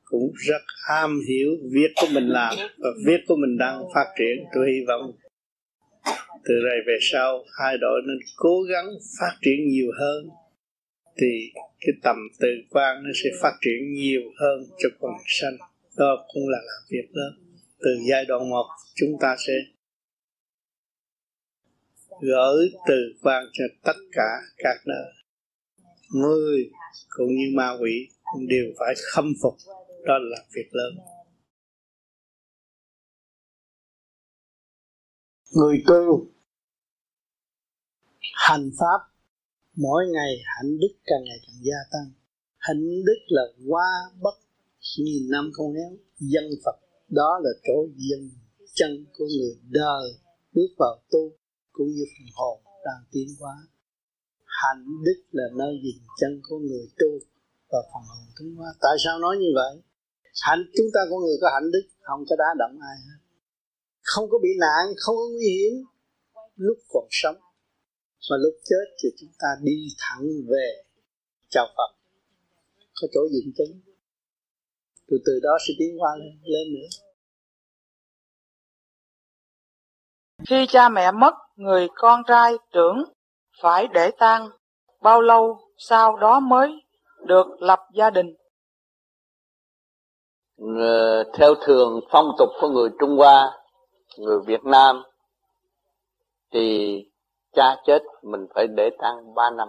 cũng 0.03 0.31
rất 0.35 0.61
am 0.89 1.19
hiểu 1.27 1.49
việc 1.71 1.91
của 1.95 2.07
mình 2.13 2.27
làm 2.27 2.55
và 2.77 2.89
việc 3.05 3.19
của 3.27 3.35
mình 3.35 3.57
đang 3.57 3.83
phát 3.95 4.05
triển. 4.19 4.45
Tôi 4.55 4.71
hy 4.71 4.85
vọng 4.87 5.11
từ 6.45 6.53
đây 6.69 6.77
về 6.87 6.97
sau, 7.01 7.45
hai 7.59 7.77
đội 7.77 8.01
nên 8.07 8.17
cố 8.35 8.61
gắng 8.61 8.85
phát 9.19 9.37
triển 9.41 9.67
nhiều 9.67 9.91
hơn. 9.99 10.29
Thì 11.21 11.51
cái 11.79 11.93
tầm 12.03 12.17
tự 12.39 12.47
quan 12.69 13.03
nó 13.03 13.09
sẽ 13.23 13.29
phát 13.41 13.53
triển 13.61 13.93
nhiều 13.93 14.21
hơn 14.39 14.63
cho 14.77 14.89
quần 14.99 15.13
sanh. 15.25 15.57
Đó 15.97 16.25
cũng 16.33 16.49
là 16.49 16.57
làm 16.57 16.83
việc 16.89 17.09
lớn 17.13 17.48
từ 17.79 17.89
giai 18.09 18.25
đoạn 18.25 18.49
một, 18.49 18.65
chúng 18.95 19.17
ta 19.21 19.35
sẽ 19.47 19.53
gửi 22.21 22.71
từ 22.87 22.95
quan 23.21 23.45
cho 23.53 23.63
tất 23.83 23.97
cả 24.11 24.39
các 24.57 24.77
nơi 24.85 25.19
người 26.13 26.71
cũng 27.09 27.27
như 27.27 27.51
ma 27.55 27.77
quỷ 27.81 28.09
đều 28.47 28.73
phải 28.79 28.93
khâm 29.13 29.33
phục. 29.41 29.57
Đó 30.05 30.13
là 30.21 30.37
việc 30.55 30.69
lớn. 30.71 31.05
Người 35.51 35.83
tu 35.87 36.27
hành 38.33 38.71
pháp. 38.79 39.05
Mỗi 39.75 40.03
ngày 40.13 40.35
hạnh 40.45 40.79
đức 40.79 40.97
càng 41.05 41.23
ngày 41.23 41.37
càng 41.47 41.55
gia 41.61 41.77
tăng. 41.91 42.11
Hạnh 42.57 43.03
đức 43.05 43.19
là 43.27 43.43
qua 43.67 43.87
bất 44.21 44.35
nghìn 44.97 45.29
năm 45.31 45.51
không 45.53 45.73
héo. 45.73 45.97
Dân 46.19 46.43
phật 46.65 46.88
đó 47.09 47.39
là 47.43 47.49
chỗ 47.63 47.87
dừng 47.95 48.29
chân 48.73 49.05
của 49.17 49.25
người 49.25 49.59
đời 49.69 50.05
bước 50.53 50.71
vào 50.77 51.01
tu, 51.11 51.31
cũng 51.71 51.87
như 51.87 52.03
phần 52.13 52.27
hồn 52.35 52.61
đang 52.85 53.03
tiến 53.11 53.27
hóa. 53.39 53.55
Hạnh 54.45 54.85
đức 55.05 55.19
là 55.31 55.43
nơi 55.57 55.73
dừng 55.83 56.03
chân 56.19 56.41
của 56.43 56.59
người 56.59 56.85
tu 56.99 57.11
và 57.71 57.79
phần 57.91 58.03
hồn 58.09 58.25
tiến 58.39 58.55
hóa. 58.55 58.69
Tại 58.81 58.95
sao 59.03 59.19
nói 59.19 59.37
như 59.37 59.51
vậy? 59.55 59.81
Hạnh, 60.41 60.63
chúng 60.77 60.87
ta 60.93 61.01
con 61.09 61.19
người 61.23 61.37
có 61.41 61.47
hạnh 61.53 61.71
đức, 61.71 61.85
không 62.01 62.23
có 62.29 62.35
đá 62.35 62.49
động 62.59 62.75
ai 62.81 62.97
hết. 63.05 63.19
Không 64.01 64.29
có 64.29 64.37
bị 64.43 64.49
nạn, 64.59 64.83
không 64.97 65.15
có 65.15 65.27
nguy 65.33 65.49
hiểm. 65.57 65.73
Lúc 66.55 66.77
còn 66.89 67.07
sống 67.09 67.35
mà 68.29 68.37
lúc 68.37 68.53
chết 68.63 68.85
thì 69.03 69.09
chúng 69.19 69.29
ta 69.39 69.47
đi 69.63 69.87
thẳng 69.97 70.25
về 70.47 70.67
chào 71.49 71.65
Phật. 71.77 71.91
Có 73.01 73.07
chỗ 73.13 73.21
dừng 73.31 73.51
chân 73.57 73.88
từ 75.09 75.17
từ 75.25 75.39
đó 75.43 75.57
sẽ 75.67 75.73
tiến 75.79 75.95
qua 75.99 76.09
lên, 76.15 76.39
lên 76.43 76.73
nữa 76.73 76.87
khi 80.49 80.65
cha 80.69 80.89
mẹ 80.89 81.11
mất 81.11 81.33
người 81.55 81.87
con 81.95 82.21
trai 82.27 82.53
trưởng 82.73 83.03
phải 83.61 83.87
để 83.93 84.11
tang 84.19 84.49
bao 85.01 85.21
lâu 85.21 85.59
sau 85.77 86.17
đó 86.17 86.39
mới 86.39 86.71
được 87.27 87.47
lập 87.59 87.79
gia 87.93 88.09
đình 88.09 88.35
Ờ, 90.59 91.23
theo 91.33 91.55
thường 91.61 91.99
phong 92.11 92.31
tục 92.37 92.49
của 92.61 92.69
người 92.69 92.89
Trung 92.99 93.17
Hoa, 93.17 93.51
người 94.17 94.39
Việt 94.45 94.63
Nam 94.63 95.03
thì 96.53 96.97
cha 97.55 97.75
chết 97.85 97.99
mình 98.23 98.47
phải 98.55 98.67
để 98.67 98.89
tang 98.99 99.35
ba 99.35 99.49
năm. 99.49 99.67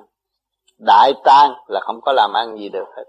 Đại 0.78 1.12
tang 1.24 1.52
là 1.68 1.80
không 1.80 2.00
có 2.02 2.12
làm 2.12 2.32
ăn 2.32 2.56
gì 2.56 2.68
được 2.68 2.84
hết. 2.96 3.04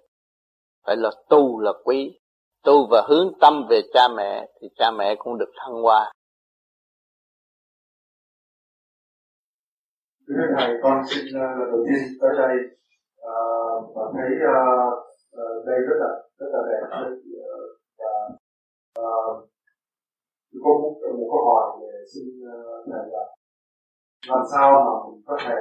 Phải 0.85 0.95
là 0.95 1.11
tu 1.29 1.59
là 1.59 1.71
quý, 1.83 2.19
tu 2.63 2.87
và 2.91 3.05
hướng 3.09 3.33
tâm 3.41 3.53
về 3.69 3.81
cha 3.93 4.07
mẹ 4.17 4.47
thì 4.61 4.67
cha 4.75 4.91
mẹ 4.91 5.15
cũng 5.17 5.37
được 5.37 5.51
thăng 5.57 5.81
hoa. 5.81 6.11
Thưa 10.27 10.45
thầy, 10.57 10.73
con 10.83 11.01
xin 11.09 11.25
ờ, 11.33 11.47
lần 11.59 11.71
đầu 11.71 11.85
tiên 11.85 12.03
tới 12.21 12.29
đây 12.37 12.55
uh, 13.21 13.95
và 13.95 14.03
thấy 14.13 14.29
uh, 14.51 14.93
uh, 15.35 15.65
đây 15.65 15.79
rất 15.87 15.97
là 15.99 16.11
rất 16.37 16.47
là 16.53 16.61
đẹp 16.71 16.83
và 17.97 18.09
uh, 18.99 19.49
có 20.63 20.69
một, 20.81 20.95
một 21.17 21.27
câu 21.31 21.41
hỏi 21.45 21.77
để 21.81 21.97
xin 22.13 22.25
thầy 22.91 23.05
là 23.11 23.23
làm 24.27 24.43
sao 24.51 24.71
mà 24.71 25.11
mình 25.11 25.21
có 25.25 25.37
thể 25.45 25.59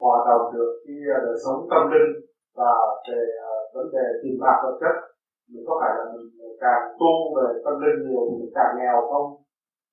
hòa 0.00 0.24
đồng 0.28 0.54
được 0.54 0.82
cái 0.86 0.96
đời 1.06 1.36
sống 1.44 1.66
tâm 1.70 1.90
linh 1.90 2.26
và 2.54 2.72
về 3.08 3.26
vấn 3.74 3.86
đề 3.92 4.06
tiền 4.22 4.38
bạc 4.40 4.60
vật 4.64 4.78
chất 4.80 5.12
mình 5.50 5.64
có 5.66 5.72
phải 5.80 5.92
là 5.98 6.04
mình 6.12 6.26
càng 6.64 6.82
tu 7.00 7.12
về 7.36 7.46
tâm 7.64 7.74
linh 7.82 7.98
nhiều 8.06 8.22
thì 8.28 8.34
mình 8.40 8.52
càng 8.56 8.72
nghèo 8.78 8.96
không? 9.10 9.26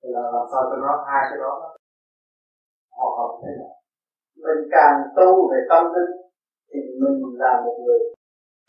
Thì 0.00 0.08
là 0.16 0.22
làm 0.34 0.44
sao 0.50 0.62
cho 0.68 0.76
nó 0.84 0.92
hai 1.08 1.22
cái 1.30 1.38
đó 1.44 1.52
họ 2.98 3.08
hợp 3.18 3.32
thế 3.42 3.50
nào? 3.60 3.74
Mình 4.44 4.62
càng 4.74 4.96
tu 5.16 5.28
về 5.50 5.58
tâm 5.70 5.84
linh 5.94 6.12
thì 6.70 6.78
mình 7.02 7.18
là 7.42 7.52
một 7.64 7.76
người 7.84 8.00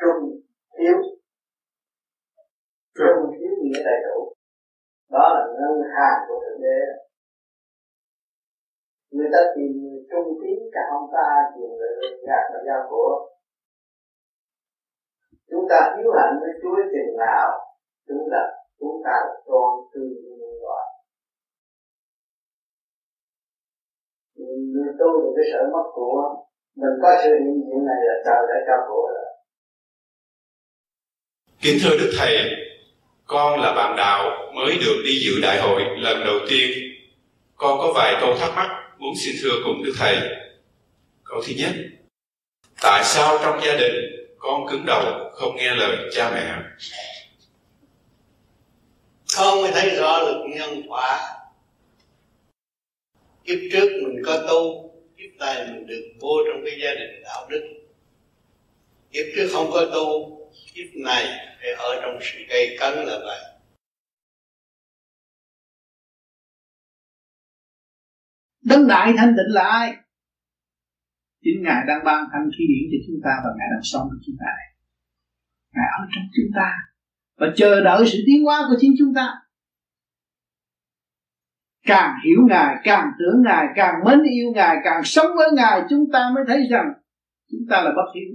trung 0.01 0.21
thiếu. 0.75 0.97
Trung 2.97 3.19
thiếu 3.33 3.51
nghĩa 3.61 3.81
đầy 3.89 3.99
đủ. 4.05 4.17
Đó 5.15 5.25
là 5.35 5.41
ngân 5.55 5.75
hàng 5.95 6.17
của 6.27 6.37
thượng 6.43 6.61
đế. 6.61 6.79
Người 9.11 9.29
ta 9.33 9.41
tìm 9.55 9.71
người 9.81 9.99
trung 10.11 10.29
tín 10.41 10.57
cả 10.73 10.81
ông 10.97 11.07
ta 11.15 11.27
tìm 11.53 11.69
người 11.77 11.93
gạt 12.27 12.43
và 12.53 12.59
giao 12.67 12.81
của 12.89 13.09
chúng 15.51 15.65
ta 15.69 15.79
hiếu 15.97 16.11
hạnh 16.17 16.33
với 16.41 16.51
Chúa 16.61 16.75
chừng 16.93 17.17
nào, 17.17 17.47
chúng 18.07 18.23
ta 18.31 18.41
chúng 18.79 19.01
ta 19.05 19.11
là 19.27 19.35
con 19.45 19.69
tư 19.93 20.01
nhân 20.23 20.53
loại. 20.63 20.87
Người 24.73 24.93
tu 24.99 25.07
được 25.21 25.33
cái 25.35 25.45
sợ 25.51 25.61
mất 25.73 25.85
của 25.93 26.35
mình 26.75 26.95
có 27.01 27.09
sự 27.23 27.29
hiện 27.29 27.57
diện 27.65 27.85
này 27.85 27.99
là 28.07 28.15
trời 28.25 28.41
đã 28.49 28.57
cho 28.67 28.77
của 28.87 29.07
rồi. 29.13 29.25
Kính 31.61 31.77
thưa 31.83 31.97
đức 31.99 32.11
thầy, 32.19 32.37
con 33.25 33.59
là 33.59 33.73
bạn 33.75 33.95
đạo 33.97 34.29
mới 34.55 34.73
được 34.85 35.01
đi 35.05 35.13
dự 35.25 35.41
đại 35.41 35.61
hội 35.61 35.81
lần 35.97 36.17
đầu 36.25 36.39
tiên. 36.49 36.69
Con 37.55 37.77
có 37.79 37.93
vài 37.95 38.17
câu 38.21 38.33
thắc 38.39 38.51
mắc 38.55 38.69
muốn 38.99 39.13
xin 39.25 39.35
thưa 39.43 39.55
cùng 39.63 39.83
đức 39.85 39.93
thầy. 39.99 40.15
Câu 41.23 41.41
thứ 41.47 41.53
nhất, 41.57 41.71
tại 42.81 43.03
sao 43.03 43.37
trong 43.43 43.59
gia 43.65 43.73
đình 43.73 44.20
con 44.41 44.67
cứng 44.69 44.85
đầu 44.85 45.29
không 45.33 45.55
nghe 45.55 45.75
lời 45.75 46.09
cha 46.11 46.31
mẹ. 46.31 46.55
Con 49.37 49.61
mới 49.61 49.71
thấy 49.71 49.95
rõ 49.95 50.19
được 50.19 50.43
nhân 50.49 50.81
quả. 50.87 51.37
Kiếp 53.43 53.57
trước 53.71 53.89
mình 54.03 54.21
có 54.25 54.45
tu 54.49 54.91
kiếp 55.17 55.29
này 55.39 55.67
mình 55.67 55.87
được 55.87 56.13
vô 56.19 56.37
trong 56.47 56.61
cái 56.65 56.79
gia 56.83 56.91
đình 56.93 57.23
đạo 57.23 57.47
đức. 57.49 57.63
Kiếp 59.11 59.25
trước 59.35 59.49
không 59.53 59.71
có 59.71 59.85
tu 59.93 60.37
kiếp 60.73 60.95
này 60.95 61.25
phải 61.61 61.71
ở 61.71 62.01
trong 62.01 62.19
sự 62.21 62.37
cây 62.49 62.77
cấn 62.79 62.93
là 62.93 63.19
vậy. 63.23 63.39
Đấng 68.61 68.87
đại 68.87 69.13
thanh 69.17 69.33
tịnh 69.37 69.53
là 69.53 69.63
ai? 69.63 69.93
Chính 71.43 71.63
Ngài 71.63 71.83
đang 71.87 72.01
ban 72.05 72.25
thanh 72.31 72.49
khí 72.57 72.63
điển 72.71 72.83
cho 72.91 72.97
chúng 73.07 73.19
ta 73.23 73.31
và 73.43 73.49
Ngài 73.57 73.67
đang 73.73 73.83
sống 73.83 74.07
với 74.09 74.19
chúng 74.25 74.35
ta 74.39 74.45
này. 74.59 74.69
Ngài 75.73 75.89
ở 75.99 76.03
trong 76.15 76.23
chúng 76.35 76.51
ta 76.55 76.69
và 77.37 77.47
chờ 77.55 77.83
đợi 77.83 78.03
sự 78.11 78.23
tiến 78.25 78.43
hóa 78.43 78.65
của 78.69 78.75
chính 78.79 78.93
chúng 78.99 79.13
ta. 79.13 79.27
Càng 81.85 82.15
hiểu 82.25 82.39
Ngài, 82.49 82.75
càng 82.83 83.11
tưởng 83.19 83.41
Ngài, 83.45 83.67
càng 83.75 83.95
mến 84.05 84.19
yêu 84.23 84.51
Ngài, 84.55 84.77
càng 84.83 85.01
sống 85.03 85.27
với 85.35 85.47
Ngài 85.55 85.81
chúng 85.89 86.05
ta 86.13 86.31
mới 86.35 86.43
thấy 86.47 86.67
rằng 86.71 86.93
chúng 87.51 87.61
ta 87.69 87.81
là 87.81 87.91
bất 87.95 88.11
hiếu. 88.15 88.31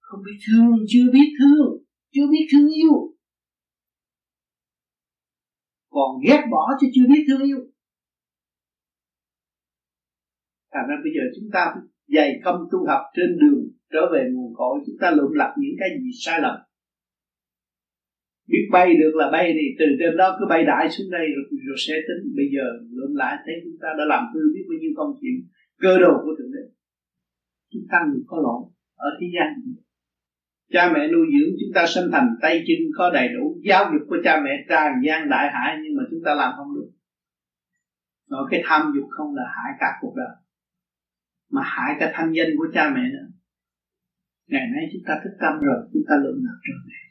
Không 0.00 0.20
biết 0.24 0.38
thương, 0.46 0.76
chưa 0.88 1.12
biết 1.12 1.36
thương, 1.38 1.82
chưa 2.12 2.26
biết 2.30 2.48
thương 2.52 2.68
yêu. 2.68 2.92
Còn 5.90 6.10
ghét 6.26 6.42
bỏ 6.50 6.68
chứ 6.80 6.86
chưa 6.94 7.06
biết 7.08 7.24
thương 7.28 7.42
yêu 7.42 7.69
thành 10.72 10.86
ra 10.88 10.96
bây 11.04 11.12
giờ 11.16 11.22
chúng 11.36 11.48
ta 11.52 11.74
dày 12.16 12.40
công 12.44 12.60
tu 12.72 12.78
học 12.86 13.02
trên 13.16 13.38
đường 13.40 13.62
trở 13.92 14.02
về 14.12 14.22
nguồn 14.32 14.54
cội 14.54 14.80
chúng 14.86 14.96
ta 15.00 15.10
lượm 15.10 15.32
lặt 15.32 15.54
những 15.58 15.76
cái 15.80 15.88
gì 16.02 16.10
sai 16.24 16.40
lầm. 16.40 16.56
Biết 18.48 18.68
bay 18.72 18.94
được 19.00 19.12
là 19.14 19.30
bay 19.32 19.52
thì 19.54 19.66
từ 19.78 19.86
trên 19.98 20.16
đó 20.16 20.36
cứ 20.38 20.46
bay 20.48 20.64
đại 20.64 20.90
xuống 20.90 21.10
đây 21.10 21.26
rồi, 21.34 21.44
rồi 21.66 21.76
sẽ 21.86 21.94
tính. 22.06 22.32
Bây 22.36 22.46
giờ 22.54 22.64
lượm 22.96 23.14
lại 23.14 23.36
thấy 23.44 23.54
chúng 23.64 23.76
ta 23.82 23.88
đã 23.98 24.04
làm 24.04 24.24
hư 24.34 24.40
biết 24.54 24.64
bao 24.68 24.78
nhiêu 24.80 24.92
công 24.96 25.12
chuyện 25.20 25.34
cơ 25.80 25.98
đồ 25.98 26.12
của 26.24 26.34
thượng 26.38 26.52
đế. 26.52 26.64
Chúng 27.72 27.86
ta 27.92 27.98
người 28.08 28.22
có 28.26 28.36
lỗi 28.36 28.62
ở 28.96 29.08
thế 29.20 29.26
gian. 29.34 29.48
Cha 30.72 30.92
mẹ 30.94 31.08
nuôi 31.12 31.26
dưỡng 31.34 31.52
chúng 31.60 31.72
ta 31.74 31.86
sinh 31.86 32.10
thành 32.12 32.28
tay 32.42 32.64
chân 32.66 32.78
có 32.96 33.10
đầy 33.10 33.28
đủ 33.28 33.58
giáo 33.68 33.84
dục 33.92 34.02
của 34.08 34.16
cha 34.24 34.40
mẹ 34.44 34.50
tràn 34.68 34.92
gian 35.06 35.28
đại 35.30 35.50
hải 35.52 35.76
nhưng 35.82 35.96
mà 35.96 36.02
chúng 36.10 36.20
ta 36.24 36.34
làm 36.34 36.52
không 36.56 36.74
được. 36.74 36.90
Rồi 38.30 38.48
cái 38.50 38.62
tham 38.64 38.92
dục 38.96 39.08
không 39.10 39.34
là 39.34 39.42
hại 39.46 39.72
cả 39.80 39.86
cuộc 40.00 40.14
đời 40.16 40.36
mà 41.50 41.62
hại 41.64 41.96
cả 42.00 42.12
thanh 42.14 42.32
danh 42.32 42.48
của 42.58 42.66
cha 42.74 42.90
mẹ 42.94 43.00
nữa. 43.12 43.28
Ngày 44.46 44.66
nay 44.74 44.84
chúng 44.92 45.02
ta 45.06 45.20
thức 45.24 45.30
tâm 45.40 45.60
rồi 45.60 45.76
chúng 45.92 46.02
ta 46.08 46.14
lượng 46.22 46.40
lập 46.44 46.58
rồi. 46.62 46.78
Này, 46.88 47.04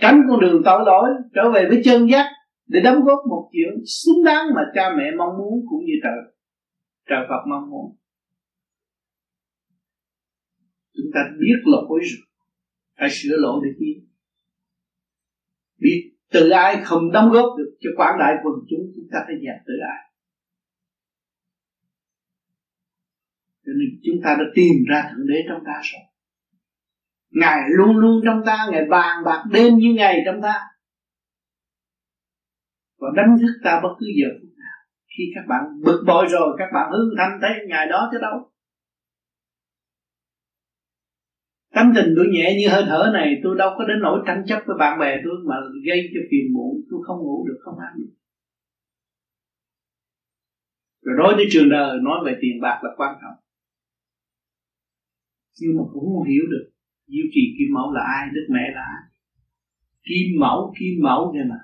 tránh 0.00 0.22
con 0.28 0.40
đường 0.40 0.62
tội 0.64 0.80
lỗi 0.86 1.08
trở 1.34 1.50
về 1.54 1.68
với 1.68 1.82
chân 1.84 2.10
giác 2.10 2.26
để 2.66 2.80
đóng 2.80 3.04
góp 3.04 3.18
một 3.28 3.50
chuyện 3.52 3.84
xứng 3.86 4.24
đáng 4.24 4.46
mà 4.54 4.62
cha 4.74 4.90
mẹ 4.96 5.04
mong 5.18 5.38
muốn 5.38 5.64
cũng 5.68 5.84
như 5.84 5.92
trời 6.02 6.34
trời 7.08 7.26
Phật 7.28 7.42
mong 7.50 7.70
muốn. 7.70 7.96
Chúng 10.94 11.10
ta 11.14 11.20
biết 11.38 11.62
lỗi 11.64 12.00
rồi 12.02 12.28
phải 12.98 13.08
sửa 13.10 13.36
lỗi 13.36 13.60
để 13.64 13.70
tiến 13.78 14.08
biết 15.78 16.12
tự 16.32 16.50
ai 16.50 16.80
không 16.84 17.12
đóng 17.12 17.30
góp 17.30 17.58
được 17.58 17.76
cho 17.80 17.90
quảng 17.96 18.18
đại 18.18 18.34
quần 18.42 18.54
chúng 18.70 18.92
chúng 18.96 19.08
ta 19.12 19.18
phải 19.26 19.34
dẹp 19.34 19.62
tự 19.66 19.74
ai 19.88 20.07
cho 23.68 23.74
nên 23.78 23.88
chúng 24.02 24.22
ta 24.24 24.36
đã 24.38 24.44
tìm 24.54 24.74
ra 24.88 25.10
thượng 25.10 25.26
đế 25.26 25.34
trong 25.48 25.62
ta 25.66 25.80
rồi. 25.82 26.02
Ngài 27.30 27.60
luôn 27.76 27.96
luôn 27.96 28.20
trong 28.24 28.42
ta 28.46 28.68
ngài 28.70 28.84
bàn 28.90 29.24
bạc 29.24 29.44
đêm 29.52 29.74
như 29.74 29.94
ngày 29.96 30.22
trong 30.26 30.42
ta. 30.42 30.60
Và 32.98 33.08
đánh 33.16 33.36
thức 33.40 33.52
ta 33.64 33.80
bất 33.82 33.94
cứ 33.98 34.06
giờ 34.20 34.28
phút 34.40 34.50
nào. 34.58 34.78
Khi 35.16 35.24
các 35.34 35.44
bạn 35.48 35.62
bực 35.84 36.04
bội 36.06 36.26
rồi 36.30 36.56
các 36.58 36.68
bạn 36.74 36.90
hương 36.92 37.14
thanh 37.18 37.38
thấy 37.40 37.50
ngài 37.68 37.86
đó 37.86 38.08
chứ 38.12 38.18
đâu? 38.20 38.52
Tâm 41.74 41.92
tình 41.96 42.14
tôi 42.16 42.26
nhẹ 42.30 42.56
như 42.58 42.68
hơi 42.68 42.84
thở 42.86 43.10
này 43.12 43.40
Tôi 43.42 43.56
đâu 43.58 43.70
có 43.78 43.84
đến 43.84 43.98
nỗi 44.02 44.20
tranh 44.26 44.42
chấp 44.46 44.62
với 44.66 44.76
bạn 44.78 44.98
bè 45.00 45.16
tôi 45.24 45.34
Mà 45.46 45.56
gây 45.86 46.10
cho 46.14 46.20
phiền 46.30 46.52
muộn. 46.54 46.80
Tôi 46.90 47.00
không 47.06 47.18
ngủ 47.18 47.46
được, 47.48 47.58
không 47.64 47.78
ăn 47.78 47.92
được. 47.98 48.12
Rồi 51.02 51.16
nói 51.18 51.34
với 51.36 51.46
trường 51.50 51.68
đời 51.70 51.98
Nói 52.02 52.18
về 52.24 52.38
tiền 52.40 52.60
bạc 52.60 52.80
là 52.82 52.90
quan 52.96 53.14
trọng 53.22 53.47
nhưng 55.60 55.72
mà 55.76 55.82
cũng 55.92 56.04
không 56.04 56.28
hiểu 56.28 56.44
được 56.52 56.64
diệu 57.06 57.26
trì 57.32 57.40
kim 57.56 57.68
mẫu 57.74 57.92
là 57.92 58.00
ai 58.16 58.28
đức 58.34 58.46
mẹ 58.54 58.64
là 58.74 58.80
ai. 58.80 59.02
Kim 60.02 60.26
mẫu 60.40 60.74
kim 60.78 60.94
mẫu 61.04 61.32
kia 61.34 61.44
mà. 61.50 61.60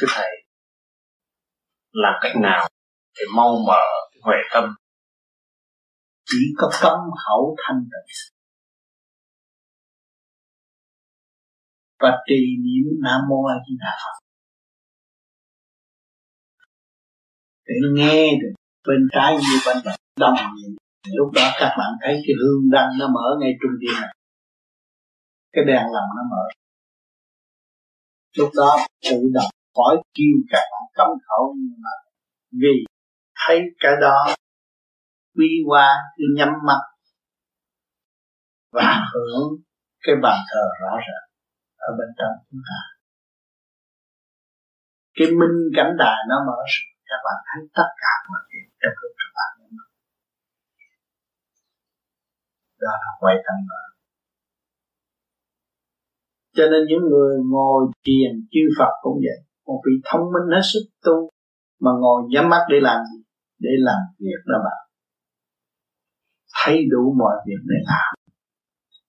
Thưa 0.00 0.06
thầy, 0.14 0.32
làm 1.92 2.14
cách 2.22 2.32
nào 2.42 2.68
để 3.18 3.24
mau 3.36 3.58
mở 3.66 3.82
huệ 4.22 4.36
tâm? 4.54 4.64
Chỉ 6.24 6.38
có 6.56 6.70
tâm 6.82 6.98
khẩu 7.24 7.56
thanh 7.66 7.84
tịnh. 7.90 8.32
Và 12.00 12.10
trì 12.26 12.40
niệm 12.64 13.00
nam 13.02 13.20
mô 13.28 13.44
a 13.44 13.54
di 13.68 13.76
đà 13.80 13.92
phật. 14.04 14.26
Để 17.64 17.74
nghe 17.94 18.30
được 18.40 18.52
bên 18.86 19.08
trái 19.12 19.34
như 19.34 19.58
bên 19.66 19.76
phải 19.84 20.01
đồng 20.16 20.34
nhiệm 20.34 20.72
lúc 21.12 21.32
đó 21.34 21.50
các 21.60 21.74
bạn 21.78 21.92
thấy 22.00 22.12
cái 22.12 22.34
hương 22.42 22.70
đăng 22.72 22.90
nó 22.98 23.08
mở 23.08 23.26
ngay 23.40 23.52
trung 23.62 23.72
tâm 23.80 24.02
này 24.02 24.14
cái 25.52 25.64
đèn 25.64 25.82
lòng 25.82 26.08
nó 26.16 26.22
mở. 26.30 26.44
Lúc 28.38 28.50
đó 28.56 28.76
tự 29.10 29.16
động 29.34 29.50
khỏi 29.74 29.96
kêu 30.14 30.36
các 30.50 30.64
bạn 30.72 30.82
cầm 30.94 31.08
khẩu 31.26 31.54
nhưng 31.56 31.80
mà 31.84 31.90
vì 32.52 32.74
thấy 33.46 33.60
cái 33.80 33.92
đó 34.00 34.34
quy 35.36 35.48
qua 35.66 35.88
cứ 36.16 36.24
nhắm 36.36 36.48
mắt. 36.66 36.80
Và 38.72 39.04
hưởng 39.14 39.48
cái 40.02 40.14
bàn 40.22 40.38
thờ 40.50 40.64
rõ 40.80 40.96
rệt 41.06 41.24
ở 41.76 41.88
bên 41.98 42.08
trong 42.18 42.34
chúng 42.50 42.60
ta. 42.68 42.78
Cái 45.14 45.28
minh 45.40 45.58
cảnh 45.76 45.92
đài 45.98 46.18
nó 46.28 46.36
mở 46.46 46.58
các 47.10 47.20
bạn 47.24 47.38
thấy 47.48 47.62
tất 47.74 47.90
cả 48.02 48.12
mọi 48.30 48.42
chuyện 48.50 48.66
trong 48.80 48.94
lúc 49.02 49.12
các 49.18 49.30
bạn 49.36 49.52
đó 52.84 52.92
là 53.02 53.10
quay 53.20 53.36
tâm 53.46 53.56
mở 53.68 53.82
cho 56.56 56.64
nên 56.70 56.82
những 56.88 57.04
người 57.10 57.36
ngồi 57.52 57.92
thiền 58.04 58.46
chư 58.52 58.60
Phật 58.78 58.92
cũng 59.02 59.16
vậy. 59.16 59.38
Một 59.66 59.82
vị 59.86 59.92
thông 60.04 60.20
minh 60.32 60.54
hết 60.54 60.64
sức 60.72 60.84
tu 61.04 61.30
mà 61.80 61.90
ngồi 62.00 62.22
nhắm 62.30 62.48
mắt 62.48 62.62
để 62.70 62.76
làm 62.80 62.98
gì? 63.04 63.22
Để 63.58 63.70
làm 63.78 64.00
việc 64.18 64.42
đó 64.46 64.58
bạn. 64.64 64.80
Thấy 66.54 66.84
đủ 66.90 67.14
mọi 67.18 67.36
việc 67.46 67.62
để 67.64 67.76
làm. 67.86 68.14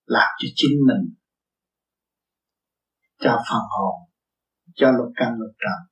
Làm 0.05 0.29
cho 0.37 0.47
chính 0.55 0.77
mình. 0.87 1.13
Cho 3.19 3.43
phần 3.49 3.61
hồn. 3.69 3.95
Cho 4.75 4.91
lục 4.91 5.11
căn 5.15 5.33
lục 5.39 5.51
trần. 5.59 5.87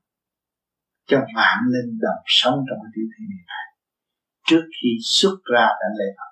Cho 1.06 1.18
mạng 1.36 1.62
linh 1.68 2.00
đồng 2.02 2.24
sống 2.26 2.56
trong 2.70 2.80
cái 2.84 2.92
tiểu 2.96 3.06
thế 3.14 3.26
này. 3.30 3.46
Trước 4.48 4.64
khi 4.82 4.90
xuất 5.04 5.36
ra 5.54 5.66
đã 5.66 5.88
lệ 6.00 6.06
Phật 6.18 6.31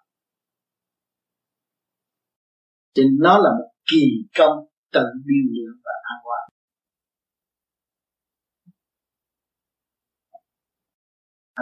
thì 3.00 3.06
nó 3.20 3.38
là 3.38 3.50
một 3.60 3.70
kỳ 3.92 4.06
công 4.38 4.56
tự 4.94 5.04
điều 5.26 5.46
luyện 5.52 5.82
và 5.86 5.92
an 6.04 6.18
hóa 6.24 6.40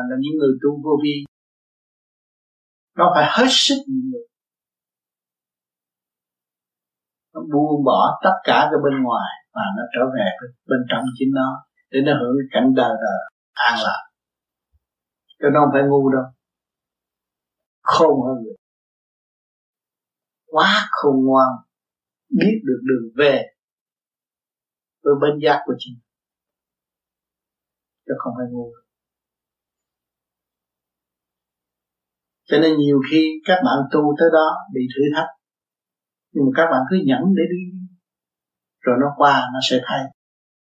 là 0.10 0.16
những 0.20 0.36
người 0.40 0.54
tu 0.62 0.70
vô 0.84 0.94
vi, 1.04 1.16
nó 2.98 3.12
phải 3.16 3.26
hết 3.30 3.48
sức 3.50 3.80
nhịn 3.88 4.12
nhục. 4.12 4.28
Nó 7.34 7.42
buông 7.54 7.84
bỏ 7.86 8.20
tất 8.24 8.36
cả 8.44 8.60
cái 8.72 8.80
bên 8.84 9.04
ngoài 9.04 9.32
và 9.54 9.62
nó 9.78 9.84
trở 9.94 10.04
về 10.16 10.48
bên 10.70 10.80
trong 10.90 11.04
chính 11.20 11.32
nó 11.34 11.50
để 11.92 12.00
nó 12.06 12.12
hưởng 12.20 12.36
cái 12.40 12.48
cảnh 12.52 12.74
đời 12.76 12.94
đời 13.06 13.22
an 13.54 13.76
lạc. 13.86 14.04
Cho 15.40 15.50
nó 15.54 15.60
không 15.60 15.70
phải 15.74 15.84
ngu 15.90 16.10
đâu. 16.10 16.26
Khôn 17.82 18.16
hơn 18.28 18.44
người 18.44 18.57
quá 20.48 20.88
khôn 20.92 21.16
ngoan, 21.26 21.50
biết 22.30 22.62
được 22.64 22.80
đường 22.84 23.12
về 23.18 23.44
với 25.04 25.14
bên 25.22 25.40
giác 25.44 25.62
của 25.66 25.74
chính. 25.78 26.00
Chứ 28.06 28.14
không 28.18 28.34
phải 28.38 28.46
ngu. 28.52 28.72
Cho 32.44 32.58
nên 32.60 32.78
nhiều 32.78 33.00
khi 33.12 33.42
các 33.46 33.58
bạn 33.66 33.78
tu 33.92 34.16
tới 34.20 34.30
đó 34.34 34.48
bị 34.74 34.82
thử 34.96 35.02
thách, 35.16 35.30
nhưng 36.32 36.46
mà 36.46 36.52
các 36.56 36.68
bạn 36.72 36.82
cứ 36.90 36.98
nhẫn 37.06 37.22
để 37.38 37.44
đi, 37.52 37.88
rồi 38.80 38.96
nó 39.00 39.08
qua, 39.18 39.50
nó 39.54 39.60
sẽ 39.70 39.80
thay. 39.84 40.04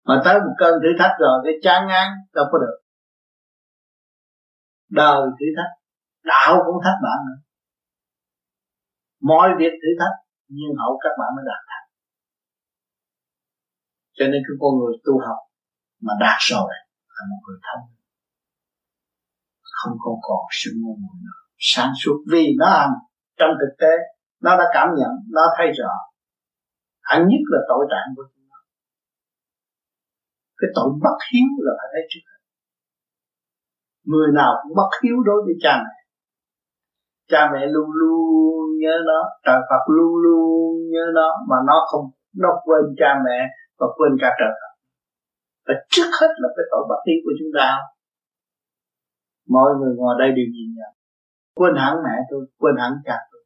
Mà 0.05 0.23
tới 0.24 0.39
một 0.39 0.55
cơn 0.59 0.73
thử 0.82 0.89
thách 0.98 1.12
rồi, 1.20 1.40
cái 1.44 1.55
chán 1.62 1.89
ngán, 1.89 2.09
đâu 2.35 2.44
có 2.52 2.59
được. 2.59 2.77
Đời 4.90 5.20
thử 5.40 5.47
thách, 5.57 5.73
đạo 6.24 6.62
cũng 6.66 6.85
thách 6.85 6.98
bạn 7.02 7.19
nữa 7.27 7.49
mọi 9.20 9.48
việc 9.59 9.72
thử 9.80 9.90
thách, 10.01 10.16
nhưng 10.48 10.72
hậu 10.82 10.92
các 11.02 11.12
bạn 11.18 11.30
mới 11.36 11.44
đạt 11.51 11.62
thành. 11.70 11.86
Cho 14.16 14.24
nên 14.30 14.40
cái 14.47 14.56
con 14.60 14.72
người 14.78 14.94
tu 15.05 15.12
học 15.26 15.40
mà 16.06 16.12
đạt 16.20 16.38
rồi 16.52 16.70
là 17.14 17.22
một 17.30 17.40
người 17.47 17.59
thông 17.66 17.84
không 19.80 19.97
còn 20.05 20.16
còn 20.22 20.42
sự 20.51 20.70
ngu 20.80 20.94
muội 21.02 21.16
nữa. 21.24 21.40
Sáng 21.59 21.92
suốt 22.01 22.16
vì 22.32 22.44
nó 22.59 22.66
ăn. 22.66 22.90
Trong 23.38 23.51
thực 23.60 23.72
tế, 23.78 23.92
nó 24.40 24.56
đã 24.56 24.64
cảm 24.74 24.88
nhận, 24.98 25.12
nó 25.36 25.42
thấy 25.56 25.66
rõ. 25.78 25.94
Hẳn 27.02 27.20
nhất 27.28 27.42
là 27.52 27.59
tội 27.68 27.86
trạng 27.90 28.09
của 28.16 28.22
chúng 28.30 28.44
nó. 28.51 28.59
Cái 30.59 30.70
tội 30.74 30.88
bất 31.05 31.18
hiếu 31.32 31.48
là 31.66 31.72
phải 31.78 31.88
thấy 31.92 32.02
trước 32.10 32.24
người 34.05 34.28
nào 34.34 34.52
cũng 34.62 34.72
bất 34.76 34.90
hiếu 35.02 35.16
đối 35.28 35.42
với 35.44 35.55
cha 35.60 35.72
mẹ 35.84 35.99
cha 37.31 37.51
mẹ 37.52 37.62
luôn 37.74 37.90
luôn 38.01 38.78
nhớ 38.82 38.94
nó, 39.11 39.20
trời 39.47 39.61
Phật 39.69 39.82
luôn 39.97 40.12
luôn 40.24 40.90
nhớ 40.93 41.05
nó, 41.15 41.28
mà 41.48 41.57
nó 41.66 41.77
không, 41.90 42.05
nó 42.36 42.48
quên 42.65 42.85
cha 43.01 43.11
mẹ 43.24 43.39
và 43.78 43.86
quên 43.97 44.12
cả 44.20 44.28
trời 44.39 44.52
Phật. 44.61 44.73
Và 45.66 45.74
trước 45.93 46.09
hết 46.20 46.32
là 46.43 46.48
cái 46.57 46.65
tội 46.70 46.82
bất 46.89 47.01
hiếu 47.07 47.19
của 47.24 47.35
chúng 47.39 47.52
ta. 47.59 47.69
Mọi 49.48 49.70
người 49.78 49.93
ngồi 49.97 50.15
đây 50.19 50.28
đều 50.28 50.48
nhìn 50.55 50.69
nhận. 50.77 50.93
Quên 51.59 51.73
hẳn 51.77 51.94
mẹ 52.05 52.16
tôi, 52.31 52.47
quên 52.61 52.74
hẳn 52.82 52.93
cha 53.05 53.16
tôi. 53.32 53.43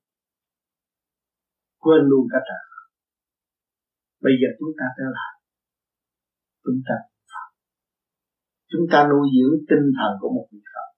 Quên 1.84 2.00
luôn 2.10 2.26
cả 2.32 2.38
trời 2.48 2.64
bây 4.24 4.34
giờ 4.40 4.48
chúng 4.58 4.72
ta 4.78 4.86
trở 4.96 5.06
lại. 5.18 5.32
Chúng 6.64 6.80
ta 6.88 6.96
chúng 8.70 8.86
ta 8.92 8.98
nuôi 9.10 9.26
dưỡng 9.34 9.56
tinh 9.68 9.86
thần 9.98 10.12
của 10.20 10.30
một 10.36 10.46
vị 10.52 10.60
Phật. 10.72 10.88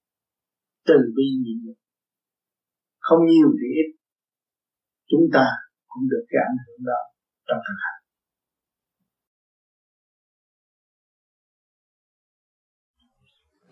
Từ 0.89 0.99
bi 1.17 1.27
nhịn 1.43 1.59
nhục 1.65 1.79
không 3.09 3.27
nhiều 3.27 3.49
thì 3.61 3.67
ít. 3.83 3.89
Chúng 5.11 5.27
ta 5.33 5.47
cũng 5.87 6.03
được 6.11 6.25
cái 6.29 6.41
ảnh 6.49 6.57
hưởng 6.67 6.87
đó 6.87 7.01
trong 7.49 7.59
thực 7.59 7.77
hành. 7.85 8.03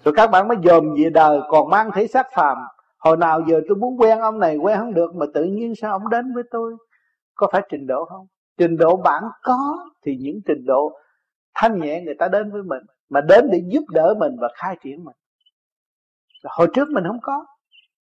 Rồi 0.05 0.15
các 0.16 0.27
bạn 0.27 0.48
mới 0.48 0.56
dòm 0.65 0.85
về 0.98 1.11
đời, 1.11 1.40
còn 1.48 1.70
mang 1.70 1.90
thể 1.94 2.06
xác 2.06 2.27
phàm. 2.35 2.59
Hồi 2.98 3.16
nào 3.16 3.40
giờ 3.48 3.61
tôi 3.69 3.77
muốn 3.77 4.01
quen 4.01 4.19
ông 4.19 4.39
này, 4.39 4.56
quen 4.56 4.78
không 4.78 4.94
được, 4.94 5.15
mà 5.15 5.27
tự 5.35 5.44
nhiên 5.44 5.74
sao 5.74 5.93
ông 5.93 6.11
đến 6.11 6.35
với 6.35 6.43
tôi? 6.51 6.77
Có 7.35 7.48
phải 7.52 7.62
trình 7.70 7.86
độ 7.86 8.05
không? 8.05 8.27
Trình 8.59 8.77
độ 8.77 8.97
bạn 8.97 9.23
có 9.43 9.59
thì 10.06 10.16
những 10.20 10.40
trình 10.47 10.65
độ 10.66 10.98
thanh 11.55 11.81
nhẹ 11.81 12.02
người 12.05 12.15
ta 12.19 12.28
đến 12.28 12.52
với 12.52 12.62
mình, 12.62 12.82
mà 13.09 13.20
đến 13.20 13.44
để 13.52 13.62
giúp 13.73 13.85
đỡ 13.89 14.15
mình 14.19 14.32
và 14.40 14.48
khai 14.55 14.77
triển 14.82 15.05
mình. 15.05 15.16
Hồi 16.44 16.69
trước 16.74 16.89
mình 16.90 17.05
không 17.06 17.20
có 17.23 17.47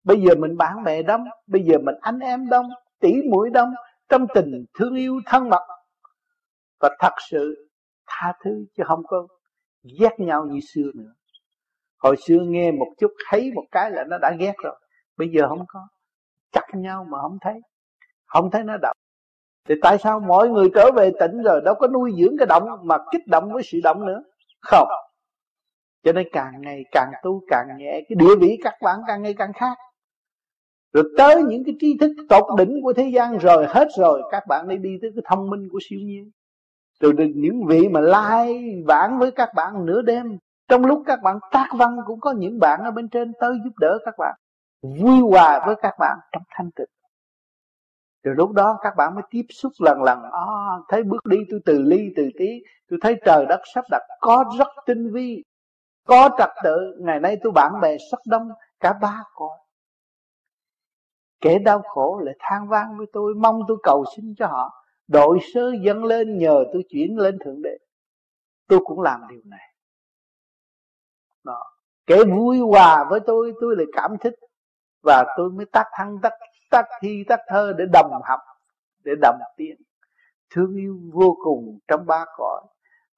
bây 0.09 0.21
giờ 0.21 0.35
mình 0.35 0.57
bạn 0.57 0.83
bè 0.83 1.03
đông, 1.03 1.25
bây 1.47 1.63
giờ 1.63 1.77
mình 1.83 1.95
anh 2.01 2.19
em 2.19 2.49
đông, 2.49 2.65
tỷ 2.99 3.13
mũi 3.31 3.49
đông, 3.49 3.69
trong 4.09 4.25
tình 4.33 4.65
thương 4.73 4.95
yêu 4.95 5.21
thân 5.25 5.49
mật. 5.49 5.67
Và 6.79 6.89
thật 6.99 7.13
sự 7.29 7.69
tha 8.07 8.33
thứ 8.43 8.65
chứ 8.77 8.83
không 8.87 9.03
có 9.07 9.27
ghét 9.99 10.19
nhau 10.19 10.45
như 10.45 10.59
xưa 10.73 10.91
nữa. 10.95 11.13
Hồi 11.97 12.15
xưa 12.17 12.39
nghe 12.41 12.71
một 12.71 12.87
chút, 12.99 13.11
thấy 13.29 13.51
một 13.55 13.65
cái 13.71 13.91
là 13.91 14.03
nó 14.03 14.17
đã 14.17 14.31
ghét 14.39 14.53
rồi. 14.63 14.75
Bây 15.17 15.29
giờ 15.29 15.47
không 15.47 15.65
có. 15.67 15.87
Chặt 16.51 16.65
nhau 16.73 17.05
mà 17.09 17.17
không 17.21 17.37
thấy. 17.41 17.61
Không 18.25 18.51
thấy 18.51 18.63
nó 18.63 18.77
động 18.81 18.97
thì 19.67 19.75
tại 19.81 19.97
sao 19.97 20.19
mọi 20.19 20.49
người 20.49 20.69
trở 20.75 20.91
về 20.95 21.11
tỉnh 21.19 21.43
rồi 21.43 21.61
đâu 21.65 21.75
có 21.79 21.87
nuôi 21.87 22.11
dưỡng 22.17 22.37
cái 22.39 22.45
động 22.45 22.63
mà 22.83 22.97
kích 23.11 23.27
động 23.27 23.53
với 23.53 23.63
sự 23.63 23.79
động 23.83 24.05
nữa? 24.05 24.23
Không. 24.61 24.87
Cho 26.03 26.11
nên 26.11 26.27
càng 26.31 26.53
ngày 26.61 26.83
càng 26.91 27.11
tu, 27.23 27.41
càng 27.49 27.67
nhẹ, 27.77 27.91
cái 28.09 28.15
địa 28.15 28.35
vị 28.39 28.57
các 28.63 28.73
bạn 28.81 28.99
càng 29.07 29.21
ngày 29.21 29.35
càng 29.37 29.53
khác 29.53 29.77
rồi 30.93 31.03
tới 31.17 31.43
những 31.43 31.63
cái 31.65 31.75
tri 31.79 31.97
thức 31.97 32.11
tột 32.29 32.43
đỉnh 32.57 32.81
của 32.83 32.93
thế 32.93 33.11
gian 33.13 33.37
rồi 33.37 33.65
hết 33.69 33.87
rồi 33.97 34.21
các 34.31 34.43
bạn 34.47 34.67
đi 34.67 34.77
đi 34.77 34.97
tới 35.01 35.11
cái 35.15 35.23
thông 35.25 35.49
minh 35.49 35.69
của 35.71 35.79
siêu 35.89 35.99
nhiên. 35.99 36.31
Rồi 36.99 37.13
những 37.35 37.65
vị 37.65 37.89
mà 37.89 37.99
lai 37.99 38.63
vãng 38.87 39.19
với 39.19 39.31
các 39.31 39.49
bạn 39.55 39.85
nửa 39.85 40.01
đêm 40.01 40.37
trong 40.67 40.85
lúc 40.85 41.03
các 41.05 41.19
bạn 41.23 41.39
tác 41.51 41.67
văn 41.77 41.97
cũng 42.05 42.19
có 42.19 42.31
những 42.31 42.59
bạn 42.59 42.79
ở 42.83 42.91
bên 42.91 43.09
trên 43.09 43.33
tới 43.39 43.57
giúp 43.63 43.73
đỡ 43.79 43.97
các 44.05 44.13
bạn 44.17 44.35
vui 44.81 45.19
hòa 45.31 45.63
với 45.65 45.75
các 45.81 45.93
bạn 45.99 46.17
trong 46.31 46.43
thanh 46.49 46.71
tịnh. 46.71 46.89
Rồi 48.23 48.35
lúc 48.35 48.51
đó 48.51 48.77
các 48.81 48.93
bạn 48.97 49.15
mới 49.15 49.23
tiếp 49.29 49.45
xúc 49.49 49.71
lần 49.79 50.03
lần 50.03 50.23
à, 50.23 50.41
thấy 50.87 51.03
bước 51.03 51.25
đi 51.25 51.37
tôi 51.49 51.59
từ 51.65 51.81
ly 51.81 52.13
từ 52.15 52.29
tí 52.37 52.63
tôi 52.89 52.99
thấy 53.01 53.15
trời 53.25 53.45
đất 53.49 53.59
sắp 53.73 53.85
đặt 53.91 54.01
có 54.19 54.45
rất 54.59 54.67
tinh 54.85 55.13
vi 55.13 55.43
có 56.07 56.29
trật 56.37 56.49
tự 56.63 56.95
ngày 56.99 57.19
nay 57.19 57.37
tôi 57.43 57.51
bạn 57.51 57.71
bè 57.81 57.97
rất 58.11 58.19
đông 58.27 58.49
cả 58.79 58.93
ba 59.01 59.23
cõi 59.35 59.57
kẻ 61.41 61.59
đau 61.59 61.81
khổ 61.81 62.21
lại 62.23 62.35
than 62.39 62.67
vang 62.67 62.97
với 62.97 63.07
tôi, 63.13 63.33
mong 63.35 63.61
tôi 63.67 63.77
cầu 63.83 64.05
xin 64.15 64.33
cho 64.37 64.47
họ. 64.47 64.83
Đội 65.07 65.39
sơ 65.53 65.71
dâng 65.83 66.03
lên 66.03 66.37
nhờ 66.37 66.63
tôi 66.73 66.83
chuyển 66.89 67.17
lên 67.17 67.37
thượng 67.45 67.61
đế. 67.61 67.77
Tôi 68.67 68.79
cũng 68.85 69.01
làm 69.01 69.21
điều 69.29 69.41
này. 69.45 69.73
Đó. 71.43 71.63
kẻ 72.07 72.23
vui 72.23 72.59
hòa 72.59 73.05
với 73.09 73.19
tôi 73.27 73.53
tôi 73.61 73.75
lại 73.77 73.85
cảm 73.93 74.11
thích. 74.21 74.33
Và 75.03 75.25
tôi 75.37 75.51
mới 75.51 75.65
tác 75.65 75.85
thăng 75.93 76.17
tác 76.21 76.33
tác 76.71 76.85
thi 77.01 77.23
tác 77.27 77.39
thơ 77.47 77.73
để 77.77 77.85
đồng 77.93 78.11
học, 78.23 78.39
để 79.03 79.11
đồng 79.21 79.39
tiếng. 79.57 79.75
Thương 80.49 80.75
yêu 80.75 80.99
vô 81.13 81.37
cùng 81.43 81.79
trong 81.87 82.05
ba 82.05 82.25
cõi. 82.37 82.61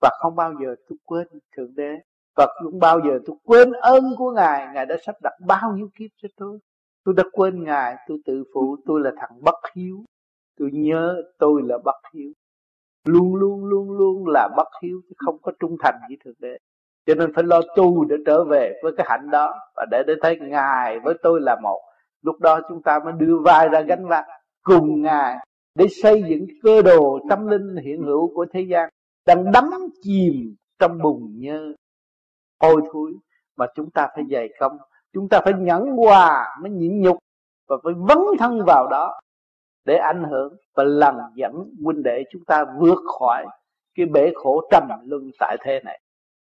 Và 0.02 0.10
không 0.20 0.36
bao 0.36 0.54
giờ 0.62 0.76
tôi 0.90 0.98
quên 1.06 1.28
thượng 1.58 1.76
đế. 1.76 1.96
Và 2.36 2.48
không 2.64 2.80
bao 2.80 3.00
giờ 3.00 3.20
tôi 3.26 3.36
quên 3.44 3.72
ơn 3.72 4.04
của 4.18 4.32
ngài. 4.32 4.68
Ngài 4.74 4.86
đã 4.86 4.96
sắp 5.06 5.16
đặt 5.24 5.34
bao 5.48 5.74
nhiêu 5.76 5.90
kiếp 5.96 6.10
cho 6.18 6.30
tôi 6.38 6.60
tôi 7.04 7.16
đã 7.18 7.24
quên 7.32 7.64
ngài, 7.64 7.96
tôi 8.08 8.18
tự 8.26 8.44
phụ, 8.54 8.76
tôi 8.86 9.02
là 9.02 9.12
thằng 9.18 9.42
bất 9.42 9.56
hiếu. 9.76 9.98
Tôi 10.60 10.70
nhớ 10.74 11.24
tôi 11.40 11.62
là 11.66 11.78
bất 11.86 12.02
hiếu. 12.14 12.32
Luôn 13.08 13.36
luôn 13.36 13.66
luôn 13.66 13.92
luôn 13.92 14.28
là 14.28 14.50
bất 14.58 14.68
hiếu, 14.84 15.02
chứ 15.10 15.14
không 15.18 15.38
có 15.42 15.52
trung 15.60 15.76
thành 15.84 15.96
với 16.08 16.18
thượng 16.26 16.36
đế. 16.40 16.58
Cho 17.06 17.16
nên 17.16 17.34
phải 17.34 17.44
lo 17.44 17.62
tu 17.76 18.06
để 18.06 18.16
trở 18.26 18.44
về 18.44 18.80
với 18.84 18.92
cái 18.98 19.06
hạnh 19.10 19.30
đó, 19.32 19.54
và 19.76 19.86
để 19.92 20.04
để 20.08 20.14
thấy 20.22 20.40
ngài 20.40 21.00
với 21.00 21.14
tôi 21.24 21.42
là 21.42 21.56
một. 21.62 21.80
Lúc 22.22 22.40
đó 22.40 22.60
chúng 22.70 22.82
ta 22.82 23.00
mới 23.06 23.14
đưa 23.18 23.38
vai 23.46 23.70
ra 23.70 23.82
gánh 23.82 24.08
vác 24.08 24.26
cùng 24.64 25.02
ngài 25.02 25.38
để 25.76 25.88
xây 26.04 26.24
dựng 26.30 26.46
cơ 26.64 26.82
đồ 26.82 27.20
tâm 27.30 27.48
linh 27.48 27.76
hiện 27.84 28.02
hữu 28.04 28.36
của 28.36 28.46
thế 28.54 28.62
gian 28.62 28.90
đang 29.26 29.52
đắm 29.52 29.64
chìm 30.02 30.56
trong 30.80 30.98
bùn 31.04 31.40
nhơ, 31.40 31.74
hôi 32.60 32.82
thối 32.94 33.12
mà 33.58 33.66
chúng 33.76 33.90
ta 33.90 34.08
phải 34.16 34.24
dày 34.32 34.50
công 34.60 34.78
chúng 35.14 35.30
ta 35.30 35.42
phải 35.44 35.54
nhẫn 35.54 35.88
hòa 35.88 36.58
mới 36.62 36.72
nhịn 36.72 37.02
nhục 37.02 37.18
và 37.68 37.78
phải 37.84 37.94
vấn 37.94 38.20
thân 38.40 38.60
vào 38.68 38.88
đó 38.92 39.20
để 39.86 39.98
ảnh 39.98 40.24
hưởng 40.32 40.56
và 40.76 40.84
lần 40.84 41.16
dẫn 41.36 41.54
huynh 41.84 42.04
đệ 42.04 42.24
chúng 42.32 42.46
ta 42.46 42.66
vượt 42.80 43.00
khỏi 43.20 43.46
cái 43.96 44.06
bể 44.06 44.32
khổ 44.36 44.62
trầm 44.72 44.84
luân 45.06 45.32
tại 45.40 45.58
thế 45.62 45.80
này. 45.86 46.02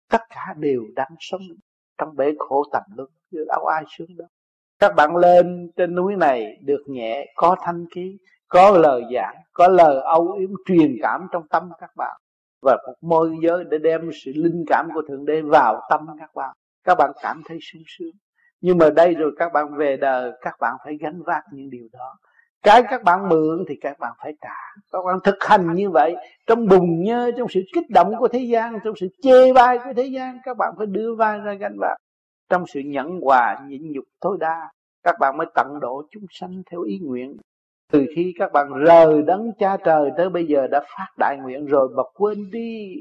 Tất 0.09 0.21
cả 0.29 0.53
đều 0.57 0.81
đang 0.95 1.15
sống 1.19 1.41
trong 1.97 2.15
bể 2.15 2.31
khổ 2.37 2.63
tầm 2.71 2.83
luân 2.95 3.09
đâu 3.47 3.65
ai 3.65 3.83
sướng 3.97 4.17
đâu 4.17 4.27
các 4.83 4.95
bạn 4.95 5.15
lên 5.15 5.71
trên 5.75 5.95
núi 5.95 6.15
này 6.15 6.57
được 6.61 6.83
nhẹ, 6.87 7.33
có 7.35 7.55
thanh 7.59 7.85
khí, 7.95 8.17
có 8.47 8.77
lời 8.77 9.03
giảng, 9.15 9.35
có 9.53 9.67
lời 9.67 10.01
âu 10.03 10.31
yếm 10.31 10.49
truyền 10.65 10.95
cảm 11.01 11.27
trong 11.31 11.47
tâm 11.47 11.69
các 11.79 11.89
bạn 11.97 12.21
và 12.61 12.77
một 12.87 12.93
môi 13.01 13.35
giới 13.43 13.63
để 13.69 13.77
đem 13.77 14.09
sự 14.25 14.31
linh 14.35 14.63
cảm 14.67 14.89
của 14.93 15.01
thượng 15.07 15.25
đế 15.25 15.41
vào 15.41 15.87
tâm 15.89 16.07
các 16.19 16.35
bạn. 16.35 16.55
Các 16.83 16.95
bạn 16.95 17.11
cảm 17.21 17.41
thấy 17.45 17.57
sung 17.61 17.81
sướng 17.87 18.11
nhưng 18.63 18.77
mà 18.77 18.89
đây 18.89 19.13
rồi 19.13 19.31
các 19.37 19.53
bạn 19.53 19.77
về 19.77 19.97
đời, 19.97 20.31
các 20.41 20.55
bạn 20.59 20.73
phải 20.85 20.97
gánh 21.01 21.21
vác 21.25 21.43
những 21.51 21.69
điều 21.69 21.87
đó. 21.93 22.17
Cái 22.63 22.83
các 22.89 23.03
bạn 23.03 23.29
mượn 23.29 23.65
thì 23.67 23.75
các 23.81 23.99
bạn 23.99 24.13
phải 24.23 24.33
trả. 24.41 24.55
Các 24.91 24.99
bạn 25.05 25.19
thực 25.23 25.35
hành 25.39 25.73
như 25.73 25.89
vậy, 25.89 26.15
trong 26.47 26.67
bùng 26.67 27.03
nhơ, 27.03 27.31
trong 27.37 27.47
sự 27.49 27.61
kích 27.73 27.89
động 27.89 28.13
của 28.19 28.27
thế 28.27 28.39
gian, 28.39 28.79
trong 28.83 28.95
sự 28.95 29.07
chê 29.21 29.53
bai 29.53 29.77
của 29.77 29.93
thế 29.95 30.03
gian, 30.03 30.37
các 30.43 30.57
bạn 30.57 30.73
phải 30.77 30.87
đưa 30.87 31.15
vai 31.15 31.39
ra 31.39 31.53
gánh 31.53 31.77
vác. 31.79 31.97
Trong 32.49 32.65
sự 32.67 32.79
nhẫn 32.79 33.19
hòa, 33.21 33.57
nhịn 33.67 33.91
nhục 33.91 34.03
tối 34.21 34.37
đa, 34.39 34.71
các 35.03 35.15
bạn 35.19 35.37
mới 35.37 35.47
tận 35.55 35.67
độ 35.81 36.03
chúng 36.11 36.25
sanh 36.29 36.61
theo 36.71 36.81
ý 36.81 36.99
nguyện. 37.03 37.37
Từ 37.91 38.05
khi 38.15 38.33
các 38.39 38.51
bạn 38.53 38.73
rời 38.73 39.21
đấng 39.21 39.51
cha 39.59 39.77
trời 39.77 40.11
tới 40.17 40.29
bây 40.29 40.45
giờ 40.45 40.67
đã 40.71 40.79
phát 40.79 41.07
đại 41.19 41.37
nguyện 41.43 41.65
rồi 41.65 41.89
mà 41.95 42.03
quên 42.13 42.51
đi 42.51 42.95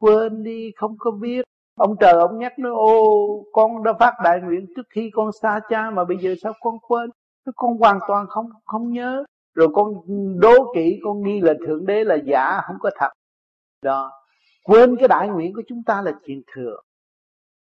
quên 0.00 0.42
đi, 0.42 0.70
không 0.76 0.96
có 0.98 1.10
biết 1.10 1.44
ông 1.80 1.96
trời 2.00 2.12
ông 2.12 2.38
nhắc 2.38 2.58
nó 2.58 2.74
ô, 2.74 3.26
con 3.52 3.82
đã 3.82 3.92
phát 3.92 4.14
đại 4.24 4.40
nguyện 4.40 4.66
trước 4.76 4.86
khi 4.90 5.10
con 5.12 5.32
xa 5.42 5.60
cha 5.68 5.90
mà 5.90 6.04
bây 6.04 6.18
giờ 6.18 6.34
sao 6.42 6.52
con 6.60 6.78
quên? 6.88 7.10
Con 7.56 7.78
hoàn 7.78 7.98
toàn 8.08 8.26
không 8.28 8.46
không 8.64 8.92
nhớ. 8.92 9.24
Rồi 9.54 9.68
con 9.74 9.88
đố 10.40 10.72
kỵ 10.74 11.00
con 11.04 11.22
nghi 11.22 11.40
là 11.40 11.54
thượng 11.66 11.86
đế 11.86 12.04
là 12.04 12.14
giả, 12.14 12.60
không 12.66 12.76
có 12.80 12.90
thật. 12.96 13.10
Đó. 13.82 14.12
Quên 14.64 14.96
cái 14.96 15.08
đại 15.08 15.28
nguyện 15.28 15.52
của 15.54 15.62
chúng 15.68 15.82
ta 15.86 16.02
là 16.02 16.12
chuyện 16.26 16.42
thường 16.54 16.84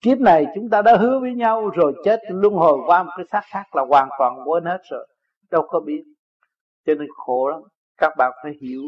kiếp 0.02 0.18
này 0.18 0.46
chúng 0.54 0.70
ta 0.70 0.82
đã 0.82 0.96
hứa 0.96 1.20
với 1.20 1.34
nhau 1.34 1.68
rồi 1.68 1.92
chết 2.04 2.20
luân 2.28 2.54
hồi 2.54 2.78
qua 2.86 3.02
một 3.02 3.10
cái 3.16 3.26
xác 3.32 3.42
khác 3.44 3.76
là 3.76 3.84
hoàn 3.88 4.08
toàn 4.18 4.38
quên 4.46 4.64
hết 4.64 4.80
rồi. 4.90 5.06
Đâu 5.50 5.66
có 5.68 5.80
biết. 5.80 6.04
Cho 6.86 6.94
nên 6.94 7.08
khổ 7.16 7.48
lắm. 7.48 7.60
Các 7.98 8.12
bạn 8.18 8.32
phải 8.42 8.52
hiểu. 8.60 8.82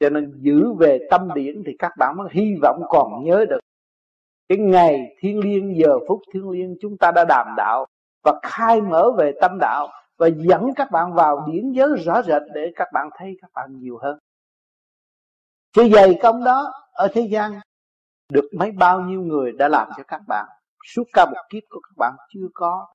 Cho 0.00 0.10
nên 0.10 0.32
giữ 0.40 0.72
về 0.72 0.98
tâm 1.10 1.28
điển 1.34 1.62
thì 1.66 1.72
các 1.78 1.92
bạn 1.98 2.16
mới 2.16 2.28
hy 2.30 2.54
vọng 2.62 2.82
còn 2.88 3.24
nhớ 3.24 3.44
được 3.48 3.60
cái 4.50 4.58
ngày 4.58 5.16
thiên 5.20 5.40
liêng 5.40 5.76
giờ 5.76 5.98
phút 6.08 6.20
thiên 6.32 6.50
liêng 6.50 6.76
chúng 6.80 6.96
ta 6.98 7.10
đã 7.10 7.24
đàm 7.28 7.46
đạo 7.56 7.86
và 8.24 8.32
khai 8.42 8.80
mở 8.80 9.10
về 9.18 9.32
tâm 9.40 9.58
đạo 9.60 9.88
và 10.18 10.28
dẫn 10.36 10.74
các 10.76 10.90
bạn 10.90 11.12
vào 11.14 11.46
điển 11.52 11.72
giới 11.72 11.88
rõ 12.04 12.22
rệt 12.22 12.42
để 12.54 12.72
các 12.76 12.88
bạn 12.92 13.08
thấy 13.18 13.36
các 13.42 13.50
bạn 13.54 13.78
nhiều 13.78 13.98
hơn. 14.02 14.18
Chứ 15.72 15.88
dày 15.94 16.18
công 16.22 16.44
đó 16.44 16.72
ở 16.92 17.08
thế 17.12 17.20
gian 17.20 17.52
được 18.32 18.48
mấy 18.58 18.72
bao 18.72 19.00
nhiêu 19.00 19.20
người 19.20 19.52
đã 19.52 19.68
làm 19.68 19.88
cho 19.96 20.02
các 20.08 20.20
bạn? 20.28 20.46
Suốt 20.94 21.04
cả 21.12 21.24
một 21.24 21.42
kiếp 21.50 21.62
của 21.68 21.80
các 21.80 21.96
bạn 21.96 22.12
chưa 22.34 22.48
có. 22.54 22.86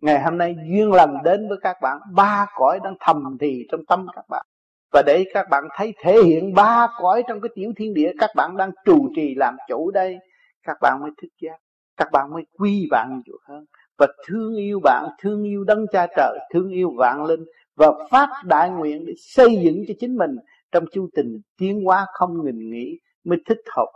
Ngày 0.00 0.22
hôm 0.22 0.38
nay 0.38 0.56
duyên 0.70 0.92
lành 0.92 1.16
đến 1.24 1.48
với 1.48 1.58
các 1.62 1.76
bạn, 1.82 1.98
ba 2.14 2.46
cõi 2.54 2.80
đang 2.84 2.94
thầm 3.00 3.36
thì 3.40 3.66
trong 3.70 3.80
tâm 3.88 4.06
các 4.14 4.24
bạn. 4.28 4.46
Và 4.92 5.02
để 5.06 5.24
các 5.34 5.48
bạn 5.50 5.64
thấy 5.76 5.94
thể 6.02 6.22
hiện 6.22 6.54
ba 6.54 6.88
cõi 6.98 7.22
trong 7.28 7.40
cái 7.40 7.48
tiểu 7.54 7.72
thiên 7.76 7.94
địa, 7.94 8.12
các 8.18 8.30
bạn 8.36 8.56
đang 8.56 8.70
trụ 8.84 9.08
trì 9.16 9.34
làm 9.34 9.56
chủ 9.68 9.90
đây 9.90 10.18
các 10.62 10.76
bạn 10.80 11.00
mới 11.02 11.10
thức 11.22 11.28
giác, 11.40 11.56
các 11.96 12.08
bạn 12.12 12.30
mới 12.30 12.42
quy 12.52 12.86
bạn 12.90 13.22
nhiều 13.26 13.38
hơn. 13.42 13.64
Và 13.98 14.06
thương 14.26 14.56
yêu 14.56 14.80
bạn, 14.82 15.08
thương 15.18 15.44
yêu 15.44 15.64
đấng 15.64 15.86
cha 15.92 16.06
trời, 16.16 16.38
thương 16.52 16.70
yêu 16.70 16.94
vạn 16.96 17.24
linh 17.24 17.44
và 17.76 17.86
phát 18.10 18.28
đại 18.44 18.70
nguyện 18.70 19.04
để 19.06 19.12
xây 19.18 19.48
dựng 19.64 19.84
cho 19.88 19.94
chính 20.00 20.16
mình. 20.16 20.36
Trong 20.72 20.84
chu 20.92 21.08
trình 21.16 21.40
tiến 21.56 21.84
hóa 21.84 22.06
không 22.12 22.44
ngừng 22.44 22.70
nghỉ 22.70 22.98
mới 23.24 23.38
thích 23.46 23.60
hợp 23.76 23.92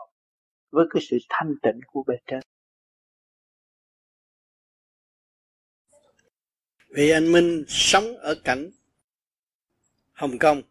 với 0.70 0.86
cái 0.90 1.02
sự 1.10 1.18
thanh 1.28 1.54
tịnh 1.62 1.80
của 1.86 2.04
bề 2.06 2.14
trên. 2.26 2.40
Vì 6.88 7.10
anh 7.10 7.32
Minh 7.32 7.64
sống 7.68 8.04
ở 8.16 8.34
cảnh 8.44 8.70
Hồng 10.12 10.38
Kông, 10.40 10.62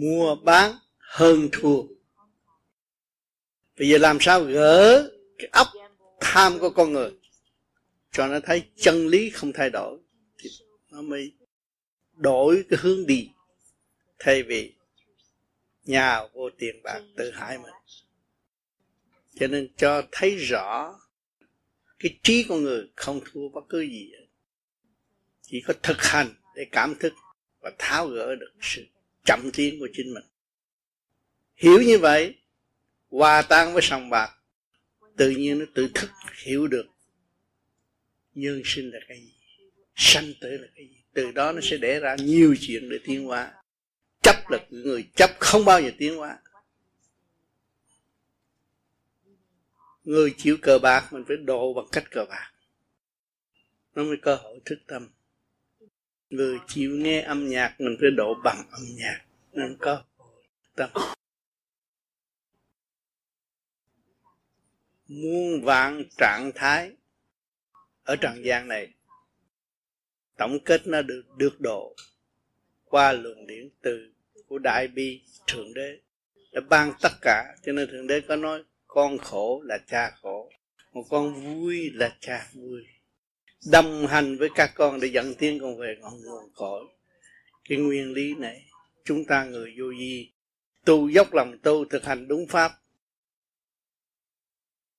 mua 0.00 0.36
bán 0.44 0.72
hơn 0.98 1.48
thua 1.52 1.82
bây 3.78 3.88
giờ 3.88 3.98
làm 3.98 4.18
sao 4.20 4.44
gỡ 4.44 5.10
cái 5.38 5.48
óc 5.52 5.68
tham 6.20 6.58
của 6.58 6.70
con 6.70 6.92
người 6.92 7.10
cho 8.12 8.26
nó 8.26 8.40
thấy 8.40 8.62
chân 8.76 9.08
lý 9.08 9.30
không 9.30 9.52
thay 9.52 9.70
đổi 9.70 9.98
thì 10.38 10.50
nó 10.90 11.02
mới 11.02 11.32
đổi 12.14 12.64
cái 12.68 12.78
hướng 12.82 13.06
đi 13.06 13.28
thay 14.18 14.42
vì 14.42 14.72
nhà 15.84 16.20
vô 16.32 16.50
tiền 16.50 16.82
bạc 16.82 17.00
tự 17.16 17.30
hại 17.30 17.58
mình. 17.58 17.72
Cho 19.34 19.46
nên 19.46 19.68
cho 19.76 20.02
thấy 20.12 20.36
rõ 20.36 21.00
cái 21.98 22.18
trí 22.22 22.44
con 22.48 22.62
người 22.62 22.90
không 22.96 23.20
thua 23.32 23.48
bất 23.48 23.64
cứ 23.68 23.80
gì 23.80 24.12
chỉ 25.42 25.62
có 25.66 25.74
thực 25.82 26.02
hành 26.02 26.34
để 26.56 26.66
cảm 26.72 26.94
thức 27.00 27.12
và 27.60 27.72
tháo 27.78 28.06
gỡ 28.06 28.34
được 28.34 28.52
sự 28.60 28.86
chậm 29.24 29.50
tiến 29.52 29.80
của 29.80 29.88
chính 29.92 30.14
mình. 30.14 30.24
Hiểu 31.54 31.82
như 31.82 31.98
vậy 31.98 32.34
hòa 33.12 33.42
tan 33.42 33.72
với 33.72 33.82
sòng 33.82 34.10
bạc. 34.10 34.30
Tự 35.16 35.30
nhiên 35.30 35.58
nó 35.58 35.64
tự 35.74 35.88
thức, 35.94 36.10
hiểu 36.44 36.66
được 36.66 36.86
nhân 38.34 38.62
sinh 38.64 38.90
là 38.90 38.98
cái 39.08 39.20
gì, 39.20 39.32
sanh 39.96 40.32
tử 40.40 40.50
là 40.50 40.68
cái 40.74 40.86
gì. 40.86 40.96
Từ 41.12 41.32
đó 41.32 41.52
nó 41.52 41.60
sẽ 41.62 41.76
để 41.76 42.00
ra 42.00 42.16
nhiều 42.18 42.54
chuyện 42.60 42.88
để 42.88 42.98
tiến 43.04 43.24
hóa. 43.24 43.52
Chấp 44.22 44.50
là 44.50 44.58
người 44.70 45.08
chấp, 45.16 45.30
không 45.40 45.64
bao 45.64 45.80
giờ 45.80 45.90
tiến 45.98 46.16
hóa. 46.16 46.38
Người 50.04 50.34
chịu 50.38 50.56
cờ 50.62 50.78
bạc, 50.78 51.12
mình 51.12 51.24
phải 51.28 51.36
độ 51.36 51.74
bằng 51.74 51.86
cách 51.92 52.04
cờ 52.10 52.24
bạc. 52.24 52.52
Nó 53.94 54.04
mới 54.04 54.16
cơ 54.22 54.34
hội 54.34 54.60
thức 54.64 54.78
tâm. 54.86 55.08
Người 56.30 56.58
chịu 56.68 56.90
nghe 56.90 57.20
âm 57.20 57.48
nhạc, 57.48 57.80
mình 57.80 57.96
phải 58.00 58.10
độ 58.10 58.34
bằng 58.44 58.64
âm 58.70 58.82
nhạc. 58.96 59.20
Nên 59.52 59.76
có 59.80 60.04
tâm. 60.76 60.90
Muôn 65.12 65.62
vạn 65.64 66.02
trạng 66.18 66.50
thái. 66.54 66.92
Ở 68.02 68.16
trần 68.16 68.44
gian 68.44 68.68
này, 68.68 68.88
tổng 70.36 70.58
kết 70.64 70.86
nó 70.86 71.02
được 71.02 71.22
được 71.36 71.60
độ 71.60 71.96
qua 72.84 73.12
luồng 73.12 73.46
điển 73.46 73.70
từ 73.82 74.12
của 74.46 74.58
đại 74.58 74.88
bi 74.88 75.22
thượng 75.46 75.74
đế, 75.74 75.98
đã 76.52 76.60
ban 76.68 76.92
tất 77.02 77.12
cả. 77.20 77.56
Cho 77.62 77.72
nên 77.72 77.88
thượng 77.90 78.06
đế 78.06 78.20
có 78.20 78.36
nói, 78.36 78.64
con 78.86 79.18
khổ 79.18 79.62
là 79.64 79.78
cha 79.86 80.10
khổ, 80.22 80.50
một 80.92 81.04
con 81.10 81.34
vui 81.34 81.90
là 81.94 82.16
cha 82.20 82.48
vui. 82.52 82.86
Đồng 83.72 84.06
hành 84.06 84.36
với 84.38 84.48
các 84.54 84.72
con 84.74 85.00
để 85.00 85.08
dẫn 85.08 85.34
tiến 85.34 85.58
con 85.60 85.78
về 85.78 85.96
ngọn 86.00 86.12
nguồn 86.24 86.52
cội. 86.54 86.84
Cái 87.68 87.78
nguyên 87.78 88.12
lý 88.12 88.34
này, 88.34 88.66
chúng 89.04 89.24
ta 89.24 89.44
người 89.44 89.74
vô 89.78 89.84
vi, 89.98 90.32
tu 90.84 91.08
dốc 91.08 91.34
lòng 91.34 91.58
tu 91.62 91.84
thực 91.84 92.04
hành 92.04 92.28
đúng 92.28 92.46
pháp 92.48 92.81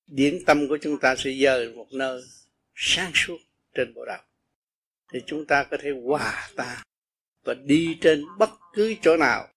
điển 0.06 0.44
tâm 0.46 0.68
của 0.68 0.78
chúng 0.82 0.98
ta 0.98 1.16
sẽ 1.16 1.30
dời 1.30 1.72
một 1.72 1.86
nơi 1.92 2.22
sáng 2.74 3.10
suốt 3.14 3.38
trên 3.74 3.94
bộ 3.94 4.04
đạo. 4.04 4.22
Thì 5.12 5.20
chúng 5.26 5.46
ta 5.46 5.64
có 5.64 5.76
thể 5.80 5.90
hòa 6.04 6.50
ta 6.56 6.82
và 7.44 7.54
đi 7.54 7.98
trên 8.00 8.24
bất 8.38 8.50
cứ 8.74 8.94
chỗ 9.02 9.16
nào. 9.16 9.48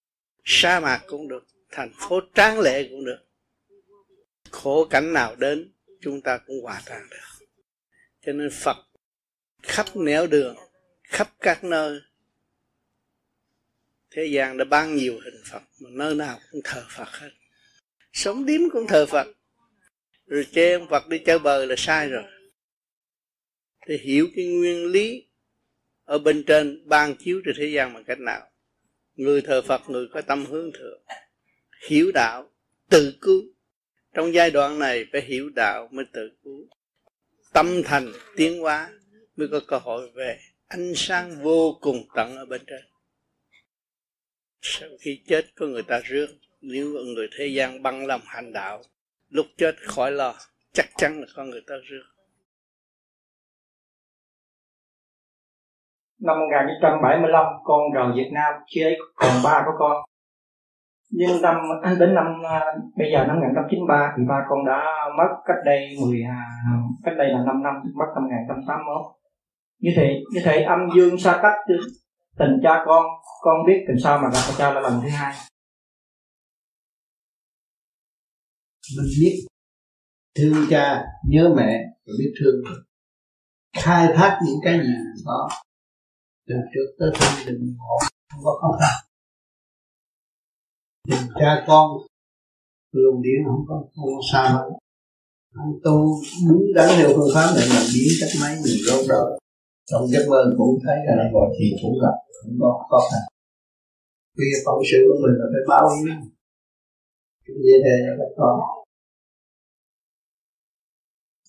Sa 0.44 0.80
mạc 0.80 1.04
cũng 1.08 1.28
được, 1.28 1.48
thành 1.72 1.92
phố 2.00 2.22
tráng 2.36 2.60
lệ 2.60 2.88
cũng 2.90 3.06
được. 3.06 3.20
Khổ 4.52 4.88
cảnh 4.90 5.14
nào 5.14 5.36
đến, 5.36 5.74
chúng 6.02 6.22
ta 6.22 6.38
cũng 6.38 6.62
hòa 6.64 6.82
tan 6.86 7.08
được. 7.10 7.46
Cho 8.26 8.34
nên 8.34 8.50
phật 8.52 8.78
khắp 9.64 9.86
nẻo 9.96 10.28
đường, 10.28 10.56
khắp 11.04 11.34
các 11.40 11.64
nơi, 11.64 12.00
thế 14.12 14.26
gian 14.26 14.58
đã 14.58 14.66
ban 14.66 14.96
nhiều 14.96 15.20
hình 15.24 15.42
phật 15.52 15.62
mà 15.80 15.90
nơi 15.94 16.16
nào 16.16 16.40
cũng 16.52 16.62
thờ 16.64 16.86
phật 16.90 17.10
hết. 17.10 17.30
Sống 18.14 18.46
điếm 18.46 18.62
cũng 18.72 18.88
thờ 18.88 19.06
phật 19.06 19.28
rồi 20.28 20.48
chê 20.52 20.74
ông 20.74 20.88
phật 20.90 21.08
đi 21.08 21.20
chơi 21.26 21.40
bờ 21.40 21.66
là 21.66 21.76
sai 21.78 22.10
rồi. 22.10 22.24
Thì 23.88 23.98
hiểu 23.98 24.28
cái 24.36 24.46
nguyên 24.46 24.86
lý 24.86 25.28
ở 26.04 26.18
bên 26.18 26.44
trên 26.44 26.90
ban 26.90 27.16
chiếu 27.16 27.42
trên 27.46 27.56
thế 27.58 27.66
gian 27.66 27.94
bằng 27.94 28.04
cách 28.04 28.20
nào? 28.20 28.50
Người 29.16 29.42
thờ 29.42 29.62
phật, 29.62 29.90
người 29.90 30.08
có 30.08 30.22
tâm 30.22 30.46
hướng 30.46 30.72
thượng. 30.72 31.02
Hiểu 31.88 32.12
đạo, 32.14 32.52
tự 32.90 33.14
cứu. 33.22 33.44
Trong 34.14 34.34
giai 34.34 34.52
đoạn 34.52 34.80
này 34.80 35.06
phải 35.12 35.22
hiểu 35.22 35.50
đạo 35.50 35.90
mới 35.92 36.06
tự 36.14 36.32
cứu. 36.44 36.68
Tâm 37.54 37.84
thành 37.84 38.12
tiến 38.36 38.60
hóa 38.60 38.90
mới 39.36 39.48
có 39.48 39.60
cơ 39.68 39.78
hội 39.78 40.10
về 40.14 40.40
ánh 40.68 40.94
sáng 40.96 41.44
vô 41.44 41.78
cùng 41.82 42.08
tận 42.16 42.36
ở 42.36 42.46
bên 42.46 42.62
trên. 42.68 42.82
Sau 44.62 44.90
khi 45.02 45.22
chết, 45.28 45.46
có 45.56 45.66
người 45.66 45.84
ta 45.84 46.00
rước. 46.00 46.28
Nếu 46.62 46.88
người 46.90 47.28
thế 47.38 47.48
gian 47.48 47.84
băng 47.84 48.06
lòng 48.06 48.22
hành 48.26 48.54
đạo 48.54 48.84
lúc 49.30 49.46
chết 49.58 49.76
khỏi 49.88 50.12
lo, 50.12 50.34
chắc 50.74 50.86
chắn 50.98 51.20
là 51.20 51.28
con 51.36 51.50
người 51.50 51.62
ta 51.68 51.76
rước. 51.90 52.04
Năm 56.20 56.40
1975 56.40 57.46
con 57.64 57.82
rời 57.94 58.08
Việt 58.16 58.30
Nam 58.34 58.54
khi 58.76 58.82
ấy 58.82 58.98
còn 59.16 59.32
ba 59.44 59.64
của 59.66 59.72
con. 59.80 60.06
Nhưng 61.10 61.42
năm, 61.42 61.56
đến 62.00 62.16
năm 62.16 62.26
à, 62.46 62.66
bây 62.98 63.12
giờ 63.12 63.26
năm 63.28 63.36
1993 63.36 64.14
thì 64.18 64.24
ba 64.28 64.46
con 64.50 64.66
đã 64.66 65.10
mất 65.18 65.30
cách 65.46 65.58
đây 65.66 65.96
10 66.02 66.22
à, 66.24 66.44
cách 67.04 67.14
đây 67.18 67.28
là 67.30 67.40
5 67.46 67.64
năm, 67.64 67.74
mất 67.96 68.06
năm 68.16 68.24
1981 68.24 69.18
như 69.80 69.92
thế 69.96 70.22
như 70.34 70.42
thế 70.44 70.62
âm 70.62 70.80
dương 70.96 71.18
xa 71.18 71.40
cách 71.42 71.56
tình 72.38 72.60
cha 72.64 72.84
con 72.86 73.06
con 73.42 73.56
biết 73.68 73.86
tình 73.88 73.98
sao 74.04 74.18
mà 74.18 74.30
gặp 74.34 74.54
cha 74.58 74.74
là 74.74 74.82
lần 74.82 74.94
thứ 75.04 75.10
hai. 75.10 75.34
Mình 78.98 79.12
biết 79.20 79.46
thương 80.36 80.66
cha, 80.70 81.06
nhớ 81.30 81.54
mẹ, 81.58 81.84
rồi 82.06 82.16
biết 82.20 82.34
thương 82.40 82.64
mình. 82.64 82.84
Khai 83.84 84.08
thác 84.16 84.40
những 84.46 84.60
cái 84.64 84.80
gì 84.80 84.94
có 85.26 85.50
từ 86.48 86.56
trước 86.74 86.96
tới 87.00 87.12
thân 87.14 87.34
đừng 87.48 87.76
ngộ 87.78 87.98
không 88.30 88.44
có 88.44 88.60
khó 88.62 88.78
khăn. 88.80 89.10
Tình 91.08 91.34
cha 91.40 91.66
con, 91.68 91.92
luồng 92.92 93.22
điển 93.22 93.46
không 93.46 93.66
có 93.68 93.76
không 93.96 94.06
có 94.16 94.22
xa 94.32 94.50
đâu 94.50 94.80
anh 95.64 95.74
tu 95.84 95.98
đúng 96.48 96.66
đắn 96.76 96.90
theo 96.98 97.10
phương 97.16 97.32
pháp 97.36 97.48
này 97.56 97.66
mà 97.74 97.82
biến 97.94 98.12
cách 98.20 98.34
mấy 98.42 98.54
mình 98.64 98.78
rốt 98.88 99.02
đó. 99.10 99.24
Trong 99.90 100.08
giấc 100.12 100.24
mơ 100.32 100.42
cũng 100.58 100.80
thấy 100.84 100.98
là 101.08 101.24
gọi 101.34 101.50
thì 101.58 101.66
cũng 101.82 101.96
gặp 102.04 102.18
cũng 102.42 102.58
có 102.62 102.86
khó 102.90 103.00
khăn. 103.10 103.24
Vì 104.38 104.50
phận 104.66 104.78
sự 104.90 105.00
của 105.08 105.20
mình 105.24 105.36
là 105.40 105.46
phải 105.54 105.64
báo 105.72 105.86
hiếu. 105.96 106.16
Như 107.44 107.54
gì 107.64 107.76
thế 107.84 107.96
các 108.20 108.32
con 108.38 108.56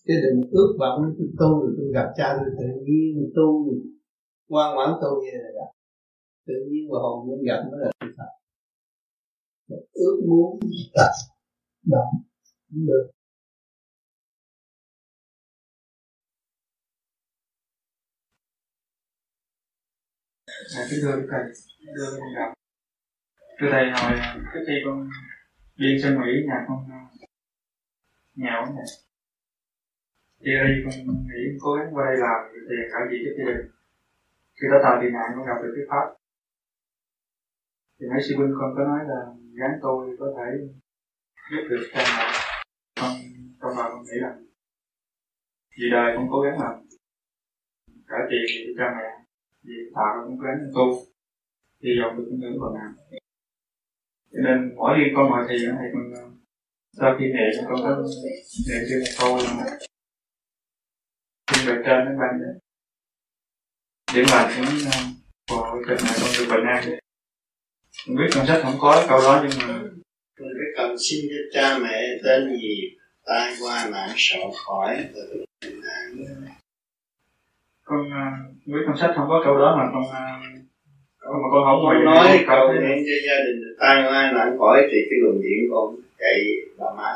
chứ 0.08 0.14
đừng 0.24 0.50
ước 0.50 0.76
vọng 0.80 1.14
tôi 1.18 1.28
tu 1.38 1.60
rồi 1.60 1.72
tôi 1.76 1.88
gặp 1.94 2.08
cha 2.16 2.26
tôi 2.38 2.50
tự 2.58 2.66
nhiên 2.84 3.32
tu 3.36 3.48
ngoan 4.48 4.74
ngoãn 4.74 4.90
tu 5.02 5.22
như 5.22 5.30
là 5.44 5.50
gặp 5.58 5.70
tự 6.46 6.54
nhiên 6.70 6.84
và 6.90 6.98
hồn 7.02 7.28
nhiên 7.28 7.42
gặp 7.48 7.60
mới 7.70 7.80
là 7.80 7.90
sự 8.00 8.06
thật 8.16 8.30
ước 9.92 10.16
muốn 10.28 10.60
tập 10.94 11.12
đó 11.86 12.04
cũng 12.70 12.86
được 12.86 13.10
Dạ, 20.74 20.80
cái 20.90 20.98
đường 21.02 21.26
cần 21.30 21.46
đưa 21.96 22.10
con 22.10 22.34
gặp. 22.36 22.52
từ 23.60 23.66
thầy 23.72 23.84
hồi 23.90 24.18
trước 24.54 24.60
khi 24.66 24.74
con 24.84 25.08
đi 25.76 25.88
sang 26.02 26.20
Mỹ 26.20 26.32
nhà 26.46 26.64
con 26.68 26.78
nhà 28.34 28.50
ổn 28.66 28.74
này. 28.76 29.07
Thì 30.40 30.50
ở 30.58 30.62
đây 30.64 30.74
con 30.84 30.94
nghĩ 31.28 31.42
cố 31.62 31.70
gắng 31.74 31.94
qua 31.94 32.04
đây 32.08 32.16
làm 32.24 32.38
thì 32.68 32.76
cả 32.92 32.98
gì 33.10 33.16
cho 33.24 33.32
tiền. 33.38 33.56
Khi 34.58 34.66
đó 34.70 34.78
tạo 34.82 34.98
tiền 35.00 35.12
nạn 35.12 35.28
con 35.34 35.46
gặp 35.46 35.58
được 35.62 35.72
cái 35.76 35.84
pháp. 35.90 36.06
Thì 37.96 38.06
mấy 38.10 38.20
sư 38.24 38.32
huynh 38.36 38.54
con 38.58 38.70
có 38.76 38.82
nói 38.84 39.00
là 39.10 39.20
gán 39.58 39.72
tôi 39.82 40.16
có 40.20 40.26
thể 40.36 40.48
giúp 41.50 41.62
được 41.70 41.82
cha 41.92 42.02
mẹ. 42.16 42.26
Con 43.00 43.12
trong 43.60 43.78
lòng 43.78 43.90
con 43.92 44.02
nghĩ 44.04 44.18
là 44.24 44.32
vì 45.78 45.90
đời 45.90 46.12
con 46.16 46.26
cố 46.30 46.40
gắng 46.40 46.60
làm 46.60 46.74
cả 48.08 48.16
tiền 48.30 48.44
cho 48.64 48.72
cha 48.78 48.86
mẹ 48.96 49.08
vì 49.62 49.74
tạo 49.94 50.24
cũng 50.24 50.38
cố 50.38 50.44
gắng 50.44 50.70
tu, 50.74 50.86
hy 51.82 51.90
vọng 52.00 52.16
được 52.16 52.24
những 52.30 52.40
người 52.40 52.58
còn 52.60 52.74
nào 52.74 52.90
cho 54.32 54.38
nên 54.44 54.74
mỗi 54.76 54.92
khi 54.96 55.12
con 55.16 55.30
mọi 55.30 55.46
thì 55.48 55.56
thì 55.58 55.86
con 55.92 56.12
ờ, 56.14 56.22
sau 56.92 57.16
khi 57.18 57.24
niệm 57.24 57.64
con 57.68 57.76
có 57.82 57.90
niệm 58.68 58.82
thêm 58.88 58.98
một 59.00 59.12
câu 59.20 59.36
là 59.36 59.78
bề 61.68 61.74
trên 61.84 62.04
đến 62.04 62.18
ban 62.20 62.40
đấy 62.40 62.54
điểm 64.14 64.24
lành 64.30 64.50
những 64.56 64.90
của 65.50 65.80
tình 65.88 65.96
này 66.06 66.14
con 66.20 66.30
được 66.38 66.46
bình 66.50 66.66
an. 66.66 66.98
Không 68.06 68.16
biết 68.16 68.28
trong 68.30 68.46
sách 68.46 68.60
không 68.62 68.78
có 68.80 69.06
câu 69.08 69.20
đó 69.20 69.42
nhưng 69.42 69.68
mà 69.68 69.74
con 70.38 70.48
cái 70.58 70.68
cần 70.76 70.96
xin 70.98 71.20
cho 71.30 71.60
cha 71.60 71.78
mẹ 71.78 72.02
tên 72.24 72.56
gì 72.56 72.96
tai 73.26 73.54
qua 73.62 73.88
nạn 73.92 74.08
sợ 74.16 74.38
khỏi 74.66 75.04
từ 75.14 75.44
bình 75.62 75.80
an 75.82 76.26
con 77.84 78.00
uh, 78.00 78.66
biết 78.66 78.82
trong 78.86 78.96
sách 78.96 79.10
không 79.16 79.28
có 79.28 79.42
câu 79.44 79.58
đó 79.58 79.76
mà 79.78 79.84
con 79.92 80.02
uh, 80.02 80.12
mà 81.42 81.48
con 81.52 81.64
không 81.64 81.80
con 81.84 82.04
nói 82.04 82.44
cầu 82.46 82.68
nguyện 82.68 83.04
cho 83.06 83.16
gia 83.28 83.36
đình 83.46 83.76
tai 83.80 84.02
qua 84.06 84.32
nạn 84.32 84.58
khỏi 84.58 84.82
thì 84.90 84.98
cái 85.10 85.18
luồng 85.22 85.42
điện 85.42 85.70
con 85.70 85.96
chạy 86.18 86.40
bà 86.78 86.86
má. 86.96 87.12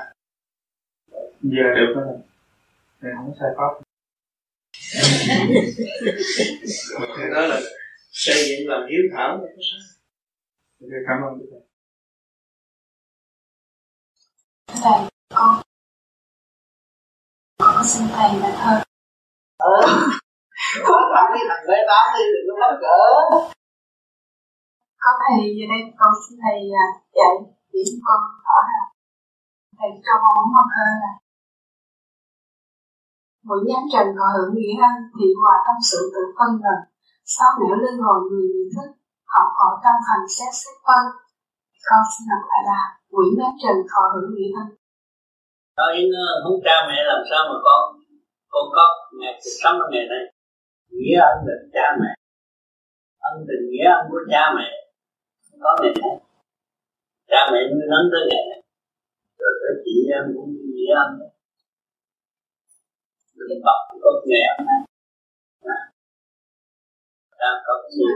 Giờ 1.43 1.75
được 1.75 1.93
rồi. 1.97 2.19
Thì 3.03 3.09
không 3.17 3.27
có 3.29 3.35
sai 3.41 3.51
pháp 3.57 3.92
thì 7.17 7.23
đó 7.35 7.41
là 7.47 7.61
xây 8.11 8.37
dựng 8.49 8.69
làm 8.69 8.81
hiếu 8.91 9.03
thảo 9.17 9.29
là 9.29 9.49
có 9.57 9.63
sao 9.71 9.81
thì 10.81 10.87
cảm 11.07 11.19
ơn 11.23 11.33
thầy. 11.51 11.61
Thầy 14.83 14.99
con 15.35 15.63
con 17.59 17.85
xin 17.87 18.03
thầy 18.15 18.31
là 18.41 18.51
thơ 18.61 18.75
không 20.87 21.05
phải 21.13 21.25
cái 21.33 21.43
thằng 21.49 21.65
bé 21.69 21.77
tám 21.89 22.05
đi 22.15 22.25
đừng 22.35 22.47
có 22.49 22.55
mắc 22.61 22.73
cỡ 22.83 22.97
có 25.03 25.11
thầy 25.23 25.39
giờ 25.57 25.65
đây 25.73 25.81
con 25.99 26.13
xin 26.23 26.39
thầy 26.43 26.59
à, 26.83 26.87
dạy 27.19 27.35
chỉ 27.73 27.83
con 28.07 28.21
rõ 28.45 28.57
là 28.71 28.83
thầy 29.79 29.91
cho 30.05 30.13
con 30.23 30.33
muốn 30.37 30.49
con 30.57 30.67
thơ 30.75 30.87
là 31.03 31.13
mỗi 33.47 33.61
nhánh 33.69 33.87
trần 33.93 34.07
có 34.19 34.27
hưởng 34.35 34.53
nghĩa 34.55 34.77
ân 34.89 34.95
thì 35.17 35.27
hòa 35.41 35.55
tâm 35.67 35.77
sự 35.91 36.01
tự 36.15 36.23
phân 36.37 36.51
lần 36.65 36.81
sau 37.35 37.51
nẻo 37.61 37.77
lưng 37.83 37.99
hồi 38.07 38.19
người 38.29 38.47
nhận 38.53 38.69
thức, 38.75 38.89
họ 39.33 39.43
hỏi 39.57 39.75
tâm 39.85 39.97
thành 40.07 40.25
xét 40.37 40.53
xét 40.61 40.77
phân. 40.87 41.05
Con 41.89 42.03
xin 42.13 42.25
lặp 42.31 42.43
lại 42.51 42.63
là 42.71 42.81
quỷ 43.15 43.27
nhánh 43.39 43.57
trần 43.63 43.77
thọ 43.91 44.03
hưởng 44.15 44.31
nghĩa 44.35 44.53
ân 44.63 44.69
đó, 45.77 45.87
yến 45.97 46.09
ờ, 46.25 46.29
không 46.43 46.59
cha 46.65 46.77
mẹ 46.89 46.99
làm 47.11 47.21
sao 47.31 47.43
mà 47.51 47.57
con 47.67 47.81
con 48.53 48.65
có 48.77 48.85
ngày 49.21 49.35
cuộc 49.41 49.55
sống 49.63 49.77
ở 49.85 49.87
ngày 49.93 50.07
nay? 50.13 50.25
Nghĩa 50.97 51.19
ân 51.31 51.37
là 51.47 51.57
cha 51.75 51.87
mẹ. 52.01 52.11
Ân 53.29 53.35
tình 53.49 53.65
nghĩa 53.71 53.89
ân 53.97 54.03
của 54.11 54.23
cha 54.31 54.43
mẹ. 54.57 54.69
Có 55.63 55.71
ngày 55.81 55.95
nay. 56.03 56.15
Cha 57.31 57.41
mẹ 57.53 57.61
nuôi 57.71 57.87
nấng 57.93 58.07
tới 58.13 58.23
ngày 58.31 58.45
này 58.51 58.61
rồi 59.41 59.53
các 59.63 59.77
chị 59.85 59.97
em 60.17 60.25
cũng 60.35 60.51
nghĩa 60.75 60.95
ân 61.05 61.11
bọc 63.67 63.81
có 64.05 64.11
nghèo 64.29 64.55
này 64.69 64.81
đang 67.43 67.59
có 67.67 67.75
cái 67.83 67.93
gì 67.99 68.07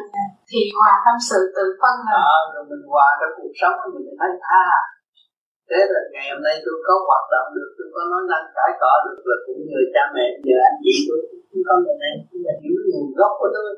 thì 0.50 0.60
hòa 0.76 0.92
tâm 1.04 1.16
sự 1.28 1.40
tự 1.56 1.64
phân 1.80 1.96
là 2.08 2.18
đó 2.28 2.38
rồi 2.52 2.64
mình 2.70 2.84
hòa 2.92 3.08
trong 3.18 3.32
cuộc 3.38 3.54
sống 3.60 3.76
của 3.80 3.90
mình 3.94 4.06
thấy 4.20 4.32
tha. 4.46 4.66
Thế 5.68 5.80
là 5.92 6.00
ngày 6.12 6.26
hôm 6.32 6.40
nay 6.46 6.56
tôi 6.64 6.76
có 6.86 6.94
hoạt 7.08 7.24
động 7.34 7.48
được 7.56 7.70
tôi 7.76 7.86
có 7.94 8.00
nói 8.12 8.22
năng 8.30 8.46
cãi 8.56 8.70
cọ 8.82 8.92
được 9.04 9.18
là 9.30 9.36
cũng 9.44 9.60
nhờ 9.68 9.80
cha 9.94 10.02
mẹ 10.14 10.26
nhờ 10.46 10.56
anh 10.68 10.78
chị 10.84 10.94
tôi. 11.08 11.20
Cũng 11.48 11.62
có 11.68 11.74
ngày 11.84 11.98
nay 12.02 12.12
cũng 12.28 12.42
là 12.46 12.54
hiểu 12.62 12.76
nguồn 12.88 13.06
gốc 13.18 13.32
của 13.40 13.50
tôi. 13.56 13.70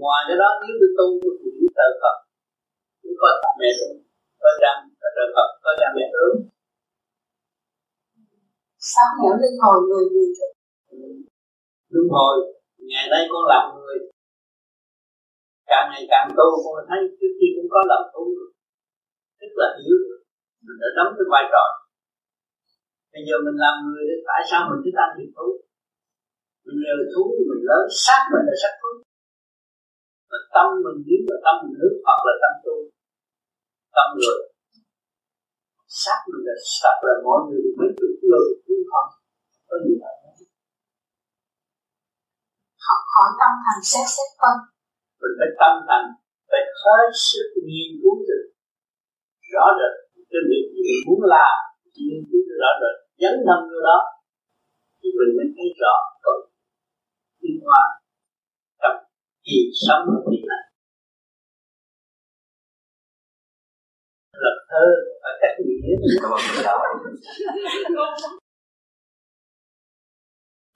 Ngoài 0.00 0.20
cái 0.28 0.36
đó 0.42 0.48
nếu 0.60 0.74
tôi 0.80 0.90
tu 0.98 1.06
tôi 1.22 1.32
cũng 1.40 1.54
hiểu 1.56 1.70
trời 1.76 1.92
Phật. 2.02 2.16
Tôi 3.02 3.12
có 3.20 3.28
cha 3.42 3.50
mẹ 3.60 3.70
tôi 3.80 3.92
có 4.42 4.50
cha 4.62 4.72
có 5.00 5.08
trời 5.16 5.28
Phật 5.34 5.48
có 5.64 5.70
cha 5.80 5.88
mẹ 5.96 6.04
tôi 6.14 6.28
sáng 8.80 9.12
nẻo 9.18 9.34
linh 9.42 9.58
hồi 9.64 9.78
người 9.88 10.04
gì 10.14 10.26
đúng 11.94 12.08
hồi 12.16 12.36
ngày 12.90 13.06
nay 13.12 13.22
con 13.32 13.44
làm 13.52 13.64
người. 13.76 13.96
Càng 15.70 15.86
ngày 15.90 16.04
càng 16.12 16.26
tu 16.36 16.48
con 16.64 16.76
thấy 16.88 17.00
trước 17.18 17.32
khi 17.38 17.46
cũng 17.56 17.68
có 17.74 17.80
làm 17.90 18.02
tu 18.14 18.22
được 18.36 18.50
tức 19.40 19.52
là 19.60 19.68
hiểu 19.80 19.96
được 20.04 20.20
mình 20.64 20.78
đã 20.82 20.88
đóng 20.96 21.10
cái 21.16 21.26
vai 21.32 21.44
trò. 21.52 21.64
Bây 23.12 23.22
giờ 23.26 23.34
mình 23.46 23.58
làm 23.64 23.74
người 23.84 24.02
thì 24.08 24.16
tại 24.28 24.40
sao 24.50 24.60
mình 24.68 24.80
thích 24.84 25.00
ăn 25.04 25.10
thịt 25.16 25.30
thú 25.36 25.46
mình 26.64 26.78
nhờ 26.84 26.94
thú, 27.12 27.22
mình 27.50 27.62
lớn, 27.68 27.84
xác 28.04 28.20
mình 28.32 28.44
là 28.48 28.54
xác 28.62 28.74
thú. 28.80 28.90
Mà 30.30 30.38
tâm 30.54 30.66
mình 30.84 30.98
biến 31.06 31.20
là 31.30 31.36
tâm 31.46 31.56
nước 31.78 31.94
hoặc 32.06 32.20
là 32.26 32.34
tâm 32.42 32.54
tu. 32.64 32.76
Tâm 33.96 34.08
người. 34.18 34.40
Xác 36.02 36.18
mình 36.30 36.42
là 36.48 36.56
sạch 36.78 37.00
là 37.06 37.14
mọi 37.26 37.40
người 37.46 37.62
mới 37.78 37.88
được 37.98 38.14
người 38.28 38.48
cũng 38.80 38.90
không 38.92 39.10
có 39.68 39.76
gì 39.84 39.94
đâu 40.02 40.14
học 42.86 43.02
hỏi 43.14 43.28
tâm 43.40 43.52
thành 43.64 43.82
xét 43.90 44.06
xét 44.14 44.28
phân 44.40 44.56
mình 45.20 45.34
phải 45.38 45.50
tâm 45.60 45.74
thành 45.88 46.06
phải 46.50 46.62
hết 46.82 47.06
sức 47.26 47.46
nghiên 47.66 47.90
cứu 48.00 48.14
được 48.28 48.44
rõ 49.52 49.64
rệt 49.78 49.94
cái 50.30 50.42
việc 50.50 50.64
gì 50.74 50.80
mình 50.88 51.02
muốn 51.06 51.20
làm 51.34 51.54
nghiên 51.94 52.20
cứu 52.28 52.42
rõ 52.60 52.70
rệt 52.82 52.96
dấn 53.22 53.34
thân 53.46 53.60
vô 53.70 53.78
đó 53.88 53.98
thì 54.98 55.08
mình 55.18 55.30
mới 55.36 55.46
thấy 55.56 55.68
rõ 55.82 55.94
có 56.24 56.32
tiến 57.40 57.56
hóa 57.66 57.82
trong 58.80 58.96
kỳ 59.46 59.56
sống 59.84 60.02
của 60.06 60.22
mình 60.30 60.44
này 60.50 60.64
lập 64.44 64.56
thơ 64.70 64.86
phải 65.22 65.34
cách 65.40 65.56
nghĩa 65.66 65.96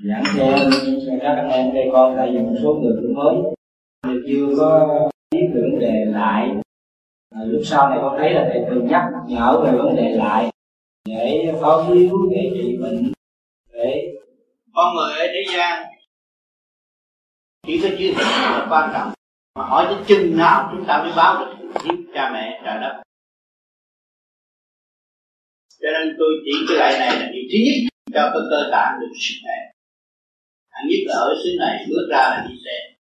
Dạ, 0.09 0.22
giảng 0.36 0.70
cho 1.06 1.12
các 1.22 1.35
anh 1.35 1.51
em 1.51 1.74
đây 1.74 1.89
con 1.93 2.14
tại 2.16 2.31
vì 2.32 2.39
một 2.39 2.55
số 2.62 2.74
người 2.74 2.93
cũng 3.02 3.14
mới. 3.14 3.36
Chưa 4.26 4.47
có 4.59 5.10
ý 5.31 5.40
tưởng 5.55 5.78
đề 5.78 6.05
lại. 6.05 6.51
À, 7.31 7.40
lúc 7.44 7.62
sau 7.64 7.90
này 7.90 7.98
con 8.02 8.16
thấy 8.18 8.35
là 8.35 8.51
thầy 8.52 8.62
thường 8.68 8.86
nhắc 8.86 9.02
nhở 9.26 9.60
về 9.64 9.78
vấn 9.78 9.97
đề 9.97 10.10
lại 10.16 10.51
để 11.05 11.55
có 11.60 11.86
hiếu 11.89 12.16
để 12.31 12.51
trị 12.55 12.76
bệnh 12.82 13.12
để 13.72 14.14
con 14.74 14.97
người 14.97 15.18
ở 15.18 15.26
thế 15.26 15.44
gian 15.56 15.86
chỉ 17.66 17.81
có 17.82 17.89
chữ 17.89 17.97
hiếu 17.98 18.14
là 18.16 18.66
quan 18.70 18.90
trọng. 18.94 19.12
Mà 19.55 19.64
hỏi 19.64 19.86
đến 19.90 20.05
chừng 20.06 20.36
nào 20.36 20.68
chúng 20.72 20.86
ta 20.86 21.02
mới 21.02 21.12
báo 21.16 21.44
được 21.44 21.55
hiếu 21.85 21.97
cha 22.14 22.31
mẹ 22.32 22.62
trời 22.64 22.81
đất. 22.81 23.02
Cho 25.82 25.89
nên 25.93 26.16
tôi 26.18 26.28
chỉ 26.44 26.52
cái 26.68 26.78
lại 26.78 26.98
này 26.98 27.20
là 27.20 27.31
điều 27.32 27.43
thứ 27.52 27.59
nhất 27.64 27.90
cho 28.14 28.31
cái 28.32 28.43
cơ 28.51 28.68
tạng 28.72 28.98
được 29.01 29.12
sức 29.20 29.35
khỏe 29.43 29.73
anh 30.76 30.84
nhất 30.88 31.02
là 31.09 31.14
ở 31.14 31.30
xứ 31.44 31.51
này 31.59 31.86
bước 31.88 32.06
ra 32.10 32.22
là 32.32 32.46
đi 32.48 32.55
xe 32.64 32.94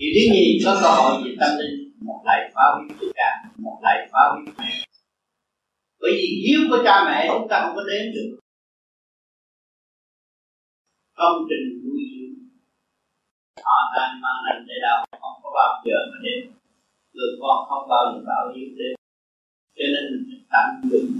điều 0.00 0.10
thứ 0.14 0.22
nhì 0.32 0.44
có 0.64 0.72
cơ 0.82 0.88
hội 0.98 1.22
về 1.24 1.30
tâm 1.40 1.50
linh, 1.60 1.76
một 2.06 2.20
lại 2.26 2.50
phá 2.54 2.64
hủy 2.74 2.88
tất 3.00 3.10
cả 3.14 3.30
một 3.56 3.78
lại 3.82 4.08
phá 4.12 4.22
hủy 4.32 4.44
mẹ. 4.58 4.72
Bởi 6.00 6.12
vì 6.16 6.28
hiếu 6.44 6.60
của 6.70 6.80
cha 6.84 7.04
mẹ 7.06 7.28
chúng 7.32 7.48
ta 7.50 7.56
không 7.64 7.76
có 7.76 7.82
đến 7.90 8.12
được. 8.14 8.28
Công 11.20 11.36
trình 11.48 11.66
nuôi 11.84 12.02
dưỡng. 12.12 12.34
Họ 13.64 13.76
đang 13.96 14.20
mang 14.22 14.40
lành 14.46 14.64
để 14.68 14.74
đâu 14.82 14.98
không 15.22 15.36
có 15.42 15.50
bao 15.58 15.82
giờ 15.84 15.96
mà 16.10 16.18
đến 16.24 16.38
người 17.14 17.32
con 17.40 17.56
không 17.68 17.88
bao 17.88 18.04
giờ 18.12 18.20
bảo 18.26 18.44
hiếu 18.54 18.68
đến 18.78 18.94
cho 19.76 19.84
nên 19.92 20.02
mình 20.10 20.24
phải 20.28 20.40
tận 20.52 20.90
dụng 20.90 21.10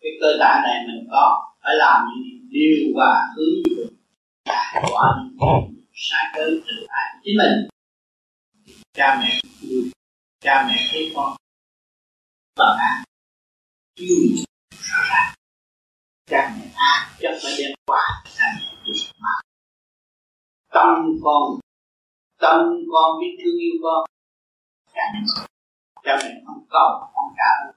cái 0.00 0.12
cơ 0.20 0.28
tạng 0.40 0.62
này 0.64 0.84
mình 0.86 1.06
có, 1.10 1.52
phải 1.62 1.74
làm 1.76 2.06
những 2.10 2.48
điều 2.50 2.92
và 2.96 3.10
hướng 3.36 3.93
giải 4.44 4.82
quả 4.92 5.08
xa 5.40 5.46
sai 5.92 6.32
cớ 6.34 6.44
tự 6.66 6.86
tại 6.88 7.20
chính 7.22 7.34
mình. 7.38 7.68
Cha 8.92 9.20
mẹ 9.20 9.40
yêu 9.60 9.82
cha 10.40 10.64
mẹ 10.68 10.88
thấy 10.92 11.12
con 11.16 11.36
bằng 12.58 12.78
ác 12.78 13.04
yêu 13.94 14.16
rõ 14.70 14.98
ràng. 15.10 15.34
Cha 16.26 16.56
mẹ 16.58 16.66
ác 16.76 17.16
cho 17.20 17.28
phải 17.42 17.52
đem 17.58 17.72
quả 17.86 18.22
cha 18.36 18.44
mẹ 18.56 18.92
mà 19.18 19.34
tâm 20.72 21.18
con 21.24 21.42
tâm 22.38 22.60
con 22.92 23.20
biết 23.20 23.36
thương 23.44 23.58
yêu 23.60 23.74
con. 23.82 24.04
Cha 24.94 25.02
mẹ 25.12 25.20
cha 26.04 26.16
mẹ 26.22 26.30
không 26.46 26.66
cầu, 26.70 27.10
không 27.14 27.34
trả 27.36 27.74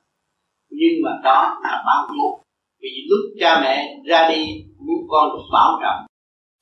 nhưng 0.69 1.03
mà 1.03 1.11
đó 1.23 1.59
là 1.63 1.83
bao 1.85 2.15
nhiêu? 2.15 2.43
Vì 2.79 2.89
lúc 3.09 3.19
cha 3.39 3.61
mẹ 3.61 4.01
ra 4.05 4.29
đi, 4.29 4.65
muốn 4.77 5.07
con 5.09 5.29
được 5.29 5.43
bảo 5.53 5.79
trọng 5.81 6.07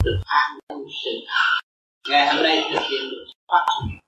được 0.06 0.20
an 0.26 0.60
tâm 0.68 0.78
sự 1.04 1.12
ngày 2.10 2.28
hôm 2.28 2.44
nay 2.44 2.62
thực 2.74 2.82
hiện 2.90 3.02
được 3.12 3.26
phát 3.48 3.66
triển 3.70 4.00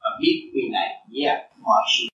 và 0.00 0.10
biết 0.20 0.50
vì 0.54 0.60
này 0.72 1.06
dẹp 1.08 1.50
mọi 1.56 1.82
sự. 1.98 2.06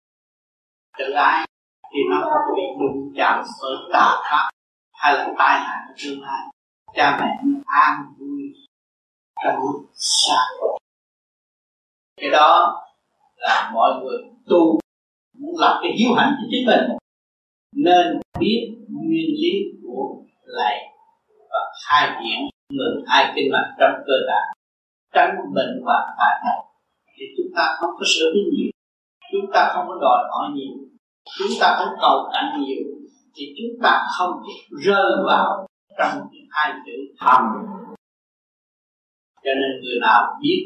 Tự 0.98 1.12
ái 1.12 1.46
thì 1.92 2.00
nó 2.10 2.20
không 2.20 2.56
bị 2.56 2.62
đụng 2.80 3.12
chạm 3.16 3.42
bởi 3.62 3.76
tà 3.92 4.22
pháp 4.30 4.50
hay 4.92 5.14
là 5.14 5.28
tai 5.38 5.58
nạn 5.58 5.78
của 5.88 5.94
tương 6.04 6.22
lai. 6.22 6.40
Cha 6.94 7.18
mẹ 7.20 7.60
an 7.66 8.04
vui 8.18 8.42
trong 9.44 9.56
lúc 9.56 9.90
xa 9.94 10.36
cái 12.16 12.30
đó 12.30 12.82
là 13.36 13.70
mọi 13.74 13.90
người 14.02 14.18
tu 14.46 14.78
muốn 15.38 15.54
lập 15.58 15.80
cái 15.82 15.92
hiếu 15.98 16.14
hạnh 16.14 16.32
cho 16.38 16.46
chính 16.50 16.66
mình. 16.66 16.98
Nên 17.72 18.20
biết 18.40 18.76
nguyên 18.88 19.26
lý 19.26 19.52
của 19.82 20.16
lại 20.42 20.76
và 21.38 21.58
hai 21.88 22.10
triển 22.22 22.53
ngừng 22.76 23.04
hai 23.06 23.32
kinh 23.36 23.52
mạch 23.52 23.70
trong 23.80 23.94
cơ 24.06 24.16
thể 24.28 24.40
tránh 25.14 25.36
bệnh 25.54 25.82
và 25.86 26.14
tai 26.18 26.34
nạn 26.44 26.64
thì 27.16 27.24
chúng 27.36 27.52
ta 27.56 27.76
không 27.78 27.90
có 27.98 28.04
sở 28.14 28.24
hữu 28.34 28.44
nhiều. 28.52 28.70
Chúng 29.32 29.50
ta 29.54 29.70
không 29.74 29.86
có 29.88 29.98
đòi 30.00 30.24
hỏi 30.30 30.50
nhiều. 30.54 30.74
Chúng 31.38 31.54
ta 31.60 31.76
không 31.78 31.94
cầu 32.00 32.30
cạnh 32.32 32.60
nhiều, 32.60 32.84
thì 33.34 33.44
chúng 33.56 33.82
ta 33.82 34.06
không 34.18 34.42
rơi 34.84 35.12
vào 35.26 35.66
trong 35.98 36.28
hai 36.50 36.72
chữ 36.86 36.92
tham. 37.18 37.42
Cho 39.44 39.50
nên 39.54 39.80
người 39.82 39.98
nào 40.00 40.38
biết 40.42 40.64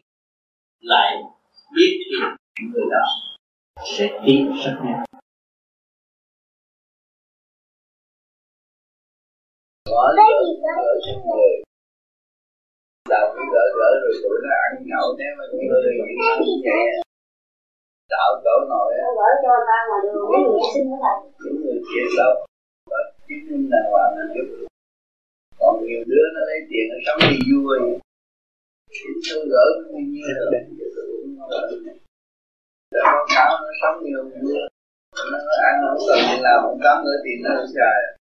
lại 0.81 1.23
biết 1.75 2.05
thì 2.59 2.67
người 2.73 2.85
đó 2.91 3.05
sẽ 3.85 4.21
tiến 4.27 4.53
rất 4.65 4.77
nhanh. 4.85 5.05
Có 9.91 10.03
ở 10.03 10.15
người 11.25 11.68
đạo 13.13 13.27
cứ 13.35 13.43
gỡ 13.55 13.65
gỡ 13.79 13.91
rồi 14.03 14.13
tụi 14.23 14.37
nó 14.45 14.51
ăn 14.65 14.73
nhậu 14.91 15.07
nếu 15.19 15.33
mà 15.39 15.45
người 15.51 15.93
như 16.45 16.55
vậy 16.65 16.83
đạo 18.13 18.31
chỗ 18.45 18.55
nội 18.73 18.93
á. 19.03 19.07
Gỡ 19.19 19.31
cho 19.43 19.53
ta 19.69 19.79
ngoài 19.89 20.01
đường 20.05 20.27
mấy 20.33 20.41
người 20.47 20.61
xin 20.75 20.85
nữa 20.91 20.99
là 21.05 21.13
những 21.43 21.57
người 21.63 21.79
chuyện 21.89 22.07
đâu 22.19 22.33
có 22.91 22.99
chứng 23.27 23.43
minh 23.49 23.65
là 23.73 23.81
hoàng 23.91 24.13
là 24.19 24.25
giúp? 24.35 24.47
Còn 25.59 25.75
nhiều 25.87 26.03
đứa 26.11 26.25
nó 26.35 26.41
lấy 26.51 26.61
tiền 26.71 26.85
nó 26.91 26.97
sống 27.07 27.21
đi 27.31 27.39
vui. 27.51 27.79
Chính 28.95 29.19
tôi 29.29 29.43
gỡ 29.53 29.65
nhiêu 30.13 30.29
rồi 30.39 30.51
để 32.93 33.01
báo 33.05 33.27
cáo 33.35 33.51
nó 33.63 33.71
sống 33.83 34.05
nhiều 34.05 34.23
vui 34.23 34.59
nó 35.33 35.39
ăn 35.69 35.75
không 35.83 36.03
cần 36.09 36.43
làm 36.43 36.59
không 36.63 36.81
cắm 36.85 37.05
nữa 37.05 37.19
tiền 37.25 37.39
nó 37.45 37.51
xài 37.75 38.18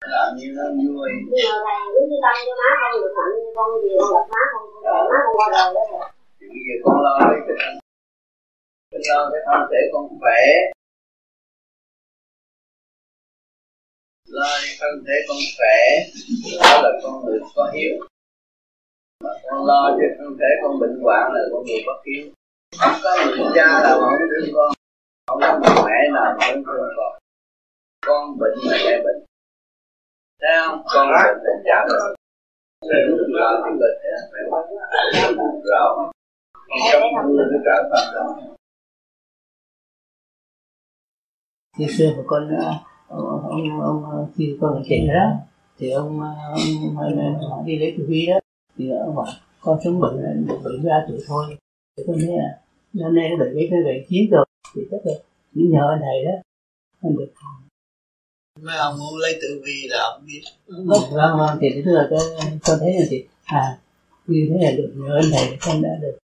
làm 0.00 0.28
như 0.36 0.46
nó 0.56 0.64
vui 0.78 1.10
mà 1.50 1.56
thầy 1.66 1.80
cứ 1.92 2.00
như 2.10 2.16
tăng 2.24 2.38
cho 2.46 2.54
má 2.60 2.68
không 2.80 2.94
được 3.02 3.12
như 3.36 3.50
con 3.56 3.68
gì 3.82 3.90
con 3.98 4.08
gặp 4.14 4.26
má 4.32 4.42
không 4.52 4.64
con 4.84 5.04
má 5.10 5.18
không 5.24 5.36
qua 5.38 5.48
đời 5.54 5.68
đó. 5.74 5.82
Rồi 5.92 6.08
thì 6.38 6.46
bây 6.52 6.62
giờ 6.66 6.74
con 6.84 6.96
lo 7.04 7.14
cái 7.28 7.40
con 8.92 9.00
lo 9.08 9.30
cái 9.32 9.40
thân 9.46 9.60
thể 9.70 9.80
con 9.92 10.04
khỏe. 10.20 10.42
Lo 14.36 14.50
cái 14.62 14.72
thân 14.80 14.94
thể 15.06 15.16
con 15.28 15.38
khỏe 15.56 15.76
đó 16.62 16.72
là 16.84 16.90
con 17.02 17.12
người 17.24 17.38
có 17.56 17.64
hiếu. 17.74 17.94
Mà 19.24 19.30
con 19.44 19.66
lo 19.68 19.82
cho 19.96 20.06
thân 20.18 20.30
thể 20.40 20.50
con 20.62 20.72
bệnh 20.80 20.96
hoạn 21.02 21.24
là 21.34 21.40
con 21.52 21.62
người 21.66 21.80
bất 21.86 21.98
hiếu. 22.06 22.24
Không 22.80 22.96
có 23.04 23.10
người 23.16 23.50
cha 23.56 23.66
nào 23.84 23.94
mà 24.00 24.06
không 24.10 24.28
thương 24.30 24.48
con 24.56 24.68
không 25.26 25.40
có 25.42 25.58
người 25.58 25.84
mẹ 25.86 25.98
nào 26.14 26.28
mà 26.38 26.46
không 26.46 26.62
thương 26.66 26.90
con. 26.98 27.12
Con 28.06 28.38
bệnh 28.40 28.58
là 28.68 28.76
mẹ 28.86 28.96
bệnh 29.04 29.20
Thấy 30.40 30.52
không? 30.60 30.82
còn 30.94 31.06
bệnh 31.08 31.38
cũng 31.44 31.62
cha 31.64 31.78
rồi 31.88 32.16
Để 32.90 32.98
lúc 33.08 33.28
đó 33.40 33.48
thì 33.64 33.70
bệnh 33.80 33.98
đó 34.04 34.18
Phải 34.32 34.42
rõ 35.70 36.10
Trong 36.92 37.28
mưa 37.28 37.44
nó 37.50 37.58
trở 37.64 37.76
thành 37.90 38.14
đó 38.14 38.56
Ngày 41.78 41.88
xưa 41.98 42.12
của 42.16 42.22
con 42.26 42.56
ờ, 42.56 42.72
ông, 43.08 43.50
ông, 43.50 43.80
ông 43.80 44.04
ờ, 44.04 44.26
khi 44.36 44.56
con 44.60 44.82
chạy 44.88 45.06
đó 45.08 45.32
thì 45.78 45.90
ờ, 45.90 46.00
ông, 46.00 46.20
ông, 46.20 47.40
ông 47.50 47.66
đi 47.66 47.78
lấy 47.78 47.94
tử 47.98 48.06
huy 48.06 48.26
đó 48.26 48.38
thì 48.76 48.90
ông 48.90 49.16
bảo 49.16 49.26
con 49.60 49.78
sống 49.84 50.00
bệnh 50.00 50.16
là 50.16 50.54
bệnh 50.64 50.82
ra 50.84 51.04
tuổi 51.08 51.18
thôi 51.26 51.56
thì 51.96 52.04
con 52.06 52.16
thấy 52.20 52.36
là 52.36 52.60
năm 52.92 53.14
nay 53.14 53.30
nó 53.30 53.44
bệnh 53.44 53.54
cái 53.54 53.68
cái 53.70 53.80
bệnh 53.84 54.04
chiến 54.08 54.30
rồi 54.30 54.44
thì 54.74 54.82
chắc 54.90 55.00
là 55.04 55.12
những 55.52 55.70
nhờ 55.70 55.98
thầy 56.00 56.24
đó 56.24 56.32
con 57.02 57.16
được 57.16 57.32
mấy 58.62 58.76
ông 58.76 58.98
muốn 58.98 59.18
lấy 59.18 59.38
tử 59.42 59.62
vi 59.64 59.86
là 59.88 60.02
ông 60.02 60.26
biết. 60.26 60.42
Vâng 60.66 61.10
vâng 61.12 61.38
vâng 61.38 61.58
thì 61.60 61.82
tức 61.84 61.92
là 61.92 62.08
cái 62.10 62.18
con 62.62 62.78
thấy 62.80 62.92
là 63.00 63.06
thì 63.10 63.24
à 63.44 63.78
như 64.26 64.48
thế 64.50 64.56
là 64.66 64.70
được 64.76 64.92
nhờ 64.94 65.14
ơn 65.14 65.30
thầy 65.32 65.56
con 65.60 65.82
đã 65.82 65.88
được. 66.02 66.18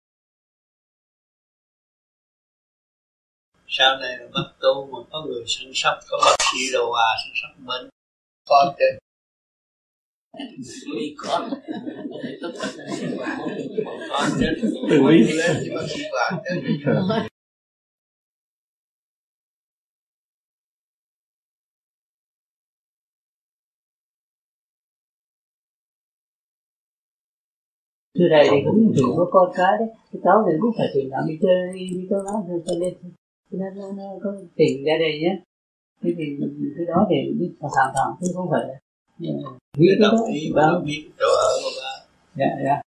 Sau 3.68 3.96
này 3.96 4.18
là 4.18 4.26
bắt 4.34 4.52
tu 4.60 4.86
mà 4.92 4.98
có 5.10 5.24
người 5.26 5.44
săn 5.46 5.72
sóc 5.74 5.98
có 6.08 6.18
bác 6.24 6.36
sĩ 6.52 6.72
đồ 6.72 6.90
à 6.90 7.08
săn 7.24 7.32
sóc 7.42 7.50
bệnh. 7.66 7.88
Con 8.48 8.74
chứ 8.78 8.86
đi 11.00 11.14
con 11.18 11.50
con 14.10 14.30
chứ 14.40 14.46
tự 14.90 14.98
ý 15.10 15.18
Thưa 28.18 28.28
thầy 28.30 28.48
thì 28.50 28.56
cũng 28.64 28.92
chỉ 28.96 29.02
có 29.16 29.28
con 29.30 29.52
cái 29.56 29.72
đấy 29.78 29.88
Cái 30.12 30.20
cháu 30.24 30.44
thì 30.46 30.52
cũng 30.60 30.74
phải 30.78 30.88
tìm 30.94 31.10
làm 31.10 31.24
đi 31.28 31.38
chơi 31.42 31.72
đi 31.72 32.06
chơi 32.10 32.20
nó 32.26 32.32
cho 32.66 32.74
nên 32.80 32.94
nó, 33.50 33.66
nó, 33.76 33.92
nó 33.92 34.04
có 34.22 34.30
tìm 34.56 34.84
ra 34.84 34.92
đây 34.98 35.18
nhé. 35.22 35.32
Thế 36.02 36.10
thì 36.18 36.24
cái 36.76 36.86
đó 36.86 37.06
thì 37.10 37.16
biết 37.38 37.52
thẳng 37.60 37.92
thẳng 37.96 38.12
chứ 38.20 38.26
không 38.34 38.48
phải 38.50 38.64
biết 39.78 39.96
cái 40.00 40.10
đó 40.10 40.10
ý 40.32 40.52
nó 40.54 40.80
biết 40.86 41.10
chỗ 41.18 41.26
ở 41.26 41.50
của 41.62 41.70
ba. 41.80 41.92
Dạ 42.34 42.50
dạ. 42.64 42.80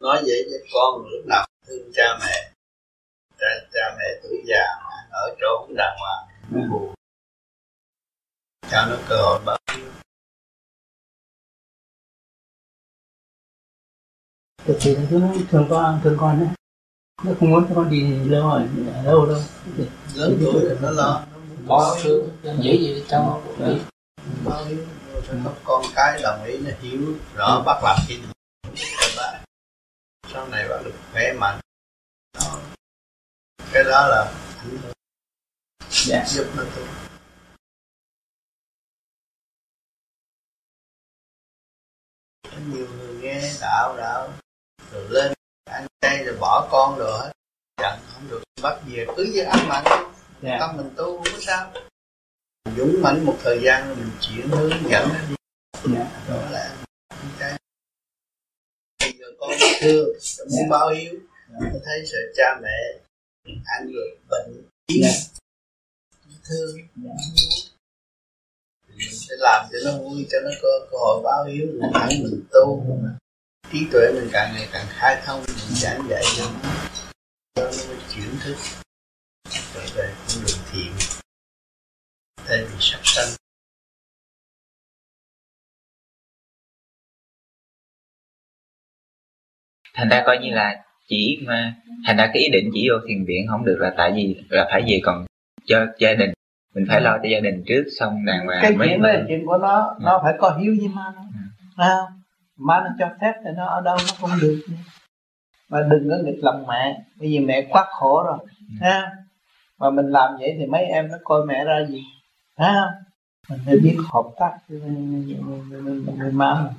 Nói 0.00 0.22
vậy 0.26 0.46
với 0.50 0.60
con 0.72 1.02
lúc 1.10 1.26
nào 1.26 1.46
thương 1.66 1.90
cha 1.92 2.18
mẹ 2.20 2.52
cha, 3.38 3.46
cha 3.72 3.96
mẹ 3.98 4.04
tuổi 4.22 4.42
già 4.46 4.64
thì 14.66 14.74
thì 14.80 14.96
chúng 15.10 15.46
thường 15.50 15.66
con 15.70 16.00
thường 16.04 16.16
con 16.20 16.40
đấy 16.40 16.48
nó 17.24 17.32
không 17.40 17.50
muốn 17.50 17.74
con 17.74 17.90
đi 17.90 18.24
lâu 18.24 18.48
rồi 18.48 18.68
đâu 19.04 19.26
đâu. 19.26 19.40
Lớn 20.14 20.38
tuổi 20.40 20.64
rồi 20.64 20.78
nó 20.82 20.90
lo. 20.90 21.24
Bỏ 21.66 21.96
thương 22.02 22.28
dễ 22.60 22.76
gì 22.76 23.04
trong 23.08 23.42
bao 24.44 24.66
nhiêu 24.66 24.78
phải 25.22 25.38
có 25.44 25.52
con 25.64 25.82
cái 25.94 26.20
đồng 26.22 26.44
ý 26.44 26.58
nó 26.58 26.70
hiểu 26.80 27.14
rõ 27.34 27.62
bác 27.66 27.80
làm 27.84 27.96
cái 28.08 28.18
cho 29.16 29.38
sau 30.32 30.48
này 30.48 30.68
bác 30.68 30.84
được 30.84 30.94
khỏe 31.12 31.32
mạnh. 31.32 31.60
Đó. 32.34 32.58
cái 33.72 33.84
đó 33.84 34.06
là 34.08 34.32
dạ. 35.90 36.24
giúp 36.28 36.46
nó 36.56 36.62
Có 42.42 42.58
nhiều 42.72 42.86
người 42.98 43.14
nghe 43.22 43.52
đạo 43.60 43.96
đạo 43.96 44.32
rồi 44.92 45.06
lên 45.10 45.32
ăn 45.64 45.86
chay 46.00 46.24
rồi 46.24 46.36
bỏ 46.40 46.68
con 46.70 46.98
rồi 46.98 47.18
hết. 47.18 47.32
Giận 47.82 47.98
không 48.12 48.28
được 48.30 48.42
bắt 48.62 48.80
về 48.86 49.06
cứ 49.16 49.30
với 49.34 49.44
ăn 49.44 49.68
mặn 49.68 49.84
dạ. 50.42 50.56
tâm 50.60 50.76
mình 50.76 50.90
tu 50.96 51.16
không 51.16 51.32
có 51.32 51.40
sao. 51.40 51.72
Dũng 52.76 53.02
mãnh 53.02 53.24
một 53.24 53.36
thời 53.42 53.60
gian 53.62 53.86
rồi 53.86 53.96
mình 53.96 54.10
chuyển 54.20 54.48
hướng 54.48 54.90
dẫn 54.90 55.08
nó 55.08 55.20
đi. 55.28 55.34
Dạ. 55.94 56.24
đó 56.28 56.50
là 56.50 56.76
ăn 57.08 57.30
chay. 57.38 57.58
Bây 59.00 59.12
giờ 59.18 59.26
con 59.38 59.50
thương 59.80 60.08
muốn 60.50 60.68
báo 60.70 60.88
hiếu. 60.88 61.14
Tôi 61.72 61.80
thấy 61.84 62.06
sợ 62.06 62.18
cha 62.36 62.60
mẹ 62.62 62.98
ăn 63.64 63.92
rồi 63.92 64.18
bệnh. 64.30 64.62
Yếu 64.88 66.36
thương. 66.44 66.76
Mình 68.88 69.08
sẽ 69.12 69.34
làm 69.38 69.66
cho 69.72 69.78
nó 69.84 69.98
vui 69.98 70.26
cho 70.30 70.38
nó 70.44 70.50
có 70.62 70.68
cơ 70.90 70.98
hội 70.98 71.22
báo 71.24 71.44
hiếu. 71.44 71.66
Mình 71.80 71.90
hãy 71.94 72.20
mình 72.22 72.42
tu 72.52 72.84
trí 73.72 73.86
tuệ 73.92 74.12
mình 74.14 74.28
càng 74.32 74.52
ngày 74.54 74.68
càng 74.72 74.86
khai 74.88 75.22
thông 75.24 75.40
mình 75.40 75.74
giảng 75.74 76.00
dạy 76.08 76.22
cho 76.36 76.44
nó. 76.62 76.70
Cho 77.54 77.62
nó 77.62 77.88
mới 77.88 77.98
chuyển 78.14 78.30
thức 78.44 78.56
trở 79.50 79.80
về 79.94 80.14
con 80.28 80.44
đường 80.46 80.58
thiện 80.72 80.92
thay 82.36 82.64
vì 82.64 82.76
sát 82.80 83.00
sanh. 83.02 83.28
Thành 89.94 90.08
ra 90.08 90.22
coi 90.26 90.38
như 90.38 90.50
là 90.50 90.84
chỉ 91.08 91.38
mà 91.46 91.74
thành 92.06 92.16
ra 92.16 92.30
cái 92.34 92.42
ý 92.42 92.48
định 92.52 92.70
chỉ 92.74 92.88
vô 92.88 92.96
thiền 93.08 93.24
viện 93.24 93.46
không 93.48 93.64
được 93.64 93.76
là 93.80 93.94
tại 93.96 94.12
vì 94.16 94.44
là 94.48 94.68
phải 94.70 94.82
gì 94.88 95.00
còn 95.04 95.26
cho 95.64 95.86
gia 95.98 96.14
đình. 96.14 96.32
Mình 96.74 96.84
phải 96.88 97.00
lo 97.00 97.18
cho 97.22 97.28
gia 97.28 97.40
đình 97.40 97.64
trước 97.66 97.84
xong 97.98 98.24
đàng 98.24 98.46
hoàng 98.46 98.58
cái 98.62 98.72
mới 98.72 98.88
chuyện 98.88 99.02
đó 99.02 99.08
là 99.08 99.24
chuyện 99.28 99.46
của 99.46 99.58
nó 99.58 99.96
nó 100.00 100.20
phải 100.22 100.34
có 100.38 100.58
hiếu 100.60 100.76
với 100.78 100.88
ma 100.88 101.12
nó 101.16 101.22
Thấy 101.76 101.88
không 101.88 102.19
ma 102.60 102.80
nó 102.80 102.90
cho 102.98 103.10
phép 103.20 103.32
thì 103.44 103.50
nó 103.56 103.66
ở 103.66 103.80
đâu 103.80 103.96
nó 103.96 104.14
cũng 104.20 104.30
được. 104.40 104.62
Mà 105.68 105.80
đừng 105.90 106.10
có 106.10 106.16
nghịch 106.24 106.38
lòng 106.44 106.64
mẹ 106.68 107.00
bởi 107.18 107.28
vì 107.28 107.38
mẹ 107.38 107.66
quá 107.70 107.86
khổ 107.90 108.22
rồi 108.22 108.38
ha? 108.80 109.10
Mà 109.78 109.90
mình 109.90 110.06
làm 110.06 110.36
vậy 110.40 110.56
thì 110.58 110.66
mấy 110.66 110.84
em 110.84 111.08
nó 111.08 111.16
coi 111.24 111.46
mẹ 111.46 111.64
ra 111.64 111.86
gì 111.88 112.02
ha? 112.56 112.86
Mình 113.48 113.58
phải 113.66 113.76
biết 113.76 113.96
hợp 114.12 114.24
tác 114.38 114.58
với 114.68 114.80
người 116.18 116.32
má 116.32 116.62
mình. 116.64 116.72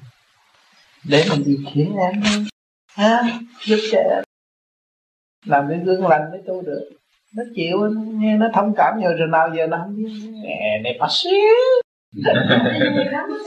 Để 1.09 1.25
mình 1.29 1.43
điều 1.45 1.57
khiển 1.73 1.95
em 1.95 2.23
ha? 2.95 3.23
Giúp 3.65 3.79
cho 3.91 3.97
em. 3.97 4.23
Làm 5.45 5.69
cái 5.69 5.79
gương 5.79 6.07
lành 6.07 6.31
mới 6.31 6.41
tu 6.47 6.61
được. 6.61 6.89
Nó 7.35 7.43
chịu 7.55 7.77
nghe 7.95 8.37
nó 8.37 8.47
thông 8.53 8.73
cảm 8.77 8.99
nhiều 8.99 9.11
rồi 9.17 9.27
nào 9.27 9.49
giờ 9.57 9.67
nó 9.67 9.77
không 9.77 9.95
biết. 9.95 10.31
Mẹ 10.43 10.81
này 10.83 10.97
bác 10.99 11.07
sĩ 11.09 11.29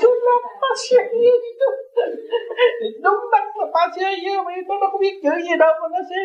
tôi 0.02 0.16
là 0.24 0.36
bác 0.60 0.76
sĩ 0.76 0.96
đúng 3.02 3.30
đắn 3.32 3.42
là 3.58 3.66
bác 3.72 3.88
sĩ 3.96 4.02
chứ 4.24 4.30
mà 4.44 4.52
nó 4.68 4.74
đâu 4.80 4.90
có 4.92 4.98
biết 5.00 5.20
chữ 5.22 5.30
gì 5.42 5.56
đâu 5.58 5.72
mà 5.82 5.88
nó 5.92 5.98
sẽ 6.10 6.16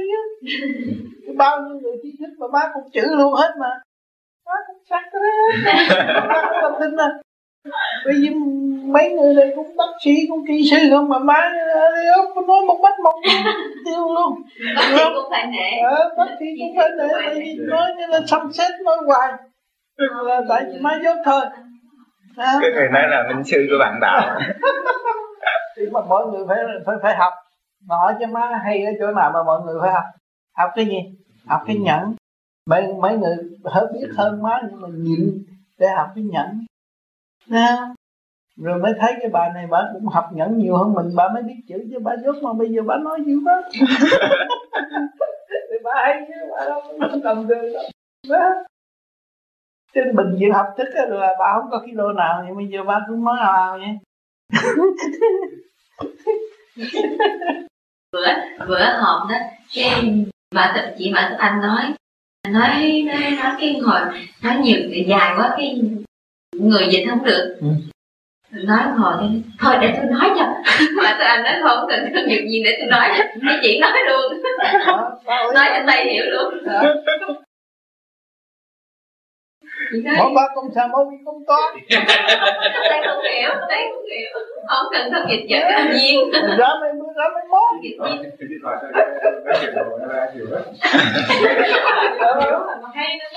chứ 1.26 1.34
bao 1.38 1.62
nhiêu 1.62 1.80
người 1.82 1.98
trí 2.04 2.10
thức 2.20 2.30
mà 2.40 2.48
bác 2.54 2.70
cũng 2.74 2.92
chữ 2.94 3.16
luôn 3.18 3.34
hết 3.34 3.52
mà. 3.60 3.70
Bác 4.46 4.62
cũng 4.68 4.84
sắc 4.90 5.04
đó. 5.14 5.20
Bác 6.28 6.50
cũng 6.50 6.60
tâm 6.62 6.74
tin 6.80 6.96
à 6.98 7.10
bởi 8.06 8.14
vì 8.22 8.30
mấy 8.86 9.10
người 9.10 9.34
này 9.34 9.52
cũng 9.56 9.78
bác 9.78 9.94
sĩ 10.04 10.12
cũng 10.30 10.48
kỹ 10.48 10.70
sư 10.72 10.78
không 10.90 11.10
mà 11.10 11.20
má 11.20 11.52
nói 12.48 12.62
một 12.68 12.80
bách 12.84 13.00
một 13.04 13.22
tiêu 13.86 14.14
luôn. 14.14 14.42
Bác 14.76 14.90
sĩ 14.98 15.04
cũng 15.16 15.30
phải 15.30 15.48
nể. 15.48 15.80
Ờ, 15.90 16.16
bác 16.18 16.28
sĩ 16.40 16.46
cũng 16.60 16.78
phải 16.78 16.90
nể 16.98 17.08
tại 17.14 17.36
vì 17.36 17.56
nói 17.60 17.92
như 17.98 18.08
là 18.08 18.22
xăm 18.28 18.52
xét 18.54 18.72
nói 18.86 18.98
hoài. 19.06 19.32
Là 20.26 20.42
tại 20.50 20.64
vì 20.68 20.80
má 20.80 21.00
dốt 21.04 21.16
thôi. 21.26 21.42
Cái 22.38 22.72
người 22.76 22.88
nói 22.92 23.08
là 23.08 23.26
minh 23.28 23.44
sư 23.44 23.68
của 23.70 23.78
bạn 23.80 24.00
đạo. 24.02 24.40
Thì 25.78 25.86
mà 25.92 26.02
mọi 26.02 26.28
người 26.28 26.46
phải 26.48 26.58
phải 26.86 26.96
phải 27.02 27.16
học. 27.16 27.34
Mà 27.86 27.96
hỏi 27.96 28.16
cho 28.20 28.28
má 28.28 28.60
hay 28.64 28.86
ở 28.86 28.92
chỗ 29.00 29.12
nào 29.12 29.32
mà 29.34 29.44
mọi 29.44 29.62
người 29.62 29.76
phải 29.82 29.92
học. 29.92 30.04
Học 30.58 30.70
cái 30.76 30.86
gì? 30.86 30.98
Học 31.46 31.62
cái 31.68 31.78
nhẫn. 31.78 32.16
Mấy 32.66 32.94
mấy 33.02 33.18
người 33.18 33.36
hơi 33.66 33.86
biết 33.94 34.08
hơn 34.18 34.42
má 34.44 34.62
nhưng 34.70 34.82
mà 34.82 34.88
nhịn 34.92 35.44
để 35.80 35.88
học 35.88 36.08
cái 36.16 36.24
nhẫn. 36.24 36.66
Nha. 37.48 37.78
rồi 38.58 38.80
mới 38.80 38.94
thấy 39.00 39.14
cái 39.22 39.30
bà 39.30 39.50
này 39.54 39.68
bà 39.70 39.90
cũng 39.94 40.08
học 40.08 40.30
nhẫn 40.34 40.58
nhiều 40.58 40.78
hơn 40.78 40.94
mình. 40.94 41.10
Bà 41.16 41.30
mới 41.34 41.44
biết 41.44 41.62
chữ 41.68 41.76
chứ 41.92 42.00
bà 42.00 42.16
dốt 42.24 42.36
mà 42.44 42.54
bây 42.54 42.70
giờ 42.70 42.82
bà 42.88 42.98
nói 42.98 43.20
dữ 43.26 43.40
quá. 43.46 43.62
Thì 45.70 45.78
bà 45.84 45.92
hay 45.96 46.26
chứ 46.28 46.34
bà 46.52 46.66
đâu 46.66 46.82
có 47.00 47.18
tầm 47.24 47.48
thường 47.48 47.74
đâu. 47.74 47.84
Đó. 48.30 48.64
Trên 49.94 50.16
bệnh 50.16 50.38
viện 50.40 50.52
học 50.54 50.66
thức 50.78 50.88
là 50.94 51.36
bà 51.40 51.54
không 51.54 51.72
có 51.72 51.82
kilo 51.86 52.14
nào 52.14 52.44
thì 52.48 52.54
bây 52.56 52.68
giờ 52.68 52.84
bà 52.84 53.00
cũng 53.08 53.26
nói 53.26 53.36
nào 53.40 53.80
vậy. 53.80 53.98
Bữa 58.12 58.28
bữa 58.68 58.84
họp 58.84 59.30
đó 59.30 59.36
cái 59.76 60.04
bà 60.56 60.72
tự 60.76 60.82
chị 60.98 61.12
bà 61.16 61.32
anh 61.38 61.62
nói 61.62 61.94
nói 62.48 63.04
nói 63.08 63.32
nói 63.44 63.54
cái 63.60 63.80
hồi 63.84 64.00
nói 64.44 64.56
nhiều 64.62 64.80
dài 65.08 65.34
quá 65.38 65.54
cái 65.58 65.82
người 66.56 66.88
dịch 66.92 67.06
không 67.10 67.24
được. 67.24 67.58
Ừ. 67.62 67.68
nói 68.64 68.80
hồi 68.98 69.14
đi 69.22 69.42
thôi 69.60 69.76
để 69.82 69.94
tôi 69.98 70.06
nói 70.06 70.30
cho. 70.36 70.46
Mà 71.04 71.16
tôi 71.20 71.28
anh 71.28 71.44
nói 71.44 71.54
thôi 71.62 71.70
không 71.76 71.90
cần 71.90 72.12
có 72.14 72.20
việc 72.28 72.48
gì 72.52 72.64
để 72.64 72.78
tôi 72.80 72.88
nói 72.90 73.10
cái 73.48 73.58
chị 73.62 73.80
nói 73.80 73.92
luôn. 74.08 74.42
Nói 75.54 75.66
cho 75.74 75.84
tay 75.88 76.06
hiểu 76.06 76.24
luôn 76.26 76.54
Mỗi 80.18 80.32
ba 80.36 80.42
công 80.56 80.72
xa 80.76 80.88
mỗi 80.88 81.06
công 81.26 81.46
toán 81.48 81.62
Tay 82.90 83.02
không 83.08 83.24
hiểu, 83.24 83.50
tay 83.70 83.88
không 83.94 84.04
hiểu. 84.12 84.30
Không 84.68 84.86
cần 84.92 85.12
thông 85.14 85.30
dịch 85.30 85.46
vật 85.50 85.60
tự 85.78 85.94
nhiên 85.94 86.32
Ra 86.58 86.68
mấy 86.82 86.92
bữa 87.00 87.14
ra 87.16 87.26
mấy 87.34 87.44
món 87.50 87.82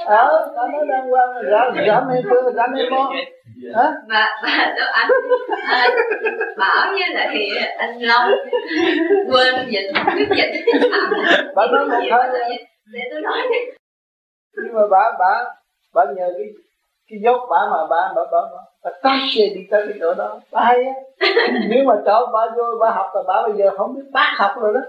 Ờ, 0.06 0.52
nó 0.56 0.69
nói 0.69 0.86
đang 0.89 1.12
qua 1.12 1.23
ra 1.43 1.70
ra 1.86 2.01
mấy 2.09 2.23
bữa 2.31 2.52
ra 2.56 2.66
mấy 2.73 2.90
món 2.90 3.12
Hả? 3.74 3.93
Và, 4.09 4.27
và 4.43 4.74
đó 4.78 4.85
anh 4.93 5.10
à, 5.66 5.89
Bảo 6.56 6.86
với 6.90 7.09
lại 7.10 7.48
anh 7.78 7.98
Long 8.01 8.31
Quên 9.31 9.55
dịch, 9.70 9.93
biết 10.16 10.28
dịch. 10.36 10.64
Bà 11.55 11.66
nói 11.66 11.86
một 11.86 12.01
thôi 12.10 12.24
Để 12.93 13.01
tôi 13.10 13.20
nói 13.20 13.39
Nhưng 14.56 14.74
mà 14.74 14.82
bà, 14.90 15.12
bà 15.19 15.44
bà 15.94 16.05
nhờ 16.16 16.32
cái 16.39 16.47
cái 17.10 17.19
dốc 17.23 17.40
bà 17.51 17.59
mà 17.70 17.86
bà 17.90 18.12
bà 18.16 18.23
bà 18.32 18.40
bà, 18.52 18.60
bà 18.85 18.90
tát 19.02 19.19
xe 19.35 19.47
đi 19.55 19.60
tới 19.70 19.86
cái 19.89 19.98
chỗ 20.01 20.14
đó. 20.14 20.40
Bà 20.52 20.64
hay 20.64 20.85
á. 20.85 20.93
Nếu 21.69 21.85
mà 21.85 21.94
cho 22.06 22.31
bà 22.32 22.40
vô 22.56 22.64
bà 22.81 22.90
học 22.90 23.06
là 23.14 23.23
bà 23.27 23.43
bây 23.48 23.56
giờ 23.56 23.70
không 23.77 23.94
biết 23.94 24.02
bác 24.12 24.35
học 24.36 24.51
rồi 24.60 24.74
đó. 24.74 24.81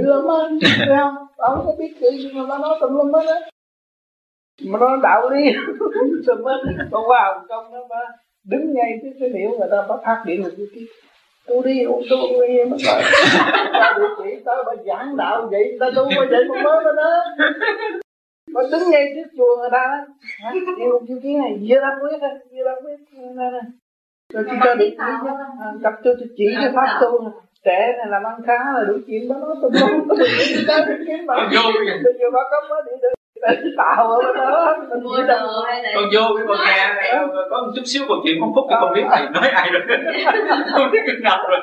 Lắm 0.00 0.26
á 0.28 0.68
thấy 0.86 0.96
không 0.98 1.14
bà 1.38 1.48
không 1.48 1.66
có 1.66 1.72
biết 1.78 1.94
chữ 2.00 2.10
gì 2.10 2.30
mà 2.34 2.42
bà 2.48 2.58
nói 2.58 2.78
tùm 2.80 2.94
lum 2.96 3.12
hết 3.12 3.26
á. 3.26 3.40
Mà 4.64 4.78
nó 4.78 4.96
đạo 5.02 5.30
lý. 5.30 5.52
Tùm 6.26 6.44
hết. 6.44 6.58
Còn 6.92 7.02
qua 7.08 7.32
hồng 7.34 7.46
kông 7.48 7.72
đó 7.72 7.78
bà 7.90 7.96
đứng 8.44 8.74
ngay 8.74 8.98
cái 9.02 9.12
cái 9.20 9.28
liệu 9.28 9.50
người 9.50 9.68
ta 9.70 9.82
bắt 9.88 10.00
phát 10.04 10.22
điện 10.26 10.42
rồi 10.42 10.52
cái 10.56 10.84
tôi 11.46 11.62
đi 11.64 11.84
ô 11.84 12.00
tô 12.10 12.16
nghe 12.48 12.64
mà 12.64 12.76
gọi 12.86 13.02
bà 13.72 13.94
địa 13.98 14.06
chỉ 14.18 14.42
tới 14.44 14.56
bà 14.66 14.72
giảng 14.86 15.16
đạo 15.16 15.48
vậy 15.50 15.64
người 15.68 15.78
ta 15.80 15.86
tu 15.96 16.04
bà 16.04 16.26
vậy 16.30 16.44
mà 16.48 16.62
mới 16.62 16.84
đó 16.96 17.24
mà 18.54 18.60
đứng 18.72 18.90
ngay 18.90 19.12
trước 19.14 19.28
chùa 19.36 19.56
người 19.58 19.70
ta 19.72 19.84
đó. 20.42 20.50
Điều 20.78 21.00
chữ 21.08 21.20
ký 21.22 21.36
này 21.36 21.58
vừa 21.68 21.80
đăng 21.80 21.98
quyết 22.02 22.18
đây 22.20 22.30
vừa 22.50 22.64
đăng 22.64 22.84
quyết 22.84 22.96
rồi 24.32 24.44
chị 24.50 24.56
cho 24.64 24.74
chỉ 24.78 24.96
cặp 25.82 25.92
cho 26.04 26.14
tôi 26.18 26.28
chỉ 26.36 26.44
cái 26.60 26.70
pháp 26.74 26.98
tu 27.00 27.30
trẻ 27.64 27.92
này 27.98 28.06
làm 28.08 28.22
ăn 28.22 28.40
khá 28.46 28.58
là 28.74 28.84
đủ 28.88 28.94
chuyện 29.06 29.28
đó 29.28 29.36
nó 29.40 29.54
tôi 29.62 29.70
không 29.80 30.08
có 30.08 30.14
được 30.18 30.26
tới 30.66 30.82
kiếm 31.06 31.26
mà 31.26 31.34
bây 32.04 32.14
giờ 32.18 32.26
bà 32.32 32.40
có 32.50 32.68
mới 32.70 32.82
đi 32.86 32.92
được 33.02 33.14
tạo 33.76 34.10
ở 34.10 34.32
đó. 34.36 34.76
Còn 35.94 36.04
vô 36.14 36.20
cái 36.36 36.46
con 36.48 36.56
nghe 36.66 36.94
này 36.94 37.26
có 37.50 37.62
một 37.62 37.72
chút 37.76 37.82
xíu 37.84 38.02
câu 38.08 38.16
chuyện 38.24 38.36
phong 38.40 38.52
phúc 38.54 38.64
cái 38.70 38.78
không 38.80 38.92
biết 38.94 39.02
thầy 39.10 39.26
nói 39.34 39.48
ai 39.48 39.70
rồi. 39.72 39.82
Không 40.72 40.90
biết 40.92 41.02
kinh 41.06 41.22
ngập 41.24 41.40
rồi. 41.48 41.60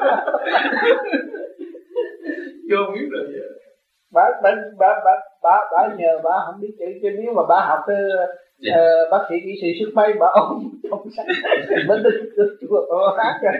Vô 2.70 2.78
biết 2.94 3.08
rồi. 3.12 3.24
Bà 4.14 4.24
bà 4.44 4.52
bà 4.80 4.88
bà 5.06 5.12
bà, 5.44 5.58
bà 5.72 5.96
nhờ 5.98 6.20
bà 6.24 6.32
không 6.46 6.62
biết 6.62 6.76
chữ 6.80 6.86
chứ 7.02 7.10
nếu 7.18 7.34
mà 7.34 7.42
bà 7.50 7.66
học 7.66 7.80
uh, 7.84 8.30
Dạ. 8.62 8.76
uh, 8.76 9.12
bác 9.12 9.26
sĩ 9.30 9.36
kỹ 9.44 9.52
sĩ 9.62 9.68
sức 9.80 9.92
mấy 9.96 10.14
bà 10.20 10.28
ôm 10.34 10.70
trong 10.90 11.10
sách 11.18 11.26
bên 11.88 12.04
đức 12.04 12.58
chùa 12.62 13.14
bà 13.18 13.24
hát 13.24 13.40
rồi 13.42 13.54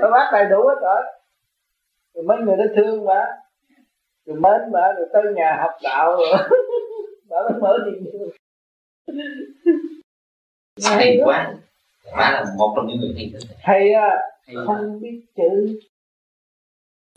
bà 0.00 0.10
bác 0.10 0.30
đầy 0.32 0.44
đủ 0.50 0.68
hết 0.68 0.74
rồi. 0.82 1.02
Rồi 2.14 2.24
mấy 2.24 2.38
người 2.38 2.56
nó 2.56 2.64
thương 2.76 3.06
bà 3.06 3.26
rồi 4.26 4.36
mến 4.40 4.72
bà 4.72 4.92
rồi 4.96 5.08
tới 5.12 5.22
nhà 5.34 5.58
học 5.60 5.70
đạo. 5.82 6.16
Rồi 6.16 6.38
bà 7.28 7.36
mới 7.50 7.60
mở 7.60 7.78
điện 7.86 8.04
đường 8.04 8.30
hay 10.84 11.20
quá. 11.24 11.54
Bà 12.16 12.30
là 12.30 12.44
một 12.58 12.72
trong 12.76 12.86
những 12.86 13.00
người 13.00 13.14
hay 13.16 13.30
thế 13.32 13.38
hay 13.62 13.92
á 13.92 14.18
không 14.66 15.00
biết 15.00 15.20
chữ 15.36 15.78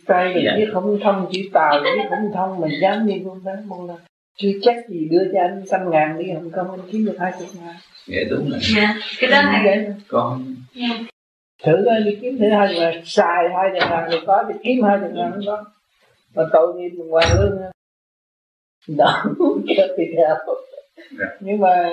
tay 0.08 0.34
mình 0.36 0.46
biết 0.58 0.68
không 0.74 1.00
thông 1.04 1.30
chữ 1.32 1.40
tàu 1.54 1.80
biết 1.84 2.04
không 2.10 2.32
thông 2.34 2.62
mình 2.62 2.72
dám 2.82 3.08
đi 3.08 3.22
con 3.26 3.44
bán 3.44 3.68
một 3.68 3.86
lần 3.88 3.98
chưa 4.38 4.50
chắc 4.62 4.76
gì 4.90 5.08
đưa 5.12 5.24
cho 5.34 5.40
anh 5.40 5.64
trăm 5.72 5.90
ngàn 5.90 6.18
đi 6.20 6.26
không 6.34 6.52
công 6.52 6.72
anh 6.72 6.80
kiếm 6.92 7.06
được 7.06 7.16
hai 7.20 7.32
chục 7.40 7.50
ngàn. 7.62 7.76
Dạ 8.08 8.20
đúng 8.30 8.50
rồi. 8.50 8.60
Dạ 8.76 8.96
cái 9.20 9.32
đó 9.32 9.42
là 9.42 9.84
con. 10.08 10.56
Dạ. 10.76 10.88
thử 11.64 11.72
coi 11.86 12.02
đi 12.02 12.18
kiếm 12.22 12.38
thử 12.38 12.50
hai 12.50 12.76
ngàn 12.76 13.02
xài 13.06 13.44
hai 13.56 13.70
chục 13.80 13.90
ngàn 13.90 14.10
thì 14.12 14.18
có 14.28 14.44
thì 14.48 14.54
kiếm 14.64 14.84
hai 14.84 14.98
chục 15.02 15.12
ngàn 15.14 15.32
không 15.32 15.42
có. 15.46 15.64
Mà 16.36 16.44
tội 16.54 16.74
nghiệp 16.76 16.90
mình 16.90 17.10
hoàn 17.10 17.28
lương. 17.40 17.62
Đó 18.98 19.24
kêu 19.68 19.88
thì 19.98 20.04
theo 20.18 20.36
nhưng 21.40 21.60
mà 21.60 21.90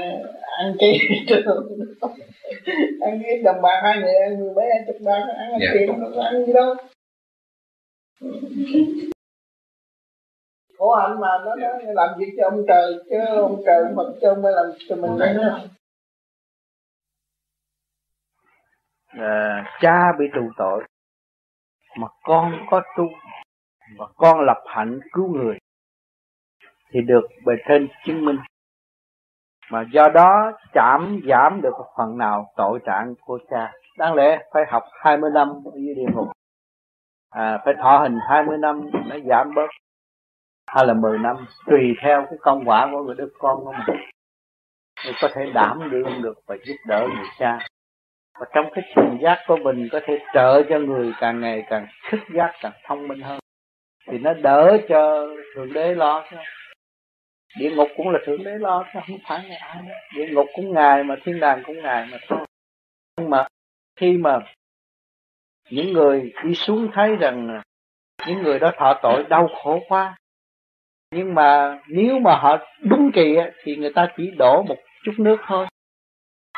ăn 0.59 0.75
cái 0.79 0.99
ăn 3.01 3.23
cái 3.23 3.39
đồng 3.45 3.63
bạc 3.63 3.81
hai 3.83 3.99
người 3.99 4.15
ăn 4.15 4.39
người 4.39 4.55
bé 4.57 4.63
ăn 4.63 4.87
chục 4.87 4.97
bạc 5.01 5.23
ăn 5.39 5.53
ăn 5.53 5.61
tiền 5.75 6.01
nó 6.01 6.07
có 6.15 6.23
ăn 6.23 6.47
gì 6.47 6.53
đâu 6.53 6.75
khổ 10.79 10.95
hạnh 10.95 11.21
mà 11.21 11.29
nó, 11.45 11.55
nó 11.55 11.93
làm 11.93 12.19
việc 12.19 12.35
cho 12.37 12.49
ông 12.49 12.65
trời 12.69 12.95
chứ 13.11 13.17
ông 13.37 13.63
trời 13.67 13.85
phật 13.97 14.15
cho 14.21 14.29
ông 14.31 14.43
mới 14.43 14.53
làm 14.53 14.67
cho 14.89 14.97
mình 14.97 15.19
nữa. 15.19 15.61
À, 19.07 19.65
cha 19.81 20.13
bị 20.19 20.25
tù 20.35 20.51
tội 20.57 20.85
mà 21.99 22.07
con 22.23 22.53
có 22.71 22.83
tu 22.97 23.05
và 23.99 24.07
con 24.17 24.41
lập 24.41 24.63
hạnh 24.67 25.01
cứu 25.13 25.29
người 25.29 25.59
thì 26.91 27.01
được 27.01 27.29
bề 27.47 27.55
trên 27.69 27.89
chứng 28.07 28.25
minh. 28.25 28.39
Mà 29.71 29.85
do 29.93 30.09
đó 30.15 30.53
chạm 30.73 31.21
giảm 31.29 31.61
được 31.63 31.75
phần 31.99 32.19
nào 32.19 32.53
tội 32.57 32.79
trạng 32.87 33.15
của 33.21 33.39
cha. 33.51 33.73
Đáng 33.99 34.15
lẽ 34.15 34.39
phải 34.53 34.63
học 34.69 34.83
20 34.93 35.31
năm 35.35 35.49
ở 35.49 35.73
dưới 35.75 35.95
địa 35.95 36.13
ngục 36.15 36.29
à, 37.31 37.59
phải 37.65 37.75
thọ 37.83 37.99
hình 37.99 38.19
20 38.29 38.59
năm 38.59 38.91
nó 39.07 39.17
giảm 39.29 39.55
bớt. 39.55 39.71
Hay 40.67 40.87
là 40.87 40.95
10 40.95 41.19
năm 41.19 41.37
tùy 41.67 41.95
theo 42.03 42.27
cái 42.31 42.39
công 42.41 42.65
quả 42.65 42.89
của 42.93 43.03
người 43.03 43.15
đứa 43.19 43.29
con 43.39 43.65
của 43.65 43.73
mình. 43.73 43.97
Mình 45.07 45.15
có 45.21 45.29
thể 45.35 45.51
đảm 45.55 45.91
đương 45.91 46.23
được 46.23 46.39
và 46.47 46.57
giúp 46.65 46.77
đỡ 46.87 47.09
người 47.15 47.27
cha. 47.39 47.59
Và 48.41 48.47
trong 48.55 48.67
cái 48.75 48.85
trình 48.97 49.19
giác 49.23 49.39
của 49.47 49.57
mình 49.57 49.89
có 49.93 50.01
thể 50.07 50.19
trợ 50.35 50.63
cho 50.69 50.79
người 50.79 51.13
càng 51.21 51.41
ngày 51.41 51.65
càng 51.71 51.87
thức 52.11 52.21
giác 52.35 52.53
càng 52.61 52.73
thông 52.85 53.09
minh 53.09 53.21
hơn. 53.21 53.39
Thì 54.09 54.19
nó 54.19 54.35
đỡ 54.35 54.79
cho 54.89 55.27
thượng 55.55 55.73
đế 55.73 55.95
lo 55.95 56.25
chứ. 56.31 56.37
Địa 57.59 57.71
ngục 57.71 57.89
cũng 57.97 58.09
là 58.09 58.19
thượng 58.27 58.45
đế 58.45 58.59
lo 58.59 58.85
chứ 58.95 59.01
không 59.09 59.19
phải 59.29 59.45
ngài 59.49 59.57
ai 59.57 59.83
địa 60.15 60.29
ngục 60.31 60.47
cũng 60.57 60.75
ngài 60.75 61.05
mà 61.05 61.17
thiên 61.25 61.41
đàng 61.41 61.63
cũng 61.67 61.83
ngài 61.83 62.09
mà 62.13 62.19
thôi. 62.29 62.47
Nhưng 63.19 63.31
mà 63.31 63.47
khi 63.97 64.17
mà 64.17 64.39
những 65.71 65.93
người 65.93 66.33
đi 66.45 66.55
xuống 66.55 66.91
thấy 66.93 67.17
rằng 67.17 67.61
những 68.27 68.43
người 68.43 68.59
đó 68.59 68.73
thọ 68.79 68.99
tội 69.03 69.25
đau 69.29 69.49
khổ 69.63 69.81
quá. 69.89 70.17
Nhưng 71.15 71.35
mà 71.35 71.79
nếu 71.89 72.19
mà 72.19 72.37
họ 72.37 72.59
đúng 72.83 73.11
kỳ 73.15 73.37
thì 73.63 73.77
người 73.77 73.93
ta 73.95 74.09
chỉ 74.17 74.31
đổ 74.39 74.63
một 74.63 74.77
chút 75.05 75.13
nước 75.19 75.37
thôi. 75.47 75.67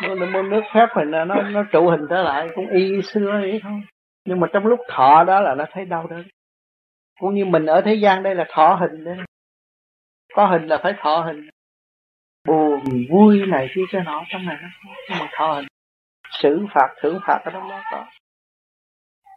Mua, 0.02 0.14
mua 0.14 0.42
nước 0.42 0.62
phép 0.74 0.86
thì 0.94 1.02
nó 1.06 1.24
nó, 1.24 1.42
nó 1.42 1.62
trụ 1.72 1.90
hình 1.90 2.06
trở 2.10 2.22
lại 2.22 2.48
cũng 2.54 2.68
y 2.68 3.02
xưa 3.02 3.38
vậy 3.40 3.60
thôi. 3.62 3.80
Nhưng 4.24 4.40
mà 4.40 4.46
trong 4.52 4.66
lúc 4.66 4.80
thọ 4.88 5.24
đó 5.24 5.40
là 5.40 5.54
nó 5.54 5.64
thấy 5.72 5.84
đau 5.84 6.06
đớn. 6.06 6.22
Cũng 7.20 7.34
như 7.34 7.44
mình 7.44 7.66
ở 7.66 7.80
thế 7.80 7.94
gian 7.94 8.22
đây 8.22 8.34
là 8.34 8.44
thọ 8.48 8.74
hình 8.74 9.04
đấy 9.04 9.16
có 10.34 10.46
hình 10.46 10.66
là 10.66 10.78
phải 10.82 10.94
thọ 10.98 11.20
hình. 11.20 11.48
Buồn 12.48 12.80
vui 13.10 13.46
này 13.46 13.68
kia 13.74 13.82
cái 13.92 14.02
nọ 14.04 14.24
trong 14.28 14.46
này 14.46 14.56
nó 14.62 14.68
không 14.82 15.18
mà 15.20 15.28
thọ 15.32 15.52
hình. 15.52 15.66
Xử 16.30 16.66
phạt 16.74 16.88
thưởng 17.00 17.18
phạt 17.26 17.40
ở 17.44 17.50
đó 17.50 17.66
nó 17.68 17.82
có 17.90 18.06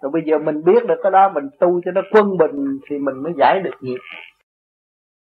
rồi 0.06 0.12
bây 0.12 0.22
giờ 0.26 0.38
mình 0.38 0.64
biết 0.64 0.86
được 0.88 1.00
cái 1.04 1.12
đó, 1.12 1.30
mình 1.30 1.50
tu 1.60 1.82
cho 1.86 1.92
nó 1.92 2.02
quân 2.12 2.38
bình 2.38 2.80
thì 2.90 2.98
mình 2.98 3.24
mới 3.24 3.34
giải 3.38 3.60
được 3.60 3.74
nghiệp. 3.82 3.98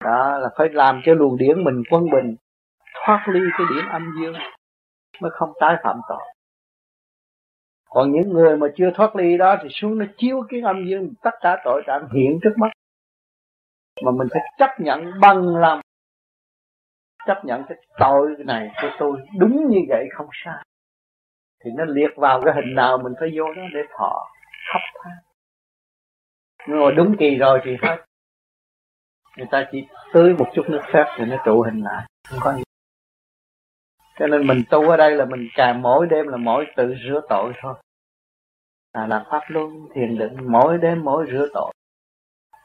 Đó 0.04 0.38
là 0.38 0.50
phải 0.58 0.70
làm 0.70 1.02
cho 1.06 1.14
luồng 1.14 1.38
điển 1.38 1.64
mình 1.64 1.84
quân 1.92 2.04
bình, 2.12 2.36
thoát 3.06 3.26
ly 3.28 3.40
cái 3.58 3.68
điểm 3.76 3.86
âm 3.92 4.06
dương, 4.22 4.34
mới 5.22 5.32
không 5.32 5.54
tái 5.60 5.76
phạm 5.84 6.00
tội. 6.10 6.22
Còn 7.90 8.12
những 8.12 8.30
người 8.30 8.58
mà 8.58 8.68
chưa 8.76 8.92
thoát 8.94 9.16
ly 9.16 9.38
đó 9.38 9.56
thì 9.64 9.70
xuống 9.72 9.98
nó 9.98 10.06
chiếu 10.18 10.44
cái 10.50 10.62
âm 10.62 10.86
dương, 10.90 11.14
tất 11.24 11.34
cả 11.42 11.62
tội 11.64 11.84
trạng 11.88 12.08
hiện 12.14 12.40
trước 12.44 12.54
mắt. 12.58 12.72
Mà 14.06 14.12
mình 14.12 14.28
phải 14.32 14.42
chấp 14.58 14.70
nhận 14.80 15.20
bằng 15.22 15.56
lòng, 15.56 15.82
chấp 17.28 17.46
nhận 17.46 17.64
cái 17.70 17.78
tội 18.00 18.36
này 18.46 18.72
của 18.82 18.90
tôi 19.00 19.18
đúng 19.40 19.68
như 19.70 19.80
vậy 19.90 20.06
không 20.14 20.28
sai. 20.46 20.64
Thì 21.64 21.72
nó 21.78 21.86
liệt 21.86 22.12
vào 22.16 22.42
cái 22.46 22.54
hình 22.54 22.76
nào 22.76 22.98
mình 22.98 23.14
phải 23.20 23.30
vô 23.38 23.46
đó 23.54 23.62
để 23.74 23.82
thọ 23.98 24.28
khóc 24.74 24.82
than 25.04 25.18
ngồi 26.68 26.92
đúng 26.92 27.16
kỳ 27.20 27.36
rồi 27.36 27.60
thì 27.64 27.78
hết. 27.82 28.06
Người 29.38 29.48
ta 29.52 29.68
chỉ 29.72 29.88
tưới 30.14 30.34
một 30.34 30.46
chút 30.54 30.66
nước 30.70 30.82
phép 30.94 31.04
thì 31.18 31.26
nó 31.26 31.38
trụ 31.46 31.62
hình 31.62 31.84
lại 31.84 32.06
không 32.30 32.40
có 32.42 32.54
gì. 32.54 32.64
Cho 34.20 34.28
nên 34.28 34.48
mình 34.48 34.64
tu 34.70 34.90
ở 34.90 34.98
đây 34.98 35.16
là 35.16 35.26
mình 35.26 35.48
càng 35.56 35.82
mỗi 35.82 36.08
đêm 36.08 36.28
là 36.28 36.38
mỗi 36.38 36.66
tự 36.76 36.96
rửa 37.08 37.22
tội 37.30 37.54
thôi. 37.62 37.74
Là 38.94 39.08
làm 39.08 39.24
pháp 39.32 39.42
luân 39.48 39.88
thiền 39.96 40.18
định 40.18 40.52
mỗi 40.52 40.78
đêm 40.78 41.04
mỗi 41.04 41.26
rửa 41.32 41.48
tội. 41.54 41.74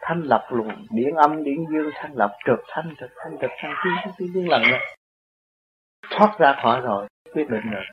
Thanh 0.00 0.20
lập 0.20 0.48
luồng 0.50 0.86
điển 0.90 1.14
âm 1.14 1.44
điển 1.44 1.64
dương 1.72 1.90
thanh 1.94 2.12
lập 2.14 2.36
trượt 2.46 2.58
thanh 2.68 2.94
trượt 3.00 3.10
thanh 3.16 3.38
trượt 3.40 3.50
thanh 3.58 3.74
tiến 3.84 3.92
tiến 4.04 4.12
tiến, 4.18 4.30
tiến 4.34 4.48
lần 4.48 4.62
nữa. 4.62 4.78
Thoát 6.10 6.38
ra 6.38 6.60
khỏi 6.62 6.80
rồi 6.80 7.06
quyết 7.32 7.50
định 7.50 7.70
rồi. 7.70 7.84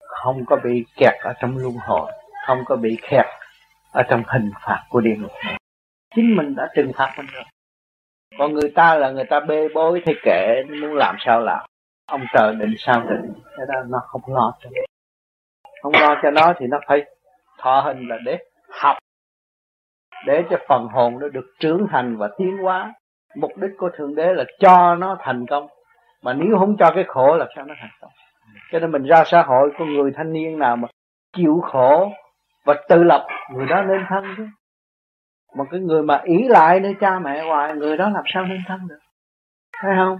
Không 0.00 0.44
có 0.46 0.56
bị 0.64 0.84
kẹt 0.96 1.14
ở 1.20 1.32
trong 1.40 1.56
luân 1.58 1.74
hồi 1.74 2.12
không 2.48 2.64
có 2.64 2.76
bị 2.76 2.98
kẹt 3.10 3.26
ở 3.92 4.02
trong 4.10 4.22
hình 4.26 4.50
phạt 4.66 4.82
của 4.88 5.00
địa 5.00 5.16
ngục 5.18 5.30
này. 5.44 5.56
Chính 6.14 6.36
mình 6.36 6.54
đã 6.54 6.68
trừng 6.76 6.92
phạt 6.94 7.14
mình 7.16 7.26
rồi. 7.32 7.44
Còn 8.38 8.52
người 8.52 8.72
ta 8.74 8.94
là 8.94 9.10
người 9.10 9.24
ta 9.24 9.40
bê 9.40 9.68
bối 9.74 10.02
thì 10.06 10.12
kệ, 10.22 10.62
muốn 10.68 10.94
làm 10.94 11.16
sao 11.18 11.40
làm. 11.40 11.66
Ông 12.06 12.20
trời 12.32 12.54
định 12.54 12.74
sao 12.78 13.00
định 13.00 13.32
thế 13.58 13.64
đó 13.68 13.74
nó 13.88 13.98
không 14.06 14.20
lo 14.26 14.52
cho 14.60 14.70
nó. 14.74 14.80
Không 15.82 15.92
lo 16.00 16.20
cho 16.22 16.30
nó 16.30 16.52
thì 16.58 16.66
nó 16.66 16.78
phải 16.86 17.04
thọ 17.58 17.80
hình 17.80 18.08
là 18.08 18.16
để 18.24 18.38
học, 18.70 18.96
để 20.26 20.42
cho 20.50 20.56
phần 20.68 20.86
hồn 20.86 21.18
nó 21.20 21.28
được 21.28 21.54
trưởng 21.60 21.86
thành 21.90 22.16
và 22.16 22.28
tiến 22.38 22.58
hóa. 22.58 22.92
Mục 23.34 23.52
đích 23.56 23.70
của 23.78 23.90
thượng 23.96 24.14
đế 24.14 24.34
là 24.34 24.44
cho 24.58 24.94
nó 24.94 25.16
thành 25.20 25.46
công. 25.46 25.66
Mà 26.22 26.32
nếu 26.32 26.58
không 26.58 26.76
cho 26.78 26.90
cái 26.94 27.04
khổ 27.08 27.36
là 27.36 27.46
sao 27.56 27.64
nó 27.64 27.74
thành 27.80 27.90
công? 28.00 28.10
Cho 28.72 28.78
nên 28.78 28.92
mình 28.92 29.02
ra 29.02 29.24
xã 29.26 29.42
hội, 29.42 29.70
có 29.78 29.84
người 29.84 30.12
thanh 30.16 30.32
niên 30.32 30.58
nào 30.58 30.76
mà 30.76 30.88
chịu 31.36 31.60
khổ 31.72 32.12
và 32.68 32.74
tự 32.88 33.04
lập, 33.04 33.26
người 33.54 33.66
đó 33.66 33.82
nên 33.82 34.00
thân 34.08 34.24
chứ. 34.36 34.46
Mà 35.58 35.64
cái 35.70 35.80
người 35.80 36.02
mà 36.02 36.20
ý 36.24 36.48
lại 36.48 36.80
nơi 36.80 36.94
cha 37.00 37.18
mẹ 37.18 37.42
hoài, 37.42 37.74
người 37.74 37.96
đó 37.96 38.08
làm 38.08 38.24
sao 38.34 38.44
nên 38.46 38.58
thân 38.66 38.80
được? 38.88 38.98
Thấy 39.82 39.92
không? 39.96 40.18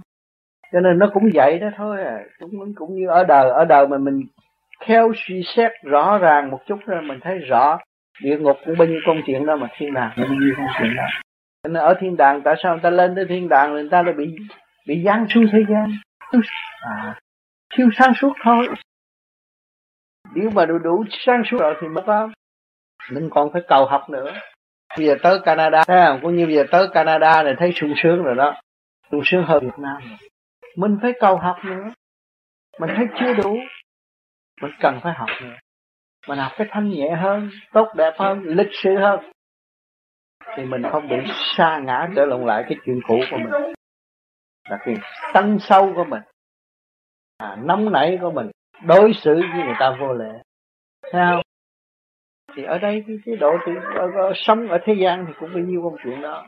Cho 0.71 0.79
nên 0.79 0.99
nó 0.99 1.09
cũng 1.13 1.23
vậy 1.33 1.59
đó 1.59 1.67
thôi 1.77 2.03
à. 2.03 2.17
Cũng 2.39 2.73
cũng 2.75 2.95
như 2.95 3.07
ở 3.07 3.23
đời 3.23 3.49
ở 3.49 3.65
đời 3.65 3.87
mà 3.87 3.97
mình 3.97 4.21
khéo 4.79 5.11
suy 5.15 5.43
xét 5.55 5.71
rõ 5.83 6.17
ràng 6.17 6.51
một 6.51 6.59
chút 6.65 6.79
rồi 6.85 7.01
mình 7.01 7.19
thấy 7.21 7.37
rõ, 7.37 7.79
địa 8.23 8.37
ngục 8.37 8.57
cũng 8.65 8.77
bao 8.77 8.87
nhiêu 8.87 8.99
công 9.05 9.21
chuyện 9.25 9.45
đó 9.45 9.55
mà 9.55 9.67
thiên 9.77 9.93
đàng 9.93 10.11
cũng 10.15 10.25
bao 10.25 10.37
nhiêu 10.41 10.53
công 10.57 10.67
chuyện 10.79 10.95
đó. 10.97 11.03
Cho 11.63 11.69
nên 11.69 11.83
ở 11.83 11.93
thiên 11.99 12.17
đàng, 12.17 12.41
tại 12.41 12.55
sao 12.63 12.73
người 12.73 12.81
ta 12.83 12.89
lên 12.89 13.15
tới 13.15 13.25
thiên 13.29 13.49
đàng 13.49 13.71
người 13.71 13.87
ta 13.91 14.01
lại 14.01 14.13
bị 14.13 14.35
bị 14.87 15.03
giáng 15.05 15.25
xuống 15.29 15.45
thế 15.51 15.59
gian? 15.69 15.91
À 16.81 17.15
thiếu 17.75 17.89
sáng 17.95 18.13
suốt 18.15 18.33
thôi. 18.43 18.67
Nếu 20.35 20.49
mà 20.49 20.65
đủ 20.65 20.77
đủ 20.77 21.03
sáng 21.09 21.41
suốt 21.45 21.57
rồi 21.59 21.75
thì 21.81 21.87
mới 21.87 22.03
có 22.07 22.29
mình 23.11 23.29
còn 23.31 23.49
phải 23.53 23.61
cầu 23.67 23.85
học 23.85 24.09
nữa. 24.09 24.33
Bây 24.97 25.07
giờ 25.07 25.15
tới 25.23 25.39
Canada 25.45 25.83
thấy 25.87 26.05
không? 26.07 26.19
Cũng 26.21 26.35
như 26.35 26.45
bây 26.45 26.55
giờ 26.55 26.63
tới 26.71 26.87
Canada 26.93 27.43
này 27.43 27.53
thấy 27.59 27.71
sung 27.75 27.93
sướng 28.03 28.23
rồi 28.23 28.35
đó. 28.35 28.61
Sung 29.11 29.21
sướng 29.25 29.43
hơn 29.43 29.63
Việt 29.63 29.79
Nam 29.79 29.97
rồi. 30.09 30.29
Mình 30.75 30.97
phải 31.01 31.13
cầu 31.19 31.37
học 31.37 31.57
nữa. 31.65 31.83
Mình 32.79 32.89
thấy 32.95 33.05
chưa 33.19 33.33
đủ. 33.33 33.57
Mình 34.61 34.71
cần 34.79 34.99
phải 35.03 35.13
học 35.13 35.29
nữa. 35.41 35.55
Mình 36.27 36.39
học 36.39 36.51
cái 36.57 36.67
thanh 36.71 36.89
nhẹ 36.89 37.15
hơn 37.21 37.49
tốt 37.73 37.87
đẹp 37.95 38.13
hơn 38.17 38.43
lịch 38.43 38.69
sự 38.83 38.97
hơn. 38.99 39.31
Thì 40.55 40.65
mình 40.65 40.81
không 40.91 41.09
bị 41.09 41.15
xa 41.57 41.79
ngã 41.85 42.07
trở 42.15 42.25
lộn 42.25 42.45
lại 42.45 42.63
cái 42.69 42.77
chuyện 42.85 42.99
cũ 43.07 43.19
của 43.31 43.37
mình. 43.37 43.73
Là 44.69 44.77
cái 44.85 44.95
tăng 45.33 45.59
sâu 45.59 45.93
của 45.95 46.03
mình. 46.03 46.21
À, 47.37 47.57
nóng 47.63 47.91
nảy 47.91 48.17
của 48.21 48.31
mình. 48.31 48.51
Đối 48.83 49.13
xử 49.13 49.33
với 49.33 49.65
người 49.65 49.75
ta 49.79 49.97
vô 49.99 50.13
lệ 50.13 50.31
sao 51.11 51.41
thì 52.59 52.65
ở 52.65 52.77
đây 52.77 53.03
cái, 53.07 53.15
cái 53.25 53.35
độ 53.35 53.51
thì 53.65 53.71
ở, 53.95 54.07
ở, 54.15 54.31
sống 54.35 54.67
ở 54.67 54.77
thế 54.83 54.93
gian 55.01 55.25
thì 55.27 55.33
cũng 55.39 55.49
bao 55.53 55.63
nhiêu 55.63 55.81
công 55.83 55.95
chuyện 56.03 56.21
đó. 56.21 56.47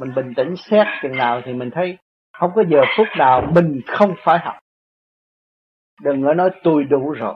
Mình 0.00 0.14
bình 0.14 0.32
tĩnh 0.36 0.54
xét 0.56 0.86
chừng 1.02 1.16
nào 1.16 1.40
thì 1.44 1.52
mình 1.52 1.70
thấy 1.70 1.98
không 2.38 2.50
có 2.54 2.64
giờ 2.68 2.80
phút 2.96 3.06
nào 3.18 3.52
mình 3.54 3.80
không 3.86 4.14
phải 4.24 4.38
học. 4.38 4.54
Đừng 6.02 6.22
có 6.24 6.34
nói 6.34 6.50
tôi 6.62 6.84
đủ 6.84 7.10
rồi. 7.10 7.34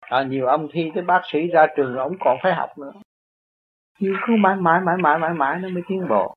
À, 0.00 0.22
nhiều 0.22 0.46
ông 0.46 0.68
thi 0.72 0.90
cái 0.94 1.04
bác 1.04 1.20
sĩ 1.32 1.38
ra 1.52 1.66
trường 1.76 1.96
ông 1.96 2.12
còn 2.20 2.36
phải 2.42 2.54
học 2.54 2.78
nữa. 2.78 2.92
Nhưng 3.98 4.14
cứ 4.26 4.32
mãi 4.38 4.56
mãi 4.56 4.80
mãi 4.86 4.96
mãi 5.02 5.18
mãi 5.18 5.34
mãi 5.34 5.58
nó 5.58 5.68
mới 5.68 5.82
tiến 5.88 6.08
bộ. 6.08 6.34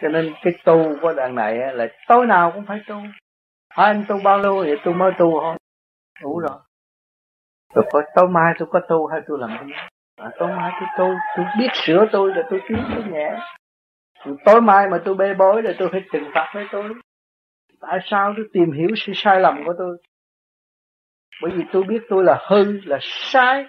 Cho 0.00 0.08
nên 0.08 0.34
cái 0.42 0.54
tu 0.64 0.96
của 1.02 1.12
đàn 1.12 1.34
này 1.34 1.58
là 1.74 1.86
tối 2.08 2.26
nào 2.26 2.50
cũng 2.54 2.64
phải 2.66 2.80
tu. 2.88 2.96
À, 3.68 3.84
anh 3.84 4.04
tu 4.08 4.18
bao 4.24 4.38
lâu 4.38 4.64
thì 4.64 4.70
tôi 4.84 4.94
mới 4.94 5.12
tu 5.18 5.40
thôi. 5.40 5.56
Đủ 6.22 6.38
rồi 6.38 6.58
rồi 7.74 7.84
coi 7.92 8.02
tối 8.14 8.28
mai 8.28 8.54
tôi 8.58 8.68
có 8.72 8.80
tu 8.88 9.06
hay 9.06 9.20
tôi 9.26 9.38
làm 9.40 9.50
cái 9.50 9.66
gì? 9.66 9.72
À, 10.16 10.30
tối 10.38 10.48
mai 10.48 10.72
tôi 10.80 10.88
tu 10.98 11.14
tôi 11.36 11.46
biết 11.58 11.68
sửa 11.72 12.06
tôi 12.12 12.32
rồi 12.32 12.44
tôi 12.50 12.60
kiếm 12.68 12.78
tôi 12.94 13.04
nhẹ 13.12 13.30
tối 14.44 14.60
mai 14.60 14.88
mà 14.88 14.98
tôi 15.04 15.14
bê 15.14 15.34
bối 15.34 15.62
rồi 15.62 15.74
tôi 15.78 15.88
phải 15.92 16.04
trừng 16.12 16.30
phạt 16.34 16.50
với 16.54 16.66
tôi. 16.72 16.94
Tại 17.80 17.98
sao 18.04 18.32
tôi 18.36 18.46
tìm 18.52 18.72
hiểu 18.72 18.88
sự 18.96 19.12
sai 19.16 19.40
lầm 19.40 19.64
của 19.66 19.74
tôi? 19.78 19.96
Bởi 21.42 21.50
vì 21.50 21.64
tôi 21.72 21.82
biết 21.82 22.02
tôi 22.08 22.24
là 22.24 22.38
hư 22.48 22.80
là 22.84 22.98
sai. 23.02 23.66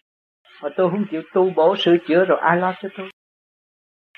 Mà 0.61 0.69
tôi 0.77 0.89
không 0.91 1.05
chịu 1.11 1.21
tu 1.33 1.49
bổ 1.49 1.75
sửa 1.75 1.95
chữa 2.07 2.25
rồi 2.25 2.37
ai 2.41 2.57
lo 2.57 2.73
cho 2.81 2.89
tôi? 2.97 3.09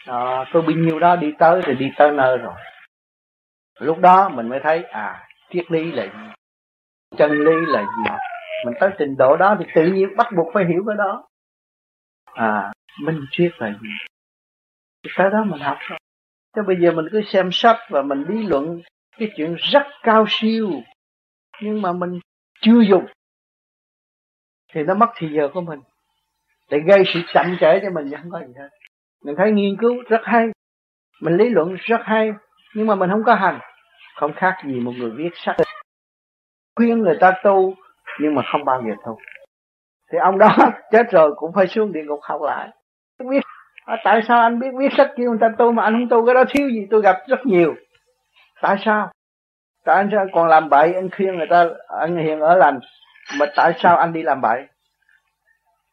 À, 0.06 0.46
tôi 0.54 0.62
bị 0.62 0.74
nhiều 0.74 1.00
đó 1.00 1.16
đi 1.16 1.34
tới 1.40 1.62
rồi 1.62 1.76
đi 1.76 1.92
tới 1.98 2.12
nơi 2.12 2.38
rồi. 2.38 2.54
Lúc 3.80 4.00
đó 4.00 4.30
mình 4.30 4.50
mới 4.50 4.60
thấy 4.64 4.84
à 4.84 5.28
triết 5.50 5.72
lý 5.72 5.92
là 5.92 6.04
gì? 6.04 6.34
Chân 7.18 7.32
lý 7.32 7.56
là 7.68 7.82
gì? 7.82 8.12
Mình 8.66 8.74
tới 8.80 8.90
trình 9.00 9.18
độ 9.18 9.38
đó 9.38 9.56
thì 9.60 9.66
tự 9.76 9.86
nhiên 9.86 10.16
bắt 10.18 10.28
buộc 10.38 10.48
phải 10.54 10.66
hiểu 10.66 10.84
cái 10.88 10.96
đó. 10.98 11.28
À 12.34 12.72
minh 13.02 13.26
triết 13.32 13.52
là 13.58 13.72
gì? 13.82 13.90
Thì 15.04 15.10
tới 15.18 15.30
đó 15.32 15.44
mình 15.44 15.62
học 15.62 15.78
thôi. 15.90 15.98
Chứ 16.56 16.62
bây 16.68 16.76
giờ 16.82 16.92
mình 16.92 17.06
cứ 17.12 17.22
xem 17.28 17.50
sách 17.52 17.78
và 17.90 18.02
mình 18.02 18.24
lý 18.28 18.44
luận 18.48 18.82
cái 19.18 19.32
chuyện 19.38 19.56
rất 19.56 19.84
cao 20.04 20.26
siêu. 20.30 20.72
Nhưng 21.62 21.82
mà 21.82 21.94
mình 21.94 22.20
chưa 22.62 22.82
dùng. 22.90 23.06
Thì 24.74 24.84
nó 24.84 24.94
mất 24.94 25.10
thì 25.16 25.28
giờ 25.34 25.50
của 25.54 25.62
mình. 25.62 25.80
Để 26.72 26.80
gây 26.80 27.04
sự 27.14 27.20
chậm 27.34 27.46
trễ 27.60 27.80
cho 27.82 27.90
mình 27.94 28.12
chẳng 28.12 28.30
có 28.32 28.40
gì 28.40 28.54
hết. 28.58 28.70
Mình 29.24 29.36
thấy 29.38 29.52
nghiên 29.52 29.78
cứu 29.78 30.04
rất 30.10 30.22
hay. 30.24 30.46
Mình 31.22 31.38
lý 31.38 31.50
luận 31.50 31.76
rất 31.80 32.02
hay. 32.04 32.32
Nhưng 32.76 32.88
mà 32.88 32.96
mình 32.96 33.10
không 33.10 33.24
có 33.26 33.36
hành. 33.36 33.60
Không 34.16 34.34
khác 34.36 34.56
gì 34.66 34.80
một 34.80 34.94
người 34.98 35.12
viết 35.12 35.30
sách. 35.34 35.56
Khuyên 36.76 37.00
người 37.00 37.18
ta 37.20 37.34
tu 37.44 37.76
nhưng 38.20 38.36
mà 38.36 38.42
không 38.52 38.66
bao 38.66 38.82
giờ 38.88 38.94
tu 39.06 39.18
thì 40.12 40.18
ông 40.18 40.38
đó 40.38 40.56
chết 40.92 41.12
rồi 41.12 41.34
cũng 41.36 41.54
phải 41.54 41.68
xuống 41.68 41.94
địa 41.94 42.04
ngục 42.04 42.20
học 42.22 42.42
lại. 42.42 42.70
Biết 43.30 43.42
à, 43.86 43.96
tại 44.04 44.22
sao 44.28 44.40
anh 44.40 44.60
biết 44.60 44.68
biết 44.80 44.90
sách 44.98 45.12
kêu 45.16 45.30
người 45.30 45.40
ta 45.42 45.48
tu 45.58 45.72
mà 45.72 45.84
anh 45.84 45.94
không 45.94 46.10
tu 46.10 46.26
cái 46.26 46.36
đó 46.36 46.44
thiếu 46.50 46.70
gì 46.70 46.88
tôi 46.92 47.02
gặp 47.02 47.16
rất 47.28 47.46
nhiều. 47.46 47.76
Tại 48.62 48.76
sao? 48.86 49.12
Tại 49.86 49.96
anh 49.96 50.10
sao 50.12 50.26
còn 50.34 50.48
làm 50.48 50.70
bậy 50.70 50.94
anh 50.94 51.10
khuyên 51.10 51.38
người 51.38 51.48
ta 51.50 51.66
anh 52.00 52.18
hiện 52.18 52.40
ở 52.40 52.56
lành 52.56 52.80
mà 53.40 53.46
tại 53.56 53.74
sao 53.80 53.98
anh 53.98 54.14
đi 54.14 54.24
làm 54.24 54.42
bậy? 54.42 54.68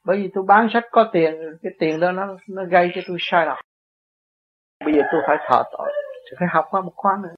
Bởi 0.05 0.17
vì 0.17 0.31
tôi 0.35 0.45
bán 0.49 0.69
sách 0.73 0.85
có 0.91 1.11
tiền 1.13 1.35
cái 1.63 1.73
tiền 1.79 2.01
đó 2.01 2.13
nó 2.13 2.27
nó 2.49 2.65
gây 2.65 2.93
cho 2.95 3.01
tôi 3.09 3.17
sai 3.21 3.47
lầm. 3.47 3.59
Bây 4.85 4.95
giờ 4.95 5.03
tôi 5.13 5.21
phải 5.27 5.37
thọ 5.49 5.63
tội 5.73 5.93
tôi 6.31 6.37
phải 6.39 6.49
học 6.51 6.65
qua 6.71 6.81
một 6.81 6.93
khóa 6.97 7.19
nữa. 7.23 7.35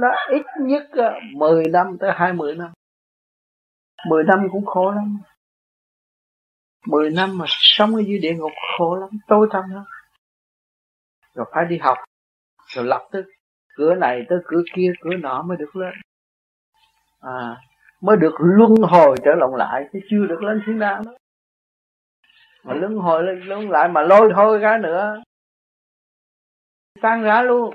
Đó 0.00 0.08
ít 0.28 0.42
nhất 0.60 0.82
ờ, 0.92 1.14
10 1.34 1.64
năm 1.72 1.96
tới 2.00 2.10
20 2.14 2.54
năm. 2.54 2.72
10 4.06 4.24
năm 4.24 4.48
cũng 4.52 4.66
khổ 4.66 4.90
lắm. 4.90 5.18
10 6.86 7.10
năm 7.10 7.38
mà 7.38 7.44
sống 7.48 7.94
ở 7.94 8.02
dưới 8.06 8.18
địa 8.18 8.34
ngục 8.34 8.52
khổ 8.78 8.96
lắm, 8.96 9.10
tối 9.28 9.48
tăm 9.52 9.70
lắm. 9.70 9.84
Rồi 11.34 11.46
phải 11.54 11.64
đi 11.64 11.78
học, 11.78 11.98
rồi 12.66 12.84
lập 12.84 13.08
tức 13.12 13.24
cửa 13.74 13.94
này 13.94 14.22
tới 14.28 14.38
cửa 14.44 14.62
kia, 14.74 14.92
cửa 15.00 15.16
nọ 15.16 15.42
mới 15.42 15.56
được 15.56 15.76
lên. 15.76 15.94
À 17.20 17.56
mới 18.00 18.16
được 18.16 18.34
luân 18.38 18.74
hồi 18.82 19.16
trở 19.24 19.30
lộn 19.34 19.58
lại, 19.58 19.88
chứ 19.92 19.98
chưa 20.10 20.26
được 20.26 20.42
lên 20.42 20.62
thiên 20.66 20.78
đàng 20.78 21.04
đó. 21.04 21.12
Mà 22.64 22.74
luân 22.74 22.94
hồi 22.94 23.22
lên, 23.22 23.40
luân 23.40 23.70
lại 23.70 23.88
mà 23.88 24.02
lôi 24.02 24.32
thôi 24.34 24.58
ra 24.58 24.78
nữa. 24.78 25.22
Tan 27.00 27.22
rã 27.22 27.42
luôn. 27.42 27.74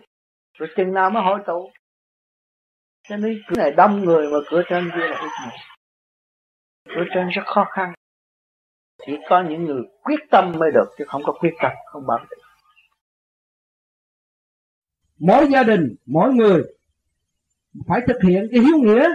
Rồi 0.58 0.70
chừng 0.76 0.94
nào 0.94 1.10
mới 1.10 1.24
hội 1.24 1.40
tụ. 1.48 1.72
Cho 3.10 3.18
nên 3.18 3.42
cửa 3.48 3.56
này 3.58 3.72
đông 3.72 4.02
người 4.02 4.28
mà 4.32 4.38
cửa 4.50 4.62
trên 4.70 4.92
kia 4.96 5.08
là 5.08 5.18
ít 5.20 5.30
người 5.46 5.71
cửa 6.86 7.04
trên 7.14 7.28
rất 7.28 7.44
khó 7.46 7.66
khăn. 7.72 7.94
Chỉ 9.06 9.14
có 9.30 9.44
những 9.50 9.66
người 9.66 9.82
quyết 10.04 10.20
tâm 10.32 10.52
mới 10.60 10.72
được, 10.74 10.86
chứ 10.98 11.06
không 11.08 11.22
có 11.26 11.34
quyết 11.40 11.54
tâm, 11.62 11.72
không 11.92 12.08
bảo 12.08 12.20
được 12.30 12.38
mỗi 15.22 15.48
gia 15.52 15.64
đình, 15.64 15.96
mỗi 16.06 16.34
người 16.34 16.64
phải 17.88 18.02
thực 18.08 18.22
hiện 18.24 18.48
cái 18.52 18.62
hiếu 18.62 18.78
nghĩa 18.78 19.08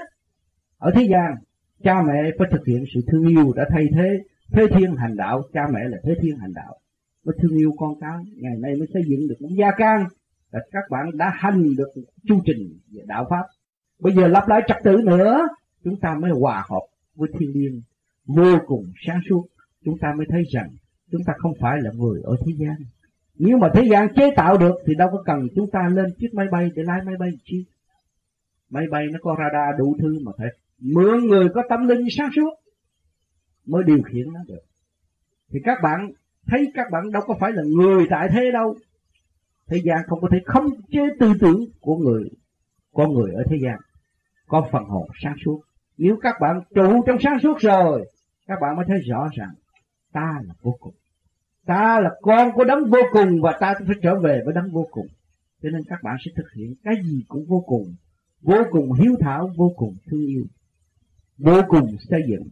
ở 0.79 0.91
thế 0.95 1.09
gian. 1.11 1.35
Cha 1.85 2.03
mẹ 2.03 2.31
phải 2.39 2.49
thực 2.53 2.67
hiện 2.67 2.85
sự 2.95 3.01
thương 3.13 3.29
yêu 3.29 3.53
đã 3.57 3.67
thay 3.71 3.87
thế 3.95 4.19
thế 4.53 4.67
thiên 4.75 4.97
hành 4.97 5.17
đạo. 5.17 5.43
Cha 5.53 5.61
mẹ 5.73 5.81
là 5.89 5.99
thế 6.05 6.15
thiên 6.23 6.39
hành 6.39 6.53
đạo. 6.55 6.79
Mới 7.25 7.37
thương 7.43 7.57
yêu 7.59 7.73
con 7.79 8.01
cái. 8.01 8.19
Ngày 8.37 8.57
nay 8.59 8.75
mới 8.75 8.89
xây 8.95 9.03
dựng 9.07 9.29
được 9.29 9.35
một 9.41 9.49
gia 9.59 9.71
can 9.79 10.05
là 10.51 10.61
các 10.73 10.85
bạn 10.91 11.11
đã 11.15 11.33
hành 11.35 11.77
được 11.77 11.89
chu 12.29 12.41
trình 12.47 12.79
về 12.93 13.03
đạo 13.07 13.27
pháp. 13.31 13.47
Bây 14.01 14.13
giờ 14.13 14.29
lặp 14.29 14.49
lại 14.49 14.61
trật 14.69 14.77
tự 14.85 14.97
nữa, 15.05 15.49
chúng 15.85 16.01
ta 16.01 16.15
mới 16.21 16.31
hòa 16.41 16.65
hợp 16.69 16.83
với 17.17 17.29
thiên 17.39 17.53
liêng 17.55 17.83
vô 18.27 18.59
cùng 18.67 18.85
sáng 19.07 19.21
suốt, 19.29 19.47
chúng 19.85 19.99
ta 19.99 20.15
mới 20.17 20.27
thấy 20.31 20.43
rằng 20.53 20.71
chúng 21.11 21.25
ta 21.27 21.33
không 21.39 21.53
phải 21.61 21.79
là 21.83 21.91
người 21.95 22.21
ở 22.25 22.37
thế 22.47 22.53
gian. 22.59 22.77
Nếu 23.39 23.59
mà 23.59 23.71
thế 23.75 23.89
gian 23.91 24.15
chế 24.15 24.31
tạo 24.37 24.59
được 24.59 24.75
thì 24.87 24.95
đâu 24.95 25.09
có 25.13 25.23
cần 25.27 25.49
chúng 25.55 25.71
ta 25.71 25.89
lên 25.89 26.07
chiếc 26.19 26.35
máy 26.35 26.47
bay 26.53 26.71
để 26.75 26.83
lái 26.83 27.03
máy 27.03 27.15
bay 27.19 27.31
chi 27.45 27.67
máy 28.71 28.87
bay 28.91 29.07
nó 29.13 29.19
có 29.23 29.37
radar 29.39 29.79
đủ 29.79 29.97
thứ 30.01 30.19
mà 30.23 30.33
phải 30.39 30.49
mượn 30.79 31.27
người 31.27 31.49
có 31.55 31.63
tâm 31.69 31.89
linh 31.89 32.07
sáng 32.11 32.31
suốt 32.37 32.51
mới 33.67 33.83
điều 33.87 34.03
khiển 34.03 34.33
nó 34.33 34.41
được. 34.49 34.63
Thì 35.51 35.59
các 35.65 35.79
bạn 35.83 36.11
thấy 36.47 36.73
các 36.75 36.87
bạn 36.93 37.13
đâu 37.13 37.23
có 37.27 37.37
phải 37.41 37.53
là 37.53 37.63
người 37.63 38.07
tại 38.11 38.29
thế 38.33 38.51
đâu. 38.53 38.77
Thế 39.67 39.81
gian 39.85 39.99
không 40.07 40.21
có 40.21 40.29
thể 40.33 40.39
khống 40.47 40.67
chế 40.91 41.01
tư 41.21 41.33
tưởng 41.41 41.65
của 41.81 41.97
người, 41.97 42.25
con 42.93 43.13
người 43.13 43.33
ở 43.33 43.43
thế 43.51 43.57
gian 43.63 43.79
có 44.47 44.69
phần 44.73 44.85
hồn 44.85 45.09
sáng 45.23 45.37
suốt 45.45 45.61
nếu 45.99 46.19
các 46.23 46.35
bạn 46.41 46.61
trụ 46.75 47.03
trong 47.07 47.17
sáng 47.21 47.39
suốt 47.43 47.59
rồi, 47.59 48.11
các 48.47 48.59
bạn 48.61 48.77
mới 48.77 48.85
thấy 48.89 48.99
rõ 49.01 49.29
ràng 49.37 49.55
ta 50.13 50.41
là 50.47 50.55
vô 50.63 50.77
cùng. 50.81 50.95
Ta 51.67 52.01
là 52.01 52.11
con 52.23 52.53
của 52.53 52.65
đấng 52.65 52.91
vô 52.91 52.99
cùng 53.13 53.41
và 53.43 53.57
ta 53.61 53.75
phải 53.87 53.97
trở 54.03 54.21
về 54.21 54.43
với 54.45 54.55
đấng 54.55 54.71
vô 54.71 54.89
cùng. 54.91 55.07
Cho 55.63 55.71
nên 55.71 55.83
các 55.89 56.03
bạn 56.03 56.17
sẽ 56.25 56.31
thực 56.37 56.53
hiện 56.57 56.75
cái 56.85 56.95
gì 57.05 57.25
cũng 57.29 57.45
vô 57.49 57.61
cùng 57.67 57.95
vô 58.43 58.63
cùng 58.71 58.93
hiếu 58.93 59.17
thảo, 59.21 59.51
vô 59.57 59.73
cùng 59.77 59.97
thương 60.07 60.27
yêu, 60.27 60.45
vô 61.39 61.61
cùng 61.69 61.97
xây 62.11 62.23
dựng. 62.29 62.49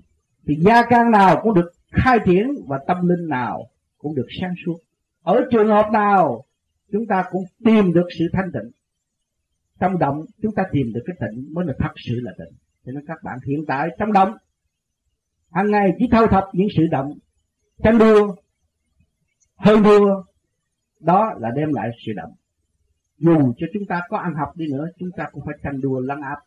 Thì 0.47 0.55
gia 0.61 0.87
can 0.89 1.11
nào 1.11 1.41
cũng 1.43 1.55
được 1.55 1.71
khai 1.93 2.19
triển 2.27 2.49
và 2.66 2.79
tâm 2.87 3.09
linh 3.09 3.29
nào 3.29 3.66
cũng 3.99 4.15
được 4.15 4.27
sáng 4.41 4.55
suốt. 4.66 4.77
Ở 5.23 5.41
trường 5.51 5.69
hợp 5.69 5.91
nào, 5.93 6.45
chúng 6.93 7.07
ta 7.07 7.25
cũng 7.31 7.45
tìm 7.65 7.93
được 7.93 8.07
sự 8.19 8.25
thanh 8.33 8.53
tịnh. 8.53 8.71
Trong 9.81 9.99
động, 9.99 10.25
chúng 10.43 10.55
ta 10.55 10.62
tìm 10.73 10.93
được 10.93 11.03
cái 11.07 11.16
tịnh 11.21 11.55
mới 11.55 11.66
là 11.66 11.75
thật 11.79 11.93
sự 11.97 12.21
là 12.23 12.33
tịnh 12.39 12.57
cho 12.85 12.93
nên 12.93 13.05
các 13.06 13.19
bạn 13.23 13.39
hiện 13.47 13.65
tại 13.66 13.89
trong 13.98 14.12
động. 14.12 14.36
Hàng 15.51 15.70
ngày 15.70 15.90
chỉ 15.98 16.09
thâu 16.11 16.27
thập 16.27 16.44
những 16.52 16.69
sự 16.77 16.86
động. 16.90 17.12
Tranh 17.82 17.98
đua, 17.98 18.35
hơn 19.56 19.82
đua 19.82 20.24
đó 21.01 21.35
là 21.39 21.51
đem 21.56 21.73
lại 21.73 21.90
sự 22.06 22.12
động. 22.16 22.32
Dù 23.19 23.52
cho 23.59 23.66
chúng 23.74 23.86
ta 23.89 24.02
có 24.09 24.19
ăn 24.19 24.35
học 24.35 24.56
đi 24.56 24.66
nữa, 24.73 24.89
chúng 24.98 25.11
ta 25.16 25.24
cũng 25.32 25.43
phải 25.47 25.55
tranh 25.62 25.81
đua 25.81 26.01
lắng 26.01 26.20
áp 26.23 26.39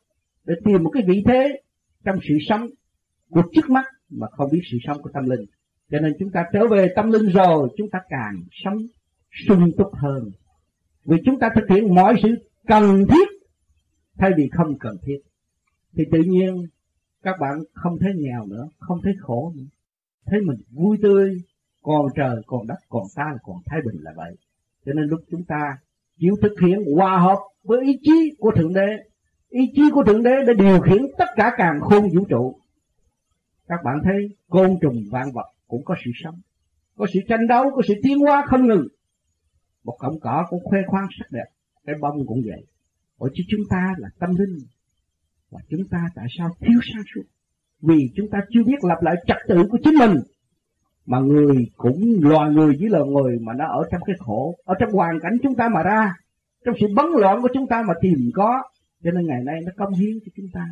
để 0.45 0.55
tìm 0.65 0.83
một 0.83 0.89
cái 0.89 1.03
vị 1.07 1.23
thế 1.25 1.61
trong 2.05 2.19
sự 2.27 2.37
sống 2.49 2.67
của 3.29 3.43
trước 3.53 3.69
mắt 3.69 3.85
mà 4.09 4.27
không 4.31 4.49
biết 4.51 4.61
sự 4.71 4.77
sống 4.87 5.01
của 5.01 5.09
tâm 5.13 5.29
linh. 5.29 5.45
Cho 5.91 5.99
nên 5.99 6.13
chúng 6.19 6.31
ta 6.31 6.45
trở 6.53 6.67
về 6.67 6.93
tâm 6.95 7.11
linh 7.11 7.29
rồi, 7.29 7.69
chúng 7.77 7.89
ta 7.89 7.99
càng 8.09 8.43
sống 8.51 8.77
sung 9.47 9.71
túc 9.77 9.95
hơn. 9.95 10.31
Vì 11.05 11.17
chúng 11.25 11.39
ta 11.39 11.49
thực 11.55 11.69
hiện 11.69 11.95
mọi 11.95 12.15
sự 12.23 12.29
cần 12.67 13.05
thiết 13.09 13.27
thay 14.17 14.31
vì 14.37 14.49
không 14.53 14.79
cần 14.79 14.97
thiết 15.05 15.17
thì 15.97 16.03
tự 16.11 16.19
nhiên 16.25 16.67
các 17.23 17.35
bạn 17.39 17.59
không 17.73 17.99
thấy 17.99 18.11
nghèo 18.15 18.45
nữa, 18.45 18.67
không 18.79 18.99
thấy 19.03 19.13
khổ 19.19 19.53
nữa. 19.55 19.63
Thấy 20.25 20.39
mình 20.41 20.57
vui 20.69 20.97
tươi, 21.01 21.37
còn 21.81 22.05
trời, 22.15 22.35
còn 22.47 22.67
đất, 22.67 22.77
còn 22.89 23.03
ta 23.15 23.25
còn 23.43 23.57
thái 23.65 23.79
bình 23.85 24.03
là 24.03 24.11
vậy. 24.15 24.35
Cho 24.85 24.93
nên 24.93 25.05
lúc 25.05 25.19
chúng 25.31 25.43
ta 25.43 25.77
chịu 26.19 26.33
thực 26.41 26.53
hiện 26.65 26.79
hòa 26.95 27.19
hợp 27.19 27.37
với 27.63 27.85
ý 27.85 27.99
chí 28.01 28.35
của 28.39 28.51
thượng 28.55 28.73
đế, 28.73 28.87
ý 29.49 29.71
chí 29.75 29.81
của 29.93 30.03
thượng 30.03 30.23
đế 30.23 30.35
để 30.47 30.53
điều 30.53 30.81
khiển 30.81 31.01
tất 31.17 31.25
cả 31.35 31.51
càng 31.57 31.79
khôn 31.81 32.03
vũ 32.15 32.25
trụ, 32.29 32.59
các 33.67 33.79
bạn 33.83 33.95
thấy 34.03 34.35
côn 34.49 34.71
trùng 34.81 35.03
vạn 35.11 35.27
vật 35.33 35.47
cũng 35.67 35.85
có 35.85 35.95
sự 36.05 36.11
sống, 36.23 36.35
có 36.95 37.05
sự 37.13 37.19
tranh 37.27 37.47
đấu, 37.47 37.63
có 37.75 37.81
sự 37.87 37.93
tiến 38.03 38.19
hóa 38.19 38.45
không 38.47 38.67
ngừng. 38.67 38.87
Một 39.83 39.95
cọng 39.99 40.19
cỏ 40.19 40.45
cũng 40.49 40.63
khoe 40.63 40.79
khoang 40.87 41.07
sắc 41.19 41.25
đẹp, 41.31 41.45
cái 41.85 41.95
bông 42.01 42.27
cũng 42.27 42.41
vậy. 42.45 42.65
Bởi 43.19 43.31
chứ 43.33 43.43
chúng 43.49 43.61
ta 43.69 43.95
là 43.97 44.09
tâm 44.19 44.29
linh 44.35 44.57
và 45.51 45.59
chúng 45.69 45.87
ta 45.91 46.09
tại 46.15 46.25
sao 46.37 46.49
thiếu 46.59 46.79
sáng 46.93 47.03
suốt 47.15 47.23
vì 47.81 48.11
chúng 48.15 48.29
ta 48.29 48.39
chưa 48.49 48.63
biết 48.63 48.83
lập 48.83 48.97
lại 49.01 49.15
trật 49.27 49.37
tự 49.47 49.67
của 49.69 49.77
chính 49.83 49.95
mình. 49.95 50.15
Mà 51.05 51.19
người 51.19 51.65
cũng 51.77 51.99
loài 52.21 52.51
người 52.51 52.77
với 52.79 52.89
loài 52.89 53.03
người 53.09 53.39
mà 53.41 53.53
nó 53.53 53.65
ở 53.65 53.83
trong 53.91 54.01
cái 54.05 54.15
khổ, 54.19 54.55
ở 54.65 54.75
trong 54.79 54.91
hoàn 54.91 55.19
cảnh 55.19 55.37
chúng 55.43 55.55
ta 55.55 55.69
mà 55.69 55.83
ra. 55.83 56.13
Trong 56.65 56.75
sự 56.79 56.87
bấn 56.95 57.05
loạn 57.17 57.41
của 57.41 57.49
chúng 57.53 57.67
ta 57.67 57.83
mà 57.87 57.93
tìm 58.01 58.31
có. 58.33 58.63
Cho 59.03 59.11
nên 59.11 59.25
ngày 59.27 59.41
nay 59.45 59.55
nó 59.65 59.71
công 59.77 59.93
hiến 59.93 60.19
cho 60.25 60.31
chúng 60.35 60.45
ta. 60.53 60.65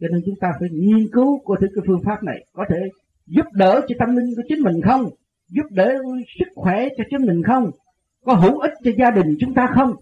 Cho 0.00 0.08
nên 0.08 0.22
chúng 0.26 0.34
ta 0.40 0.52
phải 0.60 0.68
nghiên 0.72 1.08
cứu 1.12 1.40
coi 1.44 1.58
thử 1.60 1.66
cái 1.74 1.84
phương 1.86 2.02
pháp 2.04 2.22
này 2.22 2.46
có 2.52 2.64
thể 2.68 2.88
giúp 3.26 3.46
đỡ 3.52 3.80
cho 3.88 3.94
tâm 3.98 4.16
linh 4.16 4.34
của 4.36 4.42
chính 4.48 4.62
mình 4.62 4.82
không? 4.84 5.04
Giúp 5.48 5.66
đỡ 5.70 5.98
sức 6.38 6.48
khỏe 6.54 6.88
cho 6.96 7.04
chính 7.10 7.26
mình 7.26 7.42
không? 7.42 7.70
Có 8.24 8.34
hữu 8.34 8.58
ích 8.58 8.72
cho 8.84 8.90
gia 8.98 9.10
đình 9.10 9.36
chúng 9.40 9.54
ta 9.54 9.68
không? 9.74 9.92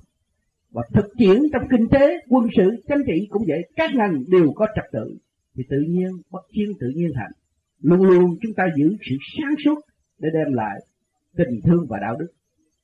Và 0.73 0.83
thực 0.95 1.07
triển 1.19 1.43
trong 1.53 1.63
kinh 1.71 1.89
tế, 1.89 2.17
quân 2.29 2.47
sự, 2.57 2.71
chính 2.89 3.03
trị 3.07 3.27
cũng 3.31 3.43
vậy. 3.49 3.63
Các 3.77 3.91
ngành 3.95 4.25
đều 4.29 4.53
có 4.53 4.67
trật 4.77 4.85
tự. 4.93 5.17
Thì 5.55 5.63
tự 5.69 5.77
nhiên, 5.89 6.09
bất 6.31 6.43
chiến 6.53 6.73
tự 6.81 6.89
nhiên 6.95 7.11
thành. 7.15 7.31
Luôn 7.81 8.03
luôn 8.03 8.37
chúng 8.43 8.55
ta 8.55 8.67
giữ 8.77 8.97
sự 9.11 9.17
sáng 9.37 9.55
suốt 9.65 9.81
để 10.19 10.29
đem 10.35 10.53
lại 10.53 10.81
tình 11.37 11.61
thương 11.65 11.87
và 11.89 11.99
đạo 12.03 12.17
đức. 12.19 12.29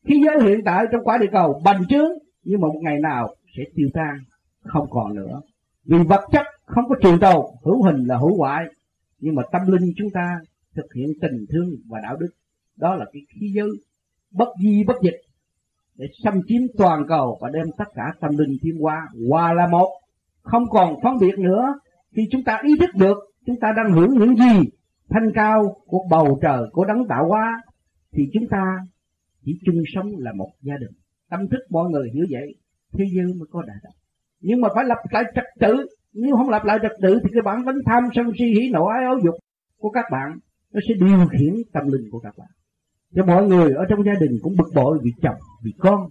Thế 0.07 0.17
giới 0.25 0.49
hiện 0.49 0.61
tại 0.65 0.85
trong 0.93 1.05
quả 1.05 1.19
địa 1.19 1.27
cầu 1.33 1.61
bành 1.65 1.83
trướng, 1.89 2.11
nhưng 2.45 2.61
mà 2.61 2.69
một 2.69 2.81
ngày 2.83 3.01
nào 3.01 3.35
sẽ 3.57 3.63
tiêu 3.75 3.89
tan? 3.95 4.19
Không 4.63 4.87
còn 4.91 5.15
nữa. 5.15 5.41
Vì 5.85 5.99
vật 6.09 6.29
chất 6.33 6.47
không 6.65 6.85
có 6.89 6.95
trường 7.03 7.21
tồn, 7.21 7.47
hữu 7.65 7.83
hình 7.83 8.05
là 8.05 8.17
hữu 8.17 8.37
hoại. 8.37 8.65
Nhưng 9.19 9.35
mà 9.35 9.43
tâm 9.53 9.63
linh 9.67 9.93
chúng 9.97 10.11
ta 10.11 10.39
thực 10.77 10.95
hiện 10.95 11.09
tình 11.21 11.45
thương 11.53 11.71
và 11.89 12.01
đạo 12.03 12.17
đức. 12.17 12.29
Đó 12.77 12.95
là 12.95 13.05
cái 13.13 13.23
khí 13.29 13.53
giới 13.55 13.69
bất 14.31 14.49
di 14.63 14.85
bất 14.85 14.97
dịch 15.03 15.17
để 15.97 16.07
xâm 16.25 16.35
chiếm 16.47 16.63
toàn 16.79 17.03
cầu 17.09 17.39
và 17.41 17.51
đem 17.53 17.67
tất 17.79 17.85
cả 17.95 18.03
tâm 18.21 18.31
linh 18.39 18.57
tiến 18.63 18.75
hóa 18.81 19.09
hòa 19.29 19.53
là 19.53 19.67
một. 19.67 19.89
Không 20.43 20.65
còn 20.71 20.95
phân 21.03 21.19
biệt 21.21 21.39
nữa. 21.39 21.75
Khi 22.17 22.23
chúng 22.31 22.45
ta 22.45 22.61
ý 22.63 22.71
thức 22.81 22.91
được 22.95 23.19
chúng 23.47 23.57
ta 23.61 23.73
đang 23.77 23.93
hưởng 23.93 24.11
những 24.19 24.37
gì 24.37 24.71
thanh 25.11 25.31
cao 25.35 25.77
của 25.87 26.01
bầu 26.11 26.39
trời, 26.43 26.63
của 26.73 26.85
đấng 26.85 27.09
tạo 27.09 27.29
hóa, 27.29 27.63
thì 28.13 28.23
chúng 28.33 28.49
ta 28.51 28.79
chỉ 29.45 29.59
chung 29.67 29.83
sống 29.95 30.07
là 30.19 30.33
một 30.33 30.51
gia 30.61 30.75
đình. 30.81 30.93
Tâm 31.31 31.49
thức 31.49 31.61
mọi 31.71 31.91
người 31.91 32.11
hiểu 32.15 32.27
vậy, 32.31 32.55
thế 32.93 33.05
giới 33.15 33.27
mới 33.27 33.47
có 33.51 33.63
đại 33.63 33.77
đạo 33.83 33.93
nhưng 34.47 34.61
mà 34.61 34.69
phải 34.75 34.85
lập 34.85 34.99
lại 35.11 35.25
trật 35.35 35.45
tự. 35.61 35.87
Nếu 36.13 36.37
không 36.37 36.49
lập 36.49 36.65
lại 36.65 36.79
trật 36.83 36.93
tự 37.03 37.21
thì 37.23 37.31
cái 37.33 37.43
bản 37.45 37.65
tính 37.67 37.77
tham 37.87 38.03
sân 38.15 38.27
si 38.39 38.45
hỉ 38.45 38.71
nộ 38.73 38.85
ái 38.87 39.05
ấu 39.05 39.19
dục 39.25 39.35
của 39.79 39.91
các 39.91 40.05
bạn 40.13 40.39
nó 40.73 40.81
sẽ 40.89 40.95
điều 40.95 41.27
khiển 41.33 41.55
tâm 41.73 41.85
linh 41.93 42.11
của 42.11 42.19
các 42.19 42.35
bạn 42.39 42.49
cho 43.15 43.25
mọi 43.25 43.47
người 43.47 43.73
ở 43.73 43.85
trong 43.89 44.05
gia 44.05 44.13
đình 44.21 44.39
cũng 44.43 44.57
bực 44.57 44.69
bội 44.75 44.99
vì 45.03 45.11
chồng, 45.23 45.39
vì 45.63 45.73
con, 45.79 46.09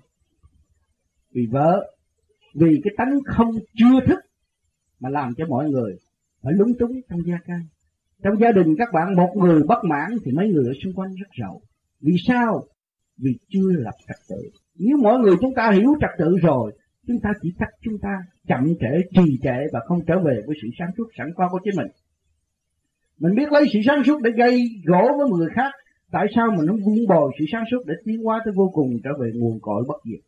vì 1.32 1.48
vợ, 1.52 1.96
vì 2.56 2.82
cái 2.84 2.94
tánh 2.98 3.20
không 3.26 3.52
chưa 3.76 4.06
thức 4.08 4.20
mà 5.00 5.10
làm 5.10 5.34
cho 5.38 5.46
mọi 5.50 5.70
người 5.70 5.98
phải 6.42 6.54
lúng 6.54 6.74
túng 6.80 7.02
trong 7.10 7.20
gia 7.26 7.38
can 7.46 7.62
trong 8.24 8.40
gia 8.40 8.52
đình 8.52 8.76
các 8.78 8.88
bạn 8.94 9.16
một 9.16 9.34
người 9.36 9.64
bất 9.64 9.84
mãn 9.84 10.10
thì 10.26 10.32
mấy 10.32 10.48
người 10.50 10.66
ở 10.68 10.74
xung 10.84 10.94
quanh 10.94 11.10
rất 11.10 11.28
rầu. 11.42 11.62
Vì 12.02 12.14
sao? 12.28 12.64
Vì 13.18 13.32
chưa 13.50 13.72
lập 13.72 13.94
trật 14.08 14.18
tự. 14.30 14.50
Nếu 14.80 14.98
mọi 14.98 15.20
người 15.20 15.36
chúng 15.42 15.54
ta 15.56 15.72
hiểu 15.72 15.94
trật 16.02 16.10
tự 16.18 16.38
rồi, 16.42 16.72
chúng 17.08 17.20
ta 17.20 17.30
chỉ 17.42 17.54
cách 17.60 17.70
chúng 17.82 17.98
ta 18.02 18.10
chậm 18.48 18.74
trễ, 18.80 19.02
trì 19.16 19.40
trệ 19.44 19.58
và 19.74 19.80
không 19.88 20.06
trở 20.08 20.20
về 20.20 20.42
với 20.48 20.56
sự 20.62 20.68
sáng 20.80 20.90
suốt 20.98 21.08
sẵn 21.18 21.28
có 21.36 21.50
của 21.52 21.60
chính 21.64 21.76
mình. 21.78 21.88
Mình 23.20 23.36
biết 23.36 23.52
lấy 23.52 23.66
sự 23.74 23.80
sáng 23.86 24.04
suốt 24.06 24.22
để 24.24 24.32
gây 24.38 24.60
gỗ 24.86 25.18
với 25.18 25.30
người 25.40 25.50
khác 25.56 25.72
tại 26.14 26.28
sao 26.36 26.48
mình 26.58 26.68
không 26.68 26.84
vun 26.86 27.08
bồi 27.10 27.32
sự 27.40 27.46
sáng 27.52 27.64
suốt 27.72 27.82
để 27.86 27.94
tiến 28.06 28.24
hóa 28.24 28.42
tới 28.46 28.54
vô 28.58 28.70
cùng 28.74 28.90
trở 29.04 29.10
về 29.22 29.32
nguồn 29.36 29.60
cội 29.62 29.84
bất 29.88 29.98
diệt? 30.06 30.20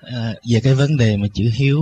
À, 0.00 0.34
về 0.52 0.60
cái 0.64 0.74
vấn 0.74 0.96
đề 0.96 1.16
mà 1.16 1.26
chữ 1.34 1.44
hiếu 1.58 1.80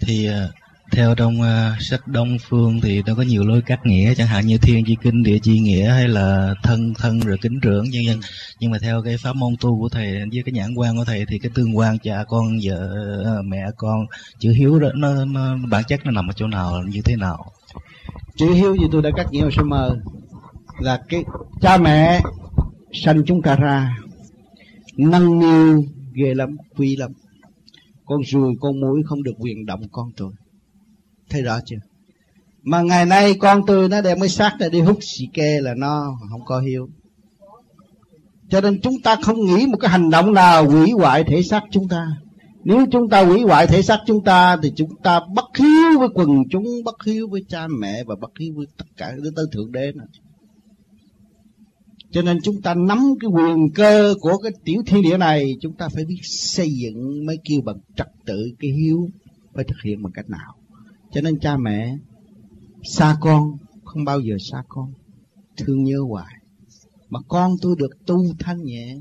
thì 0.00 0.26
à, 0.26 0.48
theo 0.92 1.14
trong 1.14 1.40
uh, 1.40 1.82
sách 1.82 2.08
đông 2.08 2.36
phương 2.48 2.80
thì 2.80 3.02
nó 3.06 3.14
có 3.14 3.22
nhiều 3.22 3.44
lối 3.44 3.62
cắt 3.62 3.86
nghĩa 3.86 4.14
chẳng 4.14 4.26
hạn 4.26 4.46
như 4.46 4.58
thiên 4.58 4.84
chi 4.84 4.96
kinh 5.02 5.22
địa 5.22 5.38
chi 5.38 5.58
nghĩa 5.58 5.90
hay 5.90 6.08
là 6.08 6.54
thân 6.62 6.94
thân 6.94 7.20
rồi 7.20 7.38
kính 7.42 7.60
trưởng 7.60 7.90
nhân 7.90 8.04
dân 8.04 8.20
nhưng 8.60 8.70
mà 8.70 8.78
theo 8.78 9.02
cái 9.02 9.16
pháp 9.16 9.36
môn 9.36 9.54
tu 9.60 9.80
của 9.80 9.88
thầy 9.88 10.12
với 10.32 10.42
cái 10.44 10.52
nhãn 10.52 10.74
quan 10.74 10.96
của 10.96 11.04
thầy 11.04 11.24
thì 11.28 11.38
cái 11.38 11.50
tương 11.54 11.76
quan 11.76 11.98
cha 11.98 12.24
con 12.28 12.58
vợ 12.62 12.88
à, 13.24 13.42
mẹ 13.44 13.66
con 13.76 14.06
chữ 14.38 14.52
hiếu 14.52 14.78
đó 14.78 14.88
nó, 14.94 15.24
nó 15.24 15.56
bản 15.70 15.84
chất 15.88 16.00
nó 16.04 16.10
nằm 16.10 16.30
ở 16.30 16.32
chỗ 16.36 16.46
nào 16.46 16.82
như 16.88 17.02
thế 17.02 17.16
nào? 17.16 17.52
Chữ 18.36 18.52
hiếu 18.52 18.74
như 18.74 18.86
tôi 18.92 19.02
đã 19.02 19.10
cắt 19.16 19.26
nghĩa 19.32 19.42
hồi 19.42 19.52
sơ 19.56 19.62
mơ 19.62 19.96
là 20.78 21.00
cái 21.08 21.24
cha 21.60 21.76
mẹ 21.76 22.20
sanh 22.92 23.22
chúng 23.26 23.42
ta 23.42 23.56
ra 23.56 23.98
nâng 24.96 25.38
niu 25.38 25.84
ghê 26.12 26.34
lắm 26.34 26.56
quý 26.76 26.96
lắm. 26.96 27.12
Con 28.04 28.20
ruồi 28.24 28.54
con 28.60 28.80
mũi 28.80 29.02
không 29.06 29.22
được 29.22 29.34
quyền 29.38 29.66
động 29.66 29.80
con 29.92 30.10
tôi 30.16 30.32
thấy 31.30 31.42
rõ 31.42 31.60
chưa? 31.66 31.76
Mà 32.62 32.82
ngày 32.82 33.06
nay 33.06 33.34
con 33.34 33.60
tôi 33.66 33.88
nó 33.88 34.00
đem 34.00 34.20
cái 34.20 34.28
xác 34.28 34.56
này 34.60 34.70
đi 34.70 34.80
hút 34.80 34.98
xì 35.00 35.28
ke 35.34 35.60
là 35.60 35.74
nó 35.74 36.18
không 36.30 36.44
có 36.44 36.60
hiếu. 36.60 36.88
Cho 38.48 38.60
nên 38.60 38.80
chúng 38.80 39.02
ta 39.04 39.16
không 39.22 39.46
nghĩ 39.46 39.66
một 39.66 39.78
cái 39.80 39.90
hành 39.90 40.10
động 40.10 40.34
nào 40.34 40.70
hủy 40.70 40.90
hoại 40.90 41.24
thể 41.24 41.42
xác 41.42 41.62
chúng 41.70 41.88
ta. 41.88 42.06
Nếu 42.64 42.86
chúng 42.92 43.08
ta 43.08 43.24
hủy 43.24 43.42
hoại 43.42 43.66
thể 43.66 43.82
xác 43.82 43.98
chúng 44.06 44.24
ta 44.24 44.56
thì 44.62 44.72
chúng 44.76 44.96
ta 45.02 45.20
bất 45.34 45.44
hiếu 45.58 45.98
với 45.98 46.08
quần 46.14 46.28
chúng, 46.50 46.64
bất 46.84 47.04
hiếu 47.04 47.28
với 47.28 47.44
cha 47.48 47.66
mẹ 47.78 48.04
và 48.04 48.14
bất 48.20 48.30
hiếu 48.40 48.54
với 48.56 48.66
tất 48.76 48.84
cả 48.96 49.12
đến 49.22 49.34
tới 49.34 49.44
thượng 49.52 49.72
đế 49.72 49.92
nữa. 49.92 50.04
Cho 52.10 52.22
nên 52.22 52.38
chúng 52.42 52.62
ta 52.62 52.74
nắm 52.74 53.14
cái 53.20 53.30
quyền 53.30 53.70
cơ 53.74 54.14
của 54.20 54.38
cái 54.38 54.52
tiểu 54.64 54.82
thiên 54.86 55.02
địa 55.02 55.18
này, 55.18 55.56
chúng 55.60 55.72
ta 55.72 55.88
phải 55.88 56.04
biết 56.04 56.20
xây 56.22 56.68
dựng 56.70 57.26
mới 57.26 57.38
kêu 57.44 57.60
bằng 57.64 57.76
trật 57.96 58.08
tự 58.26 58.50
cái 58.60 58.70
hiếu 58.70 59.08
phải 59.54 59.64
thực 59.64 59.76
hiện 59.84 60.02
bằng 60.02 60.12
cách 60.12 60.30
nào 60.30 60.55
cho 61.10 61.20
nên 61.20 61.38
cha 61.40 61.56
mẹ 61.56 61.96
xa 62.84 63.16
con, 63.20 63.56
không 63.84 64.04
bao 64.04 64.20
giờ 64.20 64.36
xa 64.40 64.62
con. 64.68 64.92
Thương 65.56 65.84
nhớ 65.84 65.98
hoài. 66.08 66.34
Mà 67.08 67.20
con 67.28 67.50
tôi 67.62 67.76
được 67.78 68.06
tu 68.06 68.16
thanh 68.38 68.62
nhẹ, 68.62 68.96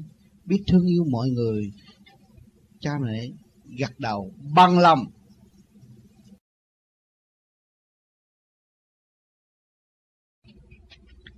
biết 0.45 0.63
thương 0.67 0.85
yêu 0.85 1.05
mọi 1.11 1.29
người. 1.29 1.71
Cha 2.79 2.91
mẹ 3.01 3.27
gật 3.79 3.99
đầu 3.99 4.31
bằng 4.55 4.79
lòng. 4.79 4.99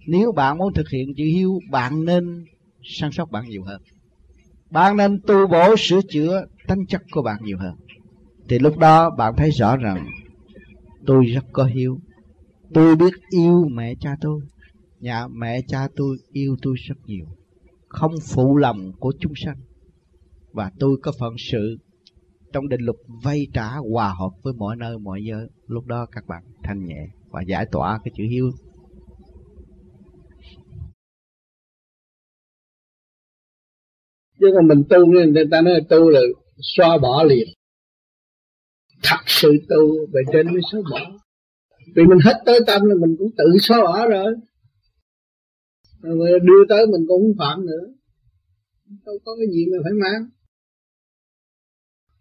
Nếu 0.07 0.31
bạn 0.31 0.57
muốn 0.57 0.73
thực 0.73 0.89
hiện 0.89 1.13
chữ 1.17 1.23
hiếu, 1.23 1.59
bạn 1.71 2.05
nên 2.05 2.45
săn 2.83 3.11
sóc 3.11 3.31
bạn 3.31 3.49
nhiều 3.49 3.63
hơn. 3.63 3.81
Bạn 4.71 4.97
nên 4.97 5.21
tu 5.27 5.47
bổ 5.47 5.75
sửa 5.77 6.01
chữa 6.09 6.45
tính 6.67 6.85
chất 6.89 7.01
của 7.11 7.21
bạn 7.21 7.39
nhiều 7.43 7.57
hơn. 7.57 7.75
Thì 8.49 8.59
lúc 8.59 8.77
đó 8.77 9.09
bạn 9.17 9.33
thấy 9.37 9.51
rõ 9.51 9.77
rằng 9.77 10.07
tôi 11.07 11.25
rất 11.25 11.45
có 11.51 11.63
hiếu. 11.63 11.99
Tôi 12.73 12.95
biết 12.95 13.13
yêu 13.29 13.63
mẹ 13.71 13.93
cha 13.99 14.15
tôi. 14.21 14.41
Nhà 14.99 15.27
mẹ 15.27 15.61
cha 15.67 15.87
tôi 15.95 16.17
yêu 16.31 16.55
tôi 16.61 16.75
rất 16.87 16.95
nhiều. 17.05 17.25
Không 17.87 18.11
phụ 18.33 18.57
lòng 18.57 18.91
của 18.99 19.13
chúng 19.19 19.33
sanh. 19.35 19.57
Và 20.51 20.71
tôi 20.79 20.97
có 21.01 21.11
phận 21.19 21.33
sự 21.37 21.77
trong 22.53 22.69
định 22.69 22.81
luật 22.81 22.97
vay 23.23 23.47
trả 23.53 23.67
hòa 23.67 24.13
hợp 24.19 24.29
với 24.43 24.53
mọi 24.53 24.75
nơi, 24.75 24.97
mọi 24.97 25.23
giờ. 25.23 25.47
Lúc 25.67 25.85
đó 25.85 26.05
các 26.11 26.23
bạn 26.27 26.43
thanh 26.63 26.85
nhẹ 26.85 27.07
và 27.29 27.41
giải 27.47 27.65
tỏa 27.71 27.99
cái 28.03 28.11
chữ 28.17 28.23
hiếu. 28.29 28.51
Chứ 34.39 34.47
còn 34.55 34.67
mình 34.67 34.83
tu, 34.89 35.05
người 35.05 35.45
ta 35.51 35.61
nói 35.61 35.73
tu 35.89 36.09
là 36.09 36.19
xóa 36.57 36.97
bỏ 36.97 37.23
liền 37.23 37.47
thật 39.03 39.21
sự 39.25 39.51
tu 39.69 40.07
về 40.13 40.21
trên 40.33 40.47
mới 40.47 40.61
xóa 40.71 40.81
bỏ. 40.91 41.19
Vì 41.95 42.03
mình 42.03 42.19
hết 42.23 42.41
tới 42.45 42.59
tâm 42.67 42.81
là 42.85 42.95
mình 42.95 43.15
cũng 43.19 43.31
tự 43.37 43.45
xóa 43.61 43.77
bỏ 43.81 44.07
rồi. 44.07 44.33
Rồi 46.01 46.39
đưa 46.39 46.65
tới 46.69 46.87
mình 46.87 47.05
cũng 47.07 47.21
không 47.21 47.37
phạm 47.39 47.65
nữa. 47.65 47.93
Đâu 49.05 49.15
có 49.25 49.35
cái 49.39 49.47
gì 49.51 49.65
mà 49.71 49.77
phải 49.83 49.93
mang. 49.93 50.29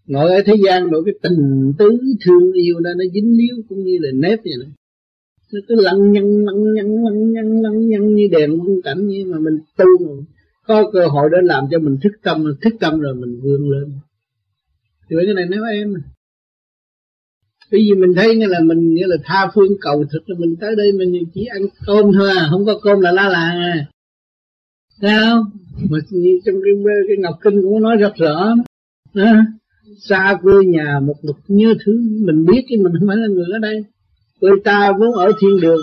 Ngồi 0.07 0.35
ở 0.35 0.43
thế 0.47 0.55
gian 0.67 0.91
đổi 0.91 1.03
cái 1.07 1.15
tình 1.23 1.73
tứ 1.79 1.99
thương 2.25 2.53
yêu 2.53 2.81
đó 2.81 2.91
nó 2.97 3.05
dính 3.15 3.37
líu 3.39 3.57
cũng 3.69 3.85
như 3.85 3.99
là 4.01 4.11
nếp 4.15 4.39
vậy 4.45 4.53
này 4.61 4.71
nó 5.53 5.61
cứ 5.69 5.75
lăng 5.75 6.13
nhăng 6.13 6.45
lăng 6.45 6.75
nhăng 6.75 7.05
lăng 7.05 7.33
nhăng 7.33 7.63
lăng 7.63 7.89
nhăng 7.89 8.15
như 8.15 8.29
đèn 8.31 8.51
quân 8.61 8.83
cảnh 8.85 9.07
như 9.07 9.25
mà 9.27 9.39
mình 9.39 9.59
tu 9.77 9.85
mà 10.01 10.23
có 10.67 10.91
cơ 10.93 11.07
hội 11.07 11.29
để 11.33 11.39
làm 11.43 11.65
cho 11.71 11.79
mình 11.79 11.99
thức 12.03 12.13
tâm 12.23 12.45
thức 12.63 12.75
tâm 12.81 13.01
rồi 13.01 13.15
mình 13.15 13.41
vươn 13.43 13.71
lên. 13.71 13.93
Thì 15.11 15.17
cái 15.27 15.35
này 15.35 15.47
nếu 15.51 15.65
em 15.65 15.95
bởi 17.71 17.81
vì 17.81 17.95
mình 17.95 18.15
thấy 18.17 18.37
như 18.37 18.47
là 18.47 18.61
mình 18.61 18.95
như 18.95 19.03
là 19.07 19.17
tha 19.25 19.51
phương 19.55 19.77
cầu 19.81 20.05
thực 20.13 20.31
là 20.31 20.37
mình 20.39 20.57
tới 20.61 20.77
đây 20.77 20.93
mình 20.93 21.25
chỉ 21.35 21.45
ăn 21.45 21.63
cơm 21.87 22.13
thôi 22.15 22.31
à 22.37 22.47
không 22.51 22.67
có 22.67 22.81
cơm 22.83 23.01
là 23.01 23.13
la 23.13 23.29
làng 23.29 23.57
à. 23.57 23.87
Sao 25.01 25.45
mà 25.91 25.99
trong 26.45 26.55
cái, 26.65 26.95
cái 27.09 27.17
ngọc 27.19 27.35
kinh 27.43 27.63
cũng 27.63 27.83
nói 27.83 27.97
rất 27.97 28.17
rõ. 28.17 28.55
Đó. 29.15 29.33
xa 29.99 30.39
quê 30.43 30.55
nhà 30.67 31.01
một 31.03 31.15
mực 31.23 31.37
nhớ 31.49 31.75
thương 31.85 32.27
mình 32.27 32.47
biết 32.47 32.65
thì 32.69 32.77
mình 32.77 32.93
không 32.99 33.09
phải 33.09 33.17
là 33.17 33.27
người 33.27 33.47
ở 33.53 33.59
đây. 33.59 33.85
Quê 34.41 34.51
ta 34.65 34.93
vốn 34.99 35.13
ở 35.13 35.33
thiên 35.41 35.61
đường. 35.61 35.81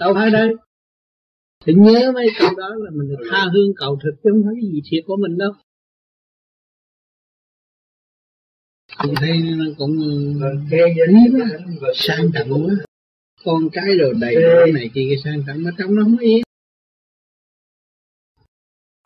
Đâu 0.00 0.14
phải 0.14 0.30
đây. 0.30 0.48
Thì 1.64 1.74
nhớ 1.74 2.12
mấy 2.14 2.28
câu 2.38 2.50
đó 2.56 2.74
là 2.78 2.90
mình 2.94 3.16
tha 3.30 3.44
hương 3.52 3.74
cầu 3.76 3.98
thực 4.04 4.10
chứ 4.24 4.30
không 4.32 4.42
phải 4.44 4.54
cái 4.60 4.70
gì 4.72 4.82
thiệt 4.90 5.04
của 5.06 5.16
mình 5.16 5.38
đâu. 5.38 5.52
Tôi 8.98 9.14
thấy 9.16 9.42
nó 9.42 9.64
cũng 9.78 9.98
hiếm 10.70 11.38
sang 11.94 12.30
trọng 12.34 12.50
quá. 12.50 12.74
con 13.44 13.68
cái 13.72 13.96
rồi 13.98 14.14
đầy 14.20 14.34
đủ 14.34 14.72
này 14.74 14.90
kia 14.94 15.06
cái 15.08 15.18
sang 15.24 15.42
trọng 15.46 15.62
mà 15.62 15.70
trong 15.78 15.94
nó 15.94 16.02
không 16.02 16.18
yên. 16.18 16.42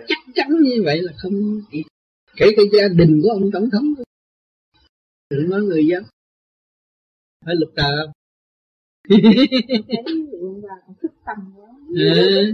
Chắc 0.08 0.18
chắn 0.34 0.48
như 0.62 0.82
vậy 0.84 1.02
là 1.02 1.12
không 1.16 1.60
kể 2.36 2.46
cả 2.56 2.62
gia 2.72 2.88
đình 2.88 3.20
của 3.22 3.28
ông 3.28 3.50
tổng 3.52 3.70
thống. 3.72 3.94
Đừng 5.30 5.50
nói 5.50 5.62
người 5.62 5.86
dân. 5.86 6.04
Phải 7.46 7.54
lục 7.54 7.70
tờ 7.76 7.90
không 11.24 11.52
quá. 11.56 11.68
Ừ. 11.94 12.52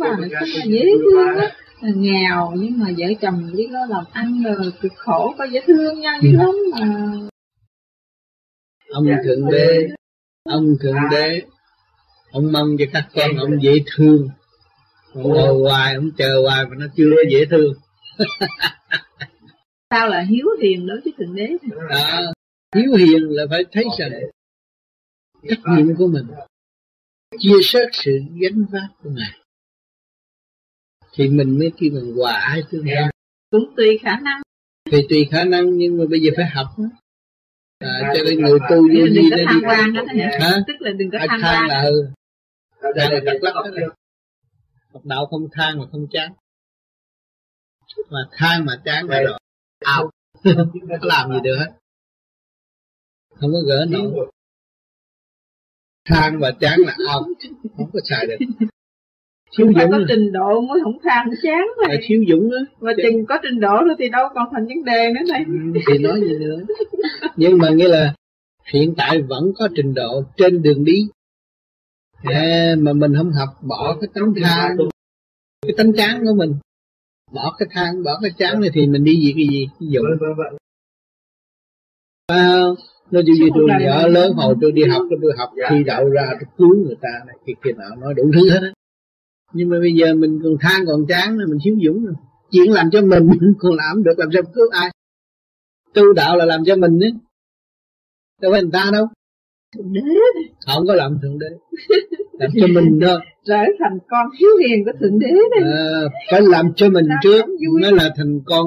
bà 0.00 0.16
này 0.20 0.28
sao 0.30 0.46
mà 0.58 0.64
dễ 0.66 0.84
thương 0.98 1.36
á. 1.36 1.56
Nghèo 1.82 2.52
nhưng 2.56 2.78
mà 2.78 2.86
vợ 2.98 3.06
chồng 3.20 3.50
biết 3.56 3.68
nó 3.70 3.86
làm 3.86 4.04
ăn 4.12 4.42
rồi 4.42 4.72
cực 4.80 4.92
khổ 4.96 5.34
có 5.38 5.44
dễ 5.44 5.60
thương 5.66 6.00
nhau 6.00 6.18
dữ 6.22 6.32
lắm 6.32 6.50
mà. 6.72 7.12
Ông 8.90 9.06
thượng 9.24 9.50
đế 9.50 9.88
ông 10.44 10.76
thượng 10.80 10.96
đế 11.10 11.42
ông 12.30 12.52
mong 12.52 12.76
cho 12.78 12.84
các 12.92 13.08
con 13.14 13.36
ông 13.36 13.62
dễ 13.62 13.72
thương. 13.86 14.28
Ông 15.14 15.22
ngồi 15.22 15.70
hoài 15.70 15.94
ông 15.94 16.10
chờ 16.18 16.42
hoài 16.42 16.64
mà 16.64 16.76
nó 16.78 16.86
chưa 16.96 17.10
dễ 17.30 17.44
thương. 17.50 17.74
Sao 19.90 20.08
là 20.08 20.20
hiếu 20.20 20.46
hiền 20.62 20.86
đối 20.86 21.00
với 21.04 21.12
thượng 21.18 21.34
đế 21.34 21.48
à, 21.88 22.20
hiếu 22.76 22.92
hiền 22.92 23.22
là 23.28 23.44
phải 23.50 23.64
thấy 23.72 23.84
rằng 23.98 24.10
trách 25.48 25.60
nhiệm 25.76 25.96
của 25.96 26.06
mình 26.06 26.26
chia 27.38 27.62
sẻ 27.62 27.80
sự 27.92 28.18
gánh 28.40 28.64
vác 28.72 28.88
của 29.02 29.10
ngài 29.10 29.43
thì 31.14 31.28
mình 31.28 31.58
mới 31.58 31.72
kêu 31.78 31.90
mình 31.92 32.14
hòa 32.16 32.32
ai 32.32 32.62
thương 32.70 32.84
nhau 32.84 33.10
cũng 33.50 33.74
tùy 33.76 33.98
khả 34.02 34.20
năng. 34.20 34.42
Thì 34.90 34.98
tùy 35.10 35.28
khả 35.30 35.44
năng 35.44 35.76
nhưng 35.76 35.98
mà 35.98 36.04
bây 36.10 36.20
giờ 36.20 36.30
phải 36.36 36.46
học 36.46 36.66
đó. 36.78 36.84
À, 37.78 38.12
cho 38.14 38.22
nên 38.24 38.42
người 38.42 38.58
tu 38.70 38.76
vô 38.76 39.06
gì 39.08 39.30
nó 39.30 39.36
đi 39.36 39.60
quan 39.64 39.92
đó 39.92 40.02
hả? 40.40 40.58
tức 40.66 40.74
là 40.80 40.90
đừng 40.98 41.10
có 41.10 41.18
than 41.28 41.40
quan. 41.42 41.68
là 41.68 41.82
ừ 41.82 42.08
đây 42.94 43.08
là 43.10 43.20
lắm 43.24 43.36
đó 43.42 43.62
học 44.92 45.02
đạo 45.04 45.26
không 45.30 45.48
than 45.52 45.78
mà 45.78 45.84
không 45.92 46.06
chán. 46.10 46.32
Mà 48.10 48.18
than 48.32 48.64
mà 48.64 48.80
chán 48.84 49.08
là 49.08 49.22
rồi 49.22 49.38
ao 49.84 50.10
không 50.42 50.72
làm 51.00 51.32
gì 51.32 51.38
được 51.44 51.56
hết. 51.58 51.72
Không 53.34 53.52
có 53.52 53.58
gỡ 53.66 53.86
nổi. 53.90 54.30
Than 56.04 56.38
và 56.40 56.52
chán 56.60 56.80
là 56.86 56.96
ao 57.08 57.26
không 57.76 57.90
có 57.92 58.00
xài 58.04 58.26
được 58.26 58.66
thiếu 59.56 59.66
dũng 59.66 59.90
có 59.90 59.98
trình 60.08 60.32
độ 60.32 60.60
mới 60.60 60.80
không 60.84 60.98
than 61.02 61.30
chán 61.42 61.66
này 61.88 61.98
thiếu 62.06 62.24
dũng 62.28 62.50
đó 62.50 62.56
mà 62.80 62.92
chừng 63.02 63.26
có 63.26 63.38
trình 63.42 63.60
độ 63.60 63.80
nữa 63.80 63.94
thì 63.98 64.08
đâu 64.08 64.28
còn 64.34 64.48
thành 64.52 64.66
vấn 64.66 64.84
đề 64.84 65.12
nữa 65.12 65.20
đây 65.32 65.44
ừ, 65.46 65.80
thì 65.86 65.98
nói 65.98 66.20
gì 66.20 66.38
nữa. 66.38 66.60
Nhưng 67.36 67.58
mà 67.58 67.70
nghĩa 67.70 67.88
là 67.88 68.14
hiện 68.72 68.94
tại 68.96 69.22
vẫn 69.22 69.52
có 69.58 69.68
trình 69.76 69.94
độ 69.94 70.24
trên 70.36 70.62
đường 70.62 70.84
đi. 70.84 71.08
À, 72.22 72.74
mà 72.78 72.92
mình 72.92 73.14
không 73.16 73.32
học 73.32 73.48
bỏ 73.62 73.96
cái 74.00 74.08
tấm 74.14 74.34
than 74.42 74.76
cái 75.62 75.74
tấm 75.76 75.92
chán 75.92 76.24
của 76.26 76.34
mình. 76.34 76.54
Bỏ 77.32 77.56
cái 77.58 77.68
than 77.70 78.02
bỏ 78.04 78.18
cái 78.22 78.30
chán 78.38 78.60
này 78.60 78.70
thì 78.74 78.86
mình 78.86 79.04
đi 79.04 79.16
gì 79.16 79.32
cái 79.36 79.46
gì? 79.50 79.68
Cái 79.80 79.88
dũng 79.90 80.58
à, 82.26 82.56
nó 83.10 83.20
chỉ 83.26 83.32
vì 83.40 83.50
tôi 83.54 83.68
nhỏ 83.80 84.06
lớn 84.06 84.32
hồi 84.32 84.54
tôi 84.60 84.72
đi 84.72 84.82
học 84.84 85.02
tôi 85.22 85.32
học 85.38 85.50
thi 85.70 85.84
đậu 85.84 86.08
ra 86.08 86.26
tôi 86.30 86.48
cứu 86.58 86.76
người 86.86 86.96
ta 87.00 87.08
này 87.26 87.36
kia 87.46 87.52
kia 87.64 87.72
nào 87.72 87.90
nói 87.96 88.14
đủ 88.14 88.30
thứ 88.34 88.50
hết 88.50 88.60
á 88.62 88.72
nhưng 89.54 89.68
mà 89.68 89.78
bây 89.78 89.92
giờ 89.92 90.14
mình 90.14 90.40
còn 90.42 90.56
than 90.60 90.86
còn 90.86 91.06
chán 91.08 91.38
là 91.38 91.46
mình 91.46 91.58
thiếu 91.64 91.76
dũng 91.86 92.04
rồi 92.04 92.14
chuyện 92.50 92.72
làm 92.72 92.90
cho 92.90 93.02
mình 93.02 93.28
còn 93.58 93.72
làm 93.74 94.02
được 94.02 94.18
làm 94.18 94.28
sao 94.32 94.42
cứu 94.42 94.68
ai? 94.72 94.90
Tu 95.94 96.12
đạo 96.12 96.36
là 96.36 96.44
làm 96.44 96.64
cho 96.64 96.76
mình 96.76 96.98
đấy 96.98 97.12
đâu 98.44 98.52
phải 98.52 98.62
người 98.62 98.70
ta 98.72 98.90
đâu. 98.92 99.06
Thượng 99.76 99.92
đế 99.92 100.00
không 100.66 100.86
có 100.86 100.94
làm 100.94 101.18
thượng 101.22 101.38
đế. 101.38 101.46
Làm 102.32 102.50
cho 102.60 102.66
mình 102.66 102.98
thôi. 103.02 103.18
Trở 103.44 103.56
thành 103.78 103.98
con 104.08 104.26
hiếu 104.40 104.50
hiền 104.68 104.84
của 104.84 104.92
thượng 105.00 105.18
đế 105.18 105.26
này. 105.26 105.72
À, 105.72 106.00
phải 106.30 106.40
làm 106.42 106.72
cho 106.76 106.88
mình 106.88 107.08
Đó 107.08 107.14
trước 107.22 107.44
mới 107.82 107.92
là 107.92 108.10
thành 108.16 108.40
con 108.46 108.66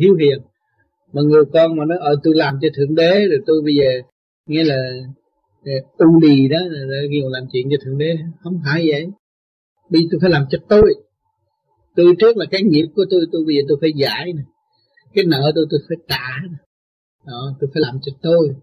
hiếu 0.00 0.14
hiền. 0.14 0.38
Mà 1.12 1.22
người 1.22 1.44
con 1.52 1.76
mà 1.76 1.84
nói 1.84 1.98
ở 2.00 2.16
tôi 2.22 2.34
làm 2.36 2.58
cho 2.60 2.68
thượng 2.76 2.94
đế 2.94 3.26
rồi 3.28 3.38
tôi 3.46 3.62
bây 3.64 3.74
giờ 3.74 3.90
nghĩa 4.46 4.64
là 4.64 4.76
u 5.98 6.20
lì 6.22 6.48
đó 6.48 6.58
là 6.70 6.96
kêu 7.12 7.28
làm 7.28 7.42
chuyện 7.52 7.68
cho 7.70 7.76
thượng 7.84 7.98
đế. 7.98 8.16
Không 8.42 8.60
phải 8.64 8.84
vậy 8.88 9.06
bây 9.90 10.02
tôi 10.10 10.18
phải 10.20 10.30
làm 10.30 10.44
cho 10.50 10.58
tôi. 10.68 10.94
Tôi 11.96 12.14
trước 12.18 12.36
là 12.36 12.46
cái 12.50 12.62
nghiệp 12.62 12.86
của 12.96 13.04
tôi 13.10 13.20
tôi 13.32 13.42
bây 13.46 13.56
giờ 13.56 13.62
tôi 13.68 13.78
phải 13.80 13.92
giải 13.96 14.32
nè. 14.32 14.42
Cái 15.14 15.24
nợ 15.24 15.52
tôi 15.54 15.66
tôi 15.70 15.80
phải 15.88 15.96
trả 16.08 16.48
nè. 16.50 16.58
Đó, 17.26 17.56
tôi 17.60 17.70
phải 17.74 17.80
làm 17.80 17.98
cho 18.02 18.12
tôi. 18.22 18.54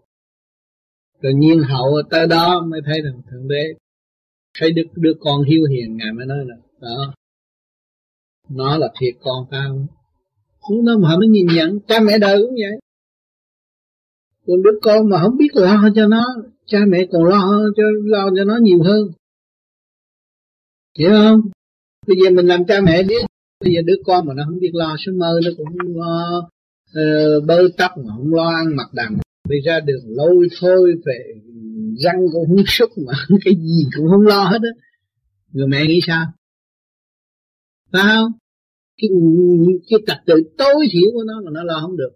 Rồi 1.22 1.34
nhiên 1.34 1.60
hậu 1.60 2.02
tới 2.10 2.28
đó 2.28 2.66
mới 2.68 2.82
thấy 2.86 3.02
rằng 3.02 3.22
thượng 3.32 3.48
đế, 3.48 3.64
thấy 4.60 4.72
được 4.72 4.86
đứa 4.96 5.14
con 5.20 5.44
hiếu 5.44 5.64
hiền, 5.72 5.98
ngài 5.98 6.14
mới 6.14 6.26
nói 6.26 6.38
là, 6.46 6.56
đó, 6.82 7.14
nó 8.50 8.78
là 8.78 8.88
thiệt 9.00 9.16
con 9.22 9.46
tao. 9.52 9.88
Cũng 10.62 10.86
nó 10.86 10.98
mà 10.98 11.10
nó 11.10 11.28
nhìn 11.30 11.48
nhận, 11.56 11.80
cha 11.88 12.00
mẹ 12.00 12.18
đời 12.18 12.38
cũng 12.42 12.56
vậy. 12.56 12.80
Còn 14.48 14.64
đứa 14.64 14.80
con 14.82 15.10
mà 15.10 15.20
không 15.22 15.38
biết 15.38 15.50
lo 15.54 15.90
cho 15.96 16.08
nó, 16.08 16.26
cha 16.66 16.80
mẹ 16.88 17.06
còn 17.12 17.24
lo 17.24 17.50
cho 17.78 17.84
lo 18.04 18.30
cho 18.36 18.44
nó 18.44 18.58
nhiều 18.62 18.84
hơn 18.84 19.08
hiểu 21.00 21.12
không? 21.12 21.42
Bây 22.08 22.18
giờ 22.24 22.30
mình 22.30 22.46
làm 22.46 22.66
cha 22.68 22.82
mẹ 22.82 23.04
biết 23.04 23.26
bây 23.60 23.74
giờ 23.74 23.82
đứa 23.86 23.96
con 24.06 24.26
mà 24.26 24.34
nó 24.34 24.44
không 24.46 24.60
biết 24.60 24.72
lo 24.74 24.96
số 25.06 25.12
mơ 25.12 25.40
nó 25.44 25.52
cũng 25.58 25.96
lo 25.96 26.38
uh, 26.90 27.46
bơ 27.46 27.62
tóc 27.78 27.92
mà 27.98 28.14
không 28.18 28.34
lo 28.34 28.50
ăn 28.50 28.76
mặc 28.76 28.94
đàng 28.94 29.18
bây 29.50 29.60
ra 29.66 29.80
đường 29.80 30.04
lôi 30.06 30.48
thôi 30.60 30.96
về 31.06 31.34
răng 31.98 32.20
cũng 32.34 32.48
không 32.48 32.66
xúc 32.68 32.90
mà 33.08 33.14
cái 33.46 33.54
gì 33.56 33.86
cũng 33.98 34.08
không 34.10 34.28
lo 34.28 34.44
hết 34.44 34.60
á. 34.62 34.70
Người 35.52 35.68
mẹ 35.68 35.86
nghĩ 35.86 36.00
sao? 36.08 36.26
Phải 37.92 38.04
không? 38.16 38.32
Cái 38.98 39.10
cái 39.90 40.00
tập 40.08 40.18
tự 40.26 40.34
tối 40.58 40.88
thiểu 40.92 41.10
của 41.14 41.24
nó 41.28 41.42
mà 41.46 41.52
nó 41.54 41.64
lo 41.64 41.80
không 41.82 41.98
được. 41.98 42.12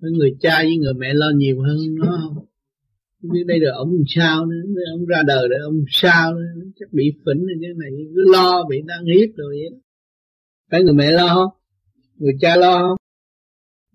Người 0.00 0.36
cha 0.40 0.62
với 0.62 0.76
người 0.76 0.94
mẹ 0.94 1.14
lo 1.14 1.30
nhiều 1.36 1.62
hơn 1.62 1.76
nó 1.94 2.18
không? 2.22 2.44
Biết 3.22 3.44
đây 3.46 3.58
rồi 3.58 3.70
ông 3.70 3.92
sao 4.06 4.46
nữa 4.46 4.82
ông 4.92 5.06
ra 5.06 5.22
đời 5.26 5.48
rồi 5.48 5.58
ông 5.64 5.84
sao 5.88 6.34
nữa. 6.34 6.70
Chắc 6.80 6.92
bị 6.92 7.04
phỉnh 7.26 7.46
rồi 7.46 7.56
cái 7.62 7.70
này 7.78 7.90
cứ 8.14 8.32
lo, 8.32 8.64
bị 8.70 8.76
đang 8.86 9.04
hiếp 9.04 9.36
rồi 9.36 9.56
vậy 9.60 9.80
phải 10.70 10.82
người 10.82 10.94
mẹ 10.94 11.10
lo 11.10 11.28
không? 11.28 11.52
Người 12.18 12.32
cha 12.40 12.56
lo 12.56 12.78
không? 12.78 12.96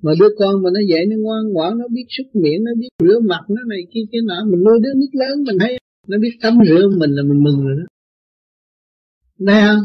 Mà 0.02 0.12
đứa 0.20 0.30
con 0.40 0.64
mà 0.64 0.70
nó 0.74 0.80
dạy 0.90 1.06
nó 1.06 1.16
ngoan 1.20 1.44
ngoãn, 1.54 1.78
nó 1.78 1.86
biết 1.92 2.06
xúc 2.10 2.28
miệng, 2.34 2.64
nó 2.64 2.72
biết 2.80 2.90
rửa 3.00 3.20
mặt, 3.20 3.42
nó 3.50 3.62
này 3.70 3.80
kia 3.94 4.02
kia 4.12 4.20
nọ. 4.26 4.46
Mình 4.46 4.64
nuôi 4.64 4.80
đứa 4.82 4.94
nít 4.96 5.10
lớn 5.16 5.44
mình 5.44 5.58
thấy 5.60 5.78
nó 6.08 6.18
biết 6.18 6.38
tắm 6.42 6.58
rửa 6.68 6.88
mình 6.98 7.12
là 7.12 7.24
mình 7.24 7.44
mừng 7.44 7.66
rồi 7.66 7.76
đó. 7.78 7.84
Thấy 9.48 9.62
không? 9.62 9.84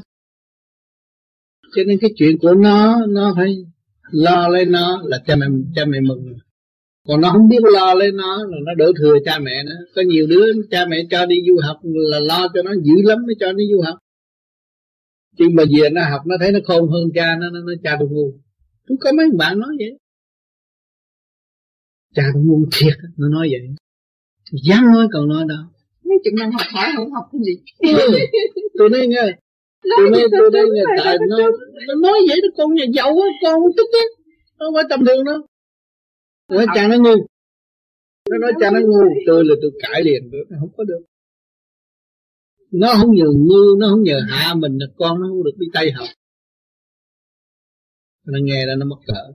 Cho 1.76 1.82
nên 1.86 1.98
cái 2.00 2.10
chuyện 2.16 2.38
của 2.38 2.54
nó 2.54 3.06
Nó 3.06 3.32
phải 3.36 3.56
lo 4.10 4.48
lấy 4.48 4.64
nó 4.64 5.02
Là 5.04 5.22
cha 5.26 5.36
mẹ 5.36 5.46
cha 5.74 5.84
mẹ 5.84 6.00
mừng 6.00 6.26
rồi 6.26 6.38
còn 7.08 7.20
nó 7.20 7.30
không 7.32 7.48
biết 7.48 7.62
lo 7.62 7.94
lên 7.94 8.16
nó 8.16 8.36
là 8.36 8.56
nó 8.66 8.74
đổ 8.74 8.92
thừa 8.98 9.18
cha 9.24 9.38
mẹ 9.38 9.64
nữa. 9.64 9.76
Có 9.94 10.02
nhiều 10.02 10.26
đứa 10.26 10.52
cha 10.70 10.86
mẹ 10.86 11.06
cho 11.10 11.26
đi 11.26 11.36
du 11.48 11.60
học 11.62 11.76
là 11.82 12.20
lo 12.20 12.48
cho 12.54 12.62
nó 12.62 12.72
dữ 12.82 12.94
lắm 13.02 13.18
mới 13.26 13.34
cho 13.40 13.52
đi 13.52 13.64
du 13.72 13.80
học. 13.80 13.98
Chứ 15.38 15.48
mà 15.52 15.62
về 15.64 15.90
nó 15.90 16.02
học 16.10 16.20
nó 16.26 16.36
thấy 16.40 16.52
nó 16.52 16.58
khôn 16.64 16.90
hơn 16.90 17.02
cha 17.14 17.36
nó 17.40 17.50
nó 17.50 17.60
nói 17.60 17.76
cha 17.84 17.96
tôi 18.00 18.08
ngu. 18.08 18.32
Tôi 18.86 18.98
có 19.00 19.12
mấy 19.12 19.26
bạn 19.38 19.58
nói 19.58 19.70
vậy. 19.78 19.98
Cha 22.14 22.22
tôi 22.34 22.42
ngu 22.46 22.66
thiệt 22.72 22.94
nó 23.16 23.28
nói 23.28 23.48
vậy. 23.50 23.60
Dám 24.62 24.92
nói 24.92 25.08
còn 25.12 25.28
nói 25.28 25.44
đâu 25.48 25.64
mấy 26.10 26.18
chừng 26.24 26.34
năng 26.34 26.52
học 26.52 26.66
hỏi 26.74 26.88
không 26.96 27.10
học 27.12 27.24
cái 27.32 27.40
gì. 27.46 27.54
Ừ. 27.78 28.18
tôi 28.78 28.90
nói 28.90 29.06
nghe. 29.06 29.26
Tôi 29.96 30.10
nói 30.10 30.22
tôi 30.38 30.50
nói 30.52 30.66
nghe 30.72 30.82
tại 30.98 31.16
nó 31.28 31.38
nó 31.88 31.94
nói 31.94 32.18
vậy 32.28 32.40
đó 32.42 32.48
con 32.56 32.74
nhà 32.74 32.84
giàu 32.94 33.08
á 33.08 33.28
con 33.42 33.60
tức 33.76 33.88
á. 33.92 34.04
Nó 34.58 34.66
phải 34.74 34.84
tầm 34.90 35.04
thường 35.06 35.24
đâu 35.24 35.40
nói 36.50 36.66
cha 36.74 36.88
nó 36.88 36.96
ngu. 36.96 37.26
Nó 38.30 38.38
nói 38.38 38.52
cha 38.60 38.70
nó 38.70 38.80
ngu, 38.80 39.14
tôi 39.26 39.44
là 39.44 39.54
tôi 39.62 39.70
cãi 39.82 40.02
liền 40.04 40.30
được 40.30 40.44
không 40.60 40.72
có 40.76 40.84
được. 40.84 41.04
Nó 42.72 42.88
không 43.00 43.14
nhờ 43.14 43.24
ngu, 43.24 43.78
nó 43.80 43.88
không 43.90 44.02
nhờ 44.02 44.20
hạ 44.28 44.54
mình 44.54 44.78
là 44.78 44.86
con 44.96 45.20
nó 45.20 45.28
không 45.28 45.44
được 45.44 45.56
đi 45.58 45.66
tây 45.72 45.92
học. 45.92 46.08
Nó 48.26 48.38
nghe 48.42 48.66
ra 48.66 48.74
nó 48.78 48.86
mất 48.86 48.96
cỡ. 49.06 49.32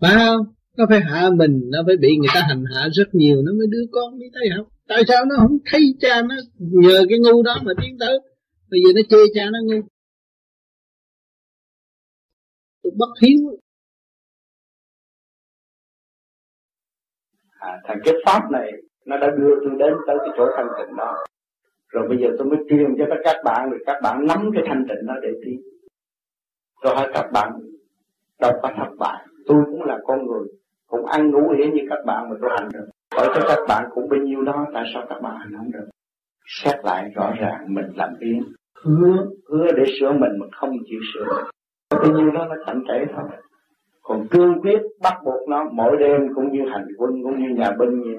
Phải 0.00 0.14
không? 0.14 0.40
Nó 0.76 0.86
phải 0.88 1.00
hạ 1.00 1.30
mình, 1.36 1.60
nó 1.72 1.82
phải 1.86 1.96
bị 1.96 2.16
người 2.16 2.28
ta 2.34 2.40
hành 2.48 2.64
hạ 2.74 2.88
rất 2.92 3.08
nhiều, 3.12 3.42
nó 3.42 3.52
mới 3.52 3.66
đưa 3.70 3.84
con 3.92 4.18
đi 4.18 4.26
tây 4.34 4.48
học. 4.56 4.66
Tại 4.88 5.02
sao 5.08 5.24
nó 5.24 5.36
không 5.38 5.58
thấy 5.66 5.80
cha 6.00 6.22
nó 6.22 6.34
nhờ 6.58 7.04
cái 7.08 7.18
ngu 7.18 7.42
đó 7.42 7.56
mà 7.64 7.72
tiến 7.82 7.96
tới? 8.00 8.18
Bây 8.70 8.80
giờ 8.80 8.92
nó 8.94 9.00
chê 9.10 9.16
cha 9.34 9.50
nó 9.50 9.58
ngu. 9.64 9.88
Tôi 12.82 12.92
bất 12.96 13.08
hiếu. 13.22 13.57
À, 17.58 17.80
thành 17.84 17.98
cái 18.04 18.14
pháp 18.26 18.50
này 18.50 18.72
nó 19.06 19.16
đã 19.16 19.30
đưa 19.30 19.54
tôi 19.60 19.70
đến 19.78 19.94
tới 20.06 20.16
cái 20.18 20.28
chỗ 20.36 20.48
thanh 20.56 20.68
tịnh 20.78 20.96
đó. 20.96 21.14
Rồi 21.88 22.08
bây 22.08 22.18
giờ 22.18 22.28
tôi 22.38 22.46
mới 22.46 22.58
truyền 22.68 22.94
cho 22.98 23.04
các 23.24 23.36
bạn 23.44 23.70
rồi 23.70 23.80
các 23.86 23.96
bạn 24.02 24.26
nắm 24.26 24.50
cái 24.54 24.62
thanh 24.66 24.84
tịnh 24.88 25.06
đó 25.06 25.14
để 25.22 25.28
đi. 25.44 25.56
Tôi 26.82 26.94
hỏi 26.94 27.10
các 27.14 27.26
bạn 27.32 27.52
đâu 28.40 28.52
có 28.62 28.70
thất 28.76 28.90
bại. 28.98 29.26
Tôi 29.46 29.62
cũng 29.66 29.82
là 29.82 29.98
con 30.04 30.26
người 30.26 30.48
cũng 30.86 31.06
ăn 31.06 31.30
ngủ 31.30 31.40
nghỉ 31.40 31.64
như 31.74 31.82
các 31.90 31.98
bạn 32.06 32.30
mà 32.30 32.36
tôi 32.40 32.50
hành 32.58 32.68
được 32.72 32.88
hỏi 33.16 33.28
cho 33.34 33.40
các 33.48 33.58
bạn 33.68 33.84
cũng 33.94 34.08
bấy 34.08 34.20
nhiêu 34.20 34.42
đó 34.42 34.66
tại 34.74 34.84
sao 34.94 35.06
các 35.08 35.22
bạn 35.22 35.36
hành 35.38 35.52
không 35.56 35.72
được? 35.72 35.88
Xét 36.46 36.76
lại 36.84 37.10
rõ 37.14 37.32
ràng 37.40 37.74
mình 37.74 37.86
làm 37.94 38.10
biến 38.20 38.42
hứa 38.84 39.26
hứa 39.48 39.66
để 39.76 39.84
sửa 40.00 40.12
mình 40.12 40.32
mà 40.40 40.46
không 40.52 40.70
chịu 40.86 41.00
sửa. 41.14 41.24
Bao 41.90 42.00
bấy 42.00 42.10
nhiêu 42.10 42.30
đó 42.30 42.46
nó 42.48 42.54
chẳng 42.66 42.82
kể 42.88 43.04
thôi 43.16 43.30
còn 44.08 44.26
cương 44.30 44.60
quyết 44.60 44.80
bắt 45.02 45.14
buộc 45.24 45.48
nó, 45.48 45.64
mỗi 45.72 45.96
đêm 46.00 46.20
cũng 46.34 46.52
như 46.52 46.60
hành 46.72 46.86
quân, 46.98 47.10
cũng 47.22 47.38
như 47.42 47.54
nhà 47.54 47.70
binh, 47.78 48.00
như 48.00 48.16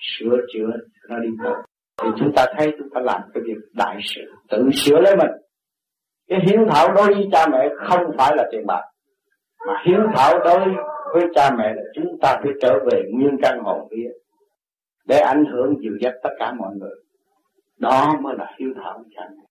sửa 0.00 0.36
chữa 0.52 0.70
nó 1.08 1.18
đi 1.18 1.28
tới 1.44 1.54
thì 2.02 2.08
chúng 2.18 2.32
ta 2.36 2.46
thấy 2.56 2.72
chúng 2.78 2.88
ta 2.94 3.00
làm 3.00 3.20
cái 3.34 3.42
việc 3.46 3.58
đại 3.74 3.98
sự, 4.02 4.20
tự 4.50 4.70
sửa 4.74 5.00
lấy 5.00 5.16
mình. 5.16 5.30
Cái 6.28 6.38
hiếu 6.46 6.60
thảo 6.70 6.94
đối 6.94 7.14
với 7.14 7.28
cha 7.32 7.46
mẹ 7.52 7.68
không 7.76 8.02
phải 8.18 8.36
là 8.36 8.48
tiền 8.52 8.66
bạc, 8.66 8.82
mà 9.66 9.82
hiếu 9.86 10.00
thảo 10.14 10.38
đối 10.44 10.60
với 11.14 11.24
cha 11.34 11.50
mẹ 11.58 11.74
là 11.74 11.82
chúng 11.94 12.18
ta 12.22 12.36
phải 12.42 12.52
trở 12.60 12.78
về 12.90 13.02
nguyên 13.12 13.36
căn 13.42 13.58
hồn 13.64 13.88
kia 13.90 14.10
để 15.08 15.18
ảnh 15.18 15.44
hưởng 15.52 15.74
dìu 15.80 15.92
dắt 16.00 16.14
tất 16.22 16.30
cả 16.38 16.52
mọi 16.52 16.74
người. 16.76 16.94
Đó 17.78 18.14
mới 18.22 18.34
là 18.38 18.54
hiếu 18.58 18.70
thảo 18.76 19.04
cha 19.16 19.22
mẹ. 19.36 19.42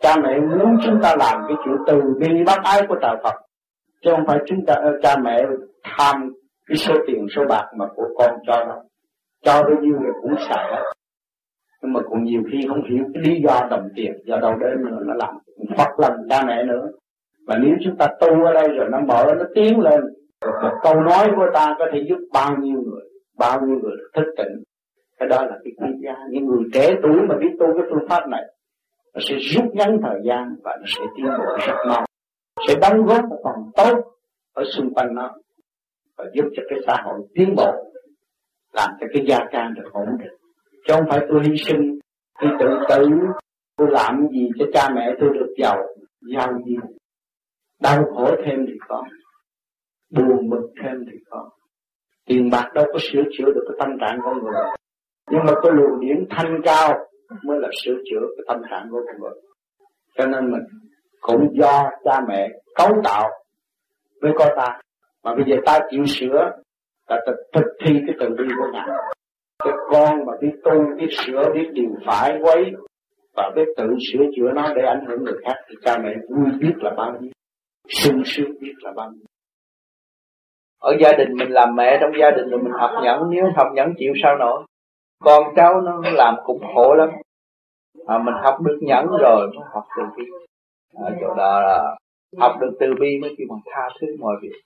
Cha 0.00 0.16
mẹ 0.22 0.40
muốn 0.40 0.76
chúng 0.84 1.00
ta 1.02 1.16
làm 1.18 1.42
cái 1.48 1.56
chuyện 1.64 1.76
từ 1.86 2.00
bi 2.20 2.44
bác 2.46 2.62
ái 2.64 2.82
của 2.88 2.96
trời 3.02 3.16
Phật 3.22 3.34
chứ 4.02 4.10
không 4.10 4.26
phải 4.26 4.38
chúng 4.46 4.66
ta, 4.66 4.74
cha 5.02 5.16
mẹ 5.24 5.42
tham 5.82 6.32
cái 6.66 6.76
số 6.76 6.94
tiền, 7.06 7.26
số 7.36 7.42
bạc 7.48 7.66
mà 7.76 7.86
của 7.96 8.08
con 8.18 8.30
cho 8.46 8.64
nó 8.64 8.82
cho 9.44 9.62
bao 9.62 9.80
nhiêu 9.80 10.00
người 10.00 10.12
cũng 10.22 10.34
xài 10.48 10.64
hết 10.72 10.92
nhưng 11.82 11.92
mà 11.92 12.00
cũng 12.08 12.24
nhiều 12.24 12.42
khi 12.52 12.58
không 12.68 12.82
hiểu 12.90 13.04
cái 13.14 13.22
lý 13.22 13.40
do 13.42 13.60
đồng 13.70 13.88
tiền, 13.96 14.12
do 14.24 14.36
đâu 14.36 14.54
đến 14.60 14.84
nữa 14.84 14.98
nó 15.06 15.14
làm 15.14 15.34
phật 15.78 16.00
lòng 16.00 16.16
cha 16.28 16.42
mẹ 16.46 16.64
nữa. 16.64 16.88
Và 17.46 17.58
nếu 17.58 17.76
chúng 17.84 17.96
ta 17.96 18.06
tu 18.20 18.44
ở 18.44 18.52
đây 18.52 18.68
rồi 18.68 18.88
nó 18.90 19.00
mở, 19.00 19.34
nó 19.38 19.44
tiến 19.54 19.80
lên. 19.80 20.00
Một 20.62 20.72
câu 20.82 20.94
nói 20.94 21.26
của 21.36 21.46
ta 21.54 21.74
có 21.78 21.86
thể 21.92 21.98
giúp 22.08 22.18
bao 22.32 22.56
nhiêu 22.60 22.82
người, 22.82 23.02
bao 23.38 23.60
nhiêu 23.60 23.78
người 23.82 23.96
thức 24.14 24.34
tỉnh. 24.36 24.62
Cái 25.18 25.28
đó 25.28 25.42
là 25.42 25.58
cái 25.64 25.72
quý 25.78 25.88
giá. 26.04 26.14
Những 26.30 26.46
người 26.46 26.64
trẻ 26.72 26.94
tuổi 27.02 27.16
mà 27.28 27.36
biết 27.36 27.50
tu 27.60 27.66
cái 27.66 27.86
phương 27.90 28.08
pháp 28.08 28.28
này, 28.28 28.42
nó 29.14 29.20
sẽ 29.28 29.36
rút 29.36 29.74
ngắn 29.74 29.98
thời 30.02 30.20
gian 30.24 30.54
và 30.64 30.76
nó 30.80 30.86
sẽ 30.86 31.04
tiến 31.16 31.26
bộ 31.38 31.44
rất 31.66 31.74
mau 31.88 32.04
sẽ 32.68 32.74
đóng 32.80 33.06
góp 33.06 33.24
một 33.28 33.40
phần 33.44 33.54
tốt 33.76 33.98
ở 34.52 34.64
xung 34.64 34.94
quanh 34.94 35.14
nó, 35.14 35.30
và 36.16 36.24
giúp 36.34 36.44
cho 36.56 36.62
cái 36.68 36.78
xã 36.86 36.96
hội 37.04 37.20
tiến 37.34 37.54
bộ, 37.56 37.72
làm 38.72 38.90
cho 39.00 39.06
cái 39.12 39.24
gia 39.28 39.38
can 39.50 39.74
được 39.74 39.92
ổn 39.92 40.08
định. 40.18 40.32
Chứ 40.88 40.94
không 40.94 41.04
phải 41.08 41.20
tôi 41.28 41.40
hy 41.44 41.56
sinh, 41.56 41.98
tôi 42.40 42.50
tự 42.60 42.66
tử, 42.88 43.08
tôi 43.76 43.88
làm 43.90 44.28
gì 44.32 44.48
cho 44.58 44.64
cha 44.72 44.88
mẹ 44.94 45.14
tôi 45.20 45.28
được 45.34 45.54
giàu 45.58 45.76
giàu 46.36 46.52
gì. 46.66 46.76
Đau 47.80 48.04
khổ 48.14 48.36
thêm 48.46 48.66
thì 48.66 48.72
có, 48.88 49.04
buồn 50.10 50.50
bực 50.50 50.70
thêm 50.82 51.04
thì 51.12 51.18
có. 51.30 51.50
Tiền 52.26 52.50
bạc 52.50 52.70
đâu 52.74 52.84
có 52.92 52.98
sửa 53.12 53.22
chữa 53.38 53.44
được 53.44 53.64
cái 53.68 53.76
tâm 53.78 53.98
trạng 54.00 54.18
con 54.22 54.44
người. 54.44 54.54
Nhưng 55.30 55.40
mà 55.46 55.52
cái 55.62 55.72
luồng 55.72 56.00
điển 56.00 56.26
thanh 56.30 56.60
cao 56.64 56.98
mới 57.44 57.58
là 57.60 57.68
sửa 57.84 57.94
chữa 58.10 58.26
cái 58.36 58.44
tâm 58.46 58.62
trạng 58.70 58.88
của 58.90 59.00
con 59.06 59.20
người. 59.20 59.40
Cho 60.18 60.26
nên 60.26 60.50
mình 60.50 60.62
cũng 61.22 61.48
do 61.52 61.90
cha 62.04 62.20
mẹ 62.28 62.48
cấu 62.74 62.88
tạo 63.04 63.30
với 64.22 64.32
con 64.38 64.48
ta. 64.56 64.80
Mà 65.24 65.34
bây 65.34 65.44
giờ 65.46 65.56
ta 65.66 65.78
chịu 65.90 66.04
sửa 66.06 66.50
là 67.08 67.20
thực, 67.26 67.36
thực 67.52 67.66
thi 67.84 68.00
cái 68.06 68.16
từ 68.20 68.28
bi 68.28 68.44
của 68.58 68.70
ngài. 68.72 68.86
Cái 69.64 69.72
con 69.90 70.26
mà 70.26 70.32
biết 70.40 70.52
tu 70.64 70.96
biết 70.98 71.08
sửa 71.10 71.52
biết 71.54 71.70
điều 71.72 71.90
phải 72.06 72.38
quấy 72.42 72.72
và 73.36 73.50
biết 73.56 73.64
tự 73.76 73.84
sửa 74.12 74.24
chữa 74.36 74.50
nó 74.54 74.74
để 74.74 74.82
ảnh 74.82 75.04
hưởng 75.08 75.24
người 75.24 75.40
khác 75.44 75.54
thì 75.68 75.74
cha 75.84 75.98
mẹ 75.98 76.14
vui 76.28 76.50
biết 76.60 76.74
là 76.76 76.90
bao 76.96 77.12
nhiêu 77.20 77.30
sung 77.88 78.22
sướng 78.24 78.50
biết 78.60 78.74
là 78.78 78.92
bao 78.96 79.10
nhiêu. 79.10 79.24
Ở 80.80 80.96
gia 81.00 81.12
đình 81.12 81.36
mình 81.36 81.50
làm 81.50 81.76
mẹ 81.76 81.98
trong 82.00 82.10
gia 82.20 82.30
đình 82.30 82.48
rồi 82.50 82.60
mình 82.62 82.72
học 82.78 82.90
nhẫn 83.02 83.30
nếu 83.30 83.44
học 83.56 83.66
nhẫn 83.74 83.94
chịu 83.98 84.12
sao 84.22 84.36
nổi. 84.36 84.62
Con 85.24 85.42
cháu 85.56 85.80
nó 85.80 86.00
làm 86.12 86.34
cũng 86.44 86.62
khổ 86.74 86.94
lắm. 86.94 87.08
À, 88.06 88.18
mình 88.18 88.34
học 88.42 88.60
được 88.60 88.78
nhẫn 88.80 89.06
rồi 89.06 89.50
mới 89.56 89.64
học 89.72 89.84
từ 89.96 90.02
bi 90.16 90.24
ở 90.94 91.16
chỗ 91.20 91.34
đó 91.34 91.60
là 91.60 91.96
học 92.38 92.52
được 92.60 92.76
từ 92.80 92.86
bi 93.00 93.18
mới 93.22 93.34
kêu 93.38 93.46
bằng 93.50 93.60
tha 93.66 93.88
thứ 94.00 94.06
mọi 94.18 94.34
việc. 94.42 94.60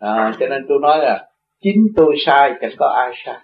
À, 0.00 0.32
cho 0.40 0.46
nên 0.48 0.66
tôi 0.68 0.78
nói 0.82 0.98
là 0.98 1.30
chính 1.60 1.86
tôi 1.96 2.14
sai 2.26 2.52
chẳng 2.60 2.72
có 2.78 2.86
ai 2.86 3.12
sai. 3.24 3.38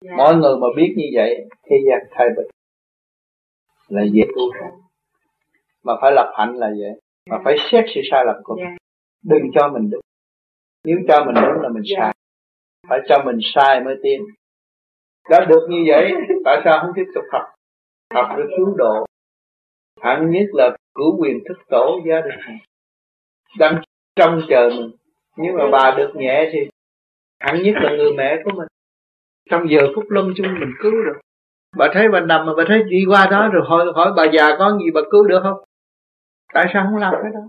Dạ. 0.00 0.16
mọi 0.16 0.36
người 0.36 0.56
mà 0.60 0.66
biết 0.76 0.94
như 0.96 1.04
vậy 1.14 1.48
thế 1.70 1.76
gian 1.86 1.98
thay 2.10 2.26
bình 2.36 2.46
là 3.88 4.02
dễ 4.12 4.22
tu 4.36 4.42
mà 5.84 5.92
phải 6.00 6.12
lập 6.12 6.32
hạnh 6.36 6.54
là 6.54 6.68
vậy. 6.68 7.00
Mà 7.30 7.36
phải 7.44 7.56
xét 7.70 7.84
sự 7.94 8.00
sai 8.10 8.24
lầm 8.26 8.36
của 8.44 8.54
mình. 8.54 8.64
Yeah. 8.64 8.76
đừng 9.22 9.50
cho 9.54 9.68
mình 9.68 9.90
đúng. 9.90 10.00
Nếu 10.84 10.96
cho 11.08 11.24
mình 11.24 11.34
đúng 11.34 11.62
là 11.62 11.68
mình 11.68 11.82
yeah. 11.90 12.00
sai. 12.00 12.12
Phải 12.88 12.98
cho 13.08 13.22
mình 13.24 13.38
sai 13.54 13.80
mới 13.80 13.94
tin. 14.02 14.20
Đã 15.30 15.44
được 15.48 15.66
như 15.70 15.84
vậy 15.86 16.12
tại 16.44 16.60
sao 16.64 16.78
không 16.80 16.90
tiếp 16.96 17.06
tục 17.14 17.24
học? 17.32 17.42
Học 18.14 18.26
để 18.38 18.44
cứu 18.56 18.74
độ. 18.76 19.06
Hẳn 20.00 20.30
nhất 20.30 20.46
là 20.52 20.76
cứu 20.94 21.16
quyền 21.22 21.38
thức 21.48 21.58
tổ 21.68 22.00
gia 22.08 22.20
đình 22.20 22.58
đang 23.58 23.82
trông 24.16 24.40
chờ 24.48 24.70
mình. 24.76 24.90
Nhưng 25.36 25.56
mà 25.56 25.64
bà 25.72 25.94
được 25.96 26.12
nhẹ 26.14 26.50
thì 26.52 26.58
hẳn 27.40 27.62
nhất 27.62 27.74
là 27.82 27.90
người 27.90 28.12
mẹ 28.16 28.42
của 28.44 28.50
mình. 28.54 28.68
Trong 29.50 29.70
giờ 29.70 29.78
phút 29.94 30.10
lâm 30.10 30.32
chung 30.36 30.46
mình 30.60 30.72
cứu 30.82 30.92
được. 30.92 31.20
Bà 31.76 31.88
thấy 31.94 32.08
bà 32.08 32.20
nằm 32.20 32.46
mà 32.46 32.52
bà 32.56 32.64
thấy 32.68 32.82
đi 32.82 33.04
qua 33.08 33.26
đó 33.30 33.48
rồi 33.52 33.62
hỏi 33.66 33.86
hỏi 33.94 34.12
bà 34.16 34.24
già 34.32 34.56
có 34.58 34.78
gì 34.78 34.90
bà 34.94 35.00
cứu 35.10 35.24
được 35.24 35.40
không? 35.42 35.64
Tại 36.54 36.66
sao 36.72 36.86
không 36.90 37.00
làm 37.00 37.14
cái 37.22 37.32
đó? 37.34 37.40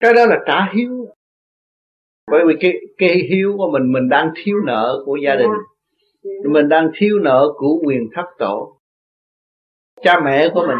Cái 0.00 0.14
đó 0.14 0.26
là 0.26 0.38
trả 0.46 0.72
hiếu. 0.72 1.06
Bởi 2.30 2.44
vì 2.46 2.54
cái 2.60 2.72
cái 2.98 3.28
hiếu 3.30 3.54
của 3.56 3.70
mình 3.70 3.92
mình 3.92 4.08
đang 4.08 4.30
thiếu 4.36 4.56
nợ 4.66 5.02
của 5.06 5.16
gia 5.16 5.36
đình. 5.36 5.50
Mình 6.44 6.68
đang 6.68 6.90
thiếu 6.94 7.18
nợ 7.18 7.48
của 7.56 7.78
quyền 7.84 8.08
thất 8.14 8.26
tổ. 8.38 8.78
Cha 10.02 10.20
mẹ 10.24 10.48
của 10.54 10.66
mình 10.66 10.78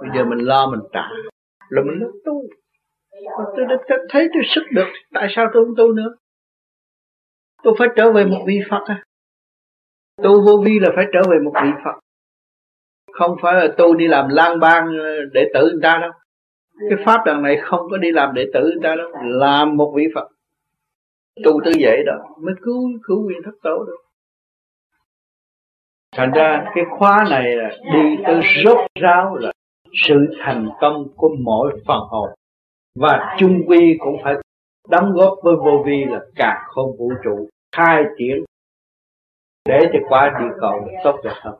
bây 0.00 0.10
giờ 0.16 0.24
mình 0.24 0.38
lo, 0.38 0.66
mình 0.70 0.80
trả. 0.92 1.08
Là 1.68 1.82
mình 1.82 1.98
nó 2.00 2.06
tu 2.24 2.42
tôi 3.56 3.66
đã 3.68 3.96
thấy 4.08 4.28
tôi 4.34 4.42
sức 4.54 4.62
được 4.70 4.88
tại 5.12 5.28
sao 5.30 5.46
tôi 5.52 5.64
không 5.64 5.74
tu 5.76 5.92
nữa? 5.92 6.14
Tôi 7.62 7.74
phải 7.78 7.88
trở 7.96 8.12
về 8.12 8.24
một 8.24 8.44
vị 8.46 8.60
phật 8.70 8.84
à? 8.86 9.04
Tu 10.22 10.46
vô 10.46 10.62
vi 10.64 10.78
là 10.78 10.88
phải 10.96 11.04
trở 11.12 11.20
về 11.30 11.38
một 11.44 11.52
vị 11.62 11.70
phật. 11.84 11.98
Không 13.12 13.36
phải 13.42 13.54
là 13.54 13.74
tu 13.78 13.94
đi 13.94 14.08
làm 14.08 14.28
lang 14.28 14.60
bang 14.60 14.96
đệ 15.32 15.44
tử 15.54 15.68
người 15.72 15.80
ta 15.82 15.98
đâu. 16.00 16.10
Cái 16.90 16.98
pháp 17.04 17.20
đằng 17.26 17.42
này 17.42 17.58
không 17.62 17.80
có 17.90 17.96
đi 17.96 18.12
làm 18.12 18.34
đệ 18.34 18.46
tử 18.54 18.60
người 18.60 18.82
ta 18.82 18.96
đâu. 18.96 19.10
Làm 19.24 19.76
một 19.76 19.92
vị 19.96 20.04
phật. 20.14 20.28
Tu 21.44 21.60
tư 21.64 21.72
vậy 21.80 22.02
đó 22.06 22.36
mới 22.42 22.54
cứu 22.62 22.90
cứu 23.02 23.28
quyền 23.28 23.42
thất 23.44 23.54
tổ 23.62 23.84
được. 23.84 23.96
Thành 26.16 26.32
ra 26.32 26.64
cái 26.74 26.84
khóa 26.98 27.26
này 27.30 27.56
là 27.56 27.70
đi 27.92 28.22
tới 28.26 28.40
rốt 28.64 28.78
ráo 29.00 29.36
là 29.36 29.52
sự 29.92 30.14
thành 30.44 30.68
công 30.80 31.04
của 31.16 31.28
mỗi 31.44 31.72
phần 31.86 32.00
hồn. 32.10 32.28
Và 32.94 33.36
chung 33.38 33.62
quy 33.66 33.96
cũng 33.98 34.16
phải 34.24 34.34
đóng 34.88 35.12
góp 35.12 35.38
với 35.42 35.54
vô 35.56 35.82
vi 35.86 36.04
là 36.08 36.20
cả 36.36 36.62
không 36.66 36.96
vũ 36.98 37.12
trụ 37.24 37.48
khai 37.76 38.02
triển. 38.18 38.44
Để 39.68 39.78
cho 39.92 39.98
qua 40.08 40.30
địa 40.40 40.54
cầu 40.60 40.80
tốt 41.04 41.20
đẹp 41.24 41.34
hơn. 41.34 41.54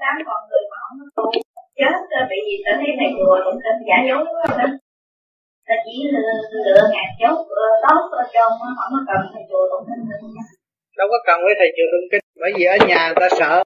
Tám 0.00 0.14
con 0.26 0.40
người 0.50 0.62
mà 0.70 0.76
không 0.88 0.98
tu 1.16 1.32
chết 1.32 1.94
bị 2.30 2.38
gì 2.46 2.56
ta 2.64 2.72
thấy 2.80 2.90
thầy 2.98 3.10
chùa 3.18 3.36
cũng 3.44 3.58
tin 3.64 3.76
giả 3.88 3.96
dối 4.08 4.20
đúng 4.26 4.38
không 4.42 4.56
ta 5.66 5.74
chỉ 5.84 5.94
lựa, 6.12 6.34
lựa 6.66 6.82
ngàn 6.92 7.08
chốt 7.20 7.36
tốt 7.84 8.02
ở 8.20 8.24
trong 8.34 8.52
không 8.60 8.92
có 8.94 9.00
cần 9.08 9.20
thầy 9.32 9.42
chùa 9.50 9.64
tụng 9.70 9.84
kinh 9.88 10.02
nữa 10.08 10.20
nha. 10.34 10.44
Đâu 10.98 11.08
có 11.12 11.18
cần 11.26 11.38
với 11.44 11.54
thầy 11.58 11.70
chùa 11.76 11.88
tụng 11.92 12.08
kinh 12.10 12.24
bởi 12.40 12.52
vì 12.56 12.64
ở 12.64 12.76
nhà 12.88 13.12
ta 13.20 13.28
sợ 13.38 13.64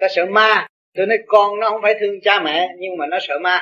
ta 0.00 0.06
sợ 0.14 0.26
ma 0.26 0.66
tôi 0.94 1.06
nói 1.06 1.18
con 1.26 1.60
nó 1.60 1.70
không 1.70 1.82
phải 1.82 1.94
thương 2.00 2.20
cha 2.22 2.40
mẹ 2.40 2.68
nhưng 2.78 2.96
mà 2.96 3.06
nó 3.06 3.18
sợ 3.20 3.38
ma. 3.38 3.60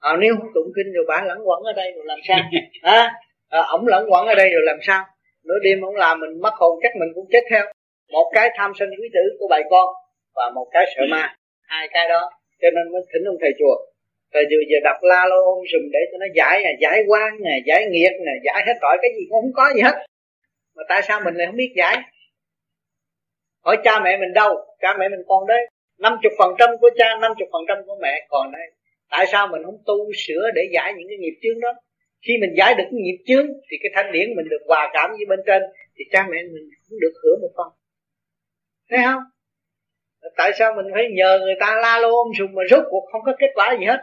À, 0.00 0.16
nếu 0.20 0.34
không 0.38 0.48
tụng 0.54 0.72
kinh 0.76 0.92
rồi 0.92 1.04
bà 1.08 1.24
lẫn 1.24 1.38
quẩn 1.48 1.62
ở 1.62 1.72
đây 1.72 1.92
rồi 1.92 2.04
làm 2.06 2.18
sao? 2.28 2.38
À, 2.82 3.12
à, 3.48 3.60
ổng 3.60 3.86
lẫn 3.86 4.06
quẩn 4.10 4.26
ở 4.26 4.34
đây 4.34 4.50
rồi 4.50 4.62
làm 4.64 4.78
sao? 4.82 5.04
Nửa 5.44 5.58
đêm 5.62 5.80
ổng 5.80 5.96
làm 5.96 6.20
mình 6.20 6.40
mất 6.40 6.54
hồn 6.54 6.78
chắc 6.82 6.92
mình 6.96 7.08
cũng 7.14 7.26
chết 7.32 7.44
theo. 7.50 7.64
Một 8.12 8.30
cái 8.34 8.50
tham 8.56 8.72
sân 8.78 8.88
quý 8.90 9.08
tử 9.14 9.20
của 9.38 9.46
bài 9.50 9.62
con 9.70 9.86
và 10.34 10.50
một 10.54 10.68
cái 10.72 10.84
sợ 10.96 11.02
ma. 11.10 11.36
Hai 11.62 11.88
cái 11.92 12.08
đó 12.08 12.30
cho 12.62 12.68
nên 12.70 12.92
mới 12.92 13.02
thỉnh 13.12 13.24
ông 13.24 13.36
thầy 13.40 13.52
chùa. 13.58 13.76
Thầy 14.32 14.44
vừa 14.50 14.62
giờ 14.70 14.76
đọc 14.84 14.96
la 15.02 15.26
lô 15.26 15.36
ôm 15.44 15.64
sùm 15.72 15.82
để 15.92 15.98
cho 16.12 16.18
nó 16.18 16.26
giải 16.34 16.62
nè 16.64 16.70
giải 16.80 17.04
quan 17.08 17.42
nè 17.42 17.50
à, 17.50 17.64
giải 17.66 17.86
nghiệt 17.86 18.12
nè 18.26 18.32
à, 18.32 18.42
giải 18.44 18.64
hết 18.66 18.74
tội. 18.80 18.96
Cái 19.02 19.10
gì 19.16 19.26
cũng 19.30 19.40
không 19.42 19.52
có 19.54 19.74
gì 19.74 19.82
hết. 19.82 20.06
Mà 20.76 20.82
tại 20.88 21.02
sao 21.02 21.20
mình 21.24 21.34
lại 21.34 21.46
không 21.46 21.56
biết 21.56 21.72
giải? 21.76 21.96
Hỏi 23.64 23.76
cha 23.84 24.00
mẹ 24.00 24.16
mình 24.16 24.32
đâu? 24.32 24.56
Cha 24.80 24.96
mẹ 24.98 25.08
mình 25.08 25.22
còn 25.28 25.46
đấy. 25.46 25.66
50 25.98 26.32
phần 26.38 26.54
trăm 26.58 26.70
của 26.80 26.90
cha 26.98 27.16
50 27.20 27.48
phần 27.52 27.62
trăm 27.68 27.78
của 27.86 27.98
mẹ. 28.02 28.26
Còn 28.28 28.52
đây, 28.52 28.70
tại 29.10 29.26
sao 29.32 29.48
mình 29.48 29.62
không 29.64 29.78
tu 29.86 30.12
sửa 30.16 30.50
để 30.54 30.62
giải 30.72 30.92
những 30.96 31.08
cái 31.08 31.18
nghiệp 31.18 31.36
chướng 31.42 31.60
đó? 31.60 31.72
Khi 32.26 32.32
mình 32.40 32.50
giải 32.56 32.74
được 32.74 32.84
cái 32.90 33.00
nghiệp 33.00 33.18
chướng, 33.26 33.46
thì 33.70 33.76
cái 33.82 33.90
thanh 33.94 34.12
điển 34.12 34.34
mình 34.36 34.48
được 34.48 34.62
hòa 34.66 34.90
cảm 34.92 35.10
với 35.10 35.26
bên 35.28 35.40
trên, 35.46 35.62
thì 35.96 36.04
cha 36.12 36.26
mẹ 36.30 36.38
mình 36.42 36.68
cũng 36.88 36.98
được 37.00 37.12
hưởng 37.22 37.38
một 37.42 37.52
phần. 37.56 37.68
Thấy 38.90 39.00
không? 39.04 39.22
Tại 40.36 40.52
sao 40.58 40.74
mình 40.76 40.86
phải 40.94 41.04
nhờ 41.16 41.38
người 41.42 41.54
ta 41.60 41.76
la 41.82 41.98
lô 41.98 42.10
ôm 42.16 42.26
sùm 42.38 42.54
mà 42.54 42.62
rốt 42.70 42.84
cuộc 42.90 43.04
không 43.12 43.22
có 43.24 43.32
kết 43.38 43.50
quả 43.54 43.76
gì 43.80 43.86
hết? 43.86 44.00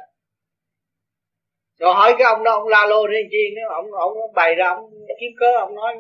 Rồi 1.80 1.94
hỏi 1.94 2.16
cái 2.18 2.26
ông 2.26 2.44
đó, 2.44 2.52
ông 2.52 2.68
la 2.68 2.86
lô 2.86 3.08
đi 3.08 3.18
chi 3.32 3.44
Nếu 3.56 3.70
ông 3.70 3.86
ông 3.92 4.34
bày 4.36 4.56
ra, 4.56 4.68
ông 4.68 4.92
kiếm 5.20 5.32
cớ, 5.40 5.52
ông 5.60 5.76
nói, 5.76 5.96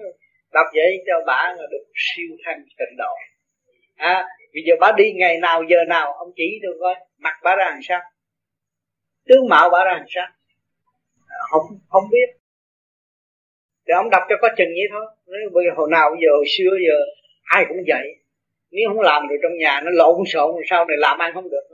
đọc 0.54 0.68
vậy 0.74 1.04
cho 1.08 1.14
bà 1.28 1.56
được 1.72 1.86
siêu 1.94 2.38
thanh 2.46 2.64
tịnh 2.80 2.98
độ 2.98 3.14
à 4.00 4.28
bây 4.54 4.64
giờ 4.66 4.74
bà 4.80 4.92
đi 4.98 5.14
ngày 5.14 5.38
nào 5.38 5.64
giờ 5.70 5.78
nào 5.88 6.14
ông 6.14 6.32
chỉ 6.36 6.60
được 6.62 6.78
coi 6.80 6.96
mặt 7.18 7.34
bà 7.44 7.56
ra 7.56 7.66
làm 7.70 7.80
sao? 7.84 8.00
Tướng 9.28 9.50
mạo 9.50 9.70
bà 9.70 9.84
ra 9.86 9.92
làm 9.94 10.06
sao? 10.08 10.28
À, 11.28 11.38
không 11.52 11.62
không 11.90 12.04
biết. 12.12 12.30
Thì 13.88 13.94
ông 13.94 14.10
đọc 14.10 14.24
cho 14.30 14.36
có 14.42 14.50
chừng 14.58 14.68
vậy 14.68 14.88
thôi. 14.92 15.06
Bây 15.54 15.64
giờ 15.66 15.72
hồi 15.76 15.90
nào 15.92 16.10
bây 16.10 16.20
giờ 16.22 16.30
hồi 16.36 16.46
xưa 16.58 16.78
giờ 16.88 16.98
ai 17.44 17.66
cũng 17.68 17.78
vậy. 17.88 18.16
Nếu 18.72 18.90
không 18.90 19.02
làm 19.02 19.28
được 19.28 19.36
trong 19.44 19.58
nhà 19.58 19.82
nó 19.86 19.92
lộn 19.92 20.16
xộn 20.28 20.56
sau 20.70 20.86
này 20.86 20.98
làm 20.98 21.20
ăn 21.20 21.34
không 21.34 21.50
được. 21.50 21.68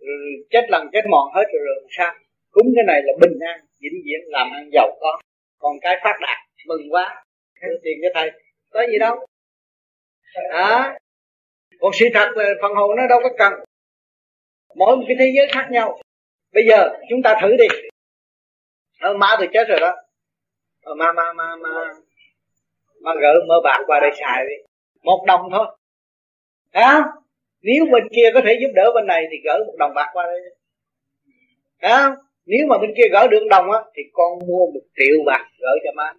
Rồi 0.00 0.18
chết 0.50 0.70
lần 0.70 0.86
chết 0.92 1.04
mòn 1.10 1.32
hết 1.34 1.44
rồi, 1.52 1.62
rồi 1.66 1.88
sao? 1.90 2.14
Cúng 2.50 2.72
cái 2.76 2.84
này 2.86 3.00
là 3.04 3.12
bình 3.20 3.38
an 3.40 3.60
vĩnh 3.80 4.02
viễn 4.04 4.20
làm 4.26 4.50
ăn 4.52 4.70
giàu 4.72 4.96
có. 5.00 5.20
Còn 5.58 5.80
cái 5.80 5.96
phát 6.04 6.16
đạt 6.20 6.38
mừng 6.66 6.92
quá. 6.92 7.24
Đưa 7.62 7.78
tiền 7.82 7.98
cho 8.02 8.08
thầy. 8.14 8.30
Có 8.70 8.86
gì 8.92 8.98
đâu. 8.98 9.26
À, 10.50 10.98
còn 11.80 11.92
sự 11.94 12.06
thật 12.14 12.28
là 12.34 12.44
phần 12.62 12.72
hồn 12.74 12.96
nó 12.96 13.06
đâu 13.06 13.20
có 13.22 13.28
cần. 13.38 13.52
Mỗi 14.76 14.96
một 14.96 15.04
cái 15.08 15.16
thế 15.18 15.32
giới 15.36 15.46
khác 15.52 15.68
nhau. 15.70 15.98
Bây 16.52 16.66
giờ 16.66 16.88
chúng 17.10 17.22
ta 17.22 17.38
thử 17.42 17.56
đi. 17.56 17.66
Ờ, 19.00 19.16
má 19.16 19.36
tôi 19.38 19.48
chết 19.52 19.68
rồi 19.68 19.80
đó. 19.80 19.92
Ờ, 20.82 20.94
ma 20.94 21.12
ma 21.12 21.32
ma 21.32 21.56
ma 21.62 21.94
ma 23.00 23.12
gỡ 23.20 23.34
mơ 23.48 23.54
bạc 23.64 23.78
qua 23.86 24.00
đây 24.00 24.10
xài 24.20 24.44
đi. 24.48 24.54
Một 25.02 25.24
đồng 25.26 25.40
thôi. 25.52 25.66
À, 26.72 27.02
nếu 27.62 27.84
bên 27.92 28.08
kia 28.16 28.30
có 28.34 28.40
thể 28.44 28.58
giúp 28.60 28.68
đỡ 28.74 28.92
bên 28.94 29.06
này 29.06 29.24
thì 29.30 29.36
gỡ 29.44 29.64
một 29.66 29.74
đồng 29.78 29.94
bạc 29.94 30.10
qua 30.12 30.26
đây. 30.26 30.40
À, 31.78 32.16
nếu 32.46 32.66
mà 32.68 32.78
bên 32.78 32.90
kia 32.96 33.08
gỡ 33.12 33.26
được 33.30 33.46
đồng 33.50 33.70
á 33.70 33.78
thì 33.96 34.02
con 34.12 34.38
mua 34.38 34.66
một 34.74 34.80
triệu 34.96 35.16
bạc 35.26 35.44
gỡ 35.60 35.70
cho 35.84 35.90
má. 35.96 36.12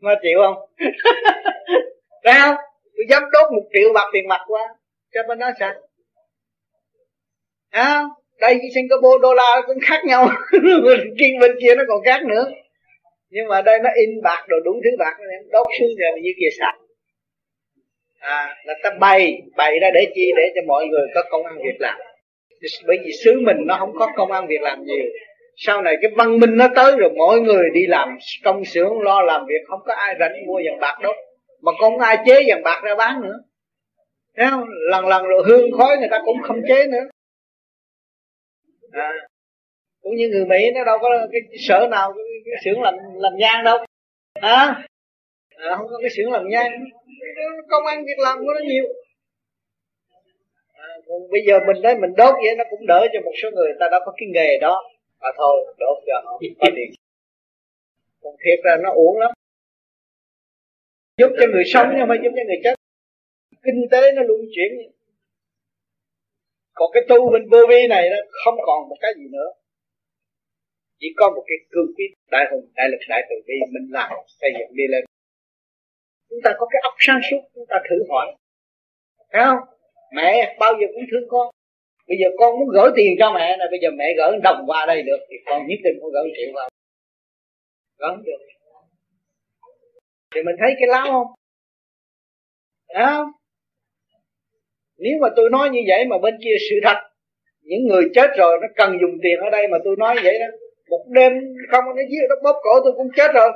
Má 0.00 0.14
chịu 0.22 0.38
không? 0.42 0.68
Sao 2.24 2.56
tôi 2.96 3.06
dám 3.08 3.22
đốt 3.32 3.52
một 3.52 3.68
triệu 3.72 3.92
bạc 3.94 4.10
tiền 4.12 4.28
mặt 4.28 4.40
qua 4.46 4.62
cho 5.14 5.22
bên 5.28 5.38
đó 5.38 5.50
sạch. 5.60 5.76
à, 7.70 8.04
đây 8.40 8.54
cái 8.60 8.70
Singapore 8.74 9.22
đô 9.22 9.34
la 9.34 9.62
cũng 9.66 9.78
khác 9.82 10.04
nhau. 10.04 10.28
Bên 10.84 11.14
bên 11.40 11.52
kia 11.60 11.74
nó 11.74 11.84
còn 11.88 12.04
khác 12.04 12.24
nữa. 12.24 12.50
Nhưng 13.30 13.48
mà 13.48 13.62
đây 13.62 13.78
nó 13.78 13.90
in 13.94 14.22
bạc 14.22 14.44
đồ 14.48 14.56
đúng 14.64 14.80
thứ 14.84 14.90
bạc 14.98 15.16
đốt 15.52 15.66
xuống 15.80 15.88
rồi 15.98 16.20
như 16.22 16.30
kia 16.40 16.56
sạch 16.58 16.78
à 18.20 18.54
là 18.64 18.74
ta 18.82 18.90
bày 19.00 19.42
bày 19.56 19.78
ra 19.82 19.90
để 19.94 20.06
chi? 20.14 20.32
Để 20.36 20.42
cho 20.54 20.60
mọi 20.66 20.86
người 20.86 21.06
có 21.14 21.22
công 21.30 21.44
ăn 21.46 21.56
việc 21.56 21.80
làm. 21.80 21.98
Bởi 22.86 22.96
vì 23.04 23.12
xứ 23.24 23.40
mình 23.40 23.56
nó 23.66 23.76
không 23.78 23.92
có 23.98 24.08
công 24.16 24.32
ăn 24.32 24.46
việc 24.46 24.60
làm 24.60 24.84
nhiều. 24.84 25.04
Sau 25.56 25.82
này 25.82 25.96
cái 26.02 26.10
văn 26.16 26.40
minh 26.40 26.56
nó 26.56 26.68
tới 26.76 26.92
rồi 26.98 27.10
mỗi 27.16 27.40
người 27.40 27.64
đi 27.74 27.86
làm 27.86 28.18
công 28.44 28.64
xưởng 28.64 29.00
lo 29.00 29.22
làm 29.22 29.46
việc. 29.48 29.62
Không 29.68 29.80
có 29.86 29.94
ai 29.94 30.14
rảnh 30.20 30.46
mua 30.46 30.60
vàng 30.64 30.80
bạc 30.80 30.98
đâu. 31.02 31.12
Mà 31.62 31.72
không 31.80 31.98
ai 31.98 32.18
chế 32.26 32.42
vàng 32.46 32.62
bạc 32.62 32.80
ra 32.84 32.94
bán 32.94 33.20
nữa. 33.22 33.38
Thấy 34.36 34.46
không? 34.50 34.64
lần 34.90 35.06
lần 35.06 35.24
rồi 35.24 35.42
hương 35.46 35.72
khói 35.78 35.96
người 35.98 36.08
ta 36.10 36.18
cũng 36.24 36.42
không 36.42 36.60
chế 36.68 36.86
nữa. 36.86 37.04
À, 38.92 39.12
cũng 40.02 40.16
như 40.16 40.28
người 40.28 40.44
mỹ 40.44 40.70
nó 40.74 40.84
đâu 40.84 40.98
có 41.02 41.08
cái 41.32 41.40
sở 41.68 41.86
nào 41.90 42.12
cái, 42.12 42.24
cái 42.44 42.54
xưởng 42.64 42.82
làm 42.82 42.94
làm 43.14 43.32
nhang 43.38 43.64
đâu. 43.64 43.78
À, 44.34 44.84
à, 45.56 45.76
không 45.76 45.86
có 45.90 45.98
cái 46.00 46.10
xưởng 46.10 46.32
làm 46.32 46.48
nhang. 46.48 46.84
Công 47.68 47.86
ăn 47.86 48.04
việc 48.04 48.18
làm 48.18 48.38
của 48.38 48.52
nó 48.54 48.60
nhiều. 48.64 48.84
À, 50.72 50.88
bây 51.30 51.40
giờ 51.46 51.58
mình 51.66 51.82
đấy 51.82 51.94
mình 52.00 52.10
đốt 52.16 52.34
vậy 52.34 52.56
nó 52.58 52.64
cũng 52.70 52.86
đỡ 52.86 53.06
cho 53.12 53.20
một 53.24 53.32
số 53.42 53.48
người 53.54 53.72
ta 53.80 53.86
đã 53.92 53.98
có 54.04 54.12
cái 54.16 54.28
nghề 54.32 54.58
đó. 54.60 54.82
Mà 55.20 55.28
thôi 55.36 55.74
đốt 55.78 55.98
cho 56.06 56.22
họ 56.24 56.40
có 56.60 56.70
điện. 56.76 56.90
Còn 58.22 58.34
thiệt 58.44 58.58
là 58.64 58.76
nó 58.82 58.90
uổng 58.90 59.18
lắm. 59.18 59.30
Giúp 61.16 61.30
cho 61.40 61.46
người 61.52 61.64
sống 61.66 61.86
nhưng 61.98 62.08
mà 62.08 62.14
giúp 62.22 62.30
cho 62.36 62.42
người 62.46 62.60
chết 62.64 62.77
kinh 63.64 63.80
tế 63.90 64.12
nó 64.16 64.22
luân 64.22 64.40
chuyển. 64.54 64.70
Còn 66.74 66.90
cái 66.94 67.02
tu 67.08 67.30
mình 67.32 67.42
vô 67.52 67.58
vi 67.68 67.86
này 67.88 68.10
nó 68.10 68.16
không 68.44 68.54
còn 68.66 68.88
một 68.88 68.96
cái 69.00 69.12
gì 69.16 69.26
nữa. 69.32 69.48
Chỉ 71.00 71.06
có 71.16 71.30
một 71.36 71.44
cái 71.46 71.58
cương 71.70 71.90
quyết 71.96 72.10
đại 72.30 72.44
hùng, 72.50 72.66
đại 72.74 72.88
lực, 72.90 72.98
đại 73.08 73.22
từ 73.30 73.36
bi 73.46 73.54
mình 73.74 73.88
làm, 73.90 74.10
xây 74.40 74.50
dựng 74.58 74.76
đi 74.76 74.84
lên. 74.88 75.04
Chúng 76.30 76.38
ta 76.44 76.50
có 76.58 76.66
cái 76.72 76.80
óc 76.82 76.94
sáng 76.98 77.20
suốt, 77.30 77.40
chúng 77.54 77.66
ta 77.68 77.76
thử 77.90 77.96
hỏi. 78.08 78.26
Thấy 79.32 79.42
không? 79.44 79.62
Mẹ, 80.12 80.56
bao 80.60 80.72
giờ 80.80 80.86
cũng 80.94 81.04
thương 81.10 81.28
con. 81.28 81.46
Bây 82.08 82.16
giờ 82.20 82.28
con 82.38 82.58
muốn 82.58 82.68
gửi 82.74 82.90
tiền 82.96 83.12
cho 83.18 83.32
mẹ 83.34 83.56
này, 83.56 83.68
bây 83.70 83.80
giờ 83.82 83.88
mẹ 83.96 84.04
gửi 84.18 84.38
đồng 84.42 84.60
qua 84.66 84.86
đây 84.86 85.02
được, 85.02 85.20
thì 85.30 85.36
con 85.46 85.66
nhất 85.68 85.80
định 85.84 85.96
con 86.02 86.10
gửi 86.12 86.30
triệu 86.36 86.50
vào. 86.54 86.68
Gửi 87.98 88.16
được. 88.26 88.40
Thì 90.34 90.42
mình 90.42 90.56
thấy 90.60 90.70
cái 90.78 90.88
láo 90.88 91.06
không? 91.06 91.26
Thấy 92.94 93.04
không? 93.06 93.30
Nếu 94.98 95.18
mà 95.20 95.28
tôi 95.36 95.50
nói 95.50 95.70
như 95.70 95.80
vậy 95.88 96.04
mà 96.04 96.18
bên 96.18 96.34
kia 96.44 96.56
sự 96.70 96.76
thật 96.84 96.96
những 97.68 97.86
người 97.88 98.04
chết 98.14 98.30
rồi 98.36 98.58
nó 98.62 98.68
cần 98.76 98.98
dùng 99.00 99.18
tiền 99.22 99.38
ở 99.40 99.50
đây 99.50 99.68
mà 99.68 99.78
tôi 99.84 99.96
nói 99.98 100.16
vậy 100.24 100.38
đó. 100.38 100.46
Một 100.90 101.04
đêm 101.08 101.32
không 101.70 101.84
nó 101.84 102.02
giết 102.10 102.24
nó 102.28 102.34
bóp 102.44 102.60
cổ 102.62 102.70
tôi 102.84 102.92
cũng 102.96 103.08
chết 103.16 103.30
rồi. 103.34 103.50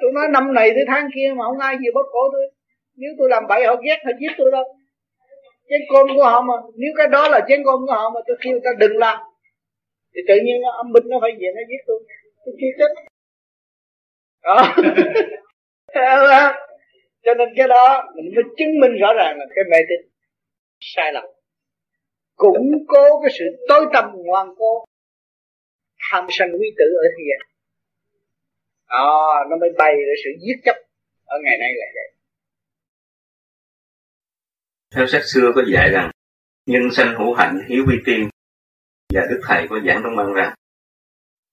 Tôi 0.00 0.12
nói 0.12 0.24
năm 0.32 0.54
này 0.54 0.70
tới 0.74 0.84
tháng 0.88 1.08
kia 1.14 1.32
mà 1.36 1.44
không 1.44 1.58
ai 1.58 1.76
gì 1.80 1.86
bóp 1.94 2.06
cổ 2.12 2.20
tôi. 2.32 2.42
Nếu 2.96 3.10
tôi 3.18 3.28
làm 3.28 3.46
bậy 3.48 3.66
họ 3.66 3.76
ghét 3.84 3.98
họ 4.04 4.12
giết 4.20 4.32
tôi 4.38 4.50
đâu. 4.50 4.64
Chén 5.68 5.80
cơm 5.92 6.06
của 6.16 6.24
họ 6.24 6.42
mà 6.42 6.54
nếu 6.76 6.92
cái 6.96 7.06
đó 7.08 7.28
là 7.28 7.40
chén 7.48 7.62
cơm 7.64 7.80
của 7.86 7.92
họ 7.92 8.10
mà 8.14 8.20
tôi 8.26 8.36
kêu 8.40 8.58
ta 8.64 8.70
đừng 8.78 8.98
làm. 8.98 9.18
Thì 10.14 10.20
tự 10.28 10.34
nhiên 10.44 10.62
âm 10.62 10.92
binh 10.92 11.04
nó 11.06 11.18
phải 11.20 11.30
về 11.40 11.48
nó 11.56 11.62
giết 11.68 11.82
tôi. 11.86 11.98
Tôi 12.44 12.54
kêu 12.60 12.70
chết. 12.78 12.92
Đó 14.42 14.74
cho 17.24 17.34
nên 17.34 17.48
cái 17.56 17.68
đó 17.68 18.12
mình 18.16 18.34
mới 18.34 18.44
chứng 18.58 18.80
minh 18.80 18.92
rõ 19.00 19.08
ràng 19.16 19.38
là 19.38 19.46
cái 19.54 19.64
mê 19.70 19.78
tín 19.88 20.10
sai 20.80 21.12
lầm. 21.12 21.24
Củng 22.36 22.70
cố 22.88 23.20
cái 23.22 23.30
sự 23.38 23.44
tối 23.68 23.86
tâm 23.92 24.04
ngoan 24.14 24.48
cố 24.58 24.84
tham 26.10 26.26
sân 26.28 26.48
quý 26.52 26.66
tử 26.78 26.84
ở 26.84 27.06
thế 27.16 27.24
gian. 27.28 27.48
À, 28.86 29.04
nó 29.50 29.56
mới 29.60 29.70
bày 29.78 29.92
ra 29.92 30.14
sự 30.24 30.30
giết 30.46 30.60
chấp 30.64 30.76
ở 31.24 31.38
ngày 31.42 31.58
nay 31.58 31.70
là 31.76 31.86
vậy. 31.94 32.12
Theo 34.94 35.06
sách 35.06 35.22
xưa 35.24 35.52
có 35.54 35.62
dạy 35.72 35.90
rằng 35.90 36.10
nhân 36.66 36.82
sanh 36.92 37.14
hữu 37.18 37.34
hạnh 37.34 37.60
hiếu 37.68 37.84
vi 37.88 37.96
tiên 38.06 38.28
và 39.14 39.20
đức 39.30 39.40
thầy 39.48 39.66
có 39.70 39.80
giảng 39.86 40.00
trong 40.04 40.16
băng 40.16 40.32
rằng 40.32 40.54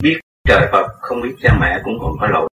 biết 0.04 0.20
trời 0.48 0.68
Phật 0.72 0.88
không 1.00 1.22
biết 1.22 1.36
cha 1.42 1.58
mẹ 1.62 1.82
cũng 1.84 1.94
còn 2.02 2.12
có 2.20 2.28
lỗi 2.28 2.50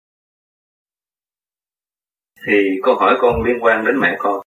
thì 2.47 2.53
câu 2.83 2.95
hỏi 2.95 3.17
con 3.21 3.43
liên 3.43 3.57
quan 3.61 3.85
đến 3.85 3.99
mẹ 3.99 4.15
con. 4.19 4.41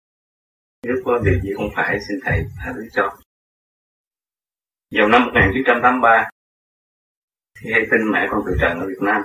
Nếu 0.82 0.94
có 1.05 1.18
điều 1.24 1.40
gì 1.40 1.50
không 1.56 1.68
phải, 1.76 2.00
xin 2.08 2.18
thầy 2.24 2.44
tha 2.58 2.73
thứ 2.74 2.89
cho. 2.92 3.16
Vào 4.90 5.08
năm 5.08 5.23
1983 5.24 6.31
thì 7.60 7.73
hay 7.73 7.82
tin 7.90 8.12
mẹ 8.12 8.26
con 8.31 8.42
từ 8.47 8.56
trần 8.60 8.81
ở 8.81 8.86
Việt 8.86 9.00
Nam. 9.00 9.23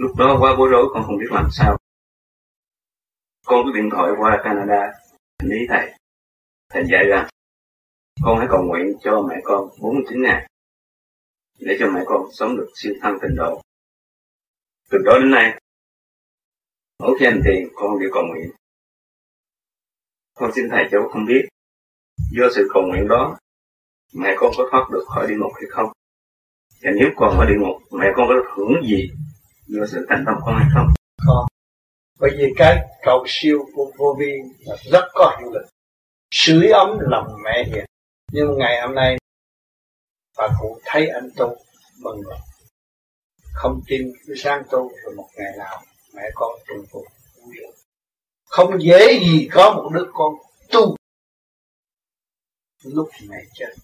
Lúc 0.00 0.16
đó 0.18 0.36
quá 0.40 0.54
bối 0.58 0.68
rối, 0.72 0.86
con 0.92 1.02
không 1.06 1.18
biết 1.18 1.30
làm 1.30 1.48
sao. 1.50 1.76
Con 3.46 3.64
có 3.64 3.72
điện 3.74 3.88
thoại 3.92 4.12
qua 4.18 4.40
Canada 4.44 4.92
lý 5.42 5.58
thầy. 5.68 5.92
Thầy 6.70 6.84
dạy 6.92 7.04
rằng, 7.08 7.28
con 8.24 8.38
hãy 8.38 8.46
cầu 8.50 8.62
nguyện 8.62 8.92
cho 9.00 9.22
mẹ 9.28 9.36
con 9.44 9.68
49 9.80 10.22
ngày, 10.22 10.48
để 11.58 11.76
cho 11.80 11.90
mẹ 11.90 12.00
con 12.06 12.26
sống 12.32 12.56
được 12.56 12.68
siêu 12.74 12.94
thăng 13.02 13.18
tình 13.22 13.36
độ. 13.36 13.62
Từ 14.90 14.98
đó 15.04 15.18
đến 15.18 15.30
nay 15.30 15.60
mỗi 16.98 17.16
khi 17.18 17.26
anh 17.26 17.40
tiền 17.44 17.68
con 17.74 17.98
đều 18.00 18.10
cầu 18.12 18.22
nguyện. 18.28 18.50
Con 20.34 20.50
xin 20.54 20.64
thầy 20.70 20.84
cho 20.92 20.98
không 21.12 21.26
biết, 21.26 21.48
do 22.30 22.46
sự 22.54 22.68
cầu 22.74 22.82
nguyện 22.86 23.08
đó, 23.08 23.38
mẹ 24.14 24.34
con 24.36 24.52
có 24.56 24.68
thoát 24.70 24.86
được 24.92 25.04
khỏi 25.06 25.26
địa 25.28 25.34
ngục 25.38 25.52
hay 25.54 25.64
không? 25.70 25.92
Và 26.82 26.90
nếu 26.98 27.08
còn 27.16 27.38
ở 27.38 27.44
địa 27.44 27.58
ngục, 27.58 27.82
mẹ 27.90 28.06
con 28.16 28.28
có 28.28 28.34
được 28.34 28.48
hưởng 28.56 28.88
gì 28.88 29.10
do 29.66 29.86
sự 29.86 30.06
thành 30.08 30.24
tâm 30.26 30.34
con 30.44 30.54
hay 30.58 30.68
không? 30.74 30.86
Con 31.26 31.46
bởi 32.20 32.30
vì 32.38 32.52
cái 32.56 32.78
cầu 33.02 33.24
siêu 33.26 33.58
của 33.74 33.92
vô 33.98 34.16
vi 34.18 34.32
là 34.60 34.76
rất 34.92 35.04
có 35.14 35.36
hiệu 35.40 35.52
lực. 35.52 35.66
Sưởi 36.30 36.68
ấm 36.68 36.98
lòng 37.00 37.26
mẹ 37.44 37.64
hiền. 37.64 37.84
Nhưng 38.32 38.58
ngày 38.58 38.80
hôm 38.80 38.94
nay, 38.94 39.16
bà 40.38 40.48
cụ 40.60 40.80
thấy 40.84 41.08
anh 41.08 41.28
tu 41.36 41.56
mừng 42.02 42.22
rồi 42.22 42.38
không 43.54 43.80
tin, 43.86 44.12
cứ 44.26 44.34
sang 44.36 44.62
tu 44.70 44.90
rồi 45.04 45.14
một 45.16 45.28
ngày 45.36 45.52
nào 45.58 45.82
mẹ 46.16 46.30
con 46.34 46.58
tu 46.68 46.84
phục 46.90 47.04
không 48.56 48.82
dễ 48.82 49.20
gì 49.20 49.48
có 49.52 49.72
một 49.72 49.90
đứa 49.94 50.10
con 50.12 50.34
tu. 50.72 50.96
Lúc 52.82 53.08
mẹ 53.28 53.36
chết. 53.54 53.74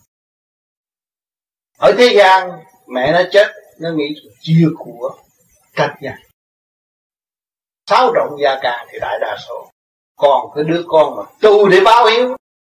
Ở 1.78 1.94
thế 1.98 2.12
gian, 2.16 2.50
mẹ 2.86 3.12
nó 3.12 3.22
chết, 3.32 3.46
nó 3.78 3.90
nghĩ 3.92 4.14
chia 4.40 4.68
của 4.78 5.18
cách 5.72 5.94
nhà 6.00 6.18
sáu 7.90 8.12
động 8.12 8.36
gia 8.42 8.58
ca 8.62 8.86
thì 8.90 8.98
đại 9.00 9.18
đa 9.20 9.36
số. 9.48 9.70
Còn 10.16 10.50
cái 10.54 10.64
đứa 10.64 10.84
con 10.88 11.16
mà 11.16 11.22
tu 11.40 11.68
để 11.68 11.80
báo 11.84 12.06
hiếu, 12.06 12.36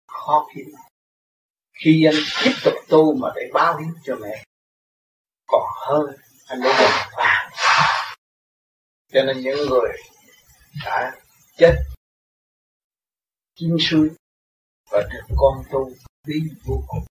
khó 0.09 0.49
kiếm. 0.55 0.67
Khi 1.73 2.05
anh 2.05 2.23
tiếp 2.45 2.53
tục 2.65 2.75
tu 2.89 3.15
mà 3.15 3.29
để 3.37 3.51
báo 3.53 3.77
hiếu 3.77 3.93
cho 4.05 4.17
mẹ, 4.21 4.45
còn 5.47 5.63
hơn 5.77 6.17
anh 6.47 6.61
để 6.63 6.73
đồng 6.79 7.13
vàng 7.17 7.51
cho 9.13 9.23
nên 9.23 9.41
những 9.41 9.69
người 9.71 9.93
đã 10.85 11.13
chết 11.57 11.77
chín 13.55 13.77
suối 13.81 14.11
và 14.91 15.03
được 15.13 15.35
con 15.37 15.65
tu 15.73 15.91
quý 16.27 16.43
vô 16.65 16.85
cùng, 16.87 17.05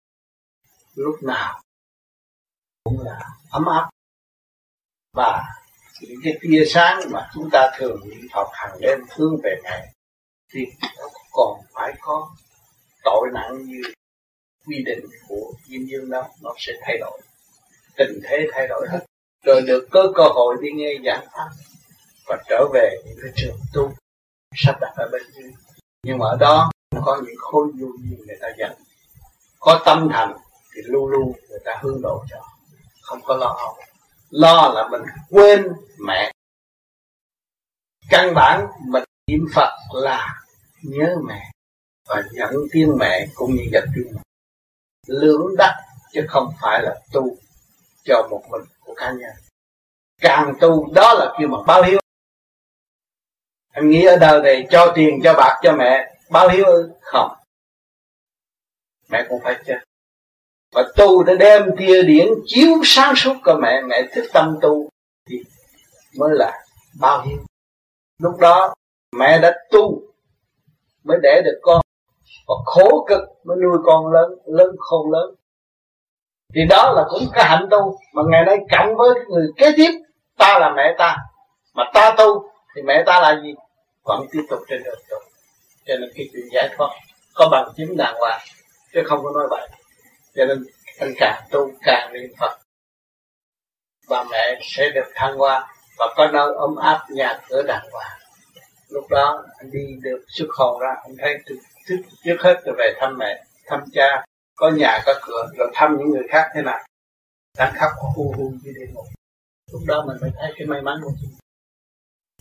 lúc 0.95 1.23
nào 1.23 1.61
cũng 2.83 2.99
là 3.05 3.29
ấm 3.51 3.65
áp. 3.65 3.89
Và 5.13 5.43
những 6.01 6.19
cái 6.23 6.33
tia 6.41 6.63
sáng 6.67 6.99
mà 7.11 7.29
chúng 7.33 7.49
ta 7.51 7.71
thường 7.77 8.01
niệm 8.09 8.27
Phật 8.33 8.47
hàng 8.53 8.77
đêm 8.81 8.99
hướng 9.15 9.35
về 9.43 9.55
ngày 9.63 9.93
thì 10.53 10.59
nó 10.97 11.07
còn 11.31 11.61
phải 11.73 11.93
có 12.01 12.35
tội 13.03 13.29
nặng 13.33 13.65
như 13.65 13.81
quy 14.65 14.83
định 14.85 15.05
của 15.27 15.53
Diêm 15.65 15.85
Dương 15.85 16.09
đó, 16.09 16.29
nó 16.41 16.53
sẽ 16.57 16.73
thay 16.81 16.97
đổi, 16.97 17.21
tình 17.97 18.19
thế 18.23 18.47
thay 18.51 18.67
đổi 18.67 18.87
hết. 18.91 19.05
Rồi 19.45 19.61
được 19.61 19.87
có 19.91 20.11
cơ 20.15 20.23
hội 20.23 20.55
đi 20.61 20.69
nghe 20.75 20.93
giảng 21.05 21.27
pháp 21.31 21.49
và 22.27 22.43
trở 22.49 22.67
về 22.73 22.95
những 23.05 23.17
cái 23.21 23.31
trường 23.35 23.57
tu 23.73 23.93
sắp 24.55 24.75
đặt 24.81 24.93
ở 24.95 25.09
bên 25.11 25.21
dưới. 25.33 25.51
Nhưng 26.03 26.17
mà 26.17 26.25
ở 26.25 26.37
đó 26.39 26.71
có 27.05 27.21
những 27.25 27.35
khối 27.37 27.67
du 27.79 27.91
duyên 28.03 28.27
người 28.27 28.37
ta 28.41 28.47
dẫn 28.57 28.71
có 29.59 29.81
tâm 29.85 30.09
thành 30.11 30.37
thì 30.75 30.81
luôn 30.85 31.07
luôn 31.07 31.31
người 31.49 31.59
ta 31.65 31.79
hướng 31.81 32.01
độ 32.01 32.25
cho. 32.29 32.37
Không 33.01 33.19
có 33.23 33.37
lo 33.37 33.47
âu. 33.47 33.75
Lo 34.29 34.73
là 34.75 34.87
mình 34.87 35.01
quên 35.29 35.67
mẹ. 36.07 36.31
Căn 38.09 38.33
bản 38.35 38.67
mình 38.87 39.03
niệm 39.27 39.45
Phật 39.55 39.77
là 39.93 40.43
nhớ 40.83 41.15
mẹ 41.27 41.51
và 42.09 42.23
dẫn 42.31 42.51
tiếng 42.71 42.97
mẹ 42.99 43.27
cũng 43.35 43.55
như 43.55 43.63
dẫn 43.71 43.89
tiếng 43.95 44.07
mẹ. 44.15 44.21
Lưỡng 45.07 45.55
đắc 45.57 45.75
chứ 46.13 46.21
không 46.29 46.53
phải 46.61 46.81
là 46.81 47.01
tu 47.11 47.37
cho 48.03 48.27
một 48.31 48.43
mình 48.49 48.61
của 48.79 48.93
cá 48.93 49.11
nhân. 49.11 49.31
Càng 50.21 50.53
tu 50.61 50.93
đó 50.93 51.13
là 51.13 51.35
kêu 51.39 51.47
mà 51.47 51.57
báo 51.67 51.83
hiếu 51.83 51.99
anh 53.71 53.89
nghĩ 53.89 54.05
ở 54.05 54.17
đời 54.17 54.41
này 54.41 54.67
cho 54.69 54.91
tiền, 54.95 55.19
cho 55.23 55.33
bạc, 55.33 55.59
cho 55.63 55.75
mẹ, 55.75 56.15
báo 56.29 56.49
hiếu 56.49 56.65
ư? 56.65 56.91
Không. 57.01 57.31
Mẹ 59.09 59.25
cũng 59.29 59.39
phải 59.43 59.55
chết. 59.65 59.77
Và 60.73 60.83
tu 60.95 61.23
để 61.23 61.35
đem 61.35 61.69
tia 61.77 62.03
điển 62.03 62.27
chiếu 62.45 62.69
sáng 62.83 63.15
suốt 63.15 63.33
cho 63.45 63.57
mẹ 63.61 63.81
mẹ 63.81 64.03
thức 64.15 64.25
tâm 64.33 64.57
tu 64.61 64.89
thì 65.29 65.35
mới 66.19 66.29
là 66.33 66.63
bao 66.99 67.21
hiếu. 67.21 67.37
Lúc 68.21 68.39
đó, 68.39 68.73
mẹ 69.15 69.39
đã 69.39 69.59
tu 69.71 70.01
mới 71.03 71.17
đẻ 71.23 71.41
được 71.45 71.59
con. 71.61 71.81
Và 72.47 72.55
khổ 72.65 73.05
cực 73.09 73.21
mới 73.43 73.57
nuôi 73.63 73.77
con 73.85 74.07
lớn 74.13 74.29
lớn 74.45 74.75
khôn 74.79 75.11
lớn. 75.11 75.35
Thì 76.55 76.61
đó 76.69 76.91
là 76.95 77.05
cũng 77.09 77.23
cái 77.33 77.45
hạnh 77.45 77.67
tu 77.71 77.99
mà 78.13 78.21
ngày 78.29 78.45
nay 78.45 78.57
cộng 78.71 78.95
với 78.97 79.09
người 79.29 79.47
kế 79.57 79.71
tiếp, 79.77 79.91
ta 80.37 80.59
là 80.59 80.73
mẹ 80.75 80.95
ta. 80.97 81.17
Mà 81.73 81.83
ta 81.93 82.15
tu 82.17 82.50
thì 82.75 82.81
mẹ 82.81 83.03
ta 83.05 83.19
là 83.21 83.41
gì? 83.43 83.53
Vẫn 84.03 84.25
tiếp 84.31 84.41
tục 84.49 84.59
trên 84.69 84.83
đường 84.83 84.99
tu 85.09 85.17
cho 85.85 85.95
nên 85.97 86.09
cái 86.15 86.29
chuyện 86.33 86.45
giải 86.53 86.69
thoát 86.77 86.89
có 87.33 87.49
bằng 87.51 87.73
chứng 87.77 87.97
đàng 87.97 88.15
hoàng 88.19 88.41
chứ 88.93 89.01
không 89.05 89.19
có 89.23 89.31
nói 89.35 89.47
vậy 89.49 89.69
cho 90.35 90.45
nên 90.45 90.65
anh 90.99 91.13
càng 91.17 91.43
tu 91.51 91.71
càng 91.81 92.13
niệm 92.13 92.29
phật 92.39 92.57
bà 94.09 94.23
mẹ 94.23 94.59
sẽ 94.61 94.89
được 94.89 95.11
thăng 95.15 95.37
hoa 95.37 95.73
và 95.97 96.13
có 96.15 96.27
nơi 96.33 96.53
ấm 96.57 96.75
áp 96.75 96.99
nhà 97.09 97.39
cửa 97.49 97.63
đàng 97.67 97.87
hoàng. 97.91 98.19
Lúc 98.89 99.09
đó 99.09 99.43
anh 99.57 99.71
đi 99.71 99.95
được 100.01 100.25
xuất 100.27 100.47
hồn 100.57 100.81
ra 100.81 100.95
anh 101.03 101.15
thấy 101.19 101.37
trước, 101.45 101.55
trước, 102.23 102.35
hết 102.39 102.61
là 102.65 102.73
về 102.77 102.93
thăm 102.99 103.17
mẹ 103.17 103.43
thăm 103.65 103.79
cha 103.93 104.25
có 104.55 104.69
nhà 104.69 105.01
có 105.05 105.13
cửa 105.21 105.47
rồi 105.57 105.71
thăm 105.73 105.97
những 105.97 106.09
người 106.09 106.23
khác 106.29 106.49
thế 106.55 106.61
nào. 106.61 106.79
Đang 107.57 107.73
khóc 107.79 107.91
hu 108.15 108.33
hu 108.37 108.49
như 108.63 108.71
địa 108.75 108.87
ngục 108.93 109.05
lúc 109.71 109.81
đó 109.87 110.03
mình 110.07 110.17
mới 110.21 110.31
thấy 110.39 110.53
cái 110.57 110.67
may 110.67 110.81
mắn 110.81 110.99
của 111.03 111.11
mình 111.21 111.40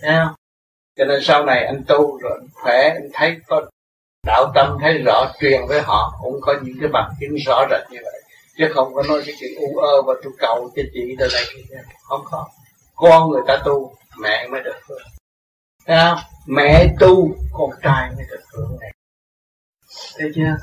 thấy 0.01 0.17
không 0.25 0.35
cho 0.97 1.05
nên 1.05 1.21
sau 1.23 1.45
này 1.45 1.65
anh 1.65 1.83
tu 1.89 2.19
rồi 2.19 2.33
anh 2.41 2.49
khỏe 2.53 2.89
anh 2.89 3.09
thấy 3.13 3.37
có 3.47 3.71
đạo 4.27 4.53
tâm 4.55 4.79
thấy 4.81 4.99
rõ 5.07 5.33
truyền 5.41 5.61
với 5.69 5.83
họ 5.83 6.19
cũng 6.23 6.41
có 6.41 6.55
những 6.63 6.77
cái 6.81 6.89
bằng 6.93 7.13
chứng 7.21 7.37
rõ 7.47 7.67
rệt 7.71 7.91
như 7.91 7.99
vậy. 8.03 8.23
Chứ 8.59 8.65
không 8.75 8.95
có 8.95 9.03
nói 9.03 9.23
cái 9.27 9.35
chuyện 9.41 9.51
u 9.61 9.79
ơ 9.79 10.03
và 10.03 10.15
tôi 10.23 10.33
cầu 10.39 10.71
cho 10.77 10.83
chị 10.93 11.17
đây 11.19 11.29
này 11.33 11.45
không 12.03 12.21
có. 12.25 12.49
Con 12.95 13.31
người 13.31 13.43
ta 13.47 13.59
tu 13.65 13.95
mẹ 14.21 14.47
mới 14.49 14.63
được 14.63 14.77
hưởng. 14.89 15.03
Thấy 15.87 15.97
không? 16.05 16.19
Mẹ 16.47 16.87
tu 17.01 17.35
con 17.53 17.71
trai 17.83 18.11
mới 18.17 18.25
được 18.31 18.41
hưởng 18.53 18.77
này. 18.81 18.93
Thấy 20.19 20.31
chưa? 20.35 20.57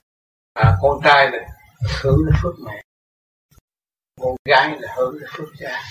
À, 0.54 0.78
con 0.82 1.00
trai 1.04 1.32
là 1.32 1.40
hưởng 2.02 2.26
được 2.26 2.36
phước 2.44 2.56
mẹ. 2.66 2.84
Con 4.22 4.36
gái 4.46 4.78
là 4.80 4.94
hưởng 4.98 5.20
được 5.20 5.28
phước 5.32 5.48
cha. 5.60 5.84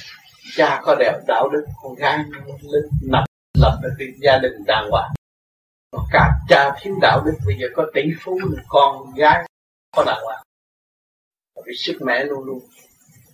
Cha 0.57 0.81
có 0.84 0.94
đẹp 0.99 1.20
đạo 1.26 1.49
đức 1.49 1.66
con 1.83 1.94
gái 1.94 2.18
linh 2.62 2.89
nằm 3.10 3.25
lập 3.60 3.78
được 3.82 3.94
cái 3.98 4.08
gia 4.16 4.38
đình 4.38 4.64
đàng 4.66 4.90
hoàng. 4.90 5.10
Cả 6.12 6.30
cha 6.48 6.70
thiếu 6.80 6.94
đạo 7.02 7.22
đức 7.26 7.32
bây 7.46 7.56
giờ 7.58 7.66
có 7.74 7.86
tỷ 7.94 8.02
phú, 8.20 8.38
con 8.68 9.14
gái, 9.14 9.44
có 9.96 10.04
đàng 10.06 10.22
hoàng. 10.24 10.42
Vì 11.66 11.72
sức 11.76 11.98
mẹ 12.00 12.24
luôn 12.24 12.44
luôn. 12.44 12.60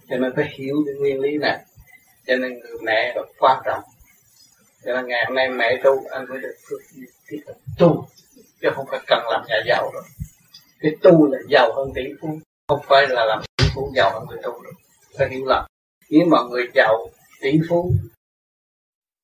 Cho 0.08 0.16
nên 0.16 0.32
phải 0.36 0.50
hiểu 0.58 0.76
cái 0.86 0.94
nguyên 0.94 1.20
lý 1.20 1.38
này. 1.38 1.58
Cho 2.26 2.36
nên 2.36 2.52
người 2.52 2.78
mẹ 2.82 3.12
là 3.16 3.22
quan 3.38 3.62
trọng. 3.64 3.82
Cho 4.84 4.92
nên 4.92 5.06
ngày 5.06 5.24
hôm 5.26 5.34
nay 5.34 5.48
mẹ 5.48 5.80
tu, 5.84 5.90
anh 6.10 6.26
mới 6.28 6.40
được 6.40 6.54
phước 6.68 6.80
tiếp 7.28 7.40
tục 7.46 7.56
tu. 7.78 8.08
Chứ 8.60 8.68
không 8.74 8.86
phải 8.90 9.00
cần 9.06 9.26
làm 9.30 9.44
nhà 9.48 9.56
giàu 9.66 9.90
rồi 9.94 10.02
cái 10.80 10.92
tu 11.02 11.32
là 11.32 11.38
giàu 11.48 11.72
hơn 11.76 11.88
tỷ 11.94 12.02
phú. 12.20 12.38
Không 12.68 12.80
phải 12.88 13.08
là 13.08 13.24
làm 13.24 13.42
tỷ 13.56 13.64
phú 13.74 13.92
giàu 13.96 14.10
hơn 14.10 14.22
người 14.28 14.38
tu 14.42 14.62
được 14.62 14.72
phải 15.18 15.28
hiểu 15.28 15.44
lầm 15.46 15.64
nếu 16.12 16.26
mà 16.30 16.38
người 16.50 16.64
giàu, 16.74 17.10
tỷ 17.40 17.58
phú 17.68 17.94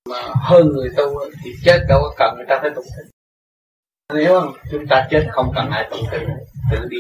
mà 0.09 0.33
hơn 0.49 0.69
người 0.69 0.89
tu 0.97 1.05
thì 1.45 1.51
chết 1.65 1.79
đâu 1.89 2.01
có 2.03 2.15
cần 2.19 2.35
người 2.37 2.47
ta 2.49 2.59
phải 2.63 2.71
tụng 2.75 2.85
kinh. 2.97 3.11
Nếu 4.15 4.41
không 4.41 4.53
chúng 4.71 4.87
ta 4.91 5.09
chết 5.11 5.27
không 5.31 5.53
cần 5.55 5.71
ai 5.71 5.89
tụng 5.91 6.05
kinh 6.11 6.29
tự 6.71 6.79
đi. 6.91 6.99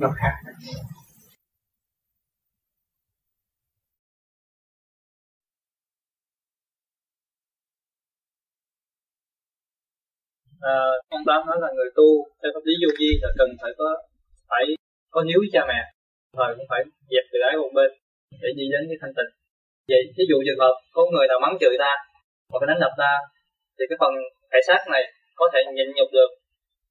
Nó 0.00 0.08
khác. 0.16 0.34
À, 10.60 10.76
ông 11.08 11.22
tám 11.26 11.40
nói 11.46 11.56
là 11.60 11.68
người 11.76 11.90
tu 11.96 12.08
theo 12.42 12.50
pháp 12.54 12.64
lý 12.64 12.74
vô 12.82 12.90
vi 12.98 13.10
là 13.22 13.28
cần 13.38 13.48
phải 13.62 13.72
có 13.78 13.88
phải 14.50 14.64
có 15.10 15.20
hiếu 15.26 15.38
với 15.42 15.50
cha 15.52 15.62
mẹ 15.68 15.80
thời 16.36 16.54
cũng 16.56 16.66
phải 16.70 16.82
dẹp 17.12 17.24
từ 17.32 17.38
ái 17.48 17.54
một 17.62 17.70
bên 17.76 17.90
để 18.42 18.48
đi 18.56 18.64
đến 18.72 18.82
cái 18.88 18.98
thanh 19.00 19.14
tịnh. 19.16 19.30
Vậy 19.90 20.02
ví 20.16 20.24
dụ 20.30 20.36
trường 20.46 20.62
hợp 20.64 20.74
có 20.94 21.02
người 21.12 21.26
nào 21.28 21.38
mắng 21.44 21.56
chửi 21.60 21.74
ta 21.84 21.92
hoặc 22.50 22.66
đánh 22.68 22.80
đập 22.80 22.92
ta 22.98 23.12
thì 23.76 23.84
cái 23.88 23.96
phần 24.00 24.12
thể 24.52 24.58
xác 24.66 24.80
này 24.92 25.02
có 25.34 25.44
thể 25.52 25.60
nhịn 25.74 25.88
nhục 25.96 26.08
được. 26.12 26.30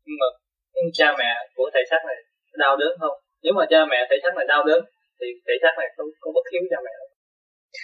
Nhưng 0.05 0.17
mà 0.21 0.27
cha 0.93 1.07
mẹ 1.19 1.31
của 1.55 1.69
thể 1.73 1.81
xác 1.89 2.01
này 2.07 2.15
đau 2.63 2.77
đớn 2.77 2.91
không? 2.99 3.15
Nếu 3.43 3.53
mà 3.57 3.65
cha 3.69 3.85
mẹ 3.91 3.97
thể 4.09 4.15
xác 4.23 4.33
này 4.35 4.45
đau 4.47 4.63
đớn 4.63 4.81
thì 5.19 5.27
thể 5.47 5.53
xác 5.61 5.73
này 5.77 5.87
không 5.97 6.07
không 6.19 6.33
bất 6.33 6.45
hiếu 6.51 6.61
cha 6.69 6.77
mẹ 6.85 6.91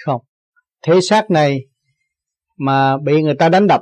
không. 0.05 0.21
Thể 0.83 1.01
xác 1.01 1.31
này 1.31 1.59
mà 2.57 2.97
bị 2.97 3.21
người 3.21 3.35
ta 3.39 3.49
đánh 3.49 3.67
đập 3.67 3.81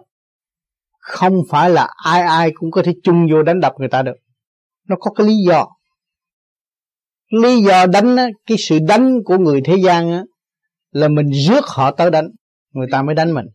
không 0.99 1.33
phải 1.49 1.69
là 1.69 1.89
ai 2.05 2.21
ai 2.21 2.51
cũng 2.53 2.71
có 2.71 2.81
thể 2.85 2.91
chung 3.03 3.27
vô 3.31 3.43
đánh 3.43 3.59
đập 3.59 3.73
người 3.77 3.89
ta 3.89 4.01
được. 4.01 4.15
Nó 4.89 4.95
có 4.99 5.11
cái 5.11 5.27
lý 5.27 5.33
do. 5.47 5.67
Lý 7.41 7.61
do 7.67 7.85
đánh 7.85 8.17
á, 8.17 8.27
cái 8.47 8.57
sự 8.59 8.77
đánh 8.87 9.23
của 9.25 9.37
người 9.37 9.61
thế 9.65 9.75
gian 9.83 10.11
á, 10.11 10.23
là 10.91 11.07
mình 11.07 11.31
rước 11.47 11.65
họ 11.67 11.91
tới 11.91 12.11
đánh 12.11 12.25
người 12.71 12.87
ta 12.91 13.01
mới 13.01 13.15
đánh 13.15 13.33
mình 13.33 13.45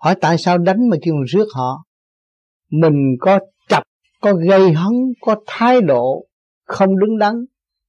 hỏi 0.00 0.14
tại 0.20 0.38
sao 0.38 0.58
đánh 0.58 0.88
mà 0.88 0.96
kêu 1.02 1.14
mình 1.14 1.24
rước 1.24 1.46
họ? 1.54 1.84
Mình 2.70 3.16
có 3.20 3.38
chập, 3.68 3.82
có 4.20 4.34
gây 4.34 4.72
hấn, 4.72 4.92
có 5.20 5.36
thái 5.46 5.80
độ, 5.80 6.26
không 6.64 6.98
đứng 6.98 7.18
đắn, 7.18 7.34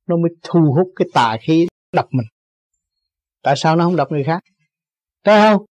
nó 0.07 0.17
mới 0.17 0.31
thu 0.43 0.59
hút 0.59 0.87
cái 0.95 1.07
tà 1.13 1.37
khí 1.41 1.67
đập 1.93 2.05
mình. 2.11 2.27
Tại 3.43 3.55
sao 3.57 3.75
nó 3.75 3.83
không 3.83 3.95
đập 3.95 4.07
người 4.11 4.23
khác? 4.23 4.43
Thấy 5.25 5.41
không? 5.41 5.65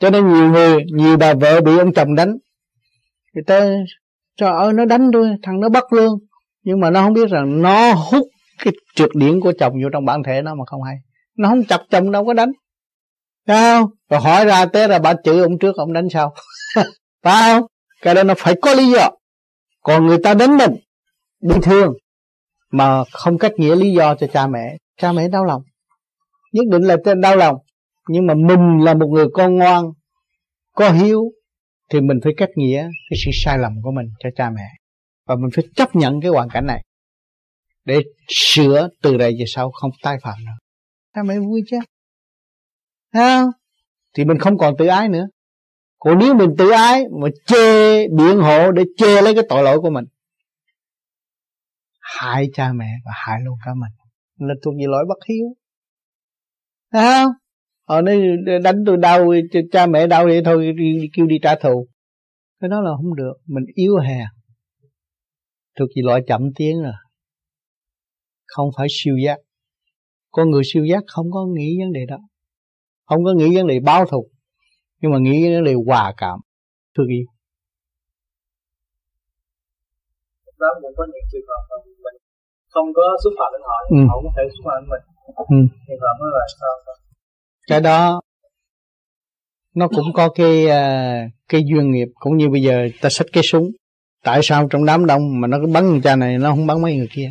Cho 0.00 0.10
nên 0.10 0.32
nhiều 0.32 0.50
người, 0.50 0.84
nhiều 0.92 1.16
bà 1.16 1.34
vợ 1.34 1.60
bị 1.60 1.78
ông 1.78 1.92
chồng 1.92 2.14
đánh. 2.14 2.36
Người 3.34 3.44
ta 3.46 3.70
trời 4.36 4.50
ơi, 4.50 4.72
nó 4.72 4.84
đánh 4.84 5.10
tôi, 5.12 5.28
thằng 5.42 5.60
nó 5.60 5.68
bắt 5.68 5.92
lương. 5.92 6.18
Nhưng 6.62 6.80
mà 6.80 6.90
nó 6.90 7.02
không 7.02 7.12
biết 7.12 7.30
rằng 7.30 7.62
nó 7.62 7.92
hút 7.92 8.28
cái 8.64 8.74
trượt 8.94 9.10
điển 9.14 9.40
của 9.40 9.52
chồng 9.58 9.72
vô 9.82 9.88
trong 9.92 10.04
bản 10.04 10.22
thể 10.22 10.42
nó 10.42 10.54
mà 10.54 10.64
không 10.66 10.82
hay. 10.82 10.96
Nó 11.36 11.48
không 11.48 11.64
chập 11.64 11.80
chồng, 11.90 12.12
đâu 12.12 12.24
có 12.24 12.34
đánh. 12.34 12.52
Thấy 13.46 13.56
không? 13.56 13.90
Rồi 14.10 14.20
hỏi 14.20 14.44
ra 14.44 14.66
té 14.66 14.88
ra 14.88 14.98
bà 14.98 15.14
chửi 15.24 15.42
ông 15.42 15.58
trước, 15.58 15.76
ông 15.76 15.92
đánh 15.92 16.08
sau. 16.10 16.34
Phải 17.22 17.52
không? 17.52 17.66
Cái 18.02 18.14
đó 18.14 18.22
nó 18.22 18.34
phải 18.38 18.54
có 18.62 18.74
lý 18.74 18.90
do. 18.90 19.10
Còn 19.82 20.06
người 20.06 20.18
ta 20.22 20.34
đánh 20.34 20.56
mình, 20.56 20.74
Bị 21.40 21.54
thương, 21.62 21.92
Mà 22.70 23.04
không 23.12 23.38
cách 23.38 23.52
nghĩa 23.56 23.76
lý 23.76 23.92
do 23.92 24.14
cho 24.14 24.26
cha 24.26 24.46
mẹ 24.46 24.76
Cha 24.96 25.12
mẹ 25.12 25.28
đau 25.28 25.44
lòng. 25.44 25.62
Nhất 26.52 26.64
định 26.70 26.82
là 26.82 26.96
đau 27.22 27.36
lòng. 27.36 27.56
Nhưng 28.08 28.26
mà 28.26 28.34
mình 28.34 28.78
là 28.84 28.94
một 28.94 29.06
người 29.06 29.26
con 29.34 29.56
ngoan, 29.56 29.84
Có 30.72 30.90
hiếu, 30.90 31.22
thì 31.90 32.00
mình 32.00 32.20
phải 32.24 32.32
cách 32.36 32.50
nghĩa 32.56 32.82
cái 32.82 33.18
sự 33.24 33.30
sai 33.44 33.58
lầm 33.58 33.72
của 33.82 33.90
mình 33.90 34.06
cho 34.18 34.30
cha 34.36 34.50
mẹ. 34.50 34.68
Và 35.26 35.36
mình 35.36 35.50
phải 35.54 35.64
chấp 35.76 35.96
nhận 35.96 36.20
cái 36.20 36.30
hoàn 36.30 36.48
cảnh 36.48 36.66
này 36.66 36.84
để 37.84 38.02
sửa 38.28 38.88
từ 39.02 39.16
đây 39.16 39.36
về 39.38 39.44
sau, 39.46 39.70
không 39.70 39.90
tái 40.02 40.16
phạm 40.22 40.34
nữa. 40.46 40.52
Cha 41.14 41.22
mẹ 41.22 41.38
vui 41.38 41.62
chứ 41.70 41.76
không? 43.20 43.50
thì 44.14 44.24
mình 44.24 44.38
không 44.38 44.58
còn 44.58 44.74
tự 44.78 44.86
ái 44.86 45.08
nữa. 45.08 45.26
Còn 45.98 46.18
nếu 46.18 46.34
mình 46.34 46.50
tự 46.58 46.70
ái 46.70 47.04
mà 47.20 47.28
chê 47.46 48.08
biện 48.08 48.38
hộ 48.38 48.72
để 48.72 48.82
chê 48.96 49.22
lấy 49.22 49.34
cái 49.34 49.44
tội 49.48 49.62
lỗi 49.62 49.80
của 49.80 49.90
mình, 49.90 50.04
hại 52.00 52.48
cha 52.54 52.72
mẹ 52.72 52.90
và 53.04 53.12
hại 53.14 53.38
luôn 53.44 53.58
cả 53.64 53.70
mình. 53.74 53.92
Là 54.48 54.54
thuộc 54.64 54.74
về 54.78 54.84
lỗi 54.88 55.04
bất 55.08 55.18
hiếu. 55.28 55.46
Thấy 56.92 57.02
không? 57.02 57.32
Ờ, 57.84 57.94
họ 57.94 58.00
nói 58.00 58.20
đánh 58.62 58.84
tôi 58.86 58.96
đau 58.96 59.32
cha 59.72 59.86
mẹ 59.86 60.06
đau 60.06 60.24
vậy 60.24 60.42
thôi 60.44 60.74
kêu 61.16 61.26
đi 61.26 61.36
trả 61.42 61.54
thù. 61.54 61.88
Cái 62.60 62.68
đó 62.68 62.80
là 62.80 62.90
không 62.96 63.14
được. 63.14 63.32
Mình 63.46 63.64
yếu 63.74 63.96
hèn 63.96 64.26
thuộc 65.78 65.88
về 65.96 66.02
loại 66.04 66.20
chậm 66.26 66.40
tiếng 66.56 66.82
rồi 66.82 66.92
à. 66.92 66.98
không 68.46 68.68
phải 68.76 68.86
siêu 68.90 69.16
giác. 69.24 69.38
Con 70.30 70.50
người 70.50 70.62
siêu 70.72 70.84
giác 70.84 71.02
không 71.06 71.26
có 71.30 71.46
nghĩ 71.56 71.78
vấn 71.80 71.92
đề 71.92 72.06
đó 72.08 72.18
không 73.04 73.24
có 73.24 73.32
nghĩ 73.36 73.56
vấn 73.56 73.66
đề 73.66 73.80
báo 73.80 74.06
thù 74.06 74.30
nhưng 75.00 75.12
mà 75.12 75.18
nghĩ 75.18 75.54
vấn 75.54 75.64
đề 75.64 75.74
hòa 75.86 76.14
cảm. 76.16 76.38
Thương 76.96 77.06
yêu 77.06 77.24
đó 80.64 80.70
cũng 80.82 80.94
có 80.96 81.04
những 81.12 81.26
trường 81.32 81.46
hợp 81.50 81.62
mà 81.70 81.76
mình 82.04 82.16
không 82.74 82.88
có 82.94 83.02
xúc 83.24 83.32
phạm 83.38 83.50
đến 83.52 83.62
họ 83.68 83.76
ừ. 83.88 84.00
họ 84.08 84.16
cũng 84.22 84.32
thể 84.36 84.42
xúc 84.54 84.64
phạm 84.66 84.76
đến 84.82 84.88
mình. 84.92 85.04
Ừ. 85.36 85.60
trường 85.86 86.00
hợp 86.04 86.16
đó 86.20 86.26
là 86.36 86.44
sao? 86.60 86.94
Cái 87.68 87.80
đó 87.80 88.20
nó 89.74 89.88
cũng 89.88 90.06
có 90.14 90.28
cái 90.28 90.66
à, 90.66 91.28
cái 91.48 91.62
duyên 91.68 91.90
nghiệp 91.90 92.08
cũng 92.14 92.36
như 92.36 92.48
bây 92.48 92.62
giờ 92.62 92.88
ta 93.00 93.08
xách 93.08 93.26
cái 93.32 93.42
súng. 93.42 93.70
Tại 94.24 94.40
sao 94.42 94.68
trong 94.70 94.84
đám 94.84 95.06
đông 95.06 95.40
mà 95.40 95.48
nó 95.48 95.58
cứ 95.60 95.72
bắn 95.72 95.90
người 95.90 96.00
cha 96.04 96.16
này 96.16 96.38
nó 96.38 96.50
không 96.50 96.66
bắn 96.66 96.82
mấy 96.82 96.96
người 96.96 97.08
kia? 97.14 97.30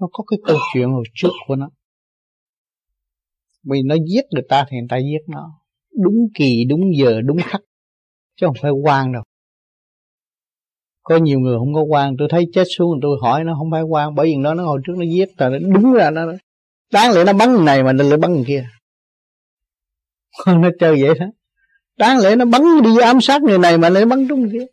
Nó 0.00 0.06
có 0.12 0.24
cái 0.30 0.38
câu 0.46 0.56
chuyện 0.74 0.88
hồi 0.88 1.04
trước 1.14 1.30
của 1.46 1.56
nó 1.56 1.68
vì 3.70 3.82
nó 3.84 3.94
giết 4.06 4.24
người 4.30 4.44
ta 4.48 4.64
thì 4.68 4.76
người 4.76 4.88
ta 4.88 4.96
giết 4.96 5.24
nó. 5.28 5.50
Đúng 6.02 6.28
kỳ, 6.34 6.64
đúng 6.68 6.80
giờ, 6.98 7.20
đúng 7.20 7.38
khắc. 7.44 7.60
Chứ 8.40 8.46
không 8.46 8.56
phải 8.62 8.70
quan 8.70 9.12
đâu. 9.12 9.22
Có 11.02 11.16
nhiều 11.16 11.40
người 11.40 11.58
không 11.58 11.74
có 11.74 11.82
quan. 11.82 12.16
Tôi 12.18 12.28
thấy 12.30 12.46
chết 12.52 12.64
xuống 12.76 12.98
tôi 13.02 13.18
hỏi 13.22 13.44
nó, 13.44 13.54
không 13.58 13.70
phải 13.70 13.82
quan, 13.82 14.14
bởi 14.14 14.26
vì 14.26 14.36
nó 14.36 14.54
nó 14.54 14.64
hồi 14.64 14.80
trước 14.86 14.92
nó 14.96 15.04
giết 15.04 15.28
rồi 15.38 15.58
đúng 15.58 15.92
ra 15.92 16.10
nó 16.10 16.32
đáng 16.92 17.12
lẽ 17.12 17.24
nó 17.24 17.32
bắn 17.32 17.52
người 17.52 17.64
này 17.64 17.82
mà 17.82 17.92
nó 17.92 18.04
lại 18.04 18.18
bắn 18.18 18.32
người 18.32 18.44
kia. 18.46 18.68
Nó 20.46 20.70
chơi 20.80 21.02
vậy 21.02 21.18
đó. 21.20 21.26
Đáng 21.98 22.18
lẽ 22.18 22.36
nó 22.36 22.44
bắn 22.44 22.62
đi 22.84 22.90
ám 23.02 23.20
sát 23.20 23.42
người 23.42 23.58
này 23.58 23.78
mà 23.78 23.88
lại 23.88 24.06
bắn 24.06 24.28
trúng 24.28 24.50
kia. 24.52 24.66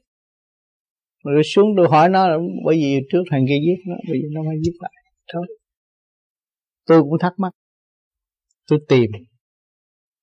Rồi 1.24 1.44
xuống 1.44 1.68
tôi 1.78 1.88
hỏi 1.90 2.10
nó, 2.10 2.28
bởi 2.66 2.76
vì 2.76 3.00
trước 3.12 3.24
thằng 3.32 3.46
kia 3.48 3.60
giết 3.66 3.84
nó, 3.88 3.96
bây 4.10 4.22
giờ 4.22 4.28
nó 4.32 4.42
phải 4.48 4.56
giết 4.64 4.74
lại. 4.80 4.92
Thôi. 5.34 5.46
Tôi 6.86 7.02
cũng 7.02 7.20
thắc 7.20 7.34
mắc 7.38 7.54
tôi 8.68 8.80
tìm. 8.88 9.12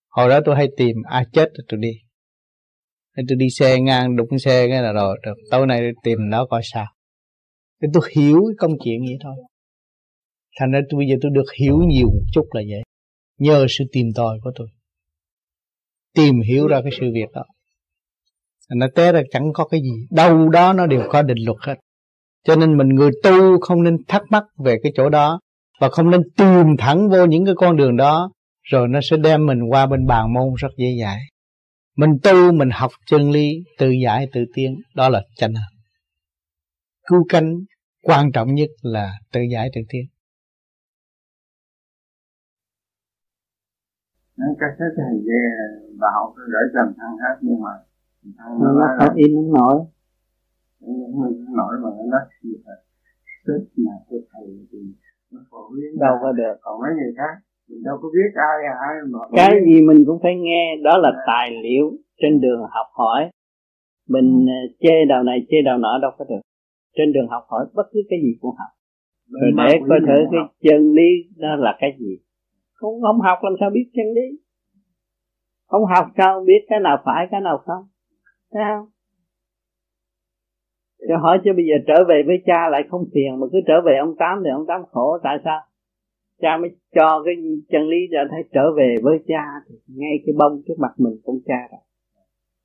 Hồi 0.09 0.29
đó 0.29 0.41
tôi 0.45 0.57
hay 0.57 0.69
tìm 0.77 0.97
ai 1.11 1.25
chết 1.33 1.45
rồi 1.45 1.65
tôi 1.69 1.81
đi. 1.81 1.93
Nên 3.17 3.27
tôi 3.29 3.37
đi 3.37 3.47
xe 3.51 3.81
ngang, 3.81 4.17
đụng 4.17 4.39
xe 4.39 4.69
cái 4.69 4.83
là 4.83 4.93
rồi, 4.93 5.19
được. 5.27 5.35
Tối 5.51 5.67
nay 5.67 5.81
tôi 5.81 5.93
tìm 6.03 6.19
nó 6.31 6.47
coi 6.47 6.61
sao. 6.65 6.87
Thì 7.83 7.89
tôi 7.93 8.03
hiểu 8.17 8.37
cái 8.37 8.55
công 8.59 8.73
chuyện 8.85 9.01
vậy 9.01 9.19
thôi. 9.25 9.35
Thành 10.61 10.71
ra 10.71 10.81
tôi, 10.91 10.99
bây 10.99 11.09
giờ 11.09 11.17
tôi 11.23 11.31
được 11.35 11.53
hiểu 11.61 11.79
nhiều 11.89 12.07
một 12.07 12.25
chút 12.33 12.45
là 12.53 12.63
vậy. 12.71 12.83
Nhờ 13.39 13.67
sự 13.69 13.85
tìm 13.93 14.07
tòi 14.15 14.39
của 14.43 14.51
tôi. 14.55 14.69
Tìm 16.15 16.35
hiểu 16.49 16.67
ra 16.67 16.81
cái 16.83 16.93
sự 17.01 17.07
việc 17.15 17.31
đó. 17.35 17.45
Nó 18.77 18.87
té 18.95 19.13
ra 19.13 19.23
chẳng 19.31 19.53
có 19.55 19.67
cái 19.67 19.81
gì. 19.81 20.07
Đâu 20.11 20.49
đó 20.49 20.73
nó 20.73 20.87
đều 20.87 21.03
có 21.09 21.23
định 21.23 21.39
luật 21.47 21.57
hết. 21.61 21.75
Cho 22.45 22.57
nên 22.57 22.77
mình 22.77 22.89
người 22.89 23.11
tu 23.23 23.61
không 23.61 23.83
nên 23.83 23.97
thắc 24.09 24.23
mắc 24.31 24.45
về 24.65 24.77
cái 24.83 24.93
chỗ 24.95 25.09
đó 25.09 25.41
và 25.81 25.89
không 25.89 26.11
nên 26.11 26.21
tìm 26.37 26.67
thẳng 26.79 27.09
vô 27.09 27.25
những 27.25 27.45
cái 27.45 27.55
con 27.57 27.77
đường 27.77 27.97
đó 27.97 28.31
rồi 28.63 28.89
nó 28.89 29.01
sẽ 29.11 29.17
đem 29.17 29.47
mình 29.47 29.59
qua 29.71 29.87
bên 29.87 30.07
bàn 30.07 30.33
môn 30.33 30.55
rất 30.57 30.69
dễ 30.77 30.87
dãi. 31.03 31.19
Mình 31.97 32.11
tu 32.23 32.53
mình 32.53 32.69
học 32.73 32.91
chân 33.07 33.31
lý 33.31 33.51
tự 33.79 33.91
giải 33.91 34.29
tự 34.33 34.45
tiến 34.55 34.75
đó 34.95 35.09
là 35.09 35.23
chánh 35.37 35.55
hành 35.55 35.81
cứu 37.11 37.25
cánh 37.29 37.55
quan 38.03 38.33
trọng 38.33 38.55
nhất 38.55 38.71
là 38.83 39.13
tự 39.33 39.41
giải 39.53 39.71
tự 39.75 39.81
tiến. 39.89 40.03
Nói 44.37 44.49
các 44.61 44.73
cái 44.79 44.89
thầy 44.97 45.15
về 45.27 45.43
bà 46.01 46.09
học 46.15 46.35
gửi 46.37 46.67
trần 46.75 46.95
thăng 46.99 47.17
hết 47.23 47.37
nhưng 47.41 47.61
mà 47.63 47.71
thăng 48.39 48.59
nó 48.61 48.73
nói 48.73 48.89
là 48.99 49.13
in 49.17 49.35
không 49.35 49.53
nổi 49.53 49.87
không 50.81 51.57
nổi 51.57 51.75
mà 51.83 51.89
nó 51.97 52.05
nói 52.11 52.21
gì 52.43 52.51
là 52.65 52.75
tức 53.47 53.69
mà 53.77 53.93
tôi 54.11 54.21
thầy 54.33 54.67
thì 54.73 54.79
nó 54.79 54.93
đâu 56.01 56.15
có 56.23 56.33
được. 56.33 56.55
Còn 56.61 56.81
mấy 56.81 56.91
người 56.99 57.13
khác 57.17 57.35
mình 57.69 57.83
đâu 57.85 57.97
có 58.03 58.09
biết 58.15 58.31
ai 58.35 58.59
ai 58.89 58.95
mà 59.13 59.19
cái 59.37 59.61
gì 59.67 59.81
mình 59.89 60.05
cũng 60.07 60.19
phải 60.23 60.35
nghe 60.37 60.77
đó 60.85 60.99
là 60.99 61.11
tài 61.27 61.51
liệu 61.63 61.93
trên 62.21 62.41
đường 62.41 62.61
học 62.61 62.87
hỏi. 62.93 63.31
Mình 64.09 64.47
ờ, 64.49 64.61
chê 64.81 65.05
đầu 65.09 65.23
này 65.23 65.47
chê 65.51 65.57
đầu 65.65 65.79
nọ 65.79 65.99
đâu 66.03 66.11
có 66.19 66.25
được. 66.29 66.41
Trên 66.97 67.13
đường 67.13 67.29
học 67.29 67.45
hỏi 67.49 67.67
bất 67.75 67.87
cứ 67.93 68.01
cái 68.11 68.19
gì 68.23 68.33
cũng 68.41 68.55
học. 68.59 68.73
Rồi 69.31 69.51
để 69.57 69.81
coi 69.89 70.01
thử 70.01 70.19
cái 70.33 70.41
chân 70.63 70.93
lý 70.93 71.11
đó 71.37 71.57
là 71.57 71.77
cái 71.81 71.97
gì. 71.99 72.19
Không 72.73 73.03
không 73.03 73.21
học 73.21 73.39
làm 73.43 73.53
sao 73.61 73.71
biết 73.71 73.91
chân 73.95 74.07
lý? 74.15 74.27
Không 75.69 75.85
học 75.85 76.07
sao 76.17 76.45
biết 76.47 76.67
cái 76.69 76.81
nào 76.81 77.03
phải 77.05 77.27
cái 77.31 77.41
nào 77.41 77.59
không? 77.67 77.85
Thấy 78.53 78.63
không 78.69 78.87
cho 81.09 81.17
hỏi 81.17 81.39
cho 81.45 81.53
bây 81.53 81.65
giờ 81.65 81.77
trở 81.87 82.05
về 82.09 82.23
với 82.27 82.37
cha 82.47 82.69
lại 82.71 82.83
không 82.91 83.05
phiền 83.15 83.41
mà 83.41 83.47
cứ 83.53 83.59
trở 83.67 83.75
về 83.87 83.97
ông 84.01 84.15
tám 84.19 84.43
thì 84.45 84.51
ông 84.51 84.67
tám 84.67 84.81
khổ 84.91 85.19
tại 85.23 85.39
sao? 85.45 85.61
Cha 86.41 86.57
mới 86.57 86.71
cho 86.95 87.23
cái 87.25 87.35
chân 87.69 87.89
lý 87.89 87.97
ra 88.13 88.21
thấy 88.31 88.43
trở 88.53 88.73
về 88.77 88.95
với 89.03 89.19
cha 89.27 89.45
thì 89.69 89.75
ngay 89.87 90.15
cái 90.27 90.35
bông 90.39 90.63
trước 90.67 90.75
mặt 90.79 90.93
mình 90.99 91.21
cũng 91.25 91.41
cha 91.47 91.61
rồi. 91.71 91.81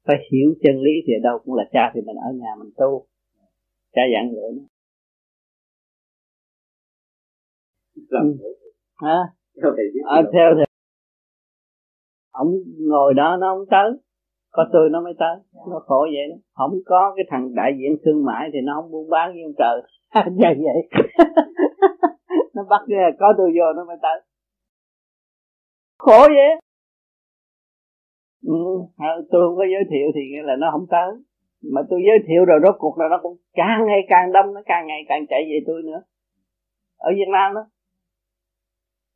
Phải 0.08 0.16
hiểu 0.32 0.54
chân 0.64 0.76
lý 0.82 0.92
thì 1.08 1.14
đâu 1.24 1.40
cũng 1.46 1.56
là 1.56 1.64
cha 1.72 1.92
thì 1.94 2.02
mình 2.02 2.16
ở 2.16 2.32
nhà 2.34 2.52
mình 2.60 2.72
tu. 2.78 3.06
Cha 3.94 4.02
dặn 4.14 4.32
vậy 4.36 4.52
đó. 4.58 4.64
Ừ. 8.10 8.38
hả? 8.96 9.18
À, 10.06 10.22
theo 10.34 10.54
thì 10.58 10.64
ông 12.32 12.48
ngồi 12.78 13.14
đó 13.14 13.38
nó 13.40 13.56
không 13.56 13.66
tới 13.72 13.92
có 14.56 14.64
tôi 14.74 14.90
nó 14.90 15.02
mới 15.02 15.14
tới. 15.20 15.36
Nó 15.70 15.80
khổ 15.80 16.00
vậy 16.02 16.26
đó. 16.30 16.36
Không 16.54 16.72
có 16.86 17.14
cái 17.16 17.26
thằng 17.30 17.56
đại 17.56 17.72
diện 17.80 17.98
thương 18.06 18.26
mại 18.26 18.50
thì 18.54 18.60
nó 18.64 18.74
không 18.76 18.92
buôn 18.92 19.10
bán 19.10 19.36
như 19.36 19.42
ông 19.46 19.58
trời. 19.58 19.82
Như 20.32 20.64
vậy. 20.66 21.06
Nó 22.56 22.64
bắt 22.70 22.82
có 23.20 23.34
tôi 23.38 23.52
vô 23.58 23.74
nó 23.76 23.86
mới 23.86 23.98
tới. 24.02 24.22
Khổ 25.98 26.20
vậy. 26.28 26.52
Ừ, 28.44 28.54
à, 28.98 29.10
tôi 29.32 29.42
không 29.48 29.58
có 29.58 29.64
giới 29.74 29.84
thiệu 29.92 30.08
thì 30.16 30.22
nghĩa 30.32 30.44
là 30.44 30.56
nó 30.56 30.68
không 30.72 30.86
tới. 30.90 31.10
Mà 31.74 31.82
tôi 31.90 32.00
giới 32.08 32.18
thiệu 32.28 32.46
rồi 32.46 32.60
rốt 32.64 32.76
cuộc 32.80 32.98
là 33.00 33.06
nó 33.10 33.20
cũng 33.24 33.38
càng 33.54 33.86
ngày 33.86 34.02
càng 34.10 34.32
đông 34.32 34.54
nó 34.54 34.62
càng 34.66 34.88
ngày 34.88 35.02
càng 35.08 35.26
chạy 35.30 35.42
về 35.50 35.60
tôi 35.68 35.82
nữa. 35.84 36.02
Ở 36.98 37.12
Việt 37.16 37.30
Nam 37.32 37.54
đó. 37.56 37.66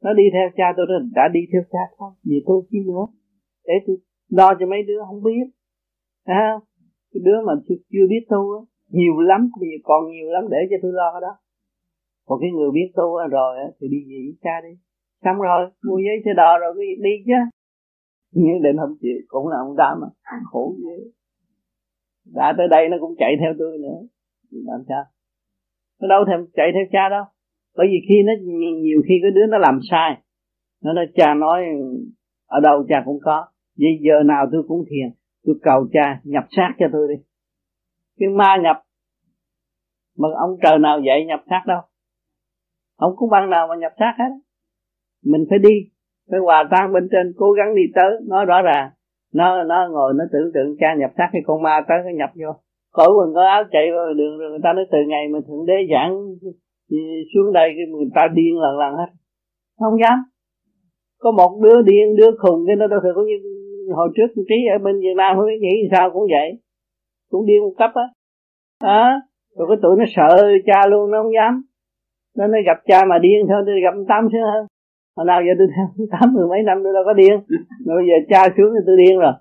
Nó 0.04 0.14
đi 0.14 0.24
theo 0.34 0.50
cha 0.58 0.74
tôi 0.78 0.86
đã 1.16 1.28
đi 1.34 1.40
theo 1.54 1.62
cha 1.72 1.80
thôi. 1.98 2.12
Vì 2.24 2.44
tôi 2.48 2.62
chi 2.70 2.78
nữa. 2.88 3.06
Để 3.68 3.74
tôi 3.88 3.98
đo 4.32 4.54
cho 4.60 4.66
mấy 4.66 4.84
đứa 4.84 5.00
không 5.08 5.24
biết. 5.24 5.46
À, 6.24 6.60
cái 7.14 7.22
đứa 7.26 7.42
mà 7.48 7.54
chưa, 7.68 7.76
chưa 7.92 8.08
biết 8.10 8.26
tu 8.30 8.54
á 8.60 8.60
nhiều 8.90 9.20
lắm 9.20 9.50
còn 9.84 10.12
nhiều 10.12 10.30
lắm 10.32 10.44
để 10.50 10.58
cho 10.70 10.78
tôi 10.82 10.92
lo 10.94 11.12
cái 11.14 11.22
đó. 11.22 11.34
Còn 12.26 12.40
cái 12.42 12.50
người 12.52 12.72
biết 12.74 12.92
tu 12.96 13.18
rồi 13.32 13.58
thì 13.82 13.88
đi 13.88 13.98
gì 14.06 14.18
với 14.28 14.38
cha 14.42 14.62
đi. 14.64 14.74
Xong 15.24 15.42
rồi 15.42 15.70
mua 15.88 15.98
giấy 15.98 16.22
xe 16.26 16.32
đò 16.38 16.58
rồi 16.60 16.74
đi, 16.78 17.04
đi 17.04 17.14
chứ. 17.26 17.40
Nhưng 18.32 18.62
định 18.62 18.78
không 18.78 18.96
chịu 19.02 19.18
cũng 19.28 19.48
là 19.48 19.58
ông 19.58 19.76
đá 19.78 19.96
mà 20.02 20.08
khổ 20.52 20.76
ghê. 20.84 20.98
Đã 22.36 22.54
tới 22.58 22.68
đây 22.68 22.90
nó 22.90 22.98
cũng 23.00 23.16
chạy 23.18 23.34
theo 23.40 23.54
tôi 23.60 23.78
nữa. 23.78 24.00
Làm 24.52 24.82
sao? 24.90 25.04
Nó 26.02 26.08
đâu 26.08 26.26
thèm 26.28 26.40
chạy 26.54 26.68
theo 26.74 26.86
cha 26.92 27.10
đâu. 27.10 27.24
Bởi 27.78 27.88
vì 27.88 28.00
khi 28.10 28.16
nó 28.26 28.34
nhiều 28.82 29.02
khi 29.08 29.14
cái 29.22 29.32
đứa 29.32 29.46
nó 29.50 29.58
làm 29.58 29.80
sai 29.92 30.22
nó 30.84 30.94
nói 30.94 31.06
cha 31.16 31.34
nói 31.34 31.66
ở 32.48 32.60
đâu 32.60 32.86
cha 32.90 33.04
cũng 33.06 33.20
có 33.22 33.48
vậy 33.80 33.94
giờ 34.02 34.24
nào 34.26 34.46
tôi 34.52 34.64
cũng 34.68 34.84
thiền, 34.90 35.10
tôi 35.46 35.56
cầu 35.62 35.88
cha 35.94 36.22
nhập 36.24 36.44
xác 36.50 36.72
cho 36.80 36.86
tôi 36.94 37.08
đi. 37.10 37.24
Cái 38.20 38.30
ma 38.30 38.58
nhập, 38.64 38.78
mà 40.18 40.28
ông 40.40 40.58
trời 40.64 40.80
nào 40.80 41.00
dạy 41.08 41.26
nhập 41.26 41.40
xác 41.50 41.64
đâu? 41.68 41.82
Không 42.98 43.14
có 43.18 43.28
băng 43.32 43.50
nào 43.50 43.68
mà 43.68 43.76
nhập 43.76 43.92
xác 44.00 44.14
hết. 44.20 44.32
Mình 45.26 45.46
phải 45.50 45.60
đi, 45.60 45.76
phải 46.32 46.40
hòa 46.40 46.68
tan 46.72 46.94
bên 46.94 47.08
trên, 47.12 47.34
cố 47.38 47.52
gắng 47.52 47.76
đi 47.76 47.82
tới. 47.96 48.12
Nói 48.28 48.46
rõ 48.46 48.62
ràng, 48.62 48.90
nó 49.34 49.64
nó 49.64 49.88
ngồi, 49.92 50.14
nó 50.18 50.24
tưởng 50.32 50.52
tượng 50.54 50.76
cha 50.80 50.96
nhập 51.00 51.12
xác 51.18 51.30
cái 51.32 51.42
con 51.46 51.62
ma 51.62 51.82
tới, 51.88 51.98
nó 52.06 52.12
nhập 52.18 52.30
vô. 52.36 52.52
Cởi 52.94 53.08
quần 53.18 53.34
có 53.36 53.42
áo 53.46 53.64
chạy 53.72 53.86
vào 53.96 54.14
đường 54.14 54.38
rồi 54.38 54.50
người 54.50 54.60
ta 54.64 54.74
nói 54.74 54.86
từ 54.92 54.98
ngày 55.08 55.28
mà 55.34 55.40
thượng 55.48 55.66
đế 55.66 55.74
giảng 55.92 56.12
ừ, 56.90 56.98
xuống 57.34 57.54
đây 57.54 57.70
cái 57.78 57.86
người 57.92 58.10
ta 58.16 58.28
điên 58.34 58.58
lần 58.58 58.78
lần 58.80 58.94
hết. 58.96 59.10
Không 59.80 60.00
dám. 60.02 60.18
Có 61.20 61.32
một 61.32 61.60
đứa 61.64 61.82
điên, 61.82 62.16
đứa 62.16 62.32
khùng, 62.40 62.64
cái 62.68 62.76
nó 62.76 62.88
đâu 62.88 63.00
thể 63.04 63.10
có 63.16 63.22
như 63.22 63.38
hồi 63.96 64.10
trước 64.16 64.28
trí 64.50 64.56
ở 64.76 64.78
bên 64.84 65.00
việt 65.00 65.16
nam 65.18 65.36
không 65.36 65.46
biết 65.46 65.60
nghĩ 65.62 65.90
sao 65.92 66.12
cũng 66.14 66.28
vậy. 66.32 66.60
Cũng 67.30 67.46
điên 67.46 67.62
một 67.62 67.74
cấp 67.78 67.92
á. 67.94 68.08
À, 68.80 69.22
rồi 69.58 69.68
cái 69.70 69.78
tụi 69.82 69.96
nó 69.98 70.06
sợ 70.16 70.30
cha 70.66 70.88
luôn 70.88 71.12
nó 71.12 71.24
không 71.24 71.34
dám. 71.34 71.64
Nó 72.38 72.48
nó 72.48 72.58
gặp 72.66 72.78
cha 72.86 73.06
mà 73.06 73.20
điên 73.20 73.46
thôi 73.50 73.64
tôi 73.66 73.82
gặp 73.82 73.94
tám 74.08 74.28
sướng 74.32 74.42
hơn 74.54 74.68
hồi 75.20 75.26
nào 75.26 75.42
giờ 75.46 75.54
tôi 75.58 75.68
theo 75.76 76.06
tám 76.12 76.34
mười 76.34 76.48
mấy 76.48 76.64
năm 76.64 76.78
tôi 76.84 76.94
đâu 76.94 77.04
có 77.06 77.14
điên. 77.14 77.36
Rồi 77.86 77.96
bây 78.00 78.06
giờ 78.10 78.18
cha 78.30 78.54
xuống 78.58 78.72
thì 78.76 78.82
tôi 78.86 78.98
điên 78.98 79.20
rồi. 79.20 79.34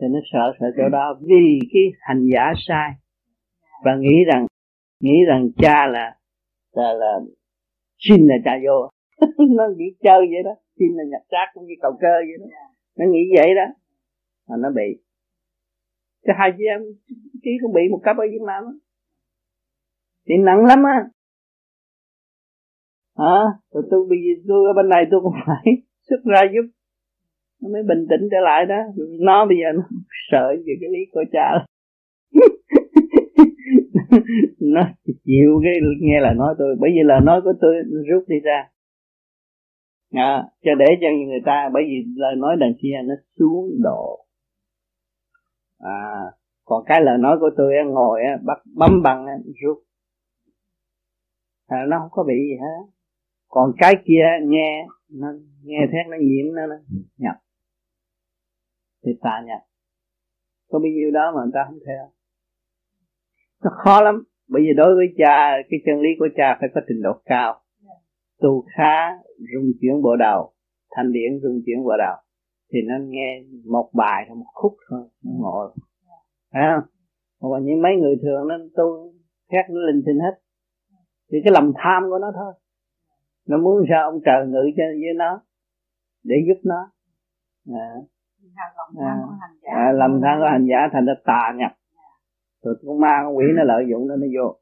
Thì 0.00 0.06
nó 0.10 0.20
sợ 0.32 0.52
sợ 0.60 0.66
chỗ 0.76 0.88
đó. 0.88 1.18
Vì 1.20 1.58
cái 1.72 1.82
hành 2.00 2.22
giả 2.32 2.52
sai. 2.66 2.90
Và 3.84 3.92
nghĩ 3.96 4.16
rằng 4.32 4.46
nghĩ 5.00 5.16
rằng 5.28 5.48
cha 5.56 5.86
là 5.86 6.16
là 6.72 6.92
là 6.92 7.12
xin 7.98 8.26
là 8.26 8.34
cha 8.44 8.52
vô. 8.64 8.88
Nó 9.56 9.64
nghĩ 9.76 9.84
chơi 10.02 10.20
vậy 10.32 10.42
đó. 10.44 10.54
Xin 10.78 10.88
là 10.96 11.04
nhập 11.04 11.22
xác 11.30 11.46
cũng 11.54 11.66
như 11.66 11.74
cầu 11.82 11.92
cơ 12.00 12.14
vậy 12.28 12.36
đó 12.40 12.46
nó 12.98 13.04
nghĩ 13.10 13.20
vậy 13.36 13.54
đó. 13.54 13.66
Mà 14.48 14.56
nó 14.62 14.70
bị. 14.70 15.02
Cái 16.22 16.36
hai 16.38 16.52
chị 16.58 16.64
em 16.64 16.80
chí 17.42 17.50
cũng 17.62 17.72
bị 17.72 17.80
một 17.90 18.00
cấp 18.04 18.16
ở 18.16 18.24
Việt 18.30 18.42
Nam 18.46 18.64
đó. 18.64 18.72
thì 20.28 20.34
nặng 20.44 20.64
lắm 20.64 20.82
á. 20.84 21.04
Hả? 23.18 23.24
À, 23.24 23.40
rồi 23.72 23.82
tôi 23.90 24.06
bây 24.08 24.18
giờ 24.18 24.42
tôi 24.48 24.70
ở 24.70 24.72
bên 24.76 24.88
này 24.88 25.04
tôi 25.10 25.20
cũng 25.20 25.34
phải 25.46 25.64
xuất 26.08 26.20
ra 26.24 26.40
giúp. 26.54 26.70
Nó 27.62 27.68
mới 27.72 27.82
bình 27.82 28.06
tĩnh 28.10 28.28
trở 28.30 28.38
lại 28.44 28.66
đó. 28.66 28.78
Nó 29.20 29.46
bây 29.46 29.56
giờ 29.56 29.72
nó 29.74 29.82
sợ 30.30 30.54
về 30.66 30.74
cái 30.80 30.90
lý 30.90 31.00
của 31.12 31.24
cha. 31.32 31.66
Nó 34.60 34.80
chịu 35.04 35.60
cái 35.64 35.72
nghe 36.00 36.20
là 36.20 36.34
nói 36.34 36.54
tôi. 36.58 36.76
Bởi 36.80 36.90
vì 36.90 37.00
là 37.04 37.20
nói 37.20 37.40
của 37.44 37.52
tôi 37.60 37.74
rút 38.10 38.24
đi 38.28 38.36
ra 38.44 38.71
à, 40.12 40.44
cho 40.64 40.70
để 40.78 40.86
cho 41.00 41.06
người 41.26 41.40
ta 41.44 41.70
bởi 41.72 41.82
vì 41.86 42.04
lời 42.16 42.34
nói 42.36 42.56
đằng 42.60 42.74
kia 42.82 42.94
nó 43.04 43.14
xuống 43.38 43.70
độ. 43.82 44.26
À 45.78 46.32
còn 46.72 46.84
cái 46.86 47.00
lời 47.02 47.18
nói 47.18 47.36
của 47.40 47.50
tôi 47.56 47.74
ngồi 47.86 48.20
bắt 48.44 48.58
bấm 48.76 49.02
bằng 49.02 49.26
rút. 49.62 49.82
À, 51.66 51.78
nó 51.88 51.98
không 51.98 52.08
có 52.10 52.24
bị 52.24 52.34
gì 52.34 52.56
hết. 52.60 52.92
Còn 53.48 53.72
cái 53.78 53.94
kia 54.04 54.24
nghe 54.42 54.86
nó 55.08 55.26
nghe 55.62 55.78
thét 55.92 56.06
nó 56.10 56.16
nhiễm 56.20 56.54
nó, 56.54 56.66
nó 56.66 56.74
nhập. 57.16 57.36
Thì 59.04 59.12
ta 59.22 59.42
nhập. 59.46 59.60
Có 60.68 60.78
bao 60.78 60.90
nhiêu 60.94 61.10
đó 61.10 61.32
mà 61.34 61.42
người 61.42 61.52
ta 61.54 61.60
không 61.66 61.78
theo. 61.86 62.10
Nó 63.64 63.70
khó 63.84 64.00
lắm 64.02 64.24
bởi 64.48 64.62
vì 64.62 64.72
đối 64.76 64.94
với 64.94 65.06
cha 65.16 65.56
cái 65.70 65.80
chân 65.86 66.00
lý 66.00 66.08
của 66.18 66.28
cha 66.36 66.56
phải 66.60 66.68
có 66.74 66.80
trình 66.88 67.02
độ 67.02 67.12
cao 67.24 67.61
tu 68.42 68.64
khá 68.76 69.10
rung 69.38 69.72
chuyển 69.80 70.02
bộ 70.02 70.16
đầu 70.16 70.52
thanh 70.90 71.12
điển 71.12 71.40
rung 71.42 71.60
chuyển 71.66 71.84
bộ 71.84 71.96
đầu 71.98 72.16
thì 72.72 72.78
nó 72.88 72.94
nghe 73.00 73.42
một 73.66 73.90
bài 73.92 74.24
hay 74.26 74.34
một 74.34 74.50
khúc 74.54 74.76
thôi 74.90 75.08
nó 75.24 75.30
ngồi. 75.38 75.70
Phải 76.52 76.62
không? 76.74 76.84
Còn 77.40 77.64
những 77.64 77.82
mấy 77.82 77.92
người 77.96 78.16
thường 78.22 78.48
nó 78.48 78.54
tu 78.76 79.12
khác 79.52 79.66
nó 79.70 79.80
linh 79.80 80.02
tinh 80.06 80.18
hết. 80.18 80.34
Thì 81.32 81.38
cái 81.44 81.52
lòng 81.52 81.72
tham 81.76 82.02
của 82.10 82.18
nó 82.18 82.32
thôi. 82.34 82.52
Nó 83.48 83.58
muốn 83.58 83.84
sao 83.88 84.10
ông 84.10 84.20
trời 84.24 84.46
ngự 84.46 84.64
cho 84.76 84.84
với 84.84 85.14
nó 85.16 85.40
để 86.24 86.36
giúp 86.48 86.60
nó. 86.64 86.90
À, 87.72 87.88
à, 88.98 89.16
à, 89.62 89.92
lòng 89.92 90.20
tham 90.22 90.38
của 90.38 90.46
hành 90.46 90.66
giả 90.70 90.88
thành 90.92 91.06
ra 91.06 91.14
tà 91.24 91.52
nhập. 91.56 91.72
Rồi 92.62 92.74
con 92.86 93.00
ma 93.00 93.20
con 93.24 93.36
quỷ 93.36 93.44
nó 93.56 93.62
lợi 93.64 93.84
dụng 93.90 94.08
nó 94.08 94.16
nó 94.16 94.26
vô 94.36 94.56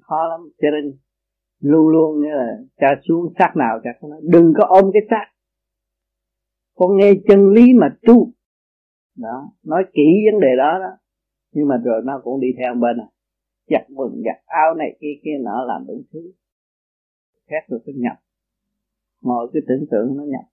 khó 0.00 0.28
lắm. 0.28 0.40
Cho 0.62 0.68
nên 0.70 0.98
luôn 1.60 1.88
luôn 1.88 2.20
như 2.20 2.28
là 2.28 2.56
cha 2.76 3.00
xuống 3.08 3.32
xác 3.38 3.52
nào 3.56 3.80
cha 3.84 3.90
cũng 4.00 4.10
nói. 4.10 4.20
Đừng 4.22 4.52
có 4.56 4.64
ôm 4.68 4.84
cái 4.92 5.02
xác. 5.10 5.26
Con 6.74 6.96
nghe 6.96 7.12
chân 7.28 7.50
lý 7.50 7.74
mà 7.74 7.96
tu. 8.06 8.32
Đó, 9.16 9.52
nói 9.64 9.84
kỹ 9.92 10.02
vấn 10.32 10.40
đề 10.40 10.56
đó 10.56 10.78
đó. 10.78 10.90
Nhưng 11.52 11.68
mà 11.68 11.76
rồi 11.84 12.02
nó 12.04 12.20
cũng 12.24 12.40
đi 12.40 12.48
theo 12.58 12.74
bên 12.74 12.96
này. 12.96 13.06
Giặt 13.70 13.86
quần, 13.94 14.22
giặt 14.24 14.44
áo 14.46 14.74
này, 14.74 14.96
kia 15.00 15.14
kia, 15.24 15.38
nọ, 15.44 15.64
làm 15.64 15.86
đủ 15.86 16.02
thứ. 16.12 16.32
Khác 17.46 17.64
rồi 17.68 17.80
cứ 17.86 17.92
nhập. 17.96 18.16
Mọi 19.22 19.48
cái 19.52 19.62
tưởng 19.68 19.86
tượng 19.90 20.16
nó 20.16 20.24
nhập. 20.24 20.44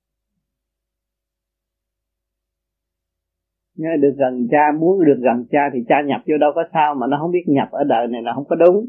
Nhớ 3.75 3.90
được 3.99 4.16
gần 4.17 4.48
cha, 4.51 4.72
muốn 4.80 5.06
được 5.06 5.19
gần 5.22 5.45
cha 5.51 5.69
thì 5.74 5.80
cha 5.88 5.95
nhập 6.06 6.22
vô 6.27 6.38
đâu 6.38 6.51
có 6.56 6.64
sao 6.74 6.95
mà 6.95 7.07
nó 7.07 7.17
không 7.22 7.32
biết 7.32 7.43
nhập 7.48 7.67
ở 7.72 7.83
đời 7.83 8.07
này 8.07 8.22
là 8.22 8.33
không 8.35 8.45
có 8.49 8.56
đúng 8.56 8.85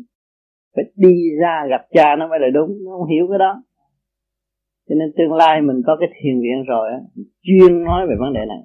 phải 0.78 0.92
đi 0.96 1.14
ra 1.40 1.66
gặp 1.70 1.82
cha 1.90 2.16
nó 2.16 2.28
mới 2.28 2.38
là 2.40 2.48
đúng 2.54 2.70
nó 2.84 2.90
không 2.98 3.08
hiểu 3.08 3.26
cái 3.30 3.38
đó. 3.38 3.62
Cho 4.88 4.94
nên 4.98 5.12
tương 5.16 5.32
lai 5.32 5.62
mình 5.62 5.82
có 5.86 5.96
cái 6.00 6.08
thiền 6.14 6.40
viện 6.40 6.64
rồi 6.66 6.88
chuyên 7.42 7.84
nói 7.84 8.06
về 8.08 8.14
vấn 8.18 8.32
đề 8.32 8.40
này. 8.48 8.62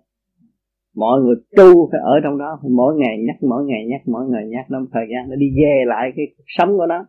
Mọi 0.95 1.22
người 1.22 1.35
tu 1.58 1.90
phải 1.92 2.01
ở 2.03 2.19
trong 2.24 2.38
đó 2.38 2.59
mỗi 2.69 2.95
ngày 2.95 3.17
nhắc 3.27 3.35
mỗi 3.42 3.66
ngày 3.66 3.85
nhắc 3.88 4.01
mỗi 4.06 4.25
ngày 4.30 4.48
nhắc 4.48 4.66
nó 4.69 4.85
thời 4.93 5.06
gian 5.11 5.30
nó 5.30 5.35
đi 5.35 5.48
về 5.61 5.83
lại 5.88 6.11
cái 6.16 6.25
cuộc 6.38 6.43
sống 6.48 6.77
của 6.77 6.85
nó. 6.85 7.06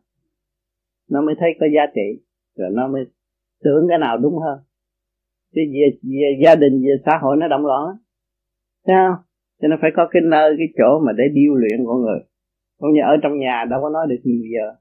Nó 1.10 1.20
mới 1.20 1.34
thấy 1.39 1.50
có 1.60 1.66
giá 1.74 1.83
trị 1.94 2.24
rồi 2.57 2.70
nó 2.73 2.89
mới 2.89 3.05
tưởng 3.65 3.86
cái 3.89 3.99
nào 3.99 4.18
đúng 4.18 4.39
hơn. 4.39 4.58
Chứ 5.55 5.60
về, 5.73 5.99
về 6.02 6.41
gia 6.44 6.55
đình 6.55 6.83
về 6.83 6.94
xã 7.07 7.18
hội 7.23 7.36
nó 7.36 7.49
động 7.49 7.66
loạn 7.66 7.97
thấy 8.86 8.97
không? 8.97 9.24
Cho 9.62 9.68
nên 9.68 9.78
phải 9.81 9.91
có 9.97 10.08
cái 10.10 10.23
nơi 10.31 10.55
cái 10.58 10.66
chỗ 10.78 11.00
mà 11.07 11.12
để 11.12 11.24
điêu 11.33 11.55
luyện 11.55 11.86
con 11.86 12.00
người. 12.02 12.20
Không 12.81 12.92
như 12.92 13.00
ở 13.05 13.16
trong 13.23 13.39
nhà 13.39 13.65
đâu 13.70 13.81
có 13.83 13.91
nói 13.91 14.07
được 14.08 14.20
nhiều 14.24 14.42
giờ 14.55 14.74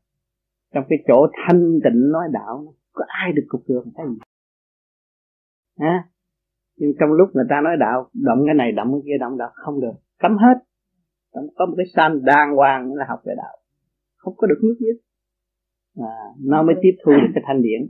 trong 0.73 0.83
cái 0.89 0.99
chỗ 1.07 1.27
thanh 1.47 1.79
tịnh 1.83 2.11
nói 2.11 2.27
đạo 2.31 2.73
có 2.93 3.05
ai 3.07 3.31
được 3.33 3.43
cục 3.47 3.61
đường 3.67 3.91
cái 3.95 4.05
gì? 4.09 4.17
À, 5.77 6.07
nhưng 6.77 6.91
trong 6.99 7.11
lúc 7.11 7.29
người 7.33 7.45
ta 7.49 7.61
nói 7.63 7.77
đạo 7.79 8.09
động 8.13 8.43
cái 8.45 8.55
này 8.55 8.71
động 8.71 8.91
cái 8.91 9.01
kia 9.05 9.17
động 9.19 9.37
đạo 9.37 9.51
không 9.53 9.81
được. 9.81 9.93
Cấm 10.19 10.37
hết. 10.37 10.57
Có 11.55 11.65
một 11.65 11.73
cái 11.77 11.85
sanh 11.95 12.25
đàng 12.25 12.55
hoàng 12.55 12.93
là 12.93 13.05
học 13.09 13.19
về 13.25 13.33
đạo. 13.37 13.57
Không 14.17 14.33
có 14.37 14.47
được 14.47 14.59
nước 14.63 14.75
nhất. 14.79 14.95
À, 15.97 16.15
nó 16.39 16.63
mới 16.63 16.75
tiếp 16.81 16.91
thu 17.05 17.11
được 17.11 17.31
cái 17.35 17.43
thanh 17.47 17.61
điển. 17.61 17.81